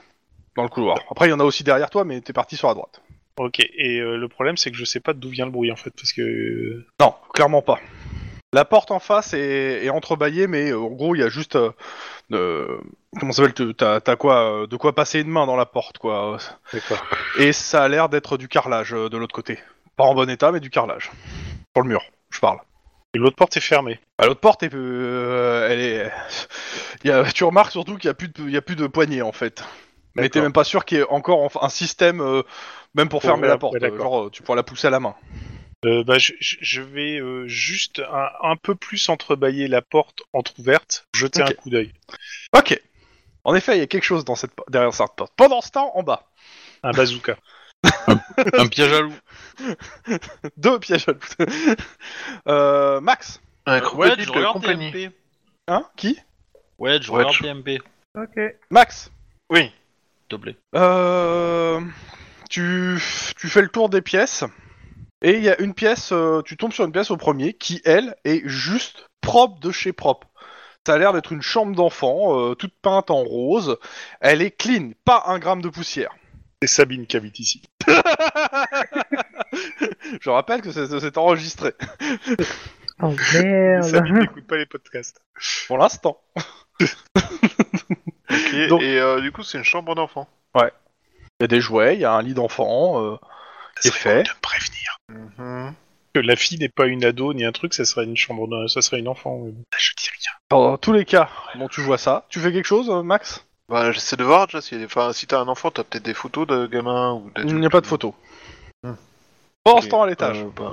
dans 0.55 0.63
le 0.63 0.69
couloir. 0.69 0.97
Après, 1.11 1.27
il 1.27 1.31
y 1.31 1.33
en 1.33 1.39
a 1.41 1.43
aussi 1.43 1.63
derrière 1.65 1.89
toi, 1.89 2.05
mais 2.05 2.21
t'es 2.21 2.31
parti 2.31 2.55
sur 2.55 2.69
la 2.69 2.73
droite. 2.73 3.01
ok. 3.37 3.59
Et 3.59 3.99
euh, 3.99 4.15
le 4.15 4.27
problème, 4.29 4.55
c'est 4.55 4.71
que 4.71 4.77
je 4.77 4.85
sais 4.85 5.01
pas 5.01 5.11
d'où 5.13 5.27
vient 5.29 5.45
le 5.45 5.51
bruit 5.51 5.71
en 5.71 5.75
fait, 5.75 5.91
parce 5.91 6.13
que 6.13 6.85
Non, 7.01 7.13
clairement 7.33 7.61
pas. 7.61 7.79
La 8.53 8.63
porte 8.63 8.91
en 8.91 8.99
face 8.99 9.33
est, 9.33 9.83
est 9.83 9.89
entrebâillée, 9.89 10.47
mais 10.47 10.71
euh, 10.71 10.79
en 10.79 10.87
gros, 10.91 11.15
il 11.15 11.19
y 11.19 11.23
a 11.23 11.27
juste... 11.27 11.57
euh, 11.57 11.71
euh, 12.31 12.79
comment 13.19 13.33
ça 13.33 13.43
s'appelle 13.45 13.75
T'as 13.75 13.99
t'as 13.99 14.15
quoi 14.15 14.61
euh, 14.63 14.67
De 14.67 14.77
quoi 14.77 14.95
passer 14.95 15.19
une 15.19 15.27
main 15.27 15.45
dans 15.45 15.57
la 15.57 15.65
porte, 15.65 15.97
quoi. 15.97 16.37
Et 17.37 17.51
ça 17.51 17.83
a 17.83 17.87
l'air 17.89 18.07
d'être 18.07 18.37
du 18.37 18.47
carrelage 18.47 18.93
euh, 18.93 19.09
de 19.09 19.17
l'autre 19.17 19.35
côté. 19.35 19.59
Pas 19.97 20.05
en 20.05 20.15
bon 20.15 20.29
état, 20.29 20.53
mais 20.53 20.61
du 20.61 20.69
carrelage. 20.69 21.11
Sur 21.75 21.83
le 21.83 21.89
mur, 21.89 22.01
je 22.29 22.39
parle. 22.39 22.59
Et 23.17 23.19
l'autre 23.19 23.35
porte 23.35 23.57
est 23.57 23.61
fermée. 23.61 23.99
Ah, 24.19 24.27
L'autre 24.27 24.39
porte, 24.41 24.61
est, 24.61 24.71
euh, 24.75 25.67
elle 25.71 25.79
est. 25.79 26.11
Il 27.03 27.07
y 27.09 27.11
a, 27.11 27.23
tu 27.31 27.43
remarques 27.45 27.71
surtout 27.71 27.97
qu'il 27.97 28.07
n'y 28.07 28.11
a 28.11 28.13
plus 28.13 28.27
de, 28.27 28.43
il 28.43 28.51
y 28.51 28.57
a 28.57 28.61
plus 28.61 28.75
de 28.75 28.85
poignée 28.85 29.23
en 29.23 29.31
fait. 29.31 29.63
Mais 30.15 30.23
t'es 30.23 30.27
D'accord. 30.39 30.43
même 30.43 30.53
pas 30.53 30.63
sûr 30.63 30.85
qu'il 30.85 30.99
y 30.99 31.01
ait 31.01 31.05
encore 31.09 31.41
enfin, 31.41 31.61
un 31.63 31.69
système, 31.69 32.21
euh, 32.21 32.43
même 32.93 33.09
pour 33.09 33.21
Pour 33.21 33.29
fermer 33.29 33.47
la- 33.47 33.53
la 33.53 33.57
porte. 33.57 33.73
ouais, 33.73 33.79
d'accord. 33.79 33.97
genre, 33.99 34.25
euh, 34.25 34.29
tu 34.29 34.43
pourras 34.43 34.55
la 34.55 34.61
pousser 34.63 34.85
à 34.85 34.89
la 34.91 34.99
main. 34.99 35.15
Euh, 35.85 36.03
bah, 36.03 36.19
je, 36.19 36.33
je- 36.39 36.57
je 36.61 36.81
vais 36.81 37.19
euh, 37.19 37.47
juste 37.47 37.99
un, 38.11 38.29
un 38.43 38.55
peu 38.55 38.75
plus 38.75 39.09
entrebâiller 39.09 39.67
la 39.67 39.81
porte 39.81 40.21
entrouverte, 40.33 41.07
jeter 41.15 41.41
Ok. 41.41 41.49
un 41.49 41.53
coup 41.53 41.69
d'œil. 41.71 41.93
Ok. 42.55 42.79
En 43.43 43.55
effet, 43.55 43.77
il 43.77 43.79
y 43.79 43.83
a 43.83 43.87
quelque 43.87 44.03
chose 44.03 44.25
dans 44.25 44.35
cette, 44.35 44.51
po- 44.53 44.65
derrière 44.69 44.93
cette 44.93 45.15
porte. 45.17 45.33
Pendant 45.35 45.61
ce 45.61 45.71
temps, 45.71 45.91
en 45.95 46.03
bas, 46.03 46.27
Un 46.83 46.91
bazooka. 46.91 47.37
Un 48.53 48.67
piège 48.67 48.91
à 48.93 49.01
loup. 49.01 49.13
deux 50.57 50.79
pièges 50.79 51.07
à 51.07 51.11
loup. 51.13 51.19
euh, 52.47 53.01
Max. 53.01 53.41
Un 53.65 53.75
Ouais, 53.75 53.81
crocodile 53.81 54.21
je 54.25 54.31
de 54.31 54.37
regarde 54.37 54.53
compagnie. 54.53 54.91
TMP. 54.91 55.11
Hein 55.67 55.85
Qui 55.97 56.19
Ouais, 56.79 57.01
je 57.01 57.11
Ouais, 57.11 57.17
regarde 57.23 57.35
je- 57.35 57.43
TMP, 57.43 57.81
Ok. 58.15 58.39
Max. 58.69 59.11
Oui. 59.49 59.63
s'il 59.63 59.71
te 60.29 60.35
plaît. 60.35 60.55
Euh, 60.75 61.81
tu, 62.49 62.97
tu 63.37 63.49
fais 63.49 63.61
le 63.61 63.67
tour 63.69 63.89
des 63.89 64.01
pièces 64.01 64.43
et 65.21 65.31
il 65.37 65.43
y 65.43 65.49
a 65.49 65.59
une 65.61 65.73
pièce, 65.73 66.11
euh, 66.11 66.41
tu 66.43 66.55
tombes 66.57 66.71
sur 66.73 66.85
une 66.85 66.91
pièce 66.91 67.11
au 67.11 67.17
premier 67.17 67.53
qui, 67.53 67.81
elle, 67.85 68.15
est 68.23 68.47
juste 68.47 69.07
propre 69.21 69.59
de 69.59 69.71
chez 69.71 69.91
propre. 69.93 70.27
Ça 70.85 70.93
a 70.93 70.97
l'air 70.97 71.11
d'être 71.11 71.33
une 71.33 71.41
chambre 71.41 71.75
d'enfant, 71.75 72.39
euh, 72.39 72.55
toute 72.55 72.73
peinte 72.81 73.11
en 73.11 73.23
rose. 73.23 73.77
Elle 74.21 74.41
est 74.41 74.51
clean, 74.51 74.91
pas 75.03 75.23
un 75.27 75.39
gramme 75.39 75.61
de 75.61 75.67
poussière. 75.69 76.11
C'est 76.61 76.67
Sabine 76.67 77.05
qui 77.05 77.17
habite 77.17 77.39
ici. 77.39 77.61
Je 80.21 80.29
rappelle 80.29 80.61
que 80.61 80.71
c'est 80.71 80.87
c'est 80.99 81.17
enregistré 81.17 81.73
Oh 83.01 83.13
merde. 83.33 83.83
Sabine 83.83 84.17
n'écoute 84.19 84.47
pas 84.47 84.57
les 84.57 84.65
podcasts. 84.65 85.21
pour 85.67 85.77
l'instant. 85.77 86.19
Ok, 88.29 88.67
Donc- 88.69 88.81
Et 88.81 88.99
euh, 88.99 89.21
du 89.21 89.31
coup, 89.31 89.41
c'est 89.43 89.57
une 89.57 89.63
chambre 89.63 89.95
d'enfant. 89.95 90.27
Il 90.55 90.61
y 91.41 91.43
a 91.43 91.47
des 91.47 91.61
jouets, 91.61 91.93
il 91.95 92.01
y 92.01 92.05
a 92.05 92.11
un 92.11 92.21
lit 92.21 92.33
d'enfant. 92.33 93.01
euh, 93.03 93.15
C'est 93.79 93.93
fait. 93.93 94.23
De 94.23 94.29
me 94.29 94.41
prévenir. 94.41 94.97
Mhm. 95.09 95.73
Que 96.13 96.19
la 96.19 96.35
fille 96.35 96.57
n'est 96.59 96.67
pas 96.69 96.87
une 96.87 97.05
ado 97.05 97.33
ni 97.33 97.45
un 97.45 97.51
truc, 97.51 97.73
ça 97.73 97.85
serait 97.85 98.03
une 98.05 98.17
chambre, 98.17 98.47
de- 98.47 98.67
ça 98.67 98.81
serait 98.81 98.99
une 98.99 99.07
enfant. 99.07 99.37
mais 99.45 99.51
bon. 99.51 99.63
Rien. 99.71 100.31
Dans 100.49 100.77
tous 100.77 100.91
les 100.93 101.05
cas, 101.05 101.29
bon, 101.55 101.67
tu 101.67 101.81
vois 101.81 101.97
ça. 101.97 102.25
Tu 102.29 102.39
fais 102.39 102.51
quelque 102.51 102.65
chose, 102.65 102.89
euh, 102.89 103.01
Max? 103.03 103.45
Bah, 103.69 103.91
j'essaie 103.91 104.15
de 104.15 104.23
voir 104.23 104.47
déjà 104.47 104.61
si, 104.61 104.81
enfin, 104.85 105.11
si 105.13 105.27
t'as 105.27 105.39
un 105.41 105.47
enfant, 105.47 105.71
t'as 105.71 105.83
peut-être 105.83 106.03
des 106.05 106.13
photos 106.13 106.47
de 106.47 106.67
gamins 106.67 107.13
ou 107.13 107.29
Il 107.37 107.55
n'y 107.59 107.65
a 107.65 107.69
pas 107.69 107.81
de 107.81 107.87
photo. 107.87 108.15
Hmm. 108.83 108.93
Pendant 109.63 109.81
ce 109.81 109.87
temps, 109.89 110.01
à 110.03 110.07
l'étage. 110.07 110.41
Euh, 110.43 110.49
bah, 110.55 110.71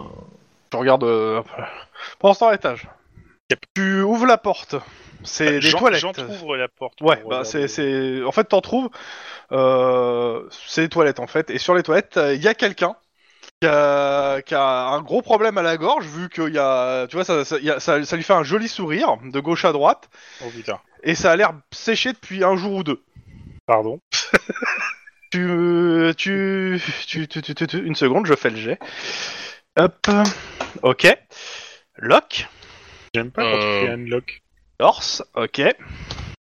Je 0.72 0.76
regarde. 0.78 1.02
euh. 1.04 1.42
Pendant 2.20 2.34
ce 2.34 2.38
temps, 2.40 2.48
à 2.48 2.52
l'étage. 2.52 2.86
Yep. 3.50 3.60
Tu 3.74 4.02
ouvres 4.02 4.26
la 4.26 4.38
porte. 4.38 4.76
C'est 5.24 5.52
des 5.58 5.60
J'en- 5.62 5.78
toilettes. 5.78 6.00
J'entrouvre 6.00 6.56
la 6.56 6.68
porte. 6.68 7.00
Ouais, 7.00 7.16
bah 7.16 7.22
regarder. 7.40 7.48
c'est, 7.48 7.68
c'est, 7.68 8.22
en 8.24 8.30
fait, 8.32 8.44
t'en 8.44 8.60
trouves. 8.60 8.90
Euh, 9.52 10.46
c'est 10.50 10.82
les 10.82 10.88
toilettes 10.88 11.18
en 11.20 11.26
fait. 11.26 11.50
Et 11.50 11.58
sur 11.58 11.74
les 11.74 11.82
toilettes, 11.82 12.18
il 12.34 12.42
y 12.42 12.48
a 12.48 12.54
quelqu'un 12.54 12.94
qui 13.60 13.68
a, 13.68 14.43
qui 14.43 14.55
a 14.55 14.89
un 14.89 15.01
gros 15.02 15.22
problème 15.22 15.56
à 15.59 15.62
la 15.62 15.76
gorge 15.76 16.06
vu 16.06 16.28
qu'il 16.28 16.52
y 16.55 16.59
a, 16.59 17.06
tu 17.09 17.16
vois, 17.16 17.24
ça, 17.24 17.44
ça, 17.44 17.56
il 17.59 17.64
y 17.64 17.70
a- 17.70 17.81
ça- 17.81 18.05
ça 18.05 18.16
lui 18.16 18.22
fait 18.22 18.32
un 18.35 18.43
joli 18.43 18.68
sourire 18.68 19.16
de 19.22 19.40
gauche 19.40 19.64
à 19.64 19.72
droite 19.72 20.09
Oh 20.44 20.51
putain. 20.55 20.78
et 21.02 21.14
ça 21.14 21.32
a 21.32 21.36
l'air 21.36 21.52
séché 21.72 22.12
depuis 22.12 22.44
un 22.44 22.56
jour 22.56 22.72
ou 22.74 22.85
deux. 22.85 23.02
Pardon. 23.66 24.01
Tu, 25.31 26.12
tu, 26.16 26.81
tu, 27.09 27.26
tu, 27.26 27.43
tu, 27.43 27.55
tu- 27.56 27.66
tu- 27.66 27.85
une 27.85 27.97
seconde, 27.97 28.24
je 28.26 28.35
fais 28.36 28.51
le 28.51 28.56
jet. 28.56 28.78
Hop, 29.76 30.06
ok. 30.82 31.09
Lock, 31.97 32.47
J'aime 33.12 33.32
pas 33.32 33.43
quand 33.43 33.56
Euh. 33.59 33.81
tu 33.81 33.86
fais 33.86 33.93
un 33.93 33.97
lock. 33.97 34.43
torse, 34.78 35.24
ok. 35.35 35.60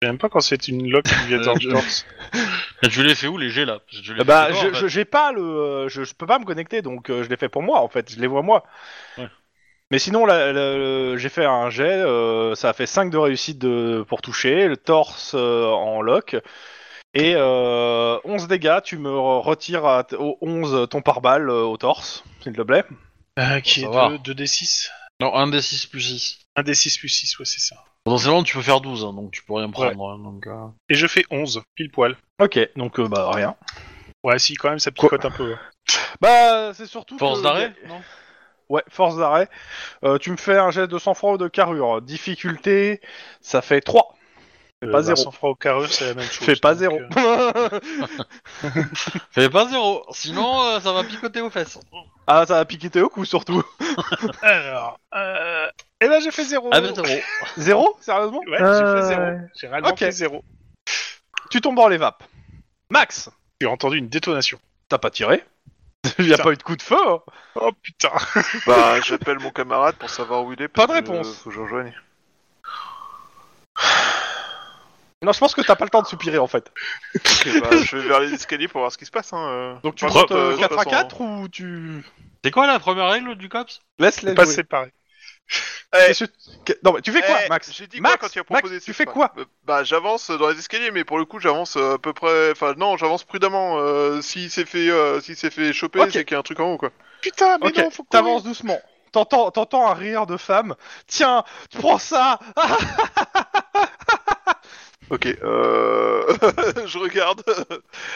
J'aime 0.01 0.17
pas 0.17 0.29
quand 0.29 0.39
c'est 0.39 0.67
une 0.69 0.89
lock 0.89 1.03
qui 1.05 1.27
vient 1.27 1.39
Euh, 1.39 1.43
dans 1.45 1.55
je- 1.59 1.67
le 1.67 1.73
torse. 1.73 2.05
Et 2.83 2.87
tu 2.87 3.03
les 3.03 3.15
fais 3.15 3.27
où 3.27 3.37
les 3.37 3.49
jets 3.49 3.65
là? 3.65 3.79
Parce 3.79 3.99
que 3.99 4.05
tu 4.05 4.13
les 4.13 4.19
fais 4.19 4.23
Bah, 4.25 4.49
dehors, 4.49 4.61
je, 4.61 4.67
en 4.67 4.71
fait. 4.71 4.79
je- 4.79 4.87
j'ai 4.87 5.05
pas 5.05 5.31
le, 5.33 5.41
euh, 5.41 5.89
je, 5.89 6.03
je 6.03 6.13
peux 6.13 6.25
pas 6.25 6.39
me 6.39 6.45
connecter, 6.45 6.81
donc 6.81 7.09
euh, 7.09 7.23
je 7.23 7.29
l'ai 7.29 7.35
fait 7.37 7.49
pour 7.49 7.63
moi 7.63 7.81
en 7.81 7.89
fait, 7.89 8.09
je 8.11 8.19
les 8.19 8.27
vois 8.27 8.41
moi. 8.41 8.63
Ouais. 9.17 9.27
Mais 9.91 9.99
sinon, 9.99 10.25
la- 10.25 10.53
la- 10.53 10.77
le- 10.77 11.17
j'ai 11.17 11.29
fait 11.29 11.45
un 11.45 11.69
jet, 11.69 11.83
euh, 12.01 12.55
ça 12.55 12.69
a 12.69 12.73
fait 12.73 12.85
5 12.85 13.11
de 13.11 13.17
réussite 13.17 13.57
de, 13.59 14.05
pour 14.07 14.21
toucher, 14.21 14.67
le 14.67 14.77
torse 14.77 15.33
euh, 15.35 15.65
en 15.65 16.01
lock, 16.01 16.37
et 17.13 17.33
euh, 17.35 18.17
11 18.23 18.47
dégâts, 18.47 18.79
tu 18.83 18.97
me 18.99 19.09
re- 19.09 19.41
retires 19.41 19.85
à 19.85 20.03
t- 20.05 20.15
au 20.15 20.37
11 20.41 20.87
ton 20.89 21.01
pare-balles 21.01 21.49
euh, 21.49 21.63
au 21.63 21.75
torse, 21.75 22.23
s'il 22.41 22.53
te 22.53 22.61
plaît. 22.61 22.85
Euh, 23.39 23.59
qui 23.61 23.81
Ça 23.81 23.87
est 23.87 23.89
va. 23.91 24.09
de 24.09 24.17
2d6 24.17 24.89
Non, 25.19 25.33
un 25.35 25.47
des 25.47 25.61
6 25.61 25.87
plus 25.87 26.01
6. 26.01 26.39
1d6 26.55 26.99
plus 26.99 27.09
6, 27.09 27.37
ouais, 27.39 27.45
c'est 27.45 27.59
ça. 27.59 27.75
Potentiellement, 28.09 28.41
tu 28.41 28.55
peux 28.55 28.63
faire 28.63 28.81
12, 28.81 29.05
hein, 29.05 29.13
donc 29.13 29.29
tu 29.31 29.43
peux 29.43 29.53
rien 29.53 29.69
prendre. 29.69 30.09
hein, 30.09 30.17
donc, 30.17 30.47
euh, 30.47 30.65
Et 30.89 30.95
je 30.95 31.05
fais 31.05 31.23
11, 31.29 31.61
pile 31.75 31.91
poil. 31.91 32.15
Ok, 32.41 32.57
donc 32.75 32.99
euh, 32.99 33.07
bah 33.07 33.29
rien. 33.31 33.55
Ouais, 34.23 34.39
si, 34.39 34.55
quand 34.55 34.69
même, 34.69 34.79
ça 34.79 34.89
picote 34.89 35.23
un 35.25 35.29
peu. 35.29 35.53
Bah, 36.19 36.73
c'est 36.73 36.87
surtout. 36.87 37.19
Force 37.19 37.37
que- 37.39 37.43
d'arrêt 37.43 37.71
Non? 37.87 38.01
Ouais, 38.69 38.81
force 38.89 39.15
d'arrêt. 39.17 39.47
Euh, 40.03 40.17
tu 40.17 40.31
me 40.31 40.37
fais 40.37 40.57
un 40.57 40.71
jet 40.71 40.87
de 40.87 40.97
sang-froid 40.97 41.33
ou 41.33 41.37
de 41.37 41.47
carrure. 41.47 42.01
Difficulté, 42.01 42.99
ça 43.41 43.61
fait 43.61 43.81
3. 43.81 44.15
Euh, 44.81 44.87
pas 44.91 44.97
bah, 44.99 45.01
zéro. 45.03 45.17
Sans 45.17 45.31
froid 45.31 45.49
au 45.49 45.55
carrure, 45.55 45.91
c'est 45.91 46.05
la 46.07 46.13
même 46.13 46.25
chose. 46.29 46.45
Fais 46.45 46.55
pas 46.55 46.73
zéro. 46.75 46.97
euh, 47.17 47.69
Fais 49.31 49.49
pas 49.49 49.67
0, 49.67 50.05
sinon 50.11 50.61
euh, 50.63 50.79
ça 50.79 50.93
va 50.93 51.03
picoter 51.03 51.41
aux 51.41 51.49
fesses. 51.49 51.77
ah, 52.27 52.45
ça 52.47 52.59
a 52.59 52.65
piqué 52.65 52.89
tes 52.89 53.01
au 53.01 53.09
cou 53.09 53.25
surtout. 53.25 53.61
Alors, 54.41 54.99
euh... 55.15 55.67
eh 55.99 56.07
ben 56.07 56.21
j'ai 56.21 56.31
fait 56.31 56.45
0. 56.45 56.69
Ah 56.71 56.79
ben 56.79 56.93
0. 56.95 57.07
Zéro 57.57 57.97
Sérieusement 57.99 58.39
Ouais, 58.47 58.57
j'ai 58.57 58.85
fait 58.85 59.01
0. 59.01 59.21
ouais. 59.21 59.37
J'ai 59.59 59.67
réellement 59.67 59.89
Ok. 59.89 59.99
fait 59.99 60.11
0. 60.11 60.43
Tu 61.51 61.59
tombes 61.61 61.75
dans 61.75 61.87
les 61.89 61.97
vapes. 61.97 62.23
Max 62.89 63.29
J'ai 63.59 63.67
entendu 63.67 63.97
une 63.97 64.07
détonation. 64.07 64.59
T'as 64.87 64.97
pas 64.97 65.09
tiré 65.09 65.43
Il 66.19 66.27
y 66.27 66.33
a 66.33 66.37
pas 66.37 66.51
eu 66.51 66.55
de 66.57 66.63
coup 66.63 66.77
de 66.77 66.81
feu 66.81 66.95
hein. 67.05 67.19
Oh 67.55 67.71
putain 67.83 68.11
Bah, 68.65 69.01
j'appelle 69.01 69.39
mon 69.39 69.51
camarade 69.51 69.95
pour 69.97 70.09
savoir 70.09 70.45
où 70.45 70.53
il 70.53 70.61
est. 70.61 70.69
Pas 70.69 70.83
de 70.87 70.91
que, 70.91 70.95
réponse. 70.95 71.27
euh, 71.27 71.33
Faut 71.43 71.49
que 71.49 71.55
je 71.55 71.59
rejoigne. 71.61 71.93
Non, 75.21 75.33
je 75.33 75.39
pense 75.39 75.53
que 75.53 75.61
t'as 75.61 75.75
pas 75.75 75.83
le 75.83 75.89
temps 75.89 76.01
de 76.01 76.07
soupirer 76.07 76.37
en 76.37 76.47
fait. 76.47 76.71
Ok, 77.15 77.49
bah, 77.61 77.69
je 77.83 77.97
vais 77.97 78.07
vers 78.07 78.19
les 78.21 78.33
escaliers 78.33 78.67
pour 78.69 78.79
voir 78.79 78.91
ce 78.91 78.97
qui 78.97 79.05
se 79.05 79.11
passe. 79.11 79.33
Hein. 79.33 79.47
euh. 79.49 79.75
Donc 79.83 79.95
tu 79.95 80.05
Par 80.05 80.13
comptes 80.13 80.21
contre, 80.29 80.35
euh, 80.35 80.51
euh, 80.51 80.55
de 80.55 80.59
4 80.59 80.69
toute 80.69 80.79
à 80.79 80.83
façon, 80.83 80.89
4 80.89 81.21
ou 81.21 81.47
tu... 81.49 82.03
C'est 82.43 82.51
quoi 82.51 82.67
la 82.67 82.79
première 82.79 83.09
règle 83.09 83.35
du 83.35 83.49
COPS? 83.49 83.81
Laisse 83.99 84.21
les 84.21 84.33
Pas 84.33 84.45
jouer. 84.45 84.55
Qu'est-ce 85.91 86.25
que- 86.63 86.73
Non 86.85 86.93
mais 86.93 87.01
tu 87.01 87.11
fais 87.11 87.21
quoi 87.21 87.35
Eh, 87.45 87.49
Max? 87.49 87.71
J'ai 87.73 87.87
dit 87.87 87.99
Max, 87.99 88.17
quoi 88.17 88.27
quand 88.27 88.31
tu 88.31 88.39
as 88.39 88.43
Max, 88.49 88.61
proposé 88.61 88.79
tu 88.79 88.93
ça 88.93 88.97
fais 88.97 89.05
quoi? 89.05 89.33
Euh, 89.37 89.45
Bah 89.65 89.83
j'avance 89.83 90.29
dans 90.29 90.47
les 90.49 90.59
escaliers, 90.59 90.91
mais 90.91 91.03
pour 91.03 91.17
le 91.17 91.25
coup 91.25 91.39
j'avance 91.39 91.75
euh, 91.75 91.95
à 91.95 91.97
peu 91.97 92.13
près. 92.13 92.51
Enfin 92.51 92.75
non, 92.77 92.95
j'avance 92.97 93.23
prudemment. 93.23 93.77
Euh, 93.79 94.21
s'il 94.21 94.51
s'est 94.51 94.65
fait, 94.65 94.89
euh, 94.89 95.19
s'est 95.19 95.49
fait 95.49 95.73
choper, 95.73 96.01
Ok. 96.01 96.09
c'est 96.13 96.23
qu'il 96.25 96.33
y 96.33 96.35
a 96.35 96.39
un 96.39 96.43
truc 96.43 96.59
en 96.59 96.73
haut 96.73 96.77
quoi. 96.77 96.91
Putain, 97.21 97.57
mais 97.59 97.67
Ok, 97.67 97.77
non, 97.77 97.89
faut 97.89 98.05
t'avances 98.09 98.43
doucement. 98.43 98.79
T'entends, 99.11 99.49
t'entends 99.49 99.87
un 99.89 99.95
rire 99.95 100.27
de 100.27 100.37
femme. 100.37 100.75
Tiens, 101.07 101.43
tu 101.71 101.79
prends 101.79 101.97
ça 101.97 102.39
Ah, 102.55 102.77
Ok, 105.09 105.25
euh... 105.25 106.23
je 106.85 106.97
regarde. 106.99 107.41
Euh, 107.47 107.63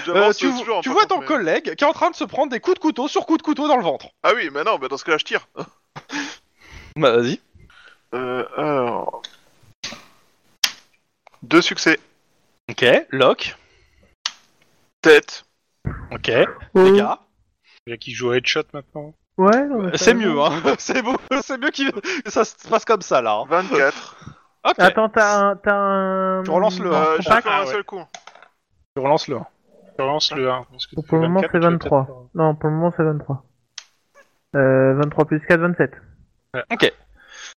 J'avance 0.05 0.37
tu, 0.37 0.49
toujours 0.51 0.77
en 0.77 0.81
tu 0.81 0.89
par 0.89 0.93
vois 0.93 1.01
contre, 1.03 1.15
ton 1.15 1.21
mais- 1.21 1.27
collègue 1.27 1.75
qui 1.75 1.83
est 1.83 1.87
en 1.87 1.93
train 1.93 2.11
de 2.11 2.15
se 2.15 2.23
prendre 2.23 2.51
des 2.51 2.59
coups 2.59 2.75
de 2.75 2.79
couteau 2.79 3.07
sur 3.07 3.25
coups 3.25 3.39
de 3.39 3.43
couteau 3.43 3.67
dans 3.67 3.77
le 3.77 3.83
ventre. 3.83 4.07
Ah 4.21 4.33
oui, 4.35 4.49
mais 4.53 4.63
non, 4.63 4.77
bah 4.77 4.87
dans 4.87 4.97
ce 4.97 5.03
cas-là 5.05 5.17
je 5.17 5.25
tire. 5.25 5.47
Bah 6.95 7.17
vas-y. 7.17 7.39
Euh, 8.13 8.45
alors... 8.55 9.23
Deux 11.41 11.61
succès. 11.63 11.99
Ok, 12.69 12.85
lock. 13.09 13.55
Tête. 15.01 15.45
Ok, 16.11 16.31
Oh. 16.75 16.83
les 16.83 16.97
gars. 16.99 17.19
Il 17.87 17.89
y 17.89 17.93
a 17.93 17.97
qui 17.97 18.13
joue 18.13 18.29
à 18.31 18.37
headshot 18.37 18.61
maintenant. 18.73 19.13
Ouais, 19.37 19.65
non, 19.65 19.81
mais 19.81 19.97
ça 19.97 20.05
C'est 20.05 20.13
va. 20.13 20.19
mieux, 20.19 20.39
hein. 20.39 20.61
c'est 20.77 21.01
beau, 21.01 21.17
c'est 21.41 21.57
mieux 21.57 21.71
qu'il- 21.71 21.91
que 21.91 22.29
ça 22.31 22.45
se 22.45 22.55
passe 22.69 22.85
comme 22.85 23.01
ça 23.01 23.21
là. 23.23 23.39
hein. 23.39 23.45
24. 23.49 24.15
Ok. 24.65 24.75
Attends, 24.79 25.09
t'as 25.09 25.39
un, 25.39 25.55
t'as 25.57 25.75
un. 25.75 26.43
Tu 26.43 26.51
relances 26.51 26.79
le 26.79 26.91
Euh, 26.91 27.13
un. 27.13 27.17
compact 27.17 27.47
un 27.47 27.49
Ah, 27.51 27.61
ouais. 27.65 27.71
seul 27.71 27.83
coup. 27.83 28.01
Tu 28.95 29.01
relances 29.03 29.27
le 29.27 29.37
1. 29.37 29.47
Je 29.97 30.03
relance 30.03 30.31
le 30.33 30.49
1. 30.49 30.65
parce 30.71 30.87
que 30.87 30.95
Pour 30.95 31.17
le 31.17 31.23
moment, 31.27 31.41
24, 31.41 31.51
c'est 31.51 31.57
tu 31.59 31.63
vas 31.63 31.69
23. 31.71 32.05
peut-être 32.05 32.17
Non, 32.35 32.55
pour 32.55 32.69
le 32.69 32.75
moment, 32.75 32.93
c'est 32.95 33.03
23. 33.03 33.43
Euh, 34.55 34.93
23 34.95 35.25
plus 35.25 35.39
4, 35.41 35.59
27. 35.59 35.91
Ok. 36.71 36.93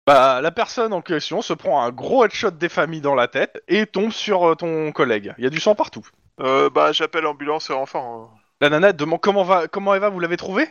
Bah, 0.08 0.42
la 0.42 0.52
personne 0.52 0.94
en 0.94 1.02
question 1.02 1.42
se 1.42 1.54
prend 1.54 1.84
un 1.84 1.92
gros 1.92 2.24
headshot 2.26 2.52
des 2.52 2.70
familles 2.70 3.02
dans 3.02 3.16
la 3.16 3.28
tête 3.28 3.62
et 3.68 3.86
tombe 3.86 4.12
sur 4.12 4.48
euh, 4.50 4.56
ton 4.56 4.92
collègue. 4.92 5.34
Il 5.38 5.44
y 5.44 5.48
a 5.48 5.50
du 5.50 5.60
sang 5.60 5.76
partout. 5.76 6.06
Euh, 6.42 6.70
bah 6.70 6.92
j'appelle 6.92 7.24
l'ambulance 7.24 7.70
et 7.70 7.74
renfort. 7.74 8.04
hein. 8.04 8.30
La 8.62 8.70
nana 8.70 8.90
elle 8.90 8.96
demande 8.96 9.22
comment 9.22 9.44
va, 9.44 9.68
comment 9.68 9.94
Eva, 9.96 10.10
vous 10.10 10.20
l'avez 10.20 10.38
trouvée? 10.38 10.68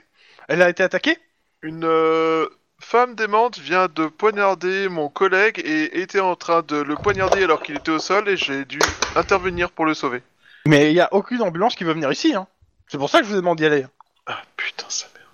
Elle 0.49 0.63
a 0.63 0.69
été 0.69 0.83
attaquée? 0.83 1.17
Une 1.63 1.85
euh, 1.85 2.47
femme 2.85 3.15
démente 3.15 3.59
vient 3.59 3.89
de 3.93 4.07
poignarder 4.07 4.89
mon 4.89 5.09
collègue 5.09 5.61
et 5.65 6.01
était 6.03 6.21
en 6.21 6.37
train 6.37 6.63
de 6.63 6.77
le 6.77 6.95
poignarder 6.95 7.43
alors 7.43 7.63
qu'il 7.63 7.77
était 7.77 7.91
au 7.91 7.99
sol 7.99 8.29
et 8.29 8.37
j'ai 8.37 8.65
dû 8.65 8.79
intervenir 9.17 9.71
pour 9.71 9.87
le 9.87 9.95
sauver. 9.95 10.23
Mais 10.67 10.91
il 10.91 10.95
y 10.95 11.01
a 11.01 11.09
aucune 11.13 11.43
ambulance 11.43 11.75
qui 11.75 11.85
veut 11.85 11.95
venir 11.95 12.13
ici. 12.13 12.35
Hein. 12.35 12.47
C'est 12.89 12.99
pour 12.99 13.11
ça 13.11 13.19
que 13.19 13.25
je 13.25 13.31
vous 13.31 13.37
ai 13.37 13.41
demandé 13.41 13.63
d'y 13.63 13.67
aller. 13.67 13.87
Ah 14.27 14.43
putain, 14.57 14.85
ça 14.89 15.07
merde. 15.15 15.27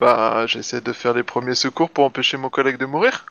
Bah 0.00 0.46
j'essaie 0.46 0.80
de 0.80 0.92
faire 0.92 1.12
les 1.12 1.24
premiers 1.24 1.56
secours 1.56 1.90
pour 1.90 2.04
empêcher 2.04 2.36
mon 2.36 2.48
collègue 2.48 2.78
de 2.78 2.86
mourir. 2.86 3.26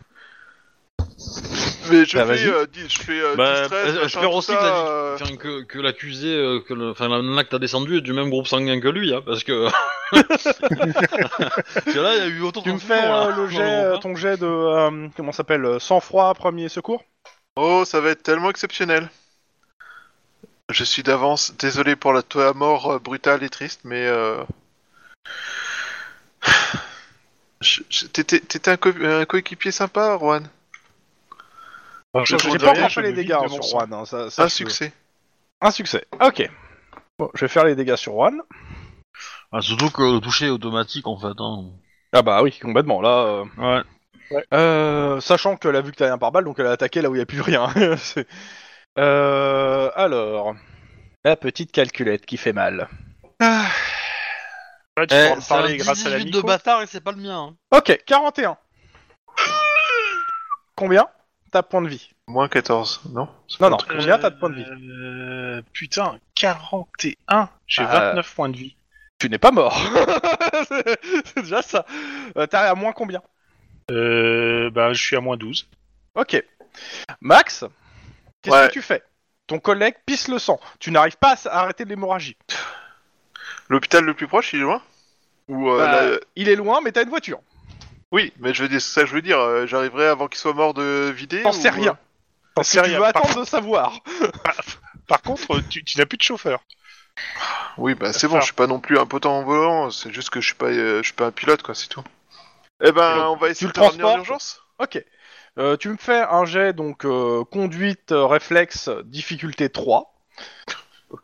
Mais 1.91 2.05
je 2.05 2.17
Bah, 2.17 2.25
fais, 2.25 2.33
vas-y. 2.33 2.47
euh, 2.47 2.65
dis- 2.71 2.89
je 2.89 2.99
fais 2.99 3.19
euh, 3.19 3.35
Bah, 3.35 3.61
distress, 3.61 3.73
euh, 3.73 3.85
machin, 3.93 4.03
j'espère 4.03 4.29
tout 4.31 4.37
aussi 4.37 4.47
ça, 4.47 4.57
que 4.57 4.63
la- 4.63 4.69
euh, 4.69 5.15
Enfin, 5.15 5.35
que, 5.37 5.61
que 5.63 5.79
l'accusé, 5.79 6.27
euh, 6.33 6.59
que 6.61 6.73
le, 6.73 6.89
enfin 6.91 7.07
la 7.09 7.21
nana 7.21 7.43
que 7.43 7.49
t'as 7.49 7.59
descendu 7.59 7.97
est 7.97 8.01
du 8.01 8.13
même 8.13 8.29
groupe 8.29 8.47
sanguin 8.47 8.79
que 8.79 8.87
lui, 8.87 9.13
hein, 9.13 9.21
parce 9.25 9.43
que. 9.43 9.67
parce 10.11 11.85
que 11.85 11.99
là, 11.99 12.15
il 12.15 12.19
y 12.19 12.21
a 12.21 12.27
eu 12.27 12.41
autant 12.41 12.61
de 12.61 12.65
Tu 12.65 12.71
me 12.73 12.79
fais 12.79 12.93
euh, 13.05 13.29
là, 13.31 13.35
le 13.35 13.47
jet, 13.49 13.61
euh, 13.61 13.95
hein. 13.95 13.99
ton 14.01 14.15
jet 14.15 14.37
de 14.37 14.45
euh, 14.45 15.07
comment 15.15 15.31
ça 15.31 15.37
s'appelle 15.37 15.65
euh, 15.65 15.79
sang-froid 15.79 16.33
premier 16.35 16.69
secours? 16.69 17.03
Oh, 17.55 17.83
ça 17.85 18.01
va 18.01 18.09
être 18.11 18.23
tellement 18.23 18.49
exceptionnel. 18.49 19.09
Je 20.69 20.83
suis 20.83 21.03
d'avance 21.03 21.53
désolé 21.57 21.95
pour 21.95 22.13
la 22.13 22.23
toi 22.23 22.53
mort 22.53 22.91
euh, 22.91 22.99
brutale 22.99 23.43
et 23.43 23.49
triste, 23.49 23.81
mais 23.83 24.05
euh... 24.07 24.43
je- 27.61 27.81
je- 27.89 28.05
T'étais 28.07 28.39
t'étais 28.39 28.71
un, 28.71 28.77
co- 28.77 28.89
un 29.03 29.25
coéquipier 29.25 29.71
sympa, 29.71 30.17
Juan. 30.19 30.47
Pas. 32.13 32.23
Je- 32.23 32.37
Je 32.37 32.43
J'ai 32.43 32.51
dis 32.51 32.57
pas 32.63 32.71
rien, 32.71 32.79
encore 32.81 32.89
je 32.89 32.93
fait 32.95 33.01
les 33.01 33.13
dégâts 33.13 33.33
hein, 33.33 33.47
sur. 33.49 33.61
Juan. 33.63 33.93
hein, 33.93 34.05
ça- 34.05 34.29
ça, 34.29 34.43
Un 34.43 34.47
je- 34.47 34.53
succès. 34.53 34.93
Un 35.61 35.71
succès. 35.71 36.05
Ok. 36.21 36.49
Bon, 37.19 37.29
je 37.33 37.41
vais 37.41 37.47
faire 37.49 37.65
les 37.65 37.75
dégâts 37.75 37.95
sur 37.95 38.13
Juan. 38.13 38.41
Ah, 39.51 39.61
surtout 39.61 39.89
que 39.91 40.01
le 40.01 40.19
toucher 40.19 40.47
est 40.47 40.49
automatique 40.49 41.07
en 41.07 41.17
fait. 41.19 41.39
Hein. 41.39 41.65
Ah 42.13 42.21
bah 42.21 42.41
oui, 42.43 42.57
complètement. 42.59 43.01
Là, 43.01 43.43
euh, 43.59 43.83
Ouais. 44.31 44.43
Euh, 44.53 45.19
sachant 45.19 45.57
qu'elle 45.57 45.75
a 45.75 45.81
vu 45.81 45.91
que 45.91 45.97
t'avais 45.97 46.09
un 46.11 46.17
pare-balles, 46.17 46.45
donc 46.45 46.57
elle 46.57 46.65
a 46.67 46.71
attaqué 46.71 47.01
là 47.01 47.09
où 47.09 47.13
il 47.13 47.17
n'y 47.17 47.23
a 47.23 47.25
plus 47.25 47.41
rien. 47.41 47.67
Euh, 48.99 49.89
alors, 49.95 50.53
la 51.23 51.35
petite 51.35 51.71
calculette 51.71 52.27
qui 52.27 52.37
fait 52.37 52.53
mal. 52.53 52.87
Ouais, 53.41 55.07
tu 55.07 55.15
Eh, 55.15 55.17
c'est 55.17 55.31
un 55.31 55.41
parler 55.41 55.77
grâce 55.77 56.05
à 56.05 56.09
la 56.11 56.17
18 56.19 56.29
de 56.31 56.41
bâtard 56.41 56.83
et 56.83 56.85
c'est 56.85 57.01
pas 57.01 57.11
le 57.11 57.17
mien. 57.17 57.55
Hein. 57.71 57.77
Ok, 57.79 57.99
41. 58.05 58.55
Combien? 60.75 61.07
T'as 61.53 61.61
point 61.61 61.81
de 61.83 61.87
vie 61.87 62.09
Moins 62.27 62.47
14, 62.49 63.01
non? 63.11 63.29
Non, 63.59 63.69
non. 63.69 63.77
Combien 63.87 64.17
t'as 64.17 64.31
de 64.31 64.39
points 64.39 64.49
de 64.49 64.55
vie? 64.55 64.65
Euh, 64.67 65.61
putain, 65.71 66.17
41 66.33 67.47
J'ai 67.67 67.83
Euh, 67.83 67.85
29 67.85 68.33
points 68.35 68.49
de 68.49 68.57
vie. 68.57 68.75
Tu 69.19 69.29
n'es 69.29 69.37
pas 69.37 69.51
mort. 69.51 69.77
c'est 70.67 70.99
c'est 71.25 71.41
déjà 71.43 71.61
ça. 71.61 71.85
Euh, 72.37 72.47
T'as 72.47 72.71
à 72.71 72.73
moins 72.75 72.91
combien? 72.91 73.21
Euh, 73.91 74.71
bah, 74.71 74.93
je 74.93 75.01
suis 75.03 75.15
à 75.15 75.21
moins 75.21 75.37
12. 75.37 75.67
Ok. 76.15 76.43
Max, 77.21 77.65
qu'est-ce 78.41 78.55
Ouais. 78.55 78.67
que 78.69 78.73
tu 78.73 78.81
fais? 78.81 79.03
Ton 79.45 79.59
collègue 79.59 79.95
pisse 80.07 80.29
le 80.29 80.39
sang. 80.39 80.59
Tu 80.79 80.89
n'arrives 80.89 81.17
pas 81.17 81.35
à 81.45 81.59
arrêter 81.59 81.85
l'hémorragie. 81.85 82.35
L'hôpital 83.69 84.03
le 84.03 84.15
plus 84.15 84.27
proche, 84.27 84.53
il 84.53 84.59
est 84.59 84.63
loin? 84.63 84.81
Ou 85.49 85.69
euh, 85.69 85.77
Bah, 85.77 86.01
la- 86.09 86.19
Il 86.35 86.49
est 86.49 86.55
loin, 86.55 86.81
mais 86.81 86.91
t'as 86.91 87.03
une 87.03 87.09
voiture. 87.09 87.41
Oui, 88.13 88.31
mais 88.39 88.53
je 88.53 88.61
veux 88.61 88.69
dire, 88.69 88.79
c'est 88.79 88.93
ça 88.93 89.01
que 89.01 89.07
je 89.07 89.15
veux 89.15 89.21
dire. 89.23 89.39
euh, 89.39 89.65
J'arriverai 89.65 90.05
avant 90.07 90.27
qu'il 90.27 90.37
soit 90.37 90.53
mort 90.53 90.73
de 90.75 91.11
vider 91.13 91.41
T'en 91.41 91.49
ou- 91.49 91.53
sais 91.53 91.69
rien. 91.69 91.97
Parce 92.55 92.71
que 92.71 92.77
tu 92.77 92.83
rien. 92.83 92.99
veux 92.99 93.11
Par 93.11 93.23
attendre 93.23 93.41
de 93.41 93.45
savoir. 93.45 93.99
Par 95.07 95.21
contre, 95.21 95.61
tu, 95.69 95.83
tu 95.83 95.97
n'as 95.97 96.05
plus 96.05 96.17
de 96.17 96.21
chauffeur. 96.23 96.61
Oui, 97.77 97.95
bah 97.95 98.13
c'est 98.13 98.27
bon, 98.27 98.39
je 98.39 98.45
suis 98.45 98.53
pas 98.53 98.67
non 98.67 98.79
plus 98.79 98.99
un 98.99 99.07
potent 99.07 99.35
en 99.39 99.43
volant, 99.43 99.89
c'est 99.89 100.13
juste 100.13 100.29
que 100.29 100.39
je 100.41 100.45
suis 100.45 100.55
pas, 100.55 100.67
euh, 100.67 100.99
je 100.99 101.07
suis 101.07 101.13
pas 101.13 101.25
un 101.25 101.31
pilote, 101.31 101.63
quoi, 101.63 101.73
c'est 101.73 101.87
tout. 101.87 102.03
Eh 102.83 102.91
ben, 102.91 103.27
on 103.29 103.35
va 103.35 103.49
essayer 103.49 103.67
le 103.67 103.73
de 103.73 103.79
te 103.79 103.79
ramener 103.79 104.03
en 104.03 104.07
transportes 104.07 104.27
urgence? 104.27 104.61
Ok. 104.79 105.03
Euh, 105.57 105.77
tu 105.77 105.89
me 105.89 105.97
fais 105.97 106.21
un 106.21 106.45
jet, 106.45 106.73
donc 106.73 107.05
euh, 107.05 107.43
conduite, 107.45 108.11
euh, 108.11 108.25
réflexe, 108.25 108.89
difficulté 109.05 109.69
3. 109.69 110.13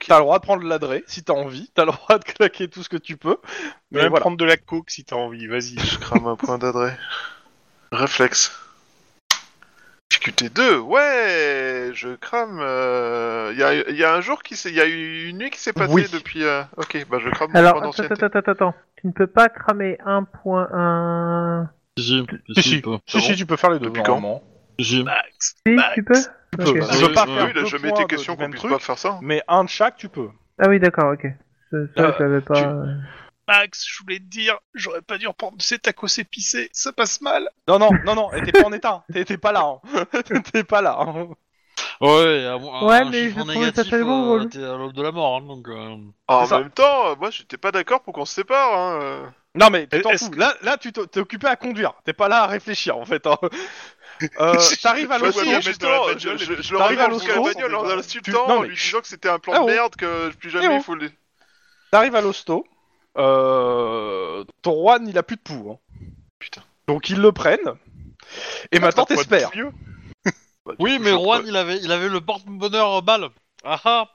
T'as 0.07 0.17
le 0.17 0.23
droit 0.23 0.37
de 0.39 0.43
prendre 0.43 0.63
l'adré 0.63 1.03
si 1.07 1.23
t'as 1.23 1.33
envie. 1.33 1.71
T'as 1.73 1.85
le 1.85 1.91
droit 1.91 2.19
de 2.19 2.23
claquer 2.23 2.67
tout 2.67 2.83
ce 2.83 2.89
que 2.89 2.97
tu 2.97 3.17
peux. 3.17 3.37
Mais 3.91 4.01
Même 4.01 4.09
voilà. 4.09 4.21
prendre 4.21 4.37
de 4.37 4.45
la 4.45 4.57
coke 4.57 4.89
si 4.89 5.03
t'as 5.03 5.15
envie, 5.15 5.47
vas-y. 5.47 5.77
Je 5.79 5.97
crame 5.99 6.27
un 6.27 6.35
point 6.35 6.57
d'adresse. 6.57 6.93
Réflexe. 7.91 8.51
Difficulté 10.11 10.49
2, 10.49 10.77
ouais, 10.79 11.91
je 11.93 12.15
crame. 12.15 12.57
Il 13.53 13.59
y, 13.59 13.63
a, 13.63 13.89
y 13.91 14.03
a 14.03 14.13
un 14.15 14.21
jour 14.21 14.41
qui 14.43 14.55
s'est, 14.55 14.69
il 14.69 14.75
y 14.75 14.81
a 14.81 14.85
eu 14.87 15.27
une 15.29 15.37
nuit 15.37 15.49
qui 15.51 15.59
s'est 15.59 15.71
passée 15.73 15.93
Oui. 15.93 16.05
depuis. 16.11 16.43
euh, 16.43 16.63
Ok, 16.77 17.05
bah 17.09 17.17
je 17.23 17.29
crame 17.29 17.51
mon 17.51 17.59
Alors, 17.59 17.79
point 17.81 17.89
attends, 17.91 18.03
attends, 18.03 18.25
attends, 18.39 18.51
attends. 18.51 18.73
Tu 18.97 19.07
ne 19.07 19.11
peux 19.11 19.27
pas 19.27 19.49
cramer 19.49 19.97
un 20.05 20.23
point, 20.23 20.67
un... 20.73 21.69
Si, 21.97 22.25
si, 22.57 22.81
Si, 23.07 23.21
si. 23.21 23.35
tu 23.35 23.45
peux 23.45 23.55
faire 23.55 23.69
les 23.69 23.79
deux. 23.79 23.85
Depuis 23.87 24.01
quand 24.03 24.19
normalement. 24.19 24.43
Si, 24.79 24.85
si. 24.85 25.03
Max, 25.03 25.55
Si, 25.65 25.73
Max. 25.73 25.93
tu 25.93 26.03
peux 26.03 26.13
Tu 26.51 26.57
peux. 26.57 26.63
Pas 26.79 26.87
oui, 26.87 27.13
faire 27.13 27.27
Oui, 27.27 27.53
là, 27.53 27.53
deux 27.53 27.65
jamais 27.65 27.89
points 27.89 27.99
été 27.99 28.03
de- 28.03 28.07
question 28.15 28.33
du 28.33 28.37
qu'on 28.37 28.41
même 28.43 28.51
puisse 28.51 28.61
truc, 28.61 28.71
pas 28.73 28.79
faire 28.79 28.97
ça. 28.97 29.19
mais 29.21 29.41
un 29.47 29.63
de 29.63 29.69
chaque, 29.69 29.97
tu 29.97 30.09
peux. 30.09 30.29
Ah 30.59 30.67
oui, 30.67 30.79
d'accord, 30.79 31.13
ok. 31.13 31.25
Ça, 31.71 31.77
ça, 31.95 32.01
Euh, 32.03 32.13
je 32.17 32.23
l'avais 32.23 32.41
pas... 32.41 32.53
tu- 32.55 32.63
euh. 32.67 32.95
Max, 33.47 33.85
je 33.87 34.03
voulais 34.03 34.19
te 34.19 34.25
dire, 34.25 34.59
j'aurais 34.75 35.01
pas 35.01 35.17
dû 35.17 35.27
reprendre 35.27 35.55
ces 35.59 35.79
tacos 35.79 36.07
épicés, 36.19 36.69
ça 36.71 36.91
passe 36.93 37.19
mal. 37.21 37.49
Non, 37.67 37.79
non, 37.79 37.89
non, 38.05 38.13
non. 38.15 38.29
T'es 38.45 38.51
pas 38.51 38.63
en 38.67 38.71
état. 38.73 39.03
T'es 39.13 39.25
t'es 39.25 39.37
pas 39.37 39.51
là. 39.51 39.61
Hein. 39.93 40.05
T'es 40.53 40.63
pas 40.63 40.81
là. 40.81 40.97
hein. 40.99 41.27
Ouais, 42.01 42.45
un, 42.45 42.57
Ouais, 42.85 42.97
un 42.97 43.09
mais 43.09 43.23
chiffre 43.29 43.39
je 43.39 43.41
trouvais 43.41 43.53
ça 43.55 43.59
négatif, 43.59 43.89
tellement 43.89 44.21
euh, 44.21 44.25
drôle. 44.25 44.49
t'es 44.49 44.63
à 44.63 44.77
l'aube 44.77 44.93
de 44.93 45.01
la 45.01 45.11
mort, 45.11 45.37
hein, 45.37 45.41
donc. 45.47 45.67
euh, 45.67 45.95
En 46.27 46.43
C'est 46.43 46.49
ça. 46.49 46.59
même 46.59 46.69
temps, 46.69 47.07
euh, 47.11 47.15
moi 47.19 47.29
j'étais 47.31 47.57
pas 47.57 47.71
d'accord 47.71 48.01
pour 48.03 48.13
qu'on 48.13 48.25
se 48.25 48.35
sépare. 48.35 48.77
Hein. 48.77 48.99
euh. 49.01 49.25
Non, 49.55 49.69
mais 49.71 49.87
tu 49.87 49.99
t'en 50.01 50.11
Est-ce 50.11 50.25
fous. 50.25 50.31
Là, 50.33 50.53
là, 50.61 50.77
tu 50.77 50.91
t'es 50.93 51.05
t'es 51.07 51.19
occupé 51.19 51.47
à 51.47 51.55
conduire. 51.55 51.93
T'es 52.05 52.13
pas 52.13 52.27
là 52.29 52.43
à 52.43 52.47
réfléchir, 52.47 52.97
en 52.97 53.05
fait. 53.05 53.25
hein. 53.25 53.37
Euh, 54.39 54.55
T'arrives 54.81 55.11
à 55.11 55.17
l'hosto. 55.17 55.41
je, 55.43 55.49
et 55.49 55.61
je, 55.61 56.45
puis 56.53 56.63
je 56.63 56.73
le 56.73 56.77
t'arrives 56.77 56.99
ramène 56.99 56.99
à 56.99 57.27
la 57.27 57.41
bagnole 57.41 57.75
en 57.75 57.83
non, 57.83 58.57
en 58.57 58.63
lui 58.63 58.75
disant 58.75 58.99
que 59.01 59.07
c'était 59.07 59.29
un 59.29 59.39
plan 59.39 59.53
Ah, 59.55 59.59
oh. 59.61 59.67
de 59.67 59.71
merde, 59.71 59.95
que 59.95 60.29
plus 60.35 60.49
jamais 60.49 60.65
Eh, 60.65 60.69
oh. 60.69 60.77
il 60.77 60.83
faut 60.83 60.95
le. 60.95 61.11
T'arrives 61.91 62.15
à 62.15 62.21
l'hosto. 62.21 62.65
Euh, 63.17 64.43
ton 64.61 64.73
Juan, 64.81 65.07
il 65.07 65.17
a 65.17 65.23
plus 65.23 65.35
de 65.37 65.41
poux. 65.41 65.71
hein. 65.71 65.77
Putain. 66.39 66.61
Donc 66.87 67.09
ils 67.09 67.19
le 67.19 67.31
prennent. 67.31 67.73
Et 68.71 68.79
maintenant 68.79 69.05
t'espères. 69.05 69.51
Bah, 70.65 70.73
Oui, 70.77 70.97
coup, 70.97 71.03
mais 71.03 71.11
Juan, 71.11 71.43
il 71.47 71.55
avait, 71.55 71.77
il 71.77 71.91
avait 71.91 72.09
le 72.09 72.19
porte-bonheur 72.21 73.01
balle. 73.01 73.29
Ah 73.63 73.79
ah 73.85 74.07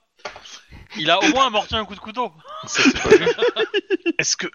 il 0.97 1.10
a 1.10 1.18
au 1.18 1.28
moins 1.28 1.47
amorti 1.47 1.74
un 1.74 1.85
coup 1.85 1.94
de 1.94 2.01
couteau. 2.01 2.32
Est-ce 4.18 4.36
que. 4.36 4.47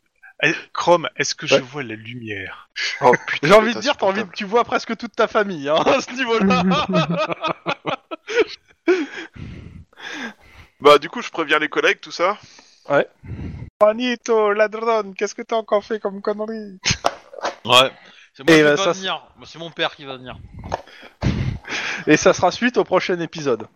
Eh, 0.44 0.54
Chrome, 0.74 1.10
est-ce 1.18 1.36
que 1.36 1.48
je 1.48 1.56
Ouais. 1.56 1.62
vois 1.62 1.84
la 1.84 1.96
lumière? 1.96 2.70
Oh 3.02 3.14
putain. 3.28 3.48
J'ai 3.48 3.54
envie 3.54 3.74
de 3.74 3.80
dire, 3.80 3.98
t'as 3.98 4.06
envie, 4.08 4.24
tu 4.36 4.46
vois 4.46 4.64
presque 4.64 4.96
toute 4.98 5.16
ta 5.16 5.28
famille 5.28 5.68
hein, 5.70 5.76
à 5.86 6.02
ce 6.02 6.12
niveau-là. 6.14 6.64
Bah 10.82 10.98
du 10.98 11.10
coup, 11.10 11.22
je 11.22 11.30
préviens 11.30 11.60
les 11.60 11.68
collègues, 11.70 12.00
tout 12.00 12.12
ça. 12.12 12.38
Juanito, 13.82 14.54
ladron, 14.54 15.14
qu'est-ce 15.14 15.36
que 15.36 15.42
t'as 15.42 15.58
encore 15.58 15.84
fait 15.84 16.00
comme 16.00 16.22
connerie? 16.22 16.80
Ouais. 17.66 17.92
C'est 18.34 18.48
moi 18.48 18.56
Et 18.56 18.58
qui 18.60 18.64
bah, 18.64 18.76
va 18.76 18.78
ça, 18.78 18.92
venir. 18.94 19.22
C'est 19.46 19.60
mon 19.60 19.72
père 19.72 19.96
qui 19.96 20.06
va 20.06 20.16
venir. 20.18 20.38
Et 22.08 22.16
ça 22.18 22.34
sera 22.34 22.52
suite 22.52 22.78
au 22.78 22.84
prochain 22.86 23.20
épisode. 23.20 23.68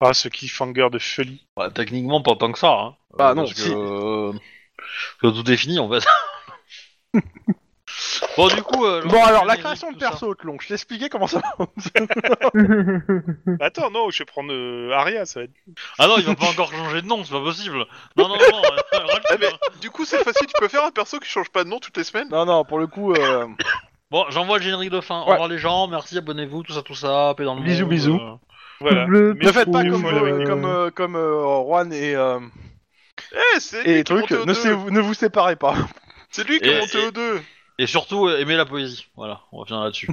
Ah, 0.00 0.14
ce 0.14 0.28
cliffhanger 0.28 0.88
de 0.90 0.98
folie. 0.98 1.44
Ouais, 1.56 1.70
techniquement, 1.70 2.22
pas 2.22 2.36
tant 2.36 2.52
que 2.52 2.58
ça. 2.58 2.70
Hein. 2.70 2.94
Bah 3.18 3.30
Euh, 3.30 3.34
non, 3.34 3.42
parce 3.44 3.54
que, 3.54 3.60
si. 3.60 3.72
euh, 3.74 4.32
que 5.22 5.26
tout 5.28 5.50
est 5.50 5.56
fini 5.56 5.78
en 5.78 5.88
fait. 5.90 6.04
bon, 8.36 8.48
du 8.48 8.62
coup. 8.62 8.84
euh, 8.84 9.02
Bon 9.04 9.22
alors, 9.24 9.44
la 9.44 9.56
création 9.56 9.90
de 9.92 9.96
perso, 9.98 10.34
Tlon, 10.34 10.56
je 10.60 10.68
t'ai 10.68 10.74
expliqué 10.74 11.08
comment 11.08 11.26
ça 11.26 11.40
va. 11.40 11.66
Attends, 13.60 13.90
non, 13.90 14.10
je 14.10 14.18
vais 14.18 14.24
prendre 14.24 14.52
euh, 14.52 14.90
Aria, 14.92 15.24
ça 15.26 15.40
va 15.40 15.44
être. 15.44 15.52
Ah 15.98 16.06
non, 16.06 16.14
il 16.18 16.24
va 16.24 16.34
pas 16.34 16.46
encore 16.50 16.70
changer 16.72 17.02
de 17.02 17.06
nom, 17.06 17.24
c'est 17.24 17.32
pas 17.32 17.40
possible. 17.40 17.78
Non, 18.16 18.28
non, 18.28 18.36
non. 18.36 18.62
euh, 18.64 18.76
Ah, 19.28 19.36
mais 19.40 19.46
euh. 19.46 19.50
du 19.80 19.90
coup, 19.90 20.04
cette 20.04 20.22
fois-ci, 20.22 20.46
tu 20.46 20.54
peux 20.58 20.68
faire 20.68 20.84
un 20.84 20.90
perso 20.90 21.18
qui 21.18 21.28
change 21.28 21.50
pas 21.50 21.64
de 21.64 21.68
nom 21.68 21.78
toutes 21.78 21.96
les 21.96 22.04
semaines? 22.04 22.28
Non, 22.30 22.44
non, 22.44 22.64
pour 22.64 22.78
le 22.78 22.86
coup, 22.86 23.12
euh, 23.12 23.46
Bon, 24.10 24.24
j'envoie 24.30 24.58
le 24.58 24.62
générique 24.64 24.90
de 24.90 25.00
fin. 25.00 25.20
Au 25.22 25.26
Ouais. 25.26 25.32
revoir 25.32 25.48
les 25.48 25.58
gens, 25.58 25.88
merci, 25.88 26.16
abonnez-vous, 26.18 26.62
tout 26.62 26.72
ça, 26.72 26.82
tout 26.82 26.94
ça, 26.94 27.34
paix 27.36 27.44
dans 27.44 27.54
le 27.56 27.62
Bisous, 27.62 27.82
monde, 27.82 27.90
bisous. 27.90 28.20
euh. 28.20 28.34
Voilà. 28.80 29.06
Bleu, 29.06 29.34
Mais 29.38 29.46
ne 29.46 29.52
faites 29.52 29.72
pas 29.72 29.84
comme, 29.84 30.04
euh, 30.04 30.44
comme, 30.46 30.64
euh, 30.66 30.90
comme 30.90 31.16
euh, 31.16 31.62
Juan 31.64 31.92
et, 31.92 32.14
euh, 32.14 32.38
Eh, 33.36 33.60
c'est 33.60 33.82
lui 33.84 33.90
et 33.92 33.96
qui 33.98 34.04
truc, 34.04 34.30
au 34.32 34.40
ne, 34.40 34.44
deux. 34.46 34.54
sé- 34.54 34.74
ne 34.90 35.00
vous 35.00 35.14
séparez 35.14 35.56
pas. 35.56 35.74
C'est 36.30 36.46
lui 36.48 36.58
qui 36.60 36.68
Et- 36.68 36.72
est 36.72 36.80
monté 36.80 36.98
et- 37.02 37.06
au 37.06 37.10
2. 37.10 37.42
Et 37.78 37.86
surtout, 37.86 38.26
euh, 38.26 38.38
aimez 38.40 38.56
la 38.56 38.64
poésie. 38.66 39.06
Voilà, 39.16 39.40
on 39.52 39.60
va 39.60 39.66
finir 39.66 39.82
là-dessus. 39.82 40.08